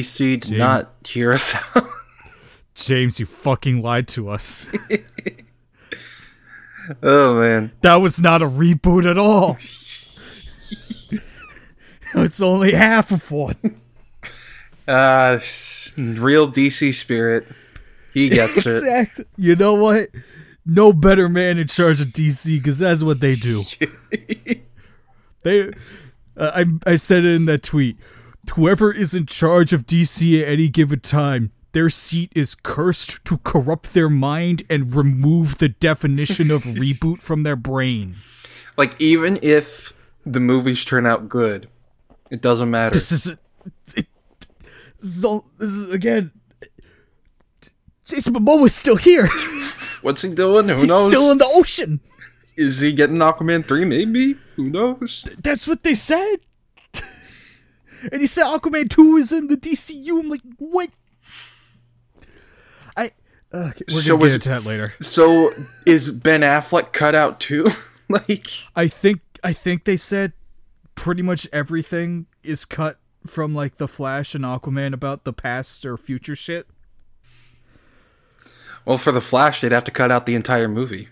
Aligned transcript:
DC 0.00 0.40
did 0.40 0.58
not 0.58 0.92
hear 1.06 1.32
us 1.32 1.54
out. 1.76 1.84
James, 2.74 3.20
you 3.20 3.26
fucking 3.26 3.82
lied 3.82 4.08
to 4.08 4.30
us. 4.30 4.66
oh 7.02 7.34
man. 7.40 7.72
That 7.82 7.96
was 7.96 8.20
not 8.20 8.42
a 8.42 8.46
reboot 8.46 9.08
at 9.08 9.18
all. 9.18 9.56
it's 12.24 12.40
only 12.40 12.72
half 12.72 13.12
of 13.12 13.30
one. 13.30 13.56
Uh 14.88 15.38
real 15.96 16.50
DC 16.50 16.94
spirit. 16.94 17.46
He 18.12 18.28
gets 18.28 18.66
it. 18.66 18.76
Exactly. 18.76 19.24
You 19.36 19.56
know 19.56 19.74
what? 19.74 20.08
No 20.66 20.92
better 20.92 21.28
man 21.28 21.58
in 21.58 21.68
charge 21.68 22.00
of 22.00 22.08
DC 22.08 22.58
because 22.58 22.78
that's 22.78 23.02
what 23.02 23.20
they 23.20 23.34
do. 23.34 23.62
they, 25.42 25.68
uh, 26.36 26.50
I 26.54 26.64
I 26.86 26.96
said 26.96 27.24
it 27.24 27.34
in 27.34 27.44
that 27.46 27.62
tweet. 27.62 27.98
Whoever 28.54 28.92
is 28.92 29.14
in 29.14 29.26
charge 29.26 29.72
of 29.72 29.86
DC 29.86 30.42
at 30.42 30.48
any 30.48 30.68
given 30.68 31.00
time, 31.00 31.52
their 31.72 31.90
seat 31.90 32.32
is 32.34 32.54
cursed 32.54 33.24
to 33.24 33.38
corrupt 33.38 33.94
their 33.94 34.08
mind 34.08 34.64
and 34.68 34.94
remove 34.94 35.58
the 35.58 35.68
definition 35.68 36.50
of 36.50 36.62
reboot 36.64 37.20
from 37.20 37.42
their 37.42 37.56
brain. 37.56 38.16
Like 38.76 39.00
even 39.00 39.38
if 39.42 39.92
the 40.26 40.40
movies 40.40 40.84
turn 40.84 41.06
out 41.06 41.28
good, 41.28 41.68
it 42.30 42.40
doesn't 42.40 42.70
matter. 42.70 42.94
This 42.94 43.12
is, 43.12 43.26
it, 43.26 43.38
this 43.86 44.04
is, 45.16 45.24
all, 45.24 45.46
this 45.58 45.70
is 45.70 45.90
again. 45.90 46.32
Jason 48.04 48.34
Momoa's 48.34 48.74
still 48.74 48.96
here. 48.96 49.28
What's 50.02 50.22
he 50.22 50.34
doing? 50.34 50.68
Who 50.68 50.74
knows? 50.74 50.80
He's 50.80 50.88
knows? 50.88 51.12
still 51.12 51.30
in 51.30 51.38
the 51.38 51.46
ocean. 51.46 52.00
Is 52.56 52.80
he 52.80 52.92
getting 52.92 53.16
Aquaman 53.16 53.64
3 53.64 53.84
maybe? 53.84 54.36
Who 54.56 54.70
knows? 54.70 55.28
That's 55.38 55.68
what 55.68 55.82
they 55.82 55.94
said. 55.94 56.36
And 58.12 58.20
he 58.20 58.26
said 58.26 58.44
Aquaman 58.44 58.88
2 58.90 59.16
is 59.16 59.32
in 59.32 59.46
the 59.48 59.56
DCU. 59.56 60.18
I'm 60.20 60.28
like, 60.28 60.42
what? 60.58 60.90
I. 62.96 63.12
Uh, 63.52 63.70
we're 63.88 64.00
So 64.00 64.12
gonna 64.12 64.22
was 64.22 64.32
get 64.32 64.34
into 64.36 64.48
that 64.50 64.64
later. 64.64 64.94
So 65.00 65.52
is 65.86 66.10
Ben 66.10 66.42
Affleck 66.42 66.92
cut 66.92 67.14
out 67.14 67.40
too? 67.40 67.66
like 68.08 68.46
I 68.76 68.86
think 68.88 69.20
I 69.42 69.52
think 69.52 69.84
they 69.84 69.96
said 69.96 70.32
pretty 70.94 71.22
much 71.22 71.48
everything 71.52 72.26
is 72.42 72.64
cut 72.64 72.98
from 73.26 73.54
like 73.54 73.76
the 73.76 73.88
Flash 73.88 74.34
and 74.34 74.44
Aquaman 74.44 74.92
about 74.92 75.24
the 75.24 75.32
past 75.32 75.84
or 75.84 75.96
future 75.96 76.36
shit. 76.36 76.66
well 78.84 78.98
for 78.98 79.12
the 79.12 79.20
Flash 79.20 79.60
they'd 79.60 79.72
have 79.72 79.84
to 79.84 79.90
cut 79.90 80.10
out 80.10 80.26
the 80.26 80.34
entire 80.34 80.68
movie. 80.68 81.08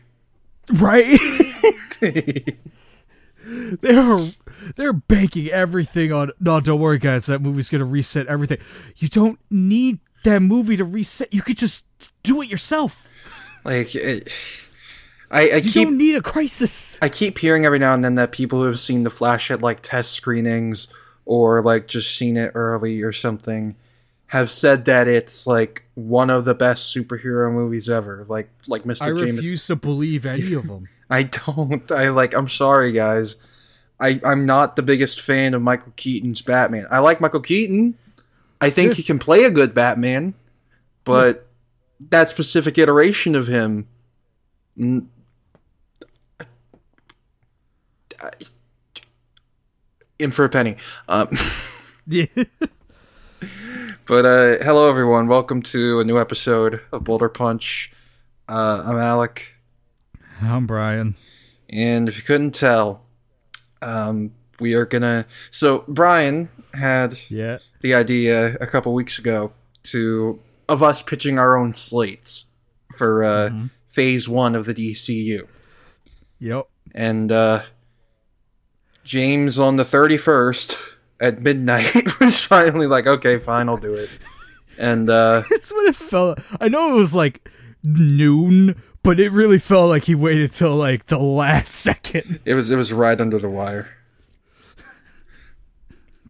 Right? 0.72 1.18
they're 3.80 4.30
they're 4.76 4.92
banking 4.92 5.48
everything 5.48 6.12
on 6.12 6.30
no 6.40 6.60
don't 6.60 6.80
worry 6.80 6.98
guys 6.98 7.26
that 7.26 7.40
movie's 7.40 7.68
gonna 7.68 7.84
reset 7.84 8.26
everything 8.26 8.58
you 8.96 9.08
don't 9.08 9.38
need 9.50 9.98
that 10.24 10.40
movie 10.40 10.76
to 10.76 10.84
reset 10.84 11.32
you 11.32 11.42
could 11.42 11.56
just 11.56 11.84
do 12.22 12.42
it 12.42 12.48
yourself 12.48 13.06
Like 13.64 13.94
it, 13.94 14.32
I, 15.30 15.40
I 15.50 15.56
you 15.56 15.70
keep 15.70 15.88
don't 15.88 15.96
need 15.98 16.16
a 16.16 16.22
crisis 16.22 16.98
I 17.02 17.08
keep 17.08 17.38
hearing 17.38 17.64
every 17.64 17.78
now 17.78 17.94
and 17.94 18.02
then 18.04 18.14
that 18.16 18.32
people 18.32 18.60
who 18.60 18.66
have 18.66 18.80
seen 18.80 19.02
the 19.02 19.10
Flash 19.10 19.50
at 19.50 19.62
like 19.62 19.80
test 19.80 20.12
screenings 20.12 20.88
or 21.24 21.62
like 21.62 21.86
just 21.86 22.16
seen 22.16 22.36
it 22.36 22.52
early 22.54 23.02
or 23.02 23.12
something 23.12 23.76
have 24.28 24.50
said 24.50 24.84
that 24.86 25.08
it's 25.08 25.46
like 25.46 25.84
one 25.94 26.28
of 26.30 26.44
the 26.44 26.54
best 26.54 26.94
superhero 26.94 27.50
movies 27.52 27.88
ever. 27.88 28.24
Like 28.28 28.50
like 28.66 28.84
Mr. 28.84 29.02
i 29.02 29.08
James. 29.18 29.36
refuse 29.38 29.66
to 29.68 29.76
believe 29.76 30.26
any 30.26 30.52
of 30.54 30.66
them 30.68 30.88
I 31.10 31.22
don't. 31.46 31.90
I 31.90 32.08
like. 32.10 32.34
I'm 32.34 32.48
sorry, 32.48 32.92
guys. 32.92 33.36
I 34.00 34.20
I'm 34.24 34.46
not 34.46 34.76
the 34.76 34.82
biggest 34.82 35.20
fan 35.20 35.54
of 35.54 35.62
Michael 35.62 35.92
Keaton's 35.96 36.42
Batman. 36.42 36.86
I 36.90 36.98
like 37.00 37.20
Michael 37.20 37.40
Keaton. 37.40 37.96
I 38.60 38.70
think 38.70 38.94
he 38.94 39.02
can 39.02 39.18
play 39.18 39.44
a 39.44 39.50
good 39.50 39.74
Batman, 39.74 40.34
but 41.04 41.46
that 42.10 42.28
specific 42.28 42.76
iteration 42.78 43.34
of 43.34 43.46
him. 43.46 43.86
n- 44.78 45.08
I- 48.20 48.30
In 50.18 50.32
for 50.32 50.44
a 50.44 50.48
penny. 50.48 50.76
Um, 51.08 51.28
yeah 52.06 52.26
but 54.06 54.24
uh, 54.24 54.56
hello, 54.64 54.88
everyone. 54.88 55.28
Welcome 55.28 55.62
to 55.62 56.00
a 56.00 56.04
new 56.04 56.18
episode 56.18 56.80
of 56.92 57.04
Boulder 57.04 57.28
Punch. 57.28 57.92
Uh, 58.48 58.82
I'm 58.84 58.96
Alec. 58.96 59.54
I'm 60.42 60.66
brian 60.66 61.14
And 61.70 62.08
if 62.08 62.16
you 62.16 62.22
couldn't 62.22 62.54
tell, 62.54 63.02
um, 63.82 64.32
we 64.58 64.72
are 64.72 64.86
gonna. 64.86 65.26
So 65.50 65.84
Brian 65.86 66.48
had 66.72 67.18
yeah 67.28 67.58
the 67.82 67.92
idea 67.94 68.56
a 68.58 68.66
couple 68.66 68.94
weeks 68.94 69.18
ago 69.18 69.52
to 69.92 70.40
of 70.66 70.82
us 70.82 71.02
pitching 71.02 71.38
our 71.38 71.58
own 71.58 71.74
slates 71.74 72.46
for 72.96 73.22
uh, 73.22 73.50
Phase 73.88 74.28
One 74.30 74.54
of 74.54 74.64
the 74.64 74.72
DCU, 74.72 75.46
yep 76.40 76.68
and 76.94 77.30
uh, 77.30 77.62
James 79.04 79.58
on 79.58 79.76
the 79.76 79.84
thirty 79.84 80.16
first 80.16 80.78
at 81.20 81.42
midnight 81.42 81.92
was 82.20 82.40
finally 82.44 82.86
like, 82.86 83.06
"Okay, 83.06 83.38
fine, 83.38 83.68
I'll 83.68 83.76
do 83.76 83.94
it." 83.94 84.08
And 84.78 85.10
uh, 85.10 85.42
it's 85.50 85.70
what 85.70 85.86
it 85.86 85.96
felt 85.96 86.38
i 86.60 86.68
know 86.68 86.92
it 86.92 86.96
was 86.96 87.14
like 87.14 87.48
noon 87.82 88.74
but 89.08 89.18
it 89.18 89.32
really 89.32 89.58
felt 89.58 89.88
like 89.88 90.04
he 90.04 90.14
waited 90.14 90.52
till 90.52 90.76
like 90.76 91.06
the 91.06 91.16
last 91.16 91.74
second 91.74 92.40
it 92.44 92.52
was 92.52 92.68
it 92.70 92.76
was 92.76 92.92
right 92.92 93.18
under 93.18 93.38
the 93.38 93.48
wire. 93.48 93.88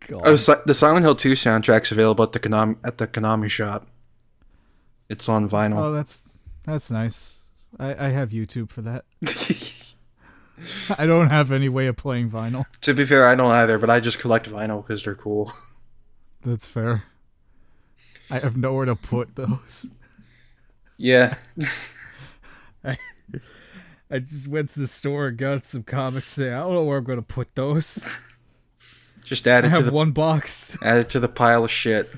God. 0.07 0.23
Oh, 0.25 0.37
the 0.65 0.75
Silent 0.75 1.05
Hill 1.05 1.17
2 1.17 1.33
soundtrack's 1.33 1.91
available 1.91 2.23
at 2.23 2.31
the 2.31 2.39
Konami, 2.39 2.77
at 2.85 2.99
the 2.99 3.09
Konami 3.09 3.51
shop. 3.51 3.89
It's 5.09 5.29
on 5.29 5.51
vinyl. 5.51 5.79
oh 5.79 5.93
that's 5.93 6.21
that's 6.65 6.89
nice 6.91 7.41
i 7.81 8.07
i 8.07 8.09
have 8.11 8.29
youtube 8.31 8.71
for 8.71 8.83
that 8.83 9.05
i 10.99 11.05
don't 11.07 11.31
have 11.31 11.51
any 11.51 11.69
way 11.69 11.89
of 11.89 11.97
playing 11.97 12.31
vinyl 12.31 12.65
to 12.83 12.95
be 12.95 13.05
fair, 13.05 13.27
I 13.27 13.35
don't 13.35 13.51
either, 13.51 13.79
but 13.79 13.91
I 13.91 13.99
just 13.99 14.21
collect 14.21 14.49
vinyl 14.49 14.87
because 14.87 15.03
they're 15.03 15.17
cool. 15.17 15.53
That's 16.45 16.67
fair. 16.67 17.03
I 18.31 18.39
have 18.39 18.57
nowhere 18.57 18.87
to 18.87 18.95
put 18.95 19.35
those. 19.35 19.89
yeah. 20.97 21.35
I 22.85 22.99
I 24.11 24.19
just 24.21 24.49
went 24.49 24.71
to 24.71 24.81
the 24.81 24.87
store 24.87 25.29
and 25.29 25.37
got 25.37 25.67
some 25.67 25.83
comics 25.83 26.35
today. 26.35 26.53
I 26.53 26.61
don't 26.61 26.73
know 26.75 26.85
where 26.85 26.99
I'm 26.99 27.05
going 27.05 27.19
to 27.19 27.23
put 27.23 27.55
those. 27.55 28.19
Just 29.25 29.47
add 29.47 29.65
I 29.65 29.69
it 29.69 29.71
to 29.73 29.77
have 29.77 29.85
the 29.85 29.93
one 29.93 30.13
box. 30.13 30.79
add 30.83 30.97
it 31.01 31.11
to 31.11 31.21
the 31.21 31.29
pile 31.29 31.63
of 31.65 31.71
shit. 31.71 32.11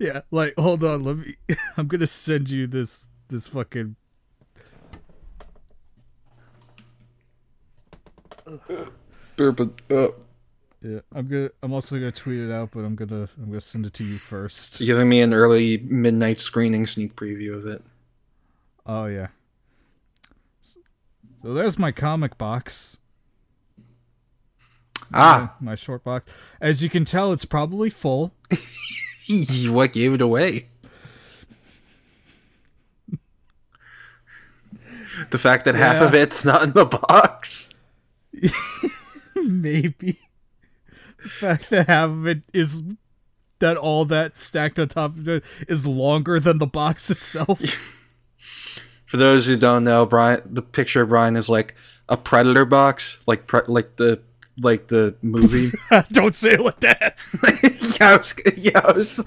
Yeah, 0.00 0.22
like 0.32 0.54
hold 0.58 0.82
on, 0.82 1.04
let 1.04 1.18
me. 1.18 1.36
I'm 1.76 1.86
gonna 1.86 2.08
send 2.08 2.50
you 2.50 2.66
this 2.66 3.08
this 3.28 3.46
fucking. 3.46 3.94
But, 9.36 9.80
uh, 9.90 10.08
Yeah, 10.82 11.00
I'm 11.14 11.28
gonna. 11.28 11.50
I'm 11.62 11.72
also 11.72 11.96
gonna 11.96 12.10
tweet 12.10 12.40
it 12.40 12.50
out, 12.50 12.70
but 12.72 12.80
I'm 12.80 12.96
gonna. 12.96 13.28
I'm 13.38 13.46
gonna 13.46 13.60
send 13.60 13.86
it 13.86 13.94
to 13.94 14.04
you 14.04 14.18
first. 14.18 14.78
giving 14.80 15.08
me 15.08 15.20
an 15.20 15.32
early 15.32 15.78
midnight 15.78 16.40
screening 16.40 16.86
sneak 16.86 17.14
preview 17.14 17.54
of 17.54 17.66
it. 17.66 17.84
Oh 18.84 19.06
yeah. 19.06 19.28
So 21.42 21.52
there's 21.54 21.78
my 21.78 21.90
comic 21.90 22.38
box. 22.38 22.98
Ah, 25.12 25.56
my 25.60 25.74
short 25.74 26.04
box. 26.04 26.26
As 26.60 26.82
you 26.82 26.88
can 26.88 27.04
tell, 27.04 27.32
it's 27.32 27.44
probably 27.44 27.90
full. 27.90 28.32
what 29.66 29.92
gave 29.92 30.14
it 30.14 30.22
away? 30.22 30.68
the 35.30 35.38
fact 35.38 35.64
that 35.64 35.74
half 35.74 36.00
of 36.00 36.14
it's 36.14 36.44
not 36.44 36.62
in 36.62 36.72
the 36.72 36.84
box. 36.84 37.70
Maybe. 39.34 40.20
The 41.22 41.28
fact 41.28 41.70
that 41.70 41.88
half 41.88 42.10
of 42.10 42.26
it 42.26 42.42
is 42.52 42.82
that 43.58 43.76
all 43.76 44.04
that 44.06 44.38
stacked 44.38 44.78
on 44.78 44.88
top 44.88 45.16
of 45.16 45.28
it 45.28 45.44
is 45.68 45.86
longer 45.86 46.40
than 46.40 46.58
the 46.58 46.66
box 46.66 47.10
itself. 47.10 47.60
For 49.12 49.18
those 49.18 49.44
who 49.44 49.58
don't 49.58 49.84
know, 49.84 50.06
Brian, 50.06 50.40
the 50.46 50.62
picture 50.62 51.02
of 51.02 51.10
Brian 51.10 51.36
is 51.36 51.50
like 51.50 51.74
a 52.08 52.16
predator 52.16 52.64
box, 52.64 53.18
like 53.26 53.46
pre- 53.46 53.60
like 53.66 53.96
the 53.96 54.22
like 54.56 54.88
the 54.88 55.14
movie. 55.20 55.70
Don't 56.12 56.34
say 56.34 56.52
it 56.52 56.62
like 56.62 56.80
that. 56.80 57.18
yeah, 58.00 58.08
I 58.08 58.16
was, 58.16 58.34
yeah, 58.56 58.80
I 58.82 58.92
was. 58.92 59.16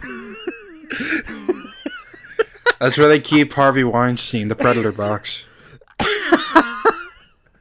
That's 2.80 2.98
where 2.98 3.08
they 3.08 3.20
keep 3.20 3.54
Harvey 3.54 3.84
Weinstein, 3.84 4.48
the 4.48 4.56
Predator 4.56 4.92
box. 4.92 5.46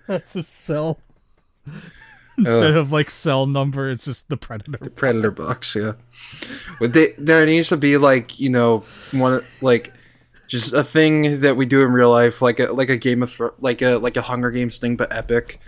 That's 0.06 0.35
a 0.35 0.43
cell. 0.43 1.00
Instead 2.38 2.75
uh. 2.75 2.81
of 2.81 2.91
like 2.91 3.11
cell 3.11 3.44
number, 3.44 3.91
it's 3.91 4.06
just 4.06 4.31
the 4.31 4.38
predator. 4.38 4.71
Box. 4.71 4.85
The 4.85 4.91
predator 4.91 5.31
box, 5.31 5.75
yeah. 5.75 5.93
But 6.81 6.94
they, 6.94 7.12
there 7.19 7.44
needs 7.44 7.69
to 7.69 7.76
be 7.76 7.99
like 7.99 8.41
you 8.41 8.49
know 8.49 8.82
one 9.12 9.44
like 9.61 9.93
just 10.49 10.73
a 10.73 10.85
thing 10.85 11.41
that 11.41 11.56
we 11.56 11.67
do 11.67 11.82
in 11.85 11.93
real 11.93 12.11
life, 12.11 12.41
like 12.43 12.61
a 12.61 12.73
like 12.73 12.88
a 12.91 12.96
Game 12.96 13.23
of 13.23 13.41
like 13.58 13.82
a 13.82 13.96
like 13.96 14.17
a 14.17 14.23
Hunger 14.23 14.50
Games 14.50 14.79
thing, 14.79 14.96
but 14.96 15.12
epic. 15.12 15.61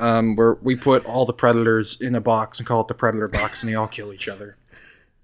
Um, 0.00 0.34
where 0.34 0.54
we 0.54 0.74
put 0.74 1.06
all 1.06 1.24
the 1.24 1.32
predators 1.32 2.00
in 2.00 2.16
a 2.16 2.20
box 2.20 2.58
and 2.58 2.66
call 2.66 2.80
it 2.80 2.88
the 2.88 2.94
Predator 2.94 3.28
box, 3.28 3.62
and 3.62 3.70
they 3.70 3.76
all 3.76 3.86
kill 3.86 4.12
each 4.12 4.28
other. 4.28 4.56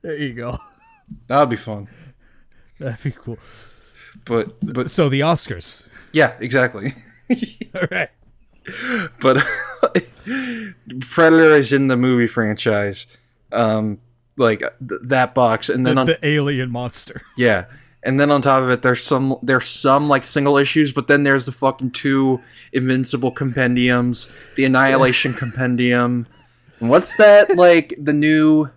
There 0.03 0.15
you 0.17 0.33
go. 0.33 0.59
That 1.27 1.41
would 1.41 1.51
be 1.51 1.57
fun. 1.57 1.89
That'd 2.79 3.03
be 3.03 3.11
cool. 3.11 3.37
But 4.25 4.55
but 4.73 4.89
So 4.91 5.09
the 5.09 5.21
Oscars. 5.21 5.85
yeah, 6.13 6.37
exactly. 6.39 6.93
All 7.75 7.87
right. 7.91 8.11
but 9.21 9.45
Predator 11.01 11.55
is 11.57 11.73
in 11.73 11.89
the 11.89 11.97
movie 11.97 12.27
franchise, 12.27 13.07
um, 13.53 13.99
like 14.37 14.61
th- 14.61 15.01
that 15.05 15.35
box, 15.35 15.69
and 15.69 15.85
then 15.87 15.97
The, 15.97 16.01
on 16.01 16.07
the 16.07 16.27
alien 16.27 16.71
monster. 16.71 17.23
yeah, 17.37 17.65
and 18.03 18.19
then 18.19 18.31
on 18.31 18.41
top 18.43 18.63
of 18.63 18.71
it, 18.71 18.83
there's 18.83 19.03
some 19.03 19.37
there's 19.43 19.69
some 19.69 20.09
like 20.09 20.25
single 20.25 20.57
issues, 20.57 20.93
but 20.93 21.07
then 21.07 21.23
there's 21.23 21.45
the 21.45 21.53
fucking 21.53 21.91
two 21.91 22.41
Invincible 22.73 23.31
compendiums, 23.31 24.29
the 24.57 24.65
Annihilation 24.65 25.35
compendium. 25.35 26.27
What's 26.79 27.17
that 27.17 27.57
like 27.57 27.95
the 27.99 28.15
new 28.15 28.71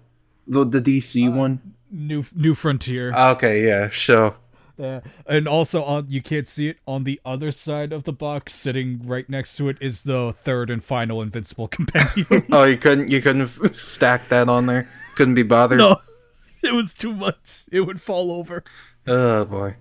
the 0.47 0.65
the 0.65 0.81
DC 0.81 1.27
uh, 1.27 1.31
one? 1.31 1.73
New 1.89 2.25
New 2.35 2.55
Frontier. 2.55 3.13
Ah, 3.15 3.31
okay, 3.31 3.65
yeah, 3.65 3.89
so 3.91 4.35
Yeah. 4.77 5.01
And 5.25 5.47
also 5.47 5.83
on 5.83 6.07
you 6.09 6.21
can't 6.21 6.47
see 6.47 6.67
it 6.67 6.77
on 6.85 7.05
the 7.05 7.21
other 7.23 7.51
side 7.51 7.93
of 7.93 8.03
the 8.03 8.11
box, 8.11 8.53
sitting 8.53 8.99
right 9.05 9.29
next 9.29 9.55
to 9.57 9.69
it 9.69 9.77
is 9.79 10.03
the 10.03 10.33
third 10.37 10.69
and 10.69 10.83
final 10.83 11.21
Invincible 11.21 11.67
Compendium. 11.69 12.45
oh 12.51 12.65
you 12.65 12.77
couldn't 12.77 13.09
you 13.09 13.21
couldn't 13.21 13.47
stack 13.75 14.27
that 14.29 14.49
on 14.49 14.65
there, 14.65 14.89
couldn't 15.15 15.35
be 15.35 15.43
bothered. 15.43 15.79
no, 15.79 16.01
it 16.63 16.73
was 16.73 16.93
too 16.93 17.13
much. 17.13 17.63
It 17.71 17.81
would 17.81 18.01
fall 18.01 18.31
over. 18.31 18.63
Oh 19.07 19.45
boy. 19.45 19.75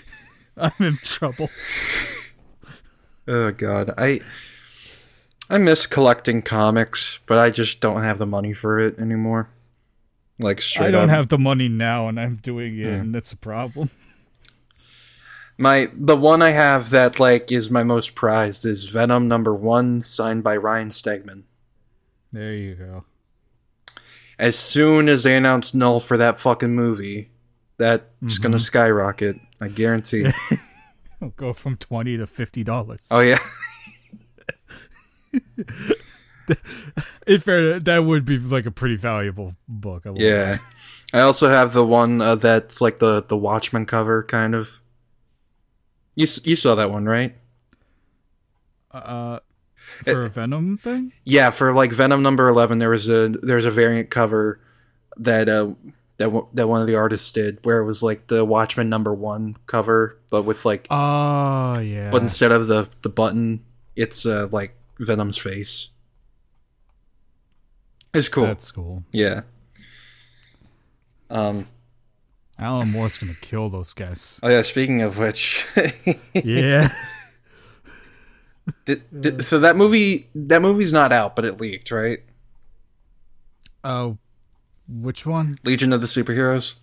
I'm 0.56 0.72
in 0.80 0.96
trouble. 0.98 1.50
Oh 3.28 3.50
god, 3.52 3.94
I 3.96 4.20
I 5.48 5.58
miss 5.58 5.86
collecting 5.86 6.42
comics, 6.42 7.20
but 7.26 7.38
I 7.38 7.50
just 7.50 7.80
don't 7.80 8.02
have 8.02 8.18
the 8.18 8.26
money 8.26 8.54
for 8.54 8.78
it 8.80 8.98
anymore. 8.98 9.50
Like 10.38 10.60
straight 10.62 10.88
I 10.88 10.90
don't 10.90 11.10
up. 11.10 11.16
have 11.16 11.28
the 11.28 11.38
money 11.38 11.68
now, 11.68 12.08
and 12.08 12.18
I'm 12.18 12.36
doing 12.36 12.78
it, 12.78 12.86
and 12.88 13.14
that's 13.14 13.32
a 13.32 13.36
problem. 13.36 13.90
my 15.58 15.90
the 15.94 16.16
one 16.16 16.42
I 16.42 16.50
have 16.50 16.90
that 16.90 17.20
like 17.20 17.52
is 17.52 17.70
my 17.70 17.82
most 17.82 18.14
prized 18.14 18.64
is 18.64 18.84
Venom 18.84 19.28
number 19.28 19.54
one, 19.54 20.02
signed 20.02 20.42
by 20.42 20.56
Ryan 20.56 20.88
Stegman. 20.88 21.42
There 22.32 22.54
you 22.54 22.74
go. 22.74 23.04
As 24.38 24.58
soon 24.58 25.08
as 25.08 25.22
they 25.22 25.36
announced 25.36 25.74
null 25.74 26.00
for 26.00 26.16
that 26.16 26.40
fucking 26.40 26.74
movie, 26.74 27.30
that's 27.82 28.04
Mm-hmm. 28.36 28.42
gonna 28.42 28.60
skyrocket. 28.60 29.36
I 29.60 29.68
guarantee. 29.68 30.26
I'll 31.20 31.30
go 31.30 31.52
from 31.52 31.76
twenty 31.76 32.16
to 32.16 32.26
fifty 32.26 32.62
dollars. 32.64 33.06
oh 33.10 33.20
yeah, 33.20 33.38
In 37.26 37.40
fair, 37.40 37.78
that 37.80 37.98
would 38.04 38.24
be 38.24 38.38
like 38.38 38.66
a 38.66 38.70
pretty 38.70 38.96
valuable 38.96 39.54
book. 39.68 40.04
I 40.06 40.12
yeah. 40.16 40.58
I 41.14 41.20
also 41.20 41.48
have 41.48 41.72
the 41.72 41.84
one 41.84 42.20
uh, 42.20 42.34
that's 42.34 42.80
like 42.80 42.98
the 42.98 43.22
the 43.22 43.36
Watchmen 43.36 43.86
cover, 43.86 44.22
kind 44.24 44.54
of. 44.54 44.80
You 46.16 46.26
you 46.44 46.56
saw 46.56 46.74
that 46.74 46.90
one, 46.90 47.04
right? 47.06 47.36
Uh, 48.90 49.38
for 50.04 50.22
a 50.22 50.28
Venom 50.28 50.76
thing. 50.76 51.12
Yeah, 51.24 51.50
for 51.50 51.72
like 51.72 51.92
Venom 51.92 52.22
number 52.22 52.48
eleven, 52.48 52.78
there 52.78 52.90
was 52.90 53.08
a 53.08 53.28
there's 53.28 53.64
a 53.64 53.70
variant 53.70 54.10
cover 54.10 54.60
that 55.16 55.48
uh 55.48 55.72
that 56.30 56.46
that 56.54 56.68
one 56.68 56.80
of 56.80 56.86
the 56.86 56.94
artists 56.94 57.30
did, 57.30 57.58
where 57.62 57.78
it 57.80 57.84
was 57.84 58.02
like 58.02 58.28
the 58.28 58.44
Watchmen 58.44 58.88
number 58.88 59.12
one 59.12 59.56
cover, 59.66 60.18
but 60.30 60.42
with 60.42 60.64
like, 60.64 60.86
Oh 60.90 61.78
yeah. 61.78 62.10
but 62.10 62.22
instead 62.22 62.52
of 62.52 62.66
the 62.66 62.88
the 63.02 63.08
button, 63.08 63.64
it's 63.96 64.24
uh 64.24 64.48
like 64.50 64.74
Venom's 64.98 65.38
face. 65.38 65.88
It's 68.14 68.28
cool. 68.28 68.46
That's 68.46 68.70
cool. 68.70 69.04
yeah. 69.12 69.42
Um. 71.30 71.66
Alan 72.58 72.90
Moore's 72.90 73.16
gonna 73.18 73.34
kill 73.40 73.68
those 73.70 73.92
guys. 73.92 74.38
Oh 74.42 74.48
yeah. 74.48 74.62
Speaking 74.62 75.00
of 75.00 75.18
which, 75.18 75.66
yeah. 76.34 76.94
did, 78.84 79.02
did, 79.18 79.44
so 79.44 79.58
that 79.60 79.76
movie 79.76 80.28
that 80.34 80.62
movie's 80.62 80.92
not 80.92 81.10
out, 81.10 81.34
but 81.34 81.44
it 81.44 81.60
leaked, 81.60 81.90
right? 81.90 82.20
Oh, 83.82 84.18
which 84.88 85.26
one? 85.26 85.58
Legion 85.64 85.92
of 85.92 86.00
the 86.00 86.06
Superheroes. 86.06 86.74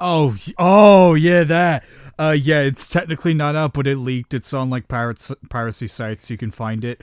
Oh, 0.00 0.36
oh 0.58 1.14
yeah, 1.14 1.44
that. 1.44 1.84
Uh, 2.18 2.36
yeah, 2.38 2.60
it's 2.60 2.88
technically 2.88 3.34
not 3.34 3.56
out, 3.56 3.72
but 3.72 3.86
it 3.86 3.96
leaked. 3.96 4.34
It's 4.34 4.52
on 4.52 4.70
like 4.70 4.88
pirates 4.88 5.32
piracy 5.50 5.88
sites. 5.88 6.30
You 6.30 6.36
can 6.36 6.50
find 6.50 6.84
it, 6.84 7.00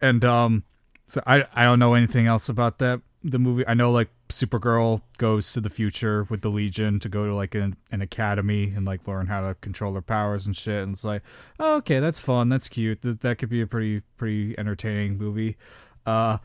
and 0.00 0.24
um, 0.24 0.64
so 1.06 1.22
I 1.26 1.44
I 1.54 1.64
don't 1.64 1.78
know 1.78 1.94
anything 1.94 2.26
else 2.26 2.48
about 2.48 2.78
that 2.78 3.00
the 3.24 3.38
movie. 3.38 3.66
I 3.66 3.74
know 3.74 3.90
like 3.90 4.10
Supergirl 4.28 5.02
goes 5.18 5.52
to 5.52 5.60
the 5.60 5.70
future 5.70 6.24
with 6.24 6.42
the 6.42 6.48
Legion 6.48 6.98
to 7.00 7.08
go 7.08 7.26
to 7.26 7.34
like 7.34 7.54
an, 7.54 7.76
an 7.90 8.02
academy 8.02 8.72
and 8.74 8.84
like 8.84 9.06
learn 9.06 9.26
how 9.26 9.46
to 9.46 9.54
control 9.56 9.94
her 9.94 10.02
powers 10.02 10.46
and 10.46 10.56
shit. 10.56 10.82
And 10.82 10.94
it's 10.94 11.04
like, 11.04 11.22
oh, 11.58 11.76
okay, 11.76 12.00
that's 12.00 12.18
fun, 12.18 12.48
that's 12.48 12.68
cute. 12.68 13.02
Th- 13.02 13.18
that 13.20 13.38
could 13.38 13.48
be 13.48 13.60
a 13.60 13.66
pretty 13.66 14.00
pretty 14.16 14.58
entertaining 14.58 15.18
movie. 15.18 15.56
Uh, 16.04 16.38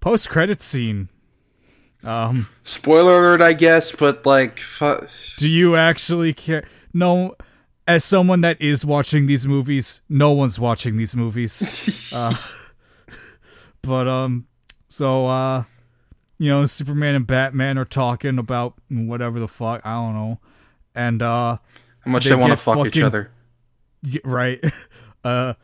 post 0.00 0.28
credit 0.28 0.60
scene. 0.60 1.08
Um, 2.02 2.48
Spoiler 2.62 3.18
alert, 3.18 3.42
I 3.42 3.52
guess, 3.52 3.92
but 3.92 4.24
like, 4.24 4.58
fu- 4.58 4.98
do 5.36 5.48
you 5.48 5.76
actually 5.76 6.32
care? 6.32 6.64
No, 6.94 7.36
as 7.86 8.04
someone 8.04 8.40
that 8.40 8.60
is 8.60 8.84
watching 8.84 9.26
these 9.26 9.46
movies, 9.46 10.00
no 10.08 10.30
one's 10.30 10.58
watching 10.58 10.96
these 10.96 11.14
movies. 11.14 12.12
uh, 12.16 12.34
but 13.82 14.08
um, 14.08 14.46
so 14.88 15.26
uh, 15.26 15.64
you 16.38 16.48
know, 16.48 16.64
Superman 16.66 17.14
and 17.14 17.26
Batman 17.26 17.76
are 17.76 17.84
talking 17.84 18.38
about 18.38 18.74
whatever 18.88 19.38
the 19.38 19.48
fuck 19.48 19.82
I 19.84 19.92
don't 19.94 20.14
know, 20.14 20.40
and 20.94 21.20
uh, 21.20 21.58
how 22.00 22.10
much 22.10 22.24
they 22.24 22.30
they, 22.30 22.36
want 22.36 22.52
to 22.52 22.56
fuck 22.56 22.86
each 22.86 23.00
other. 23.00 23.30
y- 24.02 24.20
right, 24.24 24.64
uh. 25.24 25.54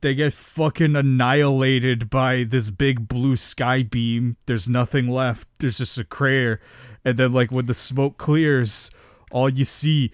They 0.00 0.14
get 0.14 0.34
fucking 0.34 0.94
annihilated 0.94 2.10
by 2.10 2.44
this 2.44 2.70
big 2.70 3.08
blue 3.08 3.36
sky 3.36 3.82
beam. 3.82 4.36
There's 4.46 4.68
nothing 4.68 5.08
left. 5.08 5.48
There's 5.58 5.78
just 5.78 5.98
a 5.98 6.04
crater. 6.04 6.60
And 7.04 7.16
then, 7.18 7.32
like, 7.32 7.50
when 7.50 7.66
the 7.66 7.74
smoke 7.74 8.18
clears, 8.18 8.90
all 9.30 9.48
you 9.48 9.64
see 9.64 10.12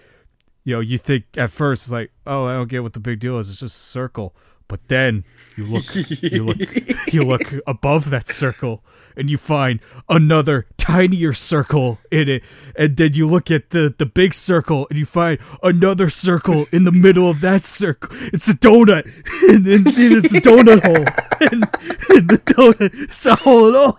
you 0.65 0.75
know, 0.75 0.81
you 0.81 0.99
think 0.99 1.25
at 1.37 1.51
first 1.51 1.91
like, 1.91 2.13
oh, 2.27 2.47
I 2.47 2.55
don't 2.55 2.69
get 2.69 2.83
what 2.83 2.93
the 2.93 3.01
big 3.01 3.21
deal 3.21 3.39
is. 3.39 3.51
It's 3.51 3.61
just 3.61 3.77
a 3.77 3.81
circle. 3.81 4.35
But 4.73 4.89
then 4.89 5.25
you 5.55 5.67
look, 5.67 5.85
you 6.23 6.45
look, 6.47 7.13
you 7.13 7.21
look 7.21 7.53
above 7.67 8.09
that 8.09 8.27
circle, 8.31 8.83
and 9.15 9.29
you 9.29 9.37
find 9.37 9.81
another 10.09 10.65
tinier 10.79 11.35
circle 11.35 11.99
in 12.11 12.27
it. 12.31 12.43
And 12.75 12.97
then 12.97 13.13
you 13.13 13.29
look 13.29 13.51
at 13.51 13.69
the 13.69 13.95
the 13.95 14.07
big 14.07 14.33
circle, 14.33 14.87
and 14.89 14.99
you 14.99 15.05
find 15.05 15.39
another 15.63 16.09
circle 16.09 16.65
in 16.73 16.85
the 16.85 16.91
middle 16.91 17.29
of 17.29 17.43
that 17.43 17.67
circle. 17.67 18.17
It's 18.33 18.49
a 18.49 18.55
donut, 18.55 19.05
and 19.51 19.67
then 19.67 19.81
and 19.81 20.25
it's 20.25 20.35
a 20.35 20.41
donut 20.41 20.83
hole, 20.83 21.05
and, 21.53 21.65
and 22.09 22.31
the 22.31 22.39
donut 22.39 23.11
is 23.11 23.27
a 23.27 23.35
hole 23.35 23.69
at 23.69 23.75
all. 23.75 23.99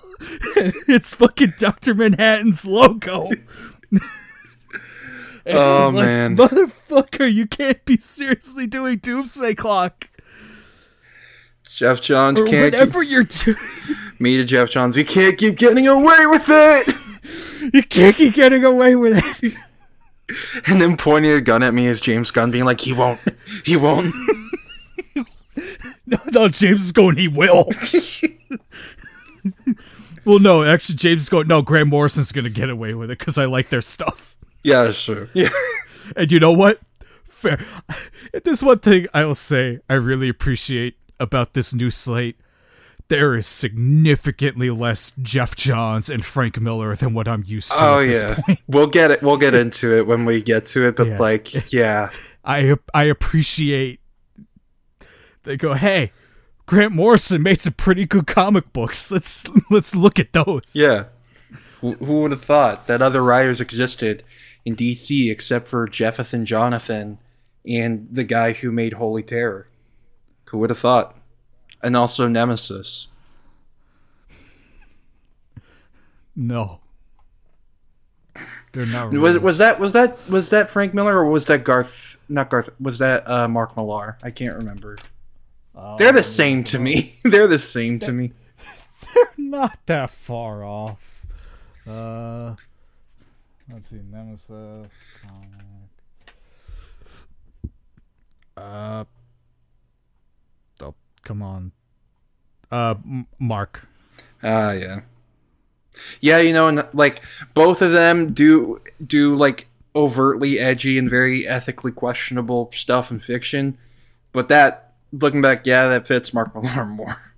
It's 0.88 1.14
fucking 1.14 1.54
Doctor 1.60 1.94
Manhattan's 1.94 2.66
logo. 2.66 3.30
Oh, 3.94 4.00
and 5.46 5.56
Oh, 5.56 5.92
like, 5.94 6.06
man. 6.06 6.38
motherfucker, 6.38 7.32
you 7.32 7.46
can't 7.46 7.84
be 7.86 7.98
seriously 7.98 8.66
doing 8.66 8.98
Doomsday 8.98 9.54
Clock 9.56 10.10
Geoff 11.74 12.02
Johns 12.02 12.40
or 12.40 12.46
can't 12.46 12.74
whatever 12.74 13.02
you're 13.02 13.24
doing. 13.24 13.58
keep, 13.58 14.20
me 14.20 14.38
to 14.38 14.44
Geoff 14.44 14.70
Johns. 14.70 14.96
You 14.96 15.04
can't 15.04 15.38
keep 15.38 15.58
getting 15.58 15.88
away 15.88 16.28
with 16.28 16.46
it. 16.48 16.96
You 17.74 17.82
can't 17.82 18.16
keep 18.16 18.36
getting 18.36 18.64
away 18.64 18.96
with 18.96 19.24
it. 19.44 19.54
And 20.66 20.82
then 20.82 20.96
pointing 20.96 21.32
a 21.32 21.42
gun 21.42 21.64
at 21.64 21.74
me 21.74 21.90
as 21.90 22.00
James 22.00 22.32
Gunn, 22.32 22.50
being 22.50 22.64
like, 22.64 22.80
"He 22.80 22.94
won't. 22.94 23.20
He 23.66 23.76
won't." 23.76 24.16
No, 26.06 26.18
no, 26.32 26.50
James 26.50 26.84
is 26.84 26.92
going. 26.92 27.18
He 27.18 27.28
will. 27.28 27.70
well, 30.26 30.40
no, 30.40 30.64
actually, 30.64 30.96
James 30.96 31.24
is 31.24 31.30
going. 31.30 31.48
No, 31.48 31.62
Grant 31.62 31.90
Morrison's 31.90 32.32
gonna 32.32 32.50
get 32.50 32.70
away 32.70 32.94
with 32.94 33.12
it 33.12 33.20
because 33.20 33.38
I 33.38 33.46
like 33.46 33.70
their 33.70 33.82
stuff. 33.82 34.36
yeah, 34.64 34.84
that's 34.84 35.04
true. 35.04 35.30
Yeah. 35.34 35.50
And 36.16 36.32
you 36.32 36.40
know 36.40 36.52
what? 36.52 36.80
Fair. 37.30 37.64
There's 38.44 38.64
one 38.64 38.80
thing 38.80 39.08
I 39.14 39.26
will 39.26 39.36
say 39.36 39.80
I 39.90 39.94
really 39.94 40.30
appreciate 40.30 40.96
about 41.24 41.54
this 41.54 41.74
new 41.74 41.90
slate. 41.90 42.38
There 43.10 43.36
is 43.36 43.48
significantly 43.48 44.70
less 44.70 45.12
Geoff 45.22 45.56
Johns 45.56 46.10
and 46.10 46.24
Frank 46.26 46.60
Miller 46.60 46.96
than 46.96 47.14
what 47.14 47.28
I'm 47.28 47.44
used 47.46 47.72
to. 47.72 47.78
Oh 47.78 48.00
yeah. 48.00 48.36
point. 48.46 48.60
We'll 48.68 48.88
get 48.88 49.12
it. 49.12 49.22
We'll 49.22 49.38
get 49.38 49.54
into 49.64 49.98
it 49.98 50.08
when 50.08 50.26
we 50.26 50.42
get 50.42 50.66
to 50.68 50.88
it. 50.88 50.96
But 50.96 51.08
Yeah. 51.08 51.18
like, 51.18 51.74
yeah, 51.74 52.10
I 52.46 52.76
I 52.94 53.04
appreciate. 53.04 54.00
They 55.44 55.58
go, 55.58 55.74
hey, 55.74 56.12
Grant 56.66 56.94
Morrison 56.94 57.44
made 57.44 57.62
some 57.62 57.74
pretty 57.74 58.06
good 58.06 58.26
comic 58.28 58.72
books. 58.72 59.12
Let's 59.12 59.44
let's 59.70 59.96
look 59.96 60.20
at 60.20 60.34
those. 60.34 60.72
yeah. 60.74 61.06
Who, 61.82 61.94
who 61.96 62.22
would 62.22 62.32
have 62.32 62.44
thought 62.46 62.88
that 62.88 63.02
other 63.02 63.22
writers 63.22 63.60
existed 63.60 64.24
in 64.64 64.74
DC 64.78 65.30
except 65.30 65.68
for 65.68 65.86
Jeffathan 65.86 66.46
Jonathan 66.46 67.18
and 67.68 68.08
the 68.10 68.24
guy 68.24 68.54
who 68.54 68.72
made 68.72 68.94
Holy 68.94 69.22
Terror? 69.22 69.68
Who 70.54 70.60
would 70.60 70.70
have 70.70 70.78
thought? 70.78 71.18
And 71.82 71.98
also 71.98 72.28
Nemesis. 72.28 73.08
No. 76.36 76.80
They're 78.72 78.86
not. 78.86 79.08
Was 79.12 79.14
Really. 79.14 79.38
was 79.40 79.58
that 79.58 79.80
was 79.80 79.94
that 79.94 80.30
was 80.30 80.52
that 80.52 80.70
Frank 80.70 80.94
Miller 80.94 81.18
or 81.18 81.26
was 81.26 81.46
that 81.46 81.64
Garth? 81.64 82.18
Not 82.30 82.52
Garth. 82.52 82.70
Was 82.80 83.00
that 83.00 83.28
uh, 83.28 83.48
Mark 83.48 83.76
Millar? 83.76 84.20
I 84.22 84.30
can't 84.30 84.56
remember. 84.56 85.00
They're 85.98 86.14
the 86.14 86.22
same 86.22 86.64
to 86.66 86.78
me. 86.78 87.16
They're 87.24 87.48
the 87.48 87.58
same 87.58 87.98
to 88.02 88.12
me. 88.12 88.34
They're 89.16 89.34
not 89.38 89.80
that 89.88 90.12
far 90.12 90.64
off. 90.64 91.26
Uh, 91.88 92.54
let's 93.72 93.90
see, 93.90 94.02
Nemesis 94.12 94.92
comic. 95.28 95.66
Uh, 98.56 99.04
come 101.24 101.42
on. 101.42 101.72
Uh, 102.72 102.96
M- 103.06 103.28
Mark. 103.40 103.88
Ah, 104.42 104.72
yeah, 104.72 105.02
yeah. 106.22 106.40
You 106.40 106.54
know, 106.54 106.68
and 106.68 106.88
like 106.94 107.22
both 107.54 107.82
of 107.82 107.92
them 107.92 108.34
do 108.34 108.82
do 109.06 109.36
like 109.36 109.68
overtly 109.96 110.60
edgy 110.60 110.98
and 110.98 111.10
very 111.10 111.48
ethically 111.48 111.92
questionable 111.92 112.70
stuff 112.74 113.12
in 113.12 113.20
fiction, 113.20 113.78
but 114.32 114.48
that 114.50 114.94
looking 115.12 115.42
back, 115.42 115.66
yeah, 115.66 115.88
that 115.88 116.08
fits 116.08 116.34
Mark 116.34 116.54
Millar 116.56 116.86
more. 116.86 117.34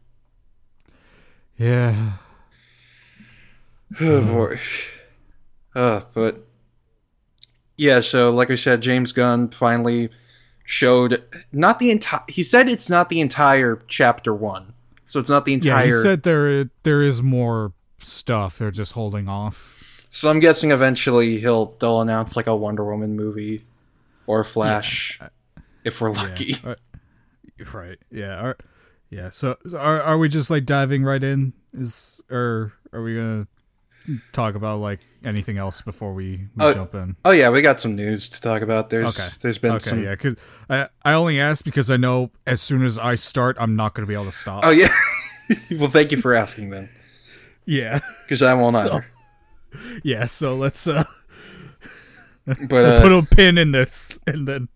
Yeah. 1.57 2.13
Oh 4.01 4.21
boy. 4.21 4.57
Uh, 5.73 6.01
but 6.13 6.45
yeah, 7.77 8.01
so 8.01 8.31
like 8.33 8.49
I 8.49 8.55
said, 8.55 8.81
James 8.81 9.11
Gunn 9.11 9.49
finally 9.49 10.09
showed 10.65 11.23
not 11.51 11.79
the 11.79 11.91
entire. 11.91 12.23
He 12.27 12.43
said 12.43 12.67
it's 12.67 12.89
not 12.89 13.09
the 13.09 13.21
entire 13.21 13.81
chapter 13.87 14.33
one, 14.33 14.73
so 15.05 15.19
it's 15.19 15.29
not 15.29 15.45
the 15.45 15.53
entire. 15.53 15.85
Yeah, 15.87 15.97
he 15.97 16.03
said 16.03 16.23
there 16.23 16.69
there 16.83 17.01
is 17.01 17.21
more 17.21 17.71
stuff. 18.03 18.57
They're 18.57 18.71
just 18.71 18.93
holding 18.93 19.29
off. 19.29 19.71
so 20.11 20.29
I'm 20.29 20.39
guessing 20.39 20.71
eventually 20.71 21.39
he'll 21.39 21.75
they'll 21.79 22.01
announce 22.01 22.35
like 22.35 22.47
a 22.47 22.55
Wonder 22.55 22.83
Woman 22.83 23.15
movie 23.15 23.65
or 24.27 24.43
Flash 24.43 25.19
if 25.83 26.01
we're 26.01 26.11
lucky. 26.11 26.55
Uh, 26.65 26.75
right. 27.73 27.97
Yeah. 28.11 28.35
Are, 28.41 28.57
yeah. 29.09 29.29
So, 29.29 29.57
so 29.67 29.77
are 29.77 30.01
are 30.01 30.17
we 30.17 30.27
just 30.27 30.49
like 30.49 30.65
diving 30.65 31.03
right 31.03 31.23
in? 31.23 31.53
Is 31.73 32.21
or 32.29 32.73
are 32.91 33.01
we 33.01 33.15
gonna 33.15 33.47
talk 34.33 34.55
about 34.55 34.79
like 34.79 34.99
anything 35.23 35.57
else 35.57 35.81
before 35.81 36.13
we, 36.13 36.47
we 36.55 36.65
Uh, 36.65 36.73
jump 36.73 36.93
in? 36.95 37.15
Oh 37.25 37.31
yeah, 37.31 37.49
we 37.49 37.61
got 37.61 37.81
some 37.81 37.95
news 37.95 38.29
to 38.29 38.41
talk 38.41 38.61
about. 38.61 38.89
There's 38.89 39.17
Okay. 39.19 39.29
there's 39.41 39.57
been 39.57 39.73
Okay. 39.73 39.89
some. 39.89 40.03
Yeah. 40.03 40.11
Because 40.11 40.35
I 40.69 40.87
I 41.03 41.13
only 41.13 41.39
asked 41.39 41.65
because 41.65 41.89
I 41.89 41.97
know 41.97 42.31
as 42.45 42.61
soon 42.61 42.83
as 42.83 42.97
I 42.99 43.15
start, 43.15 43.57
I'm 43.59 43.75
not 43.75 43.93
gonna 43.93 44.07
be 44.07 44.13
able 44.13 44.25
to 44.25 44.31
stop. 44.31 44.63
Oh 44.65 44.71
yeah. 44.71 44.93
well, 45.71 45.89
thank 45.89 46.11
you 46.11 46.17
for 46.21 46.33
asking 46.35 46.69
then, 46.71 46.89
yeah. 47.65 47.99
because 48.23 48.41
I 48.41 48.53
won't 48.53 48.75
either. 48.75 49.05
Yeah. 50.03 50.25
So 50.27 50.55
let's 50.55 50.87
uh 50.87 51.03
But 52.45 52.57
we'll 52.71 52.85
uh, 52.85 53.01
put 53.01 53.11
a 53.11 53.21
pin 53.35 53.57
in 53.57 53.71
this 53.71 54.19
and 54.27 54.47
then 54.47 54.69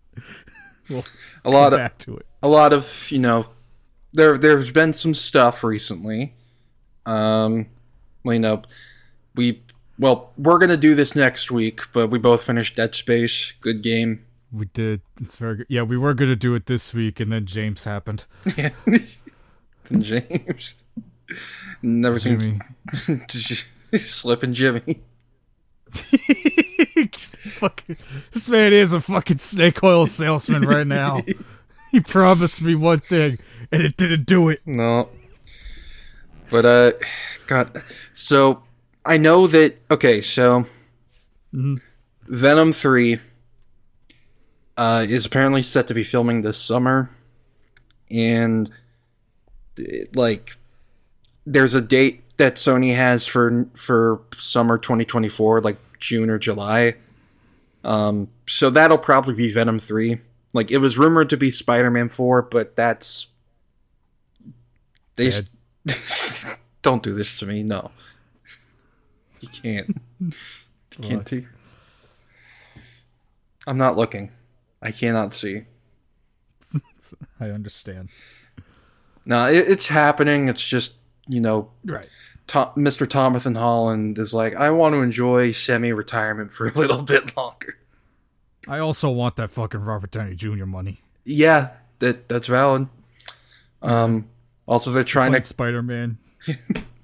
we'll 0.88 1.04
a 1.44 1.50
lot 1.50 1.70
come 1.70 1.72
of 1.74 1.78
back 1.78 1.98
to 1.98 2.16
it. 2.16 2.26
a 2.42 2.48
lot 2.48 2.72
of 2.72 3.10
you 3.12 3.18
know 3.20 3.46
there 4.12 4.36
there's 4.36 4.72
been 4.72 4.92
some 4.92 5.14
stuff 5.14 5.62
recently 5.62 6.34
um 7.06 7.66
well, 8.24 8.34
you 8.34 8.40
know 8.40 8.62
we 9.40 9.62
well 9.98 10.32
we're 10.36 10.58
gonna 10.58 10.76
do 10.76 10.94
this 10.94 11.14
next 11.16 11.50
week 11.50 11.80
but 11.94 12.08
we 12.08 12.18
both 12.18 12.42
finished 12.42 12.76
dead 12.76 12.94
space 12.94 13.52
good 13.62 13.80
game 13.82 14.22
We 14.52 14.66
did. 14.74 15.00
It's 15.22 15.36
very 15.36 15.56
good. 15.58 15.66
Yeah, 15.70 15.82
we 15.82 15.96
were 15.96 16.12
gonna 16.12 16.36
do 16.36 16.54
it 16.56 16.66
this 16.66 16.92
week, 16.92 17.20
and 17.20 17.30
then 17.32 17.46
James 17.46 17.84
happened. 17.84 18.24
yeah 18.56 18.70
and 19.88 20.02
james 20.04 20.74
never 21.82 22.18
seen 22.18 22.60
Jimmy. 23.26 23.26
slipping 23.98 24.52
jimmy 24.52 25.00
Fucking- 27.12 27.96
this 28.32 28.48
man 28.48 28.72
is 28.72 28.92
a 28.92 29.00
fucking 29.00 29.38
snake 29.38 29.82
oil 29.82 30.06
salesman 30.06 30.62
right 30.62 30.86
now. 30.86 31.22
he 31.90 32.00
promised 32.00 32.60
me 32.62 32.74
one 32.74 33.00
thing 33.00 33.38
and 33.72 33.82
it 33.82 33.96
didn't 33.96 34.26
do 34.26 34.48
it. 34.48 34.60
no 34.66 35.08
but 36.50 36.64
uh 36.64 36.92
god 37.46 37.82
so 38.14 38.62
i 39.10 39.16
know 39.18 39.46
that 39.46 39.76
okay 39.90 40.22
so 40.22 40.64
venom 42.28 42.72
3 42.72 43.18
uh, 44.76 45.04
is 45.08 45.26
apparently 45.26 45.62
set 45.62 45.86
to 45.88 45.94
be 45.94 46.02
filming 46.04 46.40
this 46.40 46.56
summer. 46.56 47.10
And 48.10 48.70
it- 49.76 50.16
like 50.16 50.56
there's 51.44 51.74
a 51.74 51.80
date 51.82 52.22
that 52.38 52.54
sony 52.54 52.94
has 52.94 53.26
for 53.26 53.66
for 53.74 54.22
summer 54.38 54.78
2024 54.78 55.60
like 55.60 55.76
june 55.98 56.30
or 56.30 56.38
july. 56.38 56.94
Um 57.84 58.28
so 58.46 58.70
that'll 58.70 58.96
probably 58.98 59.34
be 59.34 59.52
venom 59.52 59.78
3 59.78 60.18
like 60.54 60.70
it 60.70 60.78
was 60.78 60.96
rumored 60.96 61.28
to 61.30 61.36
be 61.36 61.50
spider-man 61.50 62.08
4 62.08 62.42
but 62.42 62.76
that's 62.76 63.26
they 65.16 65.30
don't 66.82 67.02
do 67.02 67.14
this 67.14 67.38
to 67.38 67.46
me 67.46 67.62
no 67.62 67.90
you 69.40 69.48
can't 69.48 69.96
you 70.20 70.32
can't 71.02 71.24
do 71.26 71.46
i'm 73.66 73.78
not 73.78 73.96
looking 73.96 74.30
i 74.82 74.90
cannot 74.90 75.32
see 75.32 75.62
I 77.40 77.50
understand. 77.50 78.08
no 79.24 79.46
it, 79.48 79.68
it's 79.68 79.88
happening 79.88 80.48
it's 80.48 80.66
just 80.66 80.94
you 81.28 81.40
know 81.40 81.70
Right. 81.84 82.08
Tom, 82.46 82.70
mr 82.76 83.06
thomathan 83.06 83.56
holland 83.56 84.18
is 84.18 84.32
like 84.34 84.54
i 84.56 84.70
want 84.70 84.94
to 84.94 85.00
enjoy 85.02 85.52
semi-retirement 85.52 86.52
for 86.52 86.68
a 86.68 86.72
little 86.72 87.02
bit 87.02 87.36
longer 87.36 87.76
I 88.68 88.78
also 88.78 89.08
want 89.08 89.36
that 89.36 89.50
fucking 89.50 89.80
Robert 89.80 90.10
Downey 90.10 90.34
Jr. 90.36 90.66
money. 90.66 91.00
yeah 91.24 91.70
that 92.00 92.28
that's 92.28 92.46
valid 92.46 92.88
um 93.82 94.28
also 94.68 94.90
they're 94.90 95.02
trying 95.02 95.32
Like 95.32 95.42
to 95.42 95.48
Spider 95.48 95.82
Man. 95.82 96.18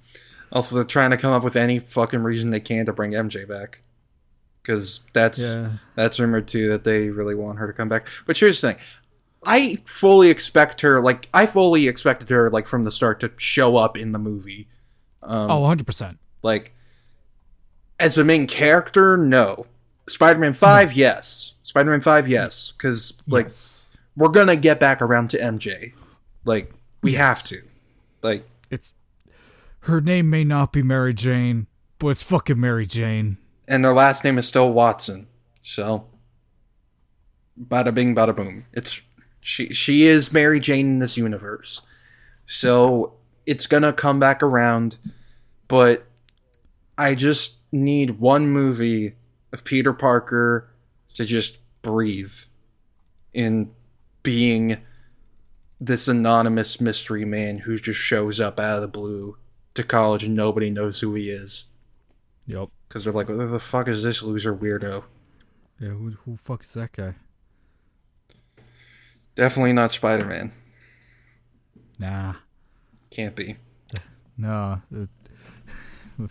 also 0.52 0.74
they're 0.74 0.84
trying 0.84 1.10
to 1.10 1.16
come 1.16 1.32
up 1.32 1.42
with 1.44 1.56
any 1.56 1.78
fucking 1.78 2.22
reason 2.22 2.50
they 2.50 2.60
can 2.60 2.86
to 2.86 2.92
bring 2.92 3.12
mj 3.12 3.46
back. 3.48 3.82
Because 4.62 5.00
that's 5.12 5.38
Yeah. 5.54 5.70
that's 5.94 6.18
rumored 6.18 6.48
too 6.48 6.68
that 6.70 6.84
they 6.84 7.10
really 7.10 7.34
want 7.34 7.58
her 7.58 7.66
to 7.66 7.72
come 7.72 7.88
back. 7.88 8.08
But 8.26 8.36
here's 8.38 8.60
the 8.60 8.72
thing. 8.72 8.82
I 9.44 9.78
fully 9.86 10.28
expect 10.30 10.80
her 10.80 11.00
like 11.00 11.28
i 11.32 11.46
fully 11.46 11.86
expected 11.86 12.30
her 12.30 12.50
like 12.50 12.66
from 12.66 12.82
the 12.84 12.90
start 12.90 13.20
to 13.20 13.30
show 13.36 13.76
up 13.76 13.96
in 13.96 14.12
the 14.12 14.18
movie. 14.18 14.68
Um, 15.22 15.50
Oh, 15.50 15.62
100%. 15.62 16.16
like 16.42 16.72
as 18.00 18.18
a 18.18 18.24
main 18.24 18.46
character 18.46 19.16
no. 19.16 19.66
Spider-man 20.08 20.54
5 20.54 20.92
yes. 20.94 21.54
spider-Man 21.62 22.00
5 22.00 22.28
yes. 22.28 22.72
Because 22.72 23.14
like 23.28 23.46
Yes. 23.46 23.86
we're 24.16 24.28
gonna 24.28 24.56
get 24.56 24.80
back 24.80 25.00
around 25.02 25.30
to 25.30 25.38
mj 25.38 25.92
like 26.44 26.72
we 27.02 27.12
have 27.14 27.44
to. 27.44 27.58
Like. 28.22 28.48
Her 29.87 30.00
name 30.00 30.28
may 30.28 30.45
not 30.45 30.73
be 30.73 30.83
Mary 30.83 31.14
Jane, 31.14 31.66
but 31.99 32.09
it's 32.09 32.23
fucking 32.23 32.59
Mary 32.61 32.87
Jane. 32.87 33.38
and 33.69 33.85
their 33.85 33.95
last 33.95 34.23
name 34.25 34.38
is 34.38 34.47
still 34.47 34.73
watson 34.73 35.26
so 35.62 36.07
bada 37.61 37.93
bing 37.93 38.14
bada 38.14 38.35
boom. 38.35 38.64
It's 38.73 39.00
she 39.40 39.73
she 39.73 40.07
is 40.07 40.33
mary 40.33 40.61
jane 40.61 40.87
in 40.87 40.99
this 41.00 41.16
universe. 41.16 41.83
So 42.47 43.14
it's 43.47 43.66
gonna 43.66 43.93
come 43.93 44.19
back 44.21 44.43
around 44.43 44.99
but 45.69 46.07
i 46.99 47.14
just 47.14 47.57
need 47.73 48.19
one 48.21 48.49
movie 48.49 49.14
of 49.52 49.64
peter 49.64 49.93
parker 49.93 50.69
to 51.14 51.25
just 51.25 51.59
breathe 51.83 52.35
in 53.35 53.71
being 54.23 54.78
this 55.81 56.09
anonymous 56.09 56.81
mystery 56.81 57.25
man 57.25 57.59
who 57.59 57.78
just 57.78 58.00
shows 58.00 58.40
up 58.40 58.59
out 58.61 58.76
of 58.76 58.83
the 58.83 58.88
blue 58.88 59.37
to 59.76 59.85
college 59.85 60.25
and 60.25 60.35
nobody 60.35 60.71
knows 60.71 61.00
who 61.00 61.14
he 61.14 61.30
is 61.30 61.66
Yep. 62.47 62.68
because 62.88 63.04
they're 63.04 63.12
like, 63.12 63.28
"What 63.28 63.37
the 63.38 63.61
fuck 63.61 63.88
is 63.88 64.02
this 64.02 64.23
loser 64.23 64.54
weirdo?" 64.54 65.04
Yeah, 65.80 65.88
who, 65.90 66.11
who 66.25 66.33
the 66.33 66.38
fuck 66.38 66.62
is 66.62 66.73
that 66.75 66.92
guy? 66.92 67.14
Definitely 69.35 69.75
not 69.75 69.92
Spider 69.92 70.25
Man. 70.25 70.52
Nah. 71.99 72.35
Can't 73.11 73.37
be. 73.37 73.56
Nah. 74.37 74.78
Uh, 74.95 75.02
it, 76.18 76.30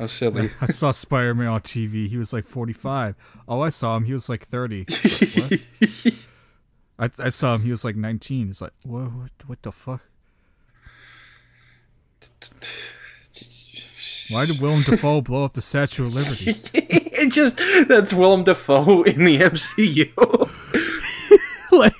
Oh, 0.00 0.06
silly. 0.06 0.50
I 0.60 0.66
saw 0.66 0.92
Spider 0.92 1.34
Man 1.34 1.48
on 1.48 1.60
TV. 1.60 2.08
He 2.08 2.16
was 2.16 2.32
like 2.32 2.44
45. 2.46 3.16
Oh, 3.48 3.60
I 3.62 3.68
saw 3.68 3.96
him. 3.96 4.04
He 4.04 4.12
was 4.12 4.28
like 4.28 4.46
30. 4.46 4.84
what? 5.34 5.60
I, 7.20 7.24
I 7.26 7.28
saw 7.30 7.56
him. 7.56 7.62
He 7.62 7.70
was 7.72 7.84
like 7.84 7.96
19. 7.96 8.50
It's 8.50 8.60
like, 8.60 8.72
what, 8.84 9.12
what, 9.12 9.30
what 9.46 9.62
the 9.62 9.72
fuck? 9.72 10.02
Why 14.30 14.44
did 14.44 14.60
Willem 14.60 14.82
Dafoe 14.82 15.22
blow 15.22 15.44
up 15.44 15.54
the 15.54 15.62
Statue 15.62 16.04
of 16.04 16.14
Liberty? 16.14 16.50
it 16.74 17.32
just 17.32 17.60
that's 17.88 18.12
Willem 18.12 18.44
Dafoe 18.44 19.02
in 19.02 19.24
the 19.24 19.38
MCU. 19.38 20.12
like, 21.72 21.94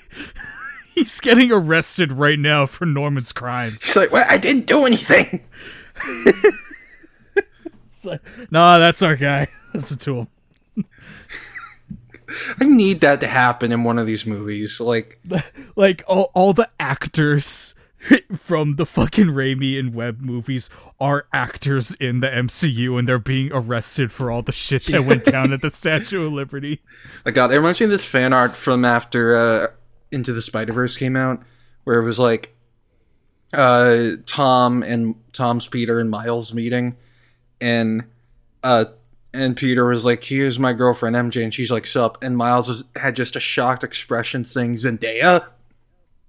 he's 0.95 1.21
getting 1.21 1.50
arrested 1.50 2.12
right 2.12 2.38
now 2.38 2.66
for 2.66 2.85
Norman's 2.85 3.33
crimes. 3.33 3.83
He's 3.83 3.97
like, 3.97 4.12
"Well, 4.12 4.26
I 4.28 4.37
didn't 4.37 4.66
do 4.66 4.85
anything." 4.85 5.42
like, 8.04 8.21
nah, 8.50 8.78
that's 8.78 9.00
our 9.02 9.16
guy. 9.16 9.49
Listen 9.73 9.99
to 9.99 10.04
tool. 10.04 10.28
I 12.61 12.64
need 12.64 13.00
that 13.00 13.21
to 13.21 13.26
happen 13.26 13.73
in 13.73 13.85
one 13.85 13.99
of 13.99 14.07
these 14.07 14.26
movies. 14.26 14.80
Like, 14.80 15.18
Like 15.76 16.02
all, 16.07 16.30
all 16.35 16.52
the 16.52 16.68
actors 16.78 17.75
from 18.38 18.76
the 18.76 18.87
fucking 18.87 19.26
Raimi 19.26 19.78
and 19.78 19.95
Webb 19.95 20.21
movies 20.21 20.71
are 21.00 21.26
actors 21.33 21.95
in 21.95 22.21
the 22.21 22.28
MCU, 22.28 22.99
and 22.99 23.09
they're 23.09 23.19
being 23.19 23.50
arrested 23.52 24.12
for 24.12 24.31
all 24.31 24.43
the 24.43 24.52
shit 24.52 24.85
that 24.87 25.05
went 25.05 25.25
down 25.25 25.52
at 25.52 25.62
the 25.62 25.71
Statue 25.78 26.26
of 26.26 26.33
Liberty. 26.33 26.81
I 27.26 27.31
got. 27.31 27.52
It 27.52 27.57
reminds 27.57 27.81
me 27.81 27.85
of 27.85 27.90
this 27.90 28.05
fan 28.05 28.33
art 28.33 28.57
from 28.57 28.85
after 28.85 29.37
uh, 29.37 29.67
Into 30.12 30.33
the 30.33 30.43
Spider 30.43 30.73
Verse 30.73 30.97
came 30.97 31.17
out, 31.17 31.43
where 31.85 32.00
it 32.00 32.05
was 32.05 32.19
like 32.19 32.55
uh, 33.52 34.11
Tom 34.26 34.83
and 34.83 35.17
Tom's 35.33 35.69
Peter 35.69 35.99
and 35.99 36.11
Miles 36.11 36.55
meeting, 36.55 36.97
and 37.61 38.05
uh, 38.62 38.87
and 39.35 39.57
Peter 39.57 39.87
was 39.87 40.05
like, 40.05 40.23
"Here's 40.25 40.59
my 40.59 40.73
girlfriend 40.73 41.17
MJ," 41.17 41.43
and 41.43 41.52
she's 41.52 41.71
like, 41.71 41.87
"Sup?" 41.87 42.23
And 42.23 42.37
Miles 42.37 42.69
was, 42.69 42.85
had 42.97 43.17
just 43.17 43.37
a 43.37 43.40
shocked 43.40 43.85
expression, 43.85 44.45
saying 44.45 44.75
Zendaya. 44.75 45.49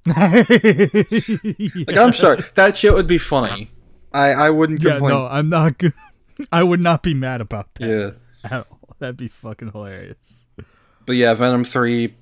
Like, 1.88 1.98
I'm 1.98 2.14
sorry, 2.14 2.44
that 2.56 2.78
shit 2.78 2.94
would 2.94 3.08
be 3.08 3.18
funny. 3.18 3.72
I 4.14 4.30
I 4.32 4.50
wouldn't 4.50 4.82
Yeah, 4.82 4.92
complain. 4.94 5.14
no, 5.14 5.28
I'm 5.28 5.50
not 5.50 5.78
good. 5.78 5.94
I 6.52 6.64
would 6.64 6.80
not 6.80 7.04
be 7.04 7.14
mad 7.14 7.42
about 7.42 7.74
that 7.76 7.88
yeah, 8.44 8.50
at 8.52 8.66
all. 8.70 8.96
That'd 9.00 9.18
be 9.18 9.28
fucking 9.28 9.72
hilarious. 9.72 10.46
but 11.06 11.16
yeah, 11.16 11.34
Venom 11.34 11.64
three 11.64 12.16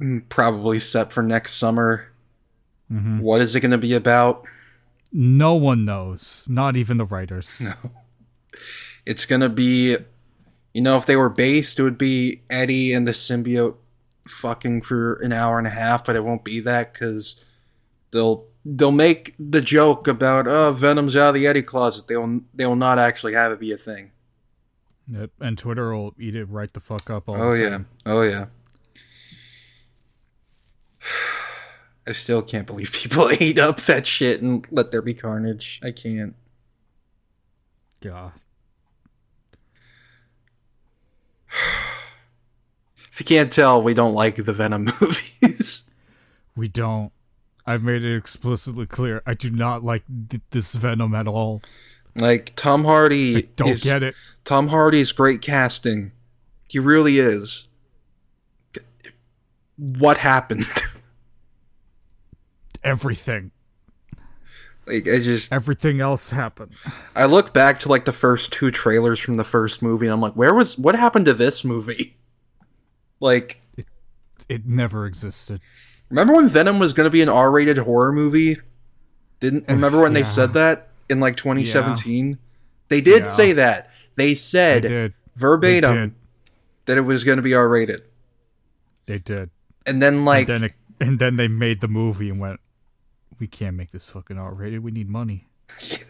mm, 0.00 0.28
probably 0.28 0.78
set 0.78 1.12
for 1.12 1.22
next 1.22 1.54
summer. 1.54 2.08
Mm-hmm. 2.92 3.18
What 3.20 3.40
is 3.40 3.54
it 3.56 3.60
going 3.60 3.70
to 3.72 3.78
be 3.78 3.94
about? 3.94 4.46
No 5.12 5.54
one 5.54 5.84
knows, 5.84 6.44
not 6.48 6.76
even 6.76 6.96
the 6.96 7.04
writers. 7.06 7.60
No. 7.60 7.72
It's 9.06 9.26
gonna 9.26 9.48
be, 9.48 9.96
you 10.72 10.80
know, 10.82 10.96
if 10.96 11.06
they 11.06 11.14
were 11.16 11.28
based, 11.28 11.78
it 11.78 11.82
would 11.82 11.98
be 11.98 12.42
Eddie 12.48 12.92
and 12.94 13.06
the 13.06 13.10
symbiote 13.12 13.76
fucking 14.26 14.82
for 14.82 15.14
an 15.16 15.32
hour 15.32 15.58
and 15.58 15.66
a 15.66 15.70
half, 15.70 16.04
but 16.04 16.16
it 16.16 16.24
won't 16.24 16.44
be 16.44 16.60
that 16.60 16.92
because 16.92 17.42
they'll 18.10 18.46
they'll 18.64 18.90
make 18.90 19.34
the 19.38 19.60
joke 19.60 20.06
about 20.08 20.46
oh 20.46 20.72
Venom's 20.72 21.16
out 21.16 21.28
of 21.28 21.34
the 21.34 21.46
Eddie 21.46 21.62
closet. 21.62 22.06
They 22.08 22.16
will 22.16 22.40
they 22.54 22.66
will 22.66 22.76
not 22.76 22.98
actually 22.98 23.34
have 23.34 23.52
it 23.52 23.60
be 23.60 23.72
a 23.72 23.76
thing. 23.78 24.12
Yep, 25.06 25.30
and 25.40 25.58
Twitter 25.58 25.94
will 25.94 26.14
eat 26.18 26.34
it 26.34 26.46
right 26.46 26.72
the 26.72 26.80
fuck 26.80 27.10
up. 27.10 27.28
All 27.28 27.40
Oh 27.40 27.52
the 27.52 27.60
yeah, 27.62 27.68
same. 27.70 27.86
oh 28.06 28.22
yeah. 28.22 28.46
I 32.06 32.12
still 32.12 32.42
can't 32.42 32.66
believe 32.66 32.92
people 32.92 33.28
ate 33.40 33.58
up 33.58 33.80
that 33.82 34.06
shit 34.06 34.40
and 34.42 34.66
let 34.70 34.90
there 34.90 35.02
be 35.02 35.14
carnage. 35.14 35.80
I 35.82 35.90
can't. 35.90 36.34
God. 38.00 38.32
If 43.14 43.20
you 43.20 43.26
can't 43.26 43.52
tell, 43.52 43.80
we 43.80 43.94
don't 43.94 44.14
like 44.14 44.34
the 44.44 44.52
Venom 44.52 44.86
movies. 45.00 45.84
We 46.56 46.66
don't. 46.66 47.12
I've 47.64 47.80
made 47.80 48.02
it 48.02 48.16
explicitly 48.16 48.86
clear. 48.86 49.22
I 49.24 49.34
do 49.34 49.50
not 49.50 49.84
like 49.84 50.02
th- 50.30 50.42
this 50.50 50.74
Venom 50.74 51.14
at 51.14 51.28
all. 51.28 51.62
like 52.16 52.56
Tom 52.56 52.84
Hardy, 52.84 53.36
I 53.36 53.40
don't 53.54 53.68
is, 53.68 53.84
get 53.84 54.02
it. 54.02 54.16
Tom 54.44 54.66
Hardy's 54.66 55.12
great 55.12 55.42
casting. 55.42 56.10
He 56.68 56.80
really 56.80 57.20
is. 57.20 57.68
What 59.76 60.18
happened? 60.18 60.66
Everything. 62.82 63.52
like 64.88 65.06
I 65.06 65.20
just 65.20 65.52
Everything 65.52 66.00
else 66.00 66.30
happened. 66.30 66.72
I 67.14 67.26
look 67.26 67.54
back 67.54 67.78
to 67.80 67.88
like 67.88 68.06
the 68.06 68.12
first 68.12 68.52
two 68.52 68.72
trailers 68.72 69.20
from 69.20 69.36
the 69.36 69.44
first 69.44 69.82
movie 69.82 70.06
and 70.06 70.12
I'm 70.12 70.20
like, 70.20 70.34
where 70.34 70.52
was 70.52 70.76
what 70.76 70.96
happened 70.96 71.26
to 71.26 71.32
this 71.34 71.62
movie? 71.62 72.16
Like 73.24 73.62
It 73.78 73.86
it 74.50 74.66
never 74.66 75.06
existed. 75.06 75.62
remember 76.10 76.34
when 76.34 76.48
Venom 76.50 76.78
was 76.78 76.92
going 76.92 77.06
to 77.06 77.10
be 77.10 77.22
an 77.22 77.30
R-rated 77.30 77.78
horror 77.78 78.12
movie? 78.12 78.58
Didn't 79.40 79.64
eh, 79.66 79.72
remember 79.72 80.02
when 80.02 80.12
they 80.12 80.22
said 80.22 80.52
that 80.52 80.88
in 81.08 81.20
like 81.20 81.36
2017? 81.36 82.38
They 82.88 83.00
did 83.00 83.22
Yeah. 83.22 83.26
say 83.28 83.52
that. 83.54 83.90
They 84.16 84.28
They 84.28 84.34
said. 84.34 84.82
They 84.82 85.12
verbatim 85.36 85.94
did. 85.96 86.14
that 86.84 86.98
it 86.98 87.00
was 87.00 87.24
going 87.24 87.36
to 87.36 87.42
be 87.42 87.54
R-rated. 87.54 88.02
They 89.06 89.18
did. 89.18 89.48
And 89.86 90.02
then 90.02 90.26
like 90.26 90.48
and 90.50 90.56
then 90.58 90.64
it, 90.64 90.74
and 91.00 91.18
then 91.18 91.36
they 91.36 91.48
made 91.48 91.80
the 91.80 91.88
movie 91.88 92.28
and 92.28 92.38
went, 92.38 92.60
"We 93.38 93.46
can't 93.46 93.74
make 93.76 93.90
this 93.90 94.08
fucking 94.10 94.38
R 94.38 94.52
rated. 94.52 94.80
We 94.84 94.90
need 94.92 95.08
money." 95.08 95.46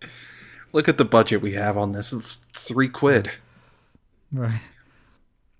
look 0.72 0.88
at 0.88 0.96
the 0.98 1.04
budget 1.04 1.42
we 1.42 1.52
have 1.52 1.76
on 1.76 1.92
this. 1.92 2.12
It's 2.12 2.36
3 2.54 2.88
quid. 2.88 3.30
Right. 4.32 4.60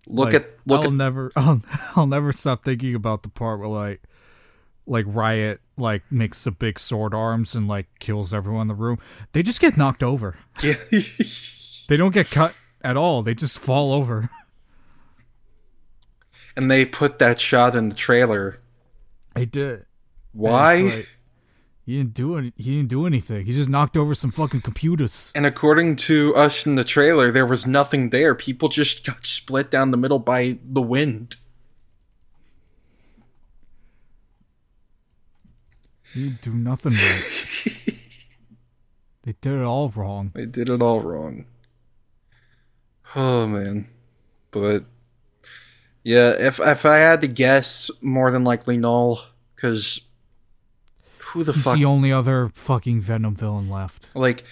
Look 0.06 0.32
Like, 0.32 0.42
at 0.42 0.50
look 0.66 0.80
I'll 0.82 0.86
at 0.88 0.92
never 0.92 1.32
I'll, 1.36 1.62
I'll 1.94 2.06
never 2.06 2.32
stop 2.32 2.64
thinking 2.64 2.94
about 2.94 3.22
the 3.22 3.28
part 3.28 3.60
where 3.60 3.68
like 3.68 4.02
like 4.86 5.04
Riot 5.08 5.60
like 5.76 6.02
makes 6.10 6.42
the 6.44 6.50
big 6.50 6.78
sword 6.78 7.14
arms 7.14 7.54
and 7.54 7.68
like 7.68 7.86
kills 8.00 8.34
everyone 8.34 8.62
in 8.62 8.68
the 8.68 8.74
room. 8.74 8.98
They 9.32 9.42
just 9.42 9.60
get 9.60 9.76
knocked 9.76 10.02
over. 10.02 10.36
Yeah. 10.62 10.74
They 11.88 11.96
don't 11.96 12.14
get 12.14 12.30
cut 12.30 12.54
at 12.82 12.96
all. 12.96 13.22
They 13.22 13.34
just 13.34 13.58
fall 13.58 13.92
over. 13.92 14.30
and 16.56 16.70
they 16.70 16.84
put 16.86 17.18
that 17.18 17.40
shot 17.40 17.74
in 17.74 17.88
the 17.88 17.94
trailer. 17.94 18.60
I 19.34 19.44
did. 19.44 19.84
Why? 20.32 20.80
Like, 20.82 21.08
he 21.84 21.96
didn't 21.96 22.14
do 22.14 22.36
any, 22.36 22.52
he 22.56 22.76
didn't 22.76 22.90
do 22.90 23.06
anything. 23.06 23.44
He 23.44 23.52
just 23.52 23.68
knocked 23.68 23.96
over 23.96 24.14
some 24.14 24.30
fucking 24.30 24.60
computers. 24.60 25.32
and 25.34 25.44
according 25.44 25.96
to 25.96 26.34
us 26.36 26.64
in 26.64 26.76
the 26.76 26.84
trailer, 26.84 27.30
there 27.32 27.46
was 27.46 27.66
nothing 27.66 28.10
there. 28.10 28.34
People 28.34 28.68
just 28.68 29.04
got 29.04 29.26
split 29.26 29.70
down 29.70 29.90
the 29.90 29.96
middle 29.96 30.20
by 30.20 30.58
the 30.64 30.82
wind. 30.82 31.36
He 36.14 36.24
didn't 36.24 36.42
do 36.42 36.52
nothing 36.52 36.92
right. 36.92 37.24
they 39.22 39.34
did 39.40 39.54
it 39.54 39.64
all 39.64 39.88
wrong. 39.88 40.30
They 40.34 40.46
did 40.46 40.68
it 40.68 40.82
all 40.82 41.00
wrong. 41.00 41.46
Oh 43.16 43.46
man. 43.46 43.88
But 44.50 44.84
yeah, 46.04 46.30
if 46.30 46.60
if 46.60 46.84
I 46.84 46.96
had 46.98 47.22
to 47.22 47.28
guess, 47.28 47.90
more 48.00 48.30
than 48.30 48.44
likely 48.44 48.76
null, 48.76 49.24
because 49.54 50.00
who 51.32 51.44
the 51.44 51.52
He's 51.52 51.64
fuck 51.64 51.76
the 51.76 51.84
only 51.84 52.12
other 52.12 52.50
fucking 52.54 53.00
Venom 53.00 53.34
villain 53.34 53.68
left. 53.68 54.08
like 54.14 54.44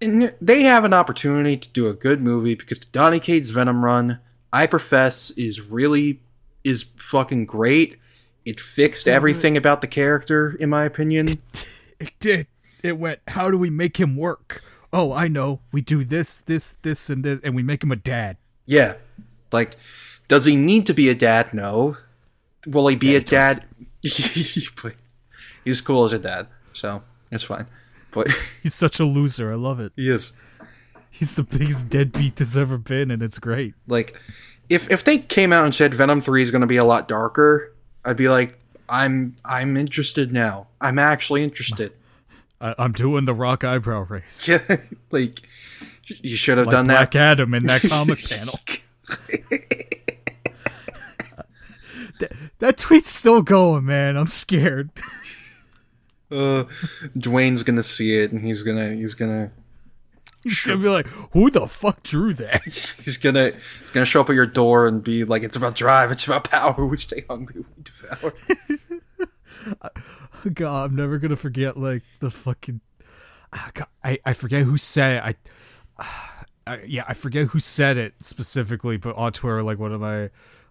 and 0.00 0.34
they 0.40 0.62
have 0.62 0.84
an 0.84 0.92
opportunity 0.92 1.56
to 1.56 1.68
do 1.70 1.88
a 1.88 1.94
good 1.94 2.20
movie 2.20 2.54
because 2.54 2.78
Donny 2.78 3.20
Cates 3.20 3.50
Venom 3.50 3.84
run, 3.84 4.20
I 4.52 4.66
profess, 4.66 5.30
is 5.30 5.60
really 5.60 6.20
is 6.62 6.86
fucking 6.96 7.46
great. 7.46 7.98
It 8.44 8.60
fixed 8.60 9.08
everything 9.08 9.56
about 9.56 9.80
the 9.80 9.86
character, 9.86 10.56
in 10.60 10.68
my 10.68 10.84
opinion. 10.84 11.40
It 11.98 12.12
did. 12.18 12.46
It 12.82 12.98
went, 12.98 13.20
how 13.28 13.50
do 13.50 13.56
we 13.56 13.70
make 13.70 13.98
him 13.98 14.16
work? 14.16 14.62
Oh, 14.92 15.12
I 15.12 15.28
know. 15.28 15.60
We 15.72 15.80
do 15.80 16.04
this, 16.04 16.38
this, 16.38 16.76
this, 16.82 17.08
and 17.08 17.24
this, 17.24 17.40
and 17.42 17.54
we 17.54 17.62
make 17.62 17.82
him 17.82 17.90
a 17.90 17.96
dad. 17.96 18.36
Yeah. 18.66 18.96
Like, 19.52 19.76
does 20.28 20.44
he 20.44 20.56
need 20.56 20.84
to 20.86 20.92
be 20.92 21.08
a 21.08 21.14
dad? 21.14 21.54
No. 21.54 21.96
Will 22.66 22.88
he 22.88 22.96
be 22.96 23.16
a 23.16 23.20
he 23.20 23.24
dad? 23.24 23.64
He's 25.64 25.80
cool 25.80 26.04
as 26.04 26.12
a 26.12 26.18
dad, 26.18 26.46
so 26.72 27.02
it's 27.30 27.44
fine. 27.44 27.66
But 28.10 28.28
He's 28.62 28.74
such 28.74 29.00
a 29.00 29.04
loser. 29.04 29.50
I 29.52 29.56
love 29.56 29.80
it. 29.80 29.92
he 29.96 30.10
is. 30.10 30.32
He's 31.10 31.34
the 31.36 31.42
biggest 31.44 31.88
deadbeat 31.88 32.36
there's 32.36 32.56
ever 32.56 32.76
been, 32.78 33.10
and 33.10 33.22
it's 33.22 33.38
great. 33.38 33.74
Like, 33.86 34.20
if 34.68 34.90
if 34.90 35.04
they 35.04 35.18
came 35.18 35.52
out 35.52 35.64
and 35.64 35.74
said 35.74 35.94
Venom 35.94 36.20
Three 36.20 36.42
is 36.42 36.50
going 36.50 36.60
to 36.62 36.66
be 36.66 36.76
a 36.76 36.84
lot 36.84 37.06
darker, 37.08 37.72
I'd 38.04 38.16
be 38.16 38.28
like, 38.28 38.58
I'm 38.88 39.36
I'm 39.44 39.76
interested 39.76 40.32
now. 40.32 40.66
I'm 40.80 40.98
actually 40.98 41.44
interested. 41.44 41.92
I, 42.60 42.74
I'm 42.78 42.92
doing 42.92 43.24
the 43.26 43.34
rock 43.34 43.62
eyebrow 43.64 44.06
race. 44.08 44.46
Yeah, 44.48 44.76
like 45.10 45.40
you 46.06 46.36
should 46.36 46.58
have 46.58 46.66
Like 46.66 46.72
done 46.72 46.86
Black 46.86 47.12
that. 47.12 47.18
Adam 47.38 47.54
in 47.54 47.66
that 47.66 47.82
comic 47.82 48.18
panel. 48.28 48.54
That, 52.20 52.32
that 52.60 52.76
tweet's 52.76 53.10
still 53.10 53.42
going, 53.42 53.84
man. 53.84 54.16
I'm 54.16 54.28
scared. 54.28 54.90
Uh, 56.34 56.64
Dwayne's 57.16 57.62
gonna 57.62 57.82
see 57.82 58.18
it 58.18 58.32
and 58.32 58.44
he's 58.44 58.62
gonna 58.62 58.94
he's 58.94 59.14
gonna 59.14 59.52
He's 60.44 60.60
gonna 60.66 60.76
be 60.76 60.88
like, 60.90 61.06
who 61.32 61.50
the 61.50 61.66
fuck 61.66 62.02
drew 62.02 62.34
that? 62.34 62.62
he's 62.64 63.16
gonna 63.16 63.52
he's 63.52 63.90
gonna 63.92 64.04
show 64.04 64.20
up 64.20 64.28
at 64.28 64.34
your 64.34 64.46
door 64.46 64.86
and 64.86 65.02
be 65.02 65.24
like, 65.24 65.42
"It's 65.42 65.56
about 65.56 65.74
drive, 65.74 66.10
it's 66.10 66.26
about 66.26 66.44
power. 66.44 66.84
We 66.94 66.98
stay 66.98 67.24
hungry, 67.28 67.64
we 67.76 67.82
devour." 67.82 68.34
God, 70.52 70.90
I'm 70.90 70.96
never 70.96 71.18
gonna 71.18 71.36
forget 71.36 71.78
like 71.78 72.02
the 72.20 72.30
fucking. 72.30 72.82
Ah, 73.54 73.70
God, 73.72 73.86
I 74.04 74.18
I 74.26 74.34
forget 74.34 74.64
who 74.64 74.76
said 74.76 75.16
it. 75.16 75.36
I, 75.98 76.04
I 76.66 76.82
yeah 76.82 77.04
I 77.08 77.14
forget 77.14 77.46
who 77.48 77.58
said 77.58 77.96
it 77.96 78.12
specifically, 78.20 78.98
but 78.98 79.16
on 79.16 79.32
Twitter 79.32 79.62
like 79.62 79.78
one 79.78 79.92
of 79.92 80.00
my 80.02 80.28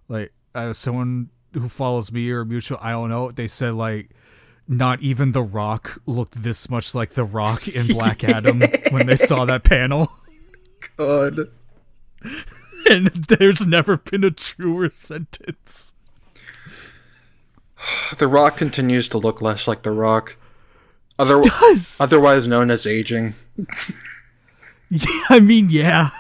like 0.08 0.34
uh, 0.54 0.74
someone 0.74 1.30
who 1.54 1.68
follows 1.68 2.12
me 2.12 2.30
or 2.30 2.46
mutual 2.46 2.78
I 2.80 2.92
don't 2.92 3.10
know. 3.10 3.32
They 3.32 3.48
said 3.48 3.74
like. 3.74 4.12
Not 4.68 5.02
even 5.02 5.34
The 5.34 5.44
Rock 5.44 6.02
looked 6.06 6.42
this 6.42 6.70
much 6.70 6.96
like 6.96 7.12
The 7.14 7.24
Rock 7.26 7.68
in 7.68 7.88
Black 7.88 8.24
Adam 8.24 8.62
when 8.92 9.08
they 9.08 9.18
saw 9.18 9.46
that 9.46 9.64
panel. 9.64 10.12
God. 10.98 11.38
and 12.90 13.08
there's 13.28 13.66
never 13.68 13.98
been 13.98 14.24
a 14.24 14.32
truer 14.32 14.90
sentence. 14.92 15.94
The 18.18 18.28
Rock 18.30 18.56
continues 18.56 19.10
to 19.10 19.18
look 19.18 19.42
less 19.42 19.68
like 19.68 19.84
The 19.84 19.92
Rock. 19.92 20.38
Other- 21.20 21.42
Does 21.44 22.00
otherwise 22.00 22.48
known 22.48 22.72
as 22.72 22.86
aging. 22.86 23.36
yeah, 24.90 25.24
I 25.30 25.42
mean, 25.42 25.70
yeah. 25.70 26.12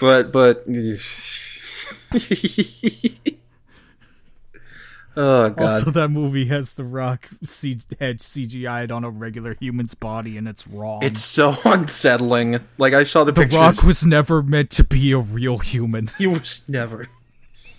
But, 0.00 0.32
but. 0.32 0.64
Oh, 5.18 5.50
God. 5.56 5.60
Also, 5.60 5.90
that 5.90 6.08
movie 6.08 6.46
has 6.46 6.74
the 6.74 6.84
Rock 6.84 7.28
C- 7.44 7.80
head 8.00 8.20
CGI'd 8.20 8.90
on 8.90 9.04
a 9.04 9.10
regular 9.10 9.54
human's 9.54 9.94
body, 9.94 10.36
and 10.36 10.48
it's 10.48 10.66
wrong. 10.66 11.02
It's 11.02 11.24
so 11.24 11.56
unsettling. 11.64 12.60
Like, 12.78 12.94
I 12.94 13.04
saw 13.04 13.24
the, 13.24 13.32
picture. 13.32 13.50
the 13.50 13.56
pictures. 13.58 13.76
Rock 13.78 13.86
was 13.86 14.06
never 14.06 14.42
meant 14.42 14.70
to 14.70 14.84
be 14.84 15.12
a 15.12 15.18
real 15.18 15.58
human. 15.58 16.10
He 16.18 16.26
was 16.26 16.62
never. 16.68 17.08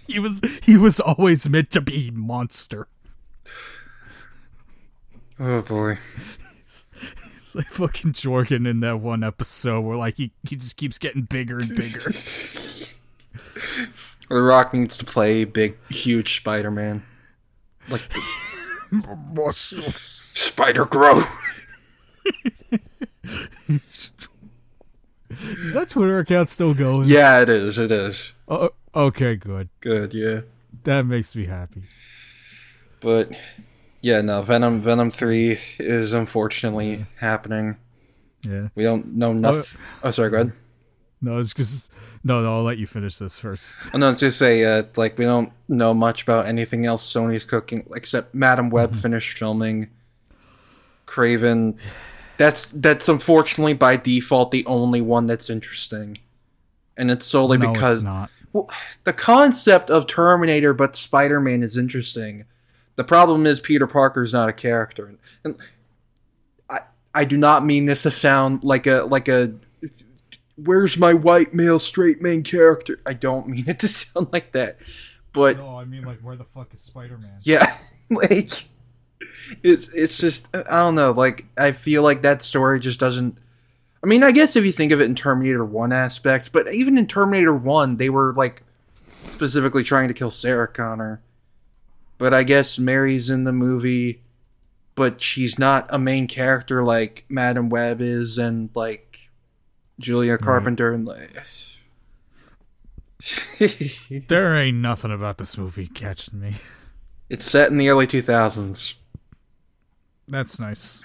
He 0.07 0.17
was 0.17 0.41
he 0.63 0.75
was 0.77 0.99
always 0.99 1.47
meant 1.47 1.71
to 1.71 1.81
be 1.81 2.09
monster. 2.09 2.87
Oh, 5.39 5.61
boy. 5.61 5.99
It's 6.65 7.55
like 7.55 7.71
fucking 7.71 8.13
Jorgen 8.13 8.69
in 8.69 8.79
that 8.81 8.99
one 8.99 9.23
episode 9.23 9.81
where 9.81 9.97
like 9.97 10.17
he, 10.17 10.31
he 10.47 10.55
just 10.55 10.77
keeps 10.77 10.97
getting 10.97 11.23
bigger 11.23 11.59
and 11.59 11.69
bigger. 11.69 11.99
The 14.29 14.41
Rock 14.41 14.73
needs 14.73 14.97
to 14.97 15.05
play 15.05 15.43
big, 15.43 15.77
huge 15.89 16.37
Spider 16.37 16.69
Man. 16.71 17.03
Like, 17.89 18.01
Spider 19.53 20.85
Grow. 20.85 21.23
Is 25.39 25.73
that 25.73 25.89
Twitter 25.89 26.19
account 26.19 26.49
still 26.49 26.73
going? 26.73 27.07
Yeah, 27.07 27.41
it 27.41 27.49
is. 27.49 27.77
It 27.77 27.91
is. 27.91 28.33
Oh, 28.47 28.71
okay, 28.95 29.35
good. 29.35 29.69
Good, 29.79 30.13
yeah. 30.13 30.41
That 30.83 31.05
makes 31.05 31.35
me 31.35 31.45
happy. 31.45 31.83
But 32.99 33.31
yeah, 34.01 34.21
no, 34.21 34.41
Venom 34.41 34.81
Venom 34.81 35.09
3 35.09 35.57
is 35.79 36.13
unfortunately 36.13 37.05
happening. 37.19 37.77
Yeah. 38.41 38.69
We 38.75 38.83
don't 38.83 39.15
know 39.15 39.33
nothing. 39.33 39.81
Uh, 40.03 40.07
oh, 40.07 40.11
sorry, 40.11 40.29
go 40.31 40.35
ahead. 40.37 40.53
No, 41.21 41.37
it's 41.37 41.53
just 41.53 41.91
no, 42.23 42.41
no. 42.41 42.57
I'll 42.57 42.63
let 42.63 42.77
you 42.77 42.87
finish 42.87 43.17
this 43.17 43.39
first. 43.39 43.77
No, 43.93 44.13
just 44.13 44.37
say, 44.37 44.63
uh, 44.63 44.83
like, 44.95 45.17
we 45.17 45.25
don't 45.25 45.51
know 45.67 45.93
much 45.93 46.23
about 46.23 46.45
anything 46.45 46.85
else 46.85 47.11
Sony's 47.11 47.45
cooking, 47.45 47.87
except 47.95 48.33
Madame 48.35 48.69
Web 48.69 48.95
finished 48.95 49.37
filming. 49.37 49.89
Kraven. 51.09 51.75
That's 52.37 52.65
that's 52.67 53.09
unfortunately 53.09 53.73
by 53.73 53.97
default 53.97 54.51
the 54.51 54.65
only 54.65 55.01
one 55.01 55.25
that's 55.25 55.49
interesting. 55.49 56.17
And 56.95 57.11
it's 57.11 57.25
solely 57.25 57.57
no, 57.57 57.71
because 57.71 57.97
it's 57.97 58.03
not. 58.03 58.29
well, 58.53 58.69
the 59.03 59.13
concept 59.13 59.89
of 59.89 60.07
Terminator 60.07 60.73
but 60.73 60.95
Spider-Man 60.95 61.63
is 61.63 61.75
interesting. 61.75 62.45
The 62.95 63.03
problem 63.03 63.45
is 63.45 63.59
Peter 63.59 63.87
Parker 63.87 64.23
is 64.23 64.31
not 64.31 64.47
a 64.47 64.53
character. 64.53 65.13
And 65.43 65.55
I 66.69 66.79
I 67.13 67.25
do 67.25 67.35
not 67.37 67.65
mean 67.65 67.85
this 67.85 68.03
to 68.03 68.11
sound 68.11 68.63
like 68.63 68.87
a 68.87 69.03
like 69.03 69.27
a 69.27 69.53
where's 70.65 70.97
my 70.97 71.13
white 71.13 71.53
male 71.53 71.79
straight 71.79 72.21
main 72.21 72.43
character? 72.43 72.99
I 73.05 73.13
don't 73.13 73.47
mean 73.47 73.67
it 73.67 73.79
to 73.79 73.87
sound 73.89 74.29
like 74.31 74.51
that. 74.53 74.77
But 75.31 75.57
No, 75.57 75.77
I 75.77 75.85
mean 75.85 76.03
like 76.03 76.19
where 76.21 76.35
the 76.35 76.45
fuck 76.45 76.73
is 76.73 76.81
Spider 76.81 77.17
Man? 77.17 77.37
yeah, 77.43 77.77
like 78.09 78.65
it's 79.63 79.89
it's 79.89 80.17
just 80.17 80.47
I 80.55 80.77
don't 80.79 80.95
know. 80.95 81.11
Like 81.11 81.45
I 81.57 81.71
feel 81.71 82.03
like 82.03 82.21
that 82.23 82.41
story 82.41 82.79
just 82.79 82.99
doesn't. 82.99 83.37
I 84.03 84.07
mean, 84.07 84.23
I 84.23 84.31
guess 84.31 84.55
if 84.55 84.63
you 84.63 84.71
think 84.71 84.91
of 84.93 85.01
it 85.01 85.05
in 85.05 85.15
Terminator 85.15 85.65
One 85.65 85.91
aspects, 85.91 86.47
but 86.49 86.71
even 86.73 86.97
in 86.97 87.05
Terminator 87.05 87.53
One, 87.53 87.97
they 87.97 88.09
were 88.09 88.33
like 88.33 88.63
specifically 89.33 89.83
trying 89.83 90.07
to 90.07 90.13
kill 90.13 90.31
Sarah 90.31 90.67
Connor. 90.67 91.21
But 92.17 92.33
I 92.33 92.43
guess 92.43 92.79
Mary's 92.79 93.29
in 93.29 93.43
the 93.43 93.53
movie, 93.53 94.21
but 94.95 95.21
she's 95.21 95.57
not 95.59 95.85
a 95.89 95.97
main 95.99 96.27
character 96.27 96.83
like 96.83 97.25
Madame 97.29 97.69
Web 97.69 98.01
is, 98.01 98.37
and 98.37 98.69
like 98.73 99.08
Julia 99.99 100.37
Carpenter, 100.37 100.93
and 100.93 101.05
like. 101.05 101.29
There 104.29 104.55
ain't 104.55 104.77
nothing 104.77 105.11
about 105.11 105.37
this 105.37 105.57
movie 105.57 105.87
catching 105.87 106.39
me. 106.39 106.55
it's 107.29 107.43
set 107.45 107.69
in 107.69 107.77
the 107.77 107.89
early 107.89 108.07
two 108.07 108.21
thousands. 108.21 108.95
That's 110.27 110.57
nice. 110.59 111.03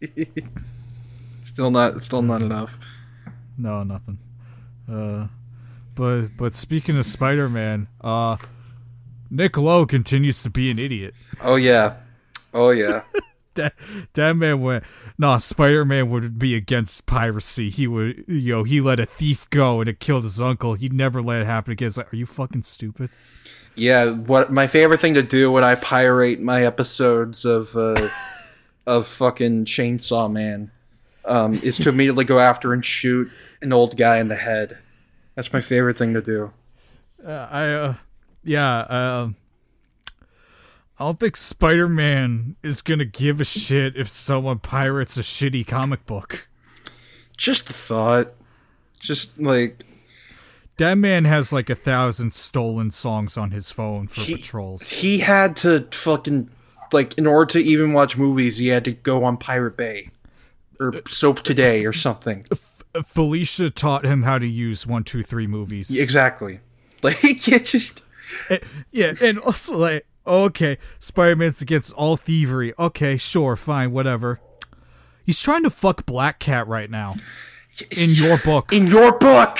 Still 1.44 1.70
not, 1.70 2.00
still 2.00 2.22
not 2.22 2.40
enough. 2.40 2.78
No, 3.58 3.82
nothing. 3.82 4.18
Uh, 4.90 5.26
but 5.94 6.28
but 6.36 6.54
speaking 6.54 6.96
of 6.96 7.04
Spider 7.04 7.48
Man, 7.50 7.88
uh, 8.00 8.36
Nick 9.30 9.58
Lowe 9.58 9.84
continues 9.84 10.42
to 10.44 10.50
be 10.50 10.70
an 10.70 10.78
idiot. 10.78 11.12
Oh 11.42 11.56
yeah, 11.56 11.96
oh 12.54 12.70
yeah. 12.70 13.02
That 13.54 13.74
that 14.14 14.36
man 14.36 14.60
went. 14.60 14.84
Nah, 15.18 15.38
Spider 15.38 15.84
Man 15.84 16.08
would 16.08 16.38
be 16.38 16.54
against 16.54 17.04
piracy. 17.06 17.68
He 17.68 17.88
would, 17.88 18.24
you 18.28 18.52
know, 18.52 18.62
he 18.62 18.80
let 18.80 19.00
a 19.00 19.06
thief 19.06 19.50
go 19.50 19.80
and 19.80 19.90
it 19.90 19.98
killed 19.98 20.22
his 20.22 20.40
uncle. 20.40 20.74
He'd 20.74 20.92
never 20.92 21.20
let 21.20 21.42
it 21.42 21.46
happen 21.46 21.72
again. 21.72 21.88
It's 21.88 21.96
like, 21.96 22.12
are 22.12 22.16
you 22.16 22.26
fucking 22.26 22.62
stupid? 22.62 23.10
Yeah, 23.74 24.10
what 24.12 24.52
my 24.52 24.68
favorite 24.68 25.00
thing 25.00 25.14
to 25.14 25.22
do 25.22 25.50
when 25.50 25.64
I 25.64 25.74
pirate 25.74 26.40
my 26.40 26.64
episodes 26.64 27.44
of 27.44 27.76
uh, 27.76 28.08
of 28.86 29.08
fucking 29.08 29.64
Chainsaw 29.64 30.30
Man 30.30 30.70
um, 31.24 31.54
is 31.54 31.76
to 31.78 31.88
immediately 31.88 32.24
go 32.24 32.38
after 32.38 32.72
and 32.72 32.84
shoot 32.84 33.30
an 33.62 33.72
old 33.72 33.96
guy 33.96 34.18
in 34.18 34.28
the 34.28 34.36
head. 34.36 34.78
That's 35.34 35.52
my 35.52 35.60
favorite 35.60 35.98
thing 35.98 36.14
to 36.14 36.22
do. 36.22 36.52
Uh, 37.26 37.48
I, 37.50 37.68
uh, 37.72 37.94
yeah, 38.44 38.80
um, 38.82 39.36
I 41.00 41.04
don't 41.04 41.18
think 41.18 41.36
Spider 41.36 41.88
Man 41.88 42.56
is 42.62 42.82
gonna 42.82 43.06
give 43.06 43.40
a 43.40 43.44
shit 43.44 43.96
if 43.96 44.10
someone 44.10 44.58
pirates 44.58 45.16
a 45.16 45.22
shitty 45.22 45.66
comic 45.66 46.04
book. 46.04 46.46
Just 47.38 47.70
a 47.70 47.72
thought. 47.72 48.34
Just 48.98 49.40
like 49.40 49.82
That 50.76 50.94
man 50.96 51.24
has 51.24 51.54
like 51.54 51.70
a 51.70 51.74
thousand 51.74 52.34
stolen 52.34 52.90
songs 52.90 53.38
on 53.38 53.50
his 53.50 53.70
phone 53.70 54.08
for 54.08 54.20
He- 54.20 54.36
patrols. 54.36 54.90
he 54.90 55.18
had 55.20 55.56
to 55.58 55.88
fucking 55.90 56.50
like 56.92 57.16
in 57.16 57.26
order 57.26 57.50
to 57.52 57.60
even 57.60 57.94
watch 57.94 58.18
movies, 58.18 58.58
he 58.58 58.68
had 58.68 58.84
to 58.84 58.92
go 58.92 59.24
on 59.24 59.38
Pirate 59.38 59.76
Bay 59.78 60.10
or 60.78 60.92
Soap2Day 60.92 61.88
or 61.88 61.92
something. 61.94 62.44
Felicia 63.06 63.70
taught 63.70 64.04
him 64.04 64.24
how 64.24 64.38
to 64.38 64.46
use 64.46 64.86
one, 64.86 65.04
two, 65.04 65.22
three 65.22 65.46
movies. 65.46 65.90
Exactly. 65.96 66.60
Like 67.02 67.24
it 67.48 67.64
just 67.64 68.04
Eh, 68.50 68.58
yeah, 68.92 69.14
and 69.22 69.38
also 69.38 69.78
like, 69.78 70.06
okay, 70.30 70.78
Spider 70.98 71.36
Man's 71.36 71.60
against 71.60 71.92
all 71.94 72.16
thievery. 72.16 72.72
Okay, 72.78 73.16
sure, 73.16 73.56
fine, 73.56 73.92
whatever. 73.92 74.40
He's 75.24 75.40
trying 75.40 75.62
to 75.64 75.70
fuck 75.70 76.06
Black 76.06 76.38
Cat 76.38 76.66
right 76.66 76.90
now 76.90 77.16
in 77.96 78.10
your 78.10 78.38
book. 78.38 78.72
in 78.72 78.86
your 78.86 79.18
book 79.18 79.58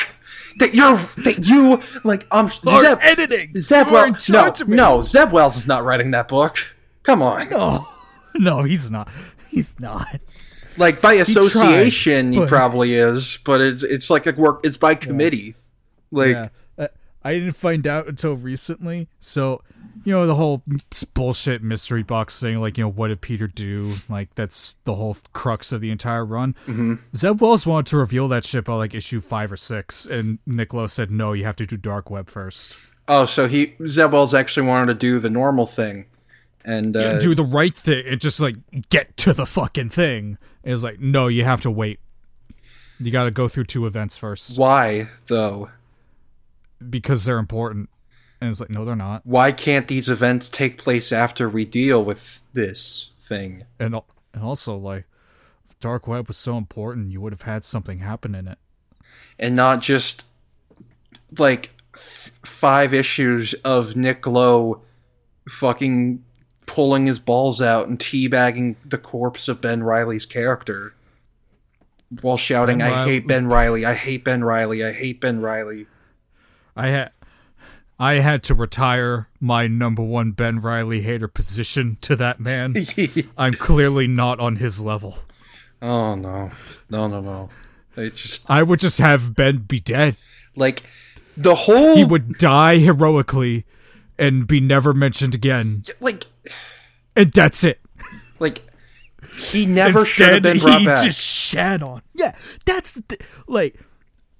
that 0.58 0.74
you're 0.74 0.96
that 1.24 1.46
you 1.46 1.80
like 2.04 2.26
um 2.32 2.50
Lord, 2.64 2.84
Zeb, 2.84 2.98
editing. 3.02 3.52
Zeb 3.56 3.86
Wells 3.88 4.28
no 4.28 4.40
charge 4.42 4.60
of 4.62 4.68
it. 4.70 4.74
no 4.74 5.02
Zeb 5.02 5.30
Wells 5.32 5.56
is 5.56 5.66
not 5.68 5.84
writing 5.84 6.10
that 6.12 6.28
book. 6.28 6.56
Come 7.02 7.22
on, 7.22 7.46
Oh, 7.52 7.86
no, 8.34 8.62
he's 8.64 8.90
not. 8.90 9.08
He's 9.48 9.78
not. 9.78 10.20
like 10.76 11.00
by 11.00 11.14
association 11.14 12.32
he, 12.32 12.38
but- 12.40 12.48
probably 12.48 12.94
is, 12.94 13.38
but 13.44 13.60
it's 13.60 13.82
it's 13.82 14.10
like 14.10 14.26
a 14.26 14.32
work. 14.32 14.60
It's 14.64 14.76
by 14.76 14.94
committee. 14.96 15.54
Like 16.10 16.30
yeah, 16.32 16.48
uh, 16.78 16.88
I 17.22 17.34
didn't 17.34 17.52
find 17.52 17.86
out 17.86 18.08
until 18.08 18.34
recently. 18.34 19.08
So, 19.20 19.62
you 20.04 20.12
know, 20.12 20.26
the 20.26 20.34
whole 20.34 20.62
bullshit 21.14 21.62
mystery 21.62 22.02
box 22.02 22.40
thing, 22.40 22.60
like, 22.60 22.78
you 22.78 22.84
know, 22.84 22.90
what 22.90 23.08
did 23.08 23.20
Peter 23.20 23.46
do? 23.46 23.94
Like, 24.08 24.34
that's 24.34 24.76
the 24.84 24.94
whole 24.94 25.16
crux 25.32 25.72
of 25.72 25.80
the 25.80 25.90
entire 25.90 26.24
run. 26.24 26.54
Mm-hmm. 26.66 26.94
Zeb 27.14 27.40
Wells 27.40 27.66
wanted 27.66 27.86
to 27.90 27.96
reveal 27.96 28.28
that 28.28 28.44
shit 28.44 28.64
by 28.64 28.74
like 28.74 28.94
issue 28.94 29.20
five 29.20 29.52
or 29.52 29.56
six, 29.56 30.06
and 30.06 30.38
Nick 30.46 30.72
Lowe 30.72 30.86
said, 30.86 31.10
no, 31.10 31.32
you 31.32 31.44
have 31.44 31.56
to 31.56 31.66
do 31.66 31.76
Dark 31.76 32.10
Web 32.10 32.30
first. 32.30 32.76
oh, 33.08 33.24
so 33.24 33.46
he 33.48 33.74
Zeb 33.86 34.12
Wells 34.12 34.34
actually 34.34 34.66
wanted 34.66 34.86
to 34.92 34.98
do 34.98 35.18
the 35.18 35.30
normal 35.30 35.66
thing, 35.66 36.06
and 36.64 36.96
uh, 36.96 37.18
do 37.18 37.34
the 37.34 37.44
right 37.44 37.74
thing 37.74 38.04
and 38.06 38.20
just 38.20 38.40
like 38.40 38.56
get 38.90 39.16
to 39.18 39.32
the 39.32 39.46
fucking 39.46 39.90
thing. 39.90 40.38
And 40.62 40.74
it's 40.74 40.82
like, 40.82 41.00
no, 41.00 41.28
you 41.28 41.44
have 41.44 41.60
to 41.62 41.70
wait. 41.70 42.00
You 42.98 43.10
got 43.10 43.24
to 43.24 43.30
go 43.30 43.48
through 43.48 43.64
two 43.64 43.86
events 43.86 44.16
first 44.18 44.58
why 44.58 45.08
though? 45.28 45.70
because 46.88 47.24
they're 47.24 47.38
important. 47.38 47.88
And 48.40 48.50
it's 48.50 48.60
like, 48.60 48.70
no, 48.70 48.84
they're 48.84 48.96
not. 48.96 49.22
Why 49.26 49.52
can't 49.52 49.86
these 49.88 50.08
events 50.08 50.48
take 50.48 50.78
place 50.82 51.12
after 51.12 51.48
we 51.48 51.64
deal 51.64 52.02
with 52.04 52.42
this 52.52 53.12
thing? 53.18 53.64
And 53.78 53.94
and 54.32 54.42
also 54.42 54.76
like, 54.76 55.04
if 55.68 55.78
Dark 55.80 56.06
Web 56.06 56.28
was 56.28 56.36
so 56.38 56.56
important, 56.56 57.10
you 57.10 57.20
would 57.20 57.32
have 57.32 57.42
had 57.42 57.64
something 57.64 57.98
happen 57.98 58.34
in 58.34 58.48
it. 58.48 58.58
and 59.38 59.54
not 59.56 59.80
just 59.82 60.24
like 61.38 61.70
th- 61.92 62.32
five 62.42 62.94
issues 62.94 63.52
of 63.64 63.94
Nick 63.96 64.26
Lowe 64.26 64.80
fucking 65.48 66.24
pulling 66.66 67.06
his 67.06 67.18
balls 67.18 67.60
out 67.60 67.88
and 67.88 67.98
teabagging 67.98 68.76
the 68.84 68.98
corpse 68.98 69.48
of 69.48 69.60
Ben 69.60 69.82
Riley's 69.82 70.26
character. 70.26 70.94
while 72.22 72.36
shouting, 72.36 72.78
Ben 72.78 72.88
"I 72.88 72.90
Riley- 72.92 73.10
hate 73.12 73.26
Ben 73.28 73.46
Riley! 73.46 73.84
I 73.84 73.94
hate 73.94 74.24
Ben 74.24 74.42
Riley! 74.44 74.84
I 74.84 74.92
hate 74.92 75.20
Ben 75.20 75.40
Riley!" 75.40 75.86
I 76.76 76.88
had 76.88 77.12
I 78.00 78.14
had 78.20 78.42
to 78.44 78.54
retire 78.54 79.28
my 79.40 79.66
number 79.66 80.02
one 80.02 80.30
Ben 80.32 80.58
Riley 80.60 81.02
hater 81.02 81.28
position 81.28 81.98
to 82.00 82.16
that 82.16 82.40
man. 82.40 82.74
I'm 83.38 83.52
clearly 83.52 84.06
not 84.06 84.40
on 84.40 84.56
his 84.56 84.82
level. 84.82 85.18
oh 85.82 86.14
no, 86.14 86.50
no, 86.88 87.06
no, 87.08 87.20
no! 87.20 87.48
It 87.96 88.16
just 88.16 88.48
I 88.50 88.62
would 88.62 88.80
just 88.80 88.98
have 88.98 89.34
Ben 89.34 89.58
be 89.58 89.80
dead. 89.80 90.16
like 90.56 90.82
the 91.36 91.54
whole 91.54 91.94
He 91.96 92.04
would 92.04 92.38
die 92.38 92.78
heroically 92.78 93.64
and 94.18 94.46
be 94.46 94.60
never 94.60 94.92
mentioned 94.94 95.34
again. 95.34 95.82
like 96.00 96.24
And 97.14 97.32
that's 97.32 97.62
it. 97.64 97.80
like 98.38 98.62
he 99.38 99.66
never 99.66 100.04
should 100.06 100.32
have 100.32 100.42
been 100.42 100.58
brought 100.58 100.80
he 100.80 100.86
back. 100.86 101.04
just 101.04 101.20
shat 101.20 101.82
on. 101.82 102.00
Yeah, 102.14 102.34
that's 102.64 102.92
the 102.92 103.02
th- 103.02 103.20
like. 103.46 103.78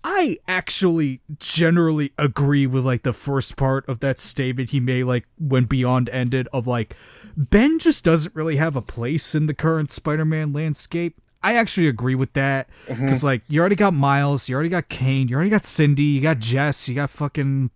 I 0.02 0.38
actually 0.48 1.20
generally 1.38 2.12
agree 2.16 2.66
with 2.66 2.86
like 2.86 3.02
the 3.02 3.12
first 3.12 3.56
part 3.56 3.86
of 3.88 4.00
that 4.00 4.18
statement 4.18 4.70
he 4.70 4.80
made, 4.80 5.04
like 5.04 5.26
when 5.38 5.64
Beyond 5.64 6.08
ended, 6.08 6.48
of 6.52 6.66
like 6.66 6.96
Ben 7.36 7.78
just 7.78 8.04
doesn't 8.04 8.34
really 8.34 8.56
have 8.56 8.76
a 8.76 8.82
place 8.82 9.34
in 9.34 9.46
the 9.46 9.54
current 9.54 9.90
Spider-Man 9.90 10.52
landscape. 10.52 11.20
I 11.42 11.56
actually 11.56 11.88
agree 11.88 12.14
with 12.14 12.32
that 12.34 12.68
mm-hmm. 12.86 13.04
because 13.04 13.24
like 13.24 13.42
you 13.48 13.60
already 13.60 13.76
got 13.76 13.94
Miles, 13.94 14.48
you 14.48 14.54
already 14.54 14.70
got 14.70 14.88
Kane, 14.88 15.28
you 15.28 15.34
already 15.34 15.50
got 15.50 15.64
Cindy, 15.64 16.02
you 16.02 16.20
got 16.20 16.38
Jess, 16.38 16.88
you 16.88 16.94
got 16.94 17.10
fucking 17.10 17.70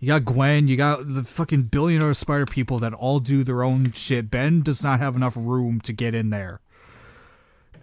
you 0.00 0.08
got 0.08 0.24
Gwen, 0.24 0.68
you 0.68 0.76
got 0.76 1.00
the 1.06 1.22
fucking 1.22 1.64
billionaire 1.64 2.14
spider 2.14 2.46
people 2.46 2.78
that 2.80 2.92
all 2.92 3.20
do 3.20 3.42
their 3.42 3.62
own 3.62 3.92
shit. 3.92 4.30
Ben 4.30 4.62
does 4.62 4.82
not 4.82 5.00
have 5.00 5.16
enough 5.16 5.34
room 5.36 5.80
to 5.82 5.92
get 5.92 6.14
in 6.14 6.30
there 6.30 6.60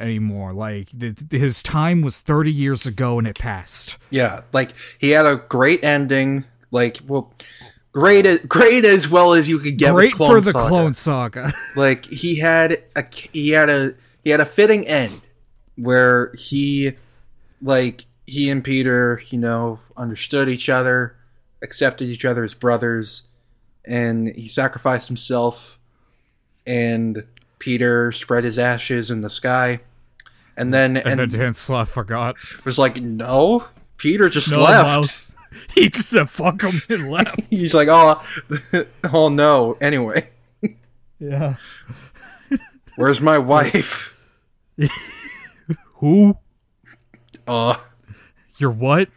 anymore. 0.01 0.53
Like 0.53 0.89
th- 0.97 1.15
his 1.31 1.61
time 1.63 2.01
was 2.01 2.19
30 2.19 2.51
years 2.51 2.85
ago 2.85 3.17
and 3.19 3.27
it 3.27 3.37
passed. 3.39 3.97
Yeah, 4.09 4.41
like 4.53 4.71
he 4.99 5.11
had 5.11 5.25
a 5.25 5.37
great 5.37 5.83
ending. 5.83 6.45
Like, 6.71 6.99
well, 7.07 7.33
great, 7.91 8.25
as- 8.25 8.39
great 8.39 8.85
as 8.85 9.09
well 9.09 9.33
as 9.33 9.47
you 9.47 9.59
could 9.59 9.77
get. 9.77 9.93
Great 9.93 10.13
with 10.13 10.17
Clone 10.17 10.29
for 10.31 10.41
the 10.41 10.51
Saga. 10.51 10.67
Clone 10.69 10.95
Saga. 10.95 11.53
Like 11.75 12.05
he 12.05 12.35
had 12.39 12.83
a 12.95 13.05
he 13.31 13.49
had 13.51 13.69
a 13.69 13.93
he 14.23 14.29
had 14.31 14.39
a 14.41 14.45
fitting 14.45 14.85
end 14.87 15.21
where 15.75 16.31
he 16.37 16.93
like 17.61 18.05
he 18.25 18.49
and 18.49 18.63
Peter, 18.63 19.21
you 19.29 19.37
know, 19.39 19.79
understood 19.97 20.47
each 20.49 20.69
other, 20.69 21.15
accepted 21.61 22.05
each 22.09 22.25
other 22.25 22.43
as 22.43 22.53
brothers, 22.53 23.27
and 23.85 24.27
he 24.35 24.47
sacrificed 24.47 25.07
himself 25.07 25.77
and 26.65 27.23
Peter 27.59 28.11
spread 28.11 28.43
his 28.43 28.57
ashes 28.59 29.09
in 29.11 29.21
the 29.21 29.29
sky. 29.29 29.79
And 30.61 30.71
then 30.71 30.95
and, 30.95 31.07
and, 31.07 31.19
then 31.19 31.39
Dan 31.39 31.53
Slott 31.55 31.87
forgot. 31.87 32.35
was 32.63 32.77
like, 32.77 33.01
"No, 33.01 33.65
Peter 33.97 34.29
just 34.29 34.51
No, 34.51 34.61
left." 34.61 34.87
Miles. 34.87 35.27
He 35.75 35.89
just 35.89 36.09
said 36.09 36.29
fuck 36.29 36.61
him 36.61 36.81
and 36.89 37.11
left. 37.11 37.41
He's 37.49 37.73
like, 37.73 37.87
"Oh, 37.89 38.21
oh 39.11 39.27
no." 39.29 39.77
Anyway, 39.81 40.29
yeah. 41.19 41.55
where's 42.95 43.19
my 43.19 43.37
wife? 43.37 44.15
Who? 45.95 46.37
Uh, 47.45 47.75
You're 48.57 48.71
what? 48.71 49.09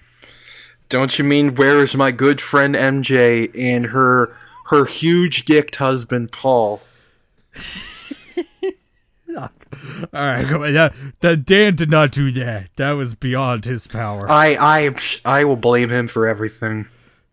don't 0.88 1.18
you 1.18 1.24
mean 1.24 1.54
where 1.56 1.78
is 1.78 1.96
my 1.96 2.10
good 2.10 2.40
friend 2.40 2.74
MJ 2.74 3.50
and 3.58 3.86
her 3.86 4.36
her 4.66 4.84
huge 4.84 5.44
dicked 5.44 5.76
husband 5.76 6.30
Paul? 6.32 6.80
All 10.14 10.22
right, 10.26 10.50
on. 10.52 10.72
That, 10.72 10.94
that 11.20 11.44
Dan 11.44 11.74
did 11.76 11.90
not 11.90 12.10
do 12.12 12.30
that. 12.32 12.68
That 12.76 12.92
was 12.92 13.14
beyond 13.14 13.64
his 13.64 13.86
power. 13.86 14.26
I 14.30 14.56
I 14.58 14.94
I 15.24 15.44
will 15.44 15.56
blame 15.56 15.90
him 15.90 16.08
for 16.08 16.26
everything. 16.26 16.86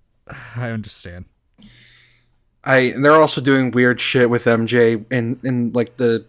I 0.56 0.70
understand. 0.70 1.26
I 2.64 2.78
and 2.78 3.04
they're 3.04 3.14
also 3.16 3.42
doing 3.42 3.72
weird 3.72 4.00
shit 4.00 4.30
with 4.30 4.46
MJ 4.46 5.04
and 5.12 5.40
and 5.44 5.74
like 5.76 5.98
the 5.98 6.26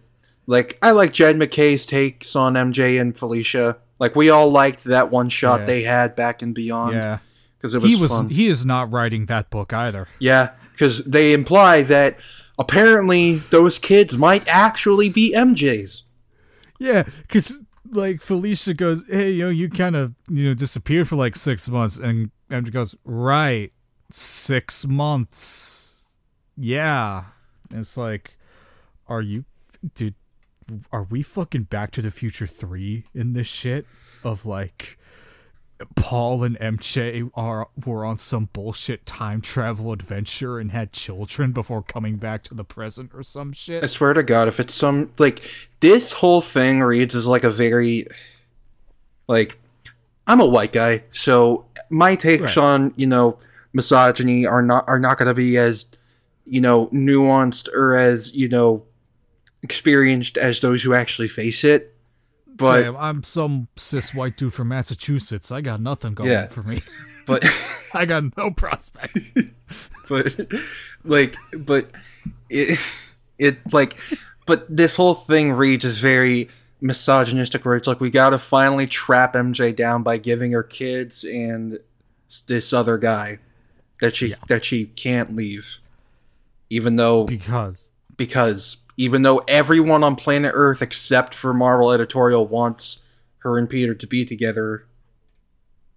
like 0.47 0.77
I 0.81 0.91
like 0.91 1.13
Jed 1.13 1.37
MacKay's 1.37 1.85
takes 1.85 2.35
on 2.35 2.53
MJ 2.53 2.99
and 2.99 3.17
Felicia. 3.17 3.77
Like 3.99 4.15
we 4.15 4.29
all 4.29 4.49
liked 4.51 4.83
that 4.85 5.11
one 5.11 5.29
shot 5.29 5.61
Yeah. 5.61 5.65
they 5.67 5.83
had 5.83 6.15
back 6.15 6.41
in 6.41 6.53
Beyond 6.53 6.95
Yeah. 6.95 7.19
because 7.57 7.73
it 7.73 7.81
was 7.81 7.91
He 7.91 7.95
was 7.99 8.11
fun. 8.11 8.29
he 8.29 8.47
is 8.47 8.65
not 8.65 8.91
writing 8.91 9.27
that 9.27 9.49
book 9.51 9.73
either. 9.73 10.07
Yeah, 10.19 10.51
because 10.71 11.03
they 11.03 11.33
imply 11.33 11.83
that 11.83 12.17
apparently 12.57 13.37
those 13.51 13.77
kids 13.77 14.17
might 14.17 14.47
actually 14.47 15.09
be 15.09 15.33
MJ's. 15.35 16.03
Yeah, 16.83 17.03
because 17.21 17.61
like 17.89 18.21
Felicia 18.21 18.73
goes, 18.73 19.05
"Hey, 19.07 19.31
yo, 19.31 19.47
you 19.47 19.69
kind 19.69 19.95
of 19.95 20.15
you 20.29 20.43
know 20.43 20.53
disappeared 20.53 21.07
for 21.07 21.15
like 21.15 21.37
six 21.37 21.69
months," 21.69 21.97
and 21.97 22.29
MJ 22.51 22.71
goes, 22.71 22.93
"Right, 23.05 23.71
six 24.11 24.85
months, 24.85 26.07
yeah." 26.57 27.23
And 27.69 27.79
it's 27.79 27.95
like, 27.95 28.37
are 29.07 29.21
you, 29.21 29.45
dude? 29.95 30.15
Are 30.91 31.03
we 31.03 31.21
fucking 31.21 31.63
Back 31.63 31.91
to 31.91 32.01
the 32.01 32.11
Future 32.11 32.47
three 32.47 33.05
in 33.13 33.31
this 33.31 33.47
shit 33.47 33.85
of 34.25 34.45
like? 34.45 34.99
Paul 35.95 36.43
and 36.43 36.57
MJ 36.59 37.29
are 37.33 37.67
were 37.85 38.05
on 38.05 38.17
some 38.17 38.47
bullshit 38.53 39.05
time 39.05 39.41
travel 39.41 39.91
adventure 39.91 40.59
and 40.59 40.71
had 40.71 40.93
children 40.93 41.51
before 41.51 41.81
coming 41.81 42.15
back 42.17 42.43
to 42.43 42.53
the 42.53 42.63
present 42.63 43.11
or 43.13 43.23
some 43.23 43.51
shit. 43.51 43.83
I 43.83 43.87
swear 43.87 44.13
to 44.13 44.23
God, 44.23 44.47
if 44.47 44.59
it's 44.59 44.73
some 44.73 45.11
like 45.17 45.41
this 45.81 46.13
whole 46.13 46.41
thing 46.41 46.79
reads 46.81 47.15
as 47.15 47.27
like 47.27 47.43
a 47.43 47.49
very 47.49 48.07
like 49.27 49.57
I'm 50.27 50.39
a 50.39 50.45
white 50.45 50.71
guy, 50.71 51.03
so 51.11 51.65
my 51.89 52.15
takes 52.15 52.55
Right. 52.55 52.63
on 52.63 52.93
you 52.95 53.07
know 53.07 53.39
misogyny 53.73 54.45
are 54.45 54.61
not 54.61 54.85
are 54.87 54.99
not 54.99 55.17
going 55.17 55.27
to 55.27 55.33
be 55.33 55.57
as 55.57 55.85
you 56.45 56.61
know 56.61 56.87
nuanced 56.87 57.67
or 57.73 57.97
as 57.97 58.33
you 58.33 58.47
know 58.47 58.83
experienced 59.63 60.37
as 60.37 60.59
those 60.59 60.83
who 60.83 60.93
actually 60.93 61.27
face 61.27 61.63
it. 61.63 61.92
But 62.55 62.81
Sam, 62.83 62.97
I'm 62.97 63.23
some 63.23 63.67
cis 63.75 64.13
white 64.13 64.37
dude 64.37 64.53
from 64.53 64.67
Massachusetts. 64.69 65.51
I 65.51 65.61
got 65.61 65.81
nothing 65.81 66.13
going 66.13 66.29
Yeah. 66.29 66.47
for 66.47 66.63
me. 66.63 66.81
but 67.25 67.43
I 67.93 68.05
got 68.05 68.35
no 68.37 68.51
prospect. 68.51 69.17
but 70.09 70.33
like 71.03 71.35
but 71.57 71.89
it 72.49 72.79
it 73.37 73.57
like 73.73 73.97
but 74.45 74.65
this 74.75 74.95
whole 74.95 75.13
thing 75.13 75.53
reads 75.53 75.85
as 75.85 75.97
very 75.99 76.49
misogynistic 76.81 77.63
where 77.63 77.75
it's 77.75 77.87
like 77.87 78.01
we 78.01 78.09
gotta 78.09 78.37
finally 78.37 78.85
trap 78.85 79.33
mj 79.35 79.73
down 79.73 80.03
by 80.03 80.17
giving 80.17 80.51
her 80.51 80.63
kids 80.63 81.23
and 81.23 81.79
this 82.47 82.73
other 82.73 82.97
guy 82.97 83.39
that 84.01 84.13
she 84.15 84.35
that 84.49 84.65
she 84.65 84.83
can't 84.87 85.33
leave 85.33 85.77
even 86.69 86.97
though 86.97 87.23
because 87.23 87.91
because 88.17 88.77
even 88.97 89.21
though 89.21 89.39
everyone 89.47 90.03
on 90.03 90.15
planet 90.15 90.51
earth 90.53 90.81
except 90.81 91.33
for 91.33 91.53
marvel 91.53 91.91
editorial 91.91 92.47
wants 92.47 92.99
her 93.39 93.57
and 93.57 93.69
peter 93.69 93.93
to 93.93 94.07
be 94.07 94.23
together 94.25 94.85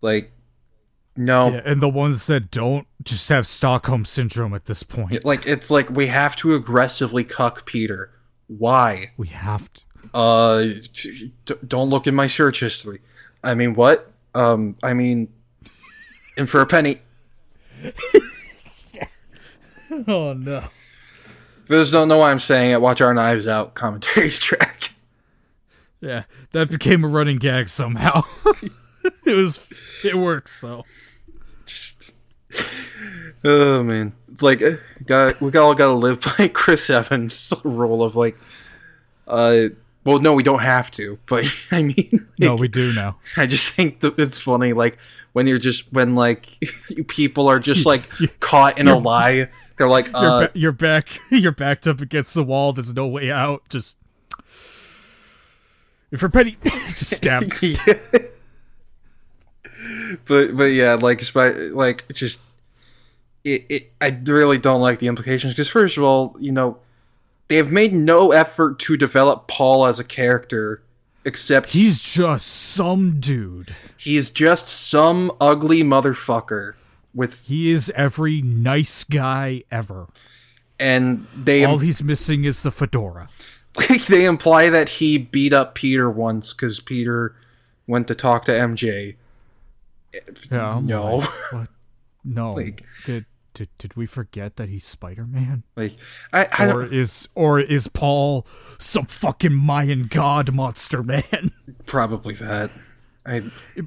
like 0.01 0.33
no 1.17 1.51
yeah, 1.53 1.63
and 1.65 1.81
the 1.81 1.89
ones 1.89 2.27
that 2.27 2.51
don't 2.51 2.87
just 3.03 3.29
have 3.29 3.47
Stockholm 3.47 4.05
syndrome 4.05 4.53
at 4.53 4.67
this 4.67 4.83
point. 4.83 5.25
like 5.25 5.47
it's 5.47 5.71
like 5.71 5.89
we 5.89 6.09
have 6.09 6.37
to 6.37 6.55
aggressively 6.55 7.25
cuck 7.25 7.65
Peter. 7.65 8.11
Why? 8.49 9.13
We 9.17 9.29
have 9.29 9.73
to. 9.73 9.81
Uh, 10.13 10.65
t- 10.93 11.33
don't 11.67 11.89
look 11.89 12.07
in 12.07 12.15
my 12.15 12.27
search 12.27 12.61
history. 12.61 12.99
I 13.43 13.55
mean, 13.55 13.75
what? 13.75 14.11
Um, 14.35 14.77
I 14.83 14.93
mean, 14.93 15.33
and 16.37 16.51
for 16.51 16.61
a 16.61 16.67
penny. 16.67 17.01
Oh 20.09 20.35
no. 20.35 20.63
For 21.67 21.75
those 21.75 21.91
don't 21.91 22.07
know 22.07 22.19
why 22.19 22.31
I'm 22.31 22.39
saying 22.39 22.71
it, 22.71 22.81
watch 22.81 23.01
our 23.01 23.13
Knives 23.13 23.49
Out 23.49 23.75
commentary 23.75 24.31
track. 24.31 24.91
Yeah, 26.01 26.25
that 26.53 26.71
became 26.71 27.05
a 27.05 27.09
running 27.09 27.39
gag 27.39 27.69
somehow. 27.69 28.23
it 29.25 29.35
was. 29.35 29.61
It 30.05 30.15
works. 30.15 30.53
So 30.61 30.85
Just, 31.65 32.13
oh 33.45 33.83
man, 33.83 34.13
it's 34.31 34.43
like 34.43 34.63
uh, 34.63 34.77
got 35.05 35.41
we 35.41 35.51
all 35.59 35.75
got 35.75 35.87
to 35.87 35.93
live 35.93 36.21
by 36.21 36.49
Chris 36.55 36.89
Evans' 36.89 37.53
rule 37.65 38.03
of 38.05 38.15
like, 38.15 38.37
uh, 39.27 39.71
well, 40.05 40.21
no, 40.21 40.35
we 40.35 40.45
don't 40.45 40.63
have 40.63 40.91
to, 40.93 41.19
but 41.29 41.45
I 41.73 41.83
mean, 41.83 42.29
no, 42.39 42.55
we 42.55 42.69
do 42.69 42.95
now. 42.95 43.17
I 43.37 43.47
just 43.47 43.71
think 43.71 44.01
that 44.01 44.17
it's 44.19 44.39
funny, 44.39 44.73
like 44.73 44.99
when 45.33 45.49
you're 45.49 45.59
just 45.59 45.93
when 45.93 46.15
like 46.15 46.47
people 47.09 47.49
are 47.49 47.59
just 47.59 47.85
like 47.85 48.09
caught 48.39 48.79
in 48.79 48.87
a 48.87 48.97
lie. 48.97 49.49
They're 49.77 49.89
like, 49.89 50.07
You're, 50.09 50.17
uh, 50.17 50.41
ba- 50.41 50.51
you're 50.55 50.73
back. 50.73 51.09
You're 51.31 51.53
backed 51.53 51.87
up 51.87 52.01
against 52.01 52.35
the 52.35 52.43
wall. 52.43 52.73
There's 52.73 52.95
no 52.95 53.07
way 53.07 53.31
out. 53.31 53.69
Just 53.69 53.99
if 56.11 56.23
you're 56.23 56.31
petty, 56.31 56.57
just 56.65 57.15
stab. 57.17 57.53
yeah. 57.62 57.77
but 60.27 60.57
but 60.57 60.73
yeah, 60.73 60.95
like 60.95 61.23
like 61.35 62.05
just 62.12 62.41
it, 63.45 63.67
it. 63.69 63.93
I 64.01 64.19
really 64.25 64.59
don't 64.59 64.81
like 64.81 64.99
the 64.99 65.09
implications 65.09 65.53
because 65.53 65.69
first 65.69 65.97
of 65.97 66.05
all, 66.05 66.37
you 66.39 66.53
know, 66.53 66.79
they 67.49 67.57
have 67.57 67.71
made 67.71 67.93
no 67.93 68.33
effort 68.33 68.79
to 68.81 68.97
develop 68.97 69.47
Paul 69.47 69.87
as 69.87 69.99
a 69.99 70.05
character 70.05 70.83
Except 71.27 71.73
He's 71.73 72.01
just 72.01 72.47
some 72.47 73.19
dude. 73.19 73.75
he's 73.97 74.31
just 74.31 74.69
some 74.69 75.33
ugly 75.41 75.83
motherfucker 75.83 76.75
with 77.17 77.43
He 77.45 77.73
is 77.73 77.91
every 77.97 78.41
nice 78.43 79.03
guy 79.03 79.65
ever. 79.73 80.07
and 80.79 81.27
they 81.35 81.65
All 81.65 81.79
he's 81.79 82.03
missing 82.05 82.45
is 82.45 82.63
the 82.63 82.71
fedora. 82.71 83.29
like 83.77 84.05
they 84.07 84.25
imply 84.27 84.71
that 84.71 84.89
he 84.89 85.19
beat 85.19 85.53
up 85.53 85.75
Peter 85.75 86.09
once 86.11 86.53
because 86.55 86.79
Peter 86.81 87.35
went 87.89 88.07
to 88.09 88.15
talk 88.15 88.45
to 88.45 88.53
MJ. 88.53 89.17
Yeah, 90.15 90.21
oh 90.53 90.77
I'm 90.79 90.87
No, 90.87 91.17
like. 91.17 91.69
No. 92.25 92.55
Like- 92.55 92.85
did, 93.05 93.25
did 93.55 93.69
did 93.79 93.97
we 93.97 94.05
forget 94.07 94.57
that 94.57 94.69
he's 94.69 94.85
Spider 94.85 95.25
Man? 95.27 95.63
like 95.77 95.97
I, 96.33 96.47
I 96.59 96.71
Or 96.73 96.85
is 96.85 97.29
or 97.35 97.59
is 97.61 97.89
Paul 97.89 98.47
some 98.79 99.07
fucking 99.07 99.55
Mayan 99.55 100.09
god 100.09 100.53
monster 100.53 101.03
man? 101.03 101.53
probably 101.87 102.35
that. 102.35 102.71
I 103.25 103.45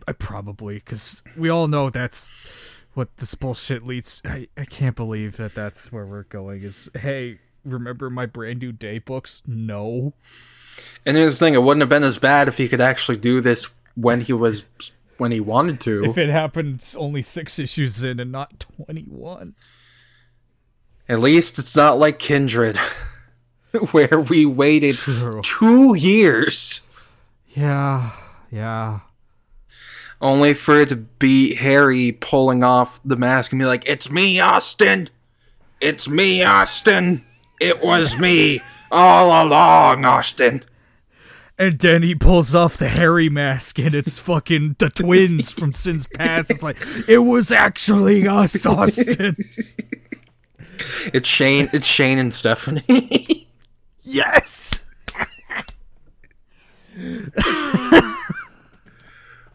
I 0.08 0.14
probably 0.14 0.76
because 0.76 1.22
we 1.38 1.50
all 1.50 1.68
know 1.68 1.90
that's 1.90 2.32
what 3.00 3.16
this 3.16 3.34
bullshit 3.34 3.88
leads. 3.88 4.22
I, 4.26 4.50
I 4.58 4.66
can't 4.66 4.96
believe 4.96 5.38
that 5.38 5.56
that's 5.56 5.90
where 5.90 6.06
we're 6.06 6.24
going. 6.24 6.64
Is 6.64 6.90
hey, 6.94 7.40
remember 7.64 8.10
my 8.10 8.26
brand 8.26 8.60
new 8.60 8.74
day 8.74 9.00
books? 9.00 9.42
No, 9.48 10.14
and 11.06 11.16
here's 11.16 11.40
the 11.40 11.46
thing: 11.46 11.54
it 11.54 11.64
wouldn't 11.64 11.82
have 11.82 11.90
been 11.90 12.04
as 12.04 12.18
bad 12.18 12.50
if 12.50 12.58
he 12.58 12.68
could 12.68 12.82
actually 12.82 13.18
do 13.18 13.40
this 13.40 13.68
when 13.96 14.20
he 14.22 14.34
was 14.34 14.64
when 15.18 15.32
he 15.32 15.40
wanted 15.40 15.80
to. 15.82 16.04
if 16.04 16.18
it 16.18 16.30
happens 16.30 16.94
only 16.98 17.22
six 17.22 17.58
issues 17.58 18.04
in 18.04 18.20
and 18.20 18.34
not 18.34 18.60
twenty 18.60 19.04
one. 19.04 19.56
At 21.08 21.20
least 21.20 21.58
it's 21.58 21.76
not 21.76 21.98
like 21.98 22.20
Kindred, 22.20 22.78
where 23.92 24.20
we 24.20 24.46
waited 24.46 24.96
True. 24.96 25.42
two 25.42 25.96
years 25.96 26.82
Yeah, 27.56 28.12
yeah. 28.52 29.00
Only 30.22 30.54
for 30.54 30.80
it 30.82 30.90
to 30.90 30.96
be 30.98 31.56
Harry 31.56 32.12
pulling 32.12 32.64
off 32.64 33.00
the 33.04 33.16
mask 33.16 33.52
and 33.52 33.60
be 33.60 33.66
like, 33.66 33.88
"It's 33.88 34.10
me, 34.12 34.40
Austin. 34.40 35.10
It's 35.82 36.10
me, 36.10 36.44
Austin. 36.44 37.24
It 37.60 37.82
was 37.82 38.18
me 38.18 38.62
all 38.92 39.28
along, 39.46 40.06
Austin." 40.06 40.64
And 41.58 41.78
then 41.80 42.04
he 42.04 42.16
pulls 42.16 42.56
off 42.56 42.78
the 42.78 42.88
Harry 42.88 43.28
mask, 43.28 43.80
and 43.80 43.94
it's 43.94 44.18
fucking 44.18 44.78
the 44.80 44.90
twins 44.96 45.52
from 45.52 45.74
Sin's 45.74 46.08
Past. 46.08 46.52
It's 46.52 46.64
like 46.64 46.78
it 47.08 47.20
was 47.20 47.52
actually 47.52 48.26
us, 48.26 48.66
Austin. 48.66 49.36
It's 51.14 51.28
Shane. 51.28 51.70
It's 51.74 51.88
Shane 51.88 52.18
and 52.18 52.34
Stephanie. 52.34 53.50
yes. 54.04 54.80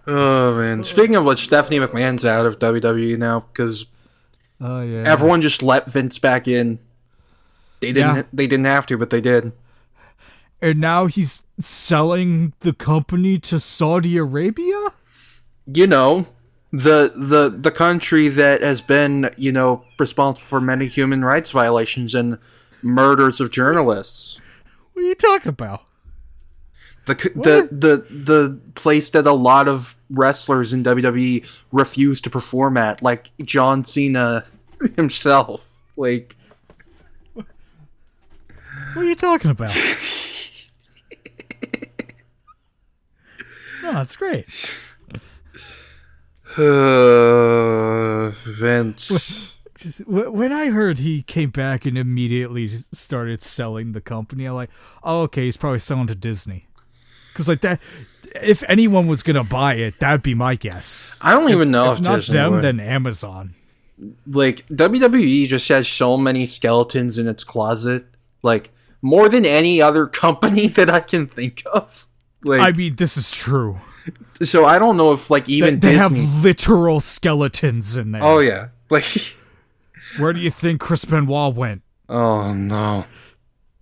Oh 0.06 0.56
man! 0.56 0.84
Speaking 0.84 1.16
of 1.16 1.24
which, 1.24 1.40
Stephanie 1.44 1.78
McMahon's 1.78 2.24
out 2.24 2.46
of 2.46 2.58
WWE 2.58 3.18
now 3.18 3.40
because 3.52 3.86
Oh 4.60 4.80
yeah. 4.82 5.02
everyone 5.06 5.42
just 5.42 5.62
let 5.62 5.90
Vince 5.90 6.18
back 6.18 6.46
in. 6.48 6.78
They 7.80 7.92
didn't. 7.92 8.16
Yeah. 8.16 8.22
They 8.32 8.46
didn't 8.46 8.66
have 8.66 8.86
to, 8.86 8.96
but 8.98 9.10
they 9.10 9.20
did. 9.20 9.52
and 10.62 10.80
now 10.80 11.06
he's 11.06 11.42
selling 11.60 12.52
the 12.60 12.72
company 12.72 13.38
to 13.38 13.60
Saudi 13.60 14.16
Arabia. 14.16 14.92
you 15.66 15.86
know 15.86 16.26
the 16.72 17.12
the 17.14 17.48
the 17.56 17.70
country 17.70 18.28
that 18.28 18.62
has 18.62 18.80
been 18.80 19.30
you 19.36 19.52
know 19.52 19.84
responsible 19.98 20.44
for 20.46 20.60
many 20.60 20.86
human 20.86 21.24
rights 21.24 21.50
violations 21.52 22.14
and 22.14 22.36
murders 22.82 23.40
of 23.40 23.50
journalists 23.52 24.40
What 24.92 25.04
are 25.04 25.08
you 25.08 25.14
talking 25.14 25.48
about? 25.50 25.82
The 27.06 27.14
the 27.14 27.68
the 27.70 28.06
the 28.10 28.60
place 28.74 29.10
that 29.10 29.26
a 29.26 29.32
lot 29.32 29.68
of 29.68 29.94
wrestlers 30.10 30.72
in 30.72 30.82
WWE 30.84 31.64
refuse 31.72 32.20
to 32.22 32.30
perform 32.30 32.76
at 32.76 33.02
like 33.02 33.30
John 33.42 33.84
Cena 33.84 34.44
himself 34.96 35.64
like 35.96 36.36
What 37.34 37.46
are 38.96 39.04
you 39.04 39.14
talking 39.14 39.50
about? 39.50 39.74
no, 43.82 44.00
it's 44.00 44.16
great. 44.16 44.46
uh, 46.56 48.30
Vince 48.44 49.54
when 50.06 50.52
I 50.52 50.70
heard 50.70 50.98
he 50.98 51.22
came 51.22 51.50
back 51.50 51.84
and 51.84 51.98
immediately 51.98 52.78
started 52.92 53.42
selling 53.42 53.92
the 53.92 54.00
company, 54.00 54.46
I'm 54.46 54.54
like, 54.54 54.70
oh, 55.02 55.22
okay, 55.22 55.44
he's 55.44 55.56
probably 55.56 55.78
selling 55.78 56.06
to 56.06 56.14
Disney. 56.14 56.68
Because 57.34 57.48
like 57.48 57.60
that, 57.60 57.80
if 58.40 58.62
anyone 58.68 59.06
was 59.06 59.22
gonna 59.22 59.44
buy 59.44 59.74
it, 59.74 59.98
that'd 59.98 60.22
be 60.22 60.34
my 60.34 60.54
guess. 60.54 61.18
I 61.20 61.32
don't 61.34 61.50
even 61.52 61.70
know 61.70 61.92
if, 61.92 61.98
If 61.98 62.04
not 62.04 62.16
Disney 62.16 62.34
them, 62.36 62.52
would. 62.52 62.62
then 62.62 62.80
Amazon. 62.80 63.54
like 64.26 64.66
WWE 64.68 65.46
just 65.48 65.68
has 65.68 65.86
so 65.86 66.16
many 66.16 66.46
skeletons 66.46 67.18
in 67.18 67.28
its 67.28 67.44
closet, 67.44 68.06
like 68.42 68.70
more 69.02 69.28
than 69.28 69.44
any 69.44 69.82
other 69.82 70.06
company 70.06 70.68
that 70.78 70.88
I 70.88 71.00
can 71.00 71.26
think 71.26 71.62
of. 71.72 72.06
Like, 72.42 72.60
I 72.60 72.70
mean, 72.72 72.96
this 72.96 73.16
is 73.16 73.30
true. 73.32 73.80
so 74.42 74.64
I 74.64 74.78
don't 74.78 74.96
know 74.96 75.12
if 75.12 75.30
like 75.30 75.48
even 75.48 75.80
they 75.80 75.94
have 75.94 76.12
Disney. 76.14 76.26
literal 76.40 77.00
skeletons 77.00 77.96
in 77.96 78.12
there. 78.12 78.22
oh 78.24 78.38
yeah, 78.38 78.68
like 78.90 79.04
Where 80.18 80.32
do 80.32 80.40
you 80.40 80.50
think 80.50 80.80
Chris 80.80 81.04
Benoit 81.04 81.54
went? 81.54 81.82
oh 82.08 82.52
no, 82.52 83.06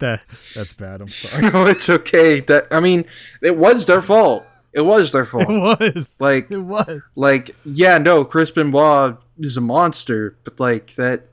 That 0.02 0.22
that's 0.54 0.72
bad. 0.72 1.00
I'm 1.00 1.08
sorry. 1.08 1.50
no, 1.50 1.66
it's 1.66 1.88
okay. 1.88 2.40
That 2.40 2.66
I 2.70 2.80
mean, 2.80 3.04
it 3.40 3.56
was 3.56 3.86
their 3.86 4.02
fault. 4.02 4.44
It 4.72 4.82
was 4.82 5.12
their 5.12 5.24
fault. 5.24 5.44
it 5.44 5.46
fault. 5.46 5.80
was. 5.96 6.16
like 6.20 6.50
It 6.50 6.58
was. 6.58 7.00
like 7.14 7.54
yeah, 7.64 7.98
no, 7.98 8.24
Chris 8.24 8.50
Benoit 8.50 9.16
is 9.38 9.56
a 9.56 9.60
monster, 9.60 10.36
but 10.44 10.58
like 10.60 10.94
that 10.96 11.28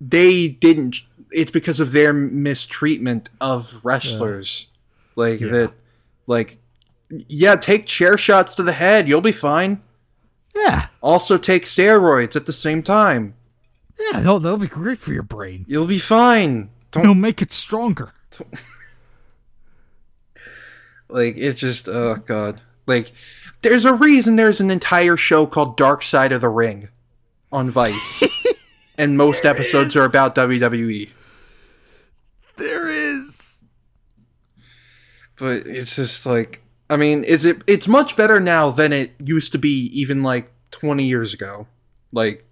they 0.00 0.48
didn't. 0.48 0.96
It's 1.30 1.50
because 1.50 1.78
of 1.80 1.92
their 1.92 2.12
mistreatment 2.12 3.28
of 3.40 3.80
wrestlers. 3.82 4.68
Like 5.16 5.40
that, 5.40 5.72
like 6.26 6.58
yeah, 7.10 7.56
take 7.56 7.86
chair 7.86 8.16
shots 8.18 8.54
to 8.56 8.62
the 8.62 8.72
head, 8.72 9.08
you'll 9.08 9.20
be 9.20 9.32
fine. 9.32 9.82
Yeah. 10.54 10.88
Also, 11.00 11.38
take 11.38 11.64
steroids 11.64 12.34
at 12.36 12.46
the 12.46 12.52
same 12.52 12.82
time, 12.82 13.34
Yeah. 13.98 14.18
That'll, 14.20 14.40
that'll 14.40 14.58
be 14.58 14.66
great 14.68 14.98
for 14.98 15.12
your 15.12 15.22
brain. 15.22 15.64
you'll 15.68 15.86
be 15.86 15.98
fine. 15.98 16.70
Don't 16.90 17.02
It'll 17.02 17.14
make 17.14 17.42
it 17.42 17.52
stronger. 17.52 18.12
like 21.08 21.34
it's 21.36 21.60
just 21.60 21.88
oh 21.88 22.16
god. 22.16 22.60
Like 22.86 23.12
there's 23.62 23.84
a 23.84 23.92
reason 23.92 24.36
there's 24.36 24.60
an 24.60 24.70
entire 24.70 25.16
show 25.16 25.46
called 25.46 25.76
Dark 25.76 26.02
Side 26.02 26.32
of 26.32 26.40
the 26.40 26.48
Ring 26.48 26.88
on 27.50 27.70
Vice, 27.70 28.22
and 28.98 29.16
most 29.16 29.44
episodes 29.44 29.96
are 29.96 30.04
about. 30.04 30.34
WWE. 30.34 31.10
There 32.56 32.88
is. 32.88 33.60
but 35.36 35.66
it's 35.66 35.96
just 35.96 36.26
like 36.26 36.62
I 36.90 36.96
mean, 36.96 37.24
is 37.24 37.44
it? 37.44 37.62
It's 37.66 37.86
much 37.86 38.16
better 38.16 38.40
now 38.40 38.70
than 38.70 38.92
it 38.92 39.12
used 39.22 39.52
to 39.52 39.58
be, 39.58 39.90
even 39.92 40.22
like 40.22 40.50
twenty 40.70 41.04
years 41.04 41.34
ago. 41.34 41.66
Like, 42.12 42.47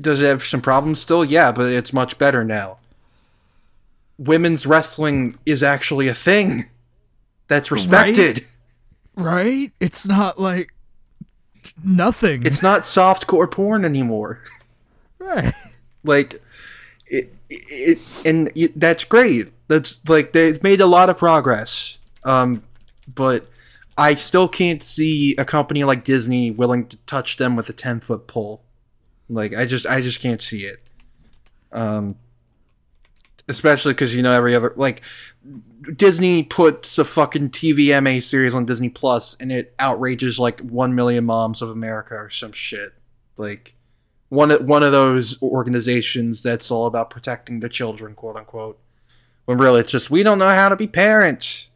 does 0.00 0.20
it 0.20 0.26
have 0.26 0.42
some 0.42 0.60
problems 0.60 1.00
still? 1.00 1.24
Yeah, 1.24 1.52
but 1.52 1.70
it's 1.70 1.92
much 1.92 2.18
better 2.18 2.44
now. 2.44 2.78
Women's 4.18 4.66
wrestling 4.66 5.38
is 5.46 5.62
actually 5.62 6.08
a 6.08 6.14
thing 6.14 6.64
that's 7.48 7.70
respected. 7.70 8.44
Right? 9.16 9.72
It's 9.80 10.06
not 10.06 10.40
like 10.40 10.72
nothing. 11.82 12.46
It's 12.46 12.62
not 12.62 12.82
softcore 12.82 13.50
porn 13.50 13.84
anymore. 13.84 14.42
right. 15.18 15.54
like 16.04 16.40
it, 17.06 17.34
it 17.48 17.98
and 18.24 18.50
it, 18.54 18.78
that's 18.78 19.04
great 19.04 19.48
that's 19.68 20.00
like 20.08 20.32
they've 20.32 20.62
made 20.62 20.80
a 20.80 20.86
lot 20.86 21.10
of 21.10 21.18
progress 21.18 21.98
um 22.24 22.62
but 23.12 23.46
i 23.98 24.14
still 24.14 24.48
can't 24.48 24.82
see 24.82 25.34
a 25.36 25.44
company 25.44 25.84
like 25.84 26.04
disney 26.04 26.50
willing 26.50 26.86
to 26.86 26.96
touch 26.98 27.36
them 27.36 27.56
with 27.56 27.68
a 27.68 27.72
10 27.72 28.00
foot 28.00 28.26
pole 28.26 28.62
like 29.30 29.54
i 29.54 29.64
just 29.64 29.86
i 29.86 30.00
just 30.00 30.20
can't 30.20 30.42
see 30.42 30.64
it 30.64 30.82
um 31.72 32.16
especially 33.48 33.92
because 33.94 34.14
you 34.14 34.22
know 34.22 34.32
every 34.32 34.54
other 34.54 34.72
like 34.76 35.00
disney 35.96 36.42
puts 36.42 36.98
a 36.98 37.04
fucking 37.04 37.48
tvma 37.48 38.22
series 38.22 38.54
on 38.54 38.66
disney 38.66 38.88
plus 38.88 39.34
and 39.40 39.50
it 39.50 39.74
outrages 39.78 40.38
like 40.38 40.60
1 40.60 40.94
million 40.94 41.24
moms 41.24 41.62
of 41.62 41.70
america 41.70 42.14
or 42.14 42.28
some 42.28 42.52
shit 42.52 42.90
like 43.36 43.74
one 44.28 44.50
of- 44.50 44.64
one 44.64 44.82
of 44.82 44.92
those 44.92 45.40
organizations 45.42 46.42
that's 46.42 46.70
all 46.70 46.86
about 46.86 47.10
protecting 47.10 47.58
the 47.58 47.68
children, 47.68 48.14
quote 48.14 48.36
unquote. 48.36 48.78
When 49.46 49.58
really 49.58 49.80
it's 49.80 49.90
just 49.90 50.08
we 50.08 50.22
don't 50.22 50.38
know 50.38 50.50
how 50.50 50.68
to 50.68 50.76
be 50.76 50.86
parents. 50.86 51.68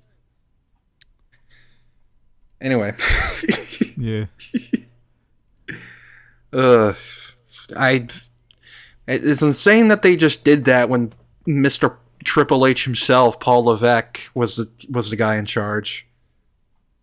Anyway, 2.61 2.95
Yeah. 3.97 4.27
uh, 6.53 6.93
I 7.77 8.07
it's 9.07 9.43
insane 9.43 9.89
that 9.89 10.03
they 10.03 10.17
just 10.17 10.45
did 10.45 10.65
that 10.67 10.89
when 10.89 11.13
Mister 11.47 11.97
Triple 12.25 12.67
H 12.67 12.85
himself, 12.85 13.39
Paul 13.41 13.65
Levesque, 13.65 14.21
was 14.35 14.57
the 14.57 14.69
was 14.89 15.11
the 15.11 15.17
guy 15.17 15.37
in 15.37 15.45
charge. 15.47 16.07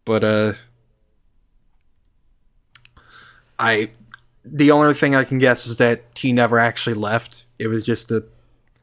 But 0.05 0.23
uh, 0.23 0.53
I 3.59 3.91
the 4.43 4.71
only 4.71 4.93
thing 4.93 5.15
I 5.15 5.23
can 5.23 5.37
guess 5.37 5.67
is 5.67 5.77
that 5.77 6.03
he 6.15 6.33
never 6.33 6.57
actually 6.57 6.95
left. 6.95 7.45
It 7.59 7.67
was 7.67 7.83
just 7.85 8.11
a 8.11 8.23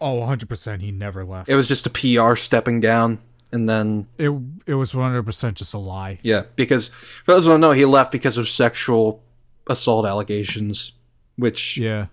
Oh, 0.01 0.21
100% 0.21 0.81
he 0.81 0.93
never 0.93 1.25
left. 1.25 1.49
it 1.49 1.57
was 1.57 1.67
just 1.67 1.85
a 1.85 1.91
PR 1.91 2.37
stepping 2.37 2.79
down, 2.79 3.19
and 3.51 3.69
then 3.69 4.07
It 4.17 4.31
it 4.67 4.75
was 4.75 4.93
100% 4.93 5.55
just 5.55 5.75
a 5.75 5.79
lie. 5.79 6.21
yeah, 6.23 6.45
because 6.55 6.87
for 6.87 7.33
those 7.33 7.45
who 7.45 7.51
don't 7.51 7.61
know, 7.61 7.73
he 7.73 7.85
left 7.85 8.13
because 8.13 8.37
of 8.37 8.49
sexual 8.49 9.21
assault 9.69 10.07
allegations. 10.07 10.93
Which 11.39 11.79
Yeah. 11.79 12.07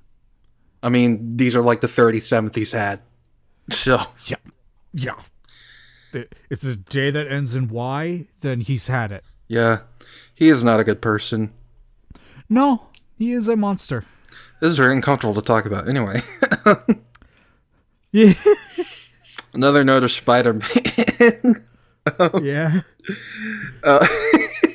I 0.81 0.89
mean, 0.89 1.35
these 1.35 1.55
are 1.55 1.61
like 1.63 1.81
the 1.81 1.87
thirty 1.89 2.19
seventh 2.21 2.55
he's 2.55 2.71
had. 2.71 3.01
So 3.71 3.99
Yeah. 4.25 4.37
Yeah. 4.93 5.15
It's 6.49 6.63
a 6.63 6.77
day 6.77 7.11
that 7.11 7.27
ends 7.29 7.55
in 7.55 7.67
Y, 7.67 8.27
then 8.39 8.61
he's 8.61 8.87
had 8.87 9.11
it. 9.11 9.25
yeah, 9.49 9.79
he 10.33 10.47
is 10.47 10.63
not 10.63 10.79
a 10.79 10.83
good 10.85 11.01
person. 11.01 11.51
No, 12.47 12.87
he 13.17 13.33
is 13.33 13.49
a 13.49 13.57
monster. 13.57 14.05
This 14.61 14.69
is 14.69 14.77
very 14.77 14.93
uncomfortable 14.93 15.33
to 15.33 15.41
talk 15.41 15.65
about. 15.65 15.89
Anyway, 15.89 16.21
Yeah. 18.13 18.33
another 19.53 19.83
note 19.83 20.03
of 20.05 20.11
Spider 20.11 20.53
Man. 20.53 21.65
yeah. 22.41 22.81
Uh, 23.83 24.07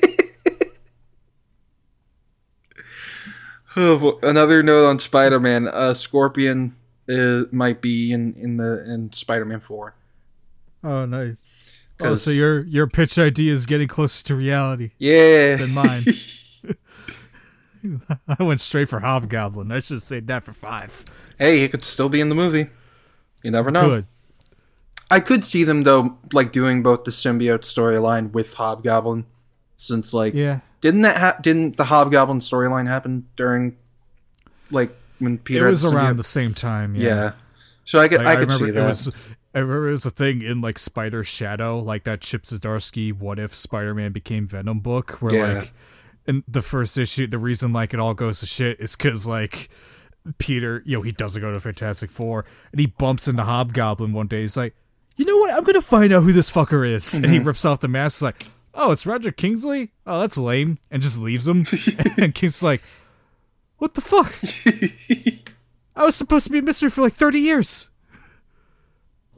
another 4.22 4.62
note 4.62 4.86
on 4.86 4.98
Spider 4.98 5.40
Man. 5.40 5.68
Uh, 5.68 5.94
Scorpion 5.94 6.76
uh, 7.08 7.42
might 7.50 7.80
be 7.80 8.12
in 8.12 8.34
in 8.34 8.56
the 8.56 8.84
in 8.92 9.12
Spider 9.12 9.44
Man 9.44 9.60
Four. 9.60 9.94
Oh, 10.82 11.04
nice. 11.06 11.44
Oh, 12.00 12.14
so 12.14 12.30
your 12.30 12.62
your 12.62 12.86
pitch 12.86 13.18
idea 13.18 13.52
is 13.52 13.66
getting 13.66 13.86
closer 13.88 14.24
to 14.24 14.34
reality 14.34 14.92
Yeah, 14.98 15.56
than 15.56 15.74
mine. 15.74 16.04
I 18.28 18.42
went 18.42 18.60
straight 18.60 18.88
for 18.88 19.00
Hobgoblin. 19.00 19.72
I 19.72 19.80
should 19.80 19.94
have 19.96 20.02
saved 20.02 20.26
that 20.28 20.44
for 20.44 20.52
five. 20.52 21.04
hey, 21.38 21.60
he 21.60 21.68
could 21.68 21.84
still 21.84 22.08
be 22.08 22.20
in 22.20 22.28
the 22.28 22.34
movie. 22.34 22.66
You 23.42 23.50
never 23.50 23.70
know. 23.70 23.88
Good. 23.88 24.06
I 25.10 25.20
could 25.20 25.44
see 25.44 25.64
them 25.64 25.82
though, 25.82 26.18
like 26.32 26.52
doing 26.52 26.82
both 26.82 27.04
the 27.04 27.10
symbiote 27.10 27.60
storyline 27.60 28.32
with 28.32 28.54
Hobgoblin, 28.54 29.26
since 29.76 30.12
like 30.14 30.34
Yeah. 30.34 30.60
Didn't 30.80 31.02
that 31.02 31.16
ha- 31.16 31.38
didn't 31.40 31.76
the 31.76 31.84
Hobgoblin 31.84 32.38
storyline 32.38 32.86
happen 32.88 33.26
during 33.36 33.76
like 34.70 34.94
when 35.18 35.38
Peter 35.38 35.68
it 35.68 35.70
was 35.70 35.84
around 35.84 36.14
symbiote? 36.14 36.16
the 36.16 36.24
same 36.24 36.54
time. 36.54 36.94
Yeah. 36.94 37.02
yeah. 37.02 37.32
So 37.84 37.98
I 38.00 38.08
could 38.08 38.18
Like, 38.22 38.26
I 38.26 38.36
could 38.36 38.50
remember 38.52 38.64
see 38.66 38.70
it 38.70 38.74
that. 38.74 38.88
was. 38.88 39.10
I 39.52 39.58
remember 39.58 39.88
it 39.88 39.92
was 39.92 40.06
a 40.06 40.10
thing 40.10 40.42
in 40.42 40.60
like 40.60 40.78
Spider 40.78 41.24
Shadow, 41.24 41.80
like 41.80 42.04
that 42.04 42.20
Chip 42.20 42.44
Zdarsky 42.44 43.12
"What 43.12 43.38
If 43.40 43.54
Spider-Man 43.56 44.12
Became 44.12 44.46
Venom" 44.46 44.78
book, 44.78 45.20
where 45.20 45.34
Yeah. 45.34 45.58
like 45.58 45.72
in 46.26 46.44
the 46.46 46.62
first 46.62 46.96
issue, 46.96 47.26
the 47.26 47.38
reason 47.38 47.72
like 47.72 47.92
it 47.92 47.98
all 47.98 48.14
goes 48.14 48.40
to 48.40 48.46
shit 48.46 48.78
is 48.78 48.94
because 48.94 49.26
like 49.26 49.68
Peter, 50.38 50.82
you 50.86 50.96
know, 50.96 51.02
he 51.02 51.10
doesn't 51.12 51.40
go 51.42 51.50
to 51.50 51.58
Fantastic 51.58 52.10
Four, 52.10 52.44
and 52.70 52.80
he 52.80 52.86
bumps 52.86 53.26
into 53.26 53.42
Hobgoblin 53.42 54.12
one 54.12 54.28
day. 54.28 54.42
He's 54.42 54.56
like, 54.56 54.76
"You 55.16 55.24
know 55.24 55.38
what? 55.38 55.52
I'm 55.52 55.64
gonna 55.64 55.80
find 55.82 56.12
out 56.12 56.22
who 56.22 56.32
this 56.32 56.50
fucker 56.50 56.88
is," 56.88 57.14
and 57.14 57.24
he 57.26 57.38
mm-hmm. 57.38 57.48
rips 57.48 57.64
off 57.64 57.80
the 57.80 57.88
mask. 57.88 58.18
He's 58.18 58.22
like, 58.22 58.46
"Oh, 58.74 58.90
it's 58.92 59.06
Roger 59.06 59.32
Kingsley. 59.32 59.92
Oh, 60.06 60.20
that's 60.20 60.38
lame," 60.38 60.78
and 60.90 61.02
just 61.02 61.18
leaves 61.18 61.46
him. 61.48 61.58
and 62.18 62.34
Kingsley's 62.34 62.62
like, 62.62 62.82
"What 63.78 63.94
the 63.94 64.00
fuck? 64.00 64.34
I 65.96 66.04
was 66.04 66.16
supposed 66.16 66.46
to 66.46 66.52
be 66.52 66.58
a 66.58 66.62
mystery 66.62 66.90
for 66.90 67.02
like 67.02 67.14
30 67.14 67.38
years." 67.38 67.88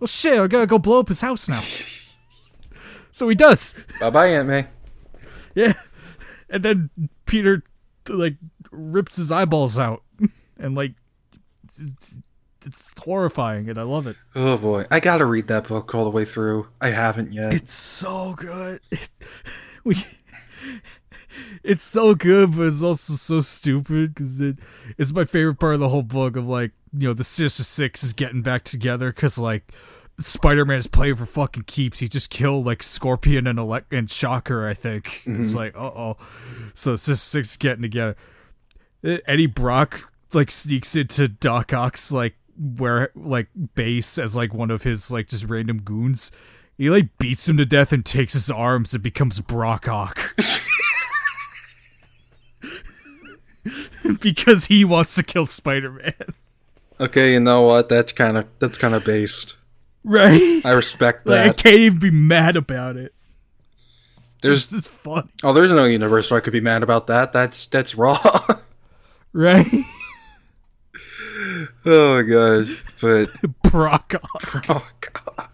Well, 0.02 0.08
shit, 0.08 0.36
I 0.38 0.48
gotta 0.48 0.66
go 0.66 0.80
blow 0.80 0.98
up 0.98 1.08
his 1.08 1.20
house 1.20 1.48
now. 1.48 1.60
so 3.12 3.28
he 3.28 3.36
does. 3.36 3.74
Bye 4.00 4.10
bye, 4.10 4.26
Aunt 4.26 4.48
May. 4.48 4.66
Yeah. 5.54 5.74
And 6.50 6.64
then 6.64 6.90
Peter, 7.24 7.62
like, 8.08 8.34
rips 8.72 9.14
his 9.14 9.30
eyeballs 9.30 9.78
out. 9.78 10.02
And, 10.58 10.74
like, 10.74 10.94
it's- 12.66 12.90
horrifying, 12.98 13.68
and 13.68 13.78
I 13.78 13.82
love 13.82 14.06
it. 14.06 14.16
Oh 14.34 14.56
boy, 14.58 14.84
I 14.90 15.00
gotta 15.00 15.24
read 15.24 15.48
that 15.48 15.68
book 15.68 15.94
all 15.94 16.04
the 16.04 16.10
way 16.10 16.24
through. 16.24 16.68
I 16.80 16.88
haven't 16.88 17.32
yet. 17.32 17.52
It's 17.54 17.74
so 17.74 18.34
good. 18.34 18.80
we. 19.84 20.04
It's 21.64 21.82
so 21.84 22.14
good, 22.14 22.56
but 22.56 22.66
it's 22.66 22.82
also 22.82 23.14
so 23.14 23.40
stupid 23.40 24.14
because 24.14 24.40
it, 24.40 24.58
it's 24.98 25.12
my 25.12 25.24
favorite 25.24 25.54
part 25.56 25.74
of 25.74 25.80
the 25.80 25.88
whole 25.88 26.02
book. 26.02 26.36
Of 26.36 26.46
like, 26.46 26.72
you 26.92 27.08
know, 27.08 27.14
the 27.14 27.24
Sinister 27.24 27.64
Six 27.64 28.02
is 28.04 28.12
getting 28.12 28.42
back 28.42 28.64
together 28.64 29.12
because 29.12 29.38
like 29.38 29.72
Spider 30.20 30.64
Man 30.64 30.78
is 30.78 30.86
playing 30.86 31.16
for 31.16 31.26
fucking 31.26 31.64
keeps. 31.64 32.00
He 32.00 32.08
just 32.08 32.30
killed 32.30 32.66
like 32.66 32.82
Scorpion 32.82 33.46
and 33.46 33.58
Elec- 33.58 33.90
and 33.90 34.10
Shocker. 34.10 34.68
I 34.68 34.74
think 34.74 35.22
it's 35.24 35.54
like, 35.54 35.74
uh 35.76 35.80
oh. 35.80 36.16
So 36.74 36.96
Sinister 36.96 37.14
Six 37.38 37.50
is 37.52 37.56
getting 37.56 37.82
together. 37.82 38.16
Uh, 39.04 39.16
Eddie 39.26 39.46
Brock 39.46 40.12
like 40.34 40.50
sneaks 40.50 40.94
into 40.96 41.28
Doc 41.28 41.72
Ock's 41.72 42.12
like 42.12 42.34
where 42.62 43.10
like 43.14 43.48
base 43.74 44.18
as 44.18 44.36
like 44.36 44.54
one 44.54 44.70
of 44.70 44.82
his 44.84 45.10
like 45.10 45.28
just 45.28 45.44
random 45.44 45.82
goons. 45.82 46.30
He 46.78 46.88
like 46.90 47.16
beats 47.18 47.48
him 47.48 47.56
to 47.56 47.66
death 47.66 47.92
and 47.92 48.04
takes 48.04 48.32
his 48.32 48.50
arms 48.50 48.94
and 48.94 49.02
becomes 49.02 49.40
Brock 49.40 49.88
Ock. 49.88 50.34
because 54.20 54.66
he 54.66 54.84
wants 54.84 55.14
to 55.16 55.22
kill 55.22 55.46
Spider-Man. 55.46 56.14
Okay, 57.00 57.32
you 57.32 57.40
know 57.40 57.62
what? 57.62 57.88
That's 57.88 58.12
kind 58.12 58.36
of 58.36 58.46
that's 58.58 58.78
kind 58.78 58.94
of 58.94 59.04
based. 59.04 59.56
Right? 60.04 60.60
I 60.64 60.72
respect 60.72 61.26
Like, 61.26 61.50
I 61.50 61.52
can't 61.52 61.76
even 61.76 61.98
be 61.98 62.10
mad 62.10 62.56
about 62.56 62.96
it. 62.96 63.14
There's 64.40 64.70
This 64.70 64.82
is 64.82 64.86
funny. 64.88 65.28
oh, 65.44 65.52
there's 65.52 65.70
no 65.70 65.84
universe 65.84 66.30
where 66.30 66.38
I 66.38 66.40
could 66.40 66.52
be 66.52 66.60
mad 66.60 66.82
about 66.82 67.06
that. 67.08 67.32
That's 67.32 67.66
that's 67.66 67.94
raw. 67.94 68.18
Right? 69.34 69.66
oh 71.86 72.16
my 72.16 72.22
gosh, 72.22 72.82
but 73.00 73.30
Brock 73.62 74.14
Ock. 74.34 74.64
oh 74.68 74.88
god, 75.00 75.48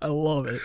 I 0.00 0.06
love 0.08 0.46
it. 0.46 0.60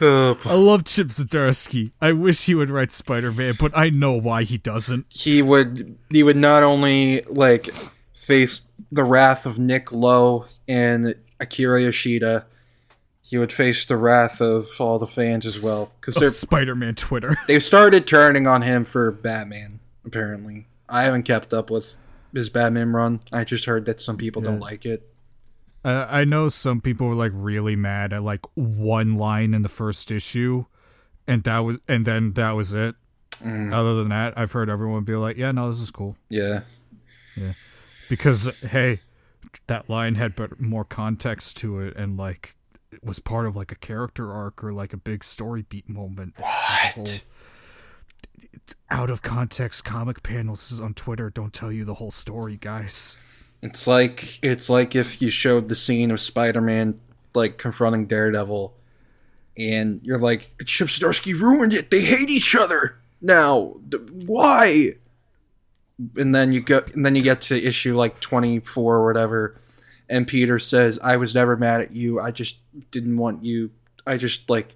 oh, 0.00 0.38
I 0.44 0.54
love 0.54 0.84
Chip 0.84 1.08
Zdarsky. 1.08 1.92
I 2.00 2.12
wish 2.12 2.44
he 2.46 2.54
would 2.54 2.70
write 2.70 2.92
Spider-Man, 2.92 3.54
but 3.58 3.76
I 3.76 3.90
know 3.90 4.12
why 4.12 4.42
he 4.44 4.58
doesn't. 4.58 5.06
he 5.08 5.42
would 5.42 5.96
he 6.10 6.22
would 6.22 6.36
not 6.36 6.62
only 6.62 7.22
like 7.22 7.68
face 8.14 8.66
the 8.92 9.04
wrath 9.04 9.46
of 9.46 9.58
Nick 9.58 9.92
Lowe 9.92 10.46
and 10.68 11.14
Akira 11.40 11.82
Yoshida, 11.82 12.46
he 13.22 13.38
would 13.38 13.52
face 13.52 13.84
the 13.84 13.96
wrath 13.96 14.40
of 14.40 14.68
all 14.78 14.98
the 14.98 15.06
fans 15.06 15.46
as 15.46 15.62
well 15.62 15.92
because 16.00 16.14
they're 16.14 16.30
Spider-Man 16.30 16.94
Twitter. 16.94 17.36
they've 17.46 17.62
started 17.62 18.06
turning 18.06 18.46
on 18.46 18.62
him 18.62 18.84
for 18.84 19.10
Batman. 19.10 19.80
Apparently, 20.04 20.66
I 20.88 21.02
haven't 21.02 21.24
kept 21.24 21.52
up 21.52 21.68
with 21.70 21.96
his 22.36 22.48
Batman 22.48 22.92
run. 22.92 23.20
I 23.32 23.44
just 23.44 23.64
heard 23.64 23.84
that 23.86 24.00
some 24.00 24.16
people 24.16 24.42
don't 24.42 24.60
like 24.60 24.86
it. 24.86 25.10
Uh, 25.84 26.06
I 26.08 26.24
know 26.24 26.48
some 26.48 26.80
people 26.80 27.06
were 27.06 27.14
like 27.14 27.32
really 27.34 27.76
mad 27.76 28.12
at 28.12 28.22
like 28.22 28.40
one 28.54 29.16
line 29.16 29.54
in 29.54 29.62
the 29.62 29.68
first 29.68 30.10
issue, 30.10 30.64
and 31.26 31.44
that 31.44 31.58
was 31.58 31.78
and 31.86 32.04
then 32.06 32.32
that 32.32 32.52
was 32.52 32.74
it. 32.74 32.96
Other 33.44 33.94
than 33.94 34.08
that, 34.08 34.36
I've 34.36 34.52
heard 34.52 34.70
everyone 34.70 35.04
be 35.04 35.14
like, 35.14 35.36
"Yeah, 35.36 35.52
no, 35.52 35.70
this 35.70 35.80
is 35.80 35.90
cool," 35.90 36.16
Yeah, 36.28 36.62
yeah, 37.36 37.52
because 38.08 38.46
hey, 38.62 39.00
that 39.66 39.88
line 39.90 40.14
had 40.14 40.34
better, 40.34 40.56
more 40.58 40.84
context 40.84 41.56
to 41.58 41.80
it, 41.80 41.94
and 41.96 42.16
like 42.16 42.56
it 42.90 43.04
was 43.04 43.18
part 43.18 43.46
of 43.46 43.54
like 43.54 43.70
a 43.70 43.76
character 43.76 44.32
arc 44.32 44.64
or 44.64 44.72
like 44.72 44.92
a 44.92 44.96
big 44.96 45.22
story 45.22 45.62
beat 45.68 45.88
moment. 45.88 46.34
It's 46.38 46.70
like 46.70 46.96
a 46.96 47.00
What? 47.00 47.24
Out 48.90 49.10
of 49.10 49.22
context 49.22 49.84
comic 49.84 50.22
panels 50.22 50.80
on 50.80 50.94
Twitter 50.94 51.30
don't 51.30 51.52
tell 51.52 51.72
you 51.72 51.84
the 51.84 51.94
whole 51.94 52.10
story, 52.10 52.56
guys. 52.56 53.18
it's 53.62 53.86
like 53.86 54.42
it's 54.44 54.70
like 54.70 54.94
if 54.94 55.20
you 55.20 55.30
showed 55.30 55.68
the 55.68 55.74
scene 55.74 56.10
of 56.10 56.20
Spider-Man 56.20 57.00
like 57.34 57.58
confronting 57.58 58.06
Daredevil, 58.06 58.74
and 59.58 60.00
you're 60.02 60.18
like, 60.18 60.54
Chip 60.64 60.88
Zdarsky 60.88 61.38
ruined 61.38 61.74
it. 61.74 61.90
They 61.90 62.02
hate 62.02 62.30
each 62.30 62.54
other 62.54 62.98
now. 63.20 63.76
Why? 64.26 64.92
And 66.16 66.34
then 66.34 66.52
you 66.52 66.62
go, 66.62 66.82
and 66.94 67.06
then 67.06 67.14
you 67.14 67.22
get 67.22 67.42
to 67.42 67.56
issue 67.62 67.96
like 67.96 68.20
24 68.20 68.96
or 68.96 69.04
whatever, 69.04 69.60
and 70.10 70.26
Peter 70.26 70.58
says, 70.58 70.98
"I 71.02 71.16
was 71.16 71.34
never 71.34 71.56
mad 71.56 71.80
at 71.80 71.92
you. 71.92 72.20
I 72.20 72.30
just 72.32 72.58
didn't 72.90 73.16
want 73.16 73.44
you. 73.44 73.70
I 74.06 74.16
just 74.16 74.50
like." 74.50 74.74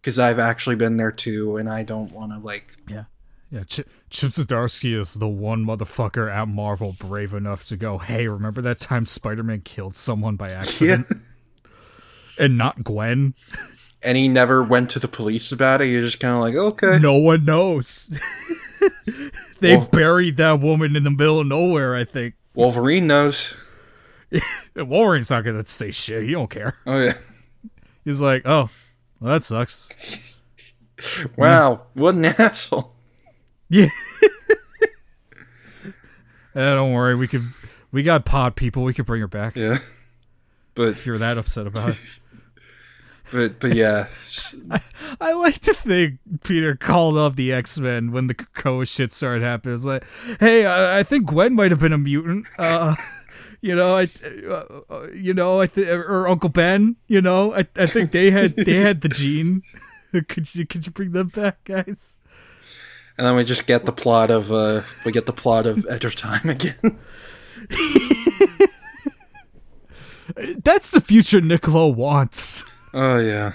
Because 0.00 0.18
I've 0.18 0.38
actually 0.38 0.76
been 0.76 0.96
there 0.96 1.12
too, 1.12 1.56
and 1.58 1.68
I 1.68 1.82
don't 1.82 2.12
want 2.12 2.32
to 2.32 2.38
like 2.38 2.76
Yeah. 2.88 3.04
Yeah, 3.52 3.64
Ch- 3.64 3.80
Chip 4.10 4.30
Zdarsky 4.30 4.96
is 4.98 5.14
the 5.14 5.26
one 5.26 5.64
motherfucker 5.64 6.30
at 6.30 6.46
Marvel 6.46 6.94
brave 7.00 7.34
enough 7.34 7.64
to 7.66 7.76
go, 7.76 7.98
hey, 7.98 8.28
remember 8.28 8.62
that 8.62 8.78
time 8.78 9.04
Spider 9.04 9.42
Man 9.42 9.60
killed 9.62 9.96
someone 9.96 10.36
by 10.36 10.50
accident? 10.52 11.06
And 12.38 12.56
not 12.56 12.84
Gwen? 12.84 13.34
and 14.02 14.16
he 14.16 14.28
never 14.28 14.62
went 14.62 14.88
to 14.90 14.98
the 14.98 15.08
police 15.08 15.52
about 15.52 15.80
it. 15.82 15.86
You're 15.86 16.00
just 16.00 16.20
kind 16.20 16.34
of 16.34 16.40
like, 16.40 16.54
okay, 16.54 16.98
No 17.00 17.16
one 17.16 17.44
knows. 17.44 18.08
they 19.60 19.76
Well- 19.76 19.86
buried 19.92 20.36
that 20.38 20.60
woman 20.60 20.96
in 20.96 21.04
the 21.04 21.10
middle 21.10 21.40
of 21.40 21.46
nowhere, 21.46 21.94
I 21.96 22.04
think. 22.04 22.34
Wolverine 22.54 23.06
knows. 23.06 23.56
Wolverine's 24.76 25.30
not 25.30 25.42
gonna 25.44 25.64
say 25.66 25.90
shit. 25.90 26.22
He 26.24 26.32
don't 26.32 26.50
care. 26.50 26.76
Oh 26.86 27.00
yeah. 27.00 27.14
He's 28.04 28.20
like, 28.20 28.42
oh, 28.46 28.70
well, 29.20 29.32
that 29.32 29.44
sucks. 29.44 29.88
Wow, 31.34 31.86
what 31.94 32.14
an 32.14 32.26
asshole. 32.26 32.92
Yeah. 33.70 33.88
Eh, 36.54 36.74
don't 36.74 36.92
worry, 36.92 37.14
we 37.14 37.28
could. 37.28 37.44
We 37.92 38.02
got 38.02 38.24
pod 38.24 38.56
people. 38.56 38.82
We 38.82 38.92
could 38.92 39.06
bring 39.06 39.20
her 39.20 39.28
back 39.28 39.54
Yeah. 39.54 39.78
But 40.74 40.88
if 40.88 41.06
you're 41.06 41.18
that 41.18 41.38
upset 41.38 41.66
about 41.66 41.90
it. 41.90 42.20
but 43.32 43.60
but 43.60 43.74
yeah. 43.74 44.08
I 45.20 45.32
like 45.32 45.60
to 45.60 45.74
think 45.74 46.18
Peter 46.42 46.74
called 46.74 47.16
up 47.16 47.36
the 47.36 47.52
X 47.52 47.78
Men 47.78 48.10
when 48.10 48.26
the 48.26 48.34
Krakoa 48.34 48.88
shit 48.88 49.12
started 49.12 49.42
happening. 49.42 49.76
It's 49.76 49.84
like, 49.84 50.04
hey, 50.40 50.66
I, 50.66 50.98
I 50.98 51.02
think 51.04 51.26
Gwen 51.26 51.54
might 51.54 51.70
have 51.70 51.80
been 51.80 51.92
a 51.92 51.98
mutant. 51.98 52.46
Uh, 52.58 52.96
you 53.60 53.74
know, 53.74 53.96
I, 53.96 54.08
uh, 54.48 54.80
uh, 54.88 55.06
you 55.14 55.34
know, 55.34 55.60
I 55.60 55.66
th- 55.66 55.86
or 55.86 56.26
Uncle 56.28 56.48
Ben. 56.48 56.96
You 57.06 57.20
know, 57.20 57.54
I, 57.54 57.66
I 57.76 57.86
think 57.86 58.12
they 58.12 58.30
had 58.30 58.56
they 58.56 58.76
had 58.76 59.00
the 59.02 59.08
gene. 59.08 59.62
could 60.28 60.54
you 60.54 60.66
could 60.66 60.86
you 60.86 60.92
bring 60.92 61.12
them 61.12 61.28
back, 61.28 61.62
guys? 61.64 62.16
And 63.18 63.26
then 63.26 63.36
we 63.36 63.44
just 63.44 63.66
get 63.66 63.84
the 63.84 63.92
plot 63.92 64.30
of 64.30 64.50
uh 64.50 64.82
we 65.04 65.12
get 65.12 65.26
the 65.26 65.32
plot 65.32 65.66
of 65.66 65.86
Edge 65.88 66.04
of 66.04 66.14
Time 66.14 66.48
again. 66.48 66.98
That's 70.64 70.90
the 70.90 71.00
future 71.00 71.40
Nick 71.40 71.68
Lowe 71.68 71.88
wants. 71.88 72.64
Oh 72.94 73.18
yeah. 73.18 73.52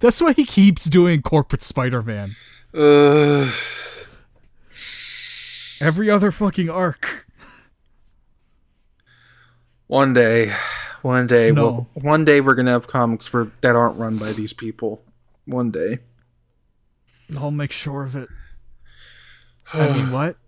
That's 0.00 0.20
why 0.20 0.32
he 0.32 0.44
keeps 0.44 0.84
doing 0.84 1.22
corporate 1.22 1.62
Spider-Man. 1.62 2.36
Uh 2.74 3.50
Every 5.80 6.08
other 6.08 6.30
fucking 6.30 6.70
arc. 6.70 7.26
One 9.92 10.14
day. 10.14 10.50
One 11.02 11.26
day 11.26 11.52
No. 11.52 11.86
we'll, 11.94 12.02
one 12.02 12.24
day 12.24 12.40
we're 12.40 12.54
gonna 12.54 12.70
have 12.70 12.86
comics 12.86 13.30
where 13.30 13.52
that 13.60 13.76
aren't 13.76 13.98
run 13.98 14.16
by 14.16 14.32
these 14.32 14.54
people. 14.54 15.02
One 15.44 15.70
day. 15.70 15.98
I'll 17.36 17.50
make 17.50 17.72
sure 17.72 18.04
of 18.04 18.16
it. 18.16 18.28
I 19.74 19.96
mean, 19.96 20.10
what? 20.10 20.36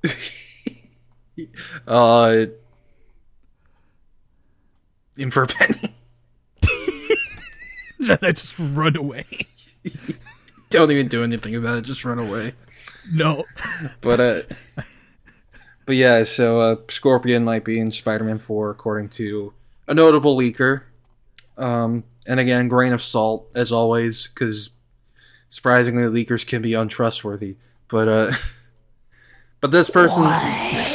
Uh 1.89 2.47
in 5.17 5.33
for 5.33 5.43
a 5.43 5.47
penny. 5.49 5.89
then 7.99 8.19
I 8.23 8.31
just 8.31 8.55
run 8.57 8.97
away. 8.97 9.27
Don't 10.71 10.93
even 10.93 11.09
do 11.09 11.25
anything 11.25 11.57
about 11.57 11.79
it, 11.79 11.85
just 11.85 12.05
run 12.05 12.21
away. 12.21 12.53
No. 13.13 13.45
But 14.01 14.21
uh 14.21 14.43
But 15.87 15.97
yeah, 15.97 16.25
so 16.25 16.61
uh 16.61 16.77
Scorpion 16.89 17.45
might 17.45 17.65
be 17.65 17.79
in 17.79 17.93
Spider-Man 17.93 18.39
4 18.39 18.71
according 18.71 19.11
to 19.11 19.53
a 19.87 19.95
notable 19.95 20.37
leaker. 20.37 20.83
Um 21.57 22.05
and 22.27 22.41
again, 22.41 22.69
grain 22.69 22.93
of 22.93 23.03
salt 23.03 23.49
as 23.55 23.71
always 23.71 24.27
cuz 24.29 24.71
surprisingly 25.51 26.25
leakers 26.25 26.47
can 26.47 26.63
be 26.63 26.75
untrustworthy. 26.75 27.57
But 27.89 28.09
uh 28.09 28.33
but 29.61 29.71
this 29.71 29.91
person 29.91 30.25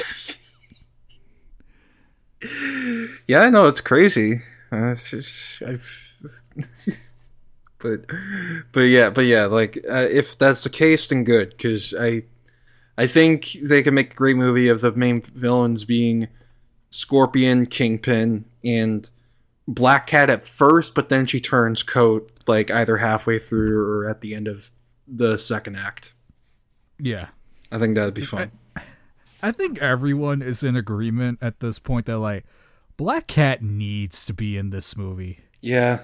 Yeah, 3.27 3.41
I 3.41 3.49
know 3.49 3.67
it's 3.67 3.81
crazy. 3.81 4.41
Uh, 4.71 4.91
it's 4.91 5.11
just 5.11 5.61
but 7.79 8.05
but 8.71 8.81
yeah, 8.81 9.09
but 9.09 9.25
yeah, 9.25 9.45
like 9.45 9.77
uh, 9.89 10.07
if 10.09 10.37
that's 10.37 10.63
the 10.63 10.69
case 10.69 11.07
then 11.07 11.23
good 11.23 11.57
cuz 11.57 11.93
I 11.93 12.23
I 12.99 13.07
think 13.07 13.53
they 13.63 13.81
could 13.81 13.93
make 13.93 14.11
a 14.11 14.15
great 14.15 14.35
movie 14.35 14.67
of 14.67 14.81
the 14.81 14.91
main 14.91 15.21
villains 15.21 15.85
being 15.85 16.27
Scorpion, 16.91 17.65
Kingpin, 17.65 18.43
and 18.63 19.09
Black 19.67 20.05
Cat 20.07 20.29
at 20.29 20.47
first, 20.47 20.95
but 20.95 21.07
then 21.09 21.25
she 21.25 21.39
turns 21.39 21.81
coat 21.81 22.29
like 22.47 22.69
either 22.71 22.97
halfway 22.97 23.39
through 23.39 23.79
or 23.87 24.09
at 24.09 24.21
the 24.21 24.35
end 24.35 24.47
of 24.47 24.71
the 25.07 25.37
second 25.37 25.75
act. 25.77 26.13
Yeah. 26.99 27.27
I 27.71 27.77
think 27.77 27.95
that'd 27.95 28.13
be 28.13 28.21
fun. 28.25 28.51
I 29.41 29.51
think 29.53 29.77
everyone 29.79 30.41
is 30.41 30.63
in 30.63 30.75
agreement 30.75 31.39
at 31.41 31.61
this 31.61 31.79
point 31.79 32.05
that 32.07 32.17
like 32.19 32.43
Black 32.97 33.27
Cat 33.27 33.61
needs 33.61 34.25
to 34.25 34.33
be 34.33 34.57
in 34.57 34.71
this 34.71 34.97
movie. 34.97 35.39
Yeah. 35.61 35.99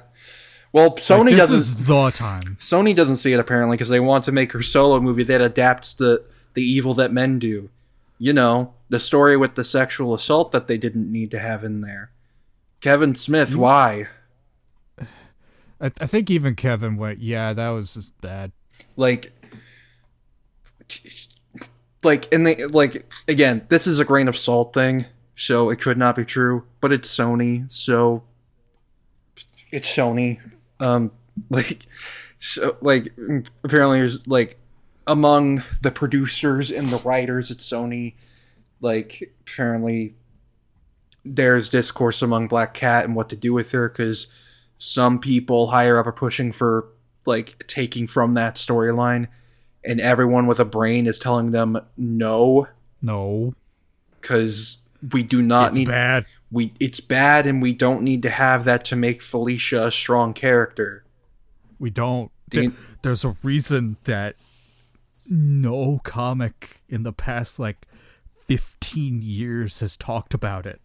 Well, 0.72 0.92
Sony 0.92 1.26
Like, 1.26 1.32
this 1.32 1.50
doesn't. 1.50 1.58
is 1.80 1.86
the 1.86 2.12
time. 2.12 2.56
Sony 2.58 2.96
doesn't 2.96 3.18
see 3.18 3.34
it 3.34 3.40
apparently 3.40 3.76
because 3.76 3.90
they 3.90 4.00
want 4.00 4.24
to 4.26 4.32
make 4.32 4.52
her 4.54 4.62
solo 4.62 5.00
movie 5.02 5.24
that 5.24 5.42
adapts 5.42 5.94
the 5.96 6.24
the 6.56 6.64
evil 6.64 6.94
that 6.96 7.14
men 7.14 7.40
do. 7.40 7.70
You 8.18 8.34
know, 8.34 8.74
the 8.90 9.00
story 9.00 9.38
with 9.38 9.56
the 9.56 9.64
sexual 9.64 10.14
assault 10.14 10.52
that 10.54 10.68
they 10.68 10.78
didn't 10.78 11.12
need 11.12 11.32
to 11.32 11.40
have 11.40 11.64
in 11.64 11.82
there. 11.82 12.12
Kevin 12.82 13.14
Smith, 13.16 13.56
why? 13.56 14.08
I, 15.80 15.92
I 16.00 16.08
think 16.08 16.30
even 16.30 16.56
Kevin 16.56 16.98
went, 16.98 17.20
yeah, 17.20 17.54
that 17.54 17.70
was 17.70 17.94
just 17.94 18.20
bad. 18.22 18.52
Like, 18.96 19.34
like, 22.04 22.34
and 22.34 22.46
they 22.48 22.66
like 22.66 23.12
again. 23.28 23.66
This 23.70 23.88
is 23.88 24.00
a 24.00 24.06
grain 24.06 24.28
of 24.28 24.38
salt 24.38 24.74
thing, 24.74 25.06
so 25.36 25.70
it 25.70 25.82
could 25.82 25.98
not 25.98 26.16
be 26.16 26.24
true. 26.24 26.66
But 26.80 26.92
it's 26.92 27.14
Sony, 27.14 27.70
so 27.72 28.24
it's 29.72 29.94
Sony. 29.94 30.40
Um, 30.80 31.12
like, 31.50 31.86
so 32.40 32.78
like 32.82 33.12
apparently 33.64 34.00
there's 34.00 34.28
like 34.28 34.58
among 35.08 35.64
the 35.82 35.92
producers 35.92 36.72
and 36.72 36.90
the 36.90 36.98
writers 36.98 37.52
at 37.52 37.58
Sony, 37.58 38.16
like 38.82 39.34
apparently 39.42 40.16
there's 41.24 41.70
discourse 41.70 42.22
among 42.22 42.48
Black 42.48 42.74
Cat 42.74 43.06
and 43.06 43.16
what 43.16 43.30
to 43.30 43.36
do 43.36 43.54
with 43.54 43.72
her 43.72 43.90
because 43.90 44.28
some 44.78 45.20
people 45.20 45.68
higher 45.68 45.98
up 45.98 46.06
are 46.08 46.12
pushing 46.12 46.52
for 46.52 46.88
like 47.26 47.66
taking 47.68 48.06
from 48.08 48.34
that 48.36 48.56
storyline, 48.56 49.28
and 49.84 50.00
everyone 50.00 50.46
with 50.48 50.60
a 50.60 50.66
brain 50.66 51.08
is 51.08 51.18
telling 51.18 51.52
them 51.52 51.80
no 51.98 52.68
No, 53.02 53.56
because 54.22 54.78
we 55.12 55.24
do 55.24 55.42
not 55.42 55.70
it's 55.70 55.76
need 55.76 55.88
bad. 55.88 56.26
we 56.52 56.74
it's 56.80 57.00
bad 57.00 57.48
and 57.48 57.62
we 57.62 57.74
don't 57.74 58.04
need 58.04 58.22
to 58.24 58.30
have 58.30 58.64
that 58.66 58.86
to 58.86 58.96
make 58.96 59.22
Felicia 59.24 59.88
a 59.88 59.92
strong 59.92 60.34
character. 60.34 61.04
We 61.80 61.90
don't. 61.90 62.32
There- 62.50 62.72
There's 63.02 63.26
a 63.26 63.36
reason 63.42 63.98
that 64.04 64.36
no 65.28 66.00
comic 66.04 66.82
in 66.88 67.04
the 67.04 67.14
past 67.14 67.60
like 67.60 67.88
15 68.48 69.22
years 69.22 69.80
has 69.80 69.96
talked 69.96 70.34
about 70.34 70.66
it. 70.66 70.80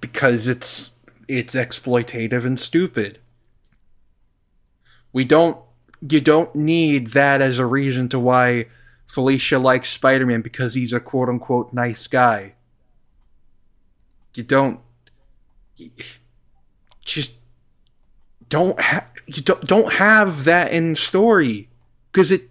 because 0.00 0.48
it's 0.48 0.92
it's 1.28 1.54
exploitative 1.54 2.44
and 2.44 2.58
stupid. 2.58 3.20
We 5.12 5.24
don't 5.24 5.58
you 6.08 6.20
don't 6.20 6.54
need 6.54 7.08
that 7.08 7.40
as 7.42 7.58
a 7.58 7.66
reason 7.66 8.08
to 8.08 8.18
why 8.18 8.66
Felicia 9.06 9.58
likes 9.58 9.88
Spider-Man 9.90 10.40
because 10.40 10.74
he's 10.74 10.92
a 10.92 11.00
quote 11.00 11.28
unquote 11.28 11.72
nice 11.72 12.06
guy. 12.06 12.54
You 14.34 14.42
don't 14.42 14.80
you 15.76 15.90
just 17.04 17.32
don't 18.48 18.80
ha- 18.80 19.06
you 19.26 19.42
don't 19.42 19.64
don't 19.66 19.92
have 19.94 20.44
that 20.44 20.72
in 20.72 20.96
story 20.96 21.68
because 22.12 22.30
it 22.30 22.49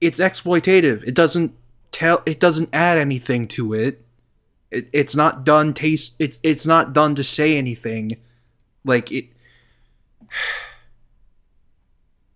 it's 0.00 0.18
exploitative. 0.20 1.06
It 1.06 1.14
doesn't 1.14 1.54
tell 1.92 2.22
it 2.26 2.40
doesn't 2.40 2.70
add 2.72 2.98
anything 2.98 3.48
to 3.48 3.74
it. 3.74 4.04
It, 4.70 4.88
it's 4.92 5.16
not 5.16 5.44
done 5.44 5.74
taste 5.74 6.14
it's 6.18 6.40
it's 6.42 6.66
not 6.66 6.92
done 6.92 7.14
to 7.16 7.24
say 7.24 7.56
anything. 7.56 8.12
Like 8.84 9.10
it 9.12 9.26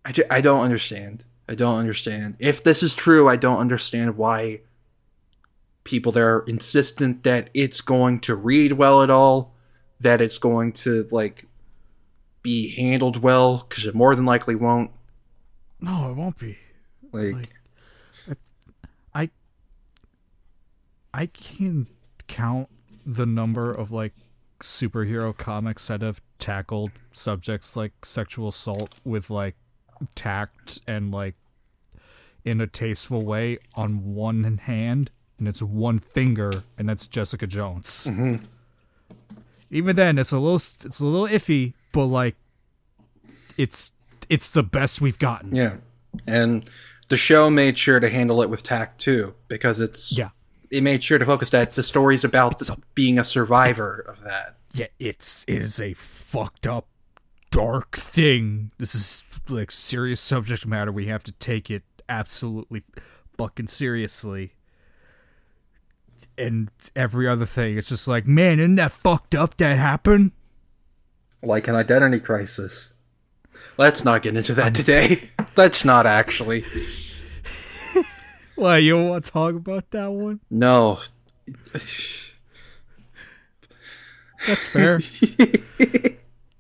I, 0.07 0.13
ju- 0.13 0.25
I 0.31 0.41
don't 0.43 0.63
understand. 0.63 1.25
I 1.49 1.55
don't 1.55 1.79
understand. 1.79 2.37
If 2.39 2.63
this 2.63 2.83
is 2.83 2.95
true 2.95 3.29
i 3.29 3.37
don't 3.37 3.59
understand 3.59 4.17
why 4.17 4.61
people 5.85 6.13
that 6.13 6.23
are 6.23 6.45
insistent 6.47 7.23
that 7.23 7.51
it's 7.55 7.81
going 7.81 8.19
to 8.19 8.35
read 8.35 8.73
well 8.73 9.03
at 9.03 9.11
all 9.11 9.55
that 10.01 10.21
it's 10.21 10.39
going 10.39 10.73
to 10.73 11.07
like 11.11 11.47
be 12.43 12.75
handled 12.77 13.23
well 13.23 13.67
because 13.69 13.87
it 13.87 13.95
more 13.95 14.15
than 14.15 14.27
likely 14.27 14.55
won't. 14.55 14.91
No, 15.81 16.11
it 16.11 16.15
won't 16.15 16.39
be. 16.39 16.59
Like, 17.15 17.35
Like- 18.27 18.39
I 19.15 19.31
I 21.13 21.27
can 21.27 21.87
count 22.27 22.69
the 23.07 23.27
number 23.27 23.73
of 23.73 23.91
like 23.93 24.13
superhero 24.61 25.37
comics 25.37 25.87
that 25.89 26.03
have 26.03 26.21
tackled 26.39 26.91
subjects 27.13 27.77
like 27.77 28.05
sexual 28.05 28.49
assault 28.49 28.95
with 29.05 29.31
like 29.31 29.55
tact 30.15 30.81
and 30.87 31.11
like 31.13 31.35
in 32.45 32.61
a 32.61 32.67
tasteful 32.67 33.23
way 33.23 33.59
on 33.75 34.15
one 34.15 34.59
hand 34.59 35.11
and 35.39 35.47
it's 35.49 35.63
one 35.63 35.99
finger 36.01 36.65
and 36.79 36.89
that's 36.89 37.07
Jessica 37.07 37.47
Jones. 37.47 38.07
Mm-hmm. 38.11 38.45
Even 39.71 39.97
then 39.97 40.19
it's 40.19 40.33
a 40.33 40.39
little 40.39 40.57
it's 40.57 41.01
a 41.01 41.07
little 41.07 41.27
iffy, 41.29 41.75
but 41.93 42.07
like 42.07 42.37
it's 43.57 43.93
it's 44.29 44.51
the 44.51 44.63
best 44.63 45.01
we've 45.01 45.19
gotten. 45.19 45.55
yeah 45.55 45.77
and 46.27 46.69
the 47.09 47.17
show 47.17 47.51
made 47.51 47.77
sure 47.79 48.01
to 48.01 48.09
handle 48.09 48.41
it 48.43 48.49
with 48.51 48.63
tact 48.63 49.01
too 49.01 49.35
because 49.49 49.81
it's 49.81 50.17
Yeah. 50.17 50.31
it 50.71 50.83
made 50.83 51.03
sure 51.05 51.19
to 51.19 51.25
focus 51.25 51.51
that 51.51 51.73
the 51.73 51.83
story's 51.83 52.25
about 52.25 52.61
it's 52.61 52.71
a- 52.71 52.79
being 52.95 53.19
a 53.19 53.25
survivor 53.25 53.99
of 54.09 54.23
that 54.25 54.57
yeah, 54.73 54.87
it's 54.99 55.45
it 55.47 55.63
is 55.63 55.79
a 55.81 55.95
fucked 55.95 56.67
up, 56.67 56.89
dark 57.53 57.97
thing. 57.97 58.73
This 58.79 58.95
is 58.97 59.23
like 59.49 59.71
serious 59.71 60.21
subject 60.21 60.67
matter. 60.67 60.91
We 60.91 61.07
have 61.07 61.23
to 61.25 61.33
take 61.33 61.71
it 61.71 61.85
absolutely 62.09 62.83
fucking 63.39 63.69
seriously. 63.69 64.55
And 66.37 66.71
every 66.97 67.29
other 67.29 67.47
thing, 67.47 67.79
it's 67.79 67.89
just 67.89 68.09
like, 68.09 68.27
man, 68.27 68.59
isn't 68.59 68.75
that 68.77 68.91
fucked 68.93 69.35
up 69.37 69.57
that 69.59 69.79
happened? 69.79 70.33
Like 71.43 71.69
an 71.69 71.77
identity 71.77 72.19
crisis. 72.19 72.93
Let's 73.79 74.05
not 74.05 74.23
get 74.23 74.37
into 74.37 74.55
that 74.55 74.75
today. 74.75 75.29
Let's 75.57 75.85
not 75.85 76.07
actually. 76.07 76.65
Why 78.57 78.79
you 78.79 78.93
don't 78.93 79.09
want 79.09 79.25
to 79.25 79.31
talk 79.31 79.55
about 79.55 79.91
that 79.91 80.13
one? 80.13 80.41
No. 80.51 80.99
That's 84.47 84.67
fair. 84.67 85.01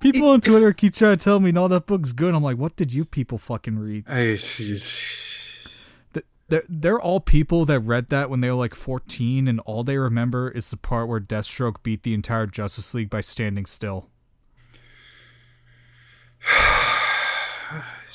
people 0.01 0.29
on 0.31 0.41
Twitter 0.41 0.73
keep 0.73 0.95
trying 0.95 1.17
to 1.17 1.25
tell 1.25 1.39
me, 1.41 1.53
no, 1.53 1.69
that 1.69 1.87
book's 1.87 2.13
good. 2.13 2.35
I'm 2.35 2.43
like, 2.43 2.57
what 2.57 2.77
did 2.77 2.93
you 2.93 3.05
people 3.05 3.39
fucking 3.39 3.79
read? 3.79 4.05
I, 4.09 4.37
Th- 4.37 6.27
They're, 6.49 6.65
they're 6.69 7.01
all 7.01 7.21
people 7.21 7.65
that 7.67 7.81
read 7.81 8.09
that 8.11 8.29
when 8.31 8.41
they 8.41 8.49
were 8.51 8.57
like 8.57 8.75
14, 8.75 9.47
and 9.47 9.61
all 9.61 9.85
they 9.85 9.97
remember 9.97 10.51
is 10.51 10.71
the 10.71 10.77
part 10.77 11.09
where 11.09 11.21
Deathstroke 11.21 11.83
beat 11.83 12.03
the 12.03 12.15
entire 12.15 12.47
Justice 12.47 12.93
League 12.95 13.11
by 13.11 13.21
standing 13.21 13.67
still. 13.67 14.09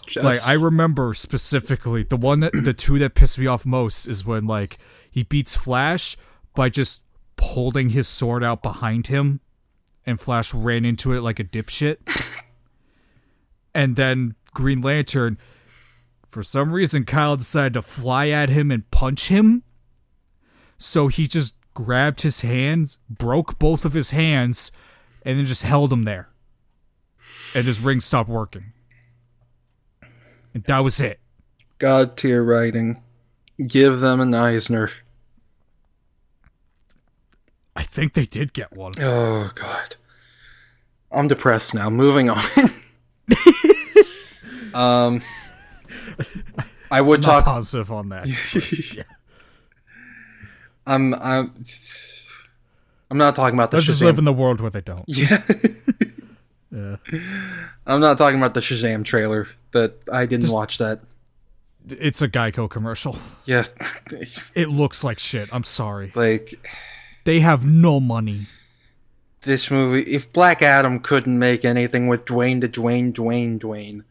Just, 0.09 0.23
Like, 0.23 0.45
I 0.47 0.53
remember 0.53 1.13
specifically 1.13 2.03
the 2.03 2.17
one 2.17 2.39
that 2.41 2.53
the 2.53 2.73
two 2.73 2.99
that 2.99 3.15
pissed 3.15 3.39
me 3.39 3.47
off 3.47 3.65
most 3.65 4.07
is 4.07 4.25
when, 4.25 4.45
like, 4.45 4.77
he 5.09 5.23
beats 5.23 5.55
Flash 5.55 6.17
by 6.53 6.69
just 6.69 7.01
holding 7.39 7.89
his 7.89 8.07
sword 8.07 8.43
out 8.43 8.61
behind 8.61 9.07
him, 9.07 9.39
and 10.05 10.19
Flash 10.19 10.53
ran 10.53 10.85
into 10.85 11.13
it 11.13 11.21
like 11.21 11.39
a 11.39 11.43
dipshit. 11.43 11.97
and 13.73 13.95
then 13.95 14.35
Green 14.53 14.81
Lantern, 14.81 15.37
for 16.27 16.43
some 16.43 16.71
reason, 16.71 17.05
Kyle 17.05 17.37
decided 17.37 17.73
to 17.73 17.81
fly 17.81 18.29
at 18.29 18.49
him 18.49 18.71
and 18.71 18.89
punch 18.91 19.29
him. 19.29 19.63
So 20.77 21.07
he 21.07 21.27
just 21.27 21.53
grabbed 21.73 22.21
his 22.21 22.41
hands, 22.41 22.97
broke 23.09 23.59
both 23.59 23.85
of 23.85 23.93
his 23.93 24.11
hands, 24.11 24.71
and 25.23 25.39
then 25.39 25.45
just 25.45 25.63
held 25.63 25.91
him 25.91 26.03
there. 26.03 26.29
And 27.55 27.65
his 27.65 27.79
ring 27.79 27.99
stopped 27.99 28.29
working. 28.29 28.73
And 30.53 30.63
that 30.65 30.79
was 30.79 30.99
it. 30.99 31.19
God 31.77 32.17
tier 32.17 32.43
writing. 32.43 33.01
Give 33.65 33.99
them 33.99 34.19
an 34.19 34.33
Eisner. 34.33 34.91
I 37.75 37.83
think 37.83 38.13
they 38.13 38.25
did 38.25 38.53
get 38.53 38.73
one. 38.73 38.93
Oh 38.99 39.51
God. 39.55 39.95
I'm 41.11 41.27
depressed 41.27 41.73
now. 41.73 41.89
Moving 41.89 42.29
on. 42.29 42.43
um 44.73 45.21
I 46.91 47.01
would 47.01 47.21
talk 47.21 47.45
positive 47.45 47.91
on 47.91 48.09
that. 48.09 48.25
I'm 50.85 51.13
I'm 51.15 51.63
I'm 53.11 53.17
not 53.17 53.35
talking 53.35 53.55
about 53.57 53.71
the 53.71 53.77
Let's 53.77 53.87
just 53.87 54.01
live 54.01 54.17
in 54.17 54.25
the 54.25 54.33
world 54.33 54.59
where 54.61 54.71
they 54.71 54.81
don't. 54.81 55.03
yeah. 55.07 55.41
Yeah. 56.71 56.97
I'm 57.87 57.99
not 58.01 58.17
talking 58.17 58.37
about 58.39 58.53
the 58.53 58.59
Shazam 58.59 59.03
trailer. 59.03 59.47
That 59.71 59.95
I 60.11 60.25
didn't 60.25 60.43
Just- 60.45 60.53
watch 60.53 60.77
that. 60.79 61.01
It's 61.87 62.21
a 62.21 62.27
Geico 62.27 62.69
commercial. 62.69 63.17
Yeah. 63.45 63.63
It 64.55 64.69
looks 64.69 65.03
like 65.03 65.17
shit. 65.19 65.49
I'm 65.53 65.63
sorry. 65.63 66.11
like 66.15 66.53
They 67.23 67.39
have 67.39 67.65
no 67.65 67.99
money. 67.99 68.47
this 69.41 69.71
movie 69.71 70.01
if 70.11 70.31
Black 70.33 70.61
Adam 70.61 70.99
couldn't 70.99 71.39
make 71.39 71.63
anything 71.65 72.07
with 72.07 72.25
Dwayne 72.25 72.59
to 72.61 72.67
Dwayne 72.67 73.13
Dwayne 73.13 73.57
Dwayne 73.59 74.03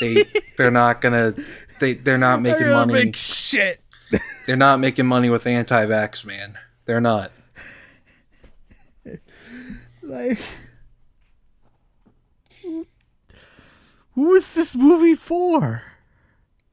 they 0.00 0.24
they're 0.56 0.70
not 0.70 1.00
gonna 1.00 1.34
they 1.80 1.94
they're 1.94 2.16
not 2.18 2.40
making 2.40 2.64
They're 2.66 2.74
money 2.74 2.92
make 2.94 3.16
shit. 3.16 3.80
they're 4.46 4.56
not 4.56 4.78
making 4.80 5.06
money 5.06 5.28
with 5.28 5.46
anti-vax 5.46 6.24
man 6.24 6.56
they're 6.86 7.00
not 7.00 7.32
Like, 10.02 10.38
who 14.20 14.34
is 14.34 14.54
this 14.54 14.76
movie 14.76 15.14
for? 15.14 15.82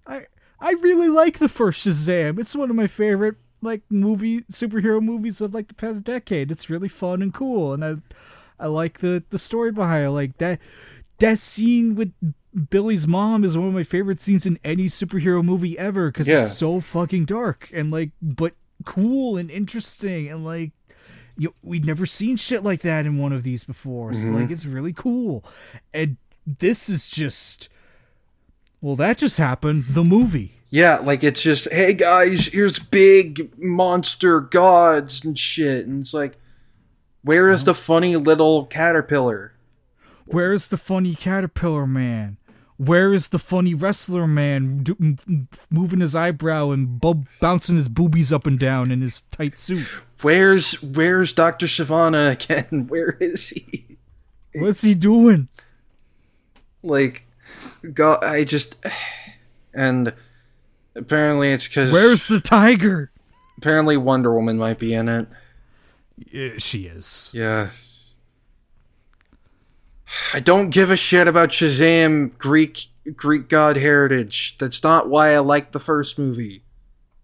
I 0.06 0.26
I 0.60 0.72
really 0.72 1.08
like 1.08 1.39
the 1.39 1.48
first 1.48 1.88
Shazam. 1.88 2.39
It's 2.39 2.54
one 2.54 2.70
of 2.70 2.76
my 2.76 2.88
favorite 2.88 3.36
like 3.62 3.84
movie 3.89 4.41
superhero 4.52 5.02
movies 5.02 5.39
of 5.39 5.54
like 5.54 5.70
the 5.70 5.74
past 5.74 6.04
decade. 6.04 6.52
It's 6.52 6.70
really 6.70 6.89
fun 6.89 7.22
and 7.22 7.34
cool, 7.34 7.74
and 7.74 7.86
I 7.86 7.95
I 8.60 8.68
like 8.68 9.00
the 9.00 9.24
the 9.30 9.39
story 9.39 9.72
behind 9.72 10.08
it. 10.08 10.12
Like 10.12 10.38
that 10.39 10.60
that 11.20 11.39
scene 11.39 11.95
with 11.95 12.12
Billy's 12.70 13.08
mom 13.08 13.45
is 13.45 13.58
one 13.58 13.70
of 13.70 13.74
my 13.74 13.86
favorite 13.86 14.20
scenes 14.20 14.45
in 14.45 14.60
any 14.66 14.88
superhero 14.88 15.41
movie 15.41 15.78
ever 15.80 16.12
because 16.12 16.28
Yeah. 16.28 16.43
it's 16.43 16.58
so 16.58 16.82
fucking 16.82 17.26
dark 17.26 17.70
and 17.74 17.91
like 17.91 18.12
but 18.22 18.56
cool 18.84 19.38
and 19.38 19.50
interesting 19.50 20.28
and 20.28 20.43
like 20.43 20.72
you, 21.38 21.54
we'd 21.62 21.86
never 21.86 22.06
seen 22.06 22.36
shit 22.36 22.64
like 22.64 22.82
that 22.82 23.06
in 23.06 23.18
one 23.18 23.32
of 23.32 23.43
these 23.43 23.64
before. 23.64 24.12
So 24.14 24.32
like 24.32 24.45
mm-hmm. 24.45 24.54
it's 24.54 24.66
really 24.66 24.93
cool. 24.93 25.45
And 25.93 26.18
this 26.48 26.89
is 26.89 27.08
just 27.08 27.70
well, 28.82 28.95
that 28.95 29.18
just 29.18 29.38
happened. 29.38 29.86
The 29.89 30.04
movie. 30.04 30.54
yeah 30.70 30.98
like 30.98 31.24
it's 31.24 31.41
just 31.41 31.68
hey 31.72 31.93
guys 31.93 32.48
here's 32.48 32.80
big 32.80 33.52
monster 33.58 34.39
gods 34.41 35.24
and 35.24 35.38
shit 35.38 35.86
and 35.88 36.02
it's 36.02 36.14
like 36.14 36.38
where 37.24 37.50
is 37.50 37.64
the 37.66 37.74
funny 37.74 38.16
little 38.16 38.66
caterpillar 38.66 39.54
Where 40.26 40.52
is 40.54 40.68
the 40.70 40.78
funny 40.78 41.16
caterpillar 41.16 41.88
man? 41.88 42.38
Where 42.78 43.12
is 43.14 43.30
the 43.30 43.39
funny 43.39 43.74
wrestler 43.74 44.28
man 44.28 44.84
do, 44.84 44.95
m- 45.02 45.18
m- 45.28 45.48
moving 45.72 46.00
his 46.02 46.16
eyebrow 46.16 46.70
and 46.72 47.00
bu- 47.02 47.24
bouncing 47.41 47.76
his 47.78 47.88
boobies 47.89 48.32
up 48.32 48.45
and 48.45 48.60
down 48.60 48.91
in 48.91 49.02
his 49.02 49.24
tight 49.32 49.58
suit? 49.58 49.88
where's 50.22 50.82
where's 50.84 51.32
Dr. 51.34 51.66
Sivana 51.66 52.32
again 52.38 52.88
where 52.88 53.18
is 53.20 53.50
he 53.50 53.98
What's 54.56 54.82
he 54.82 54.93
doing? 54.95 55.48
Like 56.88 57.26
god 57.94 58.24
I 58.24 58.44
just 58.44 58.76
and 59.74 60.14
apparently 60.96 61.52
it's 61.52 61.68
because 61.68 61.92
Where's 61.92 62.28
the 62.28 62.40
tiger? 62.42 63.12
apparently 63.58 63.98
Wonder 63.98 64.34
Woman 64.34 64.58
might 64.58 64.80
be 64.80 64.94
in 64.94 65.08
it 65.10 65.28
Yeah, 66.32 66.52
she 66.58 66.86
is. 66.88 67.32
Yes. 67.34 68.18
I 70.34 70.40
don't 70.40 70.70
give 70.70 70.90
a 70.90 70.96
shit 70.96 71.28
about 71.28 71.50
Shazam 71.50 72.38
Greek 72.38 72.88
Greek 73.16 73.50
god 73.50 73.78
heritage. 73.78 74.58
That's 74.58 74.82
not 74.84 75.10
why 75.10 75.34
I 75.34 75.40
like 75.40 75.72
the 75.72 75.80
first 75.80 76.18
movie. 76.18 76.64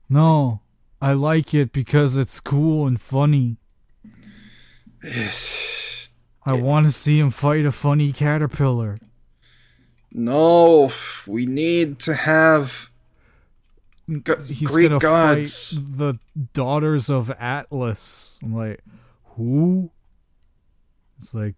No, 0.10 0.62
I 1.02 1.14
like 1.14 1.54
it 1.54 1.72
because 1.74 2.18
it's 2.18 2.40
cool 2.40 2.86
and 2.88 3.00
funny. 3.02 3.58
I 6.46 6.54
want 6.56 6.86
to 6.86 6.92
see 6.92 7.20
him 7.20 7.32
fight 7.32 7.66
a 7.66 7.72
funny 7.72 8.12
caterpillar. 8.12 8.98
No, 10.14 10.92
we 11.26 11.46
need 11.48 11.98
to 12.00 12.14
have 12.14 12.92
go- 14.24 14.42
He's 14.44 14.68
Greek 14.70 14.90
gonna 14.90 15.00
gods. 15.00 15.74
fight 15.74 15.98
the 15.98 16.20
daughters 16.54 17.10
of 17.10 17.32
Atlas. 17.40 18.40
I'm 18.44 18.56
like, 18.56 18.82
who? 19.36 19.90
It's 21.20 21.34
like 21.34 21.56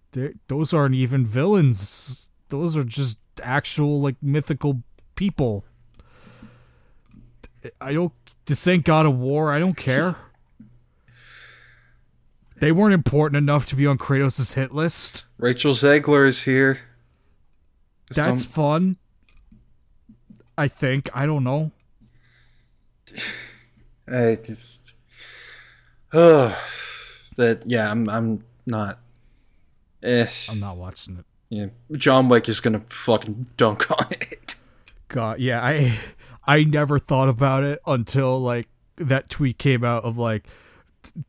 those 0.47 0.73
aren't 0.73 0.95
even 0.95 1.25
villains. 1.25 2.29
Those 2.49 2.77
are 2.77 2.83
just 2.85 3.17
actual 3.43 3.99
like 3.99 4.15
mythical 4.21 4.83
people. 5.15 5.65
I 7.81 7.93
don't. 7.93 8.13
This 8.45 8.67
ain't 8.67 8.85
God 8.85 9.05
of 9.07 9.17
War. 9.17 9.51
I 9.51 9.59
don't 9.59 9.75
care. 9.77 10.15
They 12.57 12.71
weren't 12.71 12.93
important 12.93 13.37
enough 13.37 13.65
to 13.67 13.75
be 13.75 13.85
on 13.85 13.97
Kratos' 13.97 14.53
hit 14.53 14.73
list. 14.73 15.25
Rachel 15.37 15.73
Zegler 15.73 16.25
is 16.25 16.43
here. 16.43 16.79
That's 18.13 18.45
fun. 18.45 18.97
I 20.57 20.67
think. 20.67 21.09
I 21.13 21.25
don't 21.25 21.43
know. 21.43 21.71
I 24.07 24.37
just, 24.43 24.93
Ugh. 26.13 26.53
that 27.37 27.63
yeah, 27.65 27.89
I'm 27.91 28.07
I'm 28.09 28.43
not. 28.65 28.99
Eh, 30.03 30.27
I'm 30.49 30.59
not 30.59 30.77
watching 30.77 31.17
it. 31.17 31.25
yeah. 31.49 31.67
John 31.97 32.29
Wick 32.29 32.47
is 32.47 32.59
gonna 32.59 32.81
fucking 32.89 33.47
dunk 33.57 33.89
on 33.99 34.05
it. 34.11 34.55
God, 35.07 35.39
yeah, 35.39 35.63
I 35.63 35.97
I 36.45 36.63
never 36.63 36.99
thought 36.99 37.29
about 37.29 37.63
it 37.63 37.79
until 37.87 38.39
like 38.39 38.67
that 38.97 39.29
tweet 39.29 39.57
came 39.57 39.83
out 39.83 40.03
of 40.03 40.17
like 40.17 40.47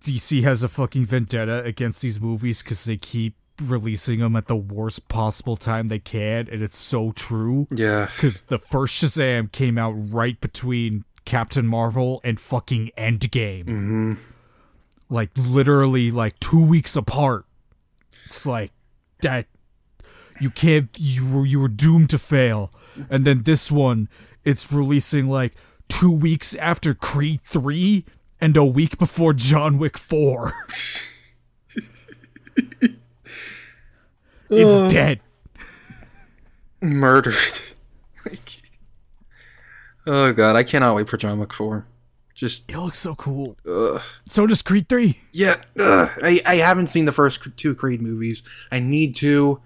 DC 0.02 0.42
has 0.42 0.62
a 0.62 0.68
fucking 0.68 1.06
vendetta 1.06 1.62
against 1.64 2.02
these 2.02 2.20
movies 2.20 2.62
because 2.62 2.84
they 2.84 2.96
keep 2.96 3.34
releasing 3.62 4.20
them 4.20 4.36
at 4.36 4.46
the 4.46 4.56
worst 4.56 5.08
possible 5.08 5.56
time 5.56 5.88
they 5.88 5.98
can, 5.98 6.48
and 6.50 6.62
it's 6.62 6.78
so 6.78 7.12
true. 7.12 7.66
Yeah, 7.70 8.06
Because 8.14 8.42
the 8.42 8.58
first 8.58 9.02
Shazam 9.02 9.50
came 9.52 9.78
out 9.78 9.92
right 9.92 10.40
between 10.40 11.04
Captain 11.24 11.66
Marvel 11.66 12.20
and 12.24 12.38
fucking 12.38 12.90
Endgame, 12.96 13.68
hmm 13.68 14.12
like 15.08 15.30
literally 15.36 16.10
like 16.10 16.38
two 16.40 16.60
weeks 16.60 16.96
apart. 16.96 17.44
it's 18.24 18.44
like 18.44 18.72
that 19.22 19.46
you 20.40 20.50
can't 20.50 20.88
you 20.98 21.24
were 21.30 21.46
you 21.46 21.60
were 21.60 21.68
doomed 21.68 22.10
to 22.10 22.18
fail. 22.18 22.70
And 23.08 23.24
then 23.24 23.44
this 23.44 23.70
one, 23.70 24.08
it's 24.44 24.72
releasing 24.72 25.28
like 25.28 25.54
two 25.88 26.10
weeks 26.10 26.54
after 26.56 26.92
Creed 26.92 27.40
three 27.44 28.04
and 28.40 28.56
a 28.56 28.64
week 28.64 28.98
before 28.98 29.32
John 29.32 29.78
Wick 29.78 29.96
four. 29.96 30.54
it's 34.50 34.92
dead. 34.92 35.20
Murdered. 36.80 37.34
like, 38.24 38.62
oh 40.06 40.32
god, 40.32 40.56
I 40.56 40.62
cannot 40.62 40.94
wait 40.96 41.08
for 41.08 41.16
John 41.16 41.38
Wick 41.38 41.52
4. 41.52 41.86
Just 42.34 42.62
It 42.68 42.76
looks 42.76 42.98
so 42.98 43.14
cool. 43.14 43.56
ugh. 43.66 44.02
So 44.26 44.46
does 44.46 44.60
Creed 44.60 44.88
three. 44.90 45.20
Yeah, 45.32 45.56
ugh. 45.80 46.10
I, 46.22 46.42
I 46.46 46.56
haven't 46.56 46.88
seen 46.88 47.06
the 47.06 47.12
first 47.12 47.46
two 47.56 47.74
Creed 47.74 48.02
movies. 48.02 48.42
I 48.70 48.78
need 48.78 49.16
to. 49.16 49.60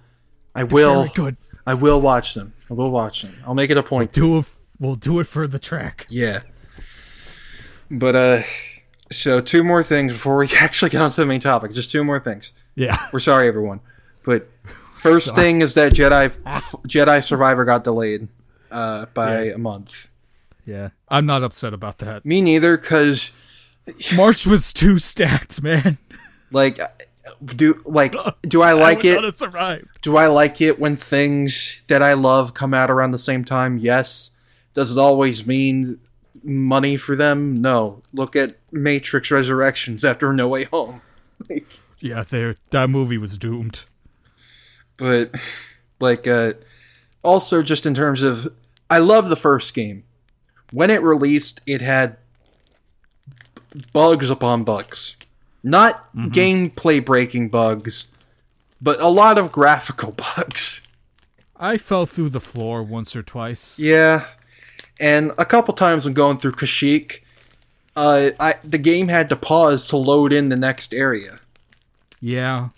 I 0.55 0.63
will. 0.65 1.03
Very 1.03 1.13
good. 1.15 1.37
I 1.67 1.75
will 1.75 2.01
watch 2.01 2.35
them. 2.35 2.55
I 2.71 2.75
will 2.75 2.91
watch 2.93 3.23
them. 3.23 3.37
I'll 3.45 3.55
make 3.55 3.71
it 3.71 3.77
a 3.77 3.83
point. 3.83 4.13
to. 4.13 4.21
Do 4.21 4.39
it. 4.39 4.45
We'll 4.79 4.95
do 4.95 5.19
it 5.19 5.27
for 5.27 5.49
the 5.49 5.59
track. 5.59 6.07
Yeah. 6.09 6.43
But 7.91 8.15
uh, 8.17 8.43
so 9.11 9.41
two 9.41 9.65
more 9.65 9.83
things 9.83 10.13
before 10.13 10.37
we 10.37 10.49
actually 10.59 10.91
get 10.91 11.03
onto 11.03 11.17
the 11.17 11.27
main 11.27 11.41
topic. 11.41 11.73
Just 11.73 11.91
two 11.91 12.05
more 12.05 12.21
things. 12.21 12.53
Yeah. 12.77 13.05
We're 13.13 13.19
sorry, 13.19 13.49
everyone. 13.49 13.81
But 14.31 14.49
first 14.93 15.35
thing 15.35 15.61
is 15.61 15.75
that 15.75 15.93
Jedi 15.93 16.31
Jedi 16.87 17.25
Survivor 17.25 17.65
got 17.65 17.83
delayed 17.85 18.29
uh, 18.71 19.07
by 19.13 19.45
Yeah. 19.45 19.53
a 19.55 19.59
month. 19.59 20.09
Yeah. 20.65 20.91
I'm 21.09 21.27
not 21.27 21.43
upset 21.43 21.75
about 21.75 21.99
that. 21.99 22.25
Me 22.25 22.41
neither, 22.41 22.77
because 22.79 23.33
March 24.17 24.47
was 24.47 24.73
too 24.73 24.99
stacked, 24.99 25.61
man. 25.63 25.99
like, 26.53 26.79
do 27.45 27.83
like 27.85 28.15
do 28.43 28.63
I 28.63 28.73
like 28.73 29.05
I 29.05 29.09
it? 29.09 29.41
not. 29.53 29.81
Do 30.03 30.17
I 30.17 30.29
like 30.29 30.61
it 30.61 30.79
when 30.79 30.95
things 30.97 31.83
that 31.89 32.03
I 32.03 32.13
love 32.13 32.55
come 32.55 32.73
out 32.73 32.91
around 32.91 33.11
the 33.11 33.19
same 33.19 33.45
time? 33.45 33.79
Yes. 33.79 34.31
Does 34.75 34.93
it 34.93 34.99
always 34.99 35.45
mean 35.47 35.99
money 36.45 36.97
for 36.97 37.17
them? 37.17 37.61
No. 37.61 38.03
Look 38.13 38.37
at 38.37 38.57
Matrix 38.71 39.31
Resurrections 39.33 40.05
after 40.05 40.33
No 40.33 40.47
Way 40.49 40.65
Home. 40.65 41.03
Like, 41.49 41.67
Yeah, 41.99 42.23
there. 42.23 42.55
That 42.71 42.89
movie 42.91 43.19
was 43.19 43.37
doomed. 43.37 43.85
But 45.01 45.35
like 45.99 46.29
uh 46.29 46.53
also 47.25 47.63
just 47.63 47.87
in 47.87 47.95
terms 47.95 48.23
of 48.23 48.47
I 48.89 48.99
love 48.99 49.29
the 49.29 49.37
first 49.37 49.75
game. 49.75 50.05
When 50.73 50.91
it 50.91 51.03
released, 51.03 51.61
it 51.67 51.81
had 51.81 52.17
bugs 53.93 54.31
upon 54.31 54.63
bugs. 54.63 55.17
Not 55.63 56.13
gameplay 56.15 57.05
breaking 57.05 57.49
bugs, 57.49 58.07
but 58.81 59.01
a 59.01 59.09
lot 59.09 59.37
of 59.37 59.51
graphical 59.51 60.13
bugs. 60.37 60.81
I 61.57 61.77
fell 61.77 62.07
through 62.07 62.31
the 62.31 62.41
floor 62.41 62.83
once 62.83 63.15
or 63.15 63.23
twice. 63.23 63.79
Yeah, 63.79 64.27
and 64.99 65.33
a 65.39 65.45
couple 65.45 65.75
times 65.75 66.05
when 66.05 66.15
going 66.15 66.39
through 66.39 66.53
Kashyyyk, 66.53 67.21
uh, 67.97 68.31
I 68.39 68.55
the 68.65 68.79
game 68.79 69.09
had 69.09 69.29
to 69.29 69.37
pause 69.37 69.87
to 69.89 69.97
load 69.97 70.33
in 70.33 70.49
the 70.49 70.57
next 70.57 70.95
area. 70.95 71.39
Yeah. 72.21 72.69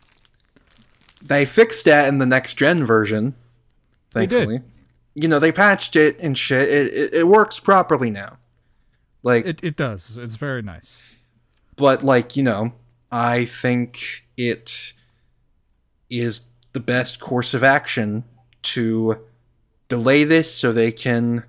They 1.22 1.44
fixed 1.46 1.84
that 1.86 2.08
in 2.08 2.18
the 2.18 2.26
next 2.26 2.54
gen 2.54 2.84
version. 2.84 3.34
They 4.12 4.26
did. 4.26 4.62
You 5.14 5.28
know 5.28 5.38
they 5.38 5.52
patched 5.52 5.94
it 5.96 6.18
and 6.20 6.36
shit. 6.36 6.68
It 6.68 6.92
it, 6.92 7.14
it 7.14 7.28
works 7.28 7.58
properly 7.60 8.10
now. 8.10 8.38
Like, 9.22 9.46
It 9.46 9.60
it 9.62 9.76
does. 9.76 10.18
It's 10.18 10.34
very 10.36 10.62
nice. 10.62 11.12
but 11.76 12.02
like 12.02 12.36
you 12.36 12.42
know, 12.42 12.72
I 13.10 13.44
think 13.44 14.24
it 14.36 14.92
is 16.10 16.42
the 16.72 16.80
best 16.80 17.20
course 17.20 17.54
of 17.54 17.62
action 17.62 18.24
to 18.62 19.18
delay 19.88 20.24
this 20.24 20.52
so 20.54 20.72
they 20.72 20.90
can, 20.92 21.44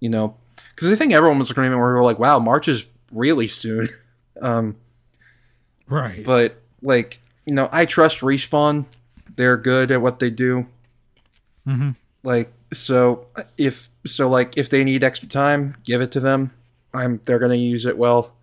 you 0.00 0.08
know, 0.08 0.36
because 0.74 0.88
I 0.90 0.94
think 0.94 1.12
everyone 1.12 1.38
was 1.38 1.50
agreement 1.50 1.78
where 1.80 1.88
we 1.88 1.94
were 1.94 2.02
like, 2.04 2.18
"Wow, 2.18 2.38
March 2.38 2.66
is 2.68 2.86
really 3.12 3.48
soon." 3.48 3.88
um, 4.42 4.76
Right. 5.86 6.24
but 6.24 6.56
like 6.80 7.20
you 7.46 7.54
know, 7.54 7.68
I 7.72 7.84
trust 7.86 8.20
respawn. 8.20 8.86
They're 9.36 9.56
good 9.56 9.90
at 9.90 10.02
what 10.02 10.18
they 10.18 10.30
do. 10.30 10.66
Mhm. 11.66 11.96
Like 12.22 12.52
so, 12.72 13.26
if 13.58 13.90
so, 14.06 14.28
like 14.28 14.56
if 14.56 14.68
they 14.68 14.84
need 14.84 15.02
extra 15.04 15.28
time, 15.28 15.76
give 15.84 16.00
it 16.00 16.12
to 16.12 16.20
them. 16.20 16.52
I'm 16.94 17.20
they're 17.24 17.38
gonna 17.38 17.54
use 17.54 17.86
it 17.86 17.96
well, 17.96 18.34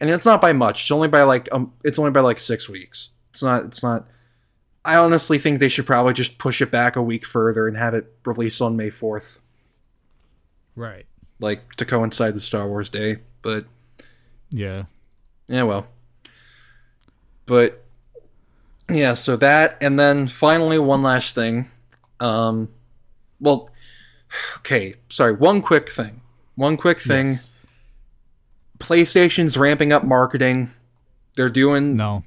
and 0.00 0.08
it's 0.10 0.24
not 0.26 0.40
by 0.40 0.52
much. 0.52 0.82
It's 0.82 0.90
only 0.90 1.08
by 1.08 1.22
like 1.22 1.48
um, 1.52 1.72
it's 1.84 1.98
only 1.98 2.10
by 2.10 2.20
like 2.20 2.40
six 2.40 2.68
weeks. 2.68 3.10
It's 3.30 3.42
not. 3.42 3.64
It's 3.64 3.82
not. 3.82 4.06
I 4.84 4.96
honestly 4.96 5.38
think 5.38 5.58
they 5.60 5.68
should 5.68 5.86
probably 5.86 6.12
just 6.12 6.38
push 6.38 6.60
it 6.60 6.70
back 6.70 6.96
a 6.96 7.02
week 7.02 7.24
further 7.24 7.68
and 7.68 7.76
have 7.76 7.94
it 7.94 8.12
released 8.24 8.60
on 8.60 8.76
May 8.76 8.90
fourth, 8.90 9.40
right. 10.74 11.06
like 11.38 11.74
to 11.76 11.84
coincide 11.84 12.34
with 12.34 12.42
Star 12.42 12.68
Wars 12.68 12.88
Day. 12.88 13.18
But 13.42 13.66
Yeah. 14.50 14.84
Yeah, 15.46 15.62
well. 15.64 15.86
But 17.46 17.81
yeah, 18.94 19.14
so 19.14 19.36
that 19.36 19.76
and 19.80 19.98
then 19.98 20.28
finally 20.28 20.78
one 20.78 21.02
last 21.02 21.34
thing. 21.34 21.70
Um 22.20 22.68
well 23.40 23.68
okay, 24.58 24.94
sorry, 25.08 25.34
one 25.34 25.62
quick 25.62 25.90
thing. 25.90 26.20
One 26.54 26.76
quick 26.76 26.98
thing. 27.00 27.38
PlayStation's 28.78 29.56
ramping 29.56 29.92
up 29.92 30.04
marketing. 30.04 30.70
They're 31.34 31.48
doing 31.48 31.96
No. 31.96 32.24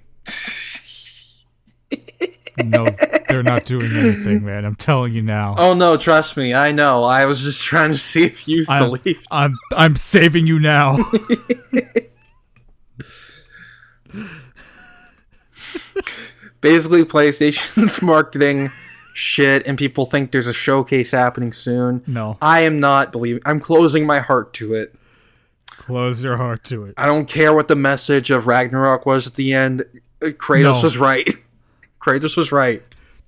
no, 2.64 2.86
they're 3.28 3.44
not 3.44 3.66
doing 3.66 3.92
anything, 3.96 4.46
man. 4.46 4.66
I'm 4.66 4.76
telling 4.76 5.14
you 5.14 5.22
now. 5.22 5.56
Oh 5.58 5.74
no, 5.74 5.98
trust 5.98 6.38
me, 6.38 6.54
I 6.54 6.72
know. 6.72 7.04
I 7.04 7.26
was 7.26 7.42
just 7.42 7.64
trying 7.66 7.92
to 7.92 7.98
see 7.98 8.24
if 8.24 8.48
you 8.48 8.66
I'm, 8.70 8.90
believed. 8.92 9.26
I'm 9.32 9.54
I'm 9.76 9.96
saving 9.96 10.48
you 10.48 10.60
now. 10.60 10.98
Basically 16.66 17.04
PlayStation's 17.06 18.02
marketing 18.02 18.72
shit 19.14 19.66
and 19.68 19.78
people 19.78 20.06
think 20.06 20.32
there's 20.32 20.48
a 20.48 20.54
showcase 20.54 21.12
happening 21.12 21.52
soon. 21.54 22.02
No. 22.08 22.38
I 22.42 22.62
am 22.62 22.80
not 22.80 23.12
believing. 23.12 23.42
I'm 23.46 23.60
closing 23.60 24.06
my 24.08 24.20
heart 24.20 24.52
to 24.56 24.74
it. 24.74 24.96
Close 25.70 26.24
your 26.24 26.38
heart 26.38 26.64
to 26.66 26.86
it. 26.86 26.96
I 26.98 27.06
don't 27.06 27.28
care 27.28 27.54
what 27.54 27.68
the 27.68 27.76
message 27.76 28.32
of 28.32 28.48
Ragnarok 28.48 29.06
was 29.06 29.28
at 29.28 29.36
the 29.36 29.54
end. 29.54 29.82
Uh, 30.22 30.28
Kratos 30.28 30.64
No. 30.78 30.82
was 30.82 30.98
right. 30.98 31.30
Kratos 32.02 32.36
was 32.36 32.52
right. 32.52 32.82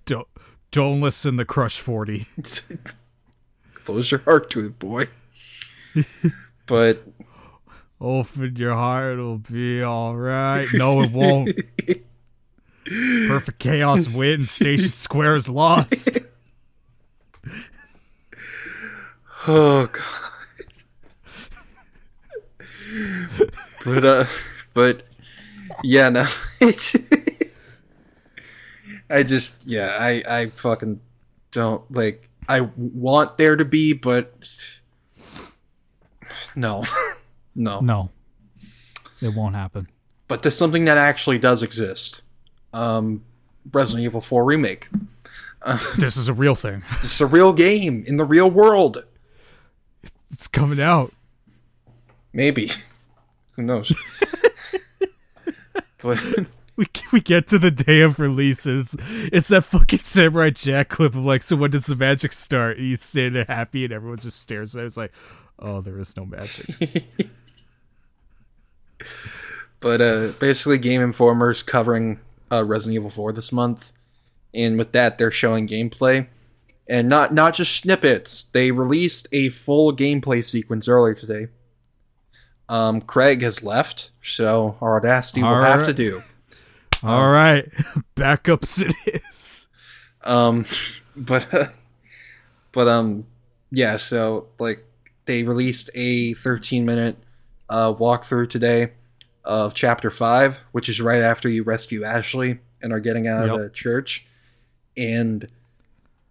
Don't 0.05 0.27
don't 0.71 0.99
listen 0.99 1.38
to 1.38 1.45
Crush 1.45 1.79
40. 1.79 2.25
Close 3.75 4.09
your 4.09 4.21
heart 4.21 4.49
to 4.49 4.65
it, 4.65 4.79
boy. 4.79 5.07
but 6.65 7.03
Open 8.01 8.55
your 8.55 8.73
heart, 8.73 9.13
it'll 9.13 9.38
be 9.39 9.83
alright. 9.83 10.67
No, 10.73 11.01
it 11.01 11.11
won't. 11.11 11.49
Perfect 12.88 13.59
Chaos 13.59 14.07
wins. 14.07 14.49
Station 14.51 14.89
Square 14.93 15.35
is 15.35 15.49
lost. 15.49 16.19
oh 19.47 19.88
god. 19.88 20.03
but 23.85 24.05
uh, 24.05 24.25
but 24.73 25.03
yeah, 25.83 26.09
no. 26.09 26.25
I 29.09 29.23
just 29.23 29.65
yeah, 29.65 29.97
I 29.99 30.23
I 30.27 30.45
fucking 30.55 30.99
don't 31.51 31.89
like. 31.93 32.29
I 32.49 32.61
want 32.77 33.38
there 33.38 33.55
to 33.57 33.65
be, 33.65 33.91
but 33.93 34.33
no, 36.55 36.85
no. 37.55 37.79
No. 37.81 38.09
It 39.21 39.33
won't 39.33 39.55
happen. 39.55 39.88
but 40.27 40.43
there's 40.43 40.55
something 40.55 40.85
that 40.85 40.97
actually 40.97 41.39
does 41.39 41.63
exist. 41.63 42.21
Um, 42.78 43.23
Resident 43.71 44.05
Evil 44.05 44.21
4 44.21 44.45
remake. 44.45 44.89
This 45.97 46.15
is 46.15 46.28
a 46.30 46.34
real 46.34 46.55
thing. 46.55 46.84
It's 47.03 47.19
a 47.19 47.25
real 47.25 47.51
game 47.51 48.03
in 48.07 48.17
the 48.17 48.25
real 48.25 48.49
world. 48.49 49.03
It's 50.32 50.47
coming 50.47 50.80
out. 50.80 51.11
Maybe. 52.32 52.71
Who 53.53 53.63
knows? 53.63 53.91
but 55.97 56.19
We 56.78 56.86
we 57.11 57.21
get 57.21 57.47
to 57.47 57.57
the 57.57 57.71
day 57.71 58.01
of 58.01 58.19
release. 58.19 58.67
And 58.67 58.82
it's 58.82 58.95
it's 59.01 59.47
that 59.47 59.65
fucking 59.65 59.99
Samurai 59.99 60.51
Jack 60.51 60.89
clip 60.89 61.15
of 61.15 61.25
like, 61.25 61.41
so 61.41 61.55
when 61.55 61.71
does 61.71 61.88
the 61.88 61.95
magic 61.95 62.34
start? 62.34 62.78
And 62.78 62.86
he's 62.86 63.01
sitting 63.01 63.34
there 63.34 63.45
happy, 63.45 63.84
and 63.84 63.91
everyone 63.91 64.19
just 64.19 64.39
stares 64.39 64.75
at. 64.75 64.82
Him. 64.82 64.86
It's 64.86 64.95
like, 64.95 65.11
oh, 65.57 65.82
there 65.82 65.99
is 65.99 66.15
no 66.15 66.23
magic. 66.23 66.67
but 69.80 70.01
uh, 70.01 70.34
basically, 70.39 70.78
Game 70.78 71.01
Informer's 71.01 71.63
covering 71.63 72.19
uh, 72.51 72.63
Resident 72.63 72.95
Evil 72.95 73.09
4 73.09 73.33
this 73.33 73.51
month, 73.51 73.91
and 74.53 74.77
with 74.77 74.91
that, 74.93 75.17
they're 75.17 75.31
showing 75.31 75.67
gameplay, 75.67 76.27
and 76.87 77.09
not 77.09 77.33
not 77.33 77.53
just 77.53 77.75
snippets. 77.75 78.45
They 78.45 78.71
released 78.71 79.27
a 79.31 79.49
full 79.49 79.95
gameplay 79.95 80.43
sequence 80.43 80.87
earlier 80.87 81.13
today. 81.13 81.47
Um, 82.69 83.01
Craig 83.01 83.41
has 83.41 83.63
left, 83.63 84.11
so 84.21 84.77
our 84.81 84.97
audacity 84.97 85.41
will 85.43 85.61
have 85.61 85.83
to 85.83 85.93
do. 85.93 86.23
All 87.03 87.29
right, 87.29 87.69
backups 88.15 88.81
it 88.81 89.21
is. 89.29 89.67
Um, 90.23 90.65
but 91.15 91.53
uh, 91.53 91.65
but 92.71 92.87
um, 92.87 93.25
yeah. 93.71 93.97
So 93.97 94.47
like 94.59 94.83
they 95.25 95.43
released 95.43 95.89
a 95.93 96.33
13 96.33 96.85
minute 96.85 97.17
uh, 97.69 97.93
walkthrough 97.93 98.49
today 98.49 98.91
of 99.47 99.73
chapter 99.73 100.11
five, 100.11 100.59
which 100.73 100.89
is 100.89 101.01
right 101.01 101.21
after 101.21 101.47
you 101.49 101.63
rescue 101.63 102.03
Ashley 102.03 102.59
and 102.81 102.91
are 102.93 102.99
getting 102.99 103.27
out 103.27 103.45
Yep. 103.47 103.55
of 103.55 103.61
the 103.61 103.69
church. 103.69 104.25
And 104.95 105.47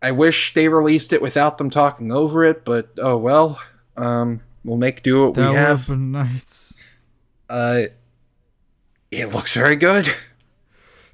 I 0.02 0.12
wish 0.12 0.54
they 0.54 0.68
released 0.68 1.12
it 1.12 1.22
without 1.22 1.58
them 1.58 1.70
talking 1.70 2.12
over 2.12 2.44
it, 2.44 2.64
but 2.64 2.90
oh 2.98 3.16
well. 3.16 3.60
Um, 3.96 4.40
we'll 4.64 4.76
make 4.76 5.02
do 5.02 5.24
what 5.26 5.34
That 5.34 5.50
we 5.50 5.56
have 5.56 5.86
been 5.88 6.12
nice. 6.12 6.74
Uh, 7.48 7.82
it 9.10 9.26
looks 9.32 9.54
very 9.54 9.76
good. 9.76 10.08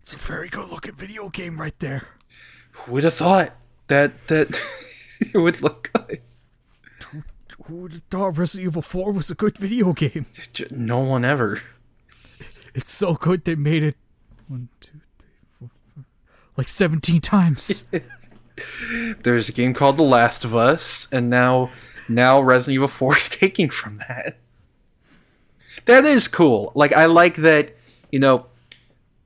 It's 0.02 0.14
a 0.14 0.18
very 0.18 0.48
good 0.48 0.68
looking 0.68 0.94
video 0.96 1.28
game 1.28 1.60
right 1.60 1.78
there. 1.78 2.08
Who 2.72 2.92
would 2.92 3.04
have 3.04 3.14
thought 3.14 3.54
that 3.86 4.26
that 4.26 4.60
it 5.34 5.38
would 5.38 5.62
look 5.62 5.90
good? 5.92 6.20
Who 7.66 7.76
would 7.76 7.92
have 7.92 8.02
thought 8.10 8.36
Resident 8.38 8.66
Evil 8.66 8.82
4 8.82 9.12
was 9.12 9.30
a 9.30 9.36
good 9.36 9.56
video 9.58 9.92
game? 9.92 10.26
No 10.72 10.98
one 10.98 11.24
ever. 11.24 11.60
It's 12.74 12.90
so 12.90 13.14
good 13.14 13.44
they 13.44 13.54
made 13.54 13.82
it 13.82 13.96
one, 14.48 14.68
two, 14.80 15.00
three, 15.18 15.28
four, 15.58 15.70
five, 15.94 16.04
like 16.56 16.68
17 16.68 17.20
times. 17.20 17.84
There's 19.22 19.48
a 19.48 19.52
game 19.52 19.74
called 19.74 19.96
The 19.96 20.02
Last 20.02 20.44
of 20.44 20.54
Us, 20.54 21.08
and 21.10 21.30
now 21.30 21.70
now 22.08 22.40
Resident 22.40 22.74
Evil 22.74 22.88
4 22.88 23.16
is 23.16 23.28
taking 23.30 23.70
from 23.70 23.96
that. 23.96 24.38
That 25.86 26.04
is 26.04 26.28
cool. 26.28 26.72
Like 26.74 26.92
I 26.92 27.06
like 27.06 27.36
that, 27.36 27.76
you 28.10 28.18
know, 28.18 28.46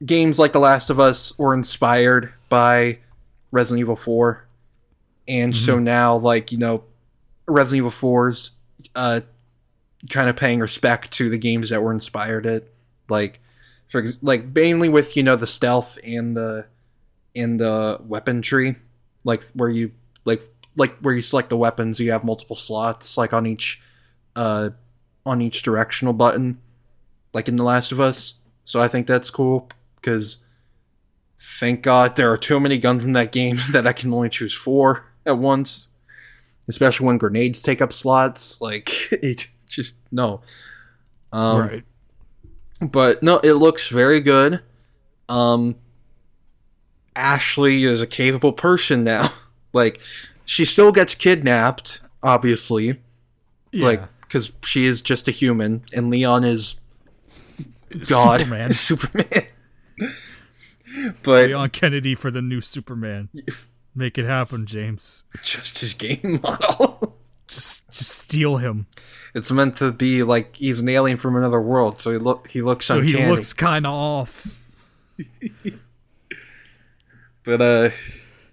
games 0.04 0.38
like 0.38 0.52
The 0.52 0.60
Last 0.60 0.90
of 0.90 1.00
Us 1.00 1.36
were 1.38 1.54
inspired 1.54 2.32
by 2.48 2.98
Resident 3.50 3.80
Evil 3.80 3.96
4. 3.96 4.46
And 5.28 5.56
so 5.56 5.78
now 5.78 6.16
like, 6.16 6.52
you 6.52 6.58
know, 6.58 6.84
Resident 7.46 7.78
Evil 7.78 7.90
4's 7.90 8.52
uh 8.94 9.20
kind 10.08 10.30
of 10.30 10.36
paying 10.36 10.60
respect 10.60 11.10
to 11.12 11.28
the 11.28 11.38
games 11.38 11.70
that 11.70 11.82
were 11.82 11.92
inspired 11.92 12.46
it. 12.46 12.72
Like 13.08 13.40
for 13.88 14.04
like 14.22 14.54
mainly 14.54 14.88
with, 14.88 15.16
you 15.16 15.22
know, 15.22 15.36
the 15.36 15.46
stealth 15.46 15.98
and 16.04 16.36
the 16.36 16.66
and 17.36 17.60
the 17.60 18.00
weapon 18.06 18.40
tree 18.42 18.76
like 19.26 19.42
where 19.50 19.68
you 19.68 19.92
like 20.24 20.42
like 20.76 20.96
where 21.00 21.14
you 21.14 21.20
select 21.20 21.50
the 21.50 21.56
weapons 21.56 22.00
you 22.00 22.10
have 22.10 22.24
multiple 22.24 22.56
slots 22.56 23.18
like 23.18 23.32
on 23.32 23.46
each 23.46 23.82
uh 24.36 24.70
on 25.26 25.42
each 25.42 25.62
directional 25.62 26.14
button 26.14 26.58
like 27.34 27.48
in 27.48 27.56
the 27.56 27.64
last 27.64 27.92
of 27.92 28.00
us. 28.00 28.34
So 28.64 28.80
i 28.80 28.88
think 28.88 29.06
that's 29.06 29.28
cool 29.28 29.68
because 29.96 30.44
thank 31.38 31.82
god 31.82 32.16
there 32.16 32.32
are 32.32 32.38
too 32.38 32.58
many 32.58 32.78
guns 32.78 33.04
in 33.04 33.12
that 33.12 33.32
game 33.32 33.58
that 33.72 33.86
i 33.86 33.92
can 33.92 34.12
only 34.14 34.30
choose 34.30 34.54
four 34.54 35.12
at 35.26 35.36
once. 35.36 35.88
Especially 36.68 37.06
when 37.06 37.18
grenades 37.18 37.62
take 37.62 37.82
up 37.82 37.92
slots 37.92 38.60
like 38.60 38.90
it 39.12 39.48
just 39.68 39.96
no. 40.10 40.40
Um 41.32 41.60
right. 41.60 41.84
But 42.80 43.22
no, 43.22 43.38
it 43.38 43.54
looks 43.54 43.88
very 43.88 44.20
good. 44.20 44.60
Um, 45.28 45.76
Ashley 47.14 47.84
is 47.84 48.02
a 48.02 48.06
capable 48.06 48.52
person 48.52 49.04
now. 49.04 49.32
like, 49.72 50.00
she 50.44 50.64
still 50.64 50.92
gets 50.92 51.14
kidnapped, 51.14 52.02
obviously, 52.22 53.00
Yeah. 53.72 53.86
like 53.86 54.02
because 54.20 54.52
she 54.64 54.84
is 54.86 55.00
just 55.02 55.28
a 55.28 55.30
human, 55.30 55.82
and 55.92 56.10
Leon 56.10 56.44
is 56.44 56.76
God, 58.08 58.40
Superman. 58.40 58.70
Superman. 58.72 59.46
but 61.22 61.46
Leon 61.48 61.70
Kennedy 61.70 62.14
for 62.14 62.30
the 62.30 62.42
new 62.42 62.60
Superman. 62.60 63.28
Make 63.94 64.18
it 64.18 64.26
happen, 64.26 64.66
James. 64.66 65.24
just 65.42 65.78
his 65.78 65.94
game 65.94 66.40
model. 66.42 67.15
Just, 67.98 68.10
steal 68.12 68.56
him. 68.58 68.86
it's 69.34 69.50
meant 69.50 69.76
to 69.76 69.92
be 69.92 70.22
like 70.22 70.56
he's 70.56 70.80
an 70.80 70.88
alien 70.88 71.18
from 71.18 71.36
another 71.36 71.60
world, 71.60 72.00
so 72.00 72.10
he 72.12 72.18
look 72.18 72.48
he 72.50 72.62
looks 72.62 72.86
So 72.86 72.98
uncanny. 72.98 73.24
he 73.24 73.30
looks 73.30 73.52
kind 73.52 73.86
of 73.86 73.92
off. 73.92 74.48
but 77.44 77.60
uh 77.62 77.90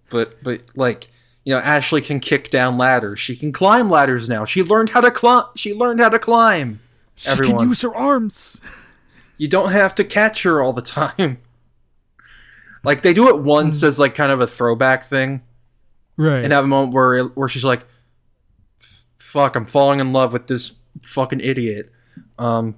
but 0.10 0.42
but 0.44 0.62
like 0.76 1.08
you 1.44 1.54
know 1.54 1.60
ashley 1.60 2.02
can 2.02 2.20
kick 2.20 2.50
down 2.50 2.78
ladders 2.78 3.20
she 3.20 3.36
can 3.36 3.52
climb 3.52 3.90
ladders 3.90 4.30
now 4.30 4.46
she 4.46 4.64
learned 4.64 4.90
how 4.92 5.02
to 5.02 5.12
climb 5.12 5.44
she 5.56 5.74
learned 5.74 6.00
how 6.00 6.10
to 6.10 6.20
climb 6.20 6.80
She 7.16 7.28
everyone 7.30 7.58
can 7.60 7.68
use 7.70 7.82
her 7.82 7.94
arms. 7.94 8.60
you 9.38 9.48
don't 9.48 9.72
have 9.72 9.96
to 9.96 10.04
catch 10.04 10.44
her 10.44 10.62
all 10.62 10.74
the 10.74 10.82
time 10.84 11.40
like 12.84 13.02
they 13.02 13.14
do 13.14 13.28
it 13.30 13.40
once 13.42 13.84
as 13.84 14.00
like 14.00 14.16
kind 14.16 14.32
of 14.32 14.40
a 14.42 14.48
throwback 14.48 15.06
thing 15.08 15.42
Right. 16.16 16.44
and 16.44 16.54
have 16.54 16.64
a 16.64 16.68
moment 16.68 16.94
where 16.94 17.24
where 17.24 17.50
she's 17.50 17.66
like 17.66 17.82
fuck 19.34 19.56
i'm 19.56 19.66
falling 19.66 20.00
in 20.00 20.14
love 20.14 20.32
with 20.32 20.48
this 20.48 20.76
fucking 21.02 21.40
idiot 21.40 21.92
um 22.38 22.76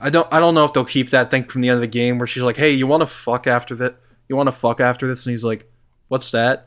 i 0.00 0.08
don't 0.08 0.26
i 0.32 0.40
don't 0.40 0.54
know 0.54 0.64
if 0.64 0.72
they'll 0.72 0.84
keep 0.84 1.10
that 1.10 1.30
thing 1.30 1.44
from 1.44 1.60
the 1.60 1.68
end 1.68 1.76
of 1.76 1.80
the 1.82 1.86
game 1.86 2.18
where 2.18 2.26
she's 2.26 2.42
like 2.42 2.56
hey 2.56 2.70
you 2.70 2.86
want 2.86 3.02
to 3.02 3.06
fuck 3.06 3.46
after 3.46 3.74
that 3.74 3.96
you 4.28 4.36
want 4.36 4.46
to 4.46 4.52
fuck 4.52 4.80
after 4.80 5.06
this 5.06 5.26
and 5.26 5.32
he's 5.32 5.44
like 5.44 5.70
what's 6.08 6.30
that 6.30 6.66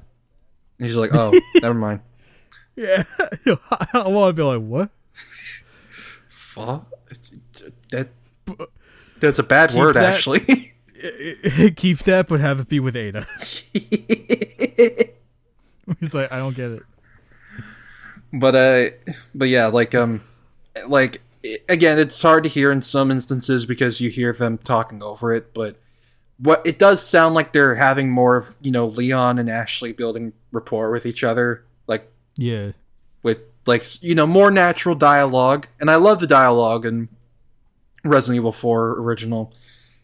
and 0.78 0.88
he's 0.88 0.96
like 0.96 1.10
oh 1.14 1.34
never 1.62 1.74
mind 1.74 2.02
yeah. 2.76 3.04
I 3.94 4.08
want 4.08 4.36
to 4.36 4.42
be 4.42 4.44
like, 4.44 4.62
what? 4.62 4.90
fuck 6.28 6.92
that 7.92 8.10
that's 9.20 9.40
a 9.40 9.44
bad 9.44 9.74
word 9.74 9.96
that- 9.96 10.14
actually 10.14 10.42
Keep 11.76 12.00
that, 12.00 12.28
but 12.28 12.40
have 12.40 12.60
it 12.60 12.68
be 12.68 12.80
with 12.80 12.96
Ada. 12.96 13.28
He's 16.00 16.16
like, 16.16 16.32
I 16.32 16.38
don't 16.38 16.56
get 16.56 16.72
it. 16.72 16.84
But 18.40 18.56
uh 18.56 18.90
but 19.34 19.48
yeah 19.48 19.68
like 19.68 19.94
um 19.96 20.22
like 20.88 21.22
again 21.70 22.00
it's 22.00 22.22
hard 22.22 22.44
to 22.44 22.50
hear 22.50 22.72
in 22.72 22.82
some 22.82 23.12
instances 23.12 23.66
because 23.66 24.02
you 24.02 24.10
hear 24.10 24.34
them 24.34 24.58
talking 24.58 25.02
over 25.04 25.34
it 25.34 25.54
but 25.54 25.80
what 26.38 26.62
it 26.66 26.78
does 26.78 27.06
sound 27.06 27.34
like 27.36 27.54
they're 27.54 27.76
having 27.76 28.10
more 28.10 28.36
of 28.36 28.56
you 28.62 28.72
know 28.72 28.86
leon 28.88 29.38
and 29.40 29.50
ashley 29.50 29.94
building 29.94 30.34
rapport 30.52 30.92
with 30.92 31.06
each 31.06 31.24
other 31.24 31.64
like 31.88 32.12
Yeah. 32.36 32.72
with 33.24 33.40
like 33.66 33.86
you 34.02 34.16
know 34.16 34.28
more 34.28 34.52
natural 34.52 34.96
dialogue 34.96 35.68
and 35.80 35.90
i 35.90 35.96
love 35.96 36.20
the 36.20 36.28
dialogue 36.28 36.86
in 36.86 37.10
resident 38.04 38.38
evil 38.38 38.52
4 38.52 39.00
original 39.00 39.54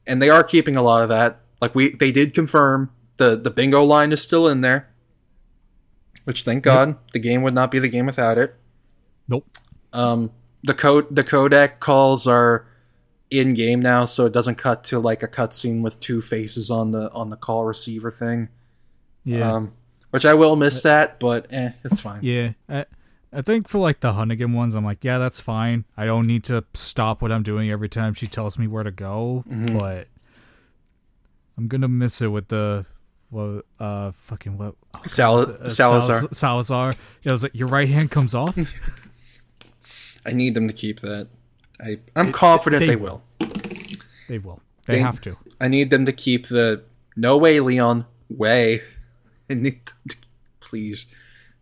and 0.08 0.22
they 0.22 0.30
are 0.30 0.44
keeping 0.44 0.76
a 0.76 0.82
lot 0.82 1.02
of 1.04 1.10
that 1.10 1.40
like 1.60 1.76
we 1.76 1.90
they 1.96 2.12
did 2.12 2.34
confirm 2.34 2.92
the 3.18 3.36
the 3.36 3.52
bingo 3.52 3.84
line 3.84 4.12
is 4.12 4.22
still 4.22 4.48
in 4.48 4.62
there 4.62 4.90
which 6.26 6.44
thank 6.44 6.64
god 6.64 6.96
the 7.14 7.20
game 7.20 7.42
would 7.42 7.54
not 7.54 7.72
be 7.72 7.80
the 7.80 7.90
game 7.90 8.06
without 8.06 8.38
it 8.38 8.56
Nope. 9.28 9.46
um 9.94 10.32
the 10.64 10.74
code 10.74 11.14
the 11.16 11.24
codec 11.24 11.80
calls 11.80 12.28
are 12.28 12.68
in 13.30 13.54
game 13.54 13.80
now 13.82 14.06
so 14.06 14.26
it 14.26 14.34
doesn't 14.34 14.56
cut 14.56 14.84
to 14.86 15.00
like 15.00 15.24
a 15.24 15.28
cutscene 15.28 15.82
with 15.82 16.00
two 16.00 16.22
faces 16.22 16.70
on 16.70 16.92
the 16.92 17.12
on 17.12 17.30
the 17.30 17.38
call 17.38 17.64
receiver 17.66 18.12
thing 18.12 18.50
Yeah. 19.24 19.54
um 19.56 19.74
which 20.12 20.26
i 20.26 20.34
will 20.34 20.56
miss 20.56 20.82
that 20.84 21.20
but 21.20 21.48
eh 21.52 21.72
it's 21.84 22.00
fine 22.02 22.20
yeah. 22.24 22.52
I, 22.68 22.86
I 23.34 23.42
think 23.42 23.70
for 23.70 23.78
like 23.78 24.02
the 24.02 24.12
Hunnigan 24.12 24.54
ones, 24.54 24.76
I'm 24.76 24.84
like, 24.84 25.06
yeah, 25.06 25.18
that's 25.18 25.40
fine. 25.40 25.86
I 25.96 26.04
don't 26.04 26.28
need 26.28 26.44
to 26.44 26.66
stop 26.74 27.22
what 27.22 27.32
I'm 27.32 27.44
doing 27.44 27.72
every 27.72 27.88
time 27.88 28.14
she 28.14 28.28
tells 28.28 28.60
me 28.60 28.68
where 28.68 28.84
to 28.84 28.92
go. 28.92 29.46
Mm-hmm. 29.50 29.78
But 29.80 30.10
I'm 31.58 31.70
gonna 31.70 31.88
miss 31.88 32.22
it 32.22 32.28
with 32.28 32.50
the 32.50 32.86
what 33.32 33.66
uh 33.80 34.12
fucking 34.28 34.58
what 34.58 34.76
oh, 34.96 35.00
Sal- 35.06 35.40
uh, 35.64 35.68
salazar 35.70 36.28
Salazar. 36.32 36.94
Yeah, 37.24 37.32
I 37.32 37.34
was 37.34 37.44
like, 37.44 37.56
your 37.56 37.68
right 37.70 37.90
hand 37.90 38.12
comes 38.12 38.36
off. 38.36 38.56
i 40.26 40.32
need 40.34 40.54
them 40.54 40.68
to 40.68 40.74
keep 40.74 41.00
that 41.00 41.28
i 41.84 41.98
i'm 42.16 42.32
confident 42.32 42.82
they- 42.82 42.88
they 42.88 42.96
will 42.96 43.24
they 44.28 44.38
will. 44.38 44.62
They, 44.86 44.96
They- 44.98 45.02
have 45.02 45.20
to. 45.22 45.36
i 45.60 45.68
need 45.68 45.90
them 45.90 46.06
to 46.06 46.14
keep 46.14 46.46
the 46.48 46.84
no 47.16 47.38
way 47.38 47.60
leon 47.60 48.06
way 48.30 48.82
i 49.50 49.56
need 49.56 49.84
them 49.88 49.96
to 50.10 50.18
please 50.60 51.08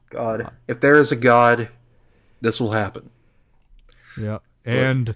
god 0.10 0.52
if 0.68 0.80
there 0.82 0.96
is 0.96 1.12
a 1.14 1.16
god 1.16 1.70
this 2.42 2.60
will 2.60 2.72
happen 2.72 3.10
Yeah. 4.20 4.40
And 4.66 5.16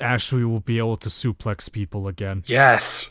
Ashley 0.00 0.44
will 0.44 0.60
be 0.60 0.78
able 0.78 0.96
to 0.98 1.08
suplex 1.08 1.70
people 1.70 2.06
again. 2.08 2.42
yes 2.46 3.08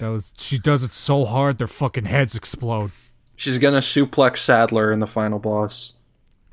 That 0.00 0.08
was 0.08 0.32
she 0.38 0.58
does 0.58 0.82
it 0.82 0.92
so 0.92 1.24
hard 1.24 1.58
their 1.58 1.66
fucking 1.66 2.04
heads 2.04 2.34
explode. 2.34 2.92
She's 3.34 3.58
gonna 3.58 3.78
suplex 3.78 4.38
Saddler 4.38 4.92
in 4.92 5.00
the 5.00 5.06
final 5.06 5.38
boss. 5.38 5.94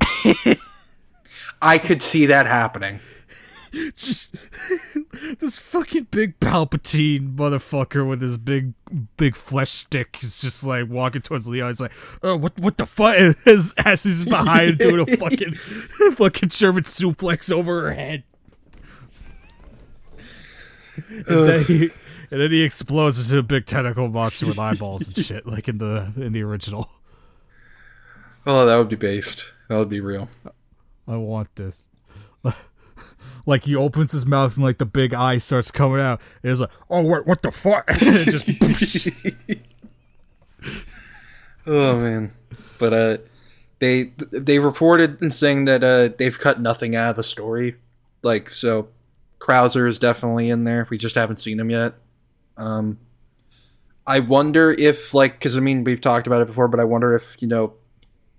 I 1.62 1.78
could 1.78 2.02
see 2.02 2.26
that 2.26 2.46
happening. 2.46 3.00
Just 3.96 4.36
this 5.40 5.58
fucking 5.58 6.08
big 6.10 6.38
Palpatine 6.38 7.34
motherfucker 7.34 8.08
with 8.08 8.20
his 8.20 8.38
big 8.38 8.74
big 9.16 9.34
flesh 9.34 9.70
stick 9.70 10.18
is 10.22 10.40
just 10.40 10.62
like 10.62 10.88
walking 10.88 11.22
towards 11.22 11.48
Leon. 11.48 11.70
He's 11.70 11.80
like, 11.80 11.92
"Oh, 12.22 12.36
what 12.36 12.58
what 12.58 12.78
the 12.78 12.86
fuck?" 12.86 13.16
His 13.44 13.74
ass 13.78 14.06
is 14.06 14.24
behind 14.24 14.78
doing 14.78 15.00
a 15.00 15.16
fucking 15.16 15.52
fucking 15.52 16.50
German 16.50 16.84
suplex 16.84 17.50
over 17.50 17.82
her 17.82 17.94
head. 17.94 18.22
and, 21.08 21.24
then 21.26 21.64
he, 21.64 21.90
and 22.34 22.42
then 22.42 22.50
he 22.50 22.64
explodes 22.64 23.24
into 23.24 23.38
a 23.38 23.44
big 23.44 23.64
tentacle 23.64 24.08
monster 24.08 24.44
with 24.44 24.58
eyeballs 24.58 25.06
and 25.06 25.24
shit, 25.24 25.46
like 25.46 25.68
in 25.68 25.78
the 25.78 26.12
in 26.16 26.32
the 26.32 26.42
original. 26.42 26.90
Oh, 28.44 28.66
that 28.66 28.76
would 28.76 28.88
be 28.88 28.96
based. 28.96 29.52
That 29.68 29.76
would 29.76 29.88
be 29.88 30.00
real. 30.00 30.28
I 31.06 31.16
want 31.16 31.54
this. 31.54 31.88
Like 33.46 33.64
he 33.64 33.76
opens 33.76 34.10
his 34.10 34.24
mouth 34.24 34.54
and 34.54 34.64
like 34.64 34.78
the 34.78 34.86
big 34.86 35.12
eye 35.12 35.36
starts 35.36 35.70
coming 35.70 36.00
out. 36.00 36.18
And 36.42 36.50
it's 36.50 36.62
like, 36.62 36.70
oh 36.88 37.04
wait, 37.04 37.26
what 37.26 37.42
the 37.42 37.52
fuck? 37.52 37.86
Just 37.98 39.10
Oh 41.66 42.00
man, 42.00 42.32
but 42.78 42.94
uh, 42.94 43.18
they 43.80 44.14
they 44.32 44.58
reported 44.58 45.20
and 45.20 45.32
saying 45.32 45.66
that 45.66 45.84
uh 45.84 46.08
they've 46.16 46.38
cut 46.38 46.58
nothing 46.58 46.96
out 46.96 47.10
of 47.10 47.16
the 47.16 47.22
story. 47.22 47.76
Like 48.22 48.48
so, 48.48 48.88
Krauser 49.38 49.86
is 49.86 49.98
definitely 49.98 50.48
in 50.48 50.64
there. 50.64 50.86
We 50.88 50.96
just 50.96 51.14
haven't 51.14 51.36
seen 51.36 51.60
him 51.60 51.68
yet. 51.68 51.92
Um, 52.56 52.98
I 54.06 54.20
wonder 54.20 54.70
if 54.70 55.14
like 55.14 55.34
because 55.34 55.56
I 55.56 55.60
mean 55.60 55.84
we've 55.84 56.00
talked 56.00 56.26
about 56.26 56.42
it 56.42 56.46
before, 56.46 56.68
but 56.68 56.80
I 56.80 56.84
wonder 56.84 57.14
if 57.14 57.36
you 57.40 57.48
know 57.48 57.74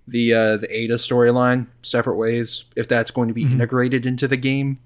the 0.08 0.32
uh 0.32 0.56
the 0.58 0.68
Ada 0.70 0.94
storyline 0.94 1.66
separate 1.82 2.16
ways 2.16 2.64
if 2.76 2.86
that's 2.88 3.10
going 3.10 3.28
to 3.28 3.34
be 3.34 3.42
integrated 3.42 4.06
into 4.06 4.28
the 4.28 4.36
game 4.36 4.78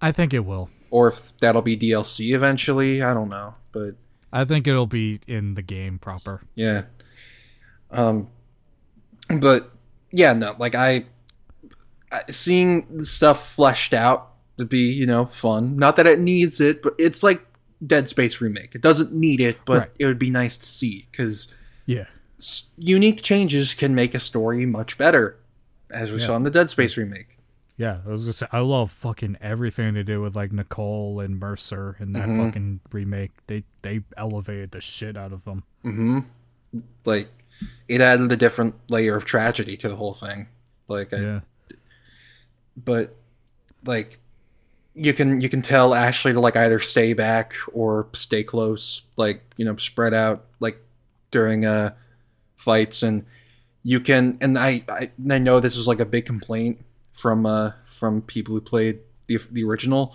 I 0.00 0.12
think 0.12 0.32
it 0.32 0.44
will. 0.44 0.70
or 0.90 1.08
if 1.08 1.36
that'll 1.38 1.62
be 1.62 1.76
DLC 1.76 2.34
eventually. 2.34 3.02
I 3.02 3.12
don't 3.14 3.28
know, 3.28 3.54
but 3.72 3.96
I 4.32 4.44
think 4.44 4.66
it'll 4.68 4.86
be 4.86 5.20
in 5.26 5.54
the 5.54 5.62
game 5.62 5.98
proper. 5.98 6.42
Yeah. 6.54 6.84
Um 7.90 8.28
but 9.40 9.70
yeah, 10.12 10.32
no, 10.34 10.54
like 10.58 10.74
I, 10.76 11.06
I 12.12 12.20
seeing 12.30 12.86
the 12.98 13.04
stuff 13.04 13.54
fleshed 13.54 13.92
out 13.94 14.30
would 14.58 14.68
be, 14.68 14.92
you 14.92 15.06
know, 15.06 15.26
fun. 15.26 15.76
Not 15.76 15.96
that 15.96 16.06
it 16.06 16.20
needs 16.20 16.60
it, 16.60 16.82
but 16.82 16.94
it's 16.98 17.22
like 17.24 17.44
Dead 17.84 18.08
Space 18.08 18.40
remake. 18.40 18.74
It 18.74 18.80
doesn't 18.82 19.12
need 19.12 19.40
it, 19.40 19.58
but 19.64 19.78
Right. 19.78 19.90
it 19.98 20.06
would 20.06 20.18
be 20.18 20.30
nice 20.30 20.56
to 20.56 20.66
see 20.66 21.06
cuz 21.12 21.48
Yeah. 21.86 22.06
unique 22.76 23.22
changes 23.22 23.74
can 23.74 23.94
make 23.94 24.14
a 24.14 24.20
story 24.20 24.64
much 24.66 24.96
better 24.98 25.36
as 25.90 26.10
we 26.12 26.20
Yeah. 26.20 26.26
saw 26.26 26.36
in 26.36 26.42
the 26.44 26.50
Dead 26.50 26.70
Space 26.70 26.96
remake. 26.96 27.38
Yeah, 27.76 28.00
I 28.06 28.10
was 28.10 28.22
gonna 28.22 28.32
say 28.32 28.46
I 28.52 28.60
love 28.60 28.92
fucking 28.92 29.36
everything 29.40 29.94
they 29.94 30.02
did 30.04 30.18
with 30.18 30.36
like 30.36 30.52
Nicole 30.52 31.18
and 31.20 31.38
Mercer 31.40 31.96
in 31.98 32.12
that 32.12 32.28
Mhm. 32.28 32.46
fucking 32.46 32.80
remake. 32.92 33.32
They 33.48 33.64
they 33.82 34.02
elevated 34.16 34.70
the 34.70 34.80
shit 34.80 35.16
out 35.16 35.32
of 35.32 35.44
them. 35.44 35.64
Mm-hmm. 35.84 36.20
Like 37.04 37.28
it 37.88 38.00
added 38.00 38.30
a 38.30 38.36
different 38.36 38.74
layer 38.88 39.16
of 39.16 39.24
tragedy 39.24 39.76
to 39.78 39.88
the 39.88 39.96
whole 39.96 40.14
thing. 40.14 40.46
Like 40.88 41.12
I, 41.12 41.20
Yeah. 41.20 41.40
but 42.76 43.16
like 43.84 44.18
you 44.94 45.12
can 45.12 45.40
you 45.40 45.48
can 45.48 45.62
tell 45.62 45.94
Ashley 45.94 46.32
to 46.32 46.40
like 46.40 46.56
either 46.56 46.80
stay 46.80 47.12
back 47.12 47.54
or 47.72 48.08
stay 48.12 48.42
close, 48.44 49.02
like 49.16 49.42
you 49.56 49.64
know, 49.64 49.76
spread 49.76 50.14
out 50.14 50.44
like 50.60 50.78
during 51.30 51.64
uh 51.64 51.94
fights, 52.56 53.02
and 53.02 53.24
you 53.82 54.00
can 54.00 54.38
and 54.40 54.58
I 54.58 54.84
I, 54.88 55.10
I 55.30 55.38
know 55.38 55.60
this 55.60 55.76
was 55.76 55.88
like 55.88 56.00
a 56.00 56.06
big 56.06 56.26
complaint 56.26 56.84
from 57.12 57.44
uh 57.46 57.72
from 57.86 58.22
people 58.22 58.54
who 58.54 58.60
played 58.60 59.00
the 59.26 59.38
the 59.50 59.64
original. 59.64 60.14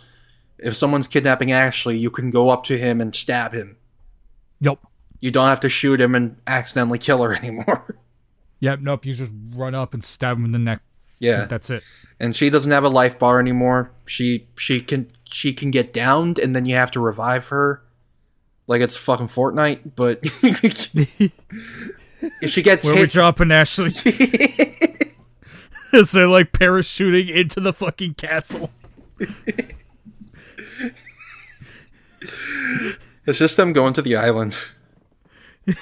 If 0.58 0.76
someone's 0.76 1.08
kidnapping 1.08 1.52
Ashley, 1.52 1.98
you 1.98 2.10
can 2.12 2.32
go 2.32 2.50
up 2.50 2.64
to 2.66 2.78
him 2.78 3.00
and 3.00 3.16
stab 3.16 3.54
him. 3.54 3.78
Yep. 4.62 4.80
You 5.22 5.32
don't 5.32 5.48
have 5.48 5.62
to 5.62 5.70
shoot 5.70 6.00
him 6.02 6.16
and 6.16 6.38
accidentally 6.48 7.00
kill 7.00 7.22
her 7.24 7.34
anymore. 7.44 7.96
Yep. 8.60 8.80
Nope. 8.82 9.06
You 9.06 9.14
just 9.14 9.32
run 9.56 9.74
up 9.76 9.94
and 9.94 10.04
stab 10.04 10.38
him 10.38 10.46
in 10.46 10.52
the 10.52 10.60
neck. 10.60 10.82
yeah. 11.20 11.46
That's 11.46 11.70
it. 11.70 11.84
And 12.20 12.36
she 12.36 12.50
doesn't 12.50 12.72
have 12.72 12.84
a 12.84 12.90
life 12.90 13.18
bar 13.18 13.40
anymore. 13.40 13.92
She 14.06 14.48
she 14.58 14.82
can 14.82 15.12
she 15.26 15.54
can 15.54 15.72
get 15.72 15.94
downed, 15.94 16.40
and 16.40 16.56
then 16.56 16.66
you 16.66 16.76
have 16.76 16.92
to 16.92 17.00
revive 17.00 17.48
her, 17.48 17.82
like 18.68 18.82
it's 18.82 18.96
fucking 18.96 19.30
Fortnite. 19.30 19.92
But 19.96 20.20
if 22.42 22.50
she 22.50 22.62
gets 22.62 22.86
Where 22.86 22.96
we 22.96 23.08
dropping 23.08 23.52
Ashley? 23.52 23.92
Is 25.92 26.12
they're 26.12 26.28
like 26.28 26.52
parachuting 26.52 27.34
into 27.34 27.60
the 27.60 27.74
fucking 27.74 28.14
castle? 28.14 28.70
it's 33.26 33.40
just 33.40 33.58
them 33.58 33.74
going 33.74 33.94
to 33.94 34.04
the 34.04 34.16
island. 34.16 34.56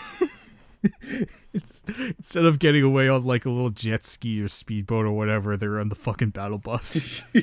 It's, 1.58 1.84
instead 2.18 2.46
of 2.46 2.60
getting 2.60 2.84
away 2.84 3.10
on 3.10 3.26
like 3.26 3.46
a 3.46 3.50
little 3.50 3.70
jet 3.70 4.06
ski 4.06 4.42
or 4.42 4.48
speedboat 4.48 5.06
or 5.06 5.12
whatever, 5.12 5.58
they're 5.58 5.80
on 5.80 5.90
the 5.90 5.96
fucking 5.96 6.30
battle 6.30 6.58
bus. 6.58 7.24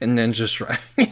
and 0.00 0.18
then 0.18 0.32
just 0.32 0.60
right. 0.60 0.78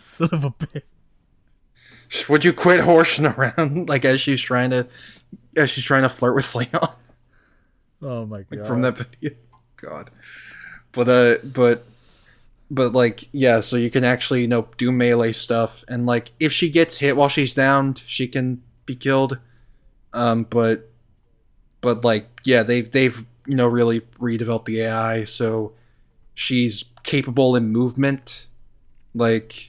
Son 0.00 0.28
of 0.32 0.44
a 0.44 0.50
bitch. 0.50 2.28
Would 2.28 2.44
you 2.44 2.52
quit 2.52 2.80
horsing 2.80 3.26
around 3.26 3.88
like 3.88 4.04
as 4.04 4.20
she's 4.20 4.40
trying 4.40 4.70
to 4.70 4.86
as 5.56 5.70
she's 5.70 5.84
trying 5.84 6.02
to 6.02 6.08
flirt 6.08 6.34
with 6.34 6.54
Leon 6.54 6.88
Oh 8.02 8.26
my 8.26 8.42
god. 8.42 8.66
from 8.66 8.82
that 8.82 8.96
video? 8.98 9.30
God, 9.76 10.10
but 10.92 11.08
uh, 11.08 11.36
but 11.44 11.84
but 12.72 12.94
like 12.94 13.28
yeah, 13.32 13.60
so 13.60 13.76
you 13.76 13.90
can 13.90 14.02
actually 14.02 14.40
you 14.40 14.48
know 14.48 14.66
do 14.78 14.90
melee 14.90 15.32
stuff 15.32 15.84
and 15.88 16.06
like 16.06 16.32
if 16.40 16.52
she 16.52 16.70
gets 16.70 16.98
hit 16.98 17.16
while 17.16 17.28
she's 17.28 17.52
downed, 17.52 18.02
she 18.06 18.26
can 18.26 18.62
be 18.86 18.96
killed. 18.96 19.38
Um, 20.14 20.44
but 20.44 20.90
but 21.82 22.02
like 22.02 22.40
yeah, 22.44 22.62
they've 22.62 22.90
they've 22.90 23.26
you 23.46 23.56
know 23.56 23.66
really 23.66 24.00
redeveloped 24.18 24.64
the 24.64 24.80
AI 24.80 25.24
so 25.24 25.74
she's 26.34 26.86
capable 27.04 27.54
in 27.54 27.68
movement, 27.68 28.48
like. 29.14 29.68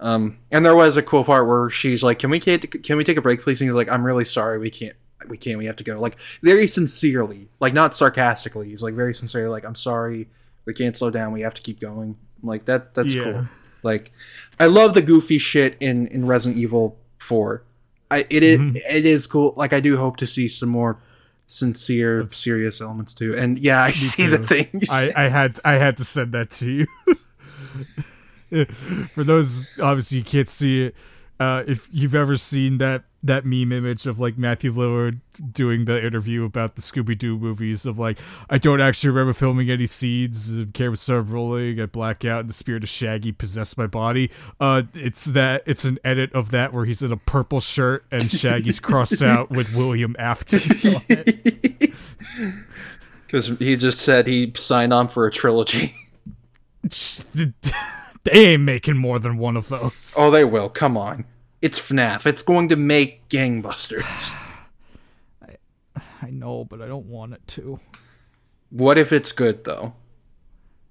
Um, 0.00 0.38
and 0.50 0.66
there 0.66 0.74
was 0.74 0.96
a 0.96 1.02
cool 1.02 1.22
part 1.22 1.46
where 1.46 1.70
she's 1.70 2.02
like, 2.02 2.18
"Can 2.18 2.28
we 2.28 2.40
can 2.40 2.96
we 2.96 3.04
take 3.04 3.16
a 3.16 3.22
break, 3.22 3.40
please?" 3.40 3.60
And 3.60 3.70
he's 3.70 3.76
like, 3.76 3.88
"I'm 3.88 4.04
really 4.04 4.24
sorry, 4.24 4.58
we 4.58 4.68
can't, 4.68 4.96
we 5.28 5.36
can't, 5.36 5.58
we 5.58 5.66
have 5.66 5.76
to 5.76 5.84
go." 5.84 6.00
Like 6.00 6.18
very 6.42 6.66
sincerely, 6.66 7.48
like 7.60 7.72
not 7.72 7.94
sarcastically. 7.94 8.68
He's 8.68 8.82
like 8.82 8.94
very 8.94 9.14
sincerely, 9.14 9.48
like, 9.48 9.64
"I'm 9.64 9.76
sorry, 9.76 10.26
we 10.64 10.74
can't 10.74 10.96
slow 10.96 11.10
down, 11.10 11.32
we 11.32 11.40
have 11.42 11.54
to 11.54 11.62
keep 11.62 11.80
going." 11.80 12.16
Like 12.42 12.64
that, 12.66 12.94
that's 12.94 13.14
Yeah. 13.14 13.24
cool. 13.24 13.48
Like, 13.84 14.12
I 14.60 14.66
love 14.66 14.94
the 14.94 15.02
goofy 15.02 15.38
shit 15.38 15.76
in 15.80 16.06
in 16.08 16.26
Resident 16.26 16.60
Evil 16.60 16.98
Four. 17.18 17.62
I 18.10 18.26
it 18.30 18.42
is 18.42 18.58
Mhm. 18.58 18.76
it 18.90 19.06
is 19.06 19.26
cool. 19.26 19.54
Like 19.56 19.72
I 19.72 19.80
do 19.80 19.96
hope 19.96 20.16
to 20.18 20.26
see 20.26 20.48
some 20.48 20.68
more 20.68 20.98
sincere, 21.46 22.28
serious 22.30 22.80
elements 22.80 23.14
too. 23.14 23.34
And 23.36 23.58
yeah, 23.58 23.82
I 23.82 23.90
see 23.92 24.26
the 24.26 24.38
too. 24.38 24.44
thing. 24.44 24.82
I, 24.90 25.10
I 25.16 25.28
had 25.28 25.60
I 25.64 25.74
had 25.74 25.96
to 25.98 26.04
send 26.04 26.32
that 26.32 26.50
to 26.50 26.70
you. 26.70 26.86
For 29.14 29.24
those 29.24 29.66
obviously 29.80 30.18
you 30.18 30.24
can't 30.24 30.50
see 30.50 30.82
it. 30.82 30.94
Uh, 31.42 31.64
if 31.66 31.88
you've 31.90 32.14
ever 32.14 32.36
seen 32.36 32.78
that 32.78 33.02
that 33.24 33.44
meme 33.44 33.72
image 33.72 34.06
of 34.06 34.20
like 34.20 34.38
Matthew 34.38 34.72
Lillard 34.72 35.18
doing 35.52 35.86
the 35.86 36.00
interview 36.04 36.44
about 36.44 36.76
the 36.76 36.82
Scooby 36.82 37.18
Doo 37.18 37.36
movies 37.36 37.84
of 37.84 37.98
like 37.98 38.20
I 38.48 38.58
don't 38.58 38.80
actually 38.80 39.10
remember 39.10 39.32
filming 39.32 39.68
any 39.68 39.86
scenes. 39.86 40.56
Camera 40.72 40.96
started 40.96 41.30
rolling. 41.30 41.80
I 41.80 41.86
black 41.86 42.24
out. 42.24 42.42
And 42.42 42.48
the 42.48 42.54
spirit 42.54 42.84
of 42.84 42.88
Shaggy 42.88 43.32
possessed 43.32 43.76
my 43.76 43.88
body. 43.88 44.30
Uh, 44.60 44.82
it's 44.94 45.24
that 45.24 45.64
it's 45.66 45.84
an 45.84 45.98
edit 46.04 46.32
of 46.32 46.52
that 46.52 46.72
where 46.72 46.84
he's 46.84 47.02
in 47.02 47.10
a 47.10 47.16
purple 47.16 47.58
shirt 47.58 48.04
and 48.12 48.30
Shaggy's 48.30 48.78
crossed 48.80 49.20
out 49.20 49.50
with 49.50 49.74
William 49.74 50.14
Afton 50.20 50.60
because 53.26 53.48
he 53.58 53.76
just 53.76 53.98
said 53.98 54.28
he 54.28 54.52
signed 54.54 54.92
on 54.92 55.08
for 55.08 55.26
a 55.26 55.32
trilogy. 55.32 55.92
they 57.34 57.52
ain't 58.32 58.62
making 58.62 58.96
more 58.96 59.18
than 59.18 59.38
one 59.38 59.56
of 59.56 59.68
those. 59.70 60.14
Oh, 60.16 60.30
they 60.30 60.44
will. 60.44 60.68
Come 60.68 60.96
on. 60.96 61.24
It's 61.62 61.78
FNAF. 61.78 62.26
It's 62.26 62.42
going 62.42 62.68
to 62.70 62.76
make 62.76 63.28
gangbusters. 63.28 64.04
I 66.22 66.30
know, 66.30 66.64
but 66.64 66.82
I 66.82 66.86
don't 66.88 67.06
want 67.06 67.34
it 67.34 67.46
to. 67.48 67.78
What 68.70 68.98
if 68.98 69.12
it's 69.12 69.32
good 69.32 69.64
though? 69.64 69.94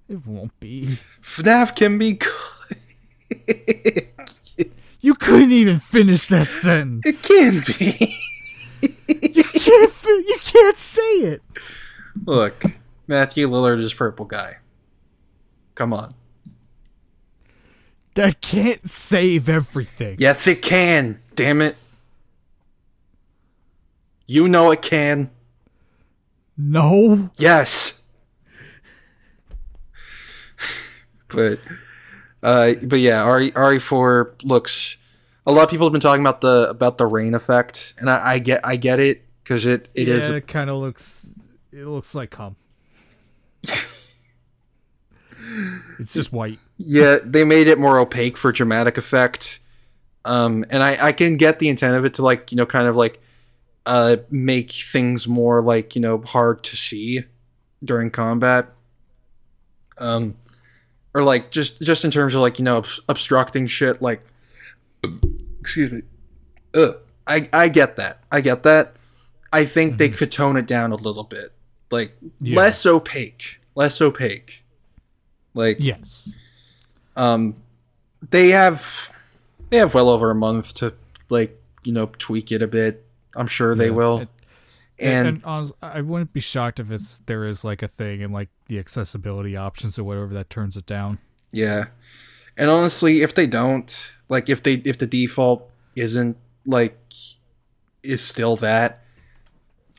It 0.07 0.25
won't 0.25 0.57
be. 0.59 0.97
FNAF 1.21 1.75
can 1.75 1.97
be 1.97 2.13
good. 2.13 4.07
You 5.01 5.15
couldn't 5.15 5.51
even 5.51 5.79
finish 5.79 6.27
that 6.27 6.47
sentence. 6.51 7.03
It 7.05 7.27
can 7.27 7.63
be. 7.77 8.15
You 8.81 9.43
can't. 9.43 9.93
You 10.03 10.37
can't 10.43 10.77
say 10.77 11.01
it. 11.01 11.41
Look, 12.25 12.63
Matthew 13.07 13.49
Lillard 13.49 13.79
is 13.79 13.93
purple 13.93 14.25
guy. 14.25 14.57
Come 15.75 15.93
on. 15.93 16.13
That 18.15 18.41
can't 18.41 18.89
save 18.89 19.47
everything. 19.47 20.17
Yes, 20.19 20.45
it 20.47 20.61
can. 20.61 21.21
Damn 21.35 21.61
it. 21.61 21.77
You 24.25 24.47
know 24.47 24.71
it 24.71 24.81
can. 24.81 25.29
No. 26.57 27.29
Yes. 27.37 28.01
but 31.29 31.59
uh 32.43 32.73
but 32.83 32.99
yeah, 32.99 33.25
RE 33.29 33.51
RE 33.55 33.79
four 33.79 34.35
looks 34.43 34.97
a 35.45 35.51
lot 35.51 35.63
of 35.63 35.69
people 35.69 35.87
have 35.87 35.93
been 35.93 36.01
talking 36.01 36.21
about 36.21 36.41
the 36.41 36.69
about 36.69 36.97
the 36.97 37.05
rain 37.05 37.33
effect 37.33 37.93
and 37.97 38.09
I, 38.09 38.33
I 38.33 38.39
get 38.39 38.65
I 38.65 38.75
get 38.75 38.99
it 38.99 39.25
because 39.43 39.65
it 39.65 39.87
it 39.95 40.07
yeah, 40.07 40.15
is 40.15 40.29
It 40.29 40.47
kind 40.47 40.69
of 40.69 40.77
looks. 40.77 41.33
It 41.71 41.85
looks 41.85 42.13
like 42.13 42.31
cum. 42.31 42.57
It's 45.99 46.13
just 46.13 46.31
white. 46.31 46.59
Yeah, 46.85 47.19
they 47.23 47.43
made 47.43 47.67
it 47.67 47.79
more 47.79 47.99
opaque 47.99 48.37
for 48.37 48.51
dramatic 48.51 48.97
effect. 48.97 49.59
Um, 50.25 50.65
and 50.69 50.83
I, 50.83 51.07
I 51.07 51.11
can 51.11 51.37
get 51.37 51.59
the 51.59 51.67
intent 51.69 51.95
of 51.95 52.05
it 52.05 52.13
to 52.15 52.21
like, 52.23 52.51
you 52.51 52.55
know, 52.55 52.65
kind 52.65 52.87
of 52.87 52.95
like 52.95 53.19
uh 53.87 54.17
make 54.29 54.71
things 54.71 55.27
more 55.27 55.63
like, 55.63 55.95
you 55.95 56.01
know, 56.01 56.21
hard 56.21 56.63
to 56.65 56.75
see 56.77 57.23
during 57.83 58.11
combat. 58.11 58.67
Um 59.97 60.35
or 61.13 61.23
like 61.23 61.51
just 61.51 61.81
just 61.81 62.05
in 62.05 62.11
terms 62.11 62.35
of 62.35 62.41
like, 62.41 62.59
you 62.59 62.65
know, 62.65 62.77
obs- 62.77 62.99
obstructing 63.09 63.65
shit 63.67 64.01
like 64.01 64.21
excuse 65.61 65.91
me. 65.91 66.01
Ugh. 66.75 66.95
I 67.27 67.49
I 67.51 67.67
get 67.69 67.95
that. 67.95 68.23
I 68.31 68.41
get 68.41 68.63
that. 68.63 68.95
I 69.51 69.65
think 69.65 69.97
they 69.97 70.09
could 70.09 70.31
tone 70.31 70.57
it 70.57 70.67
down 70.67 70.91
a 70.91 70.95
little 70.95 71.23
bit. 71.23 71.49
Like 71.89 72.15
Yeah. 72.39 72.55
less 72.57 72.85
opaque. 72.85 73.59
Less 73.75 73.99
opaque. 73.99 74.63
Like 75.55 75.77
Yes. 75.79 76.29
Um 77.15 77.55
they 78.29 78.49
have 78.49 79.11
they 79.69 79.77
have 79.77 79.93
well 79.93 80.09
over 80.09 80.29
a 80.31 80.35
month 80.35 80.73
to 80.75 80.93
like 81.29 81.59
you 81.83 81.91
know 81.91 82.07
tweak 82.19 82.51
it 82.51 82.61
a 82.61 82.67
bit 82.67 83.05
i'm 83.35 83.47
sure 83.47 83.75
they 83.75 83.85
Yeah, 83.85 83.91
will 83.91 84.17
it- 84.19 84.29
and, 84.99 85.27
and, 85.27 85.41
I, 85.45 85.63
I 85.97 86.01
wouldn't 86.01 86.31
be 86.31 86.41
shocked 86.41 86.79
if 86.79 86.91
it's 86.91 87.17
there 87.25 87.45
is 87.47 87.63
like 87.63 87.81
a 87.81 87.87
thing 87.87 88.21
in 88.21 88.31
like 88.31 88.49
the 88.67 88.77
accessibility 88.77 89.57
options 89.57 89.97
or 89.97 90.03
whatever 90.03 90.31
that 90.35 90.51
turns 90.51 90.77
it 90.77 90.85
down. 90.85 91.17
yeah 91.51 91.85
and 92.55 92.69
honestly 92.69 93.21
if 93.23 93.33
they 93.33 93.47
don't 93.47 94.13
like 94.29 94.47
if 94.47 94.61
they 94.61 94.73
if 94.85 94.99
the 94.99 95.07
default 95.07 95.67
isn't 95.95 96.37
like 96.67 96.99
is 98.03 98.23
still 98.23 98.55
that 98.57 99.01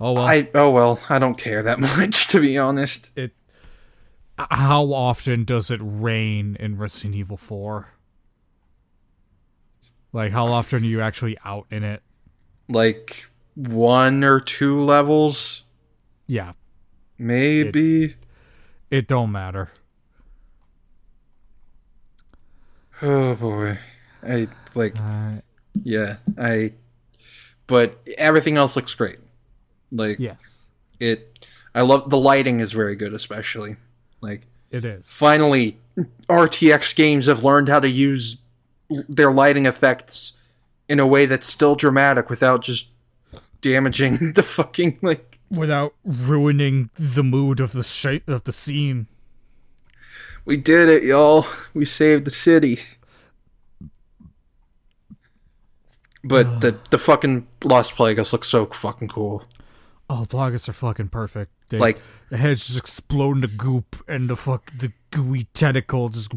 Oh 0.01 0.13
well. 0.13 0.23
i 0.27 0.49
oh 0.55 0.71
well 0.71 1.01
i 1.09 1.19
don't 1.19 1.37
care 1.37 1.63
that 1.65 1.81
much 1.99 2.29
to 2.29 2.41
be 2.41 2.57
honest 2.57 3.11
it. 3.17 3.33
How 4.51 4.93
often 4.93 5.45
does 5.45 5.71
it 5.71 5.81
rain 5.83 6.57
in 6.61 6.77
Resident 6.79 7.15
Evil 7.15 7.37
Four? 7.37 7.89
Like 10.13 10.33
how 10.33 10.47
often 10.47 10.83
are 10.83 10.87
you 10.87 11.01
actually 11.01 11.37
out 11.45 11.67
in 11.71 11.83
it? 11.85 12.03
like 12.69 13.27
one 13.55 14.25
or 14.25 14.41
two 14.41 14.83
levels? 14.83 15.65
Yeah, 16.27 16.53
maybe. 17.19 18.17
It 18.91 19.07
don't 19.09 19.33
matter. 19.33 19.71
oh 23.03 23.35
boy. 23.35 23.79
I 24.23 24.49
like 24.75 24.97
Uh, 24.99 25.41
yeah 25.83 26.19
i 26.39 26.71
but 27.67 27.99
everything 28.17 28.57
else 28.57 28.77
looks 28.77 28.95
great. 28.95 29.19
Like 29.91 30.19
yes, 30.21 30.39
it 31.01 31.45
i 31.75 31.81
love 31.81 32.09
the 32.11 32.19
lighting 32.19 32.61
is 32.61 32.73
very 32.73 32.95
good 32.95 33.13
especially 33.13 33.77
like 34.23 34.47
it 34.71 34.85
is. 34.85 35.07
finally 35.07 35.79
rtx 36.31 36.95
games 36.97 37.27
have 37.27 37.45
learned 37.45 37.69
how 37.69 37.79
to 37.81 37.89
use 37.89 38.39
their 39.09 39.31
lighting 39.31 39.67
effects 39.67 40.33
in 40.89 40.99
a 40.99 41.07
way 41.07 41.27
that's 41.27 41.47
still 41.47 41.75
dramatic 41.75 42.31
without 42.31 42.63
just 42.63 42.89
damaging 43.61 44.33
the 44.35 44.43
fucking 44.43 44.99
like 45.03 45.39
Without 45.51 45.95
ruining 46.03 46.89
the 46.99 47.23
mood 47.23 47.61
of 47.61 47.73
the 47.73 47.83
shape 47.85 48.27
of 48.31 48.45
the 48.45 48.53
scene. 48.55 49.07
we 50.47 50.57
did 50.57 50.89
it 50.89 51.03
y'all 51.05 51.47
we 51.75 51.85
saved 51.85 52.25
the 52.25 52.31
city 52.31 52.79
but 56.25 56.61
the 56.61 56.79
the 56.91 56.97
fucking 56.99 57.47
Las 57.65 57.93
Plagas 57.93 58.33
looks 58.33 58.49
so 58.49 58.67
fucking 58.67 59.09
cool 59.09 59.45
Oh, 60.11 60.27
Plagas 60.29 60.69
are 60.69 60.75
fucking 60.75 61.09
perfect. 61.09 61.53
They, 61.73 61.79
Like- 61.79 62.01
the 62.31 62.39
heads 62.39 62.65
just 62.67 62.79
explode 62.79 63.37
into 63.37 63.49
goop, 63.49 63.97
and 64.09 64.31
the 64.31 64.37
fuck 64.37 64.73
the 64.79 64.91
gooey 65.11 65.45
tentacles 65.53 66.15
just 66.15 66.33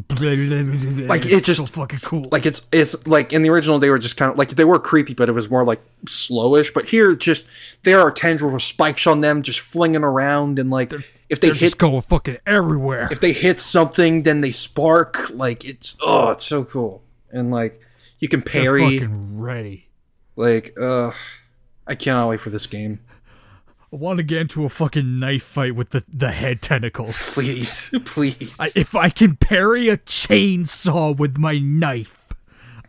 like 1.08 1.24
it's 1.24 1.46
just- 1.46 1.56
so 1.56 1.64
fucking 1.64 2.00
cool. 2.00 2.28
like 2.30 2.44
it's 2.44 2.60
it's 2.70 3.06
like 3.06 3.32
in 3.32 3.40
the 3.40 3.48
original 3.48 3.78
they 3.78 3.88
were 3.88 3.98
just 3.98 4.18
kind 4.18 4.30
of 4.30 4.36
like 4.36 4.50
they 4.50 4.64
were 4.66 4.78
creepy 4.78 5.14
but 5.14 5.30
it 5.30 5.32
was 5.32 5.48
more 5.48 5.64
like 5.64 5.80
slowish 6.04 6.74
but 6.74 6.86
here 6.86 7.16
just 7.16 7.46
there 7.84 8.00
are 8.02 8.10
tendrils 8.10 8.52
with 8.52 8.62
spikes 8.62 9.06
on 9.06 9.22
them 9.22 9.40
just 9.40 9.60
flinging 9.60 10.02
around 10.04 10.58
and 10.58 10.68
like 10.70 10.92
if 11.30 11.40
they 11.40 11.48
hit 11.48 11.56
just 11.56 11.78
going 11.78 12.02
fucking 12.02 12.36
everywhere. 12.46 13.08
if 13.10 13.20
they 13.20 13.32
hit 13.32 13.58
something 13.58 14.24
then 14.24 14.42
they 14.42 14.52
spark 14.52 15.30
like 15.30 15.64
it's 15.64 15.96
oh 16.02 16.32
it's 16.32 16.44
so 16.44 16.62
cool 16.62 17.02
and 17.30 17.50
like 17.50 17.80
you 18.18 18.28
can 18.28 18.40
They're 18.40 18.62
parry 18.64 18.98
fucking 18.98 19.38
ready. 19.40 19.88
like 20.36 20.74
uh 20.78 21.12
i 21.86 21.94
cannot 21.94 22.28
wait 22.28 22.40
for 22.40 22.50
this 22.50 22.66
game 22.66 23.00
I 23.92 23.96
want 23.96 24.16
to 24.18 24.22
get 24.24 24.40
into 24.42 24.64
a 24.64 24.68
fucking 24.68 25.18
knife 25.20 25.44
fight 25.44 25.74
with 25.76 25.90
the, 25.90 26.04
the 26.12 26.32
head 26.32 26.60
tentacles. 26.60 27.34
please 27.34 27.90
please 28.04 28.56
I, 28.58 28.68
if 28.74 28.94
I 28.94 29.10
can 29.10 29.36
parry 29.36 29.88
a 29.88 29.96
chainsaw 29.96 31.16
with 31.16 31.38
my 31.38 31.58
knife, 31.58 32.32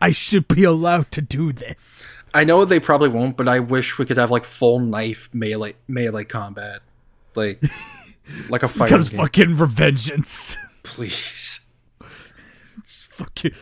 I 0.00 0.10
should 0.12 0.48
be 0.48 0.64
allowed 0.64 1.10
to 1.12 1.20
do 1.20 1.52
this. 1.52 2.04
i 2.34 2.44
know 2.44 2.64
they 2.64 2.78
probably 2.80 3.08
won't 3.08 3.36
but 3.36 3.48
i 3.48 3.58
wish 3.58 3.96
we 3.98 4.04
could 4.04 4.16
have 4.18 4.30
like 4.30 4.44
full 4.44 4.78
knife 4.80 5.30
melee 5.32 5.74
melee 5.88 6.24
combat 6.24 6.80
like 7.34 7.62
like 8.50 8.62
a 8.62 8.68
fighting 8.68 8.98
Because 8.98 9.08
game 9.08 9.18
fucking 9.20 9.56
revengeance. 9.56 10.56
please 10.82 11.60
fucking 12.84 13.52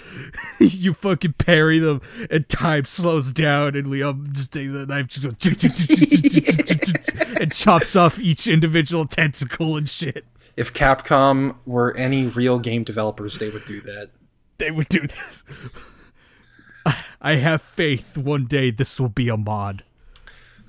you 0.59 0.93
fucking 0.93 1.32
parry 1.34 1.78
them 1.78 2.03
and 2.30 2.47
time 2.49 2.84
slows 2.84 3.32
down 3.32 3.74
and 3.76 3.87
Leon 3.87 4.28
just 4.32 4.53
takes 4.53 4.70
the 4.72 4.84
knife 4.84 5.07
just 5.07 5.22
goes 5.39 6.65
and 7.40 7.52
chops 7.52 7.96
off 7.96 8.18
each 8.18 8.46
individual 8.46 9.06
tentacle 9.06 9.76
and 9.76 9.88
shit. 9.88 10.24
if 10.56 10.72
capcom 10.72 11.54
were 11.66 11.96
any 11.96 12.26
real 12.26 12.58
game 12.58 12.82
developers 12.84 13.38
they 13.38 13.50
would 13.50 13.64
do 13.64 13.80
that 13.80 14.10
They 14.58 14.70
would 14.70 14.88
do 14.88 15.06
this. 15.06 15.42
I- 17.20 17.34
have 17.36 17.62
faith 17.62 18.16
one 18.16 18.46
day 18.46 18.70
this 18.70 18.98
will 19.00 19.08
be 19.08 19.28
a 19.28 19.36
mod. 19.36 19.82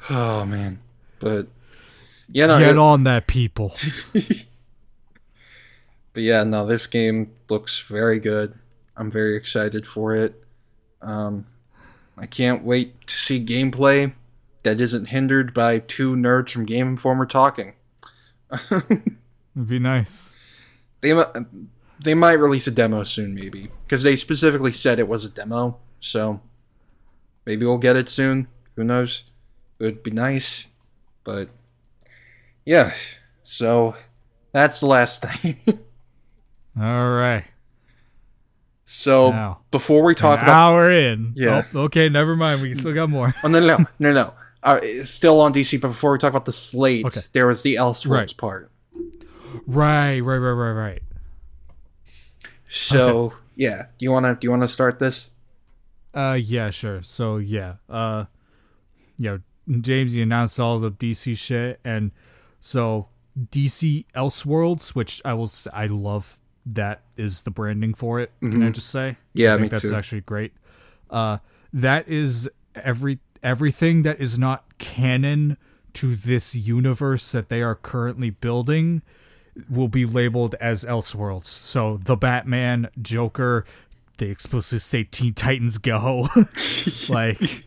Oh 0.10 0.46
man, 0.46 0.80
but 1.20 1.48
yeah, 2.30 2.48
no, 2.48 2.60
Get 2.60 2.72
it- 2.72 2.78
on 2.78 3.04
that, 3.04 3.28
people. 3.28 3.76
but 6.14 6.24
yeah, 6.24 6.44
no, 6.44 6.66
this 6.66 6.88
game 6.88 7.32
looks 7.50 7.80
very 7.82 8.20
good. 8.20 8.54
I'm 8.96 9.12
very 9.12 9.36
excited 9.36 9.86
for 9.86 10.16
it. 10.16 10.44
Um, 11.02 11.46
I 12.18 12.26
can't 12.26 12.64
wait 12.64 13.06
to 13.08 13.16
see 13.16 13.44
gameplay 13.46 14.14
that 14.68 14.82
isn't 14.82 15.06
hindered 15.06 15.54
by 15.54 15.80
two 15.80 16.14
nerds 16.14 16.50
from 16.50 16.66
Game 16.66 16.90
Informer 16.90 17.26
talking. 17.26 17.74
It'd 18.70 19.68
be 19.68 19.80
nice. 19.80 20.34
They 21.00 21.14
they 22.04 22.14
might 22.14 22.34
release 22.34 22.68
a 22.68 22.72
demo 22.72 23.04
soon, 23.04 23.34
maybe 23.34 23.70
because 23.86 24.04
they 24.04 24.18
specifically 24.18 24.74
said 24.74 25.00
it 25.00 25.08
was 25.08 25.24
a 25.24 25.30
demo. 25.30 25.78
So 26.02 26.42
maybe 27.46 27.66
we'll 27.66 27.78
get 27.78 27.96
it 27.96 28.10
soon. 28.10 28.48
Who 28.76 28.84
knows? 28.84 29.24
It 29.80 29.84
would 29.86 30.04
be 30.04 30.12
nice, 30.12 30.68
but 31.24 31.50
yeah. 32.66 32.92
So 33.44 33.96
that's 34.52 34.82
the 34.82 34.88
last 34.88 35.24
thing. 35.24 35.58
All 36.80 37.12
right. 37.12 37.46
So 38.84 39.32
Now. 39.32 39.60
before 39.72 40.04
we 40.04 40.14
talk 40.14 40.42
about 40.42 40.50
hour 40.50 40.92
in. 40.92 41.34
Yeah. 41.36 41.64
Oh, 41.74 41.82
okay, 41.84 42.10
never 42.10 42.36
mind. 42.36 42.62
We 42.62 42.74
still 42.74 42.94
got 42.94 43.10
more. 43.10 43.34
oh 43.44 43.48
no 43.48 43.60
no 43.60 43.78
no 43.78 43.86
no 44.00 44.14
no 44.14 44.34
uh, 44.68 45.04
still 45.04 45.40
on 45.42 45.54
DC, 45.54 45.80
but 45.82 45.90
before 45.90 46.12
we 46.12 46.18
talk 46.18 46.30
about 46.32 46.46
the 46.46 46.52
slates, 46.52 47.06
Okay. 47.18 47.26
there 47.34 47.48
was 47.48 47.64
the 47.64 47.76
Elseworlds 47.76 48.10
Right. 48.12 48.38
part. 48.38 48.72
Right, 49.66 50.20
right, 50.20 50.38
right, 50.38 50.52
right, 50.52 50.72
right. 50.72 51.02
So 52.70 53.34
yeah, 53.56 53.88
do 53.98 54.06
you 54.06 54.12
wanna 54.12 54.36
do 54.36 54.46
you 54.46 54.52
wanna 54.52 54.68
start 54.68 55.00
this? 55.00 55.30
Uh, 56.14 56.34
yeah, 56.34 56.70
sure. 56.70 57.02
So 57.02 57.38
yeah, 57.38 57.76
uh, 57.90 58.26
yeah, 59.18 59.38
James, 59.82 60.14
you 60.14 60.24
announced 60.24 60.60
all 60.60 60.80
the 60.80 60.92
DC 60.92 61.38
shit, 61.38 61.80
and 61.84 62.12
so 62.60 63.08
DC 63.52 64.06
Elseworlds, 64.16 64.90
which 64.90 65.22
I 65.24 65.34
will, 65.34 65.52
I 65.74 65.86
love 65.88 66.40
that 66.66 67.04
is 67.16 67.44
the 67.44 67.52
branding 67.52 67.94
for 67.94 68.20
it. 68.20 68.32
Can 68.42 68.64
I 68.64 68.72
just 68.72 68.90
say? 68.90 69.18
Yeah, 69.34 69.54
I 69.56 69.58
think 69.60 69.72
that's 69.72 69.84
too. 69.84 69.96
actually 69.96 70.22
great. 70.22 70.54
Uh, 71.10 71.38
that 71.72 72.08
is 72.10 72.50
every 72.76 73.20
everything 73.48 74.02
that 74.02 74.20
is 74.20 74.38
not 74.38 74.78
canon 74.78 75.56
to 75.94 76.18
this 76.18 76.54
universe 76.54 77.32
that 77.32 77.48
they 77.48 77.62
are 77.62 77.76
currently 77.76 78.30
building 78.30 79.02
will 79.70 79.88
be 79.88 80.06
labeled 80.06 80.54
as 80.60 80.84
Elseworlds. 80.84 81.46
So 81.46 81.98
the 82.04 82.18
Batman, 82.18 82.90
Joker, 83.02 83.64
they 84.18 84.28
explicitly 84.28 84.80
say 84.80 85.04
Teen 85.06 85.34
Titans 85.34 85.78
Go, 85.78 86.28
like 87.10 87.66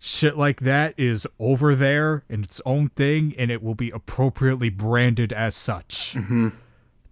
shit 0.00 0.36
like 0.36 0.60
that 0.60 0.94
is 0.98 1.24
over 1.38 1.76
there 1.76 2.24
in 2.28 2.42
its 2.42 2.60
own 2.66 2.88
thing, 2.88 3.32
and 3.38 3.48
it 3.48 3.62
will 3.62 3.76
be 3.76 3.90
appropriately 3.90 4.70
branded 4.70 5.32
as 5.32 5.54
such. 5.54 6.14
Mm-hmm. 6.16 6.48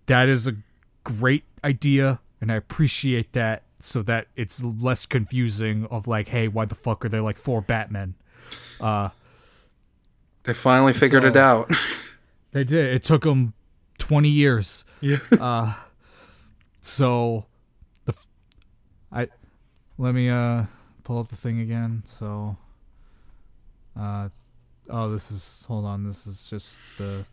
That 0.07 0.29
is 0.29 0.49
a 0.49 0.57
great 1.05 1.45
idea, 1.63 2.19
and 2.41 2.51
I 2.51 2.57
appreciate 2.57 3.35
that. 3.35 3.63
So 3.81 4.03
that 4.03 4.27
it's 4.35 4.63
less 4.63 5.07
confusing 5.07 5.87
of 5.87 6.07
like, 6.09 6.29
hey, 6.29 6.49
why 6.49 6.65
the 6.65 6.75
fuck 6.75 7.05
are 7.05 7.09
there 7.09 7.23
like 7.23 7.39
four 7.39 7.61
Batmen? 7.61 8.15
Uh, 8.81 9.11
They 10.45 10.55
finally 10.55 10.93
figured 10.93 11.25
it 11.25 11.37
out. 11.37 11.71
They 12.53 12.65
did. 12.65 12.95
It 12.95 13.03
took 13.03 13.23
them 13.25 13.53
20 13.99 14.29
years. 14.31 14.85
yeah. 15.03 15.19
Uh, 15.41 15.75
so 16.83 17.45
the 18.07 18.15
I 19.13 19.29
let 19.99 20.15
me 20.15 20.31
uh 20.31 20.65
pull 21.05 21.19
up 21.19 21.29
the 21.29 21.37
thing 21.37 21.61
again. 21.61 22.03
So 22.19 22.57
uh 24.01 24.31
oh, 24.89 25.11
this 25.13 25.31
is 25.31 25.65
hold 25.69 25.85
on. 25.85 26.05
This 26.05 26.27
is 26.27 26.47
just 26.49 26.77
the 26.97 27.27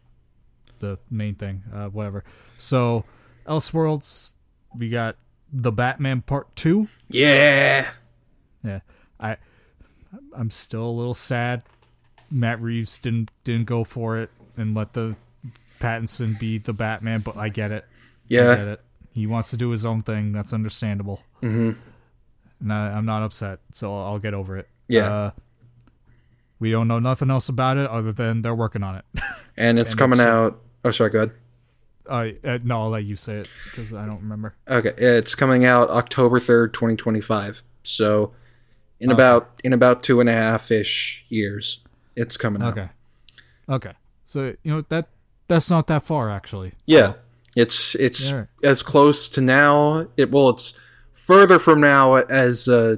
the 0.79 0.99
main 1.09 1.35
thing. 1.35 1.63
Uh, 1.73 1.87
whatever. 1.87 2.25
So 2.59 3.05
Elseworlds, 3.47 4.33
we 4.77 4.89
got 4.89 5.15
the 5.57 5.71
Batman 5.71 6.21
Part 6.21 6.53
Two. 6.55 6.87
Yeah. 7.09 7.89
Yeah, 8.63 8.79
I 9.19 9.37
I'm 10.35 10.49
still 10.51 10.85
a 10.85 10.91
little 10.91 11.13
sad. 11.13 11.61
Matt 12.31 12.61
Reeves 12.61 12.97
didn't 12.97 13.31
didn't 13.43 13.65
go 13.65 13.83
for 13.83 14.17
it 14.17 14.29
and 14.57 14.75
let 14.75 14.93
the 14.93 15.15
Pattinson 15.79 16.37
be 16.39 16.57
the 16.57 16.73
Batman, 16.73 17.19
but 17.21 17.37
I 17.37 17.49
get 17.49 17.71
it. 17.71 17.85
I 17.85 17.87
Yeah. 18.27 18.55
get 18.55 18.67
it. 18.67 18.81
He 19.13 19.27
wants 19.27 19.49
to 19.51 19.57
do 19.57 19.69
his 19.69 19.85
own 19.85 20.01
thing. 20.01 20.31
That's 20.33 20.51
understandable. 20.51 21.21
Mm-hmm. 21.41 21.79
And 22.61 22.73
I, 22.73 22.87
I'm 22.89 23.05
not 23.05 23.23
upset, 23.23 23.59
so 23.71 23.95
I'll 23.97 24.19
get 24.19 24.33
over 24.33 24.57
it. 24.57 24.67
Yeah. 24.87 25.13
Uh, 25.13 25.31
we 26.59 26.71
don't 26.71 26.87
know 26.87 26.99
nothing 26.99 27.29
else 27.29 27.47
about 27.49 27.77
it 27.77 27.87
other 27.89 28.11
than 28.11 28.41
they're 28.41 28.55
working 28.55 28.81
on 28.83 28.95
it. 28.95 29.05
And 29.55 29.77
it's 29.79 29.91
And 29.93 29.99
coming 29.99 30.19
out. 30.19 30.59
Oh, 30.83 30.91
sorry. 30.91 31.09
Go 31.11 31.23
ahead. 31.23 31.31
Uh, 32.09 32.27
uh, 32.43 32.59
no, 32.63 32.83
I'll 32.83 32.89
let 32.89 33.03
you 33.03 33.15
say 33.15 33.37
it 33.37 33.47
because 33.65 33.93
I 33.93 34.05
don't 34.05 34.21
remember. 34.21 34.55
Okay, 34.67 34.93
it's 34.97 35.35
coming 35.35 35.65
out 35.65 35.89
October 35.89 36.39
third, 36.39 36.73
twenty 36.73 36.95
twenty 36.95 37.21
five. 37.21 37.61
So, 37.83 38.33
in 38.99 39.09
Okay. 39.09 39.13
about 39.13 39.61
in 39.63 39.73
about 39.73 40.03
two 40.03 40.19
and 40.19 40.29
a 40.29 40.33
half 40.33 40.71
ish 40.71 41.25
years, 41.29 41.79
it's 42.15 42.37
coming 42.37 42.61
out. 42.61 42.77
Okay. 42.77 42.89
Okay. 43.69 43.93
So 44.25 44.53
you 44.63 44.71
know 44.71 44.83
that 44.89 45.07
that's 45.47 45.69
not 45.69 45.87
that 45.87 46.03
far 46.03 46.29
actually. 46.29 46.73
Yeah, 46.85 47.13
it's 47.55 47.95
it's 47.95 48.29
Yeah. 48.31 48.45
as 48.63 48.81
close 48.83 49.29
to 49.29 49.41
now. 49.41 50.07
It 50.17 50.31
well, 50.31 50.49
it's 50.49 50.73
further 51.13 51.59
from 51.59 51.81
now 51.81 52.15
as 52.15 52.67
uh, 52.67 52.97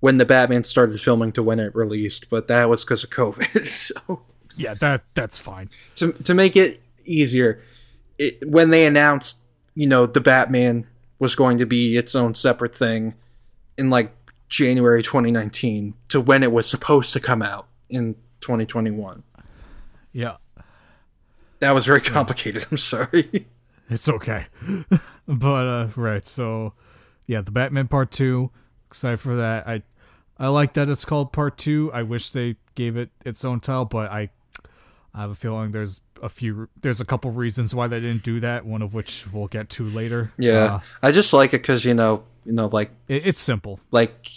when 0.00 0.16
the 0.18 0.24
Batman 0.24 0.64
started 0.64 1.00
filming 1.00 1.32
to 1.32 1.42
when 1.42 1.58
it 1.60 1.74
released, 1.74 2.30
but 2.30 2.48
that 2.48 2.68
was 2.70 2.84
because 2.84 3.04
of 3.04 3.10
COVID. 3.10 3.66
so 4.06 4.22
Yeah, 4.56 4.74
that 4.74 5.02
that's 5.14 5.38
fine. 5.38 5.70
to 5.96 6.12
to 6.12 6.34
make 6.34 6.56
it 6.56 6.82
easier, 7.04 7.62
it, 8.20 8.46
when 8.46 8.68
they 8.68 8.84
announced, 8.84 9.38
you 9.74 9.86
know, 9.86 10.04
the 10.04 10.20
Batman 10.20 10.86
was 11.18 11.34
going 11.34 11.58
to 11.58 11.66
be 11.66 11.96
its 11.96 12.14
own 12.14 12.34
separate 12.34 12.74
thing 12.74 13.14
in 13.78 13.88
like 13.88 14.14
January 14.50 15.02
2019 15.02 15.94
to 16.08 16.20
when 16.20 16.42
it 16.42 16.52
was 16.52 16.68
supposed 16.68 17.14
to 17.14 17.20
come 17.20 17.40
out 17.40 17.66
in 17.88 18.14
2021. 18.42 19.22
Yeah. 20.12 20.36
That 21.60 21.72
was 21.72 21.86
very 21.86 22.02
complicated. 22.02 22.66
I'm 22.70 22.76
sorry. 22.76 23.46
It's 23.88 24.08
okay. 24.08 24.46
but 25.26 25.66
uh 25.66 25.88
right, 25.96 26.26
so 26.26 26.74
yeah, 27.26 27.40
the 27.40 27.50
Batman 27.50 27.88
part 27.88 28.10
2, 28.10 28.50
excited 28.88 29.18
for 29.18 29.36
that. 29.36 29.66
I 29.66 29.82
I 30.38 30.48
like 30.48 30.74
that 30.74 30.90
it's 30.90 31.04
called 31.06 31.32
part 31.32 31.56
2. 31.56 31.90
I 31.94 32.02
wish 32.02 32.30
they 32.30 32.56
gave 32.74 32.96
it 32.96 33.10
its 33.24 33.44
own 33.44 33.60
title, 33.60 33.86
but 33.86 34.10
I 34.10 34.28
I 35.14 35.22
have 35.22 35.30
a 35.30 35.34
feeling 35.34 35.72
there's 35.72 36.02
a 36.22 36.28
few 36.28 36.68
there's 36.80 37.00
a 37.00 37.04
couple 37.04 37.30
reasons 37.30 37.74
why 37.74 37.86
they 37.88 38.00
didn't 38.00 38.22
do 38.22 38.40
that, 38.40 38.64
one 38.66 38.82
of 38.82 38.94
which 38.94 39.26
we'll 39.32 39.46
get 39.48 39.68
to 39.70 39.84
later. 39.88 40.32
Yeah, 40.38 40.74
Uh, 40.76 40.80
I 41.02 41.12
just 41.12 41.32
like 41.32 41.54
it 41.54 41.62
because 41.62 41.84
you 41.84 41.94
know, 41.94 42.24
you 42.44 42.52
know, 42.52 42.66
like 42.66 42.90
it, 43.08 43.26
it's 43.26 43.40
simple. 43.40 43.80
like 43.90 44.28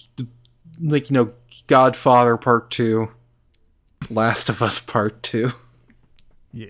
like 0.81 1.09
you 1.09 1.13
know, 1.13 1.33
Godfather 1.67 2.37
Part 2.37 2.71
Two, 2.71 3.11
Last 4.09 4.49
of 4.49 4.61
Us 4.61 4.79
Part 4.79 5.21
Two. 5.23 5.51
Yeah. 6.55 6.69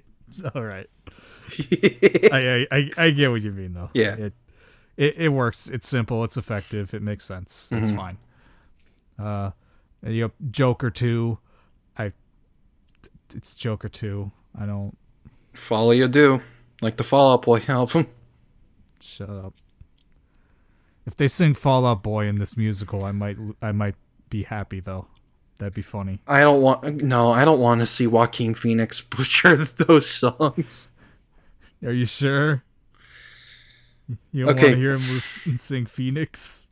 All 0.56 0.64
right. 0.64 0.90
I, 2.32 2.66
I 2.72 2.90
I 2.98 3.10
get 3.12 3.30
what 3.30 3.42
you 3.44 3.52
mean 3.52 3.74
though. 3.74 3.90
Yeah. 3.94 4.16
It 4.16 4.34
it, 4.98 5.16
it 5.18 5.30
works. 5.30 5.70
It's 5.70 5.88
simple. 5.88 6.24
It's 6.24 6.38
effective. 6.38 6.94
It 6.94 7.02
makes 7.02 7.26
sense. 7.26 7.70
It's 7.72 7.90
Mm-hmm. 7.92 7.98
fine. 7.98 8.18
Uh, 9.20 9.52
and 10.02 10.16
you 10.16 10.24
have 10.24 10.32
Joker 10.50 10.90
two. 10.90 11.38
I. 11.98 12.14
It's 13.36 13.54
Joker 13.56 13.90
two. 13.90 14.32
I 14.60 14.66
don't 14.66 14.98
Folie 15.54 16.02
à 16.04 16.12
Deux 16.12 16.40
like 16.82 16.98
the 16.98 17.04
Fall 17.04 17.34
Out 17.34 17.44
Boy 17.44 17.62
album. 17.68 18.08
shut 19.02 19.30
up. 19.30 19.54
If 21.06 21.16
they 21.18 21.28
sing 21.28 21.54
Fall 21.54 21.86
Out 21.86 22.02
Boy 22.04 22.28
in 22.28 22.40
this 22.40 22.56
musical, 22.58 23.04
I 23.06 23.12
might 23.12 23.38
I 23.62 23.72
might 23.72 23.96
be 24.30 24.44
happy 24.44 24.80
though. 24.80 25.08
That'd 25.60 25.74
be 25.74 25.82
funny. 25.82 26.20
I 26.28 26.42
don't 26.42 26.62
want 26.62 27.04
no, 27.04 27.32
I 27.32 27.46
don't 27.46 27.60
want 27.60 27.80
to 27.82 27.86
see 27.86 28.08
Joaquin 28.08 28.54
Phoenix 28.54 29.02
butcher 29.16 29.56
those 29.58 30.10
songs. 30.10 30.92
Are 31.86 31.92
you 31.92 32.06
sure? 32.06 32.64
You 34.32 34.46
don't 34.46 34.54
Okay. 34.56 34.68
want 34.70 34.76
to 34.76 34.82
hear 34.82 34.98
him 34.98 35.58
sing 35.58 35.86
Phoenix? 35.86 36.68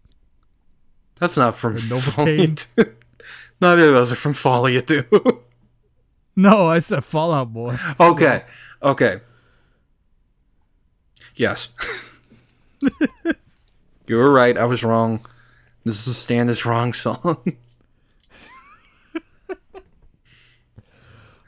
That's 1.19 1.37
not 1.37 1.57
from 1.57 1.77
Novocaine? 1.77 2.59
Fallout. 2.59 2.93
Neither 3.61 3.87
of 3.89 3.93
those 3.93 4.11
are 4.11 4.15
from 4.15 4.33
Folie 4.33 4.77
à 4.81 4.85
Deux. 4.85 5.05
No, 6.35 6.65
I 6.67 6.79
said 6.79 7.03
Fall 7.05 7.31
Out 7.33 7.53
Boy. 7.53 7.77
okay, 7.99 8.43
okay. 8.83 9.21
Yes, 11.35 11.69
you 14.07 14.15
were 14.17 14.31
right. 14.31 14.57
I 14.57 14.65
was 14.65 14.83
wrong. 14.83 15.21
This 15.85 16.01
is 16.01 16.07
a 16.07 16.13
Stan 16.13 16.49
is 16.49 16.65
wrong 16.65 16.93
song. 16.93 17.43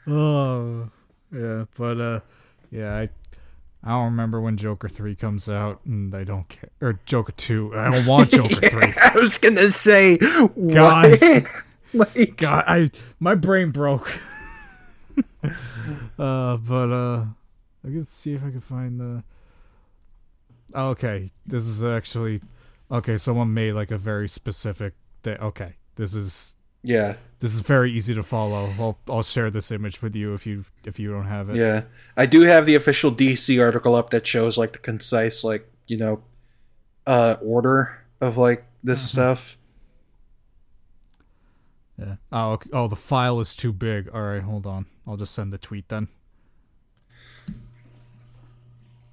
Oh, 0.06 0.90
yeah, 1.32 1.64
but 1.76 2.00
uh, 2.00 2.20
yeah, 2.70 2.94
I 2.94 3.08
I 3.82 3.90
don't 3.90 4.04
remember 4.04 4.40
when 4.40 4.56
Joker 4.56 4.88
three 4.88 5.14
comes 5.14 5.48
out, 5.48 5.80
and 5.84 6.14
I 6.14 6.24
don't 6.24 6.48
care. 6.48 6.70
Or 6.80 7.00
Joker 7.06 7.32
two, 7.32 7.72
I 7.74 7.90
don't 7.90 8.06
want 8.06 8.30
Joker 8.30 8.54
three. 8.54 8.92
I 9.02 9.12
was 9.14 9.38
gonna 9.38 9.70
say 9.70 10.18
God. 10.18 11.20
what? 11.20 11.44
like, 11.94 12.36
God, 12.36 12.64
I 12.66 12.90
my 13.18 13.34
brain 13.34 13.70
broke. 13.70 14.18
uh, 16.18 16.56
but 16.56 16.90
uh, 16.90 17.24
I 17.84 17.88
can 17.88 18.06
see 18.10 18.34
if 18.34 18.44
I 18.44 18.50
can 18.50 18.60
find 18.60 19.00
the. 19.00 19.24
Oh, 20.74 20.88
okay, 20.88 21.30
this 21.46 21.64
is 21.64 21.84
actually 21.84 22.40
okay. 22.90 23.16
Someone 23.16 23.54
made 23.54 23.72
like 23.72 23.90
a 23.90 23.98
very 23.98 24.28
specific. 24.28 24.94
That 25.22 25.40
okay, 25.40 25.76
this 25.96 26.14
is 26.14 26.54
yeah, 26.82 27.16
this 27.40 27.54
is 27.54 27.60
very 27.60 27.92
easy 27.92 28.14
to 28.14 28.22
follow. 28.22 28.70
I'll 28.78 28.98
I'll 29.08 29.22
share 29.22 29.50
this 29.50 29.70
image 29.70 30.02
with 30.02 30.14
you 30.14 30.34
if 30.34 30.46
you 30.46 30.64
if 30.84 30.98
you 30.98 31.10
don't 31.10 31.26
have 31.26 31.50
it. 31.50 31.56
yeah. 31.56 31.84
I 32.16 32.26
do 32.26 32.42
have 32.42 32.66
the 32.66 32.74
official 32.74 33.10
DC 33.10 33.60
article 33.60 33.94
up 33.94 34.10
that 34.10 34.26
shows 34.26 34.58
like 34.58 34.72
the 34.72 34.78
concise, 34.78 35.42
like 35.44 35.70
you 35.86 35.96
know, 35.96 36.22
uh, 37.06 37.36
order 37.42 38.04
of 38.20 38.36
like 38.36 38.66
this 38.82 39.08
stuff. 39.08 39.56
Yeah. 41.98 42.16
Oh, 42.32 42.52
okay. 42.52 42.70
oh, 42.72 42.88
the 42.88 42.96
file 42.96 43.40
is 43.40 43.54
too 43.54 43.72
big. 43.72 44.08
All 44.12 44.22
right, 44.22 44.42
hold 44.42 44.66
on. 44.66 44.86
I'll 45.06 45.16
just 45.16 45.34
send 45.34 45.52
the 45.52 45.58
tweet 45.58 45.88
then. 45.88 46.08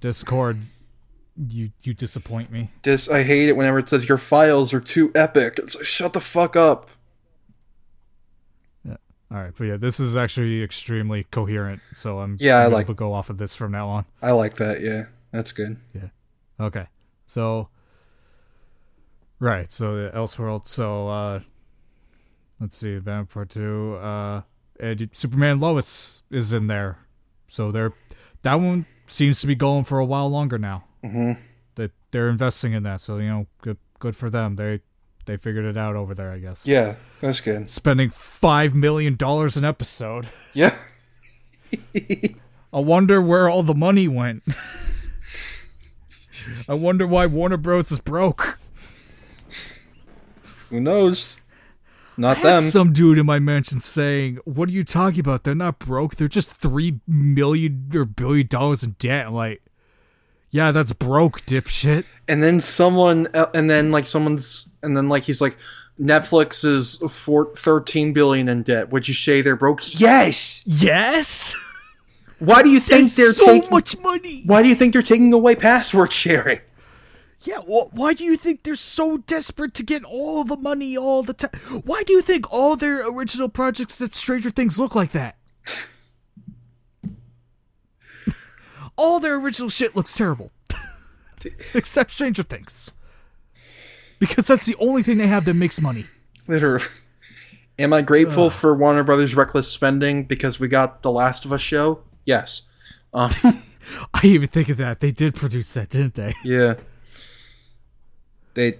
Discord, 0.00 0.58
you 1.36 1.70
you 1.82 1.94
disappoint 1.94 2.50
me. 2.50 2.70
Just 2.82 3.10
I 3.10 3.22
hate 3.22 3.48
it 3.48 3.56
whenever 3.56 3.78
it 3.78 3.88
says 3.88 4.08
your 4.08 4.18
files 4.18 4.72
are 4.74 4.80
too 4.80 5.12
epic. 5.14 5.58
It's 5.58 5.76
like 5.76 5.84
shut 5.84 6.12
the 6.12 6.20
fuck 6.20 6.56
up. 6.56 6.90
Yeah. 8.84 8.96
All 9.30 9.38
right, 9.38 9.52
but 9.56 9.64
yeah, 9.64 9.76
this 9.76 10.00
is 10.00 10.16
actually 10.16 10.62
extremely 10.62 11.24
coherent, 11.30 11.82
so 11.92 12.18
I'm 12.18 12.36
Yeah, 12.40 12.58
I 12.58 12.64
I'm 12.66 12.72
like- 12.72 12.86
to 12.88 12.94
go 12.94 13.12
off 13.12 13.30
of 13.30 13.38
this 13.38 13.54
from 13.54 13.70
now 13.72 13.88
on. 13.88 14.04
I 14.20 14.32
like 14.32 14.56
that. 14.56 14.80
Yeah, 14.80 15.04
that's 15.30 15.52
good. 15.52 15.76
Yeah. 15.94 16.08
Okay, 16.58 16.86
so 17.26 17.68
right, 19.38 19.70
so 19.72 19.94
the 19.96 20.10
Elseworld. 20.10 20.66
So 20.66 21.08
uh, 21.08 21.40
let's 22.60 22.76
see, 22.76 22.98
Part 23.00 23.50
Two. 23.50 23.94
Uh, 23.96 24.42
and 24.82 25.08
Superman 25.12 25.60
Lois 25.60 26.22
is 26.30 26.52
in 26.52 26.66
there, 26.66 26.98
so 27.48 27.70
they're 27.72 27.92
that 28.42 28.56
one 28.56 28.84
seems 29.06 29.40
to 29.40 29.46
be 29.46 29.54
going 29.54 29.84
for 29.84 29.98
a 29.98 30.04
while 30.04 30.28
longer 30.28 30.58
now. 30.58 30.84
hmm 31.02 31.32
That 31.76 31.92
they're 32.10 32.28
investing 32.28 32.72
in 32.74 32.82
that, 32.82 33.00
so 33.00 33.16
you 33.18 33.28
know, 33.28 33.46
good 33.62 33.78
good 33.98 34.16
for 34.16 34.28
them. 34.28 34.56
They 34.56 34.80
they 35.24 35.36
figured 35.36 35.64
it 35.64 35.76
out 35.76 35.94
over 35.94 36.14
there, 36.14 36.32
I 36.32 36.38
guess. 36.38 36.66
Yeah, 36.66 36.96
that's 37.20 37.40
good. 37.40 37.70
Spending 37.70 38.10
five 38.10 38.74
million 38.74 39.16
dollars 39.16 39.56
an 39.56 39.64
episode. 39.64 40.28
Yeah. 40.52 40.76
I 42.74 42.80
wonder 42.80 43.20
where 43.22 43.48
all 43.48 43.62
the 43.62 43.74
money 43.74 44.08
went. 44.08 44.42
I 46.68 46.74
wonder 46.74 47.06
why 47.06 47.26
Warner 47.26 47.56
Bros 47.56 47.92
is 47.92 48.00
broke. 48.00 48.58
Who 50.70 50.80
knows? 50.80 51.36
Not 52.16 52.36
I 52.38 52.40
had 52.40 52.56
them. 52.56 52.64
some 52.64 52.92
dude 52.92 53.18
in 53.18 53.26
my 53.26 53.38
mansion 53.38 53.80
saying, 53.80 54.38
"What 54.44 54.68
are 54.68 54.72
you 54.72 54.84
talking 54.84 55.20
about? 55.20 55.44
They're 55.44 55.54
not 55.54 55.78
broke. 55.78 56.16
They're 56.16 56.28
just 56.28 56.50
three 56.50 57.00
million 57.08 57.90
or 57.94 58.04
billion 58.04 58.46
dollars 58.48 58.82
in 58.82 58.96
debt." 58.98 59.26
I'm 59.28 59.34
like, 59.34 59.62
yeah, 60.50 60.70
that's 60.72 60.92
broke, 60.92 61.40
dipshit. 61.46 62.04
and 62.28 62.42
then 62.42 62.60
someone, 62.60 63.28
uh, 63.34 63.46
and 63.54 63.70
then 63.70 63.90
like 63.90 64.04
someone's, 64.04 64.68
and 64.82 64.94
then 64.94 65.08
like 65.08 65.22
he's 65.22 65.40
like, 65.40 65.56
Netflix 65.98 66.64
is 66.64 66.96
four, 67.10 67.54
13 67.56 68.12
billion 68.12 68.48
in 68.48 68.62
debt. 68.62 68.90
Would 68.90 69.08
you 69.08 69.14
say 69.14 69.40
they're 69.40 69.56
broke? 69.56 69.80
Yes. 69.98 70.62
Yes, 70.66 71.54
Why 72.38 72.62
do 72.62 72.68
you 72.70 72.80
think 72.80 73.04
That's 73.04 73.16
they're 73.16 73.32
so 73.32 73.46
taking? 73.46 73.70
much 73.70 73.98
money. 74.00 74.42
Why 74.44 74.62
do 74.62 74.68
you 74.68 74.74
think 74.74 74.92
they're 74.92 75.00
taking 75.02 75.32
away 75.32 75.54
password 75.54 76.12
sharing? 76.12 76.60
Yeah, 77.44 77.58
wh- 77.58 77.92
why 77.92 78.14
do 78.14 78.24
you 78.24 78.36
think 78.36 78.62
they're 78.62 78.74
so 78.76 79.18
desperate 79.18 79.74
to 79.74 79.82
get 79.82 80.04
all 80.04 80.44
the 80.44 80.56
money 80.56 80.96
all 80.96 81.22
the 81.22 81.34
time? 81.34 81.50
Why 81.84 82.02
do 82.02 82.12
you 82.12 82.22
think 82.22 82.50
all 82.52 82.76
their 82.76 83.06
original 83.06 83.48
projects 83.48 84.00
at 84.00 84.14
Stranger 84.14 84.50
Things 84.50 84.78
look 84.78 84.94
like 84.94 85.12
that? 85.12 85.36
all 88.96 89.20
their 89.20 89.36
original 89.36 89.68
shit 89.68 89.96
looks 89.96 90.14
terrible. 90.14 90.50
Except 91.74 92.10
Stranger 92.10 92.42
Things. 92.42 92.92
Because 94.18 94.46
that's 94.46 94.66
the 94.66 94.76
only 94.76 95.02
thing 95.02 95.18
they 95.18 95.26
have 95.26 95.44
that 95.46 95.54
makes 95.54 95.80
money. 95.80 96.06
Literally. 96.46 96.84
Am 97.78 97.92
I 97.92 98.02
grateful 98.02 98.50
for 98.50 98.74
Warner 98.74 99.02
Brothers' 99.02 99.34
reckless 99.34 99.68
spending 99.68 100.24
because 100.24 100.60
we 100.60 100.68
got 100.68 101.02
the 101.02 101.10
Last 101.10 101.44
of 101.44 101.52
Us 101.52 101.60
show? 101.60 102.02
Yes. 102.24 102.62
Um, 103.12 103.32
I 104.14 104.26
even 104.26 104.48
think 104.48 104.68
of 104.68 104.76
that. 104.76 105.00
They 105.00 105.10
did 105.10 105.34
produce 105.34 105.72
that, 105.74 105.88
didn't 105.88 106.14
they? 106.14 106.34
yeah. 106.44 106.74
They. 108.54 108.78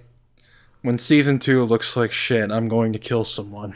When 0.81 0.97
season 0.97 1.39
two 1.39 1.63
looks 1.63 1.95
like 1.95 2.11
shit, 2.11 2.51
I'm 2.51 2.67
going 2.67 2.91
to 2.91 2.99
kill 2.99 3.23
someone. 3.23 3.75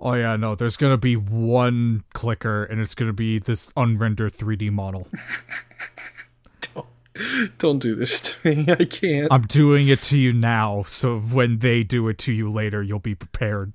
Oh 0.00 0.14
yeah, 0.14 0.36
no. 0.36 0.54
There's 0.54 0.76
gonna 0.76 0.96
be 0.96 1.16
one 1.16 2.04
clicker, 2.14 2.64
and 2.64 2.80
it's 2.80 2.94
gonna 2.94 3.12
be 3.12 3.38
this 3.38 3.72
unrendered 3.76 4.34
3D 4.34 4.70
model. 4.70 5.08
Don't 6.74 6.86
don't 7.58 7.78
do 7.80 7.96
this 7.96 8.20
to 8.20 8.54
me. 8.56 8.66
I 8.68 8.84
can't. 8.84 9.32
I'm 9.32 9.42
doing 9.42 9.88
it 9.88 9.98
to 10.04 10.18
you 10.18 10.32
now, 10.32 10.84
so 10.86 11.18
when 11.18 11.58
they 11.58 11.82
do 11.82 12.08
it 12.08 12.18
to 12.18 12.32
you 12.32 12.50
later, 12.50 12.82
you'll 12.82 13.00
be 13.00 13.14
prepared. 13.14 13.72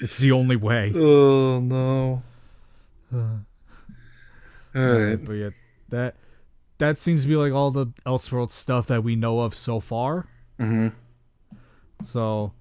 It's 0.00 0.18
the 0.18 0.32
only 0.32 0.56
way. 0.56 0.92
Oh 0.94 1.60
no. 1.60 2.22
Uh, 3.14 3.38
Alright. 4.76 5.24
But 5.24 5.32
yeah, 5.32 5.50
that 5.88 6.16
that 6.78 6.98
seems 6.98 7.22
to 7.22 7.28
be 7.28 7.36
like 7.36 7.52
all 7.52 7.70
the 7.70 7.86
Elseworld 8.06 8.50
stuff 8.50 8.86
that 8.88 9.04
we 9.04 9.16
know 9.16 9.40
of 9.40 9.54
so 9.54 9.80
far. 9.80 10.26
Mm-hmm. 10.58 10.88
So, 12.04 12.52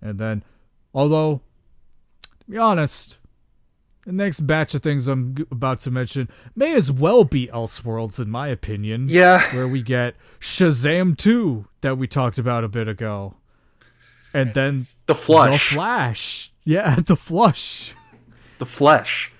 and 0.00 0.18
then, 0.18 0.42
although, 0.94 1.40
to 2.44 2.50
be 2.50 2.58
honest, 2.58 3.16
the 4.04 4.12
next 4.12 4.40
batch 4.46 4.74
of 4.74 4.82
things 4.82 5.08
I'm 5.08 5.36
about 5.50 5.80
to 5.80 5.90
mention 5.90 6.28
may 6.54 6.74
as 6.74 6.90
well 6.90 7.24
be 7.24 7.46
Elseworlds, 7.48 8.18
in 8.20 8.30
my 8.30 8.48
opinion. 8.48 9.06
Yeah. 9.08 9.54
Where 9.54 9.68
we 9.68 9.82
get 9.82 10.14
Shazam 10.40 11.16
2 11.16 11.66
that 11.82 11.96
we 11.98 12.06
talked 12.06 12.38
about 12.38 12.64
a 12.64 12.68
bit 12.68 12.88
ago. 12.88 13.34
And 14.34 14.54
then 14.54 14.86
The 15.06 15.14
The. 15.14 15.74
Flash. 15.74 16.52
Yeah, 16.64 16.96
the 17.06 17.16
flush. 17.16 17.94
the 18.58 18.66
flesh. 18.66 19.32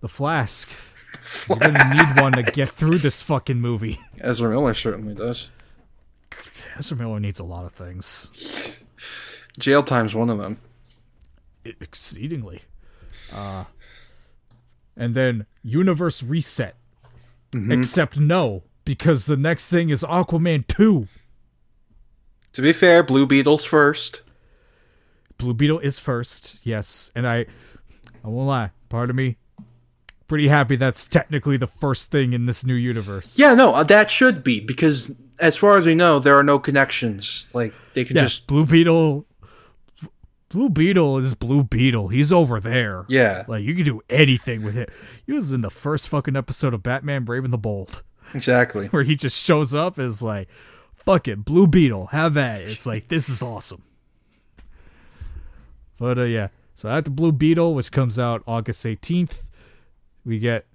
The 0.00 0.08
flask. 0.08 0.70
You're 1.48 1.58
gonna 1.58 1.94
need 1.94 2.20
one 2.20 2.32
to 2.32 2.42
get 2.42 2.68
through 2.68 2.98
this 2.98 3.22
fucking 3.22 3.60
movie. 3.60 4.00
Ezra 4.20 4.50
Miller 4.50 4.74
certainly 4.74 5.14
does. 5.14 5.48
Ezra 6.78 6.96
Miller 6.96 7.20
needs 7.20 7.40
a 7.40 7.44
lot 7.44 7.64
of 7.64 7.72
things. 7.72 8.84
Jail 9.58 9.82
time's 9.82 10.14
one 10.14 10.30
of 10.30 10.38
them. 10.38 10.58
Exceedingly. 11.64 12.62
Uh, 13.32 13.64
and 14.96 15.14
then 15.14 15.46
Universe 15.62 16.22
Reset. 16.22 16.76
Except 17.54 18.18
no, 18.18 18.64
because 18.84 19.24
the 19.26 19.36
next 19.36 19.70
thing 19.70 19.88
is 19.88 20.02
Aquaman 20.02 20.66
2. 20.66 21.08
To 22.52 22.62
be 22.62 22.72
fair, 22.72 23.02
Blue 23.02 23.26
Beetle's 23.26 23.64
first. 23.64 24.22
Blue 25.38 25.54
Beetle 25.54 25.78
is 25.78 25.98
first, 25.98 26.56
yes. 26.62 27.10
And 27.14 27.26
I, 27.26 27.46
I 28.24 28.28
won't 28.28 28.48
lie, 28.48 28.70
part 28.88 29.08
of 29.08 29.16
me, 29.16 29.38
pretty 30.28 30.48
happy 30.48 30.76
that's 30.76 31.06
technically 31.06 31.56
the 31.56 31.66
first 31.66 32.10
thing 32.10 32.32
in 32.32 32.46
this 32.46 32.64
new 32.64 32.74
universe. 32.74 33.38
Yeah, 33.38 33.54
no, 33.54 33.74
uh, 33.74 33.84
that 33.84 34.10
should 34.10 34.42
be 34.42 34.60
because 34.60 35.12
as 35.38 35.56
far 35.56 35.76
as 35.78 35.86
we 35.86 35.94
know, 35.94 36.18
there 36.18 36.34
are 36.36 36.42
no 36.42 36.58
connections. 36.58 37.50
Like 37.54 37.74
they 37.94 38.04
can 38.04 38.16
Yeah, 38.16 38.22
just 38.22 38.46
Blue 38.46 38.66
Beetle. 38.66 39.26
Blue 40.48 40.68
Beetle 40.68 41.18
is 41.18 41.34
Blue 41.34 41.64
Beetle. 41.64 42.08
He's 42.08 42.32
over 42.32 42.60
there. 42.60 43.04
yeah, 43.08 43.44
Like 43.48 43.64
you 43.64 43.74
can 43.74 43.84
do 43.84 44.00
anything 44.08 44.62
with 44.62 44.76
it. 44.76 44.90
He 45.26 45.32
was 45.32 45.52
in 45.52 45.60
the 45.60 45.70
first 45.70 46.08
fucking 46.08 46.36
episode 46.36 46.72
of 46.72 46.82
Batman 46.82 47.24
Brave 47.24 47.44
and 47.44 47.52
the 47.52 47.58
Bold. 47.58 48.02
exactly. 48.32 48.86
where 48.90 49.02
he 49.02 49.16
just 49.16 49.38
shows 49.40 49.74
up 49.74 49.98
as 49.98 50.22
like, 50.22 50.48
fuck 50.94 51.26
it, 51.28 51.44
Blue 51.44 51.66
Beetle, 51.66 52.06
have 52.06 52.36
at 52.36 52.60
it. 52.60 52.68
It's 52.68 52.86
like, 52.86 53.08
this 53.08 53.28
is 53.28 53.42
awesome. 53.42 53.82
But 55.98 56.18
uh, 56.18 56.22
yeah, 56.24 56.48
so 56.74 56.88
after 56.88 57.10
Blue 57.10 57.32
Beetle, 57.32 57.74
which 57.74 57.90
comes 57.90 58.18
out 58.18 58.42
August 58.46 58.84
18th, 58.84 59.40
we 60.26 60.40
get 60.40 60.66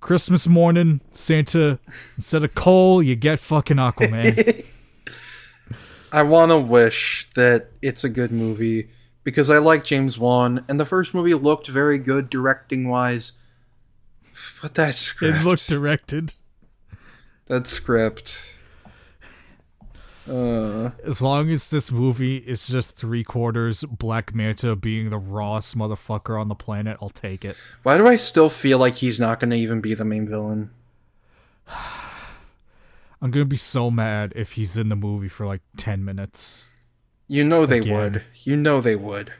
Christmas 0.00 0.46
morning, 0.46 1.00
Santa, 1.10 1.78
instead 2.16 2.44
of 2.44 2.54
coal, 2.54 3.02
you 3.02 3.16
get 3.16 3.40
fucking 3.40 3.76
Aquaman. 3.76 4.64
I 6.12 6.22
want 6.22 6.50
to 6.50 6.58
wish 6.58 7.28
that 7.34 7.70
it's 7.80 8.04
a 8.04 8.08
good 8.08 8.32
movie 8.32 8.90
because 9.24 9.50
I 9.50 9.58
like 9.58 9.84
James 9.84 10.18
Wan, 10.18 10.64
and 10.68 10.78
the 10.78 10.84
first 10.84 11.14
movie 11.14 11.34
looked 11.34 11.68
very 11.68 11.98
good 11.98 12.30
directing 12.30 12.88
wise. 12.88 13.32
But 14.60 14.74
that 14.74 14.94
script, 14.94 15.38
it 15.38 15.44
looked 15.44 15.68
directed. 15.68 16.34
that 17.46 17.66
script. 17.66 18.58
Uh, 20.28 20.90
As 21.04 21.20
long 21.20 21.50
as 21.50 21.68
this 21.70 21.90
movie 21.90 22.36
is 22.36 22.68
just 22.68 22.96
three 22.96 23.24
quarters 23.24 23.82
Black 23.84 24.32
Manta 24.34 24.76
being 24.76 25.10
the 25.10 25.18
rawest 25.18 25.76
motherfucker 25.76 26.40
on 26.40 26.48
the 26.48 26.54
planet, 26.54 26.96
I'll 27.02 27.08
take 27.10 27.44
it. 27.44 27.56
why 27.82 27.96
do 27.96 28.06
I 28.06 28.16
still 28.16 28.48
feel 28.48 28.78
like 28.78 28.94
he's 28.96 29.18
not 29.18 29.40
going 29.40 29.50
to 29.50 29.56
even 29.56 29.80
be 29.80 29.94
the 29.94 30.04
main 30.04 30.28
villain? 30.28 30.70
I'm 33.20 33.30
gonna 33.30 33.44
be 33.44 33.56
so 33.56 33.90
mad 33.90 34.32
if 34.36 34.52
he's 34.52 34.76
in 34.76 34.88
the 34.88 34.96
movie 34.96 35.28
for 35.28 35.46
like 35.46 35.62
10 35.76 36.04
minutes. 36.04 36.72
You 37.28 37.44
know 37.44 37.66
they 37.66 37.78
Again. 37.78 37.94
would. 37.94 38.22
You 38.44 38.56
know 38.56 38.80
they 38.80 38.96
would. 38.96 39.32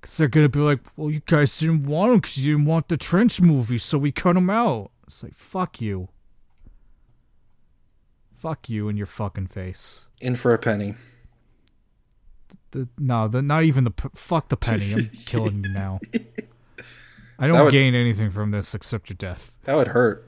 Because 0.00 0.16
they're 0.16 0.28
going 0.28 0.46
to 0.46 0.48
be 0.48 0.60
like, 0.60 0.80
well, 0.96 1.10
you 1.10 1.20
guys 1.26 1.58
didn't 1.58 1.84
want 1.84 2.10
him 2.12 2.18
because 2.20 2.38
you 2.38 2.54
didn't 2.54 2.66
want 2.66 2.88
the 2.88 2.96
Trench 2.96 3.40
movie, 3.42 3.76
so 3.76 3.98
we 3.98 4.10
cut 4.10 4.34
him 4.34 4.48
out. 4.48 4.90
It's 5.06 5.22
like, 5.22 5.34
fuck 5.34 5.80
you. 5.82 6.08
Fuck 8.40 8.70
you 8.70 8.88
in 8.88 8.96
your 8.96 9.06
fucking 9.06 9.48
face. 9.48 10.06
In 10.20 10.34
for 10.34 10.54
a 10.54 10.58
penny. 10.58 10.94
The, 12.70 12.88
no, 12.98 13.28
the, 13.28 13.42
not 13.42 13.64
even 13.64 13.84
the. 13.84 13.92
Fuck 14.14 14.48
the 14.48 14.56
penny. 14.56 14.94
I'm 14.94 15.10
killing 15.26 15.62
you 15.62 15.70
now. 15.74 16.00
I 17.38 17.46
don't 17.46 17.62
would- 17.64 17.70
gain 17.70 17.94
anything 17.94 18.30
from 18.30 18.50
this 18.50 18.74
except 18.74 19.10
your 19.10 19.16
death. 19.18 19.52
That 19.64 19.74
would 19.74 19.88
hurt. 19.88 20.26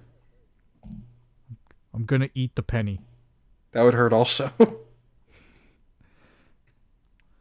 I'm 1.94 2.04
going 2.04 2.20
to 2.20 2.30
eat 2.34 2.54
the 2.54 2.62
penny. 2.62 3.00
That 3.72 3.82
would 3.82 3.94
hurt 3.94 4.12
also. 4.12 4.50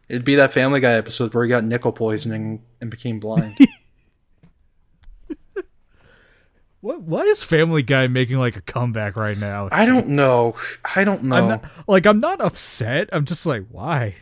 It'd 0.10 0.26
be 0.26 0.35
that 0.35 0.53
Family 0.53 0.80
Guy 0.80 0.93
episode 0.93 1.34
where 1.34 1.43
he 1.43 1.49
got 1.49 1.64
nickel 1.65 1.91
poisoning 1.93 2.64
and 2.81 2.89
became 2.89 3.19
blind. 3.19 3.57
What? 6.82 7.02
Why 7.02 7.22
is 7.22 7.41
Family 7.41 7.84
Guy 7.84 8.08
making 8.08 8.38
like 8.38 8.58
a 8.58 8.62
comeback 8.62 9.16
right 9.16 9.38
now? 9.38 9.70
I 9.72 9.86
don't 9.86 10.10
know. 10.10 10.56
I 10.95 11.03
don't 11.03 11.24
know. 11.24 11.36
I'm 11.36 11.48
not, 11.48 11.64
like, 11.88 12.06
I'm 12.06 12.20
not 12.20 12.41
upset. 12.41 13.10
I'm 13.14 13.26
just 13.26 13.45
like, 13.45 13.66
why? 13.70 14.16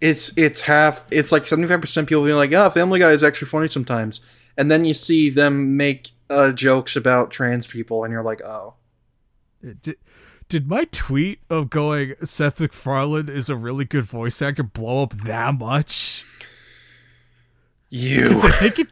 it's 0.00 0.30
it's 0.36 0.60
half. 0.62 1.04
It's 1.10 1.32
like 1.32 1.46
seventy 1.46 1.68
five 1.68 1.80
percent 1.80 2.08
people 2.08 2.24
being 2.24 2.36
like, 2.36 2.50
"Yeah, 2.50 2.68
Family 2.68 3.00
Guy 3.00 3.10
is 3.10 3.22
actually 3.22 3.48
funny 3.48 3.68
sometimes," 3.68 4.20
and 4.56 4.70
then 4.70 4.84
you 4.84 4.94
see 4.94 5.30
them 5.30 5.76
make 5.76 6.10
uh, 6.30 6.52
jokes 6.52 6.96
about 6.96 7.30
trans 7.30 7.66
people, 7.66 8.04
and 8.04 8.12
you're 8.12 8.22
like, 8.22 8.40
"Oh, 8.44 8.74
Did, 9.82 9.96
did 10.48 10.68
my 10.68 10.84
tweet 10.84 11.40
of 11.50 11.70
going 11.70 12.14
Seth 12.22 12.60
MacFarlane 12.60 13.28
is 13.28 13.50
a 13.50 13.56
really 13.56 13.84
good 13.84 14.04
voice 14.04 14.40
actor 14.40 14.62
blow 14.62 15.02
up 15.02 15.14
that 15.24 15.58
much? 15.58 16.24
You. 17.88 18.28
I 18.28 18.50
think 18.50 18.78
it, 18.78 18.88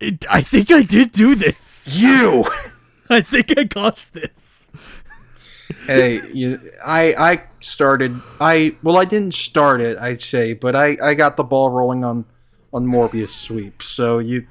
it. 0.00 0.24
I 0.30 0.42
think 0.42 0.70
I 0.70 0.82
did 0.82 1.12
do 1.12 1.34
this. 1.34 1.96
you." 1.98 2.44
I 3.10 3.20
think 3.20 3.56
I 3.56 3.64
caused 3.66 4.14
this. 4.14 4.68
hey, 5.86 6.20
you, 6.32 6.58
I 6.84 7.14
I 7.18 7.42
started. 7.60 8.20
I 8.40 8.74
well, 8.82 8.96
I 8.96 9.04
didn't 9.04 9.34
start 9.34 9.80
it. 9.80 9.96
I'd 9.98 10.20
say, 10.22 10.54
but 10.54 10.74
I 10.74 10.96
I 11.02 11.14
got 11.14 11.36
the 11.36 11.44
ball 11.44 11.70
rolling 11.70 12.02
on 12.04 12.24
on 12.72 12.84
Morbius 12.86 13.30
sweep. 13.30 13.80
So 13.82 14.18
you, 14.18 14.46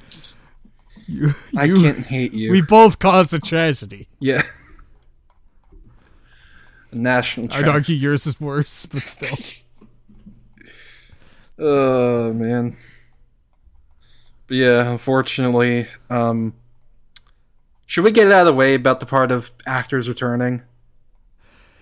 You, 1.08 1.36
I 1.58 1.66
you- 1.66 1.76
can't 1.76 2.06
hate 2.06 2.34
you. 2.34 2.52
We 2.52 2.62
both 2.62 2.98
caused 3.00 3.34
a 3.34 3.40
tragedy. 3.40 4.08
Yeah. 4.20 4.42
A 6.92 6.96
national 6.96 7.48
I'd 7.48 7.52
treasure. 7.60 7.70
argue 7.72 7.96
yours 7.96 8.26
is 8.26 8.40
worse, 8.40 8.86
but 8.86 9.02
still. 9.02 9.38
Oh 11.58 12.34
man. 12.34 12.76
Yeah, 14.50 14.92
unfortunately, 14.92 15.88
um 16.10 16.54
should 17.86 18.04
we 18.04 18.12
get 18.12 18.28
it 18.28 18.34
out 18.34 18.42
of 18.42 18.46
the 18.48 18.54
way 18.54 18.74
about 18.74 19.00
the 19.00 19.06
part 19.06 19.32
of 19.32 19.52
actors 19.68 20.10
returning? 20.10 20.64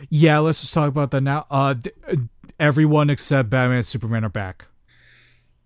yeah, 0.09 0.39
let's 0.39 0.61
just 0.61 0.73
talk 0.73 0.89
about 0.89 1.11
that 1.11 1.21
now. 1.21 1.45
Uh, 1.49 1.73
d- 1.73 1.91
uh, 2.07 2.15
everyone 2.59 3.09
except 3.09 3.49
Batman 3.49 3.77
and 3.77 3.85
Superman 3.85 4.25
are 4.25 4.29
back. 4.29 4.65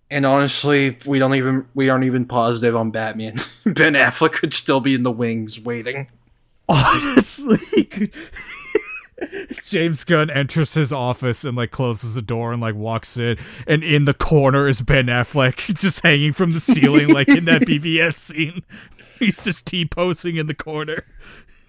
And 0.10 0.26
honestly, 0.26 0.98
we 1.06 1.20
don't 1.20 1.34
even 1.36 1.68
we 1.74 1.90
aren't 1.90 2.06
even 2.06 2.26
positive 2.26 2.76
on 2.76 2.92
Batman. 2.92 3.34
ben 3.66 3.94
Affleck 3.94 4.34
could 4.34 4.54
still 4.54 4.80
be 4.80 4.94
in 4.96 5.04
the 5.04 5.12
wings 5.12 5.60
waiting. 5.60 6.08
Honestly, 6.70 8.12
James 9.66 10.04
Gunn 10.04 10.30
enters 10.30 10.74
his 10.76 10.94
office 10.94 11.44
and 11.44 11.58
like 11.58 11.72
closes 11.72 12.14
the 12.14 12.22
door 12.22 12.54
and 12.54 12.62
like 12.62 12.76
walks 12.76 13.18
in, 13.18 13.38
and 13.66 13.84
in 13.84 14.06
the 14.06 14.14
corner 14.14 14.68
is 14.68 14.82
Ben 14.82 15.08
Affleck 15.08 15.76
just 15.78 16.02
hanging 16.02 16.34
from 16.34 16.52
the 16.52 16.60
ceiling, 16.60 17.10
like 17.10 17.28
in 17.28 17.46
that 17.46 17.62
BBS 17.64 18.16
scene. 18.16 18.64
He's 19.20 19.44
just 19.44 19.66
t 19.66 19.86
posing 19.86 20.36
in 20.38 20.46
the 20.48 20.54
corner. 20.54 21.04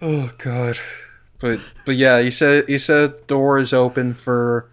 Oh 0.01 0.31
god. 0.37 0.77
But 1.39 1.59
but 1.85 1.95
yeah, 1.95 2.21
he 2.21 2.29
said 2.29 2.67
he 2.67 2.77
said 2.77 3.25
door 3.25 3.57
is 3.57 3.73
open 3.73 4.13
for 4.13 4.69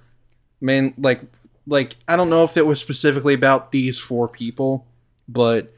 main 0.61 0.93
like 0.99 1.23
like 1.67 1.97
I 2.07 2.17
don't 2.17 2.29
know 2.29 2.45
if 2.45 2.57
it 2.57 2.67
was 2.67 2.79
specifically 2.79 3.33
about 3.35 3.73
these 3.73 3.99
four 3.99 4.29
people, 4.29 4.87
but 5.29 5.73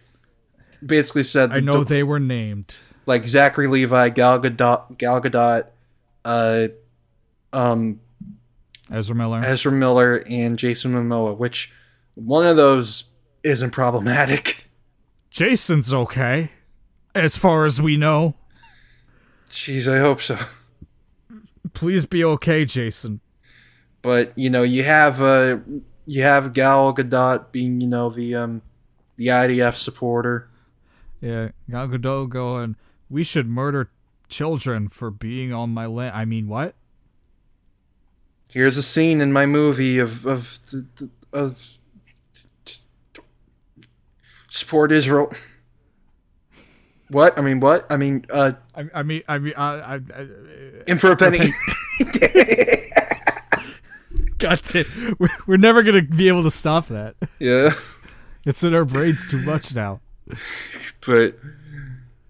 basically 0.84 1.22
said 1.22 1.52
I 1.52 1.60
know 1.60 1.84
they 1.84 2.02
were 2.02 2.18
named. 2.20 2.74
like 3.06 3.24
Zachary 3.24 3.68
Levi, 3.68 4.08
Gal 4.10 4.40
Gadot, 4.40 4.98
Gal 4.98 5.20
Gadot, 5.20 5.66
uh, 6.24 6.68
um, 7.52 8.00
Ezra 8.90 9.14
Miller. 9.14 9.40
Ezra 9.44 9.72
Miller, 9.72 10.22
and 10.28 10.58
Jason 10.58 10.92
Momoa. 10.92 11.36
Which 11.36 11.72
one 12.14 12.46
of 12.46 12.56
those 12.56 13.04
isn't 13.42 13.70
problematic? 13.70 14.66
Jason's 15.30 15.92
okay, 15.92 16.50
as 17.14 17.36
far 17.36 17.64
as 17.64 17.80
we 17.80 17.96
know. 17.96 18.34
Jeez, 19.50 19.92
I 19.92 19.98
hope 19.98 20.20
so. 20.20 20.38
Please 21.74 22.06
be 22.06 22.24
okay, 22.24 22.64
Jason. 22.64 23.20
But 24.02 24.32
you 24.36 24.50
know, 24.50 24.62
you 24.62 24.84
have 24.84 25.20
uh, 25.20 25.58
you 26.06 26.22
have 26.22 26.52
Gal 26.52 26.94
Gadot 26.94 27.52
being 27.52 27.80
you 27.80 27.88
know 27.88 28.10
the 28.10 28.34
um, 28.34 28.62
the 29.16 29.26
IDF 29.28 29.74
supporter. 29.74 30.48
Yeah, 31.20 31.50
Gal 31.70 31.88
Gadot 31.88 32.28
going. 32.28 32.76
We 33.10 33.24
should 33.24 33.48
murder 33.48 33.90
children 34.28 34.88
for 34.88 35.10
being 35.10 35.52
on 35.52 35.70
my 35.70 35.86
land. 35.86 36.14
I 36.14 36.24
mean, 36.24 36.48
what? 36.48 36.74
Here's 38.50 38.76
a 38.76 38.82
scene 38.82 39.20
in 39.20 39.32
my 39.32 39.46
movie 39.46 39.98
of 39.98 40.26
of 40.26 40.58
of 41.32 41.78
support 44.48 44.92
Israel. 44.92 45.32
What? 47.10 47.38
I 47.38 47.42
mean, 47.42 47.60
what? 47.60 47.86
I 47.90 47.96
mean, 47.96 48.26
uh, 48.30 48.52
I, 48.74 48.84
I 48.94 49.02
mean, 49.02 49.22
I 49.28 49.38
mean, 49.38 49.54
I, 49.56 49.74
I, 49.74 49.94
I 49.94 50.26
in 50.86 50.98
for 50.98 51.12
a 51.12 51.16
penny. 51.16 51.38
got 54.38 54.74
it. 54.74 54.86
We're, 55.18 55.28
we're 55.46 55.56
never 55.56 55.82
gonna 55.82 56.02
be 56.02 56.28
able 56.28 56.42
to 56.42 56.50
stop 56.50 56.88
that. 56.88 57.16
yeah, 57.38 57.70
It's 58.44 58.62
in 58.62 58.74
our 58.74 58.84
brains 58.84 59.26
too 59.28 59.40
much 59.42 59.74
now. 59.74 60.00
but 61.06 61.38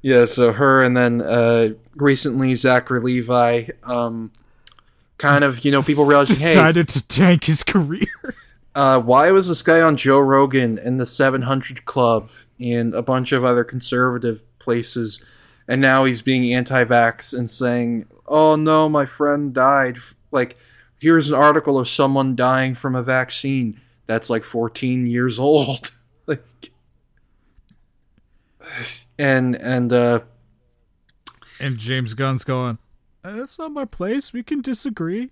yeah. 0.03 0.27
So 0.27 0.53
her 0.53 0.83
and 0.83 0.97
then 0.97 1.21
uh, 1.21 1.71
recently 1.97 2.55
Zachary 2.55 3.01
Levi, 3.01 3.69
um, 3.85 4.33
kind 5.19 5.45
of 5.45 5.65
you 5.65 5.71
know 5.71 5.83
people 5.83 6.05
realizing, 6.05 6.37
hey, 6.37 6.55
Decided 6.55 6.89
to 6.89 7.07
tank 7.07 7.45
his 7.45 7.63
career. 7.63 8.07
uh, 8.75 9.01
why 9.01 9.31
was 9.31 9.49
this 9.49 9.63
guy 9.63 9.81
on 9.81 9.97
Joe 9.97 10.21
Rogan 10.21 10.79
and 10.79 10.99
the 10.99 11.07
700 11.07 11.85
Club 11.85 12.31
and 12.61 12.95
a 12.95 13.03
bunch 13.03 13.33
of 13.33 13.45
other 13.45 13.65
conservative 13.65 14.41
places, 14.59 15.23
and 15.69 15.81
now 15.81 16.05
he's 16.05 16.23
being 16.23 16.53
anti-vax 16.53 17.37
and 17.37 17.51
saying, 17.51 18.07
"Oh 18.27 18.57
no, 18.57 18.89
my 18.89 19.07
friend 19.07 19.53
died." 19.53 19.99
Like, 20.31 20.57
here's 20.99 21.29
an 21.29 21.35
article 21.37 21.79
of 21.79 21.89
someone 21.89 22.37
dying 22.37 22.75
from 22.75 22.95
a 22.95 23.03
vaccine 23.03 23.81
that's 24.07 24.29
like 24.31 24.45
14 24.45 25.07
years 25.07 25.39
old. 25.39 25.91
like, 26.27 26.43
and 29.19 29.57
and 29.57 29.93
uh, 29.93 30.21
And 31.61 31.79
James 31.79 32.15
Gunn's 32.15 32.45
going. 32.45 32.79
"Uh, 33.25 33.37
That's 33.37 33.59
not 33.59 33.73
my 33.73 33.85
place. 33.85 34.33
We 34.33 34.43
can 34.43 34.61
disagree. 34.63 35.31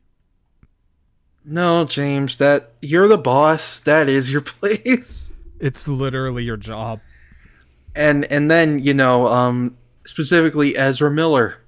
no, 1.45 1.85
James, 1.85 2.37
that 2.39 2.73
you're 2.83 3.09
the 3.09 3.19
boss. 3.19 3.81
That 3.81 4.09
is 4.09 4.31
your 4.33 4.41
place. 4.61 5.29
It's 5.61 5.87
literally 5.89 6.45
your 6.45 6.57
job. 6.57 7.01
and 7.95 8.25
and 8.27 8.51
then 8.51 8.79
you 8.81 8.93
know 8.93 9.27
um 9.29 9.77
specifically 10.05 10.77
Ezra 10.77 11.11
Miller 11.11 11.59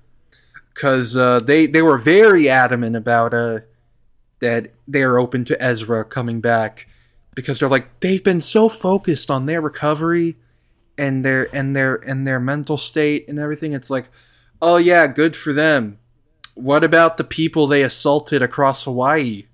because 0.74 1.16
uh, 1.16 1.40
they 1.40 1.66
they 1.66 1.80
were 1.82 1.96
very 1.98 2.48
adamant 2.48 2.96
about 2.96 3.32
uh 3.32 3.60
that 4.40 4.72
they're 4.86 5.18
open 5.18 5.44
to 5.46 5.60
Ezra 5.62 6.04
coming 6.04 6.40
back 6.40 6.86
because 7.34 7.58
they're 7.58 7.68
like 7.68 8.00
they've 8.00 8.22
been 8.22 8.40
so 8.40 8.68
focused 8.68 9.30
on 9.30 9.46
their 9.46 9.60
recovery 9.60 10.36
and 10.98 11.24
their 11.24 11.48
and 11.56 11.74
their 11.74 11.94
and 11.96 12.26
their 12.26 12.38
mental 12.40 12.76
state 12.76 13.26
and 13.28 13.38
everything 13.38 13.72
it's 13.72 13.88
like 13.90 14.08
oh 14.60 14.76
yeah 14.76 15.06
good 15.06 15.34
for 15.36 15.52
them 15.52 15.98
what 16.58 16.82
about 16.82 17.16
the 17.16 17.24
people 17.24 17.66
they 17.66 17.82
assaulted 17.82 18.42
across 18.42 18.84
Hawaii 18.84 19.46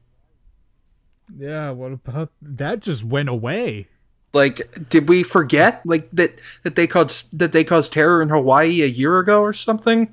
Yeah. 1.38 1.70
What 1.70 1.92
about 1.92 2.30
that? 2.42 2.80
Just 2.80 3.04
went 3.04 3.28
away. 3.28 3.88
like 4.32 4.88
did 4.88 5.08
we 5.08 5.22
forget 5.22 5.80
like 5.84 6.08
that 6.12 6.40
that 6.64 6.74
they 6.74 6.86
caused 6.86 7.38
that 7.38 7.52
they 7.52 7.62
caused 7.64 7.92
terror 7.92 8.20
in 8.22 8.28
Hawaii 8.30 8.82
a 8.82 8.86
year 8.86 9.18
ago 9.18 9.40
or 9.40 9.52
something 9.52 10.12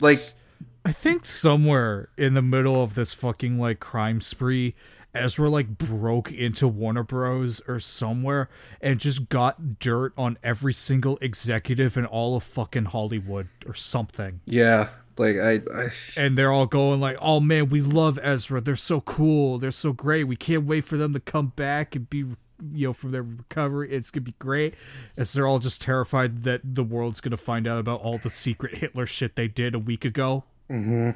like 0.00 0.32
I 0.84 0.92
think 0.92 1.26
somewhere 1.26 2.08
in 2.16 2.34
the 2.34 2.42
middle 2.42 2.82
of 2.82 2.94
this 2.94 3.12
fucking 3.12 3.58
like 3.58 3.80
crime 3.80 4.20
spree, 4.20 4.74
Ezra 5.18 5.50
like 5.50 5.78
broke 5.78 6.32
into 6.32 6.68
Warner 6.68 7.02
Bros. 7.02 7.60
or 7.66 7.80
somewhere 7.80 8.48
and 8.80 9.00
just 9.00 9.28
got 9.28 9.78
dirt 9.78 10.12
on 10.16 10.38
every 10.42 10.72
single 10.72 11.18
executive 11.20 11.96
in 11.96 12.06
all 12.06 12.36
of 12.36 12.44
fucking 12.44 12.86
Hollywood 12.86 13.48
or 13.66 13.74
something. 13.74 14.40
yeah 14.44 14.88
like 15.18 15.36
I, 15.36 15.60
I 15.74 15.88
And 16.16 16.38
they're 16.38 16.52
all 16.52 16.66
going 16.66 17.00
like, 17.00 17.16
"Oh 17.20 17.40
man, 17.40 17.70
we 17.70 17.80
love 17.80 18.18
Ezra. 18.22 18.60
They're 18.60 18.76
so 18.76 19.00
cool. 19.00 19.58
They're 19.58 19.70
so 19.70 19.92
great. 19.92 20.24
We 20.24 20.36
can't 20.36 20.64
wait 20.64 20.84
for 20.84 20.96
them 20.96 21.12
to 21.14 21.20
come 21.20 21.52
back 21.56 21.96
and 21.96 22.08
be." 22.08 22.24
You 22.72 22.88
know, 22.88 22.92
from 22.92 23.12
their 23.12 23.22
recovery, 23.22 23.92
it's 23.92 24.10
gonna 24.10 24.22
be 24.22 24.34
great. 24.38 24.74
As 25.16 25.32
they're 25.32 25.46
all 25.46 25.58
just 25.60 25.80
terrified 25.80 26.42
that 26.42 26.60
the 26.64 26.82
world's 26.82 27.20
gonna 27.20 27.36
find 27.36 27.66
out 27.66 27.78
about 27.78 28.00
all 28.00 28.18
the 28.18 28.30
secret 28.30 28.78
Hitler 28.78 29.06
shit 29.06 29.36
they 29.36 29.48
did 29.48 29.74
a 29.74 29.78
week 29.78 30.04
ago. 30.04 30.44
mm-hmm. 30.70 31.10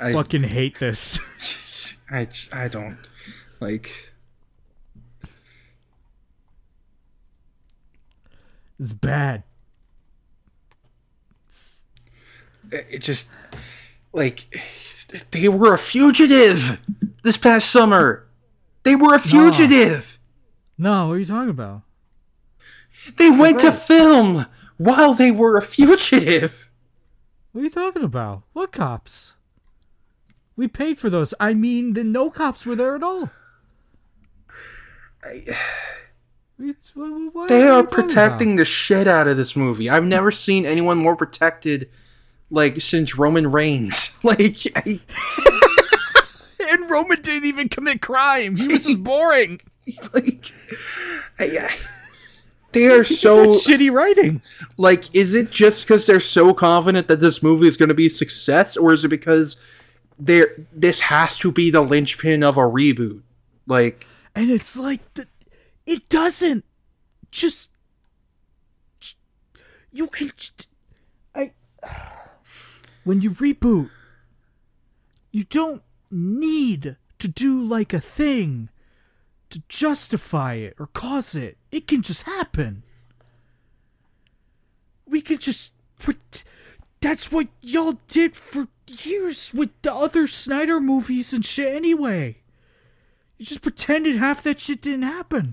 I, 0.00 0.08
I- 0.08 0.12
fucking 0.14 0.44
hate 0.44 0.78
this. 0.78 1.18
I 2.10 2.28
I 2.52 2.68
don't 2.68 2.98
like 3.60 3.90
It's 8.78 8.92
bad. 8.92 9.44
it 12.70 12.86
it 12.90 12.98
just 13.00 13.28
like 14.12 14.46
they 15.30 15.48
were 15.48 15.74
a 15.74 15.78
fugitive 15.78 16.80
this 17.22 17.36
past 17.36 17.70
summer 17.70 18.26
they 18.82 18.96
were 18.96 19.14
a 19.14 19.18
fugitive 19.18 20.18
No, 20.78 21.06
what 21.08 21.14
are 21.14 21.18
you 21.18 21.26
talking 21.26 21.50
about? 21.50 21.82
they 23.16 23.30
went 23.30 23.60
to 23.60 23.72
film 23.72 24.46
while 24.78 25.14
they 25.14 25.30
were 25.30 25.56
a 25.56 25.62
fugitive 25.62 26.70
What 27.52 27.60
are 27.60 27.64
you 27.64 27.70
talking 27.70 28.02
about? 28.04 28.42
What 28.52 28.72
cops? 28.72 29.32
We 30.56 30.68
paid 30.68 30.98
for 30.98 31.08
those. 31.10 31.32
I 31.40 31.54
mean, 31.54 31.94
the 31.94 32.04
no 32.04 32.30
cops 32.30 32.66
were 32.66 32.76
there 32.76 32.94
at 32.94 33.02
all. 33.02 33.30
What 37.32 37.48
They 37.48 37.66
are 37.68 37.82
talking 37.82 37.90
protecting 38.04 38.56
the 38.56 38.64
shit 38.64 39.08
out 39.08 39.26
of 39.28 39.36
this 39.36 39.56
movie. 39.56 39.88
I've 39.90 40.04
never 40.04 40.30
seen 40.30 40.66
anyone 40.66 40.98
more 40.98 41.16
protected, 41.16 41.88
like 42.50 42.80
since 42.80 43.16
Roman 43.18 43.50
Reigns. 43.50 44.10
Like, 44.24 44.56
I. 44.76 45.00
And 46.70 46.88
Roman 46.88 47.20
didn't 47.20 47.44
even 47.44 47.68
commit 47.68 48.00
crime. 48.00 48.54
He 48.56 48.68
was 48.68 48.84
just 48.84 49.02
boring. 49.04 49.60
like, 50.14 50.52
I, 51.40 51.44
I- 51.58 51.76
they 52.70 52.86
are 52.86 53.02
so 53.04 53.48
shitty 53.48 53.90
writing. 53.92 54.40
like. 54.78 55.12
Is 55.14 55.34
it 55.34 55.50
just 55.50 55.82
because 55.82 56.06
they're 56.06 56.20
so 56.20 56.54
confident 56.54 57.08
that 57.08 57.18
this 57.20 57.42
movie 57.42 57.66
is 57.66 57.76
going 57.76 57.88
to 57.90 57.94
be 57.94 58.06
a 58.06 58.10
success, 58.10 58.76
or 58.76 58.94
is 58.94 59.04
it 59.04 59.08
because 59.08 59.56
they're 60.18 60.66
this 60.72 61.00
has 61.00 61.38
to 61.38 61.52
be 61.52 61.70
the 61.70 61.82
linchpin 61.82 62.42
of 62.42 62.56
a 62.56 62.62
reboot? 62.62 63.22
Like, 63.66 64.06
And 64.34 64.50
it's 64.50 64.76
like 64.76 65.00
the, 65.14 65.26
it 65.86 66.08
doesn't 66.08 66.64
just 67.30 67.70
you 69.92 70.06
can 70.06 70.30
I 71.34 71.52
when 73.04 73.22
you 73.22 73.30
reboot 73.30 73.90
you 75.30 75.44
don't 75.44 75.82
need 76.10 76.96
to 77.18 77.28
do 77.28 77.62
like 77.62 77.92
a 77.92 78.00
thing 78.00 78.68
to 79.50 79.62
justify 79.68 80.54
it 80.54 80.74
or 80.78 80.86
cause 80.88 81.34
it. 81.34 81.56
It 81.70 81.86
can 81.86 82.02
just 82.02 82.22
happen. 82.22 82.82
We 85.06 85.20
can 85.20 85.38
just 85.38 85.72
that's 87.02 87.32
what 87.32 87.48
y'all 87.60 87.98
did 88.08 88.34
for 88.36 88.68
years 88.92 89.52
with 89.52 89.70
the 89.82 89.92
other 89.92 90.26
Snyder 90.26 90.80
movies 90.80 91.32
and 91.32 91.44
shit 91.44 91.74
anyway. 91.74 92.38
You 93.38 93.46
just 93.46 93.62
pretended 93.62 94.16
half 94.16 94.42
that 94.44 94.60
shit 94.60 94.82
didn't 94.82 95.02
happen. 95.02 95.52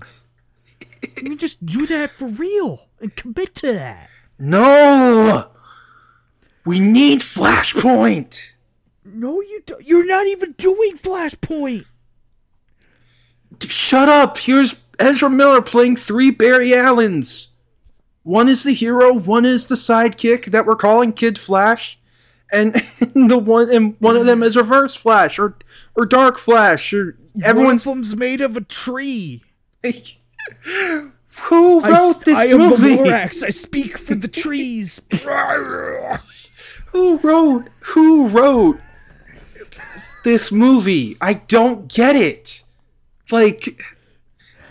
I 1.02 1.22
mean, 1.22 1.38
just 1.38 1.64
do 1.64 1.86
that 1.86 2.10
for 2.10 2.28
real 2.28 2.86
and 3.00 3.14
commit 3.16 3.54
to 3.56 3.72
that. 3.72 4.08
No! 4.38 5.50
We 6.64 6.78
need 6.78 7.20
Flashpoint! 7.20 8.54
No, 9.04 9.40
you 9.40 9.62
do- 9.66 9.78
you're 9.80 10.06
not 10.06 10.26
even 10.26 10.52
doing 10.52 10.96
Flashpoint. 10.96 11.84
Shut 13.66 14.08
up! 14.08 14.38
Here's 14.38 14.76
Ezra 14.98 15.30
Miller 15.30 15.62
playing 15.62 15.96
three 15.96 16.30
Barry 16.30 16.74
Allens. 16.74 17.48
One 18.22 18.48
is 18.48 18.62
the 18.62 18.72
hero, 18.72 19.12
one 19.12 19.44
is 19.46 19.66
the 19.66 19.74
sidekick 19.74 20.46
that 20.46 20.66
we're 20.66 20.76
calling 20.76 21.12
Kid 21.12 21.38
Flash, 21.38 21.98
and, 23.14 23.28
the 23.30 23.38
one 23.38 23.70
and 23.72 23.96
one 24.00 24.16
of 24.16 24.26
them 24.26 24.42
is 24.42 24.56
Reverse 24.56 24.94
Flash 24.96 25.38
or 25.38 25.56
or 25.96 26.06
Dark 26.06 26.38
Flash 26.38 26.92
or 26.92 27.16
everyone's 27.44 27.86
One 27.86 27.98
of 27.98 28.04
them's 28.04 28.16
made 28.16 28.40
of 28.40 28.56
a 28.56 28.60
tree. 28.60 29.42
who 29.82 31.80
wrote 31.80 32.10
s- 32.10 32.24
this 32.24 32.36
I 32.36 32.44
am 32.46 32.58
movie? 32.58 32.96
the 32.96 33.02
Lorax. 33.04 33.42
I 33.42 33.50
speak 33.50 33.96
for 33.98 34.14
the 34.14 34.28
trees. 34.28 35.00
Who 36.92 37.18
wrote 37.18 37.68
who 37.80 38.26
wrote 38.26 38.80
this 40.24 40.50
movie? 40.50 41.16
I 41.20 41.34
don't 41.34 41.86
get 41.92 42.16
it. 42.16 42.64
Like 43.30 43.80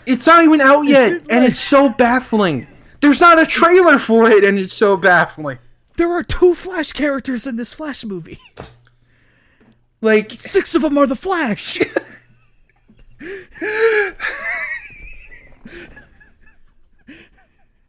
it's 0.04 0.26
not 0.26 0.44
even 0.44 0.60
out 0.60 0.82
yet 0.82 1.12
it 1.12 1.22
and 1.30 1.44
it's 1.44 1.60
so 1.60 1.88
baffling. 1.88 2.66
There's 3.00 3.20
not 3.22 3.38
a 3.40 3.46
trailer 3.46 3.98
for 3.98 4.28
it 4.28 4.44
and 4.44 4.58
it's 4.58 4.74
so 4.74 4.98
baffling. 4.98 5.58
There 6.00 6.10
are 6.10 6.22
two 6.22 6.54
Flash 6.54 6.94
characters 6.94 7.46
in 7.46 7.56
this 7.56 7.74
Flash 7.74 8.04
movie. 8.04 8.38
Like 10.02 10.30
Six 10.30 10.74
of 10.74 10.80
them 10.80 10.96
are 10.96 11.06
the 11.06 11.14
Flash. 11.14 11.78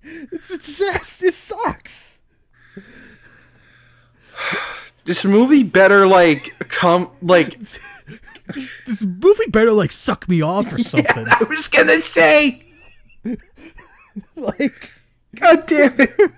it's, 0.03 0.51
it's, 0.51 1.23
it 1.23 1.33
sucks. 1.33 2.17
this 5.05 5.23
movie 5.23 5.63
better 5.63 6.05
like 6.05 6.53
come 6.67 7.11
like 7.21 7.57
This 8.85 9.05
movie 9.05 9.47
better 9.47 9.71
like 9.71 9.93
suck 9.93 10.27
me 10.27 10.41
off 10.41 10.73
or 10.73 10.79
something. 10.79 11.25
Yeah, 11.25 11.37
I 11.39 11.45
was 11.45 11.69
gonna 11.69 12.01
say 12.01 12.61
like 14.35 14.91
God 15.39 15.65
damn 15.65 15.97
it. 15.97 16.31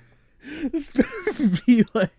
This 0.71 0.89
better 0.89 1.59
be 1.65 1.85
like 1.93 2.11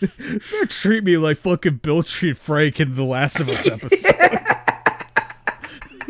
this 0.00 0.50
better 0.50 0.66
treat 0.66 1.04
me 1.04 1.16
like 1.16 1.38
fucking 1.38 1.76
Bill 1.76 2.02
treat 2.02 2.36
Frank 2.36 2.80
in 2.80 2.94
the 2.94 3.04
Last 3.04 3.40
of 3.40 3.48
Us 3.48 3.66
episode. 3.68 4.40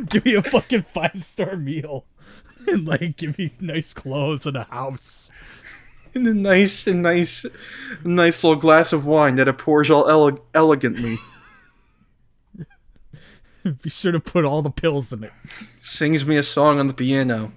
give 0.09 0.25
me 0.25 0.35
a 0.35 0.43
fucking 0.43 0.83
five 0.83 1.25
star 1.25 1.57
meal 1.57 2.05
and 2.67 2.87
like 2.87 3.17
give 3.17 3.39
me 3.39 3.53
nice 3.61 3.95
clothes 3.95 4.47
and 4.47 4.57
a 4.57 4.65
house. 4.65 5.31
And 6.15 6.27
a 6.29 6.35
nice 6.35 6.87
and 6.87 7.03
nice 7.03 7.45
nice 8.05 8.45
little 8.45 8.61
glass 8.61 8.93
of 8.93 9.05
wine 9.05 9.35
that 9.37 9.49
it 9.49 9.59
pours 9.59 9.91
all 9.91 10.09
ele- 10.09 10.45
elegantly. 10.55 11.17
Be 13.83 13.91
sure 13.91 14.13
to 14.13 14.21
put 14.21 14.45
all 14.45 14.63
the 14.63 14.71
pills 14.71 15.13
in 15.13 15.25
it. 15.25 15.33
Sings 15.81 16.25
me 16.27 16.37
a 16.37 16.43
song 16.43 16.79
on 16.79 16.87
the 16.87 16.95
piano. 16.95 17.53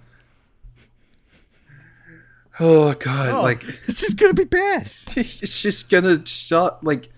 Oh 2.59 2.93
god, 2.93 3.35
oh, 3.35 3.41
like 3.41 3.63
It's 3.87 4.01
just 4.01 4.17
gonna 4.17 4.33
be 4.33 4.43
bad. 4.43 4.91
it's 5.15 5.61
just 5.61 5.89
gonna 5.89 6.25
shut 6.25 6.83
like 6.83 7.09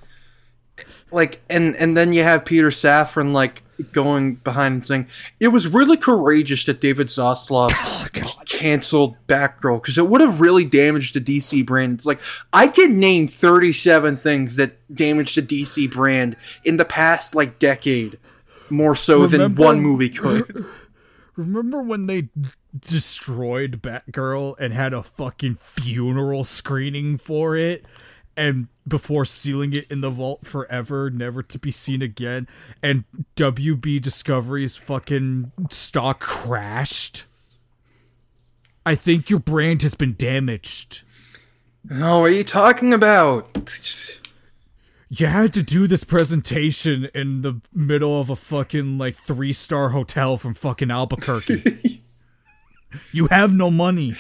like 1.11 1.41
and 1.49 1.75
and 1.75 1.95
then 1.95 2.13
you 2.13 2.23
have 2.23 2.45
Peter 2.45 2.69
Safran 2.69 3.31
like 3.31 3.63
going 3.91 4.35
behind 4.35 4.73
and 4.73 4.85
saying 4.85 5.07
it 5.39 5.49
was 5.49 5.67
really 5.67 5.95
courageous 5.95 6.65
that 6.65 6.81
David 6.81 7.07
Zaslav 7.07 7.71
oh, 7.75 8.07
canceled 8.45 9.15
Batgirl 9.27 9.81
because 9.81 9.97
it 9.97 10.07
would 10.07 10.21
have 10.21 10.41
really 10.41 10.65
damaged 10.65 11.15
the 11.15 11.21
DC 11.21 11.65
brand. 11.65 11.93
It's 11.93 12.05
like 12.05 12.21
I 12.51 12.67
can 12.67 12.99
name 12.99 13.27
37 13.27 14.17
things 14.17 14.57
that 14.57 14.75
damaged 14.93 15.37
the 15.37 15.41
DC 15.41 15.91
brand 15.91 16.35
in 16.65 16.77
the 16.77 16.85
past 16.85 17.35
like 17.35 17.59
decade 17.59 18.19
more 18.69 18.95
so 18.95 19.27
than 19.27 19.55
one 19.55 19.81
movie 19.81 20.09
could. 20.09 20.65
Remember 21.39 21.81
when 21.81 22.07
they 22.07 22.27
destroyed 22.77 23.81
Batgirl 23.81 24.55
and 24.59 24.73
had 24.73 24.91
a 24.93 25.03
fucking 25.03 25.57
funeral 25.61 26.43
screening 26.43 27.17
for 27.17 27.55
it? 27.55 27.85
And 28.35 28.67
before 28.85 29.23
sealing 29.23 29.71
it 29.73 29.89
in 29.89 30.01
the 30.01 30.09
vault 30.09 30.45
forever, 30.45 31.09
never 31.09 31.41
to 31.43 31.57
be 31.57 31.71
seen 31.71 32.01
again, 32.01 32.47
and 32.83 33.05
WB 33.37 34.01
Discovery's 34.01 34.75
fucking 34.75 35.51
stock 35.69 36.19
crashed? 36.19 37.23
I 38.85 38.95
think 38.95 39.29
your 39.29 39.39
brand 39.39 39.81
has 39.81 39.95
been 39.95 40.15
damaged. 40.17 41.03
Oh, 41.89 42.21
what 42.21 42.31
are 42.31 42.33
you 42.33 42.43
talking 42.43 42.93
about? 42.93 43.53
You 45.11 45.26
had 45.26 45.53
to 45.56 45.64
do 45.64 45.88
this 45.88 46.03
presentation 46.03 47.10
in 47.15 47.41
the 47.41 47.61
middle 47.73 48.22
of 48.22 48.30
a 48.30 48.36
fucking 48.36 48.99
like 48.99 49.18
three 49.18 49.53
star 49.53 49.90
hotel 49.90 50.38
from 50.38 50.53
fucking 50.53 50.91
Albuquerque. 50.91 52.03
you 53.11 53.27
have 53.27 53.52
no 53.52 53.72
money. 53.72 54.14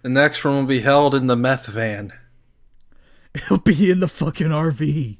The 0.00 0.08
next 0.08 0.42
one 0.44 0.56
will 0.56 0.64
be 0.64 0.80
held 0.80 1.14
in 1.14 1.26
the 1.26 1.36
meth 1.36 1.66
van. 1.66 2.14
It'll 3.34 3.58
be 3.58 3.90
in 3.90 4.00
the 4.00 4.08
fucking 4.08 4.48
RV. 4.48 5.18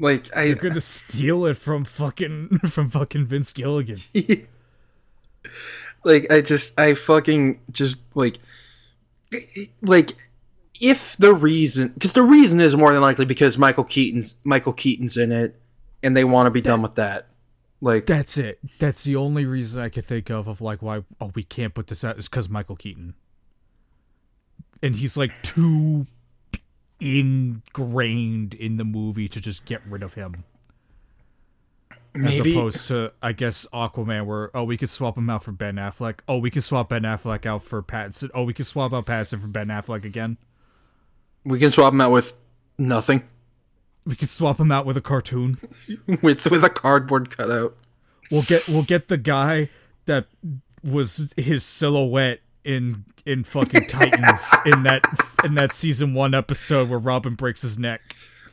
Like 0.00 0.34
I 0.36 0.44
You're 0.44 0.56
gonna 0.56 0.80
steal 0.80 1.46
it 1.46 1.58
from 1.58 1.84
fucking 1.84 2.58
from 2.70 2.90
fucking 2.90 3.26
Vince 3.26 3.52
Gilligan. 3.52 3.98
like 6.04 6.32
I 6.32 6.40
just 6.40 6.78
I 6.80 6.94
fucking 6.94 7.60
just 7.70 8.00
like 8.14 8.38
like 9.82 10.16
if 10.80 11.16
the 11.18 11.34
reason 11.34 11.88
because 11.88 12.14
the 12.14 12.22
reason 12.22 12.60
is 12.60 12.74
more 12.74 12.92
than 12.92 13.02
likely 13.02 13.24
because 13.24 13.58
Michael 13.58 13.84
Keaton's 13.84 14.36
Michael 14.44 14.72
Keaton's 14.72 15.16
in 15.16 15.30
it 15.30 15.60
and 16.02 16.16
they 16.16 16.24
want 16.24 16.46
to 16.46 16.50
be 16.50 16.62
done 16.62 16.82
with 16.82 16.94
that. 16.96 17.28
Like 17.82 18.06
That's 18.06 18.36
it. 18.36 18.58
That's 18.78 19.04
the 19.04 19.16
only 19.16 19.44
reason 19.44 19.82
I 19.82 19.88
could 19.88 20.06
think 20.06 20.30
of 20.30 20.48
of 20.48 20.60
like 20.60 20.82
why 20.82 21.02
oh 21.20 21.30
we 21.34 21.42
can't 21.42 21.74
put 21.74 21.86
this 21.86 22.02
out 22.02 22.18
is 22.18 22.28
because 22.28 22.48
Michael 22.48 22.76
Keaton. 22.76 23.14
And 24.82 24.96
he's 24.96 25.16
like 25.16 25.30
too 25.42 26.06
ingrained 27.00 28.54
in 28.54 28.76
the 28.76 28.84
movie 28.84 29.28
to 29.28 29.40
just 29.40 29.64
get 29.64 29.80
rid 29.86 30.02
of 30.02 30.14
him. 30.14 30.44
maybe 32.14 32.50
As 32.50 32.56
opposed 32.56 32.88
to, 32.88 33.12
I 33.22 33.32
guess, 33.32 33.66
Aquaman, 33.72 34.26
where, 34.26 34.50
oh, 34.54 34.64
we 34.64 34.76
could 34.76 34.90
swap 34.90 35.16
him 35.16 35.30
out 35.30 35.44
for 35.44 35.52
Ben 35.52 35.76
Affleck. 35.76 36.20
Oh, 36.28 36.38
we 36.38 36.50
could 36.50 36.64
swap 36.64 36.90
Ben 36.90 37.02
Affleck 37.02 37.46
out 37.46 37.62
for 37.62 37.82
Pattinson. 37.82 38.30
Oh, 38.34 38.44
we 38.44 38.54
could 38.54 38.66
swap 38.66 38.92
out 38.92 39.06
Pattinson 39.06 39.40
for 39.40 39.48
Ben 39.48 39.68
Affleck 39.68 40.04
again. 40.04 40.36
We 41.44 41.58
can 41.58 41.72
swap 41.72 41.92
him 41.92 42.00
out 42.00 42.12
with 42.12 42.32
nothing 42.78 43.22
We 44.04 44.16
could 44.16 44.30
swap 44.30 44.58
him 44.58 44.72
out 44.72 44.86
with 44.86 44.96
a 44.96 45.00
cartoon. 45.00 45.58
with 46.22 46.50
with 46.50 46.64
a 46.64 46.70
cardboard 46.70 47.36
cutout. 47.36 47.76
We'll 48.30 48.42
get 48.42 48.68
we'll 48.68 48.82
get 48.84 49.08
the 49.08 49.16
guy 49.18 49.68
that 50.06 50.26
was 50.82 51.28
his 51.36 51.62
silhouette 51.64 52.40
in 52.64 53.04
in 53.26 53.44
fucking 53.44 53.84
Titans 53.88 54.48
in 54.64 54.82
that 54.84 55.02
in 55.44 55.54
that 55.56 55.72
season 55.72 56.14
one 56.14 56.34
episode 56.34 56.88
where 56.88 56.98
Robin 56.98 57.34
breaks 57.34 57.62
his 57.62 57.78
neck. 57.78 58.00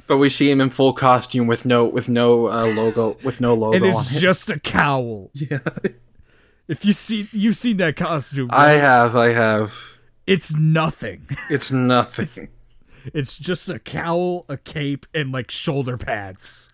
But 0.08 0.18
we 0.18 0.30
see 0.30 0.50
him 0.50 0.62
in 0.62 0.70
full 0.70 0.94
costume 0.94 1.48
with 1.48 1.66
no 1.66 1.86
with 1.86 2.08
no 2.10 2.48
uh, 2.48 2.66
logo 2.68 3.18
with 3.24 3.40
no 3.42 3.54
logo 3.54 3.76
And 3.78 3.86
on 3.86 3.90
it's 4.02 4.16
it. 4.16 4.20
just 4.20 4.50
a 4.50 4.60
cowl. 4.60 5.32
Yeah, 5.36 5.60
If 6.68 6.84
you 6.86 6.94
see 6.94 7.28
you've 7.32 7.58
seen 7.58 7.78
that 7.78 7.96
costume, 7.96 8.50
I 8.52 8.72
have, 8.74 9.16
I 9.16 9.30
have. 9.34 9.74
it's 10.26 10.54
nothing. 10.54 11.28
It's 11.50 11.72
nothing. 11.72 12.24
It's 12.24 12.40
just 13.14 13.70
a 13.70 13.80
cowl, 13.80 14.46
a 14.50 14.58
cape, 14.58 15.06
and 15.14 15.32
like 15.32 15.52
shoulder 15.52 15.98
pads. 15.98 16.70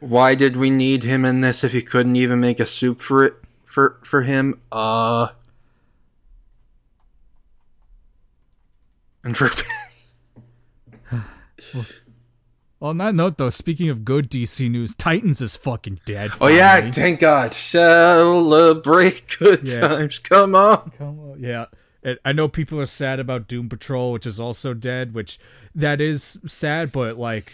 Why 0.00 0.34
did 0.34 0.56
we 0.56 0.70
need 0.70 1.02
him 1.02 1.24
in 1.24 1.40
this 1.40 1.64
if 1.64 1.72
he 1.72 1.82
couldn't 1.82 2.16
even 2.16 2.40
make 2.40 2.60
a 2.60 2.66
soup 2.66 3.00
for 3.00 3.24
it 3.24 3.34
for 3.64 3.98
for 4.04 4.22
him? 4.22 4.60
Uh 4.70 5.28
and 9.24 9.36
for 9.36 9.50
On 12.80 12.96
that 12.98 13.12
note, 13.12 13.38
though, 13.38 13.50
speaking 13.50 13.88
of 13.90 14.04
good 14.04 14.30
DC 14.30 14.70
news, 14.70 14.94
Titans 14.94 15.40
is 15.40 15.56
fucking 15.56 15.98
dead. 16.06 16.30
Oh 16.40 16.46
yeah, 16.46 16.74
finally. 16.76 16.92
thank 16.92 17.18
God. 17.18 17.52
Celebrate 17.52 19.36
good 19.40 19.66
Yeah. 19.68 19.80
times. 19.88 20.20
Come 20.20 20.54
on. 20.54 20.92
Come 20.96 21.18
on, 21.18 21.40
yeah. 21.40 21.64
I 22.24 22.32
know 22.32 22.48
people 22.48 22.80
are 22.80 22.86
sad 22.86 23.18
about 23.20 23.48
Doom 23.48 23.68
Patrol, 23.68 24.12
which 24.12 24.26
is 24.26 24.38
also 24.38 24.72
dead, 24.74 25.14
which 25.14 25.38
that 25.74 26.00
is 26.00 26.38
sad, 26.46 26.92
but 26.92 27.18
like 27.18 27.52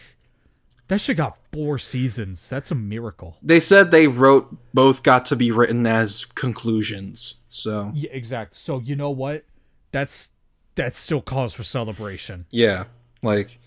that 0.88 1.00
shit 1.00 1.16
got 1.16 1.38
four 1.52 1.78
seasons. 1.78 2.46
That's 2.48 2.70
a 2.70 2.74
miracle. 2.74 3.38
They 3.42 3.58
said 3.60 3.90
they 3.90 4.06
wrote 4.06 4.54
both 4.74 5.02
got 5.02 5.24
to 5.26 5.36
be 5.36 5.50
written 5.50 5.86
as 5.86 6.24
conclusions. 6.26 7.36
So 7.48 7.90
Yeah, 7.94 8.10
exact. 8.12 8.54
So 8.56 8.80
you 8.80 8.94
know 8.96 9.10
what? 9.10 9.44
That's 9.92 10.28
that 10.74 10.94
still 10.94 11.22
calls 11.22 11.54
for 11.54 11.64
celebration. 11.64 12.44
Yeah, 12.50 12.84
like 13.22 13.58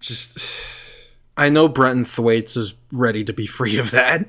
just 0.00 1.08
I 1.36 1.50
know 1.50 1.68
Brenton 1.68 2.04
Thwaites 2.04 2.56
is 2.56 2.74
ready 2.90 3.22
to 3.24 3.32
be 3.32 3.46
free 3.46 3.78
of 3.78 3.90
that, 3.90 4.28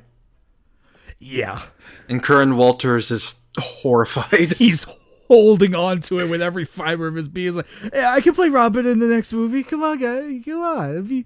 Yeah. 1.19 1.61
and 2.09 2.21
Curran 2.21 2.57
Walters 2.57 3.11
is 3.11 3.35
horrified. 3.57 4.53
He's 4.53 4.85
holding 5.31 5.73
on 5.73 6.01
to 6.01 6.19
it 6.19 6.29
with 6.29 6.41
every 6.41 6.65
fiber 6.65 7.07
of 7.07 7.15
his 7.15 7.29
being. 7.29 7.47
He's 7.47 7.55
like, 7.55 7.65
yeah, 7.93 8.11
I 8.11 8.19
can 8.19 8.35
play 8.35 8.49
Robin 8.49 8.85
in 8.85 8.99
the 8.99 9.05
next 9.05 9.31
movie. 9.31 9.63
Come 9.63 9.81
on, 9.81 9.97
guy. 9.97 10.41
Come 10.43 10.61
on. 10.61 11.03
Be- 11.03 11.25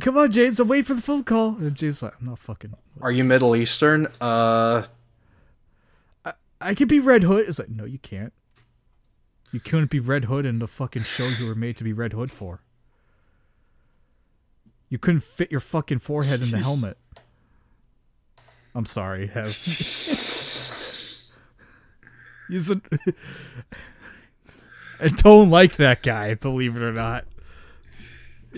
come 0.00 0.18
on, 0.18 0.32
James. 0.32 0.58
I'm 0.58 0.66
waiting 0.66 0.86
for 0.86 0.94
the 0.94 1.00
phone 1.02 1.22
call. 1.22 1.50
And 1.50 1.76
James 1.76 2.02
like, 2.02 2.14
I'm 2.20 2.26
not 2.26 2.40
fucking. 2.40 2.74
Are 3.00 3.12
you 3.12 3.22
Middle 3.22 3.54
Eastern? 3.54 4.08
Uh, 4.20 4.82
I 6.60 6.74
could 6.74 6.88
be 6.88 6.98
Red 6.98 7.22
Hood. 7.22 7.48
It's 7.48 7.60
like, 7.60 7.68
no, 7.68 7.84
you 7.84 8.00
can't. 8.00 8.32
You 9.52 9.60
couldn't 9.60 9.90
be 9.90 10.00
Red 10.00 10.24
Hood 10.24 10.44
in 10.44 10.58
the 10.58 10.66
fucking 10.66 11.04
show 11.04 11.28
you 11.28 11.46
were 11.46 11.54
made 11.54 11.76
to 11.76 11.84
be 11.84 11.92
Red 11.92 12.12
Hood 12.12 12.32
for. 12.32 12.60
You 14.88 14.98
couldn't 14.98 15.22
fit 15.22 15.52
your 15.52 15.60
fucking 15.60 16.00
forehead 16.00 16.42
in 16.42 16.50
the 16.50 16.58
helmet. 16.58 16.98
I'm 18.74 18.86
sorry, 18.86 19.28
Hev. 19.28 19.46
He's 22.50 22.70
a... 22.70 22.80
I 25.00 25.08
don't 25.08 25.48
like 25.50 25.76
that 25.76 26.02
guy, 26.02 26.34
believe 26.34 26.76
it 26.76 26.82
or 26.82 26.92
not. 26.92 27.24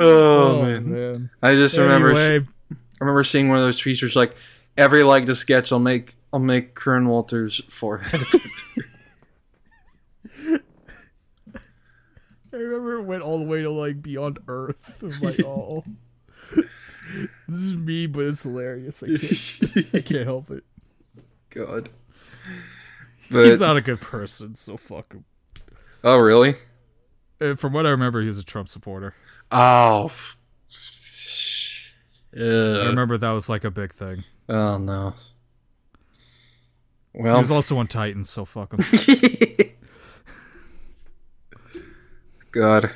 oh 0.00 0.80
man. 0.80 1.30
I 1.40 1.54
just 1.54 1.78
remember 1.78 2.14
I 2.16 2.40
remember 2.98 3.22
seeing 3.22 3.48
one 3.48 3.58
of 3.58 3.64
those 3.64 3.80
features 3.80 4.16
like 4.16 4.34
every 4.76 5.04
like 5.04 5.26
the 5.26 5.36
sketch 5.36 5.70
I'll 5.70 5.78
make 5.78 6.14
I'll 6.32 6.40
make 6.40 6.74
Curran 6.74 7.06
Walters 7.06 7.62
forehead. 7.68 8.20
I 12.52 12.56
remember 12.56 12.94
it 12.96 13.02
went 13.04 13.22
all 13.22 13.38
the 13.38 13.44
way 13.44 13.62
to 13.62 13.70
like 13.70 14.02
Beyond 14.02 14.40
Earth. 14.48 15.00
I'm 15.00 15.20
like, 15.20 15.44
oh, 15.44 15.84
this 17.48 17.60
is 17.60 17.74
me, 17.74 18.06
but 18.06 18.24
it's 18.26 18.42
hilarious. 18.42 19.02
I 19.02 19.06
can't, 19.06 19.94
I 19.94 20.00
can't 20.06 20.24
help 20.24 20.50
it. 20.50 20.64
God. 21.50 21.90
He's 23.30 23.60
not 23.60 23.76
a 23.76 23.80
good 23.80 24.00
person, 24.00 24.54
so 24.54 24.76
fuck 24.76 25.12
him. 25.12 25.24
oh 26.02 26.18
really? 26.18 26.56
Uh, 27.40 27.54
From 27.54 27.72
what 27.72 27.86
I 27.86 27.90
remember, 27.90 28.20
he 28.20 28.26
was 28.26 28.38
a 28.38 28.44
Trump 28.44 28.68
supporter. 28.68 29.14
Oh. 29.50 30.12
I 32.36 32.86
remember 32.88 33.16
that 33.18 33.30
was 33.30 33.48
like 33.48 33.64
a 33.64 33.70
big 33.70 33.94
thing. 33.94 34.24
Oh 34.48 34.78
no. 34.78 35.14
Well, 37.12 37.36
he 37.36 37.40
was 37.40 37.50
also 37.52 37.78
on 37.78 37.86
Titans, 37.86 38.28
so 38.28 38.44
fuck 38.44 38.72
him. 38.74 38.80
God. 42.50 42.90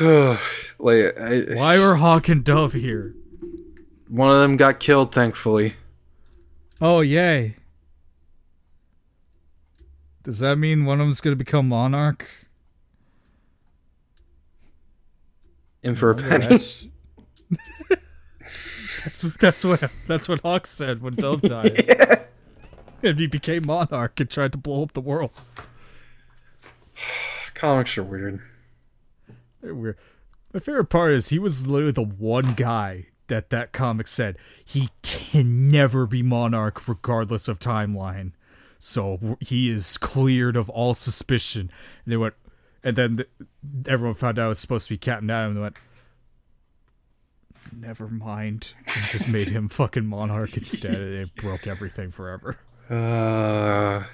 Wait, 0.00 1.12
I, 1.18 1.54
Why 1.54 1.78
are 1.78 1.94
Hawk 1.96 2.28
and 2.28 2.44
Dove 2.44 2.72
here? 2.72 3.14
one 4.08 4.30
of 4.30 4.40
them 4.40 4.56
got 4.56 4.80
killed, 4.80 5.12
thankfully. 5.12 5.74
Oh, 6.80 7.00
yay. 7.00 7.56
Does 10.24 10.38
that 10.40 10.56
mean 10.56 10.84
one 10.84 11.00
of 11.00 11.06
them's 11.06 11.20
going 11.20 11.32
to 11.32 11.36
become 11.36 11.68
Monarch? 11.68 12.28
In 15.82 15.94
for 15.96 16.10
a 16.10 16.14
penny. 16.14 16.46
That's, 16.46 16.86
that's, 19.04 19.22
that's 19.38 19.64
what 19.64 19.90
that's 20.06 20.28
what 20.28 20.40
Hawk 20.40 20.66
said 20.66 21.02
when 21.02 21.14
Dove 21.14 21.42
died. 21.42 22.26
And 23.02 23.18
he 23.18 23.26
became 23.26 23.66
Monarch 23.66 24.18
and 24.18 24.30
tried 24.30 24.52
to 24.52 24.58
blow 24.58 24.82
up 24.82 24.94
the 24.94 25.00
world. 25.02 25.30
Comics 27.54 27.98
are 27.98 28.02
weird. 28.02 28.40
They're 29.64 29.74
weird. 29.74 29.96
My 30.52 30.60
favorite 30.60 30.84
part 30.84 31.14
is 31.14 31.28
he 31.28 31.38
was 31.38 31.66
literally 31.66 31.92
the 31.92 32.02
one 32.04 32.52
guy 32.54 33.06
that 33.28 33.48
that 33.50 33.72
comic 33.72 34.06
said 34.06 34.36
he 34.62 34.90
can 35.02 35.70
never 35.70 36.06
be 36.06 36.22
monarch 36.22 36.86
regardless 36.86 37.48
of 37.48 37.58
timeline. 37.58 38.32
So 38.78 39.38
he 39.40 39.70
is 39.70 39.96
cleared 39.96 40.56
of 40.56 40.68
all 40.68 40.92
suspicion. 40.94 41.70
And 42.04 42.12
they 42.12 42.16
went, 42.18 42.34
and 42.84 42.94
then 42.96 43.16
th- 43.16 43.28
everyone 43.86 44.14
found 44.14 44.38
out 44.38 44.46
it 44.46 44.48
was 44.50 44.58
supposed 44.58 44.86
to 44.88 44.92
be 44.94 44.98
Captain 44.98 45.30
Atom. 45.30 45.48
And 45.52 45.56
they 45.56 45.60
went, 45.62 45.76
never 47.72 48.08
mind. 48.08 48.74
And 48.86 49.02
just 49.04 49.32
made 49.32 49.48
him 49.48 49.68
fucking 49.70 50.04
monarch 50.04 50.56
instead, 50.56 50.94
and 51.00 51.14
it 51.14 51.34
broke 51.36 51.66
everything 51.66 52.10
forever. 52.10 52.58
Uh, 52.90 54.04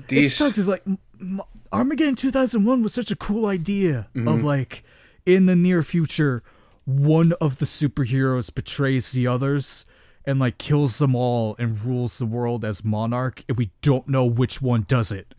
It 0.00 0.08
these 0.08 0.36
sucked. 0.36 0.58
Is 0.58 0.66
like 0.66 0.82
m- 0.86 0.98
m- 1.20 1.42
Armageddon 1.72 2.16
2001 2.16 2.82
was 2.82 2.92
such 2.92 3.10
a 3.10 3.16
cool 3.16 3.46
idea 3.46 4.08
of 4.14 4.22
mm-hmm. 4.22 4.44
like 4.44 4.84
in 5.24 5.46
the 5.46 5.54
near 5.54 5.82
future, 5.82 6.42
one 6.84 7.32
of 7.40 7.58
the 7.58 7.66
superheroes 7.66 8.52
betrays 8.52 9.12
the 9.12 9.26
others 9.26 9.86
and 10.24 10.38
like 10.38 10.58
kills 10.58 10.98
them 10.98 11.14
all 11.14 11.54
and 11.58 11.82
rules 11.82 12.18
the 12.18 12.26
world 12.26 12.64
as 12.64 12.84
monarch, 12.84 13.44
and 13.48 13.56
we 13.56 13.70
don't 13.82 14.08
know 14.08 14.24
which 14.24 14.60
one 14.60 14.84
does 14.88 15.12
it. 15.12 15.34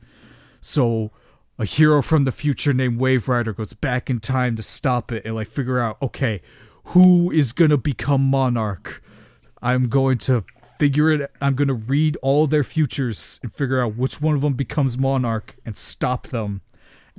So 0.61 1.11
a 1.59 1.65
hero 1.65 2.01
from 2.01 2.23
the 2.23 2.31
future 2.31 2.73
named 2.73 2.99
Wave 2.99 3.27
Rider 3.27 3.53
goes 3.53 3.73
back 3.73 4.09
in 4.09 4.19
time 4.19 4.55
to 4.55 4.63
stop 4.63 5.11
it 5.11 5.25
and 5.25 5.35
like 5.35 5.49
figure 5.49 5.79
out, 5.79 6.01
okay, 6.01 6.41
who 6.85 7.29
is 7.31 7.51
gonna 7.51 7.77
become 7.77 8.21
monarch? 8.21 9.03
I'm 9.61 9.89
going 9.89 10.17
to 10.19 10.43
figure 10.81 11.11
it 11.11 11.31
I'm 11.39 11.53
going 11.53 11.67
to 11.67 11.75
read 11.75 12.17
all 12.23 12.47
their 12.47 12.63
futures 12.63 13.39
and 13.43 13.53
figure 13.53 13.79
out 13.79 13.97
which 13.97 14.19
one 14.19 14.33
of 14.33 14.41
them 14.41 14.53
becomes 14.53 14.97
monarch 14.97 15.55
and 15.63 15.77
stop 15.77 16.29
them. 16.29 16.61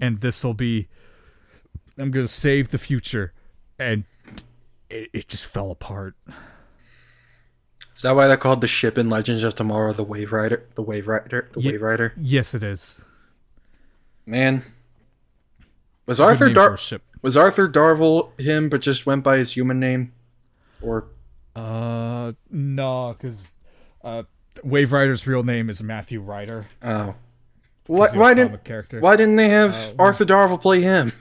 And 0.01 0.21
this 0.21 0.43
will 0.43 0.53
be 0.53 0.89
I'm 1.97 2.11
going 2.11 2.27
to 2.27 2.33
save 2.33 2.73
the 2.73 2.79
future 2.79 3.33
and 3.79 4.03
it, 4.91 5.11
it 5.13 5.29
just 5.29 5.47
fell 5.47 5.71
apart. 5.71 6.17
is 7.95 8.03
that 8.03 8.17
why 8.17 8.27
they're 8.27 8.37
called 8.37 8.63
the 8.63 8.67
ship 8.67 8.99
in 8.99 9.09
Legends 9.09 9.45
of 9.45 9.55
Tomorrow? 9.55 9.93
The 9.93 10.03
Wave 10.03 10.33
Rider, 10.33 10.67
the 10.75 10.83
Wave 10.83 11.07
Rider, 11.07 11.49
the 11.53 11.61
Ye- 11.61 11.71
Wave 11.71 11.83
Rider. 11.83 12.15
Yes, 12.21 12.55
it 12.55 12.65
is. 12.65 13.01
Man, 14.27 14.65
was 16.07 16.19
Arthur 16.19 16.47
name 16.47 16.55
for 16.57 16.61
a 16.61 16.75
Dar- 16.75 17.01
was 17.23 17.37
Arthur 17.37 17.69
Darvill 17.69 18.41
him, 18.41 18.69
but 18.69 18.81
just 18.81 19.07
went 19.07 19.23
by 19.23 19.39
his 19.39 19.53
human 19.53 19.79
name, 19.79 20.13
or 20.81 21.07
Uh 21.55 22.33
no, 22.51 23.17
cuz 23.19 23.53
uh 24.03 24.23
Wave 24.63 24.93
Rider's 24.93 25.27
real 25.27 25.43
name 25.43 25.71
is 25.71 25.83
Matthew 25.83 26.21
Ryder. 26.21 26.67
oh, 26.83 27.15
what? 27.87 28.15
Why 28.15 28.35
didn't 28.35 28.65
character. 28.65 29.01
why 29.01 29.17
didn't 29.17 29.37
they 29.37 29.49
have 29.49 29.95
Arthur 29.99 30.25
Darvill 30.25 30.61
play 30.61 30.81
him? 30.81 31.13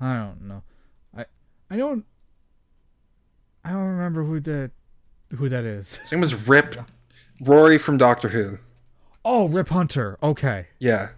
I 0.00 0.14
don't 0.16 0.42
know. 0.42 0.62
I 1.16 1.24
I 1.70 1.76
don't 1.76 2.04
I 3.64 3.70
don't 3.70 3.84
remember 3.84 4.24
who 4.24 4.40
that 4.40 4.70
who 5.36 5.48
that 5.48 5.64
is. 5.64 5.96
His 5.96 6.12
name 6.12 6.20
was 6.20 6.34
Rip 6.34 6.76
Rory 7.40 7.78
from 7.78 7.96
Doctor 7.96 8.28
Who. 8.28 8.58
Oh, 9.24 9.48
Rip 9.48 9.68
Hunter. 9.70 10.18
Okay. 10.22 10.66
Yeah, 10.78 11.08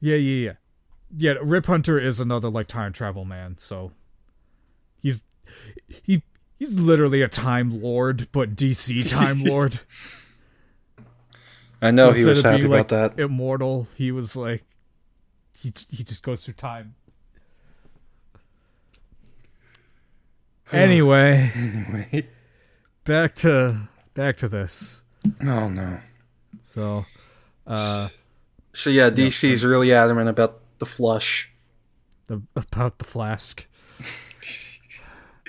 Yeah, 0.00 0.16
yeah, 0.16 0.46
yeah. 0.46 0.52
Yeah, 1.16 1.34
Rip 1.40 1.66
Hunter 1.66 1.98
is 1.98 2.18
another 2.18 2.50
like 2.50 2.66
time 2.66 2.92
travel 2.92 3.24
man, 3.24 3.56
so 3.56 3.92
he's 4.98 5.22
he 5.86 6.22
he's 6.58 6.74
literally 6.74 7.22
a 7.22 7.28
time 7.28 7.82
lord, 7.82 8.28
but 8.32 8.54
DC 8.56 9.08
time 9.10 9.44
lord. 9.44 9.80
I 11.82 11.90
know 11.90 12.12
So 12.12 12.18
he 12.18 12.24
was 12.24 12.42
happy 12.42 12.58
being, 12.62 12.66
about 12.72 12.90
like, 12.90 13.16
that. 13.16 13.20
Immortal, 13.22 13.88
he 13.96 14.10
was 14.12 14.34
like 14.36 14.64
he 15.58 15.72
he 15.90 16.02
just 16.04 16.22
goes 16.22 16.44
through 16.44 16.54
time. 16.54 16.94
Anyway, 20.72 21.52
Anyway, 21.54 22.28
back 23.04 23.34
to 23.36 23.88
back 24.14 24.36
to 24.38 24.48
this. 24.48 25.02
oh 25.42 25.68
no. 25.68 26.00
So, 26.62 27.04
uh, 27.66 28.08
So 28.72 28.88
yeah, 28.90 29.10
DC's 29.10 29.64
really 29.64 29.92
adamant 29.92 30.28
about 30.28 30.60
the 30.78 30.86
flush. 30.86 31.52
the, 32.26 32.42
about 32.56 32.98
the 32.98 33.04
flask. 33.04 33.66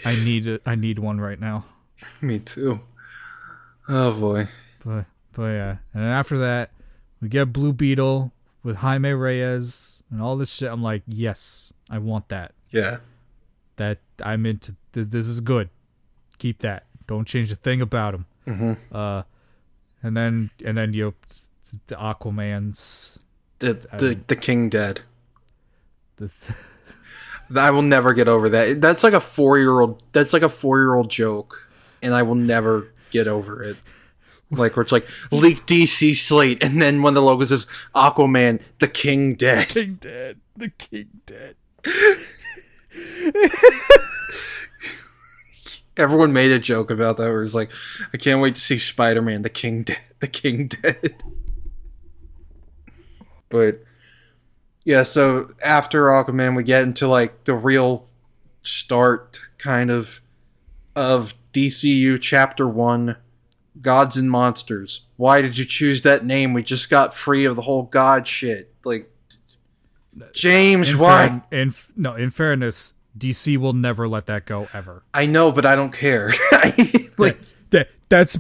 I 0.06 0.16
need 0.24 0.48
it. 0.48 0.62
I 0.66 0.76
need 0.76 1.00
one 1.00 1.20
right 1.20 1.40
now. 1.40 1.66
Me 2.22 2.40
too. 2.40 2.80
Oh 3.88 4.14
boy. 4.14 4.48
But 4.84 5.06
but 5.34 5.48
yeah, 5.48 5.78
and 5.94 6.04
then 6.04 6.12
after 6.12 6.38
that, 6.40 6.72
we 7.22 7.28
get 7.28 7.52
Blue 7.52 7.74
Beetle 7.74 8.32
with 8.64 8.78
Jaime 8.78 9.14
Reyes 9.14 10.04
and 10.10 10.22
all 10.22 10.38
this 10.38 10.50
shit. 10.50 10.72
I'm 10.72 10.84
like, 10.84 11.04
yes, 11.08 11.74
I 11.90 12.00
want 12.00 12.30
that. 12.30 12.54
Yeah. 12.72 12.98
That 13.78 14.00
I'm 14.24 14.46
into. 14.46 14.76
Th- 14.94 15.08
this 15.08 15.28
is 15.28 15.40
good. 15.40 15.70
Keep 16.38 16.60
that. 16.60 16.86
Don't 17.08 17.26
change 17.28 17.52
a 17.52 17.56
thing 17.56 17.82
about 17.82 18.16
him. 18.16 18.26
Mm-hmm. 18.48 18.96
Uh, 18.96 19.24
and 20.02 20.16
then 20.16 20.52
and 20.64 20.78
then 20.78 20.94
you, 20.94 21.06
know, 21.06 21.14
the 21.88 21.96
Aquaman's. 21.96 23.20
The 23.60 23.74
the 23.98 24.20
the 24.28 24.36
king 24.36 24.70
dead. 24.70 25.02
The, 26.18 26.32
I 27.56 27.72
will 27.72 27.82
never 27.82 28.14
get 28.14 28.28
over 28.28 28.50
that. 28.50 28.82
That's 28.82 29.04
like 29.04 29.14
a 29.14 29.20
four 29.20 29.58
year 29.58 29.80
old. 29.80 30.02
That's 30.12 30.34
like 30.34 30.42
a 30.42 30.50
four 30.50 30.80
year 30.80 30.96
old 30.96 31.10
joke, 31.10 31.70
and 32.02 32.14
I 32.14 32.24
will 32.24 32.36
never 32.36 32.92
get 33.12 33.28
over 33.28 33.64
it. 33.64 33.78
Like 34.52 34.76
where 34.76 34.84
it's 34.84 34.92
like 34.92 35.08
leak 35.32 35.66
DC 35.66 36.16
slate, 36.16 36.64
and 36.64 36.82
then 36.82 37.02
when 37.02 37.14
the 37.14 37.22
logo 37.22 37.44
says 37.44 37.66
Aquaman, 37.96 38.62
the 38.80 38.88
King 38.88 39.36
dead. 39.36 39.68
The 39.70 39.74
King 39.74 39.96
dead. 39.96 40.40
The 40.58 40.70
king 40.70 41.10
dead. 41.26 41.56
Everyone 45.98 46.34
made 46.34 46.52
a 46.52 46.60
joke 46.60 46.92
about 46.92 47.18
that. 47.18 47.30
Where 47.30 47.42
it's 47.42 47.54
like, 47.54 47.72
I 48.14 48.18
can't 48.18 48.42
wait 48.42 48.56
to 48.56 48.62
see 48.62 48.78
Spider 48.78 49.22
Man, 49.22 49.42
the 49.42 49.50
King 49.50 49.84
dead, 49.84 50.00
the 50.20 50.28
King 50.28 50.68
dead. 50.68 51.24
But 53.50 53.84
yeah, 54.86 55.04
so 55.04 55.52
after 55.64 56.04
Aquaman, 56.06 56.56
we 56.56 56.64
get 56.64 56.84
into 56.84 57.08
like 57.08 57.44
the 57.44 57.54
real 57.56 58.08
start, 58.62 59.40
kind 59.58 59.92
of, 59.92 60.22
of 60.96 61.34
DCU 61.54 62.22
Chapter 62.22 62.68
One, 62.68 63.18
Gods 63.82 64.16
and 64.16 64.30
Monsters. 64.32 65.08
Why 65.18 65.42
did 65.42 65.58
you 65.58 65.66
choose 65.66 66.04
that 66.04 66.24
name? 66.26 66.54
We 66.54 66.64
just 66.64 66.90
got 66.90 67.16
free 67.16 67.46
of 67.46 67.56
the 67.56 67.62
whole 67.64 67.84
God 67.84 68.28
shit. 68.28 68.74
Like, 68.86 69.12
James, 70.34 70.92
In 70.92 70.98
why? 71.00 71.44
fair- 71.50 71.60
in 71.62 71.76
no, 71.98 72.16
in 72.16 72.30
fairness, 72.30 72.94
DC 73.18 73.58
will 73.58 73.74
never 73.74 74.08
let 74.08 74.28
that 74.28 74.46
go 74.46 74.68
ever. 74.74 75.04
I 75.14 75.26
know, 75.26 75.52
but 75.52 75.66
I 75.66 75.76
don't 75.76 75.92
care. 75.92 76.32
like 77.18 77.38
That 77.72 77.90
that's 78.08 78.38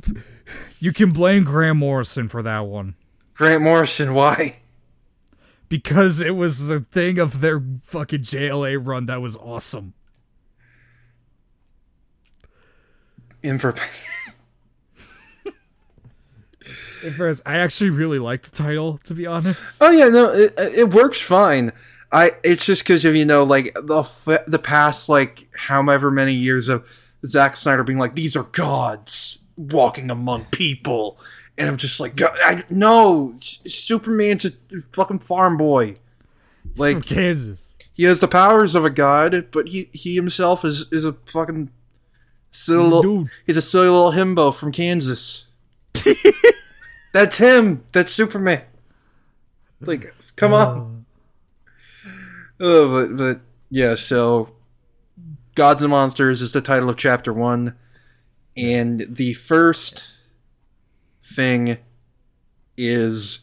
you 0.79 0.93
can 0.93 1.11
blame 1.11 1.43
Graham 1.43 1.77
Morrison 1.77 2.29
for 2.29 2.41
that 2.43 2.59
one 2.59 2.95
Grant 3.33 3.61
Morrison, 3.63 4.13
why? 4.13 4.57
Because 5.69 6.21
it 6.21 6.35
was 6.35 6.69
a 6.69 6.79
thing 6.79 7.19
of 7.19 7.41
their 7.41 7.63
fucking 7.83 8.21
JLA 8.21 8.79
run 8.85 9.05
that 9.07 9.21
was 9.21 9.35
awesome. 9.37 9.93
In 13.43 13.59
for 13.59 13.75
In 17.03 17.11
fairness, 17.13 17.41
I 17.45 17.57
actually 17.57 17.91
really 17.91 18.17
like 18.17 18.41
the 18.41 18.49
title 18.49 18.97
to 19.03 19.13
be 19.13 19.27
honest. 19.27 19.77
Oh 19.81 19.91
yeah, 19.91 20.09
no, 20.09 20.31
it, 20.31 20.53
it 20.57 20.89
works 20.89 21.21
fine. 21.21 21.71
I 22.11 22.31
it's 22.43 22.65
just 22.65 22.83
because 22.83 23.05
of 23.05 23.15
you 23.15 23.25
know 23.25 23.43
like 23.43 23.73
the 23.75 24.43
the 24.47 24.59
past 24.59 25.09
like 25.09 25.47
however 25.55 26.09
many 26.09 26.33
years 26.33 26.69
of 26.69 26.87
Zack 27.25 27.55
Snyder 27.55 27.83
being 27.83 27.99
like 27.99 28.15
these 28.15 28.35
are 28.35 28.43
gods 28.43 29.37
walking 29.57 30.09
among 30.09 30.45
people, 30.45 31.19
and 31.57 31.69
I'm 31.69 31.77
just 31.77 31.99
like 31.99 32.15
God, 32.15 32.37
I 32.43 32.63
no 32.69 33.35
Superman's 33.41 34.45
a 34.45 34.51
fucking 34.93 35.19
farm 35.19 35.57
boy. 35.57 35.93
From 36.61 36.71
Like 36.75 37.05
Kansas. 37.05 37.73
he 37.93 38.03
has 38.03 38.19
the 38.19 38.27
powers 38.27 38.75
of 38.75 38.85
a 38.85 38.89
god, 38.89 39.47
but 39.51 39.67
he 39.69 39.89
he 39.93 40.15
himself 40.15 40.65
is 40.65 40.87
is 40.91 41.05
a 41.05 41.13
fucking 41.31 41.71
silly 42.51 42.87
little, 42.89 43.27
he's 43.45 43.57
a 43.57 43.61
silly 43.61 43.87
little 43.89 44.11
himbo 44.11 44.53
from 44.55 44.71
Kansas. 44.71 45.45
That's 47.13 47.37
him. 47.37 47.83
That's 47.93 48.11
Superman. 48.11 48.63
Like, 49.81 50.13
come 50.35 50.53
on. 50.53 51.05
Oh, 52.59 52.89
but 53.07 53.17
but 53.17 53.41
yeah. 53.69 53.95
So, 53.95 54.55
Gods 55.55 55.81
and 55.81 55.91
Monsters 55.91 56.41
is 56.41 56.51
the 56.51 56.61
title 56.61 56.89
of 56.89 56.97
chapter 56.97 57.31
one, 57.33 57.75
and 58.57 59.05
the 59.09 59.33
first 59.33 60.17
thing 61.25 61.77
is 62.77 63.39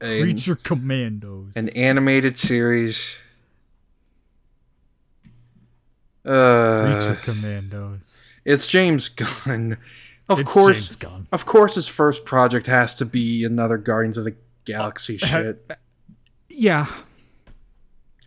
a, 0.00 0.20
Creature 0.22 0.56
Commandos. 0.56 1.52
an 1.56 1.68
animated 1.70 2.38
series. 2.38 3.16
Uh, 6.24 7.14
Creature 7.14 7.20
Commandos. 7.22 8.34
it's 8.44 8.66
James 8.66 9.08
Gunn. 9.08 9.76
Of 10.28 10.40
It's 10.40 10.50
course, 10.52 10.80
James 10.84 10.96
Gunn. 10.96 11.26
of 11.32 11.46
course, 11.46 11.74
his 11.74 11.88
first 11.88 12.24
project 12.26 12.66
has 12.66 12.94
to 12.96 13.06
be 13.06 13.44
another 13.44 13.78
Guardians 13.78 14.18
of 14.18 14.24
the 14.24 14.36
Galaxy 14.66 15.16
shit. 15.16 15.66
Yeah. 16.50 16.86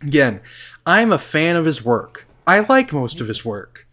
Again, 0.02 0.40
I'm 0.84 1.12
a 1.12 1.18
fan 1.18 1.54
of 1.54 1.64
his 1.64 1.84
work. 1.84 2.26
I 2.44 2.58
like 2.60 2.92
most 2.92 3.20
of 3.20 3.28
his 3.28 3.44
work. 3.44 3.86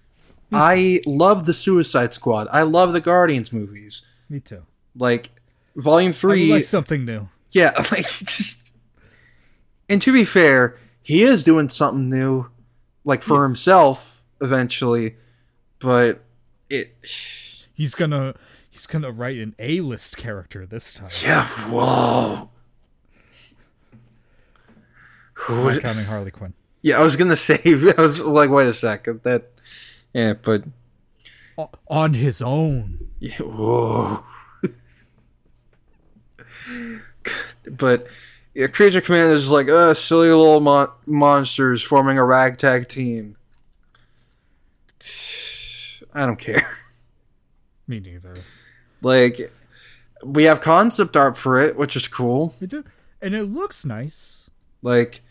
I 0.51 1.01
love 1.05 1.45
the 1.45 1.53
Suicide 1.53 2.15
Squad. 2.15 2.47
I 2.51 2.63
love 2.63 2.93
the 2.93 3.01
Guardians 3.01 3.53
movies. 3.53 4.01
Me 4.29 4.39
too. 4.39 4.63
Like 4.95 5.29
Volume 5.75 6.13
Three, 6.13 6.51
like 6.51 6.63
something 6.63 7.05
new. 7.05 7.27
yeah, 7.51 7.71
like 7.91 8.05
just. 8.05 8.73
And 9.89 10.01
to 10.03 10.13
be 10.13 10.23
fair, 10.23 10.77
he 11.01 11.23
is 11.23 11.43
doing 11.43 11.67
something 11.69 12.09
new, 12.09 12.45
like 13.03 13.23
for 13.23 13.43
himself 13.43 14.21
eventually, 14.41 15.15
but 15.79 16.23
it. 16.69 16.95
He's 17.73 17.95
gonna 17.95 18.35
he's 18.69 18.85
gonna 18.85 19.11
write 19.11 19.37
an 19.37 19.55
A 19.57 19.79
list 19.81 20.17
character 20.17 20.65
this 20.65 20.93
time. 20.93 21.07
Yeah, 21.23 21.45
whoa. 21.71 22.49
Who 25.33 25.63
would, 25.63 25.81
counting 25.81 26.05
Harley 26.05 26.31
Quinn. 26.31 26.53
yeah, 26.81 26.99
I 26.99 27.03
was 27.03 27.15
gonna 27.15 27.35
say. 27.37 27.59
I 27.65 27.93
was 27.97 28.19
like, 28.21 28.49
wait 28.49 28.67
a 28.67 28.73
second. 28.73 29.21
That, 29.23 29.49
yeah, 30.13 30.33
but 30.33 30.63
On 31.87 32.13
his 32.13 32.41
own. 32.41 33.09
yeah, 33.19 33.37
whoa. 33.37 34.23
but 37.69 38.07
yeah, 38.53 38.67
Creature 38.67 39.01
Commandos 39.01 39.43
is 39.45 39.51
like, 39.51 39.69
uh, 39.69 39.93
silly 39.93 40.29
little 40.29 40.59
mon- 40.59 40.89
monsters 41.05 41.81
forming 41.81 42.17
a 42.17 42.23
ragtag 42.23 42.87
team. 42.87 43.35
I 46.13 46.25
don't 46.25 46.39
care. 46.39 46.77
Me 47.87 47.99
neither. 47.99 48.35
Like, 49.01 49.51
we 50.23 50.43
have 50.43 50.61
concept 50.61 51.15
art 51.15 51.37
for 51.37 51.61
it, 51.61 51.77
which 51.77 51.95
is 51.95 52.07
cool. 52.07 52.55
We 52.59 52.67
do, 52.67 52.83
and 53.21 53.33
it 53.33 53.43
looks 53.43 53.85
nice. 53.85 54.49
Like, 54.81 55.21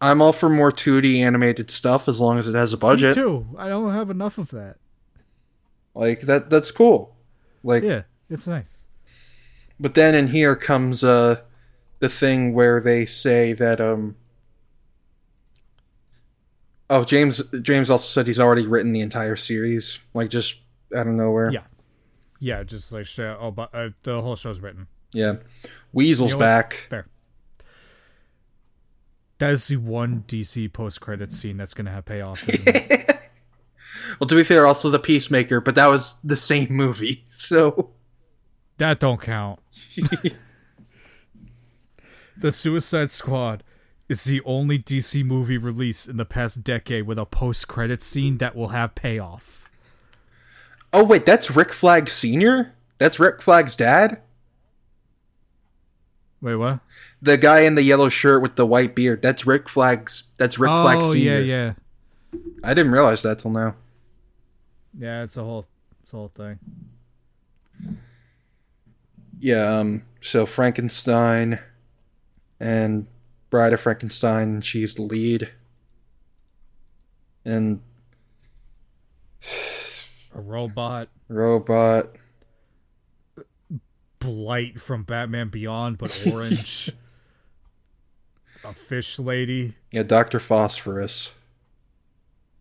I'm 0.00 0.20
all 0.20 0.32
for 0.32 0.48
more 0.48 0.70
2D 0.70 1.18
animated 1.20 1.70
stuff 1.70 2.08
as 2.08 2.20
long 2.20 2.38
as 2.38 2.46
it 2.46 2.54
has 2.54 2.72
a 2.72 2.76
budget. 2.76 3.16
Me 3.16 3.22
too. 3.22 3.46
I 3.56 3.68
don't 3.68 3.92
have 3.92 4.10
enough 4.10 4.38
of 4.38 4.50
that. 4.50 4.76
Like 5.98 6.20
that 6.22 6.48
that's 6.48 6.70
cool. 6.70 7.16
Like 7.64 7.82
Yeah, 7.82 8.02
it's 8.30 8.46
nice. 8.46 8.84
but 9.80 9.94
then 9.94 10.14
in 10.14 10.28
here 10.28 10.54
comes 10.54 11.02
uh 11.02 11.40
the 11.98 12.08
thing 12.08 12.54
where 12.54 12.80
they 12.80 13.04
say 13.04 13.52
that 13.54 13.80
um 13.80 14.14
Oh, 16.90 17.04
James 17.04 17.42
James 17.62 17.90
also 17.90 18.06
said 18.06 18.26
he's 18.26 18.38
already 18.38 18.66
written 18.66 18.92
the 18.92 19.00
entire 19.00 19.36
series, 19.36 19.98
like 20.14 20.30
just 20.30 20.56
out 20.96 21.06
of 21.06 21.12
nowhere. 21.12 21.50
Yeah. 21.52 21.64
Yeah, 22.40 22.62
just 22.62 22.92
like 22.92 23.04
show, 23.06 23.36
oh, 23.40 23.50
but 23.50 23.74
uh, 23.74 23.90
the 24.04 24.22
whole 24.22 24.36
show's 24.36 24.60
written. 24.60 24.86
Yeah. 25.12 25.34
Weasel's 25.92 26.30
You 26.30 26.36
know 26.36 26.40
back. 26.40 26.86
Fair. 26.88 27.06
That 29.38 29.50
is 29.50 29.66
the 29.66 29.76
one 29.76 30.24
DC 30.28 30.72
post 30.72 31.00
credit 31.00 31.32
scene 31.32 31.56
that's 31.56 31.74
gonna 31.74 31.90
have 31.90 32.04
payoff. 32.06 32.42
isn't 34.08 34.14
it? 34.14 34.20
Well, 34.20 34.28
to 34.28 34.34
be 34.34 34.44
fair, 34.44 34.66
also 34.66 34.90
the 34.90 34.98
Peacemaker, 34.98 35.60
but 35.60 35.74
that 35.74 35.86
was 35.86 36.16
the 36.24 36.36
same 36.36 36.68
movie. 36.70 37.24
So 37.38 37.90
that 38.78 38.98
don't 38.98 39.20
count. 39.20 39.60
the 42.36 42.50
Suicide 42.50 43.12
Squad 43.12 43.62
is 44.08 44.24
the 44.24 44.40
only 44.44 44.78
DC 44.78 45.24
movie 45.24 45.58
released 45.58 46.08
in 46.08 46.16
the 46.16 46.24
past 46.24 46.64
decade 46.64 47.06
with 47.06 47.18
a 47.18 47.26
post 47.26 47.68
credit 47.68 48.02
scene 48.02 48.38
that 48.38 48.56
will 48.56 48.68
have 48.68 48.94
payoff. 48.94 49.70
Oh 50.92 51.04
wait, 51.04 51.26
that's 51.26 51.50
Rick 51.50 51.72
Flag 51.72 52.08
Senior? 52.08 52.74
That's 52.98 53.20
Rick 53.20 53.42
Flag's 53.42 53.76
dad? 53.76 54.20
Wait, 56.40 56.54
what? 56.54 56.80
The 57.20 57.36
guy 57.36 57.60
in 57.60 57.74
the 57.74 57.82
yellow 57.82 58.08
shirt 58.08 58.42
with 58.42 58.56
the 58.56 58.66
white 58.66 58.94
beard. 58.94 59.22
That's 59.22 59.46
Rick 59.46 59.68
Flag's 59.68 60.24
that's 60.38 60.58
Rick 60.58 60.70
Flag 60.70 60.98
oh 61.02 61.12
Senior. 61.12 61.40
yeah, 61.40 61.72
yeah, 62.32 62.40
I 62.64 62.74
didn't 62.74 62.92
realize 62.92 63.22
that 63.22 63.40
till 63.40 63.50
now. 63.50 63.74
Yeah. 64.98 65.22
It's 65.22 65.36
a 65.36 65.44
whole, 65.44 65.66
it's 66.02 66.12
a 66.12 66.16
whole 66.16 66.32
thing. 66.34 66.58
Yeah, 69.40 69.78
um, 69.78 70.02
so 70.20 70.46
Frankenstein 70.46 71.60
and 72.58 73.06
Bride 73.50 73.72
of 73.72 73.80
Frankenstein, 73.80 74.60
she's 74.62 74.94
the 74.94 75.02
lead. 75.02 75.50
And 77.44 77.80
A 80.34 80.40
robot, 80.40 81.08
Robot. 81.28 82.16
Blight 84.18 84.80
from 84.80 85.04
Batman 85.04 85.48
Beyond, 85.48 85.98
but 85.98 86.26
orange. 86.32 86.90
a 88.64 88.72
fish 88.72 89.18
lady, 89.20 89.76
Yeah, 89.92 90.02
Dr. 90.02 90.40
Phosphorus. 90.40 91.32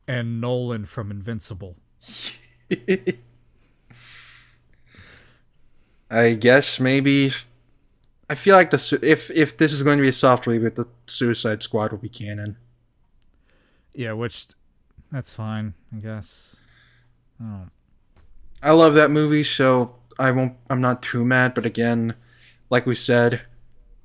and 0.07 0.39
Nolan 0.39 0.85
from 0.85 1.09
Invincible. 1.09 1.75
I 6.09 6.35
guess 6.35 6.79
maybe 6.79 7.31
I 8.29 8.35
feel 8.35 8.55
like 8.55 8.71
the 8.71 8.79
su- 8.79 8.99
if 9.01 9.31
if 9.31 9.57
this 9.57 9.71
is 9.71 9.83
going 9.83 9.97
to 9.97 10.01
be 10.01 10.09
a 10.09 10.13
soft 10.13 10.45
reboot, 10.45 10.75
the 10.75 10.85
Suicide 11.05 11.63
Squad 11.63 11.91
will 11.91 11.99
be 11.99 12.09
canon. 12.09 12.57
Yeah, 13.93 14.13
which 14.13 14.47
that's 15.11 15.33
fine, 15.33 15.73
I 15.95 15.99
guess. 15.99 16.57
Oh. 17.41 17.67
I 18.61 18.71
love 18.71 18.95
that 18.95 19.11
movie, 19.11 19.43
so 19.43 19.95
I 20.19 20.31
won't. 20.31 20.55
I'm 20.69 20.81
not 20.81 21.01
too 21.01 21.23
mad. 21.23 21.53
But 21.53 21.65
again, 21.65 22.15
like 22.69 22.85
we 22.85 22.95
said, 22.95 23.41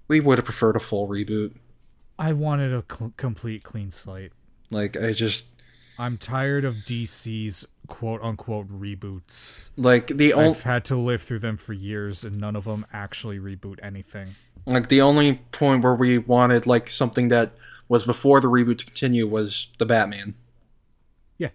we 0.08 0.20
would 0.20 0.38
have 0.38 0.44
preferred 0.44 0.76
a 0.76 0.80
full 0.80 1.08
reboot. 1.08 1.56
I 2.18 2.32
wanted 2.32 2.72
a 2.72 2.84
cl- 2.88 3.14
complete 3.16 3.64
clean 3.64 3.90
slate. 3.90 4.32
Like 4.70 4.96
I 4.96 5.12
just 5.12 5.46
I'm 5.98 6.16
tired 6.18 6.64
of 6.64 6.76
DC's 6.76 7.66
quote 7.86 8.22
unquote 8.22 8.68
reboots. 8.68 9.68
like 9.76 10.06
the 10.08 10.32
only 10.32 10.50
I've 10.50 10.62
had 10.62 10.84
to 10.86 10.96
live 10.96 11.22
through 11.22 11.40
them 11.40 11.56
for 11.56 11.72
years, 11.72 12.24
and 12.24 12.38
none 12.38 12.56
of 12.56 12.64
them 12.64 12.86
actually 12.92 13.38
reboot 13.38 13.78
anything. 13.82 14.34
like 14.66 14.88
the 14.88 15.00
only 15.00 15.34
point 15.50 15.82
where 15.82 15.94
we 15.94 16.18
wanted 16.18 16.66
like 16.66 16.88
something 16.88 17.28
that 17.28 17.52
was 17.88 18.04
before 18.04 18.40
the 18.40 18.48
reboot 18.48 18.78
to 18.78 18.84
continue 18.86 19.26
was 19.26 19.68
the 19.78 19.84
Batman. 19.86 20.34
Yeah. 21.36 21.48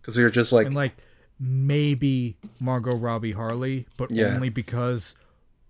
Because 0.00 0.16
we 0.16 0.22
were 0.22 0.30
just 0.30 0.52
like, 0.52 0.66
and 0.66 0.74
like 0.74 0.96
maybe 1.38 2.36
Margot 2.60 2.96
Robbie 2.96 3.32
Harley, 3.32 3.86
but 3.98 4.10
Yeah. 4.10 4.34
only 4.34 4.48
because 4.48 5.14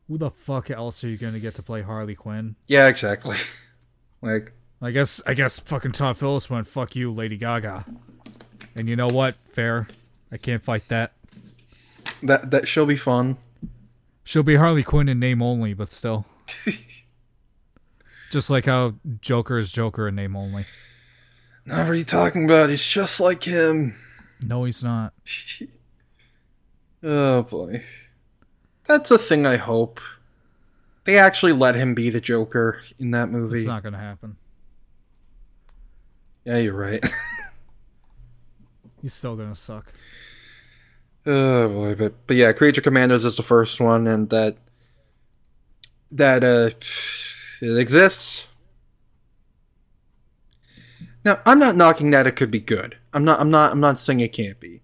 who 0.06 0.18
the 0.18 0.30
fuck 0.30 0.70
else 0.70 1.02
are 1.02 1.08
you 1.08 1.16
gonna 1.16 1.40
get 1.40 1.54
to 1.56 1.62
play 1.62 1.82
Harley 1.82 2.14
Quinn? 2.14 2.54
yeah, 2.68 2.86
exactly. 2.88 3.36
like 4.22 4.52
I 4.82 4.90
guess 4.90 5.20
I 5.26 5.34
guess 5.34 5.58
fucking 5.58 5.92
Todd 5.92 6.18
Phillips 6.18 6.50
went 6.50 6.66
fuck 6.68 6.94
you, 6.94 7.12
Lady 7.12 7.36
Gaga. 7.36 7.84
And 8.74 8.88
you 8.88 8.96
know 8.96 9.08
what? 9.08 9.36
Fair. 9.52 9.86
I 10.30 10.36
can't 10.36 10.62
fight 10.62 10.88
that. 10.88 11.12
that 12.22 12.50
that 12.50 12.68
she'll 12.68 12.86
be 12.86 12.96
fun. 12.96 13.38
She'll 14.24 14.42
be 14.42 14.56
Harley 14.56 14.82
Quinn 14.82 15.08
in 15.08 15.18
name 15.18 15.40
only, 15.40 15.72
but 15.72 15.92
still. 15.92 16.26
Just 18.30 18.50
like 18.50 18.66
how 18.66 18.94
Joker 19.20 19.58
is 19.58 19.70
Joker 19.72 20.08
in 20.08 20.16
name 20.16 20.36
only. 20.36 20.66
Now 21.64 21.78
what 21.78 21.88
are 21.88 21.94
you 21.94 22.04
talking 22.04 22.44
about? 22.44 22.70
He's 22.70 22.84
just 22.86 23.18
like 23.18 23.42
him. 23.44 23.96
No, 24.40 24.64
he's 24.64 24.82
not. 24.82 25.12
Oh 27.02 27.42
boy. 27.42 27.84
That's 28.88 29.10
a 29.12 29.18
thing 29.18 29.46
I 29.46 29.56
hope. 29.56 30.00
They 31.04 31.18
actually 31.18 31.52
let 31.52 31.76
him 31.76 31.94
be 31.94 32.10
the 32.10 32.20
Joker 32.20 32.80
in 32.98 33.12
that 33.12 33.28
movie. 33.28 33.58
It's 33.58 33.66
not 33.66 33.84
gonna 33.84 33.98
happen. 33.98 34.36
Yeah, 36.46 36.58
you're 36.58 36.74
right. 36.74 37.04
He's 39.02 39.12
still 39.12 39.34
gonna 39.34 39.56
suck. 39.56 39.92
oh 41.26 41.68
boy, 41.68 41.94
but 41.96 42.26
but 42.26 42.36
yeah, 42.36 42.52
Creature 42.52 42.82
Commandos 42.82 43.24
is 43.24 43.34
the 43.34 43.42
first 43.42 43.80
one, 43.80 44.06
and 44.06 44.30
that 44.30 44.56
that 46.12 46.44
uh 46.44 46.70
it 47.66 47.78
exists. 47.78 48.46
Now, 51.24 51.40
I'm 51.44 51.58
not 51.58 51.74
knocking 51.74 52.10
that 52.10 52.28
it 52.28 52.36
could 52.36 52.52
be 52.52 52.60
good. 52.60 52.96
I'm 53.12 53.24
not. 53.24 53.40
I'm 53.40 53.50
not. 53.50 53.72
I'm 53.72 53.80
not 53.80 53.98
saying 53.98 54.20
it 54.20 54.32
can't 54.32 54.60
be. 54.60 54.82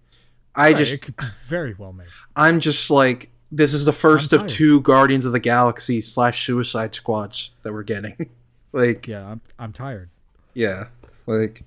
I 0.56 0.68
Right, 0.68 0.76
just. 0.76 0.92
it 0.92 1.02
could 1.02 1.16
be 1.16 1.26
very 1.46 1.74
well 1.74 1.92
made. 1.92 2.08
I'm 2.34 2.58
just 2.58 2.90
like 2.90 3.30
this 3.52 3.72
is 3.72 3.84
the 3.84 3.92
1st 3.92 4.32
of 4.32 4.46
two 4.46 4.80
Guardians 4.80 5.26
of 5.26 5.32
the 5.32 5.38
Galaxy 5.38 6.00
slash 6.00 6.44
Suicide 6.44 6.94
Squads 6.94 7.50
that 7.62 7.72
we're 7.72 7.82
getting. 7.84 8.30
like 8.72 9.06
Yeah, 9.06 9.30
I'm 9.30 9.40
I'm 9.58 9.72
tired. 9.72 10.10
Yeah. 10.54 10.86
Like 11.26 11.62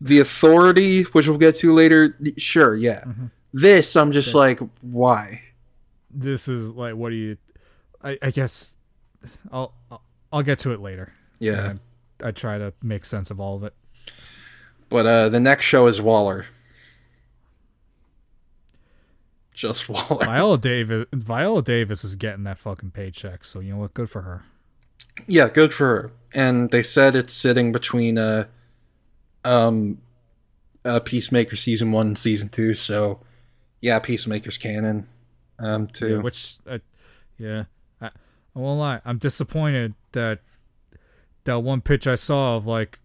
the 0.00 0.20
authority, 0.20 1.02
which 1.04 1.28
we'll 1.28 1.38
get 1.38 1.54
to 1.56 1.74
later, 1.74 2.16
sure, 2.36 2.74
yeah. 2.76 3.02
Mm-hmm. 3.06 3.26
This 3.52 3.96
I'm 3.96 4.12
just 4.12 4.34
like, 4.34 4.60
why? 4.82 5.42
This 6.10 6.48
is 6.48 6.68
like 6.70 6.94
what 6.94 7.10
do 7.10 7.16
you 7.16 7.36
I, 8.02 8.18
I 8.22 8.30
guess 8.30 8.74
I'll 9.52 9.72
I'll- 9.90 10.02
I'll 10.30 10.42
get 10.42 10.58
to 10.60 10.72
it 10.72 10.80
later. 10.80 11.14
Yeah. 11.38 11.74
I, 12.22 12.28
I 12.28 12.30
try 12.32 12.58
to 12.58 12.74
make 12.82 13.06
sense 13.06 13.30
of 13.30 13.40
all 13.40 13.56
of 13.56 13.64
it. 13.64 13.72
But 14.90 15.06
uh 15.06 15.28
the 15.30 15.40
next 15.40 15.64
show 15.64 15.86
is 15.86 16.00
Waller. 16.02 16.46
Just 19.54 19.88
Waller. 19.88 20.24
Viola 20.24 20.58
Davis 20.58 21.06
Viola 21.12 21.62
Davis 21.62 22.04
is 22.04 22.14
getting 22.14 22.44
that 22.44 22.58
fucking 22.58 22.90
paycheck, 22.90 23.44
so 23.44 23.60
you 23.60 23.72
know 23.72 23.78
what? 23.78 23.94
Good 23.94 24.10
for 24.10 24.22
her. 24.22 24.44
Yeah, 25.26 25.48
good 25.48 25.74
for 25.74 25.86
her. 25.86 26.12
And 26.34 26.70
they 26.70 26.82
said 26.82 27.16
it's 27.16 27.32
sitting 27.32 27.72
between 27.72 28.18
uh 28.18 28.46
um 29.44 29.98
uh 30.84 31.00
Peacemaker 31.00 31.56
season 31.56 31.92
1 31.92 32.06
and 32.06 32.18
season 32.18 32.48
2, 32.48 32.74
so 32.74 33.20
yeah, 33.80 33.98
Peacemaker's 33.98 34.58
canon. 34.58 35.06
Um 35.58 35.86
too. 35.88 36.16
Yeah, 36.16 36.18
which 36.18 36.56
uh, 36.68 36.78
yeah, 37.38 37.64
I, 38.00 38.06
I 38.06 38.58
won't 38.58 38.80
lie. 38.80 39.00
I'm 39.04 39.18
disappointed 39.18 39.94
that 40.12 40.40
that 41.44 41.60
one 41.60 41.80
pitch 41.80 42.06
I 42.06 42.14
saw 42.14 42.56
of 42.56 42.66
like 42.66 42.98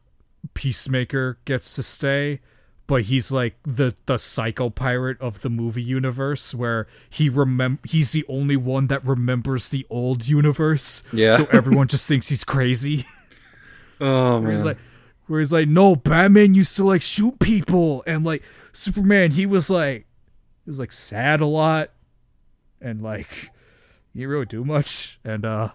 Peacemaker 0.53 1.39
gets 1.45 1.73
to 1.75 1.83
stay, 1.83 2.41
but 2.87 3.03
he's 3.03 3.31
like 3.31 3.55
the 3.63 3.95
the 4.05 4.17
psycho 4.17 4.69
pirate 4.69 5.19
of 5.21 5.41
the 5.41 5.49
movie 5.49 5.81
universe, 5.81 6.53
where 6.53 6.87
he 7.09 7.29
remem 7.29 7.79
he's 7.85 8.11
the 8.11 8.25
only 8.27 8.57
one 8.57 8.87
that 8.87 9.05
remembers 9.05 9.69
the 9.69 9.85
old 9.89 10.27
universe. 10.27 11.03
Yeah. 11.13 11.37
So 11.37 11.45
everyone 11.51 11.87
just 11.93 12.07
thinks 12.07 12.27
he's 12.29 12.43
crazy. 12.43 13.05
oh 14.01 14.39
Where 14.41 14.51
he's 14.51 14.65
man. 14.65 14.75
like, 14.75 14.77
where 15.27 15.39
he's 15.39 15.53
like, 15.53 15.67
no, 15.67 15.95
Batman 15.95 16.53
used 16.53 16.75
to 16.75 16.83
like 16.83 17.01
shoot 17.01 17.39
people, 17.39 18.03
and 18.05 18.25
like 18.25 18.43
Superman, 18.71 19.31
he 19.31 19.45
was 19.45 19.69
like, 19.69 20.05
he 20.65 20.69
was 20.69 20.79
like 20.79 20.91
sad 20.91 21.41
a 21.41 21.45
lot, 21.45 21.91
and 22.81 23.01
like 23.01 23.51
he 24.13 24.19
didn't 24.19 24.29
really 24.29 24.45
do 24.45 24.63
much, 24.63 25.19
and 25.23 25.45
uh, 25.45 25.69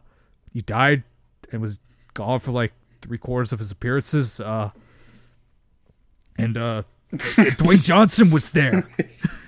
he 0.52 0.60
died 0.60 1.02
and 1.50 1.60
was 1.62 1.80
gone 2.14 2.40
for 2.40 2.52
like 2.52 2.72
three 3.00 3.18
quarters 3.18 3.52
of 3.52 3.58
his 3.58 3.70
appearances. 3.70 4.40
Uh, 4.40 4.70
and 6.36 6.56
uh, 6.56 6.82
Dwayne 7.12 7.82
Johnson 7.82 8.30
was 8.30 8.52
there. 8.52 8.88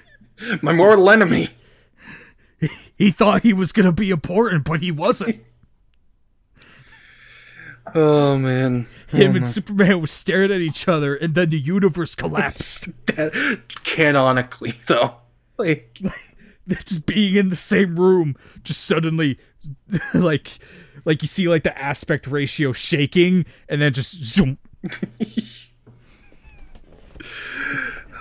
My 0.63 0.73
mortal 0.73 1.11
enemy. 1.11 1.49
He 2.97 3.11
thought 3.13 3.43
he 3.45 3.55
was 3.55 3.73
gonna 3.73 3.93
be 3.93 4.11
important, 4.11 4.65
but 4.65 4.83
he 4.83 4.93
wasn't. 4.93 5.43
Oh 7.95 8.39
man. 8.39 8.87
Him 9.09 9.33
oh, 9.33 9.37
and 9.37 9.47
Superman 9.47 10.01
were 10.01 10.07
staring 10.07 10.53
at 10.53 10.61
each 10.61 10.87
other, 10.87 11.15
and 11.17 11.35
then 11.35 11.51
the 11.51 11.59
universe 11.59 12.15
collapsed. 12.15 12.89
Canonically 13.85 14.75
though. 14.87 15.17
Like 15.59 15.99
just 16.85 17.07
being 17.07 17.35
in 17.37 17.49
the 17.51 17.57
same 17.57 17.99
room 17.99 18.37
just 18.63 18.85
suddenly 18.85 19.39
like 20.15 20.59
like 21.05 21.23
you 21.23 21.29
see 21.29 21.49
like 21.49 21.65
the 21.65 21.79
aspect 21.81 22.27
ratio 22.27 22.73
shaking 22.73 23.45
and 23.69 23.83
then 23.83 23.93
just 23.93 24.15
zoom 24.23 24.59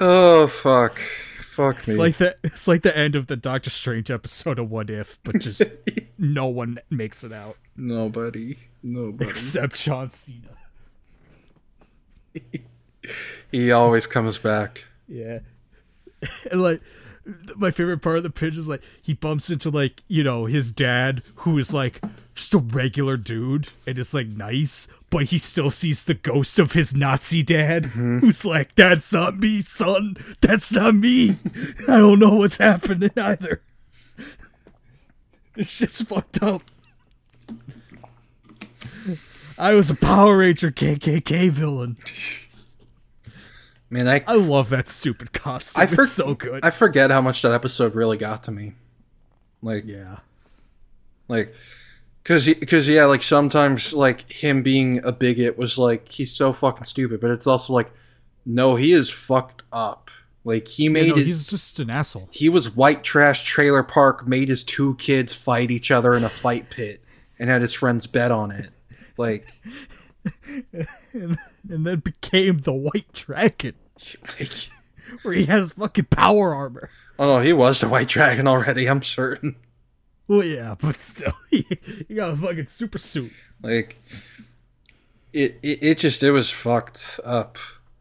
Oh 0.02 0.48
fuck. 0.48 0.98
Fuck 0.98 1.86
me. 1.88 1.94
it's 1.94 2.00
like 2.00 2.18
the 2.18 2.38
it's 2.44 2.68
like 2.68 2.82
the 2.84 2.98
end 2.98 3.16
of 3.16 3.28
the 3.28 3.36
doctor 3.36 3.70
strange 3.70 4.10
episode 4.10 4.58
of 4.60 4.72
what 4.72 4.90
if 4.90 5.20
but 5.24 5.40
just 5.40 5.62
no 6.18 6.46
one 6.48 6.80
makes 6.90 7.24
it 7.24 7.34
out 7.34 7.58
Nobody. 7.76 8.58
Nobody. 8.82 9.30
except 9.30 9.76
john 9.76 10.10
cena. 10.10 10.50
He 13.52 13.72
always 13.72 14.06
comes 14.06 14.38
back. 14.38 14.86
yeah. 15.08 15.40
And 16.52 16.62
like 16.62 16.82
my 17.56 17.72
favorite 17.72 18.02
part 18.02 18.18
of 18.18 18.24
the 18.24 18.30
pitch 18.30 18.58
is 18.58 18.68
like 18.68 18.82
he 19.02 19.14
bumps 19.14 19.50
into 19.50 19.70
like 19.70 20.04
you 20.08 20.24
know 20.24 20.46
his 20.46 20.72
dad 20.72 21.22
who 21.36 21.58
is 21.58 21.74
like 21.74 22.02
just 22.36 22.54
a 22.54 22.58
regular 22.58 23.18
dude 23.18 23.70
and 23.86 23.98
is 24.00 24.14
like 24.14 24.28
nice 24.28 24.88
but 25.10 25.26
he 25.26 25.38
still 25.38 25.70
sees 25.70 26.04
the 26.04 26.14
ghost 26.14 26.60
of 26.60 26.74
his 26.74 26.94
nazi 26.94 27.44
dad 27.44 27.86
mm-hmm. 27.86 28.20
who's 28.20 28.44
like 28.46 28.76
that's 28.76 29.14
not 29.14 29.38
me 29.38 29.62
son. 29.62 30.18
That's 30.42 30.72
not 30.72 30.96
me. 30.96 31.38
I 31.88 31.98
don't 31.98 32.20
know 32.20 32.36
what's 32.36 32.58
happening 32.58 33.12
either. 33.16 33.62
It's 35.56 35.78
just 35.78 36.04
fucked 36.04 36.42
up 36.44 36.64
i 39.60 39.74
was 39.74 39.90
a 39.92 39.96
power 39.96 40.38
ranger 40.38 40.72
kkk 40.72 41.50
villain 41.52 41.96
Man, 43.92 44.08
I 44.08 44.24
i 44.28 44.36
love 44.36 44.70
that 44.70 44.88
stupid 44.88 45.34
costume 45.34 45.82
I 45.82 45.88
for- 45.88 46.04
it's 46.04 46.12
so 46.12 46.36
good 46.36 46.64
I 46.64 46.70
forget 46.70 47.10
how 47.10 47.22
much 47.22 47.42
that 47.42 47.54
episode 47.54 47.96
really 47.96 48.18
got 48.18 48.44
to 48.44 48.52
me. 48.52 48.74
Like 49.64 49.86
yeah 49.88 50.18
like 51.28 51.56
cuz 52.24 52.48
cuz 52.68 52.88
yeah, 52.88 53.06
like 53.06 53.24
sometimes 53.24 53.92
like 53.92 54.30
him 54.32 54.62
being 54.62 55.04
a 55.04 55.12
bigot 55.12 55.58
was 55.58 55.80
like 55.80 56.08
he's 56.12 56.32
so 56.32 56.54
fucking 56.54 56.84
stupid, 56.84 57.20
but 57.20 57.32
it's 57.32 57.48
also 57.48 57.74
like 57.74 57.90
no, 58.46 58.76
he 58.76 58.94
is 58.94 59.10
fucked 59.10 59.64
up. 59.74 60.12
Like 60.44 60.68
he 60.68 60.88
made 60.88 61.10
know, 61.10 61.16
his, 61.16 61.26
he's 61.28 61.48
just 61.48 61.80
an 61.80 61.90
asshole. 61.90 62.30
he 62.32 62.48
was 62.48 62.76
white 62.76 63.04
trash 63.04 63.44
trailer 63.44 63.82
park, 63.84 64.28
made 64.28 64.50
his 64.50 64.64
two 64.64 64.96
kids 64.96 65.34
fight 65.34 65.72
each 65.72 65.90
other 65.90 66.14
in 66.14 66.24
a 66.24 66.30
fight 66.30 66.70
pit 66.70 67.04
and 67.40 67.50
had 67.50 67.64
his 67.64 67.74
friends 67.74 68.06
bet 68.06 68.32
on 68.32 68.52
it. 68.52 68.70
Like 69.20 69.52
and, 71.14 71.38
and 71.70 71.86
then 71.86 72.00
became 72.00 72.60
the 72.60 72.72
White 72.72 73.12
Dragon, 73.12 73.76
like 74.40 74.70
where 75.24 75.34
he 75.34 75.46
has 75.46 75.74
fucking 75.74 76.06
power 76.06 76.56
armor. 76.56 76.90
Oh 77.20 77.36
no, 77.36 77.42
he 77.42 77.52
was 77.52 77.82
the 77.82 77.90
White 77.90 78.08
Dragon 78.08 78.48
already. 78.48 78.88
I'm 78.88 79.04
certain. 79.04 79.58
Well, 80.30 80.46
yeah, 80.46 80.76
but 80.80 81.02
still, 81.02 81.34
he, 81.52 81.68
he 82.08 82.16
got 82.16 82.30
a 82.32 82.38
fucking 82.38 82.68
super 82.68 82.98
suit. 82.98 83.34
Like, 83.62 83.98
it, 85.34 85.60
it, 85.62 85.80
it 85.82 85.98
just 85.98 86.24
it 86.24 86.32
was 86.32 86.50
fucked 86.50 87.20
up. 87.26 87.58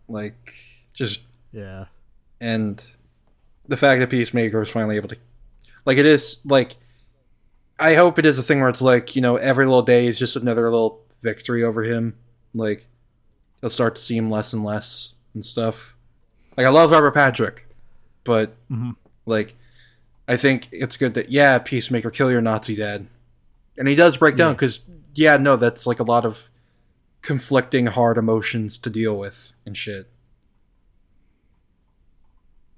Like, 0.06 0.54
just 0.94 1.22
Yeah, 1.50 1.86
and 2.40 2.80
the 3.66 3.76
fact 3.76 3.98
that 3.98 4.10
Peacemaker 4.10 4.60
was 4.60 4.70
finally 4.70 4.94
able 4.94 5.08
to, 5.08 5.16
like, 5.84 5.98
it 5.98 6.06
is 6.06 6.40
like, 6.44 6.76
I 7.80 7.96
hope 7.96 8.20
it 8.20 8.26
is 8.26 8.38
a 8.38 8.42
thing 8.44 8.60
where 8.60 8.70
it's 8.70 8.82
like 8.82 9.16
you 9.16 9.22
know 9.22 9.34
every 9.34 9.66
little 9.66 9.82
day 9.82 10.06
is 10.06 10.16
just 10.16 10.36
another 10.36 10.62
little 10.70 11.07
victory 11.22 11.62
over 11.62 11.82
him. 11.82 12.14
Like, 12.54 12.86
he'll 13.60 13.70
start 13.70 13.96
to 13.96 14.02
see 14.02 14.16
him 14.16 14.28
less 14.30 14.52
and 14.52 14.64
less 14.64 15.14
and 15.34 15.44
stuff. 15.44 15.96
Like, 16.56 16.66
I 16.66 16.70
love 16.70 16.90
Robert 16.90 17.14
Patrick, 17.14 17.66
but 18.24 18.56
Mhm. 18.70 18.96
like, 19.26 19.54
I 20.26 20.36
think 20.36 20.68
it's 20.72 20.96
good 20.96 21.14
that 21.14 21.30
yeah, 21.30 21.58
Peacemaker, 21.58 22.10
kill 22.10 22.30
your 22.30 22.40
Nazi 22.42 22.76
dad, 22.76 23.06
and 23.76 23.88
he 23.88 23.94
does 23.94 24.16
break 24.16 24.36
down 24.36 24.54
because 24.54 24.82
yeah, 25.14 25.36
no, 25.36 25.56
that's 25.56 25.86
like 25.86 26.00
a 26.00 26.04
lot 26.04 26.24
of 26.26 26.48
conflicting 27.22 27.86
hard 27.86 28.16
emotions 28.18 28.76
to 28.78 28.90
deal 28.90 29.16
with 29.18 29.52
and 29.66 29.76
shit. 29.76 30.08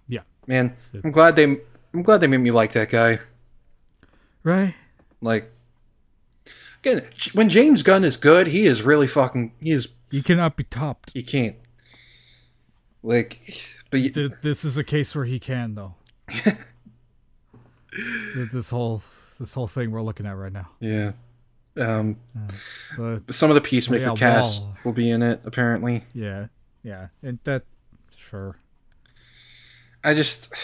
Yeah. 0.09 0.21
Man, 0.47 0.77
I'm 1.05 1.11
glad 1.11 1.37
they 1.37 1.45
I'm 1.45 2.03
glad 2.03 2.19
they 2.21 2.27
made 2.27 2.39
me 2.39 2.51
like 2.51 2.73
that 2.73 2.89
guy. 2.91 3.19
Right? 4.43 4.75
Like 5.21 5.51
again, 6.81 7.05
when 7.33 7.49
James 7.49 7.83
Gunn 7.83 8.05
is 8.05 8.17
good, 8.17 8.49
he 8.49 8.67
is 8.67 8.83
really 8.83 9.07
fucking 9.07 9.53
he 9.61 9.71
is 9.71 9.89
You 10.11 10.23
cannot 10.23 10.57
be 10.57 10.65
topped. 10.65 11.13
he 11.15 11.23
can't. 11.23 11.57
Like 13.03 13.41
but 13.91 13.99
Th- 14.15 14.33
This 14.43 14.65
is 14.65 14.77
a 14.77 14.85
case 14.85 15.15
where 15.15 15.25
he 15.25 15.39
can, 15.41 15.75
though. 15.75 15.95
This 18.53 18.71
whole 18.71 19.03
this 19.39 19.53
whole 19.55 19.67
thing 19.67 19.91
we're 19.91 20.03
looking 20.03 20.25
at 20.27 20.37
right 20.37 20.53
now. 20.53 20.69
yeah. 20.79 21.13
Um 21.77 22.17
But 22.97 23.35
some 23.35 23.51
of 23.51 23.55
the 23.57 23.61
Peacemaker 23.61 24.05
Yeah, 24.05 24.15
cast 24.15 24.63
Wall. 24.63 24.77
will 24.85 24.93
be 24.93 25.11
in 25.11 25.23
it 25.23 25.41
apparently. 25.45 26.05
yeah, 26.13 26.47
yeah, 26.85 27.09
and 27.23 27.39
that 27.45 27.65
sure 28.17 28.57
I 30.05 30.15
just. 30.15 30.55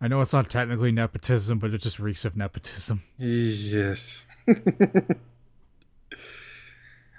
I 0.00 0.08
know 0.08 0.20
it's 0.20 0.32
not 0.32 0.48
technically 0.50 0.92
nepotism, 0.92 1.58
but 1.58 1.72
it 1.72 1.78
just 1.78 1.98
reeks 1.98 2.24
of 2.24 2.36
nepotism. 2.36 3.02
Yes. 3.18 4.26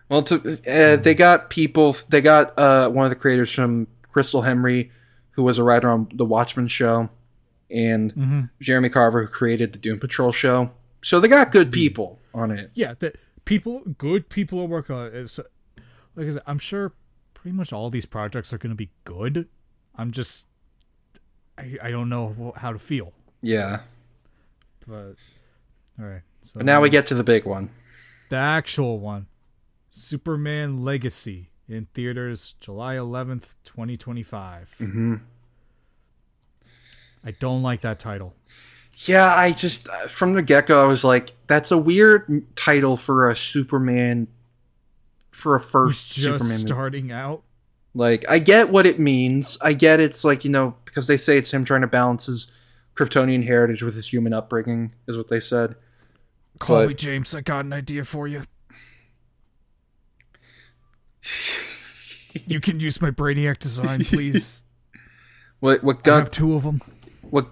well, 0.09 0.23
to, 0.23 0.59
uh, 0.67 0.95
they 0.97 1.15
got 1.15 1.49
people. 1.49 1.95
They 2.09 2.21
got 2.21 2.57
uh, 2.57 2.89
one 2.89 3.05
of 3.05 3.09
the 3.09 3.15
creators 3.15 3.51
from 3.51 3.87
Christal 4.13 4.43
Henry, 4.45 4.91
who 5.31 5.43
was 5.43 5.57
a 5.57 5.63
writer 5.63 5.89
on 5.89 6.07
the 6.13 6.25
Watchmen 6.25 6.67
show, 6.67 7.09
and 7.69 8.13
Mm-hmm. 8.15 8.41
Jeremy 8.61 8.89
Carver, 8.89 9.23
who 9.23 9.27
created 9.27 9.73
the 9.73 9.79
Doom 9.79 9.99
Patrol 9.99 10.31
show. 10.31 10.71
So 11.03 11.19
they 11.19 11.27
got 11.27 11.51
good 11.51 11.71
people 11.71 12.19
on 12.33 12.51
it. 12.51 12.71
Yeah, 12.73 12.93
that 12.99 13.17
people, 13.45 13.81
good 13.97 14.29
people 14.29 14.59
are 14.61 14.65
working 14.65 14.95
on 14.95 15.07
it. 15.07 15.15
It's, 15.15 15.39
like 16.15 16.27
I 16.27 16.33
said, 16.33 16.41
I'm 16.47 16.59
sure 16.59 16.93
pretty 17.33 17.55
much 17.55 17.71
all 17.73 17.89
these 17.89 18.05
projects 18.05 18.51
are 18.53 18.57
going 18.57 18.71
to 18.71 18.75
be 18.75 18.89
good. 19.03 19.47
I'm 19.95 20.11
just, 20.11 20.45
I, 21.57 21.77
I 21.81 21.91
don't 21.91 22.09
know 22.09 22.53
how 22.57 22.71
to 22.73 22.79
feel. 22.79 23.13
Yeah. 23.41 23.81
But 24.88 25.15
all 25.99 26.05
right, 26.05 26.21
so 26.43 26.59
But 26.59 26.65
now 26.65 26.81
we 26.81 26.89
get 26.89 27.05
to 27.07 27.15
the 27.15 27.23
big 27.23 27.45
one. 27.45 27.69
the 28.29 28.35
actual 28.38 28.99
one, 28.99 29.27
Superman 29.89 30.84
Legacy 30.84 31.49
in 31.67 31.88
theaters 31.93 32.55
July 32.61 32.95
11th, 32.95 33.55
2025. 33.65 34.75
hmm 34.77 35.15
I 37.25 37.31
don't 37.31 37.61
like 37.63 37.81
that 37.81 37.99
title. 37.99 38.34
Yeah, 39.05 39.34
I 39.34 39.51
just 39.51 39.88
uh, 39.89 40.07
from 40.07 40.34
the 40.34 40.41
get 40.41 40.67
go, 40.67 40.84
I 40.84 40.88
was 40.88 41.03
like, 41.03 41.31
"That's 41.47 41.71
a 41.71 41.77
weird 41.77 42.45
title 42.55 42.95
for 42.97 43.29
a 43.29 43.35
Superman, 43.35 44.27
for 45.31 45.55
a 45.55 45.59
first 45.59 46.07
just 46.07 46.21
Superman." 46.23 46.47
movie. 46.53 46.67
starting 46.67 47.11
out? 47.11 47.43
Like, 47.93 48.23
I 48.29 48.39
get 48.39 48.69
what 48.69 48.85
it 48.85 48.99
means. 48.99 49.57
I 49.61 49.73
get 49.73 49.99
it's 49.99 50.23
like, 50.23 50.45
you 50.45 50.51
know, 50.51 50.75
because 50.98 51.06
they 51.06 51.15
say 51.18 51.38
it's 51.38 51.53
him 51.53 51.64
trying 51.64 51.82
to 51.82 51.88
balance 51.88 52.26
his 52.26 52.49
Kryptonian 52.95 53.44
heritage 53.45 53.84
with 53.84 53.94
his 53.94 54.11
human 54.11 54.34
upbringing, 54.34 54.94
is 55.07 55.15
what 55.15 55.28
they 55.28 55.40
said. 55.40 55.76
Call 56.57 56.78
But- 56.78 56.88
me 56.88 56.94
James. 56.95 57.36
I 57.36 57.41
got 57.41 57.65
an 57.65 57.72
idea 57.72 58.03
for 58.03 58.28
you. 58.28 58.41
you 62.48 62.60
can 62.60 62.80
use 62.80 62.99
my 62.99 63.11
Brainiac 63.11 63.60
design, 63.60 64.06
please. 64.06 64.64
What 65.60 65.84
what 65.84 66.03
gun? 66.03 66.14
I 66.14 66.19
have 66.19 66.30
two 66.30 66.53
of 66.53 66.61
them. 66.61 66.84
what 67.22 67.48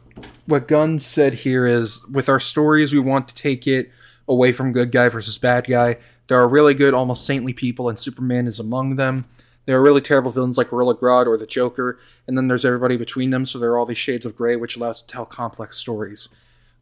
what 0.45 0.67
Gunn 0.67 0.99
said 0.99 1.33
here 1.33 1.65
is 1.65 2.05
with 2.05 2.29
our 2.29 2.39
stories, 2.39 2.93
we 2.93 2.99
want 2.99 3.27
to 3.29 3.33
take 3.33 3.65
it 3.65 3.91
away 4.27 4.51
from 4.51 4.73
good 4.73 4.91
guy 4.91 5.09
versus 5.09 5.39
bad 5.39 5.65
guy. 5.65 5.97
There 6.27 6.37
are 6.39 6.47
really 6.47 6.75
good, 6.75 6.93
almost 6.93 7.25
saintly 7.25 7.51
people, 7.51 7.89
and 7.89 7.97
Superman 7.97 8.45
is 8.45 8.59
among 8.59 8.97
them. 8.97 9.25
There 9.65 9.77
are 9.77 9.81
really 9.81 10.01
terrible 10.01 10.31
villains 10.31 10.57
like 10.57 10.69
Gorilla 10.69 10.95
Grodd 10.95 11.25
or 11.25 11.37
the 11.37 11.47
Joker, 11.47 11.99
and 12.27 12.37
then 12.37 12.47
there's 12.47 12.65
everybody 12.65 12.97
between 12.97 13.29
them. 13.31 13.45
So 13.45 13.57
there 13.59 13.71
are 13.71 13.77
all 13.79 13.85
these 13.85 13.97
shades 13.97 14.25
of 14.25 14.35
gray, 14.35 14.55
which 14.55 14.75
allows 14.77 15.01
to 15.01 15.07
tell 15.07 15.25
complex 15.25 15.77
stories. 15.77 16.29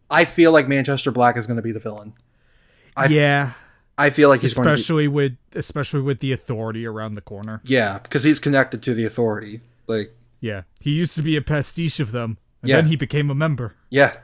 I 0.10 0.26
feel 0.26 0.52
like 0.52 0.68
Manchester 0.68 1.12
Black 1.12 1.38
is 1.38 1.48
going 1.48 1.56
to 1.58 1.64
be 1.64 1.72
the 1.72 1.80
villain. 1.80 2.14
I- 2.98 3.06
yeah, 3.08 3.54
I 3.98 4.10
feel 4.10 4.28
like 4.30 4.42
he's 4.42 4.54
going 4.54 4.66
to 4.66 4.72
be, 4.72 4.74
especially 4.74 5.08
with 5.08 5.38
especially 5.56 6.02
with 6.02 6.20
the 6.20 6.32
authority 6.34 6.86
around 6.86 7.16
the 7.16 7.22
corner. 7.22 7.62
Yeah, 7.64 8.00
because 8.00 8.24
he's 8.24 8.40
connected 8.40 8.82
to 8.84 8.94
the 8.94 9.06
authority. 9.06 9.62
Like, 9.88 10.14
Yeah, 10.42 10.64
he 10.80 10.92
used 10.92 11.16
to 11.16 11.22
be 11.22 11.36
a 11.38 11.42
pastiche 11.42 12.00
of 12.00 12.12
them, 12.12 12.38
and 12.62 12.70
Yeah. 12.70 12.76
then 12.82 12.88
he 12.88 12.96
became 12.96 13.30
a 13.30 13.36
member. 13.36 13.76
yeah. 13.90 14.16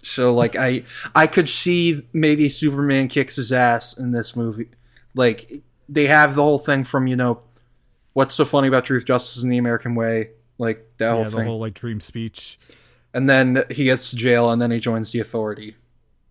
So 0.00 0.32
like 0.32 0.54
I 0.54 0.84
I 1.14 1.26
could 1.26 1.48
see 1.48 2.06
maybe 2.12 2.48
Superman 2.48 3.08
kicks 3.08 3.34
his 3.36 3.50
ass 3.50 3.98
in 3.98 4.12
this 4.12 4.36
movie. 4.36 4.68
Like 5.14 5.60
they 5.88 6.06
have 6.06 6.36
the 6.36 6.42
whole 6.42 6.60
thing 6.60 6.84
from, 6.84 7.08
you 7.08 7.16
know, 7.16 7.40
what's 8.12 8.34
so 8.34 8.44
funny 8.44 8.68
about 8.68 8.84
truth, 8.84 9.04
justice, 9.04 9.42
and 9.42 9.50
the 9.52 9.58
American 9.58 9.94
way, 9.94 10.30
like 10.58 10.84
that 10.98 11.10
whole 11.10 11.22
yeah, 11.24 11.28
the 11.30 11.36
thing. 11.36 11.46
whole 11.46 11.58
like 11.60 11.74
dream 11.74 12.00
speech. 12.00 12.58
and 13.14 13.28
then 13.28 13.64
he 13.70 13.84
gets 13.84 14.10
to 14.10 14.16
jail 14.16 14.50
and 14.50 14.60
then 14.60 14.70
he 14.70 14.78
joins 14.80 15.10
the 15.12 15.20
authority. 15.20 15.76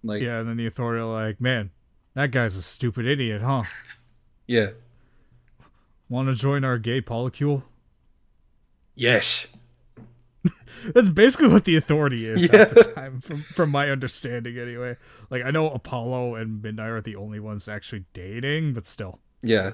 Like 0.03 0.21
Yeah, 0.21 0.39
and 0.39 0.49
then 0.49 0.57
the 0.57 0.67
authority 0.67 1.01
are 1.01 1.05
like, 1.05 1.41
man, 1.41 1.71
that 2.13 2.31
guy's 2.31 2.55
a 2.55 2.61
stupid 2.61 3.05
idiot, 3.05 3.41
huh? 3.41 3.63
yeah. 4.47 4.69
Want 6.09 6.27
to 6.29 6.35
join 6.35 6.63
our 6.63 6.77
gay 6.77 7.01
polycule? 7.01 7.63
Yes. 8.95 9.47
That's 10.93 11.09
basically 11.09 11.49
what 11.49 11.65
the 11.65 11.75
authority 11.75 12.25
is 12.27 12.43
Yeah. 12.43 12.61
at 12.61 12.73
the 12.75 12.83
time, 12.83 13.19
from 13.21 13.37
from 13.41 13.69
my 13.71 13.89
understanding, 13.89 14.57
anyway. 14.57 14.95
Like 15.29 15.43
I 15.43 15.51
know 15.51 15.69
Apollo 15.69 16.35
and 16.35 16.61
Midnight 16.61 16.89
are 16.89 17.01
the 17.01 17.15
only 17.15 17.39
ones 17.39 17.67
actually 17.67 18.05
dating, 18.13 18.73
but 18.73 18.87
still. 18.87 19.19
Yeah. 19.41 19.73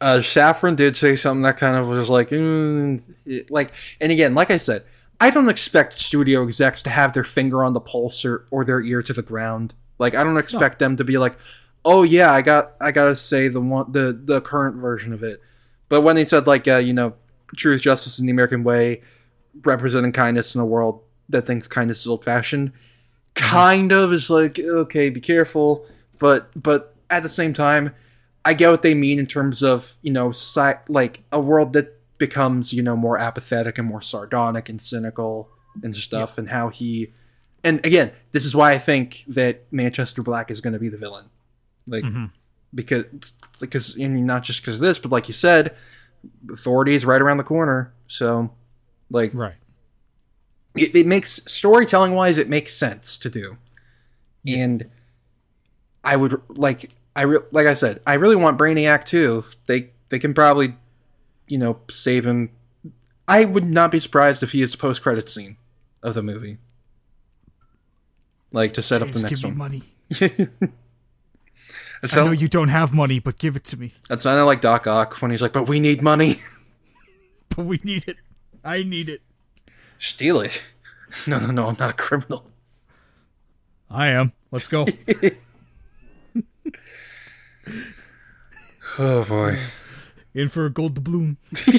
Uh, 0.00 0.18
Safran 0.18 0.76
did 0.76 0.96
say 0.96 1.16
something 1.16 1.42
that 1.42 1.56
kind 1.56 1.76
of 1.76 1.88
was 1.88 2.10
like, 2.10 2.30
mm, 2.30 3.46
like, 3.50 3.72
and 4.00 4.12
again, 4.12 4.34
like 4.34 4.50
I 4.50 4.56
said, 4.56 4.84
I 5.20 5.30
don't 5.30 5.48
expect 5.48 6.00
studio 6.00 6.42
execs 6.42 6.82
to 6.82 6.90
have 6.90 7.12
their 7.12 7.24
finger 7.24 7.64
on 7.64 7.72
the 7.72 7.80
pulse 7.80 8.24
or, 8.24 8.46
or 8.50 8.64
their 8.64 8.82
ear 8.82 9.02
to 9.02 9.12
the 9.12 9.22
ground. 9.22 9.74
Like, 9.98 10.14
I 10.14 10.24
don't 10.24 10.36
expect 10.36 10.78
them 10.78 10.96
to 10.96 11.04
be 11.04 11.18
like, 11.18 11.36
oh 11.84 12.02
yeah, 12.02 12.32
I 12.32 12.42
got, 12.42 12.74
I 12.80 12.92
gotta 12.92 13.16
say 13.16 13.48
the 13.48 13.60
one, 13.60 13.92
the 13.92 14.12
the 14.12 14.40
current 14.40 14.76
version 14.76 15.12
of 15.12 15.22
it. 15.22 15.40
But 15.88 16.00
when 16.00 16.16
they 16.16 16.24
said 16.24 16.46
like, 16.46 16.66
uh, 16.66 16.76
you 16.76 16.92
know, 16.92 17.14
truth, 17.56 17.80
justice, 17.80 18.18
and 18.18 18.28
the 18.28 18.32
American 18.32 18.64
way, 18.64 19.02
representing 19.62 20.12
kindness 20.12 20.54
in 20.54 20.60
a 20.60 20.66
world 20.66 21.02
that 21.28 21.46
thinks 21.46 21.68
kindness 21.68 22.00
is 22.00 22.06
old 22.06 22.24
fashioned, 22.24 22.72
kind 23.34 23.92
of 23.92 24.12
is 24.12 24.30
like, 24.30 24.58
okay, 24.58 25.10
be 25.10 25.20
careful. 25.20 25.86
But 26.18 26.50
but 26.60 26.94
at 27.10 27.22
the 27.22 27.28
same 27.28 27.52
time, 27.52 27.94
I 28.44 28.52
get 28.54 28.70
what 28.70 28.82
they 28.82 28.94
mean 28.94 29.18
in 29.18 29.26
terms 29.26 29.62
of 29.62 29.94
you 30.02 30.12
know, 30.12 30.32
si- 30.32 30.80
like 30.88 31.22
a 31.32 31.40
world 31.40 31.72
that 31.74 32.00
becomes 32.18 32.72
you 32.72 32.82
know 32.82 32.96
more 32.96 33.18
apathetic 33.18 33.78
and 33.78 33.88
more 33.88 34.02
sardonic 34.02 34.68
and 34.68 34.80
cynical 34.80 35.48
and 35.82 35.94
stuff, 35.96 36.38
and 36.38 36.48
how 36.48 36.68
he. 36.68 37.12
And 37.62 37.84
again, 37.84 38.12
this 38.32 38.44
is 38.44 38.54
why 38.54 38.72
I 38.72 38.78
think 38.78 39.24
that 39.28 39.64
Manchester 39.72 40.22
Black 40.22 40.50
is 40.50 40.60
going 40.60 40.74
to 40.74 40.78
be 40.78 40.88
the 40.90 40.98
villain, 40.98 41.26
like 41.86 42.04
Mhm. 42.04 42.30
because 42.74 43.04
because 43.60 43.96
and 43.96 44.26
not 44.26 44.42
just 44.44 44.60
because 44.60 44.76
of 44.76 44.82
this, 44.82 44.98
but 44.98 45.10
like 45.10 45.28
you 45.28 45.34
said, 45.34 45.74
authority 46.50 46.94
is 46.94 47.04
right 47.06 47.20
around 47.22 47.38
the 47.38 47.44
corner. 47.44 47.92
So, 48.06 48.50
like, 49.10 49.32
Right. 49.34 49.54
it, 50.76 50.94
it 50.94 51.06
makes 51.06 51.40
storytelling 51.46 52.12
wise 52.14 52.36
it 52.36 52.48
makes 52.48 52.74
sense 52.74 53.16
to 53.18 53.30
do 53.30 53.56
and 54.46 54.90
i 56.02 56.14
would 56.16 56.40
like 56.58 56.90
i 57.16 57.22
re- 57.22 57.38
like 57.52 57.66
i 57.66 57.74
said 57.74 58.00
i 58.06 58.14
really 58.14 58.36
want 58.36 58.58
brainiac 58.58 59.04
too 59.04 59.44
they 59.66 59.90
they 60.08 60.18
can 60.18 60.34
probably 60.34 60.74
you 61.48 61.58
know 61.58 61.78
save 61.90 62.24
him 62.26 62.50
i 63.28 63.44
would 63.44 63.64
not 63.64 63.90
be 63.90 64.00
surprised 64.00 64.42
if 64.42 64.52
he 64.52 64.62
is 64.62 64.70
the 64.72 64.76
post-credit 64.78 65.28
scene 65.28 65.56
of 66.02 66.14
the 66.14 66.22
movie 66.22 66.58
like 68.52 68.72
to 68.74 68.82
set 68.82 69.02
up 69.02 69.10
the 69.10 69.20
next 69.20 69.40
give 69.40 69.42
me 69.44 69.48
one 69.50 69.58
money. 69.58 69.82
I 72.12 72.16
know 72.16 72.32
you 72.32 72.48
don't 72.48 72.68
have 72.68 72.92
money, 72.92 73.18
but 73.18 73.38
give 73.38 73.56
it 73.56 73.64
to 73.64 73.78
me. 73.78 73.94
that 74.08 74.20
sounded 74.20 74.44
like 74.44 74.60
doc 74.60 74.86
ock 74.86 75.14
when 75.22 75.30
he's 75.30 75.40
like 75.42 75.52
but 75.52 75.66
we 75.68 75.80
need 75.80 76.02
money 76.02 76.36
But 77.56 77.66
we 77.66 77.80
need 77.84 78.08
it. 78.08 78.16
I 78.64 78.82
need 78.82 79.08
it. 79.08 79.22
steal 79.98 80.40
it 80.40 80.62
no 81.26 81.38
no 81.38 81.50
no 81.50 81.68
i'm 81.68 81.76
not 81.78 81.90
a 81.90 81.94
criminal 81.94 82.46
I 83.90 84.08
am. 84.08 84.32
Let's 84.50 84.66
go. 84.66 84.86
Oh 88.98 89.24
boy. 89.24 89.58
In 90.34 90.48
for 90.48 90.66
a 90.66 90.70
gold 90.70 91.04
bloom. 91.04 91.36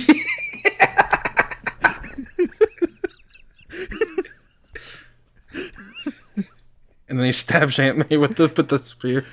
and 7.10 7.20
then 7.20 7.26
he 7.26 7.32
stabs 7.32 7.80
Aunt 7.80 8.10
May 8.10 8.18
with 8.18 8.36
the 8.36 8.52
with 8.56 8.70
the 8.70 8.80
spear. 8.80 9.26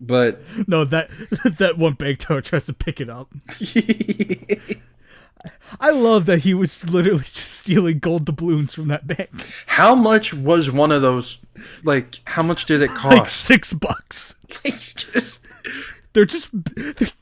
but 0.00 0.40
no, 0.66 0.84
that 0.84 1.10
that 1.58 1.78
one 1.78 1.94
big 1.94 2.18
toe 2.18 2.40
tries 2.40 2.66
to 2.66 2.72
pick 2.72 3.00
it 3.00 3.10
up. 3.10 3.32
I 5.78 5.90
love 5.90 6.26
that 6.26 6.40
he 6.40 6.54
was 6.54 6.88
literally 6.90 7.20
just 7.24 7.36
stealing 7.54 7.98
gold 7.98 8.24
doubloons 8.24 8.74
from 8.74 8.88
that 8.88 9.06
bank. 9.06 9.30
how 9.66 9.94
much 9.94 10.32
was 10.34 10.70
one 10.70 10.90
of 10.90 11.02
those? 11.02 11.38
Like, 11.84 12.16
how 12.24 12.42
much 12.42 12.64
did 12.64 12.82
it 12.82 12.88
Like 13.04 13.20
cost? 13.20 13.36
six 13.36 13.72
bucks. 13.72 14.34
Just- 14.64 15.40
They're 16.12 16.24
just 16.24 16.48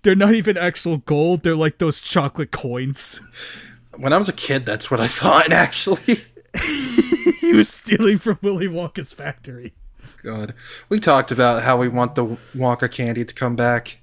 they're 0.03 0.15
not 0.15 0.33
even 0.35 0.57
actual 0.57 0.97
gold. 0.99 1.43
They're 1.43 1.55
like 1.55 1.77
those 1.77 2.01
chocolate 2.01 2.51
coins. 2.53 3.21
when 3.99 4.15
I 4.15 4.17
was 4.17 4.31
a 4.31 4.33
kid, 4.33 4.65
that's 4.65 4.91
what 4.91 4.99
I 4.99 5.09
thought. 5.09 5.53
Actually, 5.53 6.17
He 7.41 7.53
was 7.53 7.69
stealing 7.69 8.19
from 8.19 8.39
Willy 8.41 8.67
Wonka's 8.67 9.13
factory. 9.13 9.75
God, 10.23 10.55
we 10.89 11.01
talked 11.01 11.31
about 11.31 11.65
how 11.65 11.77
we 11.77 11.89
want 11.89 12.15
the 12.15 12.39
Wonka 12.57 12.91
candy 12.91 13.27
to 13.27 13.35
come 13.35 13.57
back. 13.57 13.99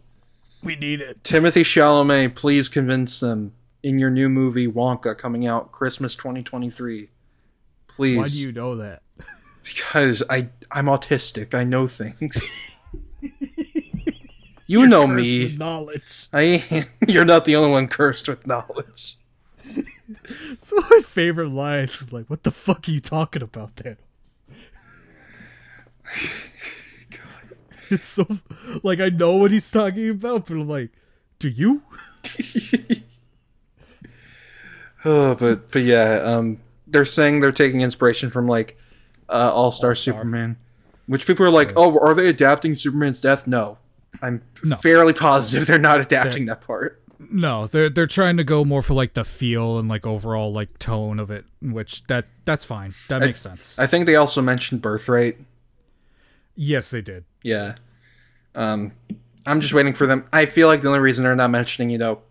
We 0.62 0.76
need 0.76 1.02
it. 1.02 1.24
Timothée 1.24 1.64
Chalamet, 1.66 2.36
please 2.36 2.70
convince 2.70 3.18
them 3.20 3.54
in 3.86 3.99
your 3.99 4.10
new 4.10 4.28
movie 4.28 4.68
Wonka 4.68 5.16
coming 5.16 5.45
out 5.45 5.72
Christmas 5.72 6.16
2023. 6.16 7.10
Please, 7.88 8.18
Why 8.18 8.28
do 8.28 8.40
you 8.40 8.52
know 8.52 8.76
that? 8.78 9.03
because 9.64 10.24
I 10.28 10.49
I'm 10.72 10.86
autistic. 10.86 11.53
I 11.53 11.64
know 11.64 11.86
things. 11.86 12.41
you 14.68 14.88
know 14.88 15.06
me. 15.06 15.56
Knowledge. 15.56 16.28
I 16.34 16.64
am. 16.72 16.84
You're 17.07 17.26
not 17.26 17.45
the 17.45 17.56
only 17.56 17.72
one 17.72 17.88
cursed 17.88 18.28
with 18.28 18.48
knowledge. 18.48 19.18
It's 19.64 20.72
one 20.72 20.84
of 20.84 20.90
my 20.90 21.02
favorite 21.06 21.49
lines. 21.49 22.02
Is 22.02 22.12
like, 22.12 22.28
what 22.28 22.41
the 22.41 22.52
fuck 22.52 22.88
are 22.88 22.91
you 22.91 22.99
talking 22.99 23.44
about, 23.44 23.76
Thanos? 23.76 23.98
It's 27.91 28.07
so 28.07 28.26
like 28.82 28.99
I 28.99 29.10
know 29.10 29.36
what 29.36 29.52
he's 29.52 29.70
talking 29.70 30.10
about, 30.10 30.48
but 30.48 30.56
I'm 30.56 30.68
like, 30.68 30.90
do 31.38 31.49
you? 31.49 31.84
Oh, 35.06 35.36
but 35.40 35.72
but 35.72 35.84
yeah, 35.84 36.22
um, 36.23 36.60
they're 36.88 37.06
saying 37.06 37.40
they're 37.40 37.52
taking 37.52 37.82
inspiration 37.82 38.30
from 38.30 38.48
like 38.48 38.77
uh, 39.30 39.52
All 39.53 39.72
Star 39.72 39.95
Superman, 39.95 40.57
which 41.07 41.26
people 41.27 41.45
are 41.45 41.49
like, 41.52 41.73
oh, 41.76 41.98
are 41.99 42.14
they 42.14 42.27
adapting 42.30 42.76
Superman's 42.76 43.22
death? 43.22 43.48
No, 43.48 43.77
I'm 44.22 44.41
No. 44.64 44.76
fairly 44.76 45.14
positive 45.14 45.68
they're 45.68 45.77
not 45.80 46.02
adapting 46.02 46.45
that 46.48 46.61
part. 46.61 47.02
No, 47.18 47.65
they're 47.68 47.90
they're 47.90 48.07
trying 48.07 48.38
to 48.38 48.44
go 48.44 48.65
more 48.65 48.84
for 48.84 48.94
like 48.94 49.14
the 49.14 49.23
feel 49.23 49.80
and 49.80 49.88
like 49.88 50.06
overall 50.06 50.52
like 50.53 50.77
tone 50.80 51.19
of 51.19 51.32
it, 51.32 51.45
which 51.61 52.06
that 52.07 52.26
that's 52.44 52.65
fine. 52.65 52.94
That 53.07 53.22
makes 53.22 53.41
sense. 53.41 53.80
I 53.80 53.88
think 53.88 54.06
they 54.06 54.15
also 54.15 54.41
mentioned 54.41 54.82
birthright. 54.82 55.38
yes, 56.56 56.90
they 56.91 57.02
did. 57.02 57.23
Yeah. 57.41 57.76
Um, 58.53 58.91
I'm 59.45 59.61
just 59.61 59.73
waiting 59.73 59.94
for 59.94 60.06
them. 60.06 60.26
I 60.34 60.45
feel 60.45 60.68
like 60.68 60.82
the 60.82 60.88
only 60.88 60.99
reason 60.99 61.23
they're 61.23 61.36
not 61.36 61.52
mentioning, 61.52 61.90
you 61.90 61.98
know, 61.98 62.22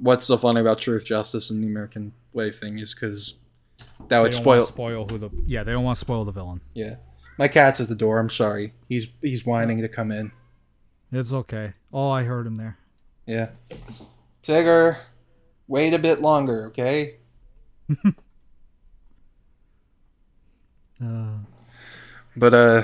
what's 0.00 0.26
so 0.26 0.36
funny 0.36 0.60
about 0.60 0.78
truth, 0.78 1.04
justice, 1.04 1.50
and 1.50 1.62
the 1.62 1.68
American 1.68 2.12
way 2.32 2.50
thing 2.50 2.78
is 2.78 2.94
because 2.94 3.38
that 4.08 4.18
would 4.20 4.34
spoil. 4.34 4.66
spoil 4.66 5.06
who 5.08 5.18
the 5.18 5.30
yeah 5.46 5.62
they 5.62 5.72
don't 5.72 5.84
want 5.84 5.96
to 5.96 6.00
spoil 6.00 6.24
the 6.24 6.32
villain. 6.32 6.60
Yeah. 6.74 6.96
My 7.38 7.48
cat's 7.48 7.80
at 7.80 7.88
the 7.88 7.94
door. 7.94 8.18
I'm 8.18 8.28
sorry. 8.30 8.74
He's 8.88 9.08
he's 9.22 9.46
whining 9.46 9.80
to 9.80 9.88
come 9.88 10.10
in. 10.12 10.32
It's 11.12 11.32
okay. 11.32 11.72
Oh, 11.92 12.10
I 12.10 12.22
heard 12.24 12.46
him 12.46 12.56
there. 12.56 12.76
Yeah. 13.26 13.50
Tigger, 14.42 14.98
wait 15.66 15.94
a 15.94 15.98
bit 15.98 16.20
longer, 16.20 16.66
okay? 16.66 17.16
Uh, 21.02 21.38
But 22.36 22.54
uh, 22.54 22.82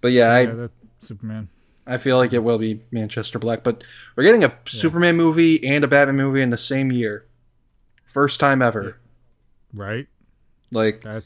but 0.00 0.12
yeah, 0.12 0.28
yeah, 0.28 0.34
I 0.34 0.46
that 0.46 0.70
Superman. 1.00 1.48
I 1.88 1.98
feel 1.98 2.16
like 2.18 2.32
it 2.32 2.44
will 2.44 2.58
be 2.58 2.82
Manchester 2.90 3.38
Black. 3.38 3.64
But 3.64 3.82
we're 4.14 4.24
getting 4.24 4.44
a 4.44 4.56
Superman 4.66 5.16
movie 5.16 5.64
and 5.66 5.82
a 5.82 5.88
Batman 5.88 6.16
movie 6.16 6.42
in 6.42 6.50
the 6.50 6.58
same 6.58 6.92
year, 6.92 7.26
first 8.04 8.38
time 8.38 8.60
ever. 8.62 8.98
Right? 9.72 10.06
Like 10.70 11.00
That 11.02 11.24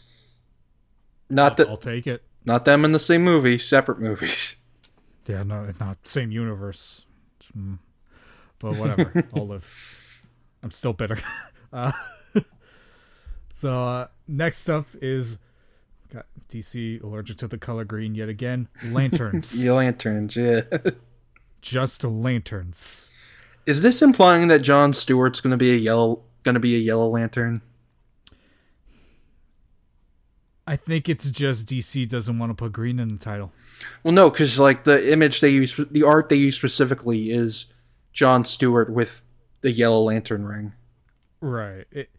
not 1.29 1.57
that 1.57 1.69
I'll 1.69 1.77
take 1.77 2.07
it. 2.07 2.23
not 2.45 2.65
them 2.65 2.85
in 2.85 2.93
the 2.93 2.99
same 2.99 3.23
movie, 3.25 3.59
separate 3.59 3.99
movies. 4.01 4.57
Yeah, 5.29 5.45
no, 5.45 5.73
not 5.79 6.05
same 6.05 6.33
universe. 6.33 7.07
Mm. 7.57 7.79
But 8.59 8.75
whatever. 8.75 9.25
I'll 9.37 9.47
live. 9.47 9.65
I'm 10.65 10.71
still 10.73 10.93
bitter. 10.93 11.19
Uh, 11.73 11.93
so 13.55 13.83
uh, 13.85 14.07
next 14.29 14.69
up 14.69 14.87
is 15.01 15.39
got 16.13 16.27
DC 16.49 17.03
allergic 17.03 17.39
to 17.39 17.49
the 17.49 17.59
color 17.59 17.85
green 17.85 18.15
yet 18.15 18.29
again. 18.29 18.69
Lanterns. 18.85 19.53
Yeah, 19.65 19.73
lanterns, 19.73 20.37
yeah. 20.37 20.63
Just 21.61 22.05
lanterns. 22.05 23.11
Is 23.67 23.83
this 23.83 24.03
implying 24.03 24.49
that 24.49 24.61
John 24.61 24.93
Stewart's 24.93 25.41
gonna 25.41 25.57
be 25.57 25.73
a 25.73 25.77
yellow 25.77 26.23
gonna 26.43 26.61
be 26.61 26.75
a 26.75 26.79
yellow 26.79 27.09
lantern? 27.09 27.63
I 30.67 30.77
think 30.77 31.09
it's 31.09 31.29
just 31.31 31.67
DC 31.67 32.09
doesn't 32.09 32.39
want 32.39 32.51
to 32.51 32.55
put 32.55 32.73
green 32.73 32.99
in 32.99 33.09
the 33.09 33.17
title. 33.17 33.53
Well, 34.03 34.15
no, 34.15 34.31
because 34.31 34.59
like 34.59 34.85
the 34.85 35.13
image 35.13 35.41
they 35.41 35.49
use, 35.49 35.77
the 35.91 36.05
art 36.05 36.29
they 36.29 36.37
use 36.37 36.57
specifically 36.57 37.31
is 37.31 37.67
John 38.13 38.45
Stewart 38.45 38.93
with 38.93 39.25
the 39.63 39.73
yellow 39.73 40.03
lantern 40.03 40.45
ring. 40.45 40.73
Right. 41.41 41.87
It 41.91 42.11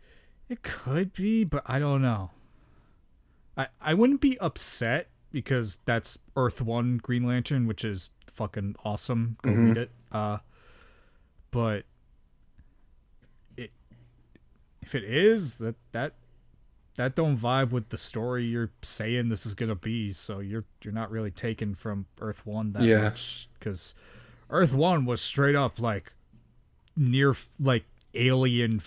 it 0.50 0.62
could 0.62 1.14
be, 1.14 1.44
but 1.46 1.64
I 1.66 1.80
don't 1.80 2.02
know. 2.02 2.32
I 3.58 3.68
I 3.82 3.94
wouldn't 3.94 4.22
be 4.22 4.38
upset 4.40 5.08
because 5.32 5.80
that's 5.86 6.18
Earth 6.36 6.62
One 6.62 6.98
Green 6.98 7.24
Lantern, 7.26 7.68
which 7.68 7.84
is 7.84 8.10
fucking 8.34 8.76
awesome. 8.84 9.38
Go 9.42 9.52
read 9.52 9.78
it. 9.78 9.92
Uh, 10.12 10.38
but 11.52 11.84
it 13.58 13.72
if 14.82 14.96
it 14.96 15.04
is 15.04 15.56
that 15.56 15.76
that 15.92 16.14
that 16.96 17.16
don't 17.16 17.38
vibe 17.38 17.72
with 17.72 17.90
the 17.90 17.98
story 17.98 18.46
you're 18.46 18.70
saying 18.84 19.30
this 19.30 19.46
is 19.46 19.54
gonna 19.56 19.76
be, 19.76 20.12
so 20.12 20.40
you're 20.40 20.66
you're 20.84 20.94
not 20.94 21.10
really 21.12 21.32
taken 21.32 21.74
from 21.76 22.06
Earth 22.22 22.46
One 22.46 22.74
that 22.74 22.84
Yeah. 22.84 23.02
much 23.04 23.50
because 23.60 23.96
Earth 24.50 24.74
One 24.74 25.06
was 25.06 25.22
straight 25.22 25.56
up 25.56 25.80
like 25.80 26.14
near 26.96 27.36
like 27.60 27.86
alien 28.14 28.82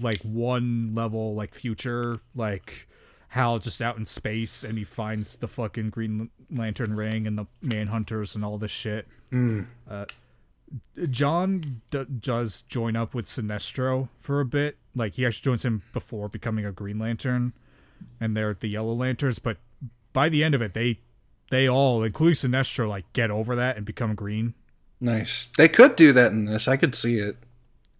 like 0.00 0.20
one 0.22 0.92
level 0.94 1.34
like 1.34 1.54
future 1.54 2.20
like 2.34 2.87
Hal 3.28 3.58
just 3.58 3.82
out 3.82 3.96
in 3.98 4.06
space 4.06 4.64
and 4.64 4.78
he 4.78 4.84
finds 4.84 5.36
the 5.36 5.48
fucking 5.48 5.90
Green 5.90 6.30
Lantern 6.50 6.94
ring 6.96 7.26
and 7.26 7.36
the 7.36 7.46
Manhunters 7.62 8.34
and 8.34 8.44
all 8.44 8.58
this 8.58 8.70
shit. 8.70 9.06
Uh, 9.32 10.06
John 11.10 11.82
d- 11.90 12.04
does 12.20 12.62
join 12.62 12.96
up 12.96 13.14
with 13.14 13.26
Sinestro 13.26 14.08
for 14.18 14.40
a 14.40 14.44
bit. 14.44 14.78
Like 14.94 15.14
he 15.14 15.26
actually 15.26 15.44
joins 15.52 15.64
him 15.64 15.82
before 15.92 16.28
becoming 16.28 16.64
a 16.64 16.72
Green 16.72 16.98
Lantern, 16.98 17.52
and 18.20 18.36
they're 18.36 18.54
the 18.54 18.68
Yellow 18.68 18.94
Lanterns. 18.94 19.38
But 19.38 19.58
by 20.12 20.28
the 20.28 20.42
end 20.42 20.54
of 20.54 20.62
it, 20.62 20.74
they 20.74 21.00
they 21.50 21.68
all, 21.68 22.02
including 22.02 22.34
Sinestro, 22.34 22.88
like 22.88 23.10
get 23.12 23.30
over 23.30 23.54
that 23.56 23.76
and 23.76 23.86
become 23.86 24.14
green. 24.14 24.54
Nice. 25.00 25.48
They 25.56 25.68
could 25.68 25.96
do 25.96 26.12
that 26.12 26.32
in 26.32 26.44
this. 26.44 26.66
I 26.66 26.76
could 26.76 26.94
see 26.94 27.16
it. 27.16 27.36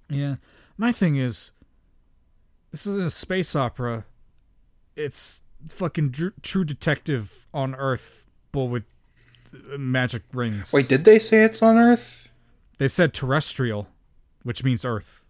Yeah. 0.09 0.37
My 0.77 0.93
thing 0.93 1.17
is, 1.17 1.53
this 2.73 2.87
isn't 2.87 3.05
a 3.07 3.11
space 3.11 3.55
opera. 3.55 4.05
It's 4.99 5.41
fucking 5.69 6.15
True 6.43 6.65
Detective 6.65 7.47
on 7.55 7.75
Earth, 7.77 8.27
but 8.51 8.65
with 8.65 8.83
uh, 9.55 9.79
magic 9.79 10.23
rings. 10.33 10.73
Wait, 10.73 10.89
did 10.89 11.05
they 11.05 11.19
say 11.21 11.45
it's 11.45 11.63
on 11.63 11.77
Earth? 11.79 12.31
they 12.79 12.89
said 12.89 13.13
terrestrial, 13.13 13.89
which 14.43 14.63
means 14.65 14.85
Earth. 14.85 15.25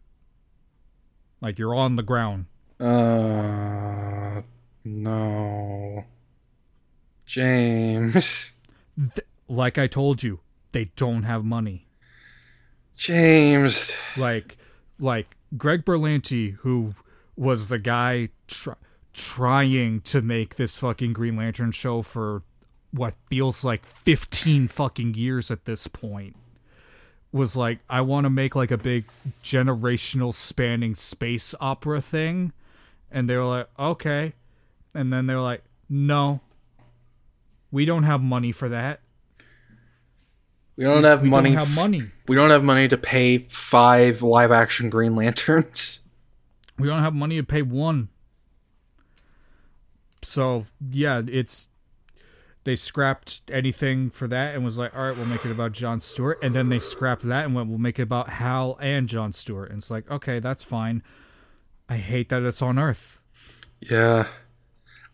Like 1.41 1.59
you're 1.59 1.75
on 1.75 1.97
the 1.97 2.03
ground. 2.03 2.47
Uh, 2.81 4.43
no. 4.85 6.05
James. 7.27 8.53
Th- 8.97 9.27
like 9.49 9.79
I 9.79 9.87
told 9.87 10.23
you, 10.23 10.41
they 10.73 10.87
don't 10.97 11.23
have 11.25 11.45
money. 11.45 11.87
James. 12.97 13.95
Like, 14.17 14.57
like 14.99 15.37
Greg 15.57 15.85
Berlanti, 15.85 16.55
who 16.57 16.95
was 17.37 17.69
the 17.69 17.79
guy 17.79 18.29
tr- 18.47 18.73
trying 19.19 20.01
to 20.03 20.23
make 20.23 20.55
this 20.55 20.79
fucking 20.79 21.13
Green 21.13 21.37
Lantern 21.37 21.73
show 21.73 22.03
for 22.03 22.43
what 22.93 23.15
feels 23.29 23.65
like 23.65 23.85
15 23.85 24.69
fucking 24.69 25.15
years 25.15 25.51
at 25.51 25.65
this 25.67 25.87
point, 25.89 26.37
was 27.33 27.57
like, 27.57 27.81
I 27.91 28.01
want 28.01 28.25
to 28.25 28.31
make 28.31 28.55
like 28.55 28.71
a 28.71 28.79
big 28.79 29.05
generational 29.43 30.33
spanning 30.35 30.95
space 30.95 31.55
opera 31.61 32.01
thing. 32.01 32.53
And 33.11 33.29
they 33.29 33.37
were 33.37 33.45
like, 33.45 33.69
okay. 33.79 34.33
And 34.95 35.13
then 35.13 35.27
they 35.27 35.35
were 35.35 35.41
like, 35.43 35.65
no, 35.89 36.41
we 37.71 37.85
don't 37.85 38.05
have 38.05 38.23
money 38.23 38.53
for 38.53 38.69
that. 38.71 39.01
We 40.77 40.85
don't 40.85 41.05
have 41.05 41.23
We 41.23 41.29
money. 41.29 41.51
don't 41.51 41.67
have 41.67 41.75
money. 41.75 42.03
We 42.29 42.37
don't 42.37 42.51
have 42.51 42.63
money 42.63 42.87
to 42.89 42.97
pay 42.97 43.39
five 43.39 44.23
live 44.23 44.53
action 44.53 44.91
Green 44.91 45.17
Lanterns. 45.17 46.01
We 46.79 46.87
don't 46.87 47.03
have 47.03 47.15
money 47.15 47.37
to 47.37 47.43
pay 47.43 47.63
one. 47.63 48.09
So 50.23 50.67
yeah, 50.91 51.23
it's 51.27 51.69
they 52.65 52.77
scrapped 52.77 53.41
anything 53.51 54.11
for 54.11 54.29
that 54.29 54.55
and 54.55 54.65
was 54.65 54.77
like, 54.77 54.95
all 54.95 55.09
right, 55.09 55.17
we'll 55.17 55.27
make 55.27 55.45
it 55.47 55.51
about 55.51 55.73
John 55.73 56.01
Stewart, 56.01 56.39
and 56.43 56.55
then 56.55 56.69
they 56.69 56.79
scrapped 56.79 57.23
that 57.23 57.45
and 57.47 57.55
went, 57.55 57.69
we'll 57.69 57.79
make 57.79 57.99
it 57.99 58.03
about 58.03 58.29
Hal 58.31 58.77
and 58.81 59.09
John 59.09 59.33
Stewart, 59.33 59.71
and 59.71 59.79
it's 59.79 59.91
like, 59.91 60.11
okay, 60.11 60.39
that's 60.39 60.63
fine. 60.65 61.03
I 61.89 61.97
hate 61.97 62.29
that 62.29 62.43
it's 62.43 62.61
on 62.61 62.79
Earth. 62.79 63.21
Yeah. 63.81 64.27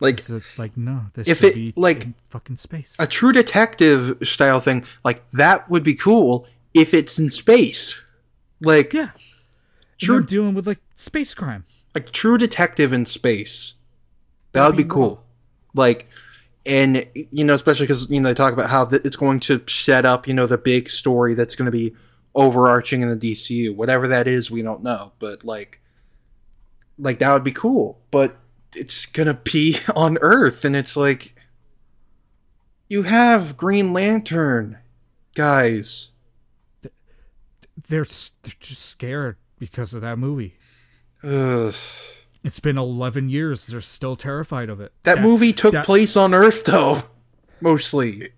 Like 0.01 0.19
It's 0.19 0.59
like 0.59 0.77
no, 0.77 1.07
this 1.15 1.29
If 1.29 1.39
should 1.39 1.51
it- 1.51 1.55
be 1.55 1.73
like- 1.77 2.05
in 2.05 2.15
fucking 2.31 2.57
space. 2.57 2.97
a 2.99 3.07
true 3.07 3.31
detective 3.33 4.19
style 4.23 4.59
thing, 4.59 4.85
like 5.05 5.23
that 5.33 5.71
would 5.71 5.85
be 5.85 5.95
cool 5.95 6.47
if 6.75 6.93
it's 6.93 7.19
in 7.19 7.31
space. 7.31 8.01
Like 8.61 8.93
yeah, 8.93 9.11
true 9.99 10.17
True, 10.19 10.27
dealing 10.27 10.55
with 10.55 10.67
like 10.67 10.81
space 10.97 11.33
crime. 11.35 11.65
like 11.95 12.11
true 12.11 12.37
detective 12.39 12.93
in 12.93 13.05
space. 13.05 13.75
That 14.55 14.67
would 14.67 14.77
be 14.77 14.85
cool. 14.85 15.23
Like, 15.75 16.09
and 16.65 17.05
you 17.15 17.45
know, 17.45 17.55
especially 17.55 17.87
because 17.87 18.09
you 18.09 18.21
know 18.21 18.29
they 18.29 18.35
talk 18.35 18.53
about 18.53 18.71
how 18.71 18.85
th- 18.85 19.03
it's 19.05 19.17
going 19.17 19.41
to 19.41 19.63
set 19.69 20.07
up, 20.07 20.27
you 20.27 20.33
know, 20.33 20.47
the 20.47 20.57
big 20.57 20.89
story 20.89 21.35
that's 21.35 21.57
going 21.57 21.67
to 21.67 21.73
be 21.73 21.95
overarching 22.35 23.03
in 23.03 23.11
the 23.11 23.33
DCU. 23.33 23.75
Whatever 23.75 24.09
that 24.09 24.27
is, 24.27 24.51
we 24.51 24.63
don't 24.63 24.83
know, 24.83 25.13
but 25.19 25.45
like, 25.45 25.81
like 26.99 27.19
that 27.19 27.33
would 27.33 27.45
be 27.45 27.53
cool. 27.53 28.01
But 28.11 28.37
it's 28.75 29.07
gonna 29.07 29.35
be 29.45 29.79
on 29.95 30.19
Earth, 30.21 30.65
and 30.65 30.77
it's 30.77 30.97
like, 30.97 31.35
you 32.89 33.03
have 33.03 33.57
Green 33.57 33.93
Lantern, 33.93 34.79
guys. 35.35 36.13
They're, 36.83 36.93
they're 37.89 38.05
just 38.61 38.85
scared 38.85 39.37
because 39.59 39.95
of 39.95 40.03
that 40.03 40.19
movie. 40.19 40.57
Ugh. 41.25 41.75
It's 42.45 42.61
been 42.61 42.77
11 42.79 43.31
years. 43.31 43.67
They're 43.67 43.81
still 43.81 44.15
terrified 44.17 44.69
of 44.69 44.79
it. 44.81 44.93
That 45.03 45.21
movie 45.23 45.53
took 45.55 45.73
that- 45.73 45.87
place 45.87 46.17
on 46.17 46.35
Earth, 46.35 46.65
though, 46.65 47.03
mostly. 47.61 48.33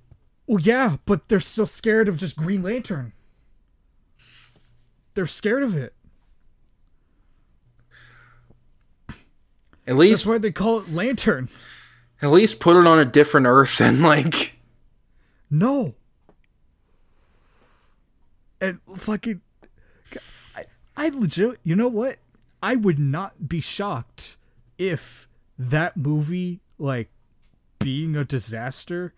Well, 0.46 0.60
yeah, 0.60 0.98
but 1.06 1.28
they're 1.28 1.40
still 1.40 1.66
scared 1.66 2.08
of 2.08 2.16
just 2.16 2.36
Green 2.36 2.62
Lantern. 2.62 3.12
They're 5.14 5.26
scared 5.26 5.64
of 5.64 5.76
it. 5.76 5.92
At 9.88 9.96
least 9.96 10.20
That's 10.20 10.26
why 10.26 10.38
they 10.38 10.50
call 10.52 10.80
it 10.80 10.92
Lantern. 10.92 11.48
At 12.22 12.30
least 12.30 12.60
put 12.60 12.76
it 12.78 12.86
on 12.86 12.98
a 12.98 13.04
different 13.04 13.46
Earth 13.46 13.78
than 13.78 14.02
like. 14.02 14.54
No. 15.50 15.94
And 18.60 18.78
fucking, 18.96 19.40
I, 20.56 20.64
I 20.96 21.08
legit. 21.10 21.58
You 21.62 21.76
know 21.76 21.88
what? 21.88 22.18
I 22.66 22.74
would 22.74 22.98
not 22.98 23.48
be 23.48 23.60
shocked 23.60 24.36
if 24.76 25.28
that 25.56 25.96
movie, 25.96 26.58
like, 26.78 27.10
being 27.78 28.16
a 28.16 28.24
disaster, 28.24 29.14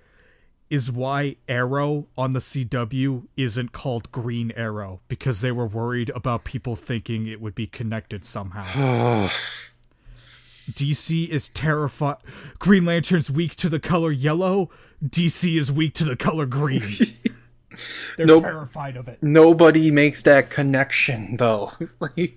is 0.69 0.93
why 0.93 1.37
Arrow 1.49 2.09
on 2.19 2.35
the 2.35 2.41
CW 2.41 3.27
isn't 3.39 3.73
called 3.73 4.13
Green 4.13 4.53
Arrow 4.55 5.01
because 5.09 5.41
they 5.41 5.51
were 5.51 5.67
worried 5.67 6.11
about 6.15 6.45
people 6.45 6.77
thinking 6.77 7.27
it 7.27 7.41
would 7.41 7.55
be 7.55 7.67
connected 7.67 8.23
somehow. 8.27 9.31
DC 10.71 11.27
is 11.31 11.49
terrified. 11.49 12.19
Green 12.59 12.85
Lantern's 12.85 13.31
weak 13.31 13.57
to 13.57 13.71
the 13.71 13.81
color 13.81 14.11
yellow. 14.13 14.69
DC 15.03 15.59
is 15.59 15.73
weak 15.73 15.95
to 15.95 16.05
the 16.05 16.17
color 16.17 16.45
green. 16.45 16.83
They're 18.19 18.27
Nope. 18.27 18.43
terrified 18.43 18.99
of 18.99 19.09
it. 19.09 19.23
Nobody 19.23 19.91
makes 19.91 20.23
that 20.25 20.51
connection 20.51 21.39
though. 21.39 21.73
like, 22.01 22.37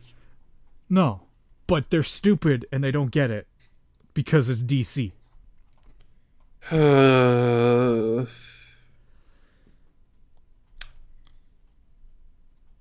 No, 0.92 1.22
but 1.68 1.90
they're 1.90 2.04
stupid 2.04 2.66
and 2.70 2.84
they 2.84 2.92
don't 2.92 3.12
get 3.12 3.32
it 3.32 3.48
because 4.14 4.50
it's 4.50 4.62
DC. 4.62 5.14
uh, 6.70 8.26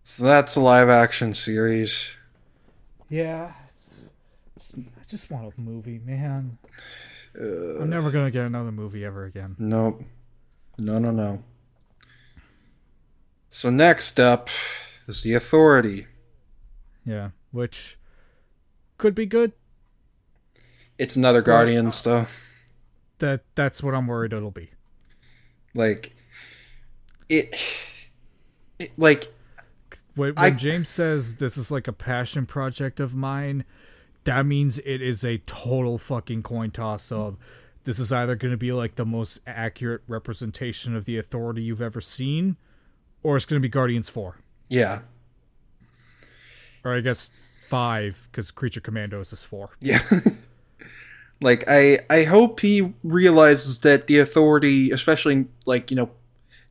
so 0.03 0.24
that's 0.24 0.57
a 0.57 0.61
live 0.61 0.89
action 0.89 1.35
series. 1.35 2.16
Yeah, 3.09 3.53
it's, 3.73 3.95
I 4.77 4.81
just 5.09 5.31
want 5.31 5.55
a 5.57 5.61
movie, 5.61 6.01
man. 6.05 6.59
I'm 7.39 7.89
never 7.91 8.11
gonna 8.11 8.32
get 8.32 8.45
another 8.45 8.73
movie 8.73 9.05
ever 9.05 9.24
again. 9.24 9.55
Nope. 9.57 10.03
No, 10.78 10.99
no, 10.99 11.12
no. 11.12 11.45
So 13.51 13.70
next 13.70 14.19
up 14.19 14.49
is 15.07 15.23
the 15.23 15.35
Authority. 15.35 16.09
Yeah, 17.07 17.31
which 17.53 17.97
could 19.01 19.14
be 19.14 19.27
good. 19.27 19.52
It's 20.98 21.16
another 21.16 21.43
Guardians 21.43 22.01
though. 22.02 22.27
That 23.18 23.43
that's 23.55 23.82
what 23.82 23.94
I'm 23.94 24.06
worried 24.06 24.32
it'll 24.32 24.51
be. 24.51 24.70
Like 25.74 26.14
it, 27.28 27.55
it 28.78 28.93
like 28.97 29.28
When, 30.14 30.35
I- 30.36 30.48
when 30.51 30.59
James 30.59 30.89
says 30.89 31.36
this 31.36 31.56
is 31.56 31.70
like 31.70 31.89
a 31.89 31.93
passion 31.93 32.47
project 32.47 33.01
of 33.01 33.14
mine, 33.14 33.64
that 34.24 34.44
means 34.47 34.78
it 34.81 35.01
is 35.02 35.24
a 35.24 35.39
total 35.39 35.97
fucking 35.98 36.43
coin 36.43 36.70
toss 36.70 37.10
of 37.10 37.36
this 37.85 37.98
is 37.98 38.12
either 38.12 38.35
going 38.36 38.51
to 38.52 38.59
be 38.59 38.72
like 38.72 38.97
the 38.97 39.06
most 39.06 39.40
accurate 39.47 40.02
representation 40.06 40.94
of 40.94 41.06
the 41.06 41.16
authority 41.16 41.62
you've 41.62 41.81
ever 41.81 42.01
seen, 42.02 42.56
or 43.22 43.36
it's 43.36 43.47
going 43.47 43.60
to 43.60 43.66
be 43.66 43.70
Guardians 43.70 44.09
4. 44.10 44.36
yeah. 44.68 45.01
Or 46.85 46.94
I 46.97 47.01
guess 47.01 47.31
5, 47.70 48.28
because 48.30 48.51
Creature 48.51 48.80
Commandos 48.80 49.32
is 49.32 49.44
4. 49.44 49.70
Yeah. 49.80 50.01
like 51.40 51.62
I 51.68 52.01
I 52.10 52.24
hope 52.24 52.60
he 52.60 52.94
realizes 53.05 53.78
that 53.80 54.09
the 54.09 54.18
authority, 54.18 54.90
especially 54.90 55.47
like, 55.66 55.90
you 55.90 55.97
know, 55.97 56.10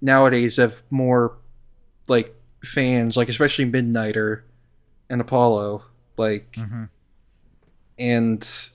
nowadays 0.01 0.57
have 0.57 0.83
more 0.89 1.37
like 2.09 2.35
fans, 2.63 3.15
like 3.15 3.29
especially 3.29 3.65
Midnighter 3.65 4.41
and 5.09 5.21
Apollo, 5.21 5.85
like 6.17 6.51
mm-hmm. 6.51 6.83
and 7.97 8.69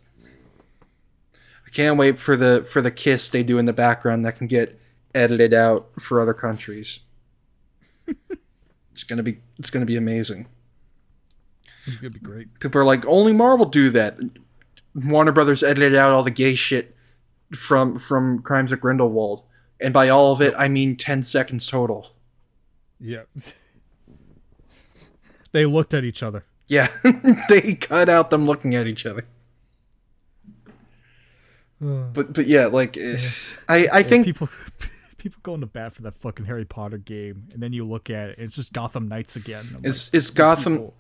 I 1.66 1.70
can't 1.70 1.98
wait 1.98 2.18
for 2.18 2.36
the 2.36 2.64
for 2.66 2.80
the 2.80 2.90
kiss 2.90 3.28
they 3.28 3.42
do 3.42 3.58
in 3.58 3.66
the 3.66 3.74
background 3.74 4.24
that 4.24 4.36
can 4.36 4.46
get 4.46 4.80
edited 5.14 5.52
out 5.52 5.90
for 6.00 6.22
other 6.22 6.34
countries. 6.34 7.00
it's 8.92 9.04
to 9.04 9.22
be 9.22 9.40
it's 9.58 9.68
going 9.68 9.82
to 9.82 9.86
be 9.86 9.96
amazing. 9.96 10.46
It's 11.86 11.96
going 11.96 12.12
to 12.12 12.18
be 12.18 12.24
great. 12.24 12.58
people 12.60 12.80
are 12.80 12.84
like, 12.84 13.04
only 13.06 13.32
Marvel 13.32 13.66
do 13.66 13.90
that. 13.90 14.18
Warner 14.94 15.32
Brothers 15.32 15.62
edited 15.62 15.94
out 15.94 16.12
all 16.12 16.22
the 16.22 16.30
gay 16.30 16.54
shit 16.54 16.96
from 17.54 17.98
from 17.98 18.40
Crimes 18.42 18.72
of 18.72 18.80
Grindelwald, 18.80 19.42
and 19.80 19.92
by 19.92 20.08
all 20.08 20.32
of 20.32 20.40
it, 20.40 20.54
I 20.56 20.68
mean 20.68 20.96
ten 20.96 21.22
seconds 21.22 21.66
total. 21.66 22.14
Yeah. 23.00 23.24
they 25.52 25.66
looked 25.66 25.94
at 25.94 26.04
each 26.04 26.22
other. 26.22 26.44
Yeah, 26.68 26.88
they 27.48 27.74
cut 27.74 28.08
out 28.08 28.30
them 28.30 28.46
looking 28.46 28.74
at 28.74 28.86
each 28.86 29.04
other. 29.04 29.26
But 31.80 32.32
but 32.32 32.46
yeah, 32.46 32.66
like 32.66 32.96
I 33.68 33.88
I 33.92 34.02
think 34.02 34.24
people 34.24 34.48
people 35.18 35.40
going 35.42 35.60
to 35.60 35.66
bat 35.66 35.92
for 35.94 36.02
that 36.02 36.16
fucking 36.18 36.46
Harry 36.46 36.64
Potter 36.64 36.98
game, 36.98 37.48
and 37.52 37.62
then 37.62 37.72
you 37.72 37.86
look 37.86 38.10
at 38.10 38.30
it, 38.30 38.38
and 38.38 38.46
it's 38.46 38.56
just 38.56 38.72
Gotham 38.72 39.08
Knights 39.08 39.36
again. 39.36 39.66
I'm 39.74 39.80
it's 39.84 40.10
it's 40.12 40.30
Gotham 40.30 40.78
people- 40.78 40.94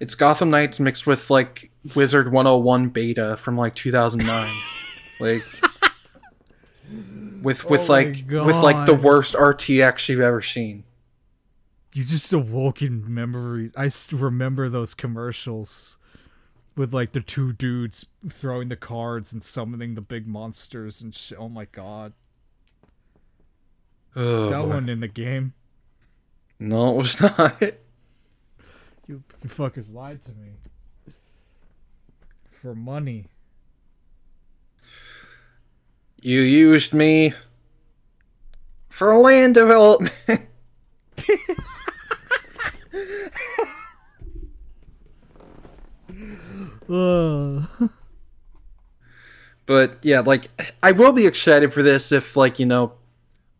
it's 0.00 0.14
Gotham 0.14 0.50
Knights 0.50 0.80
mixed 0.80 1.06
with 1.06 1.30
like 1.30 1.70
Wizard 1.94 2.32
101 2.32 2.88
beta 2.90 3.36
from 3.36 3.56
like 3.56 3.74
2009. 3.74 4.48
like 5.20 5.42
with 7.42 7.64
with 7.64 7.88
Oh 7.88 7.92
like 7.92 8.24
with 8.28 8.56
like 8.56 8.86
the 8.86 8.94
worst 8.94 9.34
RTX 9.34 10.08
you've 10.08 10.20
ever 10.20 10.40
seen. 10.40 10.84
you 11.94 12.04
just 12.04 12.32
awoken 12.32 13.12
memories. 13.12 13.72
I 13.76 13.88
remember 14.16 14.68
those 14.68 14.94
commercials 14.94 15.98
with 16.76 16.92
like 16.94 17.12
the 17.12 17.20
two 17.20 17.52
dudes 17.52 18.06
throwing 18.28 18.68
the 18.68 18.76
cards 18.76 19.32
and 19.32 19.42
summoning 19.44 19.94
the 19.94 20.00
big 20.00 20.26
monsters 20.26 21.02
and 21.02 21.14
shit. 21.14 21.38
Oh 21.38 21.48
my 21.48 21.66
god, 21.66 22.12
Oh, 24.14 24.50
that 24.50 24.62
boy. 24.62 24.68
one 24.68 24.88
in 24.88 25.00
the 25.00 25.08
game. 25.08 25.54
No, 26.58 26.90
it 26.94 26.96
was 26.96 27.20
not. 27.38 27.60
You, 29.12 29.22
you 29.42 29.50
fuckers 29.50 29.92
lied 29.92 30.22
to 30.22 30.30
me 30.30 30.52
for 32.62 32.74
money. 32.74 33.26
You 36.22 36.40
used 36.40 36.94
me 36.94 37.34
for 38.88 39.14
land 39.18 39.54
development. 39.54 40.14
But 49.66 49.98
yeah, 50.02 50.20
like 50.20 50.48
I 50.82 50.92
will 50.92 51.12
be 51.12 51.26
excited 51.26 51.74
for 51.74 51.82
this 51.82 52.12
if 52.12 52.34
like, 52.34 52.58
you 52.58 52.64
know, 52.64 52.94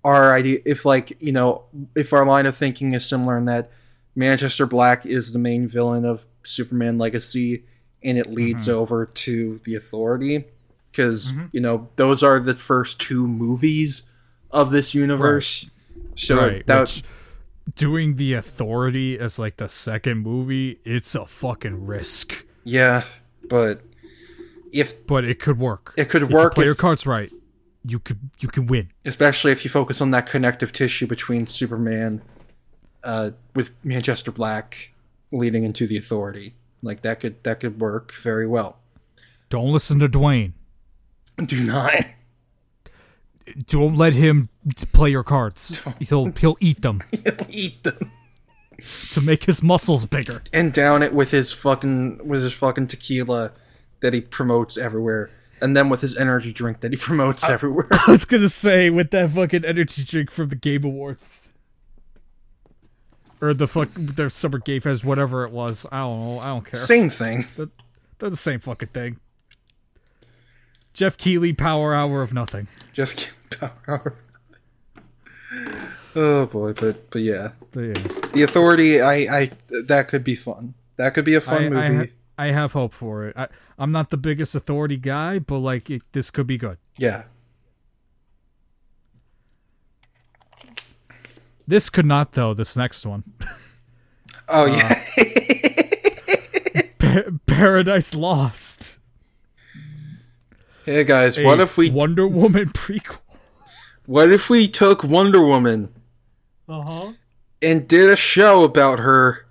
our 0.02 0.34
idea 0.34 0.60
if 0.64 0.86
like, 0.86 1.18
you 1.20 1.32
know, 1.32 1.64
if 1.94 2.14
our 2.14 2.24
line 2.24 2.46
of 2.46 2.56
thinking 2.56 2.92
is 2.92 3.06
similar 3.06 3.36
in 3.36 3.44
that 3.44 3.70
Manchester 4.14 4.66
Black 4.66 5.06
is 5.06 5.32
the 5.32 5.38
main 5.38 5.68
villain 5.68 6.04
of 6.04 6.26
Superman 6.42 6.98
Legacy 6.98 7.64
and 8.04 8.18
it 8.18 8.26
leads 8.26 8.66
mm-hmm. 8.66 8.78
over 8.78 9.06
to 9.06 9.60
the 9.64 9.74
authority. 9.74 10.44
because 10.90 11.32
mm-hmm. 11.32 11.46
you 11.52 11.60
know 11.60 11.88
those 11.96 12.22
are 12.22 12.38
the 12.40 12.54
first 12.54 13.00
two 13.00 13.26
movies 13.26 14.02
of 14.50 14.70
this 14.70 14.94
universe. 14.94 15.70
So 16.16 16.36
right. 16.36 16.66
that 16.66 16.80
which, 16.80 17.02
doing 17.76 18.16
the 18.16 18.34
authority 18.34 19.18
as 19.18 19.38
like 19.38 19.56
the 19.56 19.68
second 19.68 20.18
movie, 20.18 20.78
it's 20.84 21.14
a 21.14 21.24
fucking 21.26 21.86
risk. 21.86 22.44
yeah, 22.64 23.04
but 23.48 23.80
if 24.72 25.06
But 25.06 25.24
it 25.24 25.38
could 25.38 25.58
work. 25.58 25.94
It 25.96 26.08
could 26.10 26.22
If 26.22 26.30
you 26.30 26.36
work 26.36 26.54
play 26.54 26.64
your 26.64 26.72
if- 26.72 26.78
cards 26.78 27.06
right. 27.06 27.30
You 27.84 27.98
could 27.98 28.30
you 28.38 28.48
can 28.48 28.68
win. 28.68 28.90
especially 29.04 29.50
if 29.50 29.64
you 29.64 29.70
focus 29.70 30.00
on 30.00 30.12
that 30.12 30.26
connective 30.26 30.72
tissue 30.72 31.08
between 31.08 31.46
Superman 31.48 32.22
uh, 33.04 33.30
with 33.54 33.74
Manchester 33.84 34.30
Black 34.32 34.92
leading 35.30 35.64
into 35.64 35.86
the 35.86 35.96
Authority, 35.96 36.54
like 36.82 37.02
that 37.02 37.20
could 37.20 37.42
that 37.44 37.60
could 37.60 37.80
work 37.80 38.12
very 38.12 38.46
well. 38.46 38.78
Don't 39.48 39.72
listen 39.72 39.98
to 40.00 40.08
Dwayne. 40.08 40.52
Do 41.44 41.62
not. 41.64 41.94
Don't 43.66 43.96
let 43.96 44.12
him 44.12 44.48
play 44.92 45.10
your 45.10 45.24
cards. 45.24 45.82
He'll 45.98 46.32
he'll 46.32 46.56
eat 46.60 46.82
them 46.82 47.02
eat 47.48 47.82
them 47.82 48.12
to 49.10 49.20
make 49.20 49.44
his 49.44 49.62
muscles 49.62 50.04
bigger. 50.06 50.42
and 50.52 50.72
down 50.72 51.02
it 51.02 51.12
with 51.12 51.30
his 51.32 51.52
fucking 51.52 52.26
with 52.26 52.42
his 52.42 52.52
fucking 52.52 52.86
tequila 52.88 53.52
that 54.00 54.12
he 54.14 54.20
promotes 54.20 54.76
everywhere, 54.76 55.30
and 55.60 55.76
then 55.76 55.88
with 55.88 56.00
his 56.00 56.16
energy 56.16 56.52
drink 56.52 56.80
that 56.80 56.92
he 56.92 56.96
promotes 56.96 57.44
everywhere. 57.48 57.88
I 57.92 58.10
was 58.10 58.24
gonna 58.24 58.48
say 58.48 58.90
with 58.90 59.10
that 59.10 59.30
fucking 59.30 59.64
energy 59.64 60.04
drink 60.04 60.30
from 60.30 60.48
the 60.48 60.56
Game 60.56 60.84
Awards. 60.84 61.51
Or 63.42 63.52
the 63.52 63.66
fuck 63.66 63.88
their 63.96 64.30
summer 64.30 64.58
game 64.58 64.80
fest, 64.80 65.04
whatever 65.04 65.44
it 65.44 65.50
was. 65.50 65.84
I 65.90 65.98
don't 65.98 66.20
know. 66.20 66.38
I 66.38 66.42
don't 66.44 66.64
care. 66.64 66.78
Same 66.78 67.10
thing. 67.10 67.46
They're 67.56 68.30
the 68.30 68.36
same 68.36 68.60
fucking 68.60 68.90
thing. 68.90 69.16
Geoff 70.94 71.16
Keighley, 71.16 71.52
Power 71.52 71.92
Hour 71.92 72.22
of 72.22 72.32
Nothing. 72.32 72.68
Just 72.92 73.16
give 73.50 73.60
power. 73.60 73.72
hour. 73.88 74.16
Oh 76.14 76.46
boy, 76.46 76.72
but 76.72 77.10
but 77.10 77.22
yeah, 77.22 77.52
But 77.72 77.80
yeah. 77.80 77.92
the 78.32 78.42
Authority. 78.42 79.00
I 79.00 79.14
I 79.40 79.50
that 79.88 80.08
could 80.08 80.22
be 80.24 80.34
fun. 80.36 80.74
That 80.96 81.14
could 81.14 81.24
be 81.24 81.34
a 81.34 81.40
fun 81.40 81.74
I, 81.76 81.84
I, 81.84 81.88
movie. 81.88 82.06
ha- 82.06 82.12
I 82.38 82.46
have 82.52 82.72
hope 82.72 82.94
for 82.94 83.26
it. 83.26 83.36
I, 83.36 83.48
I'm 83.78 83.92
not 83.92 84.10
the 84.10 84.16
biggest 84.16 84.54
authority 84.54 84.96
guy, 84.98 85.38
but 85.38 85.58
like 85.58 85.90
it, 85.90 86.02
this 86.12 86.30
could 86.30 86.46
be 86.46 86.58
good. 86.58 86.78
yeah. 86.96 87.24
This 91.66 91.90
could 91.90 92.06
not 92.06 92.32
though. 92.32 92.54
This 92.54 92.76
next 92.76 93.06
one, 93.06 93.24
Oh 94.48 94.66
yeah. 94.66 95.02
Pa- 96.98 97.30
Paradise 97.46 98.14
Lost. 98.14 98.98
hey 100.84 101.04
guys, 101.04 101.38
what 101.38 101.60
A 101.60 101.64
if 101.64 101.76
we 101.76 101.90
Wonder 101.90 102.26
Woman 102.26 102.70
prequel? 102.70 103.18
what 104.06 104.30
if 104.32 104.50
we 104.50 104.66
took 104.68 105.04
Wonder 105.04 105.44
Woman 105.44 105.92
Uh 106.68 106.82
huh. 106.82 107.12
and 107.62 107.86
did 107.88 108.10
a 108.10 108.16
show 108.16 108.64
about 108.64 108.98
her? 108.98 109.46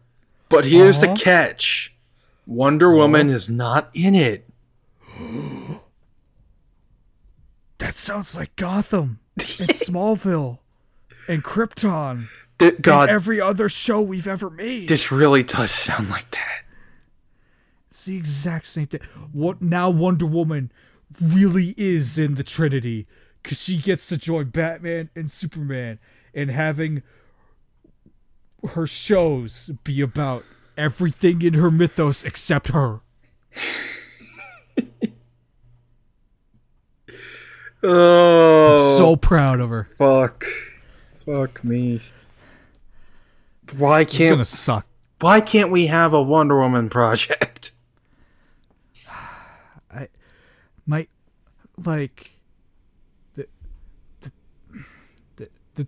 But 0.49 0.65
here's 0.65 1.01
Uh-huh. 1.01 1.13
the 1.13 1.19
catch: 1.19 1.95
Wonder 2.45 2.91
Woman 2.93 3.29
is 3.29 3.49
not 3.49 3.89
in 3.93 4.15
it. 4.15 4.47
That 7.77 7.95
sounds 7.95 8.35
like 8.35 8.55
Gotham 8.55 9.19
and 9.37 9.45
Smallville 9.69 10.59
and 11.27 11.43
Krypton 11.43 12.27
Th- 12.59 12.79
God, 12.81 13.09
every 13.09 13.39
other 13.41 13.69
show 13.69 14.01
we've 14.01 14.27
ever 14.27 14.49
made. 14.49 14.87
this 14.89 15.11
really 15.11 15.43
does 15.43 15.71
sound 15.71 16.09
like 16.09 16.29
that. 16.31 16.63
It's 17.89 18.05
the 18.05 18.15
exact 18.17 18.65
same 18.67 18.87
thing. 18.87 19.01
What 19.31 19.61
now? 19.61 19.89
Wonder 19.89 20.25
Woman 20.25 20.71
really 21.21 21.73
is 21.77 22.17
in 22.17 22.35
the 22.35 22.43
Trinity 22.43 23.07
because 23.43 23.61
she 23.61 23.77
gets 23.77 24.07
to 24.07 24.17
join 24.17 24.49
Batman 24.49 25.09
and 25.15 25.29
Superman 25.29 25.99
and 26.33 26.49
having 26.51 27.01
her 28.69 28.85
shows 28.87 29.71
be 29.83 29.99
about 30.01 30.45
everything 30.77 31.41
in 31.41 31.55
her 31.55 31.69
mythos 31.71 32.23
except 32.23 32.69
her. 32.69 33.01
Oh, 37.83 38.97
So 38.97 39.15
proud 39.15 39.59
of 39.59 39.69
her. 39.69 39.89
fuck, 39.97 40.43
fuck 41.31 41.63
me. 41.63 42.01
Why 43.77 44.03
can't 44.03 44.33
gonna 44.33 44.45
suck. 44.45 44.85
Why 45.19 45.39
can't 45.39 45.71
we 45.71 45.87
have 45.87 46.13
a 46.13 46.21
Wonder 46.21 46.59
Woman 46.59 46.89
project? 46.89 47.71
I, 49.93 50.07
my, 50.85 51.07
like, 51.85 52.31
the, 53.35 53.47
the, 54.21 54.31
the, 55.37 55.49
the 55.75 55.87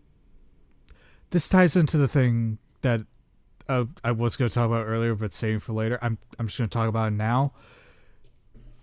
this 1.31 1.49
ties 1.49 1.75
into 1.75 1.97
the 1.97 2.07
thing 2.07 2.59
that 2.81 3.01
uh, 3.67 3.85
I 4.03 4.11
was 4.11 4.37
going 4.37 4.49
to 4.49 4.53
talk 4.53 4.67
about 4.67 4.85
earlier, 4.85 5.15
but 5.15 5.33
saving 5.33 5.59
for 5.59 5.73
later. 5.73 5.97
I'm 6.01 6.17
I'm 6.37 6.47
just 6.47 6.57
going 6.57 6.69
to 6.69 6.73
talk 6.73 6.87
about 6.87 7.07
it 7.07 7.15
now. 7.15 7.53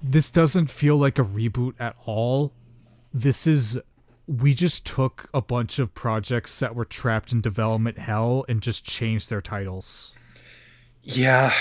This 0.03 0.31
doesn't 0.31 0.69
feel 0.69 0.97
like 0.97 1.19
a 1.19 1.24
reboot 1.24 1.74
at 1.78 1.95
all. 2.07 2.53
This 3.12 3.47
is 3.47 3.78
we 4.31 4.55
just 4.55 4.86
took 4.86 5.28
a 5.35 5.43
bunch 5.43 5.81
of 5.81 5.93
projects 5.93 6.61
that 6.61 6.77
were 6.77 6.85
trapped 6.85 7.32
in 7.32 7.40
development 7.40 7.98
hell 7.98 8.44
and 8.48 8.62
just 8.62 8.85
changed 8.85 9.28
their 9.28 9.40
titles. 9.40 10.15
Yeah, 11.02 11.52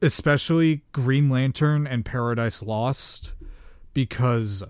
Especially 0.00 0.82
Green 0.92 1.28
Lantern 1.28 1.86
and 1.86 2.04
Paradise 2.04 2.62
Lost 2.62 3.32
because 3.94 4.62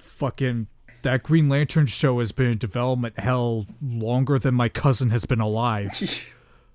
fucking 0.00 0.66
that 1.02 1.22
Green 1.22 1.48
Lantern 1.48 1.86
show 1.86 2.18
has 2.18 2.32
been 2.32 2.46
in 2.46 2.58
development 2.58 3.18
hell 3.20 3.66
longer 3.80 4.38
than 4.38 4.54
my 4.54 4.68
cousin 4.68 5.10
has 5.10 5.24
been 5.24 5.40
alive. 5.40 5.90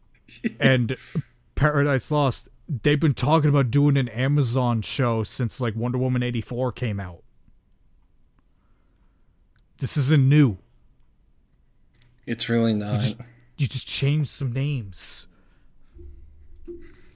and 0.60 0.95
Paradise 1.56 2.12
Lost, 2.12 2.48
they've 2.70 2.99
been 2.99 3.14
talking 3.14 3.49
about 3.49 3.72
doing 3.72 3.98
an 3.98 4.08
Amazon 4.08 4.82
show 4.82 5.24
since 5.24 5.60
like 5.60 5.76
Wonder 5.76 5.98
Woman 5.98 6.24
84 6.24 6.72
came 6.74 6.99
out. 6.99 7.24
This 9.80 9.95
isn't 9.98 10.28
new. 10.28 10.58
it's 12.26 12.49
really 12.49 12.74
not. 12.74 13.16
You 13.58 13.68
just 13.68 13.88
changed 13.88 14.30
some 14.30 14.52
names. 14.54 15.28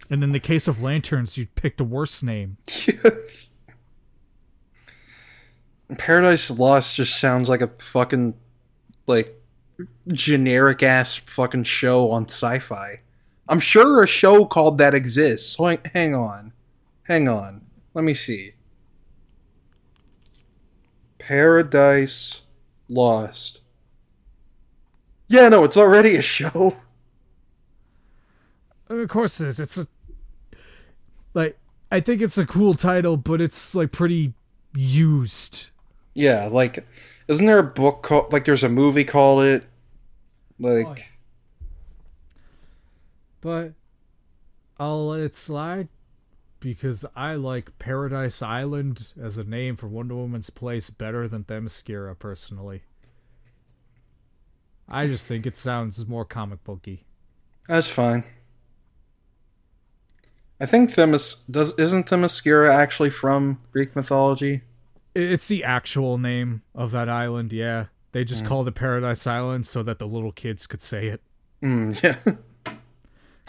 And 0.10 0.24
in 0.24 0.32
the 0.32 0.40
case 0.40 0.68
of 0.68 0.82
Lanterns, 0.82 1.38
you 1.38 1.48
picked 1.48 1.80
a 1.80 1.84
worse 1.84 2.22
name. 2.24 2.58
Paradise 5.98 6.50
Lost 6.50 6.96
just 6.96 7.20
sounds 7.20 7.50
like 7.50 7.62
a 7.62 7.68
fucking 7.68 8.34
like 9.08 9.42
generic 10.08 10.84
ass 10.84 11.18
fucking 11.18 11.64
show 11.64 12.12
on 12.12 12.26
sci-fi. 12.26 13.02
I'm 13.50 13.60
sure 13.60 14.02
a 14.04 14.08
show 14.08 14.46
called 14.46 14.78
that 14.78 14.96
exists. 14.96 15.58
Hang, 15.58 15.80
hang 15.94 16.16
on, 16.16 16.54
hang 17.04 17.28
on. 17.28 17.62
Let 17.94 18.06
me 18.06 18.14
see. 18.14 18.52
Paradise 21.20 22.41
Lost. 22.92 23.62
Yeah, 25.30 25.48
no, 25.48 25.64
it's 25.64 25.78
already 25.78 26.18
a 26.18 26.22
show. 26.22 26.76
Of 28.90 29.08
course 29.08 29.40
it 29.40 29.48
is. 29.48 29.60
It's 29.62 29.78
a 29.78 29.88
like 31.34 31.58
I 31.90 32.02
think 32.02 32.22
it's 32.22 32.38
a 32.38 32.46
cool 32.46 32.74
title, 32.74 33.16
but 33.16 33.40
it's 33.40 33.74
like 33.74 33.94
pretty 33.94 34.34
used. 34.76 35.70
Yeah, 36.14 36.50
like, 36.52 36.86
isn't 37.30 37.46
there 37.46 37.60
a 37.60 37.64
book 37.64 38.04
called 38.04 38.34
like? 38.34 38.44
There's 38.44 38.64
a 38.64 38.70
movie 38.70 39.06
called 39.06 39.44
it. 39.44 39.66
Like, 40.60 40.86
Oh, 40.86 40.96
yeah. 40.98 41.04
But 43.40 43.74
I'll 44.78 45.08
let 45.08 45.22
it 45.22 45.36
slide 45.38 45.88
because 46.62 47.04
I 47.16 47.34
like 47.34 47.78
Paradise 47.80 48.42
Island 48.42 49.08
as 49.22 49.38
a 49.38 49.44
name 49.44 49.76
for 49.76 49.88
Wonder 49.88 50.16
Woman's 50.16 50.50
place 50.50 50.90
better 50.90 51.28
than 51.28 51.44
Themyscira 51.44 52.18
personally. 52.18 52.84
I 54.88 55.08
just 55.08 55.26
think 55.26 55.46
it 55.46 55.58
sounds 55.58 56.08
more 56.08 56.24
comic 56.24 56.64
booky. 56.64 57.06
That's 57.68 57.90
fine. 57.90 58.24
I 60.60 60.68
think 60.68 60.92
Themis 60.92 61.44
does 61.50 61.74
isn't 61.78 62.08
Themyscira 62.08 62.70
actually 62.70 63.10
from 63.10 63.60
Greek 63.72 63.96
mythology? 63.96 64.62
It's 65.16 65.48
the 65.48 65.64
actual 65.64 66.18
name 66.18 66.62
of 66.76 66.92
that 66.92 67.10
island, 67.10 67.52
yeah. 67.52 67.86
They 68.12 68.24
just 68.24 68.46
called 68.46 68.68
it 68.68 68.76
Paradise 68.76 69.26
Island 69.26 69.66
so 69.66 69.84
that 69.84 69.98
the 69.98 70.08
little 70.08 70.32
kids 70.32 70.68
could 70.68 70.82
say 70.82 71.08
it. 71.08 71.22
Mm, 71.64 72.02
yeah. 72.04 72.34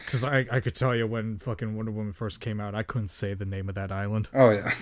Because 0.05 0.25
I, 0.25 0.47
I 0.51 0.61
could 0.61 0.75
tell 0.75 0.95
you 0.95 1.07
when 1.07 1.39
fucking 1.39 1.77
Wonder 1.77 1.93
Woman 1.93 2.13
first 2.13 2.41
came 2.41 2.61
out, 2.61 2.75
I 2.75 2.83
couldn't 2.83 3.09
say 3.09 3.35
the 3.35 3.45
name 3.45 3.69
of 3.69 3.75
that 3.77 3.93
island. 3.93 4.29
Oh 4.35 4.51
yeah. 4.51 4.73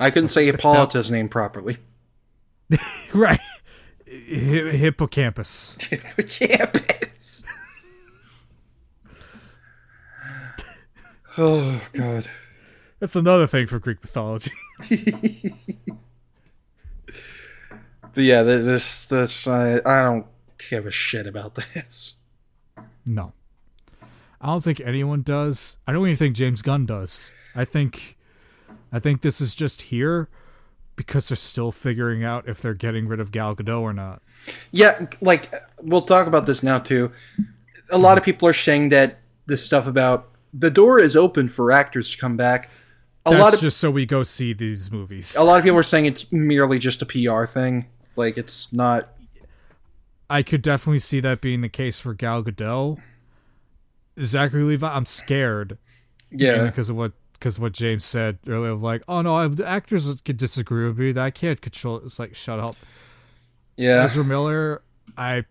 I 0.00 0.10
couldn't 0.10 0.28
say 0.28 0.46
Hippolyta's 0.46 1.10
name 1.10 1.28
properly. 1.28 1.78
Right. 3.12 3.40
Hi- 4.08 4.76
hippocampus. 4.76 5.76
Hippocampus. 5.78 7.44
oh 11.38 11.82
god. 11.92 12.26
That's 12.98 13.16
another 13.16 13.46
thing 13.46 13.66
for 13.66 13.78
Greek 13.78 14.02
mythology. 14.02 14.52
But 18.14 18.24
yeah, 18.24 18.42
this 18.42 19.06
this 19.06 19.46
I, 19.46 19.76
I 19.86 20.02
don't 20.02 20.26
give 20.70 20.84
a 20.86 20.90
shit 20.90 21.26
about 21.26 21.54
this. 21.54 22.14
no. 23.06 23.32
I 24.42 24.46
don't 24.48 24.62
think 24.62 24.80
anyone 24.80 25.22
does. 25.22 25.76
I 25.86 25.92
don't 25.92 26.04
even 26.04 26.16
think 26.16 26.34
James 26.34 26.62
Gunn 26.62 26.84
does. 26.84 27.32
I 27.54 27.64
think 27.64 28.18
I 28.92 28.98
think 28.98 29.22
this 29.22 29.40
is 29.40 29.54
just 29.54 29.82
here 29.82 30.28
because 30.96 31.28
they're 31.28 31.36
still 31.36 31.70
figuring 31.70 32.24
out 32.24 32.48
if 32.48 32.60
they're 32.60 32.74
getting 32.74 33.06
rid 33.06 33.20
of 33.20 33.30
Gal 33.30 33.54
Gadot 33.54 33.80
or 33.80 33.92
not. 33.92 34.20
Yeah, 34.72 35.06
like 35.20 35.54
we'll 35.80 36.02
talk 36.02 36.26
about 36.26 36.46
this 36.46 36.62
now 36.62 36.80
too. 36.80 37.12
A 37.90 37.98
lot 37.98 38.18
of 38.18 38.24
people 38.24 38.48
are 38.48 38.52
saying 38.52 38.88
that 38.88 39.20
this 39.46 39.64
stuff 39.64 39.86
about 39.86 40.28
the 40.52 40.70
door 40.70 40.98
is 40.98 41.16
open 41.16 41.48
for 41.48 41.70
actors 41.70 42.10
to 42.10 42.18
come 42.18 42.36
back. 42.36 42.68
A 43.24 43.30
That's 43.30 43.40
lot 43.40 43.54
of 43.54 43.60
just 43.60 43.78
so 43.78 43.92
we 43.92 44.04
go 44.04 44.24
see 44.24 44.52
these 44.52 44.90
movies. 44.90 45.36
a 45.36 45.44
lot 45.44 45.58
of 45.58 45.62
people 45.62 45.78
are 45.78 45.84
saying 45.84 46.06
it's 46.06 46.32
merely 46.32 46.80
just 46.80 47.00
a 47.00 47.06
PR 47.06 47.44
thing. 47.44 47.86
Like 48.16 48.36
it's 48.36 48.72
not. 48.72 49.12
I 50.28 50.42
could 50.42 50.62
definitely 50.62 50.98
see 50.98 51.20
that 51.20 51.40
being 51.40 51.60
the 51.60 51.68
case 51.68 52.00
for 52.00 52.12
Gal 52.14 52.42
Gadot. 52.42 52.98
Zachary 54.20 54.62
Levi, 54.64 54.86
I'm 54.88 55.06
scared 55.06 55.78
Yeah, 56.30 56.64
because 56.66 56.88
of 56.88 56.96
what 56.96 57.12
because 57.34 57.58
what 57.58 57.72
James 57.72 58.04
said 58.04 58.38
earlier. 58.46 58.74
Like, 58.74 59.02
oh 59.08 59.20
no, 59.22 59.48
the 59.48 59.66
actors 59.66 60.14
could 60.24 60.36
disagree 60.36 60.86
with 60.86 60.98
me. 60.98 61.12
That 61.12 61.24
I 61.24 61.30
can't 61.30 61.60
control. 61.60 61.96
it." 61.96 62.04
It's 62.04 62.18
like, 62.18 62.36
shut 62.36 62.60
up. 62.60 62.76
yeah, 63.76 64.04
Ezra 64.04 64.24
Miller, 64.24 64.82
I 65.16 65.44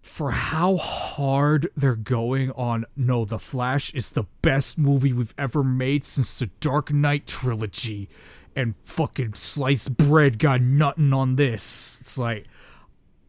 for 0.00 0.30
how 0.30 0.76
hard 0.76 1.68
they're 1.76 1.96
going 1.96 2.50
on. 2.52 2.84
No, 2.96 3.24
The 3.24 3.38
Flash 3.38 3.92
is 3.94 4.12
the 4.12 4.24
best 4.42 4.78
movie 4.78 5.12
we've 5.12 5.34
ever 5.36 5.64
made 5.64 6.04
since 6.04 6.38
the 6.38 6.46
Dark 6.60 6.92
Knight 6.92 7.26
trilogy, 7.26 8.08
and 8.54 8.74
fucking 8.84 9.34
sliced 9.34 9.96
bread 9.96 10.38
got 10.38 10.60
nothing 10.60 11.12
on 11.12 11.36
this. 11.36 11.98
It's 12.00 12.16
like 12.16 12.46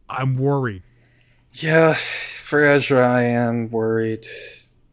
I'm 0.08 0.36
worried. 0.36 0.82
Yeah. 1.62 1.94
For 1.94 2.62
Ezra, 2.62 3.06
I 3.06 3.22
am 3.22 3.70
worried. 3.70 4.26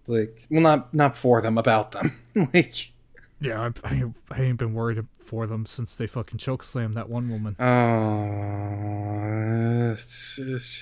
Like, 0.07 0.41
well, 0.49 0.61
not 0.61 0.93
not 0.93 1.17
for 1.17 1.41
them, 1.41 1.57
about 1.57 1.91
them. 1.91 2.19
like, 2.53 2.91
Yeah, 3.39 3.71
I, 3.83 3.87
I, 3.87 4.03
I 4.31 4.41
ain't 4.41 4.57
been 4.57 4.73
worried 4.73 5.05
for 5.19 5.47
them 5.47 5.65
since 5.65 5.95
they 5.95 6.07
fucking 6.07 6.39
chokeslammed 6.39 6.95
that 6.95 7.09
one 7.09 7.29
woman. 7.29 7.55
oh, 7.59 9.95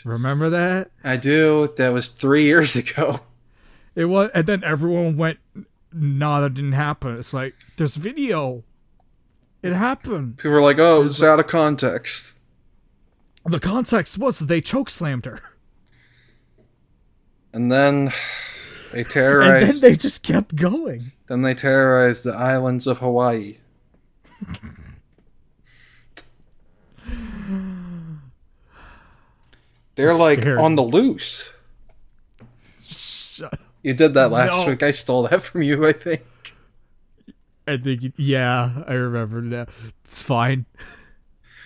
Remember 0.05 0.49
that? 0.49 0.91
I 1.03 1.17
do. 1.17 1.73
That 1.77 1.89
was 1.89 2.07
three 2.07 2.43
years 2.43 2.75
ago. 2.75 3.21
It 3.93 4.05
was, 4.05 4.29
and 4.33 4.47
then 4.47 4.63
everyone 4.63 5.17
went, 5.17 5.39
"Nah, 5.91 6.41
that 6.41 6.53
didn't 6.53 6.71
happen." 6.73 7.17
It's 7.17 7.33
like 7.33 7.55
there's 7.77 7.95
video. 7.95 8.63
It 9.61 9.73
happened. 9.73 10.37
People 10.37 10.51
were 10.51 10.61
like, 10.61 10.79
"Oh, 10.79 11.05
it's 11.05 11.21
out 11.21 11.39
of 11.39 11.47
context." 11.47 12.33
The 13.45 13.59
context 13.59 14.17
was 14.17 14.39
they 14.39 14.61
chokeslammed 14.61 15.25
her, 15.25 15.41
And 17.53 17.71
then 17.71 18.11
they 18.91 19.03
terrorized. 19.03 19.63
and 19.63 19.71
then 19.73 19.81
they 19.91 19.95
just 19.97 20.23
kept 20.23 20.55
going. 20.55 21.11
then 21.27 21.41
they 21.41 21.53
terrorized 21.53 22.23
the 22.23 22.33
islands 22.33 22.87
of 22.87 22.99
Hawaii. 22.99 23.57
They're 29.95 30.11
I'm 30.11 30.17
like 30.19 30.41
scared. 30.41 30.59
on 30.59 30.75
the 30.75 30.83
loose. 30.83 31.51
Shut- 32.87 33.59
You 33.83 33.93
did 33.93 34.13
that 34.13 34.31
last 34.31 34.65
No. 34.65 34.71
week. 34.71 34.83
I 34.83 34.91
stole 34.91 35.23
that 35.27 35.41
from 35.43 35.61
you, 35.61 35.85
I 35.85 35.91
think. 35.93 36.21
I 37.67 37.77
think, 37.77 38.13
yeah, 38.17 38.83
I 38.87 38.93
remember 38.93 39.41
now. 39.41 39.67
It's 40.05 40.21
fine. 40.21 40.65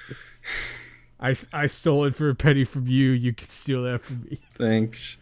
I, 1.20 1.36
I 1.54 1.68
stole 1.68 2.06
it 2.06 2.16
for 2.16 2.30
a 2.30 2.36
penny 2.36 2.64
from 2.66 2.88
you. 2.88 3.12
You 3.12 3.34
can 3.34 3.48
steal 3.48 3.84
that 3.84 4.04
from 4.04 4.24
me. 4.30 4.40
Thanks. 4.58 5.18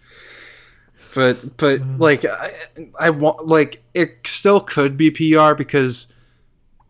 But 1.14 1.58
but 1.58 1.80
mm-hmm. 1.80 2.02
like 2.02 2.26
I, 2.26 2.50
I 3.00 3.10
want 3.12 3.46
like 3.48 3.84
it 3.94 4.26
still 4.26 4.60
could 4.60 4.98
be 4.98 5.12
PR 5.12 5.54
because 5.54 6.12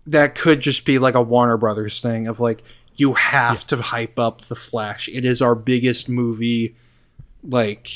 that 0.08 0.36
could 0.36 0.60
just 0.60 0.86
be 0.86 1.00
like 1.00 1.16
a 1.16 1.22
Warner 1.22 1.58
Brothers 1.58 2.00
thing 2.00 2.28
of 2.28 2.40
like 2.40 2.64
you 2.96 3.14
have 3.14 3.66
to 3.68 3.78
hype 3.78 4.20
up 4.20 4.42
the 4.42 4.56
Flash. 4.56 5.10
It 5.10 5.26
is 5.26 5.42
our 5.42 5.56
biggest 5.56 6.08
movie. 6.10 6.76
Like 7.44 7.90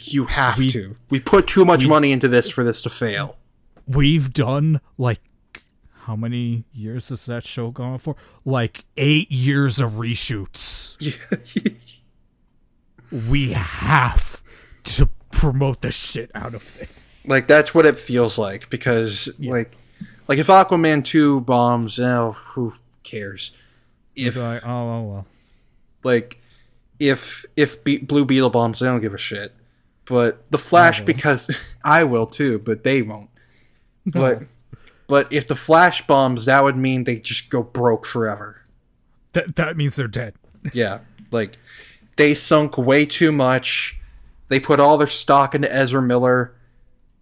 you 0.00 0.26
have 0.26 0.58
We- 0.58 0.70
to. 0.70 0.96
We 1.10 1.20
put 1.20 1.46
too 1.46 1.64
much 1.64 1.86
money 1.86 2.12
into 2.12 2.28
this 2.28 2.50
for 2.50 2.64
this 2.64 2.82
to 2.82 2.90
fail. 2.90 3.36
we've 3.86 4.32
done 4.32 4.80
like 4.98 5.20
how 6.04 6.16
many 6.16 6.64
years 6.72 7.10
has 7.10 7.26
that 7.26 7.44
show 7.44 7.70
gone 7.70 7.98
for? 7.98 8.16
Like 8.44 8.84
eight 8.96 9.30
years 9.30 9.78
of 9.78 9.92
reshoots. 9.92 10.96
We 13.30 13.52
have 13.52 14.42
to 14.84 15.08
promote 15.42 15.80
the 15.80 15.90
shit 15.90 16.30
out 16.34 16.54
of 16.54 16.62
this. 16.78 17.26
like 17.28 17.46
that's 17.48 17.74
what 17.74 17.84
it 17.84 17.98
feels 17.98 18.38
like 18.38 18.70
because 18.70 19.28
like 19.40 19.76
like 20.28 20.38
if 20.38 20.46
Aquaman 20.46 21.04
2 21.04 21.40
bombs, 21.40 21.98
oh, 21.98 22.32
who 22.32 22.74
cares? 23.02 23.50
If 24.14 24.36
Like, 24.36 24.64
oh, 24.64 24.70
oh 24.70 25.02
well. 25.02 25.26
like 26.04 26.40
if 27.00 27.44
if 27.56 27.82
Be- 27.82 27.98
blue 27.98 28.24
beetle 28.24 28.50
bombs 28.50 28.80
i 28.82 28.86
don't 28.86 29.00
give 29.00 29.14
a 29.14 29.18
shit 29.18 29.52
but 30.04 30.48
the 30.52 30.58
flash 30.58 31.00
because 31.00 31.50
i 31.84 32.04
will 32.04 32.26
too 32.26 32.58
but 32.60 32.84
they 32.84 33.02
won't 33.02 33.30
but 34.06 34.42
but 35.08 35.32
if 35.32 35.48
the 35.48 35.56
flash 35.56 36.06
bombs 36.06 36.44
that 36.44 36.62
would 36.62 36.76
mean 36.76 37.02
they 37.04 37.18
just 37.18 37.50
go 37.50 37.62
broke 37.64 38.06
forever 38.06 38.60
That 39.32 39.56
that 39.56 39.76
means 39.76 39.96
they're 39.96 40.06
dead. 40.06 40.34
yeah 40.72 41.00
like 41.32 41.56
they 42.16 42.34
sunk 42.34 42.76
way 42.78 43.04
too 43.06 43.32
much 43.32 43.98
they 44.52 44.60
put 44.60 44.80
all 44.80 44.98
their 44.98 45.06
stock 45.06 45.54
into 45.54 45.72
ezra 45.72 46.02
miller 46.02 46.54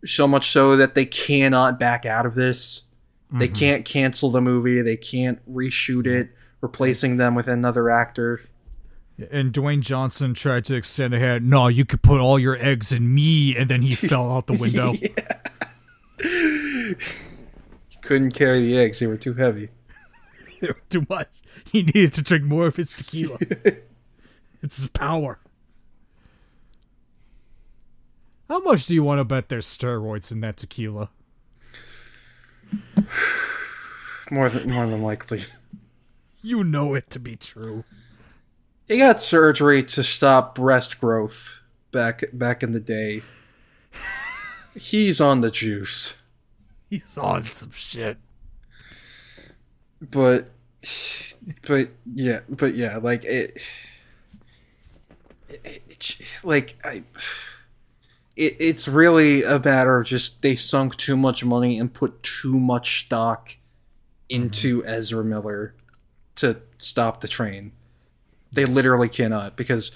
so 0.05 0.27
much 0.27 0.51
so 0.51 0.77
that 0.77 0.95
they 0.95 1.05
cannot 1.07 1.79
back 1.79 2.05
out 2.05 2.27
of 2.27 2.35
this 2.35 2.83
they 3.33 3.47
mm-hmm. 3.47 3.55
can't 3.55 3.85
cancel 3.85 4.31
the 4.31 4.41
movie 4.41 4.83
they 4.83 4.97
can't 4.97 5.39
reshoot 5.51 6.07
it 6.07 6.31
replacing 6.61 7.17
them 7.17 7.35
with 7.35 7.49
another 7.49 7.89
actor 7.89 8.41
And 9.31 9.53
Dwayne 9.53 9.81
Johnson 9.81 10.33
tried 10.33 10.65
to 10.65 10.75
extend 10.75 11.13
ahead. 11.13 11.45
No, 11.45 11.69
you 11.69 11.85
could 11.85 12.01
put 12.01 12.21
all 12.21 12.39
your 12.39 12.57
eggs 12.57 12.91
in 12.91 13.15
me, 13.15 13.55
and 13.55 13.69
then 13.69 13.83
he 13.83 13.95
fell 14.09 14.33
out 14.33 14.47
the 14.47 14.55
window. 14.57 14.95
He 17.89 17.97
couldn't 18.01 18.33
carry 18.33 18.61
the 18.61 18.79
eggs 18.79 18.99
they 18.99 19.07
were 19.07 19.17
too 19.17 19.35
heavy 19.35 19.69
They 20.61 20.69
were 20.69 20.83
too 20.91 21.07
much. 21.09 21.41
He 21.65 21.83
needed 21.83 22.13
to 22.15 22.23
drink 22.23 22.45
more 22.45 22.67
of 22.67 22.77
his 22.77 22.93
tequila. 22.95 23.39
it's 24.63 24.77
his 24.77 24.89
power. 24.89 25.39
How 28.51 28.59
much 28.59 28.87
do 28.87 28.95
you 28.95 29.05
want 29.05 29.21
to 29.21 29.25
bet 29.25 29.49
there's 29.49 29.65
steroids 29.65 30.33
in 30.33 30.41
that 30.41 30.57
tequila? 30.57 31.09
more 34.31 34.49
than 34.49 34.69
more 34.69 34.89
than 34.89 35.03
likely 35.03 35.45
You 36.43 36.65
know 36.65 36.95
it 36.95 37.11
to 37.11 37.21
be 37.21 37.37
true. 37.37 37.85
He 38.89 38.99
got 38.99 39.23
surgery 39.23 39.85
to 39.85 40.03
stop 40.03 40.57
breast 40.57 41.01
growth 41.01 41.63
back 41.93 42.25
back 42.33 42.65
in 42.65 42.73
the 42.73 42.81
day. 42.81 43.23
He's 44.75 45.21
on 45.21 45.43
the 45.43 45.53
juice, 45.53 46.17
He's 46.91 47.17
on 47.17 47.49
some 47.51 47.71
shit. 47.71 48.19
but 50.01 50.51
but 51.69 51.91
yeah, 52.17 52.41
but 52.49 52.75
yeah, 52.75 52.97
like 52.97 53.25
it, 53.25 53.63
it, 55.49 55.83
it 55.89 56.41
like 56.43 56.75
I 56.85 57.05
it, 58.41 58.57
it's 58.59 58.89
really 58.89 59.45
a 59.45 59.61
matter 59.61 59.99
of 59.99 60.07
just 60.07 60.41
they 60.41 60.57
sunk 60.57 60.97
too 60.97 61.17
much 61.17 61.45
money 61.45 61.79
and 61.79 61.93
put 61.93 62.23
too 62.23 62.59
much 62.59 63.05
stock 63.05 63.55
into 64.29 64.81
mm-hmm. 64.81 64.89
Ezra 64.89 65.23
Miller 65.23 65.75
to 66.37 66.63
stop 66.79 67.21
the 67.21 67.29
train. 67.29 67.73
They 68.51 68.65
literally 68.65 69.11
cannot 69.11 69.57
because 69.57 69.93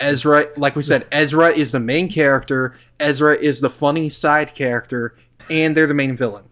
Ezra, 0.00 0.48
like 0.56 0.74
we 0.74 0.82
said, 0.82 1.06
Ezra 1.12 1.50
is 1.50 1.70
the 1.70 1.80
main 1.80 2.10
character. 2.10 2.74
Ezra 2.98 3.36
is 3.36 3.60
the 3.60 3.70
funny 3.70 4.08
side 4.08 4.54
character, 4.54 5.14
and 5.48 5.76
they're 5.76 5.86
the 5.86 5.94
main 5.94 6.16
villain. 6.16 6.44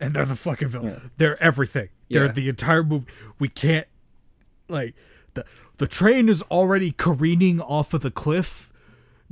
And 0.00 0.14
they're 0.14 0.24
the 0.24 0.36
fucking 0.36 0.68
villain. 0.68 1.12
They're 1.16 1.40
everything. 1.42 1.90
They're 2.10 2.26
Yeah. 2.26 2.32
the 2.32 2.48
entire 2.48 2.82
movie. 2.82 3.06
We 3.38 3.48
can't 3.48 3.86
like 4.68 4.94
the 5.34 5.44
the 5.76 5.86
train 5.86 6.28
is 6.28 6.42
already 6.42 6.90
careening 6.90 7.60
off 7.60 7.94
of 7.94 8.00
the 8.00 8.10
cliff. 8.10 8.69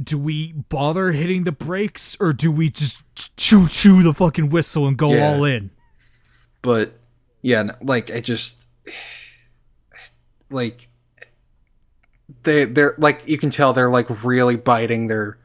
Do 0.03 0.17
we 0.19 0.53
bother 0.53 1.11
hitting 1.13 1.45
the 1.45 1.53
brakes 1.53 2.17
or 2.21 2.33
do 2.33 2.53
we 2.53 2.71
just 2.71 3.03
choo 3.37 3.67
choo 3.69 4.03
the 4.03 4.15
fucking 4.15 4.49
whistle 4.51 4.87
and 4.87 4.97
go 4.97 5.13
Yeah. 5.13 5.29
all 5.35 5.45
in? 5.45 5.71
But 6.63 6.99
yeah, 7.43 7.71
like 7.83 8.11
I 8.11 8.21
just 8.21 8.67
like 10.51 10.89
they 12.43 12.65
they're 12.65 12.95
like 12.99 13.23
you 13.29 13.39
can 13.39 13.51
tell 13.51 13.73
they're 13.73 13.91
like 13.91 14.25
really 14.25 14.57
biting 14.57 15.07
their 15.09 15.39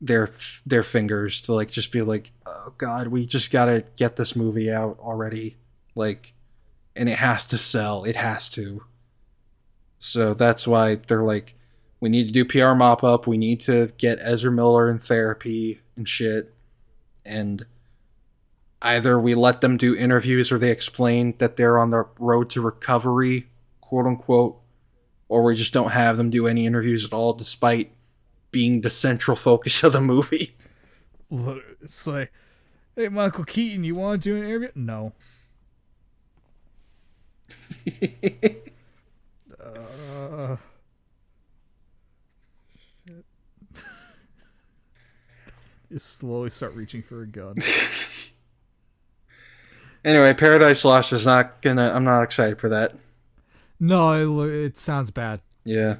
their 0.00 0.30
their 0.64 0.82
fingers 0.82 1.40
to 1.42 1.54
like 1.54 1.70
just 1.70 1.92
be 1.92 2.02
like, 2.02 2.32
oh 2.46 2.74
god, 2.78 3.08
we 3.08 3.26
just 3.26 3.50
gotta 3.50 3.84
get 3.96 4.16
this 4.16 4.34
movie 4.34 4.70
out 4.70 4.98
already, 4.98 5.56
like, 5.94 6.32
and 6.96 7.08
it 7.08 7.18
has 7.18 7.46
to 7.48 7.58
sell, 7.58 8.04
it 8.04 8.16
has 8.16 8.48
to. 8.50 8.82
So 9.98 10.32
that's 10.32 10.66
why 10.66 10.94
they're 10.94 11.22
like, 11.22 11.54
we 12.00 12.08
need 12.08 12.26
to 12.26 12.32
do 12.32 12.44
PR 12.44 12.74
mop 12.74 13.04
up, 13.04 13.26
we 13.26 13.36
need 13.36 13.60
to 13.60 13.92
get 13.98 14.18
Ezra 14.22 14.50
Miller 14.50 14.88
in 14.90 14.98
therapy 14.98 15.80
and 15.96 16.08
shit, 16.08 16.54
and 17.24 17.66
either 18.82 19.20
we 19.20 19.34
let 19.34 19.60
them 19.60 19.76
do 19.76 19.94
interviews 19.94 20.50
or 20.50 20.58
they 20.58 20.70
explain 20.70 21.34
that 21.38 21.56
they're 21.56 21.78
on 21.78 21.90
the 21.90 22.06
road 22.18 22.48
to 22.50 22.60
recovery, 22.62 23.48
quote 23.80 24.06
unquote, 24.06 24.58
or 25.28 25.42
we 25.42 25.54
just 25.54 25.72
don't 25.72 25.92
have 25.92 26.16
them 26.16 26.30
do 26.30 26.46
any 26.46 26.66
interviews 26.66 27.04
at 27.04 27.12
all, 27.12 27.34
despite 27.34 27.92
being 28.50 28.80
the 28.80 28.90
central 28.90 29.36
focus 29.36 29.82
of 29.84 29.92
the 29.92 30.00
movie. 30.00 30.56
Look, 31.30 31.62
It's 31.82 32.06
like, 32.06 32.32
hey, 32.96 33.08
Michael 33.08 33.44
Keaton, 33.44 33.84
you 33.84 33.94
want 33.94 34.22
to 34.22 34.30
do 34.30 34.36
an 34.36 34.42
interview? 34.44 34.70
No. 34.74 35.12
uh, 39.62 40.56
you 45.90 45.98
slowly 45.98 46.50
start 46.50 46.74
reaching 46.74 47.02
for 47.02 47.22
a 47.22 47.26
gun. 47.26 47.56
Anyway, 50.02 50.32
Paradise 50.32 50.82
Lost 50.84 51.12
is 51.12 51.26
not 51.26 51.60
gonna. 51.60 51.90
I'm 51.92 52.04
not 52.04 52.22
excited 52.22 52.58
for 52.58 52.70
that. 52.70 52.94
no, 53.78 54.42
it, 54.44 54.50
it 54.64 54.78
sounds 54.80 55.10
bad. 55.10 55.40
Yeah, 55.62 55.96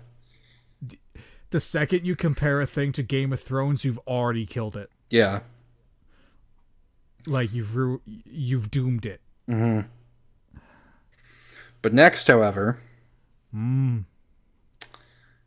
The 1.51 1.61
second 1.61 2.07
you 2.07 2.17
compare 2.17 2.63
a 2.63 2.67
thing 2.67 2.93
to 2.93 3.03
Game 3.03 3.31
of 3.31 3.41
Thrones, 3.43 3.85
you've 3.85 3.99
already 4.07 4.47
killed 4.47 4.75
it. 4.77 4.91
yeah. 5.11 5.41
Like 7.27 7.53
you've 7.53 7.77
ru- 7.77 8.01
you've 8.25 8.71
doomed 8.71 9.05
it. 9.05 9.21
Mhm. 9.47 9.87
But 11.83 11.93
next, 11.93 12.27
however, 12.29 12.79
Mm. 13.55 14.05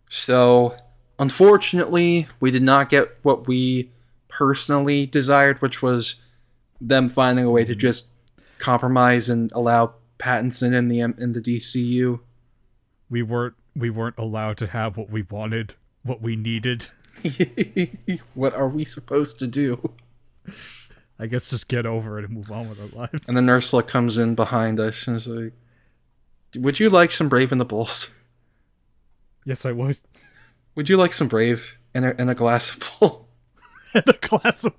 so 0.07 0.77
unfortunately, 1.17 2.27
we 2.39 2.51
did 2.51 2.61
not 2.61 2.89
get 2.89 3.17
what 3.23 3.47
we 3.47 3.89
personally 4.33 5.05
desired, 5.05 5.61
which 5.61 5.81
was 5.81 6.15
them 6.81 7.09
finding 7.09 7.45
a 7.45 7.51
way 7.51 7.63
to 7.63 7.71
mm-hmm. 7.71 7.79
just 7.79 8.07
compromise 8.57 9.29
and 9.29 9.51
allow 9.53 9.93
Pattinson 10.17 10.73
in 10.73 10.87
the 10.87 11.01
in 11.01 11.33
the 11.33 11.41
DCU. 11.41 12.19
We 13.09 13.21
weren't 13.21 13.55
we 13.75 13.89
weren't 13.89 14.17
allowed 14.17 14.57
to 14.57 14.67
have 14.67 14.97
what 14.97 15.09
we 15.09 15.23
wanted, 15.23 15.75
what 16.03 16.21
we 16.21 16.35
needed. 16.35 16.87
what 18.33 18.53
are 18.53 18.67
we 18.67 18.85
supposed 18.85 19.39
to 19.39 19.47
do? 19.47 19.93
I 21.19 21.27
guess 21.27 21.51
just 21.51 21.67
get 21.67 21.85
over 21.85 22.19
it 22.19 22.25
and 22.25 22.33
move 22.33 22.51
on 22.51 22.69
with 22.69 22.79
our 22.79 22.99
lives. 22.99 23.27
And 23.27 23.37
then 23.37 23.49
Ursula 23.49 23.83
comes 23.83 24.17
in 24.17 24.35
behind 24.35 24.79
us 24.79 25.07
and 25.07 25.15
is 25.15 25.27
like, 25.27 25.53
"Would 26.55 26.79
you 26.79 26.89
like 26.89 27.11
some 27.11 27.29
Brave 27.29 27.51
in 27.51 27.59
the 27.59 27.65
Bulls? 27.65 28.09
yes, 29.45 29.65
I 29.65 29.71
would. 29.71 29.99
Would 30.75 30.89
you 30.89 30.97
like 30.97 31.13
some 31.13 31.27
Brave 31.27 31.77
and 31.93 32.05
a, 32.05 32.19
and 32.19 32.29
a 32.29 32.35
glass 32.35 32.71
of 32.75 32.99
bull?" 32.99 33.22
and 34.05 34.07
a 34.07 34.27
glass 34.27 34.63
of. 34.63 34.73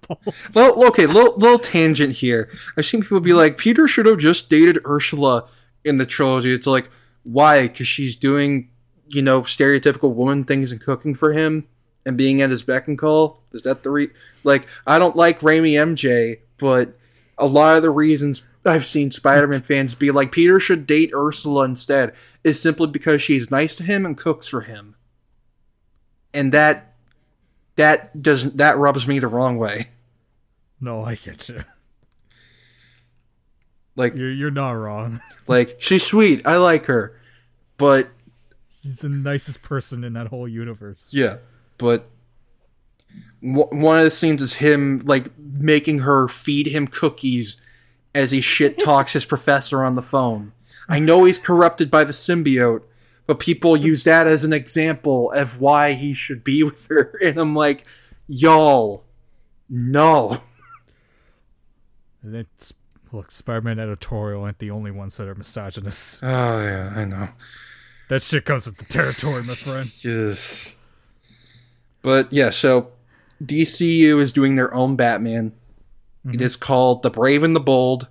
Well, 0.53 0.85
okay, 0.89 1.07
little 1.07 1.37
little 1.37 1.59
tangent 1.59 2.17
here. 2.17 2.51
I've 2.77 2.87
seen 2.87 3.03
people 3.03 3.21
be 3.21 3.31
mm-hmm. 3.31 3.39
like, 3.39 3.59
Peter 3.59 3.87
should 3.87 4.07
have 4.07 4.19
just 4.19 4.51
dated 4.51 4.79
Ursula 4.87 5.49
in 5.85 5.99
the 5.99 6.07
trilogy. 6.07 6.53
It's 6.53 6.67
like, 6.67 6.91
why? 7.23 7.69
Because 7.69 7.87
she's 7.87 8.17
doing, 8.17 8.71
you 9.07 9.23
know, 9.23 9.43
stereotypical 9.43 10.15
woman 10.15 10.45
things 10.45 10.73
and 10.73 10.81
cooking 10.81 11.15
for 11.15 11.33
him 11.33 11.67
and 12.07 12.17
being 12.17 12.43
at 12.43 12.51
his 12.51 12.63
beck 12.63 12.89
and 12.89 12.99
call. 12.99 13.41
Is 13.53 13.63
that 13.63 13.83
the 13.83 13.91
re? 13.91 14.11
Like, 14.43 14.67
I 14.87 14.99
don't 14.99 15.17
like 15.17 15.41
Raimi 15.41 15.73
MJ, 15.73 16.41
but 16.59 16.97
a 17.39 17.47
lot 17.47 17.77
of 17.77 17.83
the 17.83 17.91
reasons 17.91 18.43
I've 18.65 18.87
seen 18.87 19.11
Spider-Man 19.11 19.61
mm. 19.61 19.65
fans 19.65 19.95
be 19.95 20.11
like, 20.11 20.33
Peter 20.33 20.59
should 20.59 20.87
date 20.87 21.13
Ursula 21.15 21.65
instead, 21.65 22.15
is 22.43 22.61
simply 22.61 22.87
because 22.87 23.21
she's 23.21 23.51
nice 23.51 23.75
to 23.77 23.83
him 23.83 24.07
and 24.07 24.17
cooks 24.17 24.47
for 24.47 24.63
him, 24.63 24.97
and 26.33 26.53
that 26.53 26.94
that 27.77 28.21
doesn't 28.23 28.57
that 28.59 28.79
rubs 28.79 29.07
me 29.07 29.19
the 29.19 29.29
wrong 29.29 29.57
way. 29.59 29.87
No, 30.81 31.05
I 31.05 31.15
get 31.15 31.49
you. 31.49 31.65
Like 33.97 34.15
You're 34.17 34.33
you're 34.33 34.51
not 34.51 34.73
wrong. 34.73 35.21
Like 35.47 35.77
she's 35.79 36.03
sweet, 36.03 36.47
I 36.47 36.57
like 36.57 36.87
her, 36.87 37.15
but 37.77 38.09
She's 38.83 38.97
the 38.99 39.11
nicest 39.11 39.61
person 39.63 40.03
in 40.05 40.15
that 40.15 40.29
whole 40.29 40.49
universe. 40.49 41.11
yeah, 41.13 41.37
but 41.77 42.09
w- 43.43 43.69
one 43.71 43.99
of 43.99 44.05
the 44.05 44.11
scenes 44.11 44.41
is 44.41 44.55
him 44.55 45.03
like 45.05 45.27
making 45.39 45.99
her 46.01 46.29
feed 46.29 46.67
him 46.67 46.87
cookies 46.87 47.61
as 48.15 48.31
he 48.31 48.41
shit 48.41 48.79
talks 48.83 49.13
his 49.13 49.25
professor 49.27 49.85
on 49.85 49.97
the 49.97 50.03
phone. 50.03 50.53
I 50.89 50.99
know 50.99 51.25
he's 51.25 51.39
corrupted 51.39 51.91
by 51.91 52.05
the 52.05 52.13
symbiote, 52.13 52.83
but 53.27 53.39
people 53.39 53.77
use 53.77 54.05
that 54.05 54.27
as 54.27 54.45
an 54.45 54.53
example 54.53 55.33
of 55.33 55.61
why 55.61 55.93
he 55.93 56.13
should 56.13 56.45
be 56.45 56.63
with 56.65 56.87
her, 56.89 57.19
and 57.23 57.39
I'm 57.39 57.55
like, 57.55 57.85
y'all, 58.27 59.05
no. 59.69 60.41
It's 62.27 62.73
look, 63.13 63.31
Spider-Man 63.31 63.79
editorial 63.79 64.47
ain't 64.47 64.59
the 64.59 64.71
only 64.71 64.91
ones 64.91 65.17
that 65.17 65.29
are 65.29 65.35
misogynist. 65.35 66.23
Oh 66.23 66.63
yeah, 66.63 66.93
I 66.95 67.05
know. 67.05 67.29
That 68.09 68.23
shit 68.23 68.45
comes 68.45 68.67
with 68.67 68.77
the 68.77 68.85
territory, 68.85 69.43
my 69.43 69.55
friend. 69.55 69.91
Yes. 70.05 70.77
But 72.03 72.31
yeah, 72.31 72.51
so 72.51 72.91
DCU 73.43 74.21
is 74.21 74.33
doing 74.33 74.57
their 74.57 74.75
own 74.75 74.95
Batman. 74.95 75.53
It 76.27 76.29
mm-hmm. 76.29 76.43
is 76.43 76.55
called 76.55 77.03
The 77.03 77.11
Brave 77.11 77.43
and 77.43 77.57
the 77.57 77.61
Bold. 77.61 78.09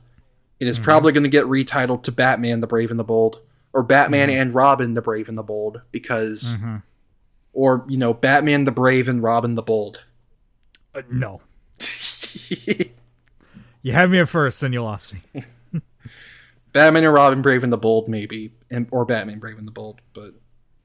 It 0.60 0.68
is 0.68 0.78
mm-hmm. 0.78 0.86
probably 0.86 1.12
going 1.12 1.24
to 1.24 1.30
get 1.30 1.46
retitled 1.46 2.02
to 2.04 2.12
Batman 2.12 2.62
the 2.62 2.68
Brave 2.68 2.90
and 2.90 3.00
the 3.00 3.04
Bold 3.04 3.40
or 3.74 3.84
Batman 3.84 4.30
and 4.30 4.54
Robin 4.54 4.94
the 4.94 5.02
Brave 5.02 5.28
and 5.30 5.38
the 5.38 5.44
Bold 5.44 5.82
because 5.92 6.56
or 7.54 7.86
you 7.88 7.98
know 7.98 8.14
Batman 8.14 8.64
the 8.64 8.72
Brave 8.72 9.08
and 9.08 9.22
Robin 9.24 9.56
the 9.56 9.64
Bold. 9.64 10.04
Uh, 10.96 11.02
no. 11.10 11.42
You 13.86 13.92
had 13.92 14.10
me 14.10 14.20
at 14.20 14.30
first, 14.30 14.62
then 14.62 14.72
you 14.72 14.82
lost 14.82 15.14
me. 15.14 15.44
Batman 16.72 17.04
and 17.04 17.14
Robin 17.14 17.42
Brave 17.42 17.64
and 17.66 17.74
the 17.74 17.78
Bold 17.78 18.08
maybe 18.08 18.54
and 18.72 18.88
or 18.92 19.06
Batman 19.06 19.40
Brave 19.40 19.58
and 19.58 19.68
the 19.68 19.72
Bold, 19.74 20.00
but 20.14 20.34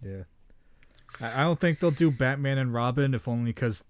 Yeah. 0.04 0.24
I 1.20 1.40
I 1.40 1.44
don't 1.44 1.60
think 1.60 1.78
they'll 1.78 1.92
do 1.92 2.10
Batman 2.10 2.58
and 2.58 2.74
Robin, 2.74 3.14
if 3.14 3.28
only 3.28 3.52
because 3.52 3.84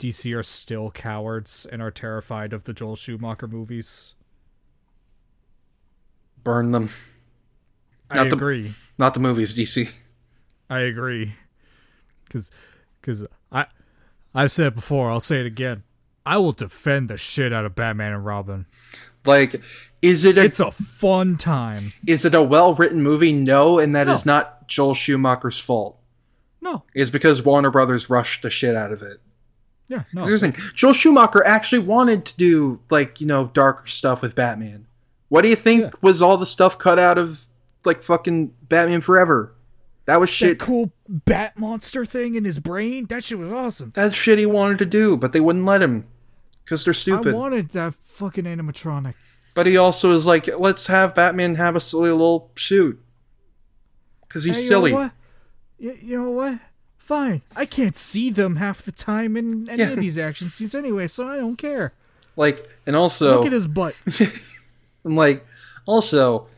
DC 0.00 0.36
are 0.36 0.42
still 0.42 0.90
cowards 0.90 1.64
and 1.70 1.80
are 1.80 1.92
terrified 1.92 2.52
of 2.52 2.64
the 2.64 2.72
Joel 2.72 2.96
Schumacher 2.96 3.46
movies. 3.46 4.14
burn 6.42 6.72
them. 6.72 6.90
I 8.10 8.16
Not 8.16 8.30
the- 8.30 8.36
agree. 8.36 8.74
Not 8.98 9.14
the 9.14 9.20
movies, 9.20 9.56
DC. 9.56 9.90
I 10.68 10.80
agree. 10.80 11.34
Because 12.24 12.50
cause 13.02 13.26
I, 13.50 13.66
I've 14.34 14.52
said 14.52 14.66
it 14.68 14.74
before, 14.74 15.10
I'll 15.10 15.20
say 15.20 15.40
it 15.40 15.46
again. 15.46 15.82
I 16.26 16.36
will 16.36 16.52
defend 16.52 17.08
the 17.08 17.16
shit 17.16 17.52
out 17.52 17.64
of 17.64 17.74
Batman 17.74 18.12
and 18.12 18.24
Robin. 18.24 18.66
Like 19.24 19.60
is 20.02 20.24
it 20.24 20.38
a 20.38 20.42
It's 20.44 20.60
a 20.60 20.70
fun 20.70 21.36
time. 21.36 21.92
is 22.06 22.24
it 22.24 22.34
a 22.34 22.42
well 22.42 22.74
written 22.74 23.02
movie? 23.02 23.32
No, 23.32 23.78
and 23.78 23.94
that 23.94 24.08
is 24.08 24.24
No. 24.24 24.34
not 24.34 24.68
Joel 24.68 24.94
Schumacher's 24.94 25.58
fault. 25.58 25.98
No. 26.60 26.84
It's 26.94 27.10
because 27.10 27.42
Warner 27.42 27.70
Brothers 27.70 28.08
rushed 28.10 28.42
the 28.42 28.50
shit 28.50 28.76
out 28.76 28.92
of 28.92 29.02
it. 29.02 29.18
Yeah, 29.88 30.04
no. 30.12 30.22
Thing. 30.38 30.54
Joel 30.74 30.92
Schumacher 30.92 31.44
actually 31.44 31.80
wanted 31.80 32.24
to 32.26 32.36
do 32.36 32.80
like, 32.90 33.20
you 33.20 33.26
know, 33.26 33.50
darker 33.52 33.88
stuff 33.88 34.22
with 34.22 34.34
Batman. 34.36 34.86
What 35.28 35.42
do 35.42 35.48
you 35.48 35.56
think 35.56 35.82
Yeah. 35.82 35.90
was 36.00 36.22
all 36.22 36.36
the 36.36 36.46
stuff 36.46 36.78
cut 36.78 36.98
out 36.98 37.18
of 37.18 37.46
like 37.84 38.02
fucking 38.02 38.54
Batman 38.68 39.00
Forever? 39.00 39.54
That 40.06 40.18
was 40.18 40.28
shit. 40.30 40.58
That 40.58 40.64
cool 40.64 40.92
bat 41.08 41.58
monster 41.58 42.04
thing 42.04 42.34
in 42.34 42.44
his 42.44 42.58
brain, 42.58 43.06
that 43.06 43.24
shit 43.24 43.38
was 43.38 43.52
awesome. 43.52 43.92
That's 43.94 44.14
shit 44.14 44.38
he 44.38 44.46
wanted 44.46 44.78
to 44.78 44.86
do, 44.86 45.16
but 45.16 45.32
they 45.32 45.40
wouldn't 45.40 45.64
let 45.64 45.82
him 45.82 46.06
because 46.64 46.84
they're 46.84 46.94
stupid. 46.94 47.34
I 47.34 47.36
wanted 47.36 47.70
that 47.70 47.94
fucking 48.06 48.44
animatronic. 48.44 49.14
but 49.54 49.66
he 49.66 49.76
also 49.76 50.12
is 50.12 50.26
like, 50.26 50.48
let's 50.58 50.86
have 50.88 51.14
Batman 51.14 51.54
have 51.56 51.76
a 51.76 51.80
silly 51.80 52.10
little 52.10 52.50
shoot 52.56 53.00
because 54.26 54.44
he's 54.44 54.56
Hey, 54.58 54.64
silly. 54.64 54.90
You 54.90 54.96
know 54.96 55.02
what? 55.02 55.12
You, 55.78 55.98
you 56.02 56.22
know 56.22 56.30
what? 56.30 56.58
Fine. 56.98 57.42
I 57.56 57.64
can't 57.66 57.96
see 57.96 58.30
them 58.30 58.56
half 58.56 58.82
the 58.82 58.92
time 58.92 59.36
in 59.36 59.68
any 59.68 59.82
Yeah. 59.82 59.90
of 59.90 60.00
these 60.00 60.18
action 60.18 60.50
scenes 60.50 60.74
anyway, 60.74 61.06
so 61.08 61.28
I 61.28 61.36
don't 61.36 61.56
care. 61.56 61.92
Like, 62.36 62.68
and 62.86 62.94
also, 62.96 63.36
Look 63.38 63.46
at 63.46 63.52
his 63.52 63.66
butt. 63.66 63.94
And 65.02 65.16
like 65.16 65.46
also 65.86 66.48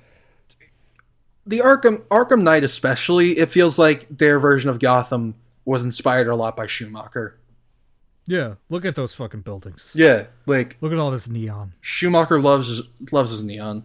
the 1.47 1.59
Arkham 1.59 2.03
Arkham 2.09 2.43
Knight 2.43 2.65
especially, 2.65 3.39
it 3.39 3.51
feels 3.51 3.79
like 3.79 4.07
their 4.09 4.39
version 4.39 4.71
of 4.71 4.79
Gotham 4.79 5.35
was 5.65 5.85
inspired 5.85 6.27
a 6.29 6.35
lot 6.37 6.57
by 6.57 6.67
Schumacher. 6.67 7.39
yeah, 8.27 8.55
look 8.69 8.85
at 8.85 8.95
those 8.95 9.15
fucking 9.15 9.41
buildings. 9.43 9.95
Yeah, 9.97 10.27
like 10.47 10.77
Look 10.81 10.93
at 10.93 10.99
all 10.99 11.11
this 11.11 11.29
neon. 11.29 11.75
Schumacher 11.81 12.41
loves 12.41 12.69
his, 12.69 12.83
loves 13.11 13.31
his 13.33 13.43
neon. 13.45 13.85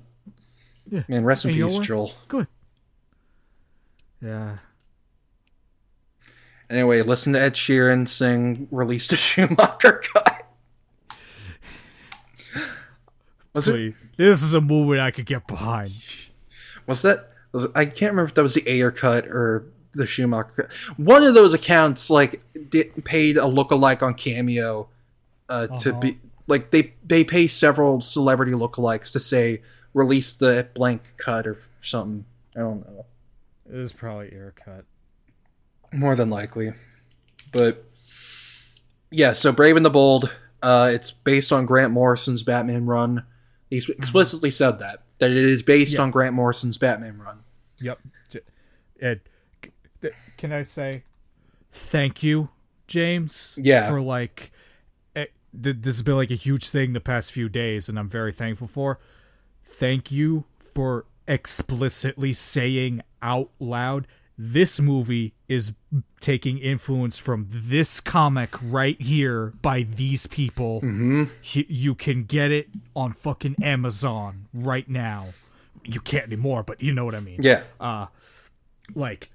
Yeah. 0.89 1.03
Man, 1.07 1.25
rest 1.25 1.45
in 1.45 1.53
peace? 1.53 1.77
Joel. 1.79 2.13
Good. 2.27 2.47
Yeah. 4.21 4.57
Anyway, 6.69 7.01
listen 7.01 7.33
to 7.33 7.41
Ed 7.41 7.53
Sheeran 7.55 8.07
sing 8.07 8.67
"Release 8.71 9.07
the 9.07 9.15
Schumacher 9.17 10.01
Cut." 10.13 10.45
Was 13.53 13.67
it? 13.67 13.95
This 14.17 14.43
is 14.43 14.53
a 14.53 14.61
movie 14.61 14.99
I 14.99 15.11
could 15.11 15.25
get 15.25 15.47
behind. 15.47 15.91
Was 16.85 17.01
that? 17.03 17.31
Was 17.57 17.67
I 17.75 17.85
can't 17.85 18.11
remember 18.11 18.25
if 18.29 18.33
that 18.35 18.43
was 18.43 18.53
the 18.53 18.63
Ayer 18.69 18.91
cut 18.91 19.27
or 19.27 19.65
the 19.93 20.05
Schumacher 20.05 20.51
cut. 20.55 20.73
One 20.97 21.23
of 21.23 21.33
those 21.33 21.53
accounts 21.53 22.09
like 22.09 22.41
did, 22.69 23.03
paid 23.05 23.37
a 23.37 23.41
lookalike 23.41 24.01
on 24.03 24.13
Cameo 24.13 24.89
uh, 25.49 25.67
to 25.67 25.89
Uh-huh. 25.91 25.99
be 25.99 26.19
like 26.47 26.71
they 26.71 26.93
they 27.05 27.23
pay 27.23 27.47
several 27.47 28.01
celebrity 28.01 28.51
lookalikes 28.53 29.11
to 29.13 29.19
say 29.19 29.61
release 29.93 30.33
the 30.33 30.67
blank 30.75 31.01
cut 31.17 31.47
or 31.47 31.57
something. 31.81 32.25
I 32.55 32.59
don't 32.59 32.81
know. 32.87 33.05
It 33.71 33.75
was 33.77 33.91
probably 33.93 34.27
Ayer 34.33 34.53
cut. 34.63 34.85
More 35.93 36.15
than 36.15 36.29
likely. 36.29 36.73
But 37.51 37.83
yeah, 39.09 39.33
so 39.33 39.51
Brave 39.51 39.77
and 39.77 39.85
the 39.85 39.89
Bold, 39.89 40.31
uh, 40.61 40.89
it's 40.93 41.11
based 41.11 41.51
on 41.51 41.65
Grant 41.65 41.93
Morrison's 41.93 42.43
Batman 42.43 42.85
run. 42.85 43.23
He 43.69 43.77
explicitly 43.77 44.51
said 44.51 44.79
that 44.79 44.99
that 45.19 45.31
it 45.31 45.37
is 45.37 45.61
based 45.63 45.93
Yeah. 45.95 46.01
on 46.01 46.11
Grant 46.11 46.35
Morrison's 46.35 46.77
Batman 46.77 47.17
run. 47.17 47.39
Yep. 47.79 47.99
Ed, 48.99 49.21
can 50.37 50.51
I 50.51 50.63
say 50.63 51.03
thank 51.71 52.23
you, 52.23 52.49
James? 52.87 53.57
Yeah. 53.61 53.89
For 53.89 54.01
like, 54.01 54.51
eh, 55.15 55.25
th- 55.61 55.77
this 55.79 55.97
has 55.97 56.01
been 56.01 56.15
like 56.15 56.31
a 56.31 56.35
huge 56.35 56.69
thing 56.69 56.93
the 56.93 56.99
past 56.99 57.31
few 57.31 57.49
days, 57.49 57.89
and 57.89 57.99
I'm 57.99 58.09
very 58.09 58.31
thankful 58.33 58.67
for. 58.67 58.99
Thank 59.65 60.11
you 60.11 60.45
for 60.73 61.05
explicitly 61.27 62.33
saying 62.33 63.01
out 63.21 63.49
loud 63.59 64.07
this 64.37 64.79
movie 64.79 65.33
is 65.47 65.73
taking 66.19 66.59
influence 66.59 67.17
from 67.17 67.47
this 67.49 67.99
comic 67.99 68.53
right 68.61 69.01
here 69.01 69.53
by 69.61 69.81
these 69.81 70.27
people. 70.27 70.81
Mm-hmm. 70.81 71.23
you 71.67 71.95
can 71.95 72.23
get 72.23 72.51
it 72.51 72.69
on 72.95 73.13
fucking 73.13 73.55
Amazon 73.63 74.47
right 74.53 74.87
now. 74.87 75.29
You 75.87 75.99
can't 75.99 76.25
anymore, 76.25 76.63
but 76.63 76.81
you 76.81 76.93
know 76.93 77.05
what 77.05 77.15
I 77.15 77.19
mean. 77.19 77.37
Yeah. 77.41 77.63
Uh, 77.79 78.07
like 78.95 79.29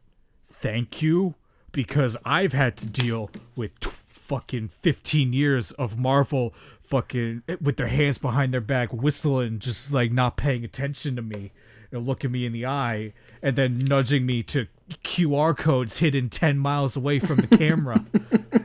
thank 0.50 1.02
you 1.02 1.34
because 1.72 2.16
I've 2.24 2.52
had 2.52 2.76
to 2.78 2.86
deal 2.86 3.30
with 3.56 3.78
t- 3.80 3.90
fucking 4.08 4.68
15 4.68 5.32
years 5.32 5.72
of 5.72 5.98
Marvel 5.98 6.54
fucking 6.82 7.42
eh, 7.48 7.56
with 7.60 7.76
their 7.76 7.88
hands 7.88 8.18
behind 8.18 8.52
their 8.54 8.60
back 8.60 8.92
whistling 8.92 9.58
just 9.58 9.92
like 9.92 10.12
not 10.12 10.36
paying 10.36 10.64
attention 10.64 11.16
to 11.16 11.22
me 11.22 11.50
and 11.90 12.06
looking 12.06 12.30
me 12.32 12.46
in 12.46 12.52
the 12.52 12.64
eye 12.64 13.12
and 13.42 13.56
then 13.56 13.78
nudging 13.78 14.24
me 14.24 14.42
to 14.42 14.66
QR 15.04 15.56
codes 15.56 15.98
hidden 15.98 16.28
10 16.30 16.58
miles 16.58 16.96
away 16.96 17.18
from 17.18 17.36
the 17.38 17.56
camera. 17.56 18.04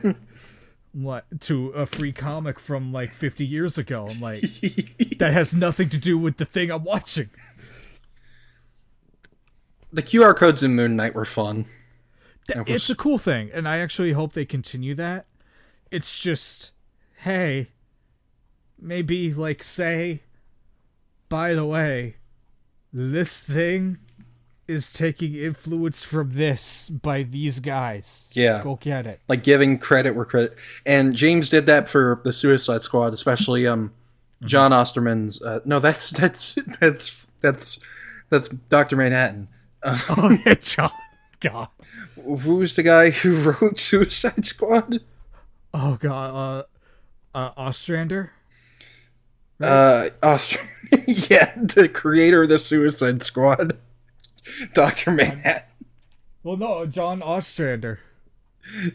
What 0.92 1.26
to 1.42 1.68
a 1.68 1.84
free 1.86 2.12
comic 2.12 2.58
from 2.58 2.92
like 2.92 3.14
50 3.14 3.44
years 3.44 3.76
ago. 3.78 4.08
I'm 4.10 4.20
like 4.20 4.40
that 5.18 5.32
has 5.32 5.52
nothing 5.54 5.90
to 5.90 5.98
do 5.98 6.18
with 6.18 6.38
the 6.38 6.46
thing 6.46 6.70
I'm 6.70 6.82
watching 6.82 7.28
The 9.92 10.02
QR 10.02 10.36
codes 10.36 10.62
in 10.62 10.74
Moon 10.74 10.96
Knight 10.96 11.14
were 11.14 11.24
fun. 11.24 11.66
Th- 12.46 12.58
was- 12.58 12.66
it's 12.68 12.90
a 12.90 12.94
cool 12.94 13.18
thing, 13.18 13.50
and 13.52 13.68
I 13.68 13.78
actually 13.78 14.12
hope 14.12 14.32
they 14.32 14.44
continue 14.44 14.94
that. 14.96 15.26
It's 15.90 16.18
just, 16.18 16.72
hey, 17.18 17.68
maybe 18.78 19.32
like 19.32 19.62
say, 19.62 20.22
by 21.28 21.54
the 21.54 21.64
way, 21.64 22.16
this 22.92 23.40
thing 23.40 23.98
is 24.66 24.92
taking 24.92 25.34
influence 25.34 26.02
from 26.02 26.32
this 26.32 26.90
by 26.90 27.22
these 27.22 27.58
guys. 27.58 28.30
Yeah. 28.34 28.62
go 28.62 28.76
get 28.76 29.06
it. 29.06 29.20
Like 29.28 29.42
giving 29.42 29.78
credit 29.78 30.14
where 30.14 30.26
credit 30.26 30.54
and 30.84 31.14
James 31.14 31.48
did 31.48 31.64
that 31.66 31.88
for 31.88 32.20
the 32.22 32.32
Suicide 32.34 32.82
Squad, 32.82 33.14
especially 33.14 33.66
um 33.66 33.92
John 34.44 34.70
Osterman's 34.72 35.40
uh, 35.42 35.60
no, 35.64 35.80
that's 35.80 36.10
that's 36.10 36.54
that's 36.80 37.26
that's 37.40 37.78
that's 38.28 38.48
Doctor 38.68 38.94
Manhattan. 38.96 39.48
Oh 39.82 40.38
yeah, 40.44 40.54
John. 40.60 40.90
God. 41.40 41.68
Who 42.16 42.56
was 42.56 42.74
the 42.74 42.82
guy 42.82 43.10
who 43.10 43.40
wrote 43.60 43.78
Suicide 43.80 44.44
Squad? 44.44 45.00
Oh 45.72 45.96
God. 46.00 46.66
Uh, 47.34 47.38
uh, 47.38 47.50
Ostrander. 47.56 48.32
Uh, 49.60 50.08
Austria. 50.22 50.64
yeah, 51.06 51.52
the 51.56 51.88
creator 51.88 52.44
of 52.44 52.48
the 52.48 52.58
Suicide 52.58 53.22
Squad, 53.22 53.76
Doctor 54.72 55.10
Manhattan. 55.10 55.62
Well, 56.44 56.56
no, 56.56 56.86
John 56.86 57.22
Ostrander. 57.22 57.98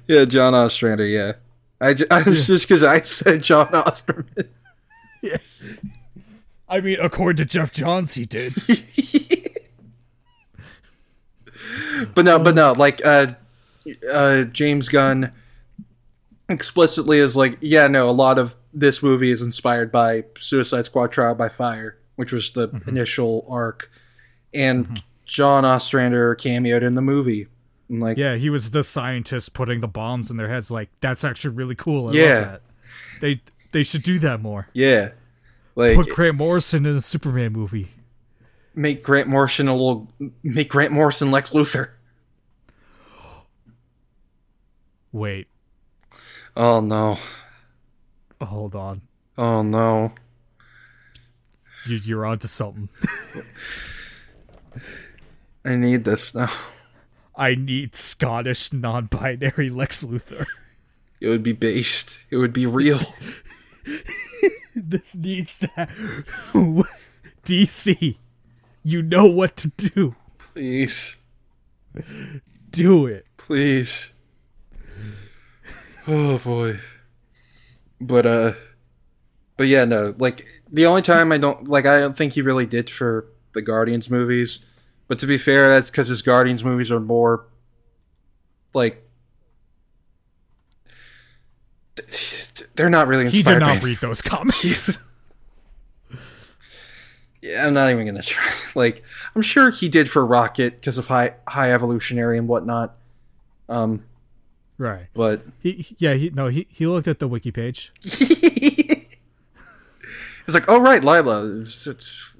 Yeah, 0.08 0.24
John 0.24 0.56
Ostrander. 0.56 1.06
Yeah, 1.06 1.34
I, 1.82 1.94
was 2.26 2.48
just 2.48 2.66
because 2.66 2.82
I 2.82 3.02
said 3.02 3.44
John 3.44 3.76
Ostrander. 3.76 4.50
yeah. 5.22 5.38
I 6.70 6.80
mean, 6.80 6.98
according 7.02 7.45
to 7.45 7.45
Geoff 7.45 7.74
Johns, 7.74 8.14
he 8.14 8.26
did. 8.26 8.53
But 12.16 12.26
no, 12.26 12.40
but 12.40 12.56
no, 12.56 12.74
like 12.74 13.03
uh, 13.06 13.34
uh, 14.11 14.43
James 14.45 14.90
Gunn 14.90 15.32
explicitly 16.50 17.19
is 17.19 17.35
like, 17.35 17.58
yeah, 17.61 17.88
no, 17.88 18.10
a 18.10 18.11
lot 18.11 18.38
of 18.40 18.56
this 18.74 19.02
movie 19.03 19.32
is 19.32 19.42
inspired 19.42 19.92
by 19.92 20.26
Suicide 20.40 20.85
Squad 20.85 21.11
Trial 21.11 21.35
by 21.35 21.50
Fire, 21.50 21.98
which 22.16 22.32
was 22.32 22.52
the 22.52 22.82
initial 22.88 23.45
arc, 23.50 23.90
and 24.53 25.02
John 25.26 25.64
Ostrander 25.66 26.35
cameoed 26.35 26.82
in 26.82 26.95
the 26.95 27.02
movie. 27.02 27.48
Like, 27.90 28.18
Yeah, 28.18 28.35
he 28.35 28.50
was 28.50 28.72
the 28.72 28.84
scientist 28.84 29.53
putting 29.53 29.80
the 29.82 29.88
bombs 29.88 30.32
in 30.32 30.38
their 30.38 30.50
heads. 30.50 30.72
Like 30.72 30.90
that's 31.02 31.24
actually 31.24 31.56
really 31.56 31.76
cool. 31.76 32.10
I 32.10 32.14
Yeah. 32.14 32.24
love 32.34 32.45
that. 32.52 32.61
They 33.22 33.42
they 33.72 33.84
should 33.84 34.03
do 34.03 34.19
that 34.19 34.42
more. 34.42 34.68
yeah, 34.74 35.10
like 35.76 35.95
Put 35.95 36.10
Grant 36.10 36.38
Morrison 36.38 36.85
in 36.85 36.95
a 36.95 37.02
Superman 37.02 37.52
movie. 37.53 37.90
Make 38.76 39.03
Grant 39.03 39.27
Morrison 39.27 39.68
a 39.68 39.74
little, 39.74 40.11
make 40.43 40.69
Grant 40.69 40.92
Morrison 40.92 41.32
Lex 41.32 41.52
Luthor. 41.52 41.90
Wait, 45.11 45.48
Oh 46.56 46.82
no, 46.82 47.18
hold 48.42 48.76
on. 48.76 49.02
oh 49.38 49.61
no. 49.61 50.14
You, 51.85 51.98
you're 51.98 52.26
onto 52.26 52.48
something. 52.48 52.88
I 55.66 55.76
need 55.76 56.06
this 56.06 56.34
now. 56.34 56.50
I 57.35 57.56
need 57.56 57.95
Scottish 57.95 58.72
non-binary 58.72 59.69
Lex 59.69 60.03
Luthor. 60.03 60.45
It 61.19 61.30
would 61.30 61.43
be 61.43 61.53
based. 61.53 62.24
It 62.30 62.38
would 62.38 62.53
be 62.53 62.66
real. 62.66 63.00
this 64.76 65.16
needs 65.16 65.60
to. 65.60 65.69
Ha- 65.76 65.88
DC, 67.45 68.16
you 68.84 69.02
know 69.02 69.26
what 69.26 69.56
to 69.58 69.70
do. 69.70 70.16
Please. 70.38 71.16
Do 72.70 73.08
it. 73.08 73.26
Please. 73.38 74.14
Oh 76.08 76.38
boy. 76.40 76.80
But 78.00 78.26
uh 78.26 78.53
but 79.58 79.68
yeah, 79.68 79.86
no. 79.86 80.14
Like 80.18 80.45
the 80.72 80.86
only 80.86 81.02
time 81.02 81.32
I 81.32 81.38
don't 81.38 81.68
like 81.68 81.86
I 81.86 82.00
don't 82.00 82.18
think 82.18 82.34
he 82.34 82.42
really 82.42 82.66
did 82.66 82.90
for 82.90 83.28
the 83.53 83.62
Guardians 83.62 84.10
movies. 84.10 84.60
But 85.08 85.20
to 85.20 85.28
be 85.28 85.38
fair, 85.38 85.70
that's 85.70 85.90
cuz 85.90 86.08
his 86.08 86.22
Guardians 86.22 86.64
movies 86.64 86.92
are 86.92 87.00
more 87.00 87.45
like 88.74 89.08
they're 92.76 92.90
not 92.90 93.08
really 93.08 93.30
He 93.30 93.40
inspired 93.40 93.60
did 93.60 93.66
by 93.66 93.74
not 93.76 93.84
read 93.84 94.00
those 94.00 94.22
comics. 94.22 94.98
Yeah, 97.44 97.68
I'm 97.68 97.74
not 97.74 97.92
even 97.92 98.06
gonna 98.06 98.22
try. 98.24 98.50
Like, 98.74 99.04
I'm 99.36 99.42
sure 99.42 99.70
he 99.70 99.90
did 99.90 100.10
for 100.10 100.26
Rocket 100.26 100.76
because 100.80 100.98
of 100.98 101.08
high 101.08 101.34
high 101.48 101.74
evolutionary 101.74 102.38
and 102.38 102.48
whatnot. 102.48 102.96
Um, 103.68 104.06
right. 104.78 105.08
but 105.14 105.44
He, 105.62 105.94
yeah, 105.98 106.14
he 106.14 106.30
no, 106.30 106.48
he 106.48 106.68
he 106.70 106.88
looked 106.88 107.08
at 107.10 107.20
the 107.20 107.28
wiki 107.28 107.52
page. 107.52 107.92
it's 108.04 109.18
like, 110.54 110.66
oh 110.68 110.80
right, 110.82 111.04
Lylla, 111.04 111.62
it's, 111.62 111.86
it's 111.88 112.32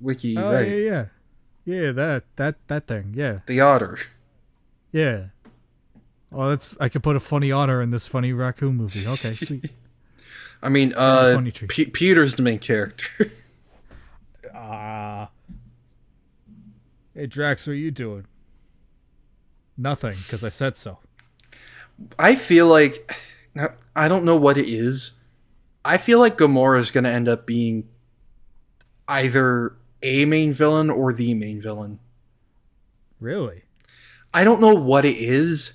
wiki, 0.00 0.36
Oh 0.38 0.52
right? 0.52 0.68
yeah, 0.68 0.74
yeah, 0.76 1.04
yeah. 1.64 1.92
That 1.92 2.24
that 2.36 2.54
that 2.68 2.86
thing. 2.86 3.12
Yeah, 3.16 3.40
The 3.46 3.60
otter. 3.60 3.98
yeah. 4.92 5.24
Oh, 6.30 6.50
that's 6.50 6.76
I 6.78 6.88
could 6.90 7.02
put 7.02 7.16
a 7.16 7.20
funny 7.20 7.50
otter 7.50 7.80
in 7.80 7.90
this 7.90 8.06
funny 8.06 8.32
raccoon 8.34 8.76
movie. 8.76 9.06
Okay, 9.06 9.32
sweet. 9.34 9.72
I 10.62 10.68
mean, 10.68 10.92
uh. 10.96 11.40
P- 11.68 11.86
Peter's 11.86 12.34
the 12.34 12.42
main 12.42 12.58
character. 12.58 13.30
Ah. 14.70 15.30
hey 17.14 17.26
Drax, 17.26 17.66
what 17.66 17.72
are 17.72 17.76
you 17.76 17.90
doing? 17.90 18.26
Nothing, 19.78 20.16
because 20.18 20.44
I 20.44 20.50
said 20.50 20.76
so. 20.76 20.98
I 22.18 22.34
feel 22.34 22.66
like 22.66 23.10
I 23.96 24.08
don't 24.08 24.24
know 24.24 24.36
what 24.36 24.58
it 24.58 24.68
is. 24.68 25.12
I 25.84 25.96
feel 25.96 26.18
like 26.18 26.36
Gamora 26.36 26.78
is 26.80 26.90
gonna 26.90 27.08
end 27.08 27.28
up 27.28 27.46
being 27.46 27.88
either 29.08 29.76
a 30.02 30.26
main 30.26 30.52
villain 30.52 30.90
or 30.90 31.12
the 31.12 31.32
main 31.34 31.62
villain. 31.62 31.98
Really? 33.20 33.62
I 34.34 34.44
don't 34.44 34.60
know 34.60 34.74
what 34.74 35.04
it 35.06 35.16
is. 35.16 35.72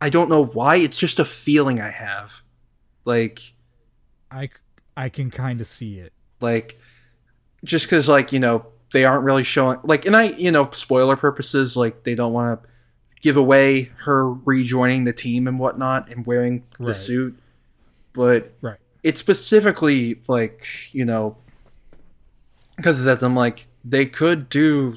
I 0.00 0.10
don't 0.10 0.28
know 0.28 0.44
why. 0.44 0.76
It's 0.76 0.98
just 0.98 1.18
a 1.18 1.24
feeling 1.24 1.80
I 1.80 1.90
have. 1.90 2.42
Like, 3.06 3.40
I 4.30 4.50
I 4.96 5.08
can 5.08 5.30
kind 5.30 5.60
of 5.62 5.66
see 5.66 5.98
it. 5.98 6.12
like, 6.40 6.76
just 7.64 7.86
because, 7.86 8.08
like, 8.08 8.32
you 8.32 8.38
know, 8.38 8.66
they 8.92 9.04
aren't 9.04 9.24
really 9.24 9.42
showing, 9.44 9.80
like, 9.82 10.06
and 10.06 10.14
I, 10.14 10.24
you 10.24 10.52
know, 10.52 10.70
spoiler 10.70 11.16
purposes, 11.16 11.76
like, 11.76 12.04
they 12.04 12.14
don't 12.14 12.32
want 12.32 12.62
to 12.62 12.68
give 13.22 13.36
away 13.36 13.90
her 14.04 14.30
rejoining 14.30 15.04
the 15.04 15.12
team 15.12 15.48
and 15.48 15.58
whatnot 15.58 16.10
and 16.10 16.24
wearing 16.26 16.62
the 16.78 16.86
Right. 16.86 16.96
suit. 16.96 17.38
But 18.12 18.52
Right. 18.60 18.76
it's 19.02 19.18
specifically, 19.18 20.20
like, 20.28 20.66
you 20.92 21.04
know, 21.04 21.36
because 22.76 22.98
of 23.00 23.06
that, 23.06 23.22
I'm 23.22 23.34
like, 23.34 23.66
they 23.84 24.06
could 24.06 24.48
do 24.48 24.96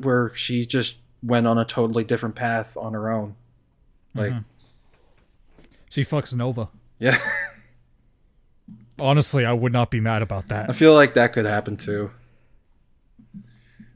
where 0.00 0.32
she 0.34 0.66
just 0.66 0.98
went 1.22 1.46
on 1.46 1.56
a 1.58 1.64
totally 1.64 2.04
different 2.04 2.34
path 2.34 2.76
on 2.76 2.92
her 2.92 3.08
own. 3.10 3.34
Like, 4.14 4.32
Mhm. 4.32 4.44
She 5.88 6.04
fucks 6.04 6.32
Nova. 6.34 6.68
yeah. 6.98 7.18
Honestly, 8.98 9.44
I 9.44 9.52
would 9.52 9.72
not 9.72 9.90
be 9.90 10.00
mad 10.00 10.22
about 10.22 10.48
that. 10.48 10.70
I 10.70 10.72
feel 10.72 10.94
like 10.94 11.14
that 11.14 11.32
could 11.32 11.46
happen 11.46 11.76
too. 11.76 12.10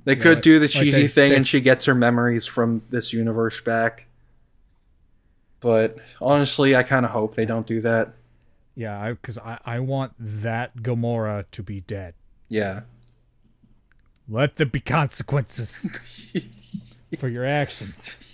They 0.04 0.16
could 0.16 0.36
like- 0.36 0.42
do 0.42 0.58
the 0.58 0.64
like 0.66 0.70
cheesy 0.70 1.02
they- 1.02 1.08
thing 1.08 1.30
they- 1.30 1.36
and 1.36 1.46
she 1.46 1.60
gets 1.60 1.84
her 1.84 1.94
memories 1.94 2.46
from 2.46 2.82
this 2.90 3.12
universe 3.12 3.60
back. 3.60 4.06
But 5.60 5.98
honestly, 6.20 6.74
I 6.76 6.82
kind 6.82 7.04
of 7.04 7.12
hope 7.12 7.34
they 7.34 7.44
don't 7.46 7.66
do 7.66 7.80
that. 7.80 8.14
Yeah, 8.74 9.10
because 9.10 9.38
I, 9.38 9.58
I 9.64 9.80
want 9.80 10.12
that 10.18 10.76
Gamora 10.78 11.44
to 11.50 11.62
be 11.64 11.80
dead. 11.80 12.14
Yeah. 12.48 12.82
Let 14.28 14.56
there 14.56 14.66
be 14.66 14.80
consequences 14.80 16.36
for 17.18 17.28
your 17.28 17.44
actions. 17.44 18.24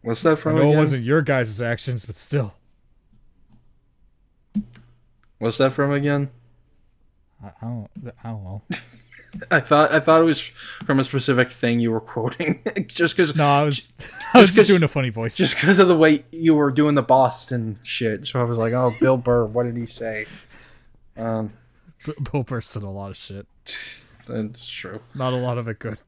What's 0.00 0.22
that 0.22 0.32
I 0.32 0.34
from 0.36 0.56
know 0.56 0.72
it 0.72 0.76
wasn't 0.76 1.04
your 1.04 1.22
guys' 1.22 1.60
actions, 1.62 2.04
but 2.06 2.16
still. 2.16 2.54
What's 5.42 5.58
that 5.58 5.72
from 5.72 5.90
again? 5.90 6.30
I, 7.42 7.48
I 7.48 7.52
don't. 7.62 7.88
I 8.22 8.28
don't 8.30 8.44
know. 8.44 8.62
I 9.50 9.58
thought 9.60 9.90
I 9.90 9.98
thought 9.98 10.20
it 10.20 10.24
was 10.24 10.40
from 10.40 11.00
a 11.00 11.04
specific 11.04 11.50
thing 11.50 11.80
you 11.80 11.90
were 11.90 12.00
quoting. 12.00 12.62
just 12.86 13.16
because 13.16 13.34
No, 13.34 13.44
I 13.44 13.62
was. 13.64 13.90
I 14.34 14.38
was 14.40 14.54
just 14.54 14.68
doing 14.68 14.84
a 14.84 14.88
funny 14.88 15.08
voice. 15.08 15.34
just 15.34 15.56
because 15.56 15.80
of 15.80 15.88
the 15.88 15.96
way 15.96 16.24
you 16.30 16.54
were 16.54 16.70
doing 16.70 16.94
the 16.94 17.02
Boston 17.02 17.80
shit. 17.82 18.28
So 18.28 18.40
I 18.40 18.44
was 18.44 18.56
like, 18.56 18.72
oh, 18.72 18.94
Bill 19.00 19.16
Burr, 19.16 19.46
what 19.46 19.64
did 19.64 19.76
he 19.76 19.86
say? 19.86 20.26
Um, 21.16 21.54
B- 22.06 22.12
Bill 22.30 22.44
Burr 22.44 22.60
said 22.60 22.84
a 22.84 22.88
lot 22.88 23.10
of 23.10 23.16
shit. 23.16 23.46
that's 24.28 24.68
true. 24.68 25.00
Not 25.16 25.32
a 25.32 25.36
lot 25.36 25.58
of 25.58 25.66
it 25.66 25.78
good. 25.80 25.98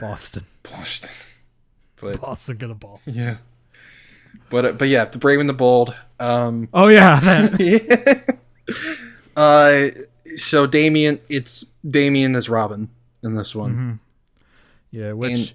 Boston. 0.00 0.44
Boston, 0.62 1.10
but 2.00 2.20
Boston 2.20 2.58
gonna 2.58 2.74
ball. 2.74 3.00
yeah, 3.06 3.38
but 4.50 4.64
uh, 4.64 4.72
but 4.72 4.88
yeah, 4.88 5.04
the 5.04 5.18
Brave 5.18 5.40
and 5.40 5.48
the 5.48 5.52
Bold. 5.54 5.94
Um, 6.20 6.68
Oh 6.74 6.88
yeah. 6.88 7.20
that- 7.20 8.38
uh, 9.36 9.88
so 10.36 10.66
Damian, 10.66 11.20
it's 11.28 11.64
Damian 11.88 12.34
as 12.36 12.48
Robin 12.48 12.88
in 13.22 13.34
this 13.34 13.54
one. 13.54 14.00
yeah. 14.90 15.12
Which 15.12 15.32
And- 15.32 15.52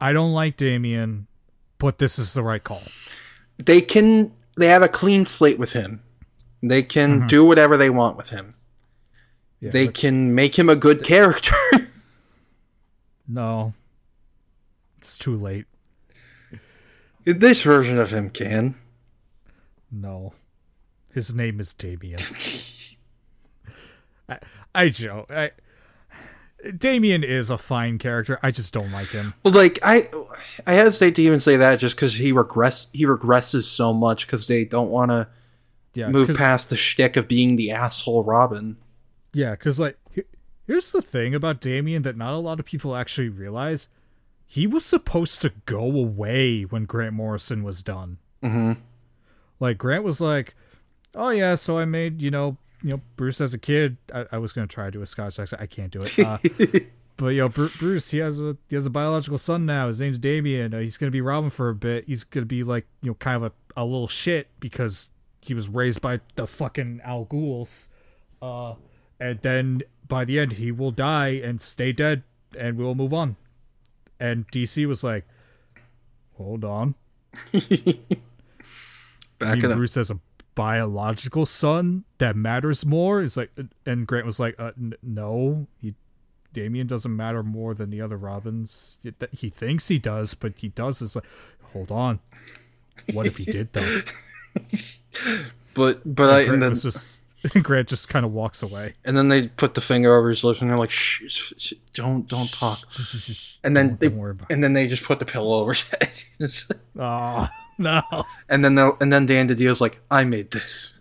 I 0.00 0.12
don't 0.12 0.32
like 0.34 0.56
Damian, 0.58 1.26
but 1.78 1.98
this 1.98 2.18
is 2.18 2.34
the 2.34 2.42
right 2.42 2.62
call. 2.62 2.82
They 3.56 3.80
can 3.80 4.32
they 4.58 4.66
have 4.68 4.82
a 4.82 4.88
clean 4.88 5.24
slate 5.24 5.58
with 5.58 5.72
him. 5.72 6.02
They 6.62 6.82
can 6.82 7.26
do 7.26 7.44
whatever 7.44 7.76
they 7.76 7.90
want 7.90 8.16
with 8.16 8.28
him. 8.30 8.54
Yeah, 9.60 9.70
They 9.70 9.88
can 9.88 10.34
make 10.34 10.58
him 10.58 10.68
a 10.68 10.76
good 10.76 11.02
character. 11.04 11.54
no. 13.28 13.72
It's 14.98 15.16
too 15.16 15.36
late. 15.36 15.66
This 17.26 17.62
version 17.62 17.98
of 17.98 18.12
him 18.12 18.30
can. 18.30 18.76
No. 19.90 20.32
His 21.12 21.34
name 21.34 21.60
is 21.60 21.74
Damian. 21.74 22.20
I, 24.28 24.38
I 24.74 24.88
joke. 24.88 25.30
I, 25.30 25.50
Damian 26.76 27.22
is 27.22 27.50
a 27.50 27.58
fine 27.58 27.98
character. 27.98 28.38
I 28.42 28.50
just 28.50 28.72
don't 28.72 28.90
like 28.92 29.08
him. 29.08 29.34
Well, 29.42 29.54
like 29.54 29.78
I, 29.82 30.08
I 30.66 30.72
hesitate 30.72 31.14
to 31.16 31.22
even 31.22 31.40
say 31.40 31.56
that 31.56 31.78
just 31.78 31.96
because 31.96 32.14
he 32.14 32.32
regress 32.32 32.88
he 32.92 33.04
regresses 33.04 33.64
so 33.64 33.92
much 33.92 34.26
because 34.26 34.46
they 34.46 34.64
don't 34.64 34.90
want 34.90 35.10
to 35.10 35.28
Yeah, 35.94 36.08
move 36.08 36.36
past 36.36 36.70
the 36.70 36.76
shtick 36.76 37.16
of 37.16 37.28
being 37.28 37.56
the 37.56 37.70
asshole 37.70 38.24
Robin. 38.24 38.76
Yeah, 39.32 39.52
because 39.52 39.78
like 39.78 39.98
here's 40.66 40.92
the 40.92 41.02
thing 41.02 41.34
about 41.34 41.60
Damian 41.60 42.02
that 42.02 42.16
not 42.16 42.34
a 42.34 42.38
lot 42.38 42.58
of 42.58 42.66
people 42.66 42.96
actually 42.96 43.28
realize. 43.28 43.88
He 44.46 44.66
was 44.66 44.84
supposed 44.84 45.42
to 45.42 45.52
go 45.66 45.84
away 45.84 46.62
when 46.62 46.84
Grant 46.84 47.14
Morrison 47.14 47.64
was 47.64 47.82
done. 47.82 48.18
Mm-hmm. 48.42 48.80
Like 49.58 49.78
Grant 49.78 50.04
was 50.04 50.20
like, 50.20 50.54
"Oh 51.14 51.30
yeah, 51.30 51.56
so 51.56 51.78
I 51.78 51.84
made 51.84 52.22
you 52.22 52.30
know 52.30 52.56
you 52.82 52.90
know 52.90 53.00
Bruce 53.16 53.40
as 53.40 53.54
a 53.54 53.58
kid. 53.58 53.96
I, 54.14 54.26
I 54.32 54.38
was 54.38 54.52
gonna 54.52 54.66
try 54.66 54.86
to 54.86 54.90
do 54.90 55.02
a 55.02 55.06
Scottish 55.06 55.38
accent. 55.38 55.60
I 55.62 55.66
can't 55.66 55.90
do 55.90 56.00
it. 56.00 56.18
Uh, 56.18 56.38
but 57.16 57.28
you 57.28 57.40
know 57.40 57.48
Bru- 57.48 57.70
Bruce, 57.78 58.10
he 58.10 58.18
has 58.18 58.40
a 58.40 58.56
he 58.68 58.76
has 58.76 58.86
a 58.86 58.90
biological 58.90 59.38
son 59.38 59.66
now. 59.66 59.88
His 59.88 60.00
name's 60.00 60.18
Damian. 60.18 60.74
Uh, 60.74 60.78
he's 60.78 60.96
gonna 60.96 61.10
be 61.10 61.20
Robin 61.20 61.50
for 61.50 61.68
a 61.68 61.74
bit. 61.74 62.04
He's 62.06 62.24
gonna 62.24 62.46
be 62.46 62.62
like 62.62 62.86
you 63.02 63.10
know 63.10 63.14
kind 63.14 63.36
of 63.36 63.52
a, 63.76 63.82
a 63.82 63.84
little 63.84 64.08
shit 64.08 64.48
because 64.60 65.10
he 65.42 65.54
was 65.54 65.68
raised 65.68 66.00
by 66.00 66.20
the 66.36 66.46
fucking 66.46 67.00
al 67.04 67.24
Ghuls. 67.26 67.88
Uh, 68.42 68.74
and 69.18 69.40
then 69.42 69.82
by 70.06 70.24
the 70.24 70.38
end 70.38 70.52
he 70.52 70.70
will 70.70 70.90
die 70.90 71.40
and 71.42 71.60
stay 71.60 71.92
dead, 71.92 72.22
and 72.56 72.76
we'll 72.76 72.94
move 72.94 73.14
on. 73.14 73.36
And 74.18 74.46
DC 74.50 74.86
was 74.86 75.02
like, 75.04 75.26
hold 76.36 76.64
on. 76.64 76.94
Back 79.38 79.58
it 79.58 79.64
up. 79.66 79.76
Bruce 79.76 79.94
has 79.96 80.10
a 80.10 80.18
biological 80.54 81.44
son 81.44 82.04
that 82.18 82.36
matters 82.36 82.86
more. 82.86 83.20
Is 83.20 83.36
like, 83.36 83.50
and 83.84 84.06
Grant 84.06 84.24
was 84.26 84.40
like, 84.40 84.54
uh, 84.58 84.72
n- 84.78 84.94
no, 85.02 85.66
he, 85.80 85.94
Damian 86.54 86.86
doesn't 86.86 87.14
matter 87.14 87.42
more 87.42 87.74
than 87.74 87.90
the 87.90 88.00
other 88.00 88.16
Robins. 88.16 88.98
It- 89.04 89.22
He 89.32 89.50
thinks 89.50 89.88
he 89.88 89.98
does, 89.98 90.32
but 90.34 90.54
he 90.58 90.68
does. 90.68 91.02
Is 91.02 91.16
like, 91.16 91.26
hold 91.72 91.90
on, 91.90 92.20
what 93.12 93.26
if 93.26 93.36
he 93.36 93.44
did 93.44 93.72
though? 93.72 94.00
But 95.74 96.00
but 96.06 96.30
I, 96.30 96.44
Grant 96.44 96.54
and 96.54 96.62
then 96.62 96.70
was 96.70 96.82
just 96.82 97.20
Grant 97.62 97.88
just 97.88 98.08
kind 98.08 98.24
of 98.26 98.32
walks 98.32 98.62
away. 98.62 98.94
and 99.04 99.16
then 99.16 99.28
they 99.28 99.48
put 99.48 99.74
the 99.74 99.80
finger 99.80 100.16
over 100.16 100.30
his 100.30 100.42
lips 100.42 100.60
and 100.60 100.70
they're 100.70 100.78
like, 100.78 100.90
shh, 100.90 101.22
shh, 101.28 101.72
don't 101.92 102.26
don't 102.28 102.50
talk. 102.52 102.80
And 103.64 103.76
then 103.76 103.96
they 103.98 104.06
and 104.06 104.62
then 104.62 104.74
they 104.74 104.86
just 104.86 105.02
put 105.02 105.18
the 105.18 105.24
pillow 105.24 105.58
over 105.58 105.72
his 105.72 105.82
head. 106.70 106.78
Oh 106.96 107.48
no, 107.78 108.00
and 108.48 108.64
then 108.64 108.76
the, 108.76 108.96
and 109.00 109.12
then 109.12 109.26
Dan 109.26 109.48
DiDio's 109.48 109.80
like, 109.80 110.00
I 110.08 110.22
made 110.22 110.52
this. 110.52 110.96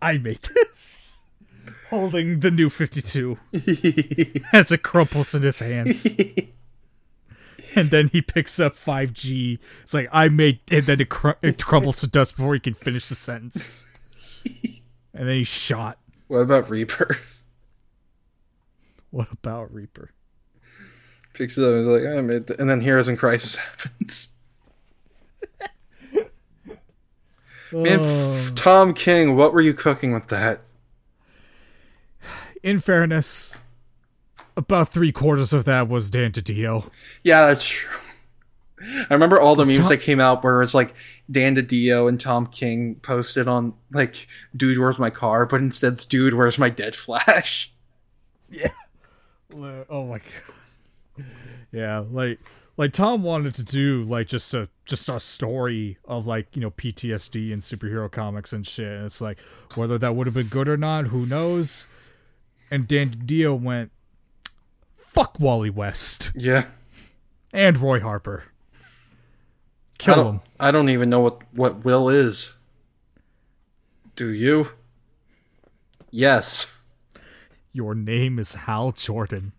I 0.00 0.18
made 0.22 0.40
this. 0.42 1.18
Holding 1.90 2.40
the 2.40 2.50
new 2.50 2.70
Fifty 2.70 3.02
Two 3.02 3.38
as 4.54 4.72
it 4.72 4.82
crumples 4.82 5.34
in 5.34 5.42
his 5.42 5.58
hands. 5.60 6.06
and 7.76 7.90
then 7.90 8.08
he 8.08 8.22
picks 8.22 8.58
up 8.58 8.74
5G. 8.74 9.58
It's 9.82 9.92
like 9.92 10.08
I 10.12 10.28
made, 10.30 10.60
and 10.70 10.86
then 10.86 11.00
it, 11.00 11.10
cr- 11.10 11.32
it 11.42 11.62
crumbles 11.62 12.00
to 12.00 12.06
dust 12.06 12.36
before 12.36 12.54
he 12.54 12.60
can 12.60 12.74
finish 12.74 13.08
the 13.08 13.14
sentence. 13.14 13.84
And 15.14 15.28
then 15.28 15.36
he's 15.36 15.48
shot. 15.48 15.98
What 16.26 16.40
about 16.40 16.68
Rebirth? 16.68 17.44
What 19.10 19.30
about 19.30 19.72
Reaper? 19.72 20.10
Picks 21.34 21.56
oh, 21.56 21.62
it 21.62 21.66
up 21.66 21.70
and 21.70 21.80
is 21.80 21.86
like, 21.86 22.18
I 22.18 22.20
made 22.20 22.48
th-. 22.48 22.58
and 22.58 22.68
then 22.68 22.80
Heroes 22.80 23.08
in 23.08 23.16
Crisis 23.16 23.54
happens. 23.54 24.28
Man, 27.70 28.54
Tom 28.54 28.92
King, 28.92 29.36
what 29.36 29.52
were 29.52 29.60
you 29.60 29.72
cooking 29.72 30.12
with 30.12 30.28
that? 30.28 30.62
In 32.62 32.80
fairness, 32.80 33.56
about 34.56 34.92
three 34.92 35.12
quarters 35.12 35.52
of 35.52 35.64
that 35.64 35.88
was 35.88 36.10
Dan 36.10 36.32
DiDio. 36.32 36.90
Yeah, 37.22 37.46
that's 37.46 37.66
true. 37.66 37.96
I 39.10 39.14
remember 39.14 39.40
all 39.40 39.54
the 39.56 39.64
memes 39.64 39.80
Tom- 39.80 39.88
that 39.88 40.00
came 40.00 40.20
out 40.20 40.44
where 40.44 40.62
it's 40.62 40.74
like 40.74 40.94
Dan 41.30 41.56
DiDio 41.56 42.08
and 42.08 42.20
Tom 42.20 42.46
King 42.46 42.96
posted 42.96 43.48
on 43.48 43.74
like, 43.92 44.26
"Dude, 44.56 44.78
where's 44.78 44.98
my 44.98 45.10
car?" 45.10 45.46
But 45.46 45.60
instead, 45.60 45.94
it's 45.94 46.04
"Dude, 46.04 46.34
where's 46.34 46.58
my 46.58 46.70
dead 46.70 46.94
Flash?" 46.94 47.72
Yeah. 48.50 48.68
Oh 49.90 50.06
my 50.06 50.18
god. 50.18 51.26
Yeah, 51.72 52.04
like 52.10 52.38
like 52.76 52.92
Tom 52.92 53.22
wanted 53.22 53.54
to 53.54 53.62
do 53.62 54.04
like 54.04 54.26
just 54.28 54.52
a 54.54 54.68
just 54.84 55.08
a 55.08 55.18
story 55.18 55.98
of 56.04 56.26
like, 56.26 56.54
you 56.54 56.62
know, 56.62 56.70
PTSD 56.70 57.52
and 57.52 57.62
superhero 57.62 58.10
comics 58.10 58.52
and 58.52 58.66
shit. 58.66 58.86
And 58.86 59.06
it's 59.06 59.20
like 59.20 59.38
whether 59.74 59.98
that 59.98 60.14
would 60.14 60.26
have 60.26 60.34
been 60.34 60.48
good 60.48 60.68
or 60.68 60.76
not, 60.76 61.06
who 61.06 61.26
knows? 61.26 61.86
And 62.70 62.86
Dan 62.86 63.22
Dio 63.24 63.54
went 63.54 63.90
fuck 64.96 65.38
Wally 65.38 65.70
West 65.70 66.32
Yeah, 66.34 66.66
and 67.52 67.76
Roy 67.78 68.00
Harper. 68.00 68.44
I 70.00 70.02
Kill 70.02 70.14
don't. 70.16 70.26
him. 70.34 70.40
I 70.60 70.70
don't 70.70 70.88
even 70.88 71.08
know 71.10 71.20
what 71.20 71.42
what 71.52 71.84
Will 71.84 72.08
is. 72.08 72.52
Do 74.16 74.28
you? 74.28 74.68
Yes. 76.10 76.66
Your 77.72 77.94
name 77.94 78.38
is 78.38 78.54
Hal 78.54 78.92
Jordan. 78.92 79.52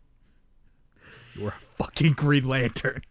You're 1.36 1.50
a 1.50 1.54
fucking 1.84 2.14
Green 2.14 2.48
Lantern. 2.48 3.02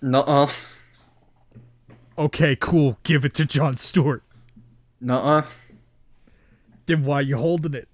Nuh-uh. 0.00 0.48
Okay, 2.16 2.56
cool. 2.56 2.98
Give 3.02 3.24
it 3.26 3.34
to 3.34 3.44
John 3.44 3.76
Stewart. 3.76 4.22
Nuh-uh. 5.00 5.42
Then 6.86 7.04
why 7.04 7.16
are 7.18 7.22
you 7.22 7.36
holding 7.36 7.74
it? 7.74 7.88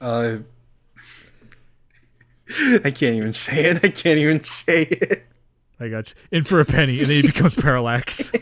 Uh, 0.00 0.38
I 2.84 2.90
can't 2.90 3.16
even 3.16 3.34
say 3.34 3.66
it. 3.66 3.84
I 3.84 3.88
can't 3.88 4.18
even 4.18 4.42
say 4.42 4.82
it. 4.84 5.26
I 5.78 5.88
got 5.88 6.08
you. 6.08 6.38
In 6.38 6.44
for 6.44 6.60
a 6.60 6.64
penny, 6.64 6.92
and 6.98 7.02
then 7.08 7.16
he 7.16 7.22
becomes 7.22 7.54
Parallax. 7.56 8.32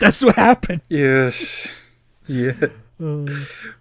That's 0.00 0.22
what 0.24 0.36
happened. 0.36 0.80
Yes. 0.88 1.80
Yeah. 2.26 2.54
Oh. 3.00 3.26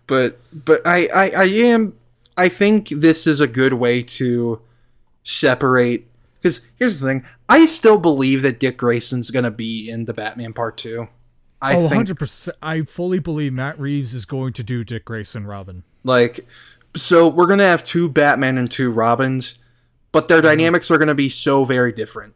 But 0.07 0.39
but 0.53 0.85
I, 0.85 1.07
I 1.13 1.29
I 1.29 1.43
am 1.45 1.93
I 2.35 2.49
think 2.49 2.89
this 2.89 3.25
is 3.27 3.39
a 3.39 3.47
good 3.47 3.73
way 3.73 4.03
to 4.03 4.61
separate 5.23 6.07
because 6.41 6.61
here's 6.75 6.99
the 6.99 7.07
thing 7.07 7.25
I 7.47 7.65
still 7.65 7.97
believe 7.97 8.41
that 8.41 8.59
Dick 8.59 8.77
Grayson's 8.77 9.31
gonna 9.31 9.51
be 9.51 9.89
in 9.89 10.05
the 10.05 10.13
Batman 10.13 10.51
Part 10.53 10.77
Two. 10.77 11.07
I 11.61 11.75
Oh, 11.77 11.87
think 11.87 12.09
100%. 12.09 12.49
I 12.61 12.81
fully 12.81 13.19
believe 13.19 13.53
Matt 13.53 13.79
Reeves 13.79 14.13
is 14.13 14.25
going 14.25 14.51
to 14.53 14.63
do 14.63 14.83
Dick 14.83 15.05
Grayson 15.05 15.45
Robin. 15.47 15.83
like 16.03 16.45
so 16.95 17.27
we're 17.29 17.47
gonna 17.47 17.63
have 17.63 17.83
two 17.85 18.09
Batman 18.09 18.57
and 18.57 18.69
two 18.69 18.91
Robins, 18.91 19.57
but 20.13 20.29
their 20.29 20.41
dynamics 20.41 20.89
are 20.89 20.97
gonna 20.97 21.13
be 21.13 21.27
so 21.27 21.65
very 21.65 21.91
different. 21.91 22.33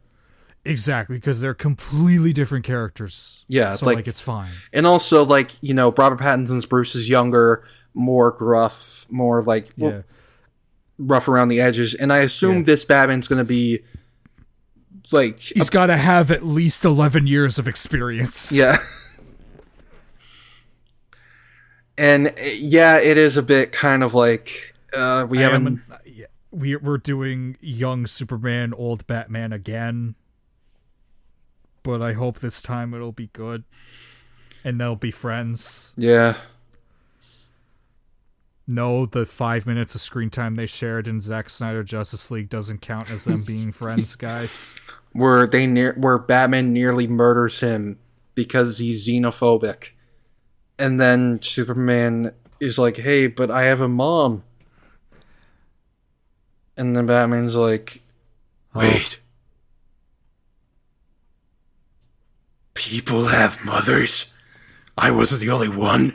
Exactly, 0.65 1.15
because 1.15 1.39
they're 1.39 1.53
completely 1.53 2.33
different 2.33 2.65
characters. 2.65 3.45
Yeah, 3.47 3.77
so 3.77 3.85
like- 3.85 3.95
like, 3.97 4.07
it's 4.09 4.19
fine. 4.19 4.51
And 4.73 4.85
also 4.85 5.23
like 5.23 5.51
you 5.61 5.73
know 5.73 5.93
Robert 5.97 6.19
Pattinson's 6.19 6.65
Bruce 6.65 6.93
is 6.95 7.07
younger, 7.07 7.63
more 7.93 8.31
gruff, 8.31 9.05
more 9.09 9.41
like 9.43 9.69
Yeah, 9.77 10.01
rough 10.97 11.29
around 11.29 11.47
the 11.47 11.61
edges, 11.61 11.93
and 11.95 12.11
I 12.11 12.17
assume 12.19 12.57
Yeah. 12.57 12.63
this 12.63 12.83
Batman's 12.83 13.27
gonna 13.29 13.45
be 13.45 13.79
like 15.13 15.39
he's 15.39 15.69
got 15.69 15.85
to 15.85 15.95
have 15.95 16.31
at 16.31 16.43
least 16.45 16.83
eleven 16.83 17.27
years 17.27 17.57
of 17.57 17.65
experience. 17.65 18.51
Yeah. 18.51 18.77
And 21.97 22.33
yeah, 22.43 22.97
it 22.97 23.17
is 23.17 23.37
a 23.37 23.43
bit 23.43 23.71
kind 23.71 24.03
of 24.03 24.13
like 24.13 24.73
uh, 24.93 25.25
we 25.29 25.39
I 25.39 25.41
haven't. 25.43 25.81
We 26.51 26.75
we're 26.75 26.97
doing 26.97 27.57
young 27.61 28.07
Superman, 28.07 28.73
old 28.73 29.05
Batman 29.07 29.51
again. 29.53 30.15
But 31.83 32.01
I 32.01 32.13
hope 32.13 32.39
this 32.39 32.61
time 32.61 32.93
it'll 32.93 33.11
be 33.13 33.29
good, 33.33 33.63
and 34.63 34.79
they'll 34.79 34.95
be 34.97 35.11
friends. 35.11 35.93
yeah, 35.95 36.35
No, 38.67 39.05
the 39.05 39.25
five 39.25 39.65
minutes 39.65 39.95
of 39.95 40.01
screen 40.01 40.29
time 40.29 40.55
they 40.55 40.65
shared 40.65 41.07
in 41.07 41.21
Zack 41.21 41.49
Snyder 41.49 41.83
Justice 41.83 42.29
League 42.29 42.49
doesn't 42.49 42.81
count 42.81 43.09
as 43.09 43.23
them 43.23 43.43
being 43.43 43.71
friends, 43.73 44.15
guys. 44.15 44.75
where 45.13 45.47
they 45.47 45.65
near 45.65 45.93
where 45.93 46.17
Batman 46.17 46.73
nearly 46.73 47.07
murders 47.07 47.61
him 47.61 47.99
because 48.35 48.79
he's 48.79 49.07
xenophobic, 49.07 49.91
and 50.77 50.99
then 50.99 51.41
Superman 51.41 52.33
is 52.59 52.77
like, 52.77 52.97
"Hey, 52.97 53.27
but 53.27 53.49
I 53.49 53.63
have 53.63 53.79
a 53.79 53.87
mom," 53.87 54.43
and 56.77 56.95
then 56.95 57.05
Batman's 57.05 57.55
like, 57.55 58.01
"Wait." 58.73 59.19
People 62.73 63.25
have 63.25 63.63
mothers. 63.65 64.31
I 64.97 65.09
wasn't 65.11 65.41
the 65.41 65.49
only 65.49 65.67
one. 65.69 66.13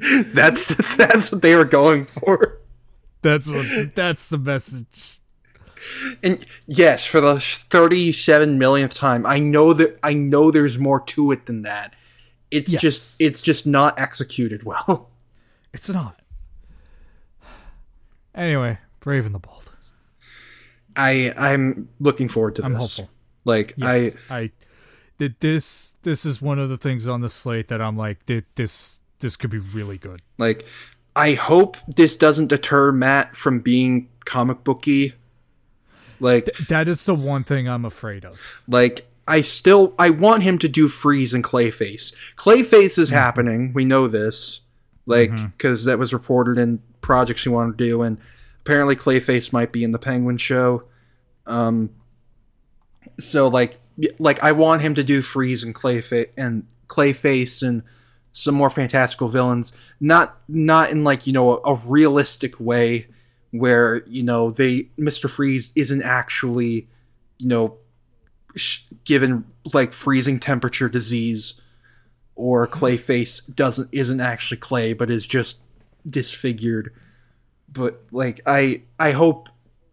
that's 0.32 0.96
that's 0.96 1.32
what 1.32 1.42
they 1.42 1.56
were 1.56 1.64
going 1.64 2.04
for. 2.04 2.58
That's 3.22 3.50
what. 3.50 3.94
That's 3.94 4.28
the 4.28 4.38
message. 4.38 5.18
And 6.22 6.44
yes, 6.66 7.04
for 7.06 7.20
the 7.20 7.38
thirty-seven 7.40 8.58
millionth 8.58 8.94
time, 8.94 9.26
I 9.26 9.40
know 9.40 9.72
that 9.72 9.98
I 10.02 10.14
know 10.14 10.50
there's 10.50 10.78
more 10.78 11.00
to 11.00 11.32
it 11.32 11.46
than 11.46 11.62
that. 11.62 11.94
It's 12.50 12.72
Yes. 12.72 12.82
just 12.82 13.20
it's 13.20 13.42
just 13.42 13.66
not 13.66 13.98
executed 13.98 14.62
well. 14.62 15.10
It's 15.72 15.90
not. 15.90 16.20
Anyway, 18.36 18.78
Brave 19.00 19.26
and 19.26 19.34
the 19.34 19.38
Bold. 19.38 19.70
I 20.96 21.32
I'm 21.36 21.88
looking 22.00 22.28
forward 22.28 22.56
to 22.56 22.64
I'm 22.64 22.74
hopeful. 22.74 23.10
Like 23.44 23.74
Yes, 23.76 24.16
I, 24.30 24.36
I 24.36 24.50
did 25.18 25.36
this. 25.40 25.92
This 26.02 26.24
is 26.24 26.40
one 26.42 26.58
of 26.58 26.68
the 26.68 26.76
things 26.76 27.06
on 27.06 27.20
the 27.20 27.28
slate 27.28 27.68
that 27.68 27.80
I'm 27.80 27.96
like, 27.96 28.24
thi- 28.24 28.44
this 28.54 29.00
this 29.20 29.36
could 29.36 29.50
be 29.50 29.58
really 29.58 29.98
good. 29.98 30.20
Like 30.38 30.64
I 31.14 31.32
hope 31.32 31.76
this 31.86 32.16
doesn't 32.16 32.48
deter 32.48 32.92
Matt 32.92 33.36
from 33.36 33.60
being 33.60 34.08
comic 34.24 34.64
booky. 34.64 35.14
Like 36.18 36.50
That 36.68 36.88
is 36.88 37.04
the 37.04 37.14
one 37.14 37.44
thing 37.44 37.68
I'm 37.68 37.84
afraid 37.84 38.24
of. 38.24 38.38
Like 38.66 39.06
I 39.28 39.42
still 39.42 39.94
I 39.98 40.10
want 40.10 40.42
him 40.42 40.58
to 40.58 40.68
do 40.68 40.88
Freeze 40.88 41.34
and 41.34 41.44
Clayface. 41.44 42.14
Clayface 42.36 42.98
is 42.98 43.08
mm-hmm. 43.08 43.16
happening. 43.16 43.72
We 43.74 43.84
know 43.84 44.08
this. 44.08 44.60
Like 45.06 45.30
because 45.52 45.84
that 45.84 45.98
was 45.98 46.12
reported 46.12 46.58
in 46.58 46.82
projects 47.00 47.44
he 47.44 47.48
wanted 47.48 47.78
to 47.78 47.84
do, 47.84 48.02
and 48.02 48.18
apparently 48.60 48.96
Clayface 48.96 49.52
might 49.52 49.72
be 49.72 49.84
in 49.84 49.92
the 49.92 49.98
Penguin 49.98 50.36
show. 50.36 50.84
Um. 51.46 51.90
So 53.18 53.48
like 53.48 53.78
like 54.18 54.42
I 54.42 54.52
want 54.52 54.82
him 54.82 54.94
to 54.96 55.04
do 55.04 55.22
Freeze 55.22 55.62
and 55.62 55.74
Clayface 55.74 56.32
and 56.36 56.66
Clayface 56.88 57.66
and 57.66 57.82
some 58.32 58.54
more 58.54 58.68
fantastical 58.68 59.28
villains. 59.28 59.72
Not 60.00 60.38
not 60.48 60.90
in 60.90 61.04
like 61.04 61.26
you 61.26 61.32
know 61.32 61.58
a, 61.58 61.72
a 61.72 61.80
realistic 61.86 62.58
way 62.60 63.06
where 63.52 64.04
you 64.06 64.22
know 64.22 64.50
they 64.50 64.90
Mister 64.96 65.28
Freeze 65.28 65.72
isn't 65.76 66.02
actually 66.02 66.88
you 67.38 67.48
know 67.48 67.78
sh- 68.54 68.82
given 69.04 69.44
like 69.72 69.92
freezing 69.92 70.38
temperature 70.38 70.88
disease 70.88 71.60
or 72.36 72.66
clayface 72.68 73.52
doesn't 73.54 73.88
isn't 73.92 74.20
actually 74.20 74.58
clay 74.58 74.92
but 74.92 75.10
is 75.10 75.26
just 75.26 75.58
disfigured 76.06 76.92
but 77.72 78.02
like 78.12 78.40
i 78.46 78.80
i 79.00 79.10
hope 79.10 79.48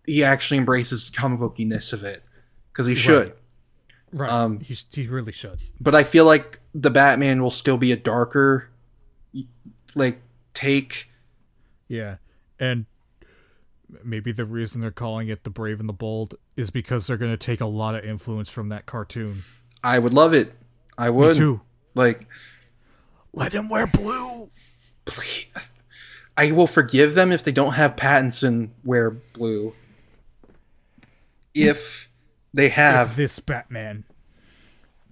he 0.05 0.23
actually 0.23 0.57
embraces 0.57 1.09
the 1.09 1.17
comic 1.17 1.39
bookiness 1.39 1.91
of 1.93 2.03
it 2.03 2.23
because 2.71 2.85
he 2.85 2.95
should 2.95 3.33
Right. 4.15 4.29
Um, 4.29 4.59
he, 4.59 4.77
he 4.91 5.07
really 5.07 5.31
should. 5.31 5.57
but 5.81 5.95
i 5.95 6.03
feel 6.03 6.25
like 6.25 6.59
the 6.75 6.91
batman 6.91 7.41
will 7.41 7.49
still 7.49 7.77
be 7.77 7.91
a 7.91 7.97
darker 7.97 8.69
like 9.95 10.21
take 10.53 11.09
Yeah. 11.87 12.17
And 12.59 12.85
maybe 14.03 14.31
the 14.31 14.45
reason 14.45 14.81
they're 14.81 14.91
calling 14.91 15.27
it 15.29 15.43
The 15.43 15.49
Brave 15.49 15.79
and 15.79 15.87
the 15.89 15.93
Bold 15.93 16.35
is 16.55 16.69
because 16.71 17.07
they're 17.07 17.17
going 17.17 17.31
to 17.31 17.37
take 17.37 17.61
a 17.61 17.65
lot 17.65 17.95
of 17.95 18.03
influence 18.05 18.49
from 18.49 18.69
that 18.69 18.85
cartoon. 18.85 19.43
i 19.83 19.97
would 19.99 20.13
love 20.13 20.33
it 20.33 20.53
i 20.97 21.09
would 21.09 21.35
too. 21.35 21.61
Like 21.95 22.27
Let 23.33 23.53
him 23.53 23.69
wear 23.69 23.87
blue. 23.87 24.49
please 25.05 25.71
i 26.37 26.51
will 26.51 26.67
forgive 26.67 27.13
them 27.15 27.31
if 27.31 27.43
they 27.43 27.51
don't 27.51 27.73
have 27.73 27.95
pattinson 27.95 28.69
wear 28.83 29.11
blue 29.11 29.73
if 31.53 32.09
they 32.53 32.69
have 32.69 33.15
This 33.15 33.39
Batman 33.39 34.03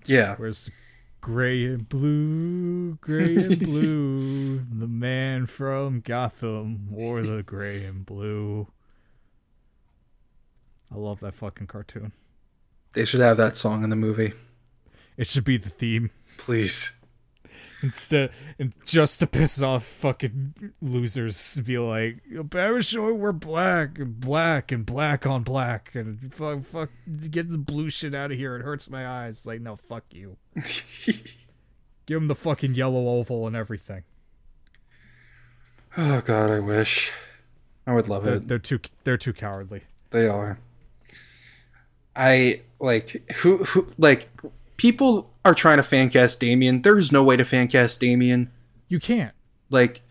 yeah 0.05 0.35
wears 0.39 0.69
gray 1.21 1.65
and 1.65 1.87
blue, 1.87 2.95
gray 2.95 3.35
and 3.35 3.59
blue. 3.63 4.57
the 4.59 4.87
man 4.87 5.45
from 5.45 5.99
Gotham 6.01 6.87
wore 6.89 7.21
the 7.21 7.43
gray 7.43 7.83
and 7.85 8.03
blue. 8.03 8.67
I 10.91 10.95
love 10.97 11.19
that 11.19 11.35
fucking 11.35 11.67
cartoon. 11.67 12.11
they 12.93 13.05
should 13.05 13.19
have 13.21 13.37
that 13.37 13.55
song 13.55 13.83
in 13.83 13.91
the 13.91 13.95
movie 13.95 14.33
It 15.15 15.27
should 15.27 15.43
be 15.43 15.57
the 15.57 15.69
theme. 15.69 16.09
Please 16.41 16.91
Instead, 17.83 18.29
and 18.59 18.73
just 18.85 19.19
to 19.19 19.27
piss 19.27 19.59
off 19.59 19.83
fucking 19.83 20.73
losers, 20.83 21.59
be 21.65 21.79
like, 21.79 22.17
"Barry 22.43 22.83
showing 22.83 23.17
we're 23.17 23.31
black 23.31 23.97
and 23.97 24.19
black 24.19 24.71
and 24.71 24.85
black 24.85 25.25
on 25.25 25.41
black 25.41 25.95
and 25.95 26.31
fuck, 26.31 26.63
fuck, 26.63 26.89
get 27.31 27.49
the 27.49 27.57
blue 27.57 27.89
shit 27.89 28.13
out 28.13 28.31
of 28.31 28.37
here. 28.37 28.55
It 28.55 28.61
hurts 28.61 28.87
my 28.87 29.07
eyes." 29.07 29.47
Like, 29.47 29.61
no, 29.61 29.75
fuck 29.75 30.03
you. 30.11 30.37
Give 32.05 32.17
him 32.21 32.27
the 32.27 32.35
fucking 32.35 32.75
yellow 32.75 33.07
oval 33.07 33.47
and 33.47 33.55
everything. 33.55 34.03
oh 35.97 36.21
god 36.21 36.51
i 36.51 36.59
wish 36.59 37.11
i 37.87 37.93
would 37.93 38.07
love 38.07 38.23
They're, 38.23 38.35
it 38.35 38.47
they're 38.47 38.59
too, 38.59 38.79
they're 39.03 39.17
too 39.17 39.33
cowardly. 39.33 39.81
They 40.11 40.27
are. 40.27 40.59
I 42.15 42.61
like 42.79 43.31
who 43.37 43.57
who 43.63 43.87
like 43.97 44.29
people 44.81 45.31
are 45.45 45.53
trying 45.53 45.77
to 45.77 45.83
fan 45.83 46.09
cast 46.09 46.39
Damian. 46.39 46.81
There 46.81 46.97
is 46.97 47.11
no 47.11 47.23
way 47.23 47.37
to 47.37 47.45
fan 47.45 47.67
cast 47.67 47.99
Damian. 47.99 48.49
You 48.87 48.99
can't. 48.99 49.31
Like, 49.69 50.01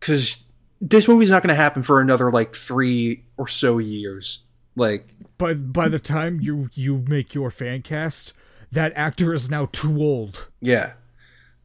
because 0.00 0.42
this 0.80 1.06
movie's 1.06 1.30
not 1.30 1.44
going 1.44 1.54
to 1.54 1.62
happen 1.62 1.84
for 1.84 2.00
another 2.00 2.32
like 2.32 2.56
three 2.56 3.22
or 3.36 3.46
so 3.46 3.78
years. 3.78 4.40
Like, 4.74 5.08
By 5.38 5.54
by 5.54 5.88
the 5.88 6.00
time 6.00 6.40
you 6.40 6.68
you 6.74 7.04
make 7.06 7.34
your 7.36 7.52
fan 7.52 7.82
cast, 7.82 8.32
that 8.72 8.92
actor 8.96 9.32
is 9.32 9.48
now 9.48 9.68
too 9.70 9.96
old. 10.02 10.48
yeah, 10.60 10.94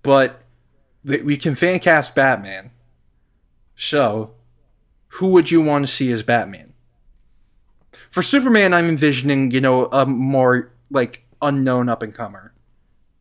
but 0.03 0.43
th- 1.06 1.23
we 1.23 1.38
can 1.38 1.56
fan 1.56 1.80
cast 1.80 2.14
Batman. 2.14 2.69
So, 3.75 4.35
who 5.07 5.31
would 5.33 5.49
you 5.49 5.61
want 5.61 5.83
to 5.88 5.91
see 5.91 6.11
as 6.11 6.22
Batman? 6.22 6.73
For 8.11 8.22
Superman, 8.22 8.72
I'm 8.72 8.88
envisioning, 8.88 9.49
you 9.49 9.61
know, 9.61 9.85
a 9.88 10.06
more 10.06 10.72
like 10.91 11.25
unknown 11.41 11.90
up 11.90 12.03
and 12.03 12.14
comer 12.14 12.50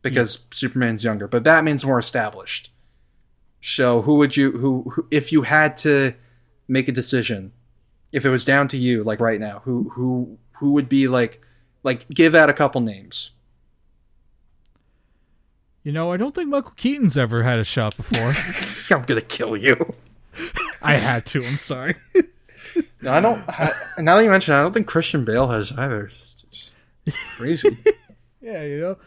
because 0.01 0.45
Superman's 0.51 1.03
younger, 1.03 1.27
but 1.27 1.43
Batman's 1.43 1.85
more 1.85 1.99
established. 1.99 2.71
So, 3.61 4.01
who 4.01 4.15
would 4.15 4.35
you 4.35 4.51
who, 4.51 4.91
who 4.91 5.07
if 5.11 5.31
you 5.31 5.43
had 5.43 5.77
to 5.77 6.13
make 6.67 6.87
a 6.87 6.91
decision, 6.91 7.51
if 8.11 8.25
it 8.25 8.29
was 8.29 8.43
down 8.43 8.67
to 8.69 8.77
you 8.77 9.03
like 9.03 9.19
right 9.19 9.39
now, 9.39 9.61
who 9.65 9.89
who 9.93 10.37
who 10.53 10.71
would 10.71 10.89
be 10.89 11.07
like 11.07 11.41
like 11.83 12.07
give 12.09 12.35
out 12.35 12.49
a 12.49 12.53
couple 12.53 12.81
names. 12.81 13.31
You 15.83 15.91
know, 15.91 16.11
I 16.11 16.17
don't 16.17 16.35
think 16.35 16.49
Michael 16.49 16.73
Keaton's 16.75 17.17
ever 17.17 17.41
had 17.41 17.57
a 17.57 17.63
shot 17.63 17.97
before. 17.97 18.33
I'm 18.95 19.03
going 19.03 19.19
to 19.19 19.25
kill 19.25 19.57
you. 19.57 19.95
I 20.81 20.95
had 20.95 21.25
to. 21.27 21.43
I'm 21.43 21.57
sorry. 21.57 21.95
No, 23.01 23.13
I 23.13 23.19
don't. 23.19 23.43
I, 23.47 23.71
now 23.97 24.17
that 24.17 24.23
you 24.23 24.29
mention, 24.29 24.53
it, 24.53 24.59
I 24.59 24.61
don't 24.61 24.73
think 24.73 24.87
Christian 24.87 25.25
Bale 25.25 25.47
has 25.47 25.71
either. 25.71 26.05
It's 26.05 26.33
just 26.33 26.75
crazy. 27.35 27.75
yeah, 28.41 28.63
you 28.63 28.79
know, 28.79 28.97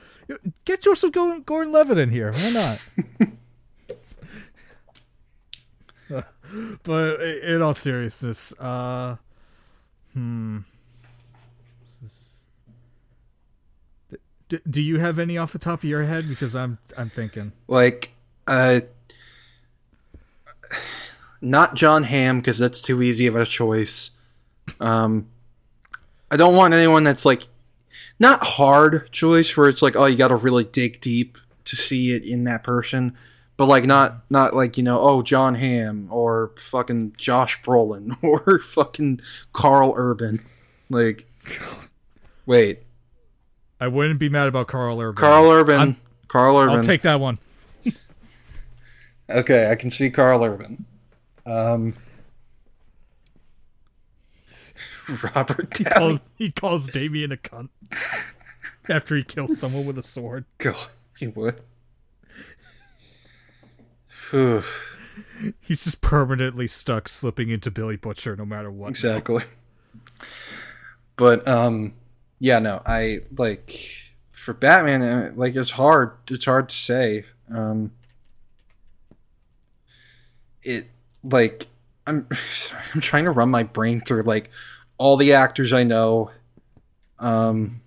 get 0.65 0.83
Joseph 0.83 1.13
Gordon, 1.13 1.43
Gordon 1.43 1.73
Levitt 1.73 1.99
in 1.99 2.11
here. 2.11 2.33
Why 2.33 2.51
not? 2.51 2.81
but 6.83 7.21
in 7.21 7.63
all 7.63 7.75
seriousness, 7.75 8.53
uh, 8.59 9.17
hmm. 10.13 10.59
D- 14.49 14.61
do 14.69 14.83
you 14.83 14.99
have 14.99 15.19
any 15.19 15.39
off 15.39 15.53
the 15.53 15.59
top 15.59 15.81
of 15.81 15.85
your 15.85 16.05
head? 16.05 16.29
Because 16.29 16.55
I'm 16.55 16.79
I'm 16.99 17.09
thinking 17.09 17.53
like, 17.67 18.13
uh, 18.47 18.81
not 21.41 21.75
John 21.75 22.05
Hamm 22.05 22.41
because 22.41 22.59
that's 22.59 22.81
too 22.81 23.03
easy 23.03 23.27
of 23.27 23.37
a 23.37 23.47
choice. 23.47 24.11
Um, 24.81 25.29
I 26.31 26.37
don't 26.37 26.55
want 26.55 26.75
anyone 26.75 27.05
that's 27.05 27.25
like 27.25 27.47
not 28.25 28.43
hard 28.43 29.11
choice 29.13 29.57
where 29.57 29.69
it's 29.69 29.83
like 29.83 29.97
oh 29.97 30.07
you 30.07 30.17
got 30.17 30.29
to 30.29 30.37
really 30.37 30.65
dig 30.65 31.01
deep 31.01 31.39
to 31.65 31.77
see 31.77 32.15
it 32.15 32.25
in 32.25 32.45
that 32.45 32.65
person, 32.65 33.17
but 33.57 33.67
like 33.67 33.85
not 33.85 34.25
not 34.31 34.55
like 34.55 34.77
you 34.77 34.83
know 34.83 35.01
oh 35.01 35.23
John 35.23 35.55
Hamm 35.55 36.09
or 36.11 36.53
fucking 36.59 37.15
Josh 37.17 37.63
Brolin 37.63 38.17
or 38.23 38.59
fucking 38.59 39.21
Karl 39.53 39.95
Urban, 39.97 40.45
like 40.91 41.27
wait 42.47 42.81
I 43.81 43.89
wouldn't 43.89 44.19
be 44.19 44.29
mad 44.29 44.47
about 44.49 44.67
Karl 44.67 45.01
Urban. 45.01 45.21
Karl 45.21 45.51
Urban. 45.51 45.81
I'm- 45.81 45.97
Karl 46.29 46.57
Urban. 46.57 46.77
I'll 46.79 46.85
take 46.85 47.03
that 47.03 47.21
one. 47.21 47.39
okay, 49.31 49.71
I 49.71 49.75
can 49.77 49.91
see 49.91 50.11
Karl 50.11 50.43
Urban. 50.43 50.85
Um, 51.47 51.95
Robert 55.35 55.71
Downey. 55.71 55.91
Calls- 55.95 56.21
he 56.37 56.51
calls 56.51 56.89
Damian 56.89 57.33
a 57.33 57.37
cunt 57.37 57.69
after 58.89 59.17
he 59.17 59.23
kills 59.23 59.59
someone 59.59 59.87
with 59.87 59.99
a 59.99 60.03
sword. 60.03 60.45
God, 60.59 60.77
he 61.19 61.27
would. 61.29 61.61
He's 65.61 65.85
just 65.85 66.01
permanently 66.01 66.67
stuck 66.67 67.09
slipping 67.09 67.51
into 67.51 67.71
Billy 67.71 67.97
Butcher 67.97 68.35
no 68.37 68.45
matter 68.45 68.71
what. 68.71 68.89
exactly. 68.91 69.45
But 71.17 71.47
um, 71.47 71.95
yeah, 72.41 72.59
no, 72.59 72.83
I 72.85 73.21
like 73.37 73.71
for 74.33 74.55
Batman. 74.55 75.37
Like 75.37 75.55
it's 75.55 75.71
hard. 75.73 76.13
It's 76.29 76.47
hard 76.47 76.69
to 76.71 76.75
say. 76.75 77.25
Um, 77.55 77.93
it 80.63 80.89
like 81.23 81.67
I'm 82.07 82.27
I'm 82.95 83.01
trying 83.01 83.25
to 83.25 83.31
run 83.31 83.51
my 83.51 83.63
brain 83.63 84.01
through 84.01 84.23
like 84.23 84.51
all 84.99 85.17
the 85.17 85.33
actors 85.33 85.73
I 85.73 85.85
know. 85.85 86.31
Um, 87.19 87.81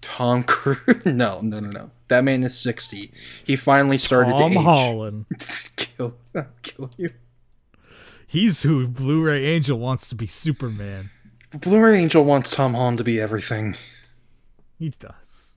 Tom 0.00 0.44
Cruise? 0.44 0.78
No, 1.06 1.40
no, 1.40 1.60
no, 1.60 1.70
no. 1.70 1.90
That 2.08 2.24
man 2.24 2.42
is 2.44 2.58
sixty. 2.58 3.10
He 3.44 3.56
finally 3.56 3.98
started 3.98 4.36
Tom 4.36 4.52
to 4.52 4.58
age. 4.58 4.64
Holland. 4.64 5.26
kill, 5.76 6.14
kill 6.62 6.90
you. 6.96 7.10
He's 8.26 8.62
who 8.62 8.86
Blu-ray 8.88 9.44
Angel 9.44 9.78
wants 9.78 10.08
to 10.08 10.14
be 10.14 10.26
Superman. 10.26 11.10
Blu-ray 11.52 11.98
Angel 11.98 12.24
wants 12.24 12.50
Tom 12.50 12.74
Holland 12.74 12.98
to 12.98 13.04
be 13.04 13.20
everything. 13.20 13.76
He 14.78 14.90
does. 14.98 15.54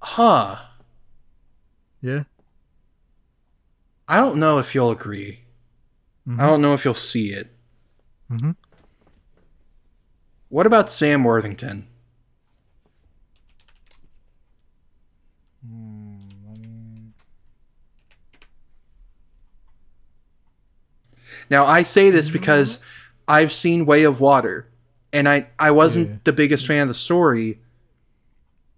Huh. 0.00 0.56
Yeah. 2.00 2.24
I 4.08 4.18
don't 4.18 4.36
know 4.38 4.58
if 4.58 4.74
you'll 4.74 4.90
agree. 4.90 5.40
I 6.38 6.46
don't 6.46 6.62
know 6.62 6.74
if 6.74 6.84
you'll 6.84 6.94
see 6.94 7.32
it. 7.32 7.50
Mhm. 8.30 8.54
What 10.48 10.66
about 10.66 10.90
Sam 10.90 11.24
Worthington? 11.24 11.86
Now 21.48 21.64
I 21.66 21.82
say 21.82 22.10
this 22.10 22.30
because 22.30 22.80
I've 23.26 23.52
seen 23.52 23.86
Way 23.86 24.04
of 24.04 24.20
Water, 24.20 24.68
and 25.12 25.28
I 25.28 25.48
I 25.58 25.70
wasn't 25.70 26.08
Yeah. 26.08 26.16
the 26.24 26.32
biggest 26.32 26.66
fan 26.66 26.82
of 26.82 26.88
the 26.88 26.94
story, 26.94 27.60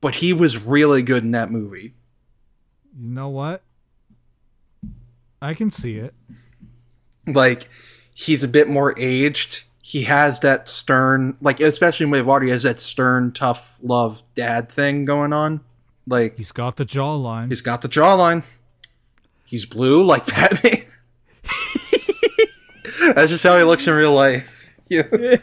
but 0.00 0.16
he 0.16 0.32
was 0.32 0.62
really 0.62 1.02
good 1.02 1.22
in 1.22 1.30
that 1.32 1.50
movie. 1.50 1.94
You 2.98 3.08
know 3.08 3.28
what? 3.28 3.62
I 5.40 5.54
can 5.54 5.70
see 5.70 5.96
it. 5.96 6.14
Like 7.26 7.68
he's 8.14 8.42
a 8.42 8.48
bit 8.48 8.68
more 8.68 8.94
aged. 8.98 9.64
He 9.82 10.04
has 10.04 10.40
that 10.40 10.68
stern, 10.68 11.36
like 11.40 11.60
especially 11.60 12.04
in 12.04 12.10
Way 12.10 12.20
of 12.20 12.26
Water, 12.26 12.44
he 12.46 12.50
has 12.50 12.62
that 12.62 12.80
stern, 12.80 13.32
tough 13.32 13.76
love 13.82 14.22
dad 14.34 14.70
thing 14.70 15.04
going 15.04 15.32
on. 15.32 15.60
Like 16.06 16.36
He's 16.36 16.52
got 16.52 16.76
the 16.76 16.84
jawline. 16.84 17.48
he's 17.48 17.60
got 17.60 17.82
the 17.82 17.88
jawline. 17.88 18.42
He's 19.44 19.66
blue 19.66 20.02
like 20.04 20.26
Batman. 20.34 20.78
That's 23.14 23.30
just 23.30 23.42
how 23.44 23.56
he 23.58 23.64
looks 23.64 23.86
in 23.86 23.94
real 23.94 24.14
life. 24.14 24.70
Yeah. 24.88 25.02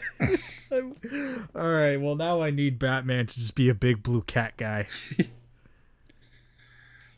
All 0.72 1.68
right. 1.68 1.96
Well, 1.96 2.14
now 2.16 2.42
I 2.42 2.50
need 2.50 2.78
Batman 2.78 3.26
to 3.26 3.34
just 3.34 3.54
be 3.54 3.68
a 3.68 3.74
big 3.74 4.02
blue 4.02 4.22
cat 4.22 4.56
guy. 4.56 4.86
You 5.18 5.26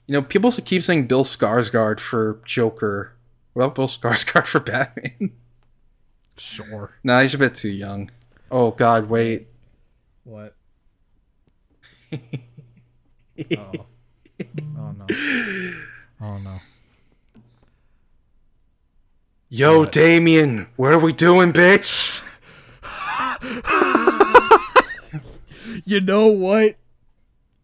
know, 0.09 0.23
people 0.23 0.51
keep 0.53 0.83
saying 0.83 1.07
Bill 1.07 1.25
Skarsgård 1.25 2.01
for 2.01 2.41
Joker. 2.45 3.15
What 3.53 3.65
about 3.65 3.75
Bill 3.75 3.87
Skarsgård 3.87 4.47
for 4.47 4.61
Batman? 4.61 5.33
Sure. 6.39 6.95
nah, 7.05 7.21
he's 7.21 7.35
a 7.35 7.39
bit 7.39 7.55
too 7.55 7.69
young. 7.69 8.11
Oh 8.51 8.71
God, 8.71 9.09
wait. 9.09 9.49
What? 10.25 10.55
oh. 12.13 12.19
oh 13.59 14.95
no. 14.99 15.07
Oh 16.21 16.39
no. 16.39 16.59
Yo, 19.49 19.85
Damian, 19.85 20.69
what 20.77 20.93
are 20.93 20.99
we 20.99 21.13
doing, 21.13 21.53
bitch? 21.53 22.23
You 25.85 26.01
know 26.01 26.29
what? 26.29 26.77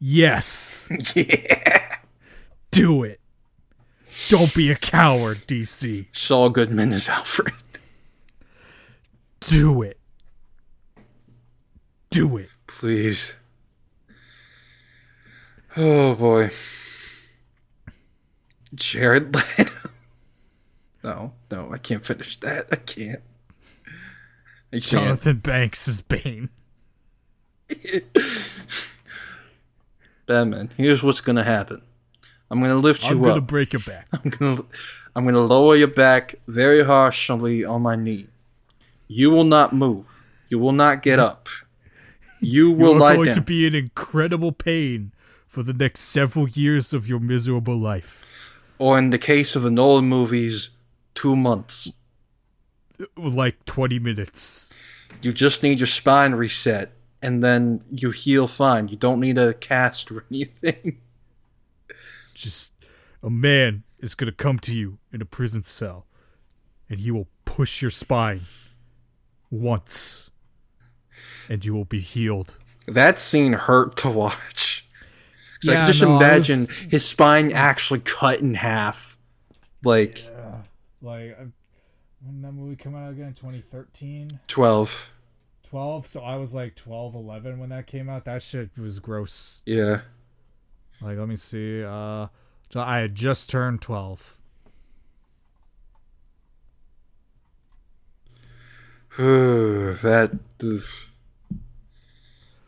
Yes. 0.00 0.88
yeah. 1.14 1.96
Do 2.70 3.04
it. 3.04 3.17
Don't 4.28 4.54
be 4.54 4.70
a 4.70 4.76
coward, 4.76 5.38
DC. 5.46 6.06
Saul 6.12 6.50
Goodman 6.50 6.92
is 6.92 7.08
Alfred. 7.08 7.54
Do 9.40 9.80
it. 9.82 9.98
Do 12.10 12.36
it. 12.36 12.50
Please. 12.66 13.34
Oh 15.76 16.14
boy. 16.14 16.50
Jared 18.74 19.34
Leto. 19.34 19.72
No, 21.02 21.32
no, 21.50 21.70
I 21.72 21.78
can't 21.78 22.04
finish 22.04 22.38
that. 22.40 22.66
I 22.70 22.76
can't. 22.76 23.22
I 24.72 24.80
can't. 24.80 24.82
Jonathan 24.82 25.38
Banks 25.38 25.88
is 25.88 26.02
Bane. 26.02 26.50
Batman, 30.26 30.70
here's 30.76 31.02
what's 31.02 31.22
gonna 31.22 31.44
happen. 31.44 31.80
I'm 32.50 32.60
gonna 32.60 32.76
lift 32.76 33.02
you 33.04 33.10
I'm 33.10 33.16
you 33.18 33.22
gonna 33.24 33.38
up. 33.38 33.46
break 33.46 33.72
your 33.72 33.80
back. 33.82 34.06
I'm 34.12 34.30
gonna 34.30 34.62
I'm 35.14 35.24
gonna 35.24 35.40
lower 35.40 35.76
your 35.76 35.88
back 35.88 36.36
very 36.46 36.82
harshly 36.84 37.64
on 37.64 37.82
my 37.82 37.96
knee. 37.96 38.26
You 39.06 39.30
will 39.30 39.44
not 39.44 39.72
move. 39.74 40.24
You 40.48 40.58
will 40.58 40.72
not 40.72 41.02
get 41.02 41.18
up. 41.18 41.48
You 42.40 42.70
will 42.80 42.92
You're 42.92 42.98
going 43.14 43.24
down. 43.24 43.34
to 43.34 43.40
be 43.40 43.66
in 43.66 43.74
incredible 43.74 44.52
pain 44.52 45.12
for 45.46 45.62
the 45.62 45.72
next 45.72 46.00
several 46.00 46.48
years 46.48 46.92
of 46.94 47.08
your 47.08 47.20
miserable 47.20 47.76
life. 47.78 48.24
or 48.78 48.96
in 48.98 49.10
the 49.10 49.18
case 49.18 49.56
of 49.56 49.62
the 49.62 49.70
Nolan 49.70 50.04
movies, 50.06 50.70
two 51.14 51.34
months. 51.34 51.90
Like 53.16 53.64
20 53.64 53.98
minutes. 53.98 54.72
You 55.22 55.32
just 55.32 55.62
need 55.62 55.78
your 55.80 55.86
spine 55.86 56.34
reset, 56.34 56.92
and 57.22 57.42
then 57.44 57.82
you 57.90 58.10
heal 58.10 58.46
fine. 58.48 58.88
You 58.88 58.96
don't 58.96 59.20
need 59.20 59.38
a 59.38 59.54
cast 59.54 60.10
or 60.10 60.24
anything. 60.30 60.98
Just 62.38 62.72
a 63.22 63.30
man 63.30 63.82
is 63.98 64.14
going 64.14 64.30
to 64.30 64.36
come 64.36 64.58
to 64.60 64.74
you 64.74 64.98
in 65.12 65.20
a 65.20 65.24
prison 65.24 65.64
cell 65.64 66.06
and 66.88 67.00
he 67.00 67.10
will 67.10 67.28
push 67.44 67.82
your 67.82 67.90
spine 67.90 68.42
once 69.50 70.30
and 71.50 71.64
you 71.64 71.74
will 71.74 71.84
be 71.84 72.00
healed. 72.00 72.54
That 72.86 73.18
scene 73.18 73.52
hurt 73.54 73.96
to 73.98 74.10
watch. 74.10 74.86
'Cause 75.60 75.70
I 75.70 75.72
Yeah, 75.72 75.78
can 75.80 75.86
just 75.86 76.02
no, 76.02 76.16
imagine 76.16 76.60
was- 76.60 76.68
his 76.90 77.04
spine 77.04 77.50
actually 77.52 78.00
cut 78.00 78.40
in 78.40 78.54
half. 78.54 79.18
Like 79.82 80.24
Like, 81.02 81.36
when 82.20 82.42
that 82.42 82.52
movie 82.52 82.76
come 82.76 82.94
out 82.94 83.10
again? 83.12 83.34
2013? 83.34 84.40
12. 84.48 85.10
12 85.64 86.06
so 86.08 86.20
i 86.22 86.34
was 86.34 86.54
like 86.54 86.74
12 86.74 87.14
11 87.14 87.58
when 87.58 87.68
that 87.68 87.86
came 87.86 88.08
out 88.08 88.24
that 88.24 88.42
shit 88.42 88.70
was 88.78 88.98
gross 89.00 89.62
Yeah. 89.66 90.00
Like 91.00 91.18
let 91.18 91.28
me 91.28 91.36
see 91.36 91.84
uh 91.84 92.26
so 92.70 92.80
i 92.80 92.98
had 92.98 93.14
just 93.14 93.48
turned 93.48 93.80
12 93.80 94.34
that. 99.18 100.38
oof. 100.62 101.12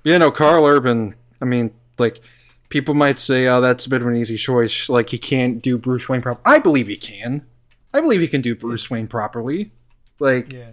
Yeah, 0.02 0.18
no, 0.18 0.32
Karl 0.32 0.66
Urban. 0.66 1.14
I 1.40 1.44
mean, 1.44 1.72
like, 1.96 2.18
people 2.70 2.92
might 2.92 3.20
say, 3.20 3.46
oh, 3.46 3.60
that's 3.60 3.86
a 3.86 3.88
bit 3.88 4.02
of 4.02 4.08
an 4.08 4.16
easy 4.16 4.36
choice. 4.36 4.88
Like, 4.88 5.10
he 5.10 5.18
can't 5.18 5.62
do 5.62 5.78
Bruce 5.78 6.08
Wayne 6.08 6.22
properly. 6.22 6.42
I 6.44 6.58
believe 6.58 6.88
he 6.88 6.96
can. 6.96 7.46
I 7.94 8.00
believe 8.00 8.20
he 8.20 8.26
can 8.26 8.40
do 8.40 8.56
Bruce 8.56 8.90
Wayne 8.90 9.06
properly. 9.06 9.70
Like, 10.18 10.52
yeah 10.52 10.72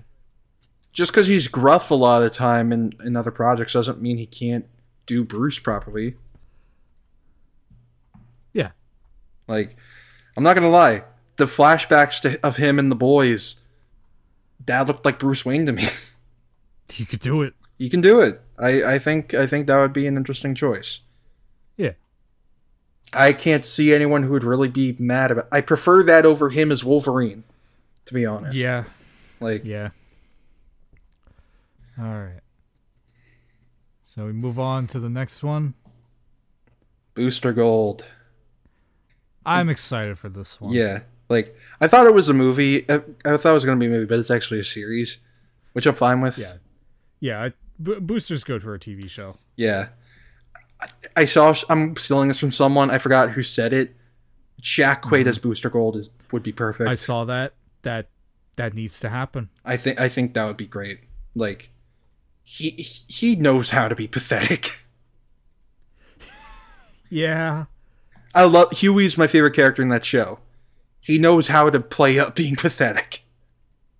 just 0.98 1.11
because 1.11 1.27
he's 1.27 1.48
gruff 1.48 1.92
a 1.92 1.94
lot 1.94 2.18
of 2.18 2.24
the 2.24 2.36
time 2.36 2.72
in, 2.74 2.92
in 3.06 3.16
other 3.16 3.30
projects 3.30 3.74
doesn't 3.74 4.02
mean 4.02 4.18
he 4.18 4.26
can't 4.26 4.66
do 5.06 5.24
Bruce 5.24 5.60
properly. 5.60 6.16
yeah 8.52 8.72
Like, 9.48 9.76
I'm 10.35 10.43
not 10.43 10.56
gonna 10.56 10.69
lie, 10.69 11.03
the 11.38 11.45
flashbacks 11.45 12.22
to, 12.22 12.40
of 12.45 12.58
him 12.58 12.80
and 12.80 12.92
the 12.92 12.95
boys, 12.95 13.58
that 14.66 14.88
looked 14.88 15.06
like 15.06 15.19
Bruce 15.19 15.45
Wayne 15.45 15.66
to 15.66 15.72
me. 15.72 15.88
you 16.95 17.06
could 17.06 17.19
do 17.22 17.42
it 17.42 17.53
you 17.77 17.90
can 17.90 18.01
do 18.01 18.22
it. 18.22 18.42
I, 18.58 18.95
I 18.95 19.00
think 19.00 19.34
I 19.34 19.45
think 19.48 19.67
that 19.67 19.77
would 19.77 19.93
be 19.93 20.08
an 20.08 20.17
interesting 20.17 20.56
choice. 20.56 21.01
yeah 21.76 21.92
I 23.14 23.34
can't 23.34 23.66
see 23.66 23.93
anyone 23.93 24.24
who 24.24 24.32
would 24.32 24.43
really 24.43 24.67
be 24.67 24.95
mad 25.00 25.32
about. 25.32 25.48
I 25.51 25.61
prefer 25.61 26.03
that 26.03 26.26
over 26.26 26.50
him 26.50 26.72
as 26.72 26.84
Wolverine, 26.84 27.43
to 28.06 28.14
be 28.14 28.26
honest. 28.26 28.58
yeah 28.58 28.85
like 29.40 29.64
yeah 29.66 29.90
all 32.00 32.06
right 32.06 32.42
so 34.08 34.26
we 34.26 34.34
move 34.34 34.58
on 34.59 34.88
to 34.88 35.00
the 35.00 35.09
next 35.09 35.43
one 35.43 35.76
Booster 37.14 37.53
Gold. 37.53 38.06
I'm 39.48 39.69
excited 39.69 40.17
for 40.19 40.30
this 40.30 40.59
one 40.61 40.74
Yeah, 40.74 41.00
like 41.30 41.56
I 41.82 41.88
thought 41.88 42.06
it 42.08 42.14
was 42.14 42.30
a 42.30 42.34
movie. 42.34 42.90
I, 42.90 42.95
I 43.26 43.38
thought 43.38 43.51
it 43.51 43.53
was 43.53 43.66
going 43.66 43.80
to 43.80 43.84
be 43.84 43.88
a 43.92 43.95
movie, 43.95 44.06
but 44.06 44.19
it's 44.19 44.32
actually 44.32 44.59
a 44.59 44.64
series, 44.64 45.17
which 45.74 45.85
I'm 45.85 45.95
fine 45.95 46.22
with. 46.22 46.38
yeah 46.38 46.53
yeah 47.19 47.43
I, 47.43 47.53
Bo- 47.80 48.00
booster's 48.00 48.43
good 48.43 48.64
for 48.64 48.74
a 48.74 48.80
tv 48.80 49.09
show 49.09 49.38
Yeah. 49.56 49.90
I, 50.82 50.88
I 51.22 51.26
saw. 51.26 51.56
I'm 51.69 51.95
stealing 51.95 52.27
this 52.27 52.38
from 52.40 52.51
someone. 52.51 52.92
I 52.92 53.00
forgot 53.00 53.32
who 53.32 53.42
said 53.42 53.74
it. 53.74 53.95
Jack 54.61 55.01
Quaid 55.03 55.26
as 55.26 55.40
Booster 55.40 55.72
Gold 55.72 55.95
is 55.95 56.11
would 56.32 56.43
be 56.43 56.51
perfect. 56.51 56.84
Mm-hmm. 56.85 56.92
i 56.92 56.95
saw 56.95 57.26
that 57.26 57.53
that 57.82 58.09
that 58.58 58.76
needs 58.76 59.00
to 59.00 59.09
happen 59.09 59.50
I 59.66 59.76
think. 59.77 60.00
I 60.00 60.08
think 60.09 60.35
that 60.35 60.45
would 60.45 60.58
be 60.58 60.67
great. 60.67 61.00
Like, 61.35 61.72
he 62.43 62.69
he 63.08 63.35
knows 63.35 63.72
how 63.72 63.88
to 63.88 63.95
be 63.95 64.08
pathetic. 64.08 64.67
yeah 67.09 67.66
I 68.38 68.45
love 68.45 68.72
Huey's 68.74 69.17
my 69.17 69.27
favorite 69.27 69.56
character 69.56 69.82
in 69.82 69.90
that 69.90 70.06
show. 70.06 70.40
He 70.99 71.17
knows 71.17 71.48
how 71.48 71.69
to 71.69 71.80
play 71.80 72.19
up 72.19 72.35
being 72.35 72.56
pathetic. 72.56 73.24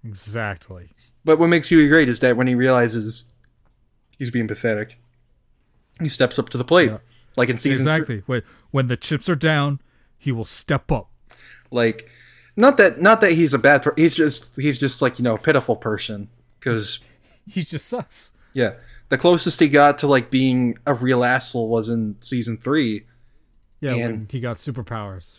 exactly 0.04 0.92
But 1.26 1.40
what 1.40 1.48
makes 1.48 1.70
Huey 1.70 1.88
great 1.90 2.08
is 2.10 2.20
that 2.20 2.38
when 2.38 2.48
he 2.48 2.56
realizes 2.56 3.26
he's 4.18 4.30
being 4.32 4.48
pathetic, 4.48 5.00
he 6.00 6.10
steps 6.10 6.38
up 6.38 6.50
to 6.50 6.58
the 6.58 6.64
plate. 6.64 6.92
Yeah. 6.92 6.98
Like 7.36 7.50
in 7.50 7.58
season 7.58 7.86
three. 7.86 7.92
exactly 7.94 8.24
when 8.26 8.44
when 8.72 8.88
the 8.88 8.98
chips 8.98 9.28
are 9.30 9.36
down 9.36 9.80
he 10.18 10.32
will 10.32 10.46
step 10.46 10.92
up 10.92 11.10
Like, 11.72 12.10
not 12.56 12.78
that 12.78 13.00
not 13.02 13.22
that 13.22 13.34
he's 13.34 13.54
a 13.54 13.60
bad. 13.60 13.84
Per- 13.84 13.94
he's 13.96 14.16
just 14.16 14.56
he's 14.56 14.78
just 14.78 15.02
like 15.02 15.20
you 15.20 15.24
know 15.24 15.36
a 15.36 15.40
pitiful 15.40 15.76
person. 15.76 16.30
Because 16.60 17.00
he 17.48 17.62
just 17.64 17.88
sucks 17.88 18.32
yeah, 18.54 18.74
the 19.10 19.18
closest 19.18 19.60
he 19.60 19.70
got 19.70 19.98
to 20.00 20.08
like 20.08 20.32
being 20.32 20.78
a 20.86 20.94
real 20.94 21.24
asshole 21.24 21.70
was 21.70 21.90
in 21.90 22.16
season 22.22 22.58
three, 22.58 23.06
Yeah, 23.80 23.94
when 23.96 24.02
And- 24.04 24.32
he 24.32 24.40
got 24.40 24.58
superpowers. 24.58 25.38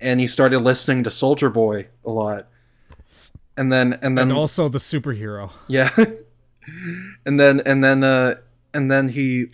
and 0.00 0.20
he 0.20 0.26
started 0.26 0.60
listening 0.60 1.04
to 1.04 1.10
Soldier 1.10 1.50
Boy 1.50 1.88
a 2.04 2.10
lot. 2.10 2.48
And 3.56 3.72
then 3.72 3.94
and 4.02 4.16
then 4.16 4.30
And 4.30 4.32
also 4.38 4.68
the 4.68 4.78
superhero. 4.78 5.50
Yeah. 5.66 5.90
and 7.26 7.38
then 7.40 7.60
and 7.66 7.82
then 7.82 8.04
uh 8.04 8.36
and 8.74 8.90
then 8.90 9.08
he 9.08 9.46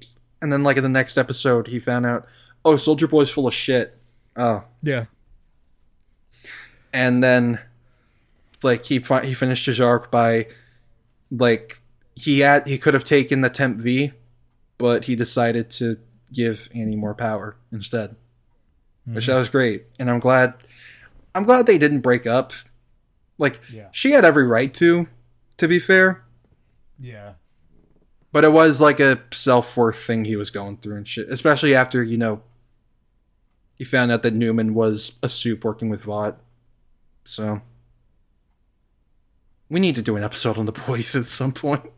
and 0.42 0.52
then 0.52 0.62
like 0.62 0.76
in 0.76 0.82
the 0.82 0.88
next 0.88 1.16
episode 1.16 1.68
he 1.68 1.78
found 1.80 2.04
out 2.06 2.26
oh 2.64 2.76
Soldier 2.76 3.08
Boy's 3.08 3.30
full 3.30 3.46
of 3.46 3.54
shit. 3.54 3.98
Oh. 4.36 4.64
Yeah. 4.82 5.06
And 6.92 7.22
then 7.22 7.60
like 8.62 8.84
he 8.84 8.98
fi- 8.98 9.24
he 9.24 9.34
finished 9.34 9.66
his 9.66 9.80
arc 9.80 10.10
by 10.10 10.46
like 11.30 11.80
he 12.14 12.40
had 12.40 12.66
he 12.68 12.78
could 12.78 12.94
have 12.94 13.04
taken 13.04 13.40
the 13.40 13.50
temp 13.50 13.78
V 13.78 14.12
but 14.78 15.04
he 15.04 15.16
decided 15.16 15.70
to 15.70 15.98
give 16.34 16.68
Annie 16.74 16.96
more 16.96 17.14
power 17.14 17.56
instead. 17.72 18.16
Which 19.06 19.24
mm-hmm. 19.24 19.32
that 19.32 19.38
was 19.38 19.48
great. 19.48 19.86
And 19.98 20.10
I'm 20.10 20.20
glad 20.20 20.54
I'm 21.34 21.44
glad 21.44 21.66
they 21.66 21.78
didn't 21.78 22.00
break 22.00 22.26
up. 22.26 22.52
Like 23.38 23.60
Yeah. 23.70 23.88
she 23.92 24.12
had 24.12 24.24
every 24.24 24.46
right 24.46 24.72
to 24.74 25.08
to 25.58 25.68
be 25.68 25.78
fair. 25.78 26.24
Yeah. 26.98 27.34
But 28.32 28.44
it 28.44 28.52
was 28.52 28.80
like 28.80 29.00
a 29.00 29.22
self 29.32 29.76
worth 29.76 29.98
thing 29.98 30.24
he 30.24 30.36
was 30.36 30.50
going 30.50 30.78
through 30.78 30.96
and 30.96 31.08
shit. 31.08 31.28
Especially 31.28 31.74
after, 31.74 32.02
you 32.02 32.16
know, 32.16 32.42
he 33.78 33.84
found 33.84 34.10
out 34.10 34.22
that 34.22 34.34
Newman 34.34 34.74
was 34.74 35.18
a 35.22 35.28
soup 35.28 35.64
working 35.64 35.88
with 35.88 36.04
Vought. 36.04 36.38
So. 37.24 37.62
We 39.68 39.80
need 39.80 39.94
to 39.94 40.02
do 40.02 40.16
an 40.16 40.22
episode 40.22 40.58
on 40.58 40.66
the 40.66 40.72
boys 40.72 41.16
at 41.16 41.26
some 41.26 41.52
point. 41.52 41.90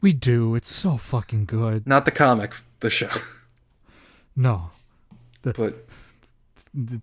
We 0.00 0.12
do. 0.12 0.54
It's 0.54 0.72
so 0.72 0.96
fucking 0.96 1.46
good. 1.46 1.86
Not 1.86 2.04
the 2.04 2.10
comic, 2.10 2.54
the 2.80 2.90
show. 2.90 3.08
No. 4.36 4.70
But 5.42 5.86
The, 6.74 7.00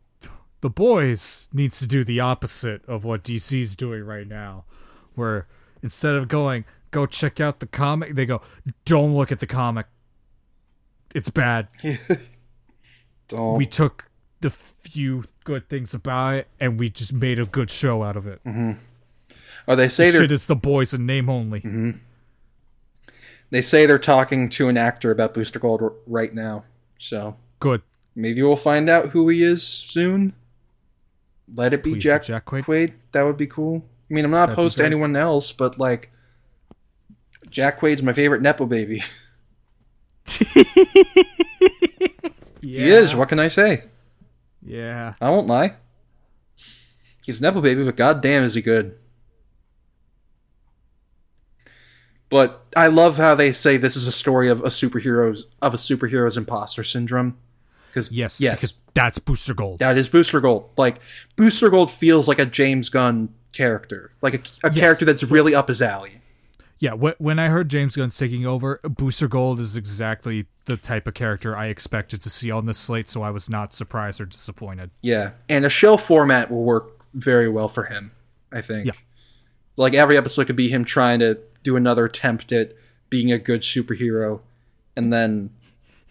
the 0.62 0.70
boys 0.70 1.50
needs 1.54 1.80
to 1.80 1.88
do 1.88 2.04
the 2.04 2.20
opposite 2.20 2.84
of 2.88 3.04
what 3.04 3.24
DC's 3.24 3.76
doing 3.76 4.04
right 4.04 4.28
now. 4.28 4.66
Where 5.16 5.48
instead 5.82 6.16
of 6.16 6.28
going, 6.28 6.66
go 6.92 7.06
check 7.06 7.40
out 7.40 7.60
the 7.60 7.66
comic, 7.68 8.16
they 8.16 8.26
go, 8.26 8.42
don't 8.86 9.16
look 9.16 9.32
at 9.32 9.40
the 9.40 9.48
comic. 9.48 9.88
It's 11.14 11.30
bad. 11.30 11.68
don't. 13.28 13.58
We 13.58 13.66
took 13.66 14.06
the 14.42 14.50
few 14.50 15.26
good 15.44 15.70
things 15.70 15.94
about 15.94 16.36
it 16.36 16.48
and 16.60 16.80
we 16.80 16.90
just 16.90 17.14
made 17.14 17.40
a 17.40 17.46
good 17.46 17.70
show 17.70 18.04
out 18.04 18.16
of 18.18 18.28
it. 18.28 18.44
Mm-hmm. 18.44 18.72
oh, 19.68 19.76
they 19.76 19.88
say 19.88 20.12
they're 20.12 20.22
Shit 20.22 20.32
is 20.32 20.46
the 20.48 20.56
boys 20.56 20.94
in 20.94 21.06
name 21.06 21.30
only. 21.30 21.62
Mm-hmm. 21.62 21.92
they 23.50 23.62
say 23.62 23.86
they're 23.86 24.00
talking 24.00 24.50
to 24.50 24.70
an 24.70 24.78
actor 24.78 25.12
about 25.12 25.34
Booster 25.34 25.60
Gold 25.60 25.82
r- 25.82 25.94
right 26.08 26.34
now. 26.34 26.66
So 27.02 27.38
Good. 27.60 27.82
maybe 28.16 28.42
we'll 28.44 28.56
find 28.56 28.90
out 28.90 29.08
who 29.08 29.28
he 29.30 29.44
is 29.44 29.66
soon. 29.66 30.34
Let 31.54 31.74
it 31.74 31.84
be 31.84 31.94
Please 31.94 32.04
Jack, 32.04 32.24
Jack 32.24 32.46
Quaid. 32.46 32.64
Quaid. 32.64 32.94
That 33.12 33.24
would 33.24 33.38
be 33.38 33.48
cool. 33.48 33.86
I 34.10 34.14
mean, 34.14 34.24
I'm 34.24 34.32
not 34.32 34.48
That'd 34.48 34.54
opposed 34.54 34.78
to 34.78 34.86
anyone 34.86 35.16
else, 35.16 35.52
but 35.52 35.78
like, 35.80 36.12
Jack 37.50 37.80
Quaid's 37.80 38.02
my 38.02 38.14
favorite 38.14 38.42
nepo 38.42 38.66
baby. 38.66 39.02
He 42.62 42.90
is. 42.90 43.16
What 43.16 43.30
can 43.30 43.40
I 43.40 43.48
say? 43.48 43.86
Yeah. 44.62 45.16
I 45.20 45.30
won't 45.30 45.48
lie. 45.48 45.76
He's 47.26 47.42
nepo 47.42 47.60
baby, 47.60 47.84
but 47.84 47.96
goddamn, 47.96 48.44
is 48.44 48.54
he 48.54 48.62
good? 48.62 48.98
But 52.32 52.66
I 52.76 52.88
love 52.88 53.18
how 53.18 53.36
they 53.36 53.52
say 53.52 53.78
this 53.78 53.96
is 53.96 54.08
a 54.08 54.12
story 54.12 54.50
of 54.50 54.62
a 54.62 54.68
superhero's 54.70 55.46
of 55.62 55.74
a 55.74 55.78
superhero's 55.78 56.38
imposter 56.38 56.84
syndrome. 56.84 57.38
Because 57.90 58.10
Yes. 58.12 58.40
yes, 58.40 58.56
Because 58.56 58.74
that's 58.94 59.20
Booster 59.20 59.54
Gold. 59.54 59.80
that 59.80 59.98
is 59.98 60.08
Booster 60.08 60.40
Gold. 60.40 60.70
Like 60.78 61.00
Booster 61.36 61.70
Gold 61.70 61.92
feels 61.92 62.28
like 62.28 62.40
a 62.40 62.46
James 62.46 62.88
Gunn 62.90 63.34
character, 63.52 64.14
like 64.22 64.34
a, 64.64 64.68
a 64.68 64.72
character 64.72 65.04
that's 65.06 65.24
really 65.24 65.54
up 65.54 65.68
his 65.68 65.82
alley. 65.82 66.22
Yeah, 66.80 66.92
wh- 66.96 67.20
when 67.22 67.38
I 67.38 67.50
heard 67.50 67.70
James 67.70 67.96
Gunn's 67.98 68.18
taking 68.18 68.46
over, 68.46 68.80
Booster 68.84 69.28
Gold 69.28 69.60
is 69.60 69.76
exactly 69.76 70.48
the 70.66 70.78
type 70.78 71.06
of 71.06 71.14
character 71.14 71.56
I 71.56 71.68
expected 71.68 72.22
to 72.24 72.30
see 72.30 72.50
on 72.50 72.66
this 72.66 72.80
slate, 72.80 73.08
so 73.10 73.22
I 73.22 73.30
was 73.30 73.50
not 73.50 73.74
surprised 73.74 74.20
or 74.22 74.26
disappointed. 74.26 74.90
Yeah, 75.02 75.34
and 75.50 75.64
a 75.66 75.70
show 75.70 75.96
format 75.98 76.50
will 76.50 76.64
work 76.64 77.04
very 77.14 77.50
well 77.50 77.68
for 77.68 77.84
him. 77.84 78.14
I 78.54 78.62
think. 78.62 78.86
Yeah. 78.88 78.94
Like 79.78 79.94
every 79.94 80.18
episode 80.18 80.48
could 80.48 80.56
be 80.56 80.70
him 80.70 80.84
trying 80.86 81.20
to 81.20 81.40
do 81.64 81.76
another 81.76 82.06
attempt 82.06 82.52
at 82.52 82.74
being 83.10 83.32
a 83.32 83.38
good 83.38 83.62
superhero, 83.62 84.42
and 84.96 85.12
then 85.12 85.52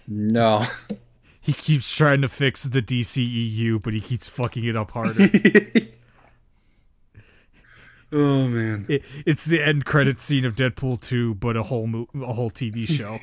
no, 0.07 0.65
he 1.41 1.53
keeps 1.53 1.95
trying 1.95 2.23
to 2.23 2.29
fix 2.29 2.65
the 2.65 2.83
DCEU, 2.83 3.83
but 3.83 3.93
he 3.95 4.01
keeps 4.01 4.29
fucking 4.29 4.65
it 4.65 4.77
up 4.77 4.93
harder. 4.93 5.15
oh 8.13 8.49
man. 8.49 8.87
it, 8.89 9.03
it's 9.27 9.45
the 9.45 9.63
end 9.63 9.85
credit 9.85 10.19
scene 10.21 10.45
of 10.45 10.55
Deadpool 10.55 11.01
2, 11.01 11.35
but 11.35 11.57
a 11.57 11.63
whole 11.65 11.87
mo- 11.87 12.09
a 12.15 12.33
whole 12.33 12.51
TV 12.51 12.89
show. 12.89 13.19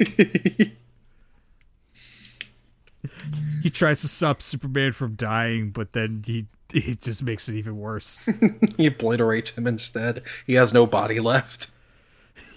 he 3.62 3.70
tries 3.70 4.02
to 4.02 4.08
stop 4.08 4.42
Superman 4.42 4.92
from 4.94 5.16
dying, 5.16 5.72
but 5.72 5.94
then 5.94 6.24
he 6.26 6.48
he 6.72 6.96
just 6.96 7.24
makes 7.24 7.48
it 7.48 7.56
even 7.56 7.78
worse. 7.78 8.30
he 8.78 8.88
obliterates 8.88 9.58
him 9.58 9.68
instead. 9.68 10.22
He 10.46 10.56
has 10.56 10.74
no 10.74 10.86
body 10.86 11.20
left. 11.20 11.72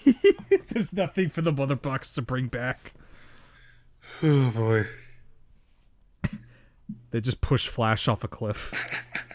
There's 0.69 0.93
nothing 0.93 1.29
for 1.29 1.41
the 1.41 1.51
mother 1.51 1.75
box 1.75 2.13
to 2.13 2.21
bring 2.21 2.47
back. 2.47 2.93
Oh 4.23 4.51
boy. 4.51 4.85
They 7.11 7.21
just 7.21 7.41
push 7.41 7.67
Flash 7.67 8.07
off 8.07 8.23
a 8.23 8.27
cliff. 8.27 8.73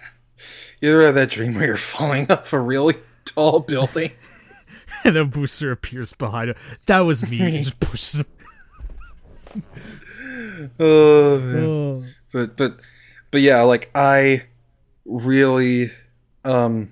You 0.81 0.93
ever 0.93 1.07
had 1.07 1.15
that 1.15 1.31
dream 1.31 1.55
where 1.55 1.67
you're 1.67 1.77
falling 1.77 2.31
off 2.31 2.53
a 2.53 2.61
really 2.61 2.97
tall 3.25 3.61
building? 3.61 4.13
and 5.05 5.17
a 5.17 5.25
Booster 5.25 5.73
appears 5.73 6.13
behind 6.13 6.51
him. 6.51 6.57
That 6.87 7.01
was 7.01 7.29
me. 7.29 7.39
He 7.39 7.63
just 7.63 7.81
pushes 7.81 8.21
him. 8.21 9.63
Oh 10.79 11.41
man. 11.41 11.65
Oh. 11.65 12.05
But 12.33 12.57
but 12.57 12.81
but 13.31 13.41
yeah, 13.41 13.63
like 13.63 13.91
I 13.95 14.45
really 15.07 15.91
um 16.45 16.91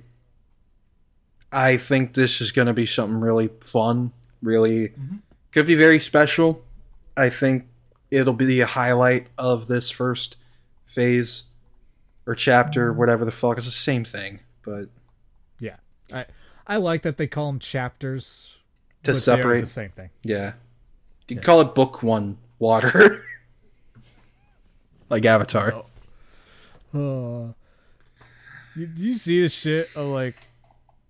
I 1.55 1.77
think 1.77 2.15
this 2.15 2.41
is 2.41 2.51
going 2.51 2.67
to 2.67 2.75
be 2.75 2.85
something 2.85 3.21
really 3.21 3.49
fun, 3.61 4.13
really 4.43 4.89
mm-hmm. 4.89 5.17
could 5.53 5.67
be 5.67 5.77
very 5.77 6.01
special. 6.01 6.65
I 7.17 7.31
think 7.31 7.67
it'll 8.11 8.35
be 8.35 8.61
a 8.61 8.67
highlight 8.67 9.29
of 9.39 9.69
this 9.69 9.89
first 9.91 10.37
phase 10.87 11.45
or 12.27 12.35
chapter, 12.35 12.93
whatever 12.93 13.25
the 13.25 13.31
fuck. 13.31 13.57
It's 13.57 13.67
the 13.67 13.73
same 13.73 14.05
thing, 14.05 14.41
but 14.65 14.89
Yeah. 15.61 15.77
I 16.13 16.27
I 16.67 16.77
like 16.77 17.03
that 17.03 17.19
they 17.19 17.27
call 17.27 17.47
them 17.47 17.61
chapters. 17.61 18.51
to 19.05 19.13
but 19.13 19.13
they 19.13 19.19
are 19.19 19.21
separate, 19.21 19.61
the 19.61 19.67
same 19.67 19.91
thing. 19.91 20.11
yeah. 20.25 20.55
You 21.29 21.37
can 21.37 21.43
call 21.43 21.61
it 21.61 21.75
book 21.75 22.03
one 22.03 22.39
water. 22.59 23.25
like 25.09 25.25
Avatar. 25.25 25.73
Oh. 25.73 26.99
oh. 26.99 27.55
You, 28.77 28.87
do 28.87 29.03
you 29.03 29.19
see 29.19 29.43
the 29.43 29.49
shit 29.49 29.89
of 29.95 30.09
like 30.09 30.44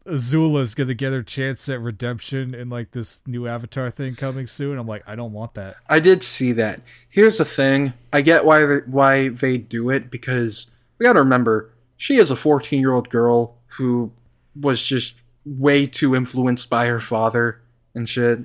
Azula's 0.06 0.74
gonna 0.74 0.94
get 0.94 1.12
her 1.12 1.22
chance 1.22 1.68
at 1.68 1.80
redemption 1.80 2.54
in 2.54 2.68
like 2.68 2.90
this 2.90 3.20
new 3.26 3.46
Avatar 3.48 3.90
thing 3.90 4.14
coming 4.14 4.46
soon? 4.46 4.78
I'm 4.78 4.86
like, 4.86 5.02
I 5.06 5.14
don't 5.16 5.32
want 5.32 5.54
that. 5.54 5.76
I 5.88 5.98
did 6.00 6.22
see 6.22 6.52
that. 6.52 6.80
Here's 7.08 7.38
the 7.38 7.44
thing: 7.44 7.94
I 8.12 8.20
get 8.20 8.44
why 8.44 8.64
they, 8.66 8.76
why 8.86 9.28
they 9.30 9.56
do 9.58 9.88
it 9.90 10.10
because 10.10 10.70
we 10.98 11.04
got 11.04 11.14
to 11.14 11.20
remember 11.20 11.70
she 11.96 12.16
is 12.16 12.30
a 12.30 12.36
14 12.36 12.80
year 12.80 12.92
old 12.92 13.08
girl 13.08 13.56
who 13.78 14.12
was 14.60 14.82
just 14.84 15.14
way 15.46 15.86
too 15.86 16.14
influenced 16.14 16.68
by 16.68 16.86
her 16.86 17.00
father 17.00 17.60
and 17.94 18.08
shit, 18.08 18.40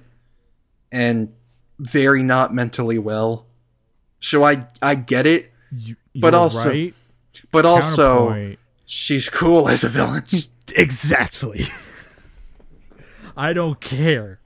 and 0.92 1.34
very 1.78 2.24
not 2.24 2.54
mentally 2.54 2.98
well. 3.00 3.46
So 4.22 4.44
I 4.44 4.66
I 4.82 4.96
get 4.96 5.26
it, 5.26 5.52
You, 5.72 5.96
But 6.16 6.34
you're 6.34 6.42
also- 6.42 6.70
right. 6.70 6.94
but 7.52 7.66
also 7.66 8.28
Counterpoint. 8.30 8.60
she's 8.86 9.30
cool 9.30 9.68
as 9.68 9.84
a 9.84 9.90
villain. 9.90 10.24
exactly. 10.76 11.66
I 13.38 13.54
don't 13.54 13.80
care. 13.80 14.40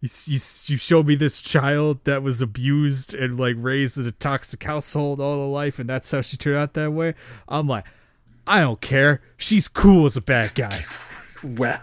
You, 0.00 0.08
you, 0.26 0.34
you 0.34 0.76
show 0.76 1.02
me 1.02 1.16
this 1.16 1.40
child 1.40 2.04
that 2.04 2.22
was 2.22 2.40
abused 2.40 3.14
and 3.14 3.38
like 3.38 3.56
raised 3.58 3.98
in 3.98 4.06
a 4.06 4.12
toxic 4.12 4.62
household 4.62 5.20
all 5.20 5.40
her 5.40 5.46
life, 5.46 5.78
and 5.78 5.88
that's 5.88 6.10
how 6.10 6.20
she 6.20 6.36
turned 6.36 6.56
out 6.56 6.74
that 6.74 6.92
way. 6.92 7.14
I'm 7.48 7.66
like, 7.66 7.84
I 8.46 8.60
don't 8.60 8.80
care. 8.80 9.20
She's 9.36 9.66
cool 9.66 10.06
as 10.06 10.16
a 10.16 10.20
bad 10.20 10.54
guy. 10.54 10.84
well, 11.42 11.80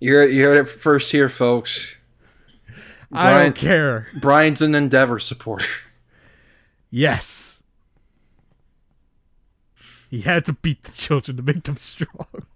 you 0.00 0.14
heard, 0.14 0.32
you 0.32 0.44
heard 0.44 0.58
it 0.58 0.70
first 0.70 1.12
here, 1.12 1.28
folks. 1.28 1.98
I 3.12 3.44
don't 3.44 3.54
care. 3.54 4.08
Brian's 4.20 4.60
an 4.60 4.74
Endeavor 4.74 5.18
supporter. 5.20 5.66
Yes. 6.90 7.43
He 10.10 10.20
had 10.22 10.44
to 10.46 10.52
beat 10.52 10.84
the 10.84 10.92
children 10.92 11.36
to 11.36 11.42
make 11.42 11.64
them 11.64 11.76
strong. 11.78 12.46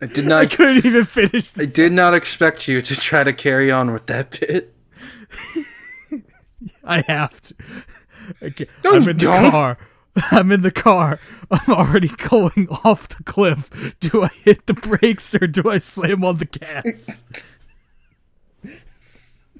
I 0.00 0.06
did 0.06 0.26
not. 0.26 0.42
I 0.42 0.46
couldn't 0.46 0.84
even 0.84 1.04
finish 1.04 1.56
I 1.56 1.64
did 1.66 1.92
not 1.92 2.14
expect 2.14 2.66
you 2.66 2.82
to 2.82 2.96
try 2.96 3.22
to 3.22 3.32
carry 3.32 3.70
on 3.70 3.92
with 3.92 4.06
that 4.06 4.38
bit. 4.40 4.74
I 6.84 7.02
have 7.02 7.40
to. 7.42 7.54
Okay. 8.42 8.66
No, 8.84 8.94
I'm 8.94 9.02
in 9.02 9.04
the 9.04 9.14
don't. 9.14 9.50
car. 9.50 9.78
I'm 10.30 10.52
in 10.52 10.62
the 10.62 10.70
car. 10.70 11.20
I'm 11.50 11.74
already 11.74 12.08
going 12.08 12.68
off 12.84 13.08
the 13.08 13.22
cliff. 13.22 13.70
Do 14.00 14.22
I 14.22 14.28
hit 14.28 14.66
the 14.66 14.74
brakes 14.74 15.34
or 15.34 15.46
do 15.46 15.68
I 15.70 15.78
slam 15.78 16.24
on 16.24 16.38
the 16.38 16.46
gas? 16.46 17.24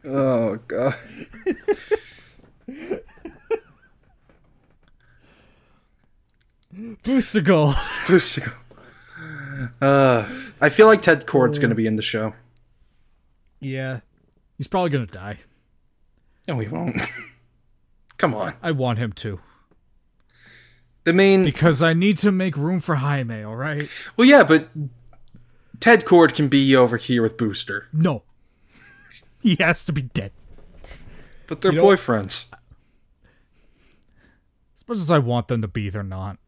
Oh 0.04 0.56
god. 0.66 0.94
Booster 7.02 7.40
Gold. 7.40 7.74
uh, 9.80 10.28
I 10.60 10.68
feel 10.68 10.86
like 10.86 11.02
Ted 11.02 11.26
Kord's 11.26 11.58
gonna 11.58 11.74
be 11.74 11.86
in 11.86 11.96
the 11.96 12.02
show. 12.02 12.34
Yeah. 13.60 14.00
He's 14.58 14.66
probably 14.68 14.90
going 14.90 15.06
to 15.06 15.12
die. 15.12 15.38
No, 16.48 16.56
we 16.56 16.68
won't. 16.68 16.96
Come 18.16 18.34
on. 18.34 18.54
I 18.62 18.70
want 18.72 18.98
him 18.98 19.12
to. 19.14 19.40
The 21.04 21.12
main. 21.12 21.44
Because 21.44 21.82
I 21.82 21.94
need 21.94 22.16
to 22.18 22.30
make 22.32 22.56
room 22.56 22.80
for 22.80 22.96
Jaime, 22.96 23.44
alright? 23.44 23.88
Well, 24.16 24.26
yeah, 24.28 24.42
but 24.44 24.68
Ted 25.80 26.04
Kord 26.04 26.34
can 26.34 26.48
be 26.48 26.74
over 26.76 26.96
here 26.96 27.22
with 27.22 27.36
Booster, 27.36 27.88
No. 27.92 28.22
He 29.42 29.56
has 29.60 29.84
to 29.86 29.92
be 29.92 30.02
dead. 30.02 30.30
but 31.48 31.60
they're 31.60 31.72
You 31.72 31.78
know- 31.78 31.84
boyfriends. 31.84 32.46
As 34.76 34.86
much 34.88 34.98
as 34.98 35.10
I 35.10 35.18
want 35.18 35.48
them 35.48 35.62
to 35.62 35.68
be, 35.68 35.90
they're 35.90 36.02
not. 36.04 36.38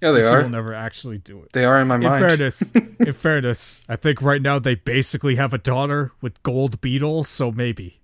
Yeah, 0.00 0.12
they 0.12 0.22
He 0.22 0.30
will 0.34 0.48
never 0.48 0.72
actually 0.72 1.18
do 1.18 1.42
it. 1.42 1.52
They 1.52 1.64
are 1.64 1.78
in 1.80 1.88
my 1.88 1.96
In 1.96 2.02
mind. 2.02 2.24
fairness, 2.24 2.62
in 3.00 3.12
fairness, 3.12 3.82
I 3.88 3.96
think 3.96 4.22
right 4.22 4.40
now 4.40 4.58
they 4.58 4.74
basically 4.74 5.36
have 5.36 5.52
a 5.52 5.58
daughter 5.58 6.12
with 6.22 6.42
gold 6.42 6.80
beetle, 6.80 7.24
so 7.24 7.52
maybe. 7.52 8.00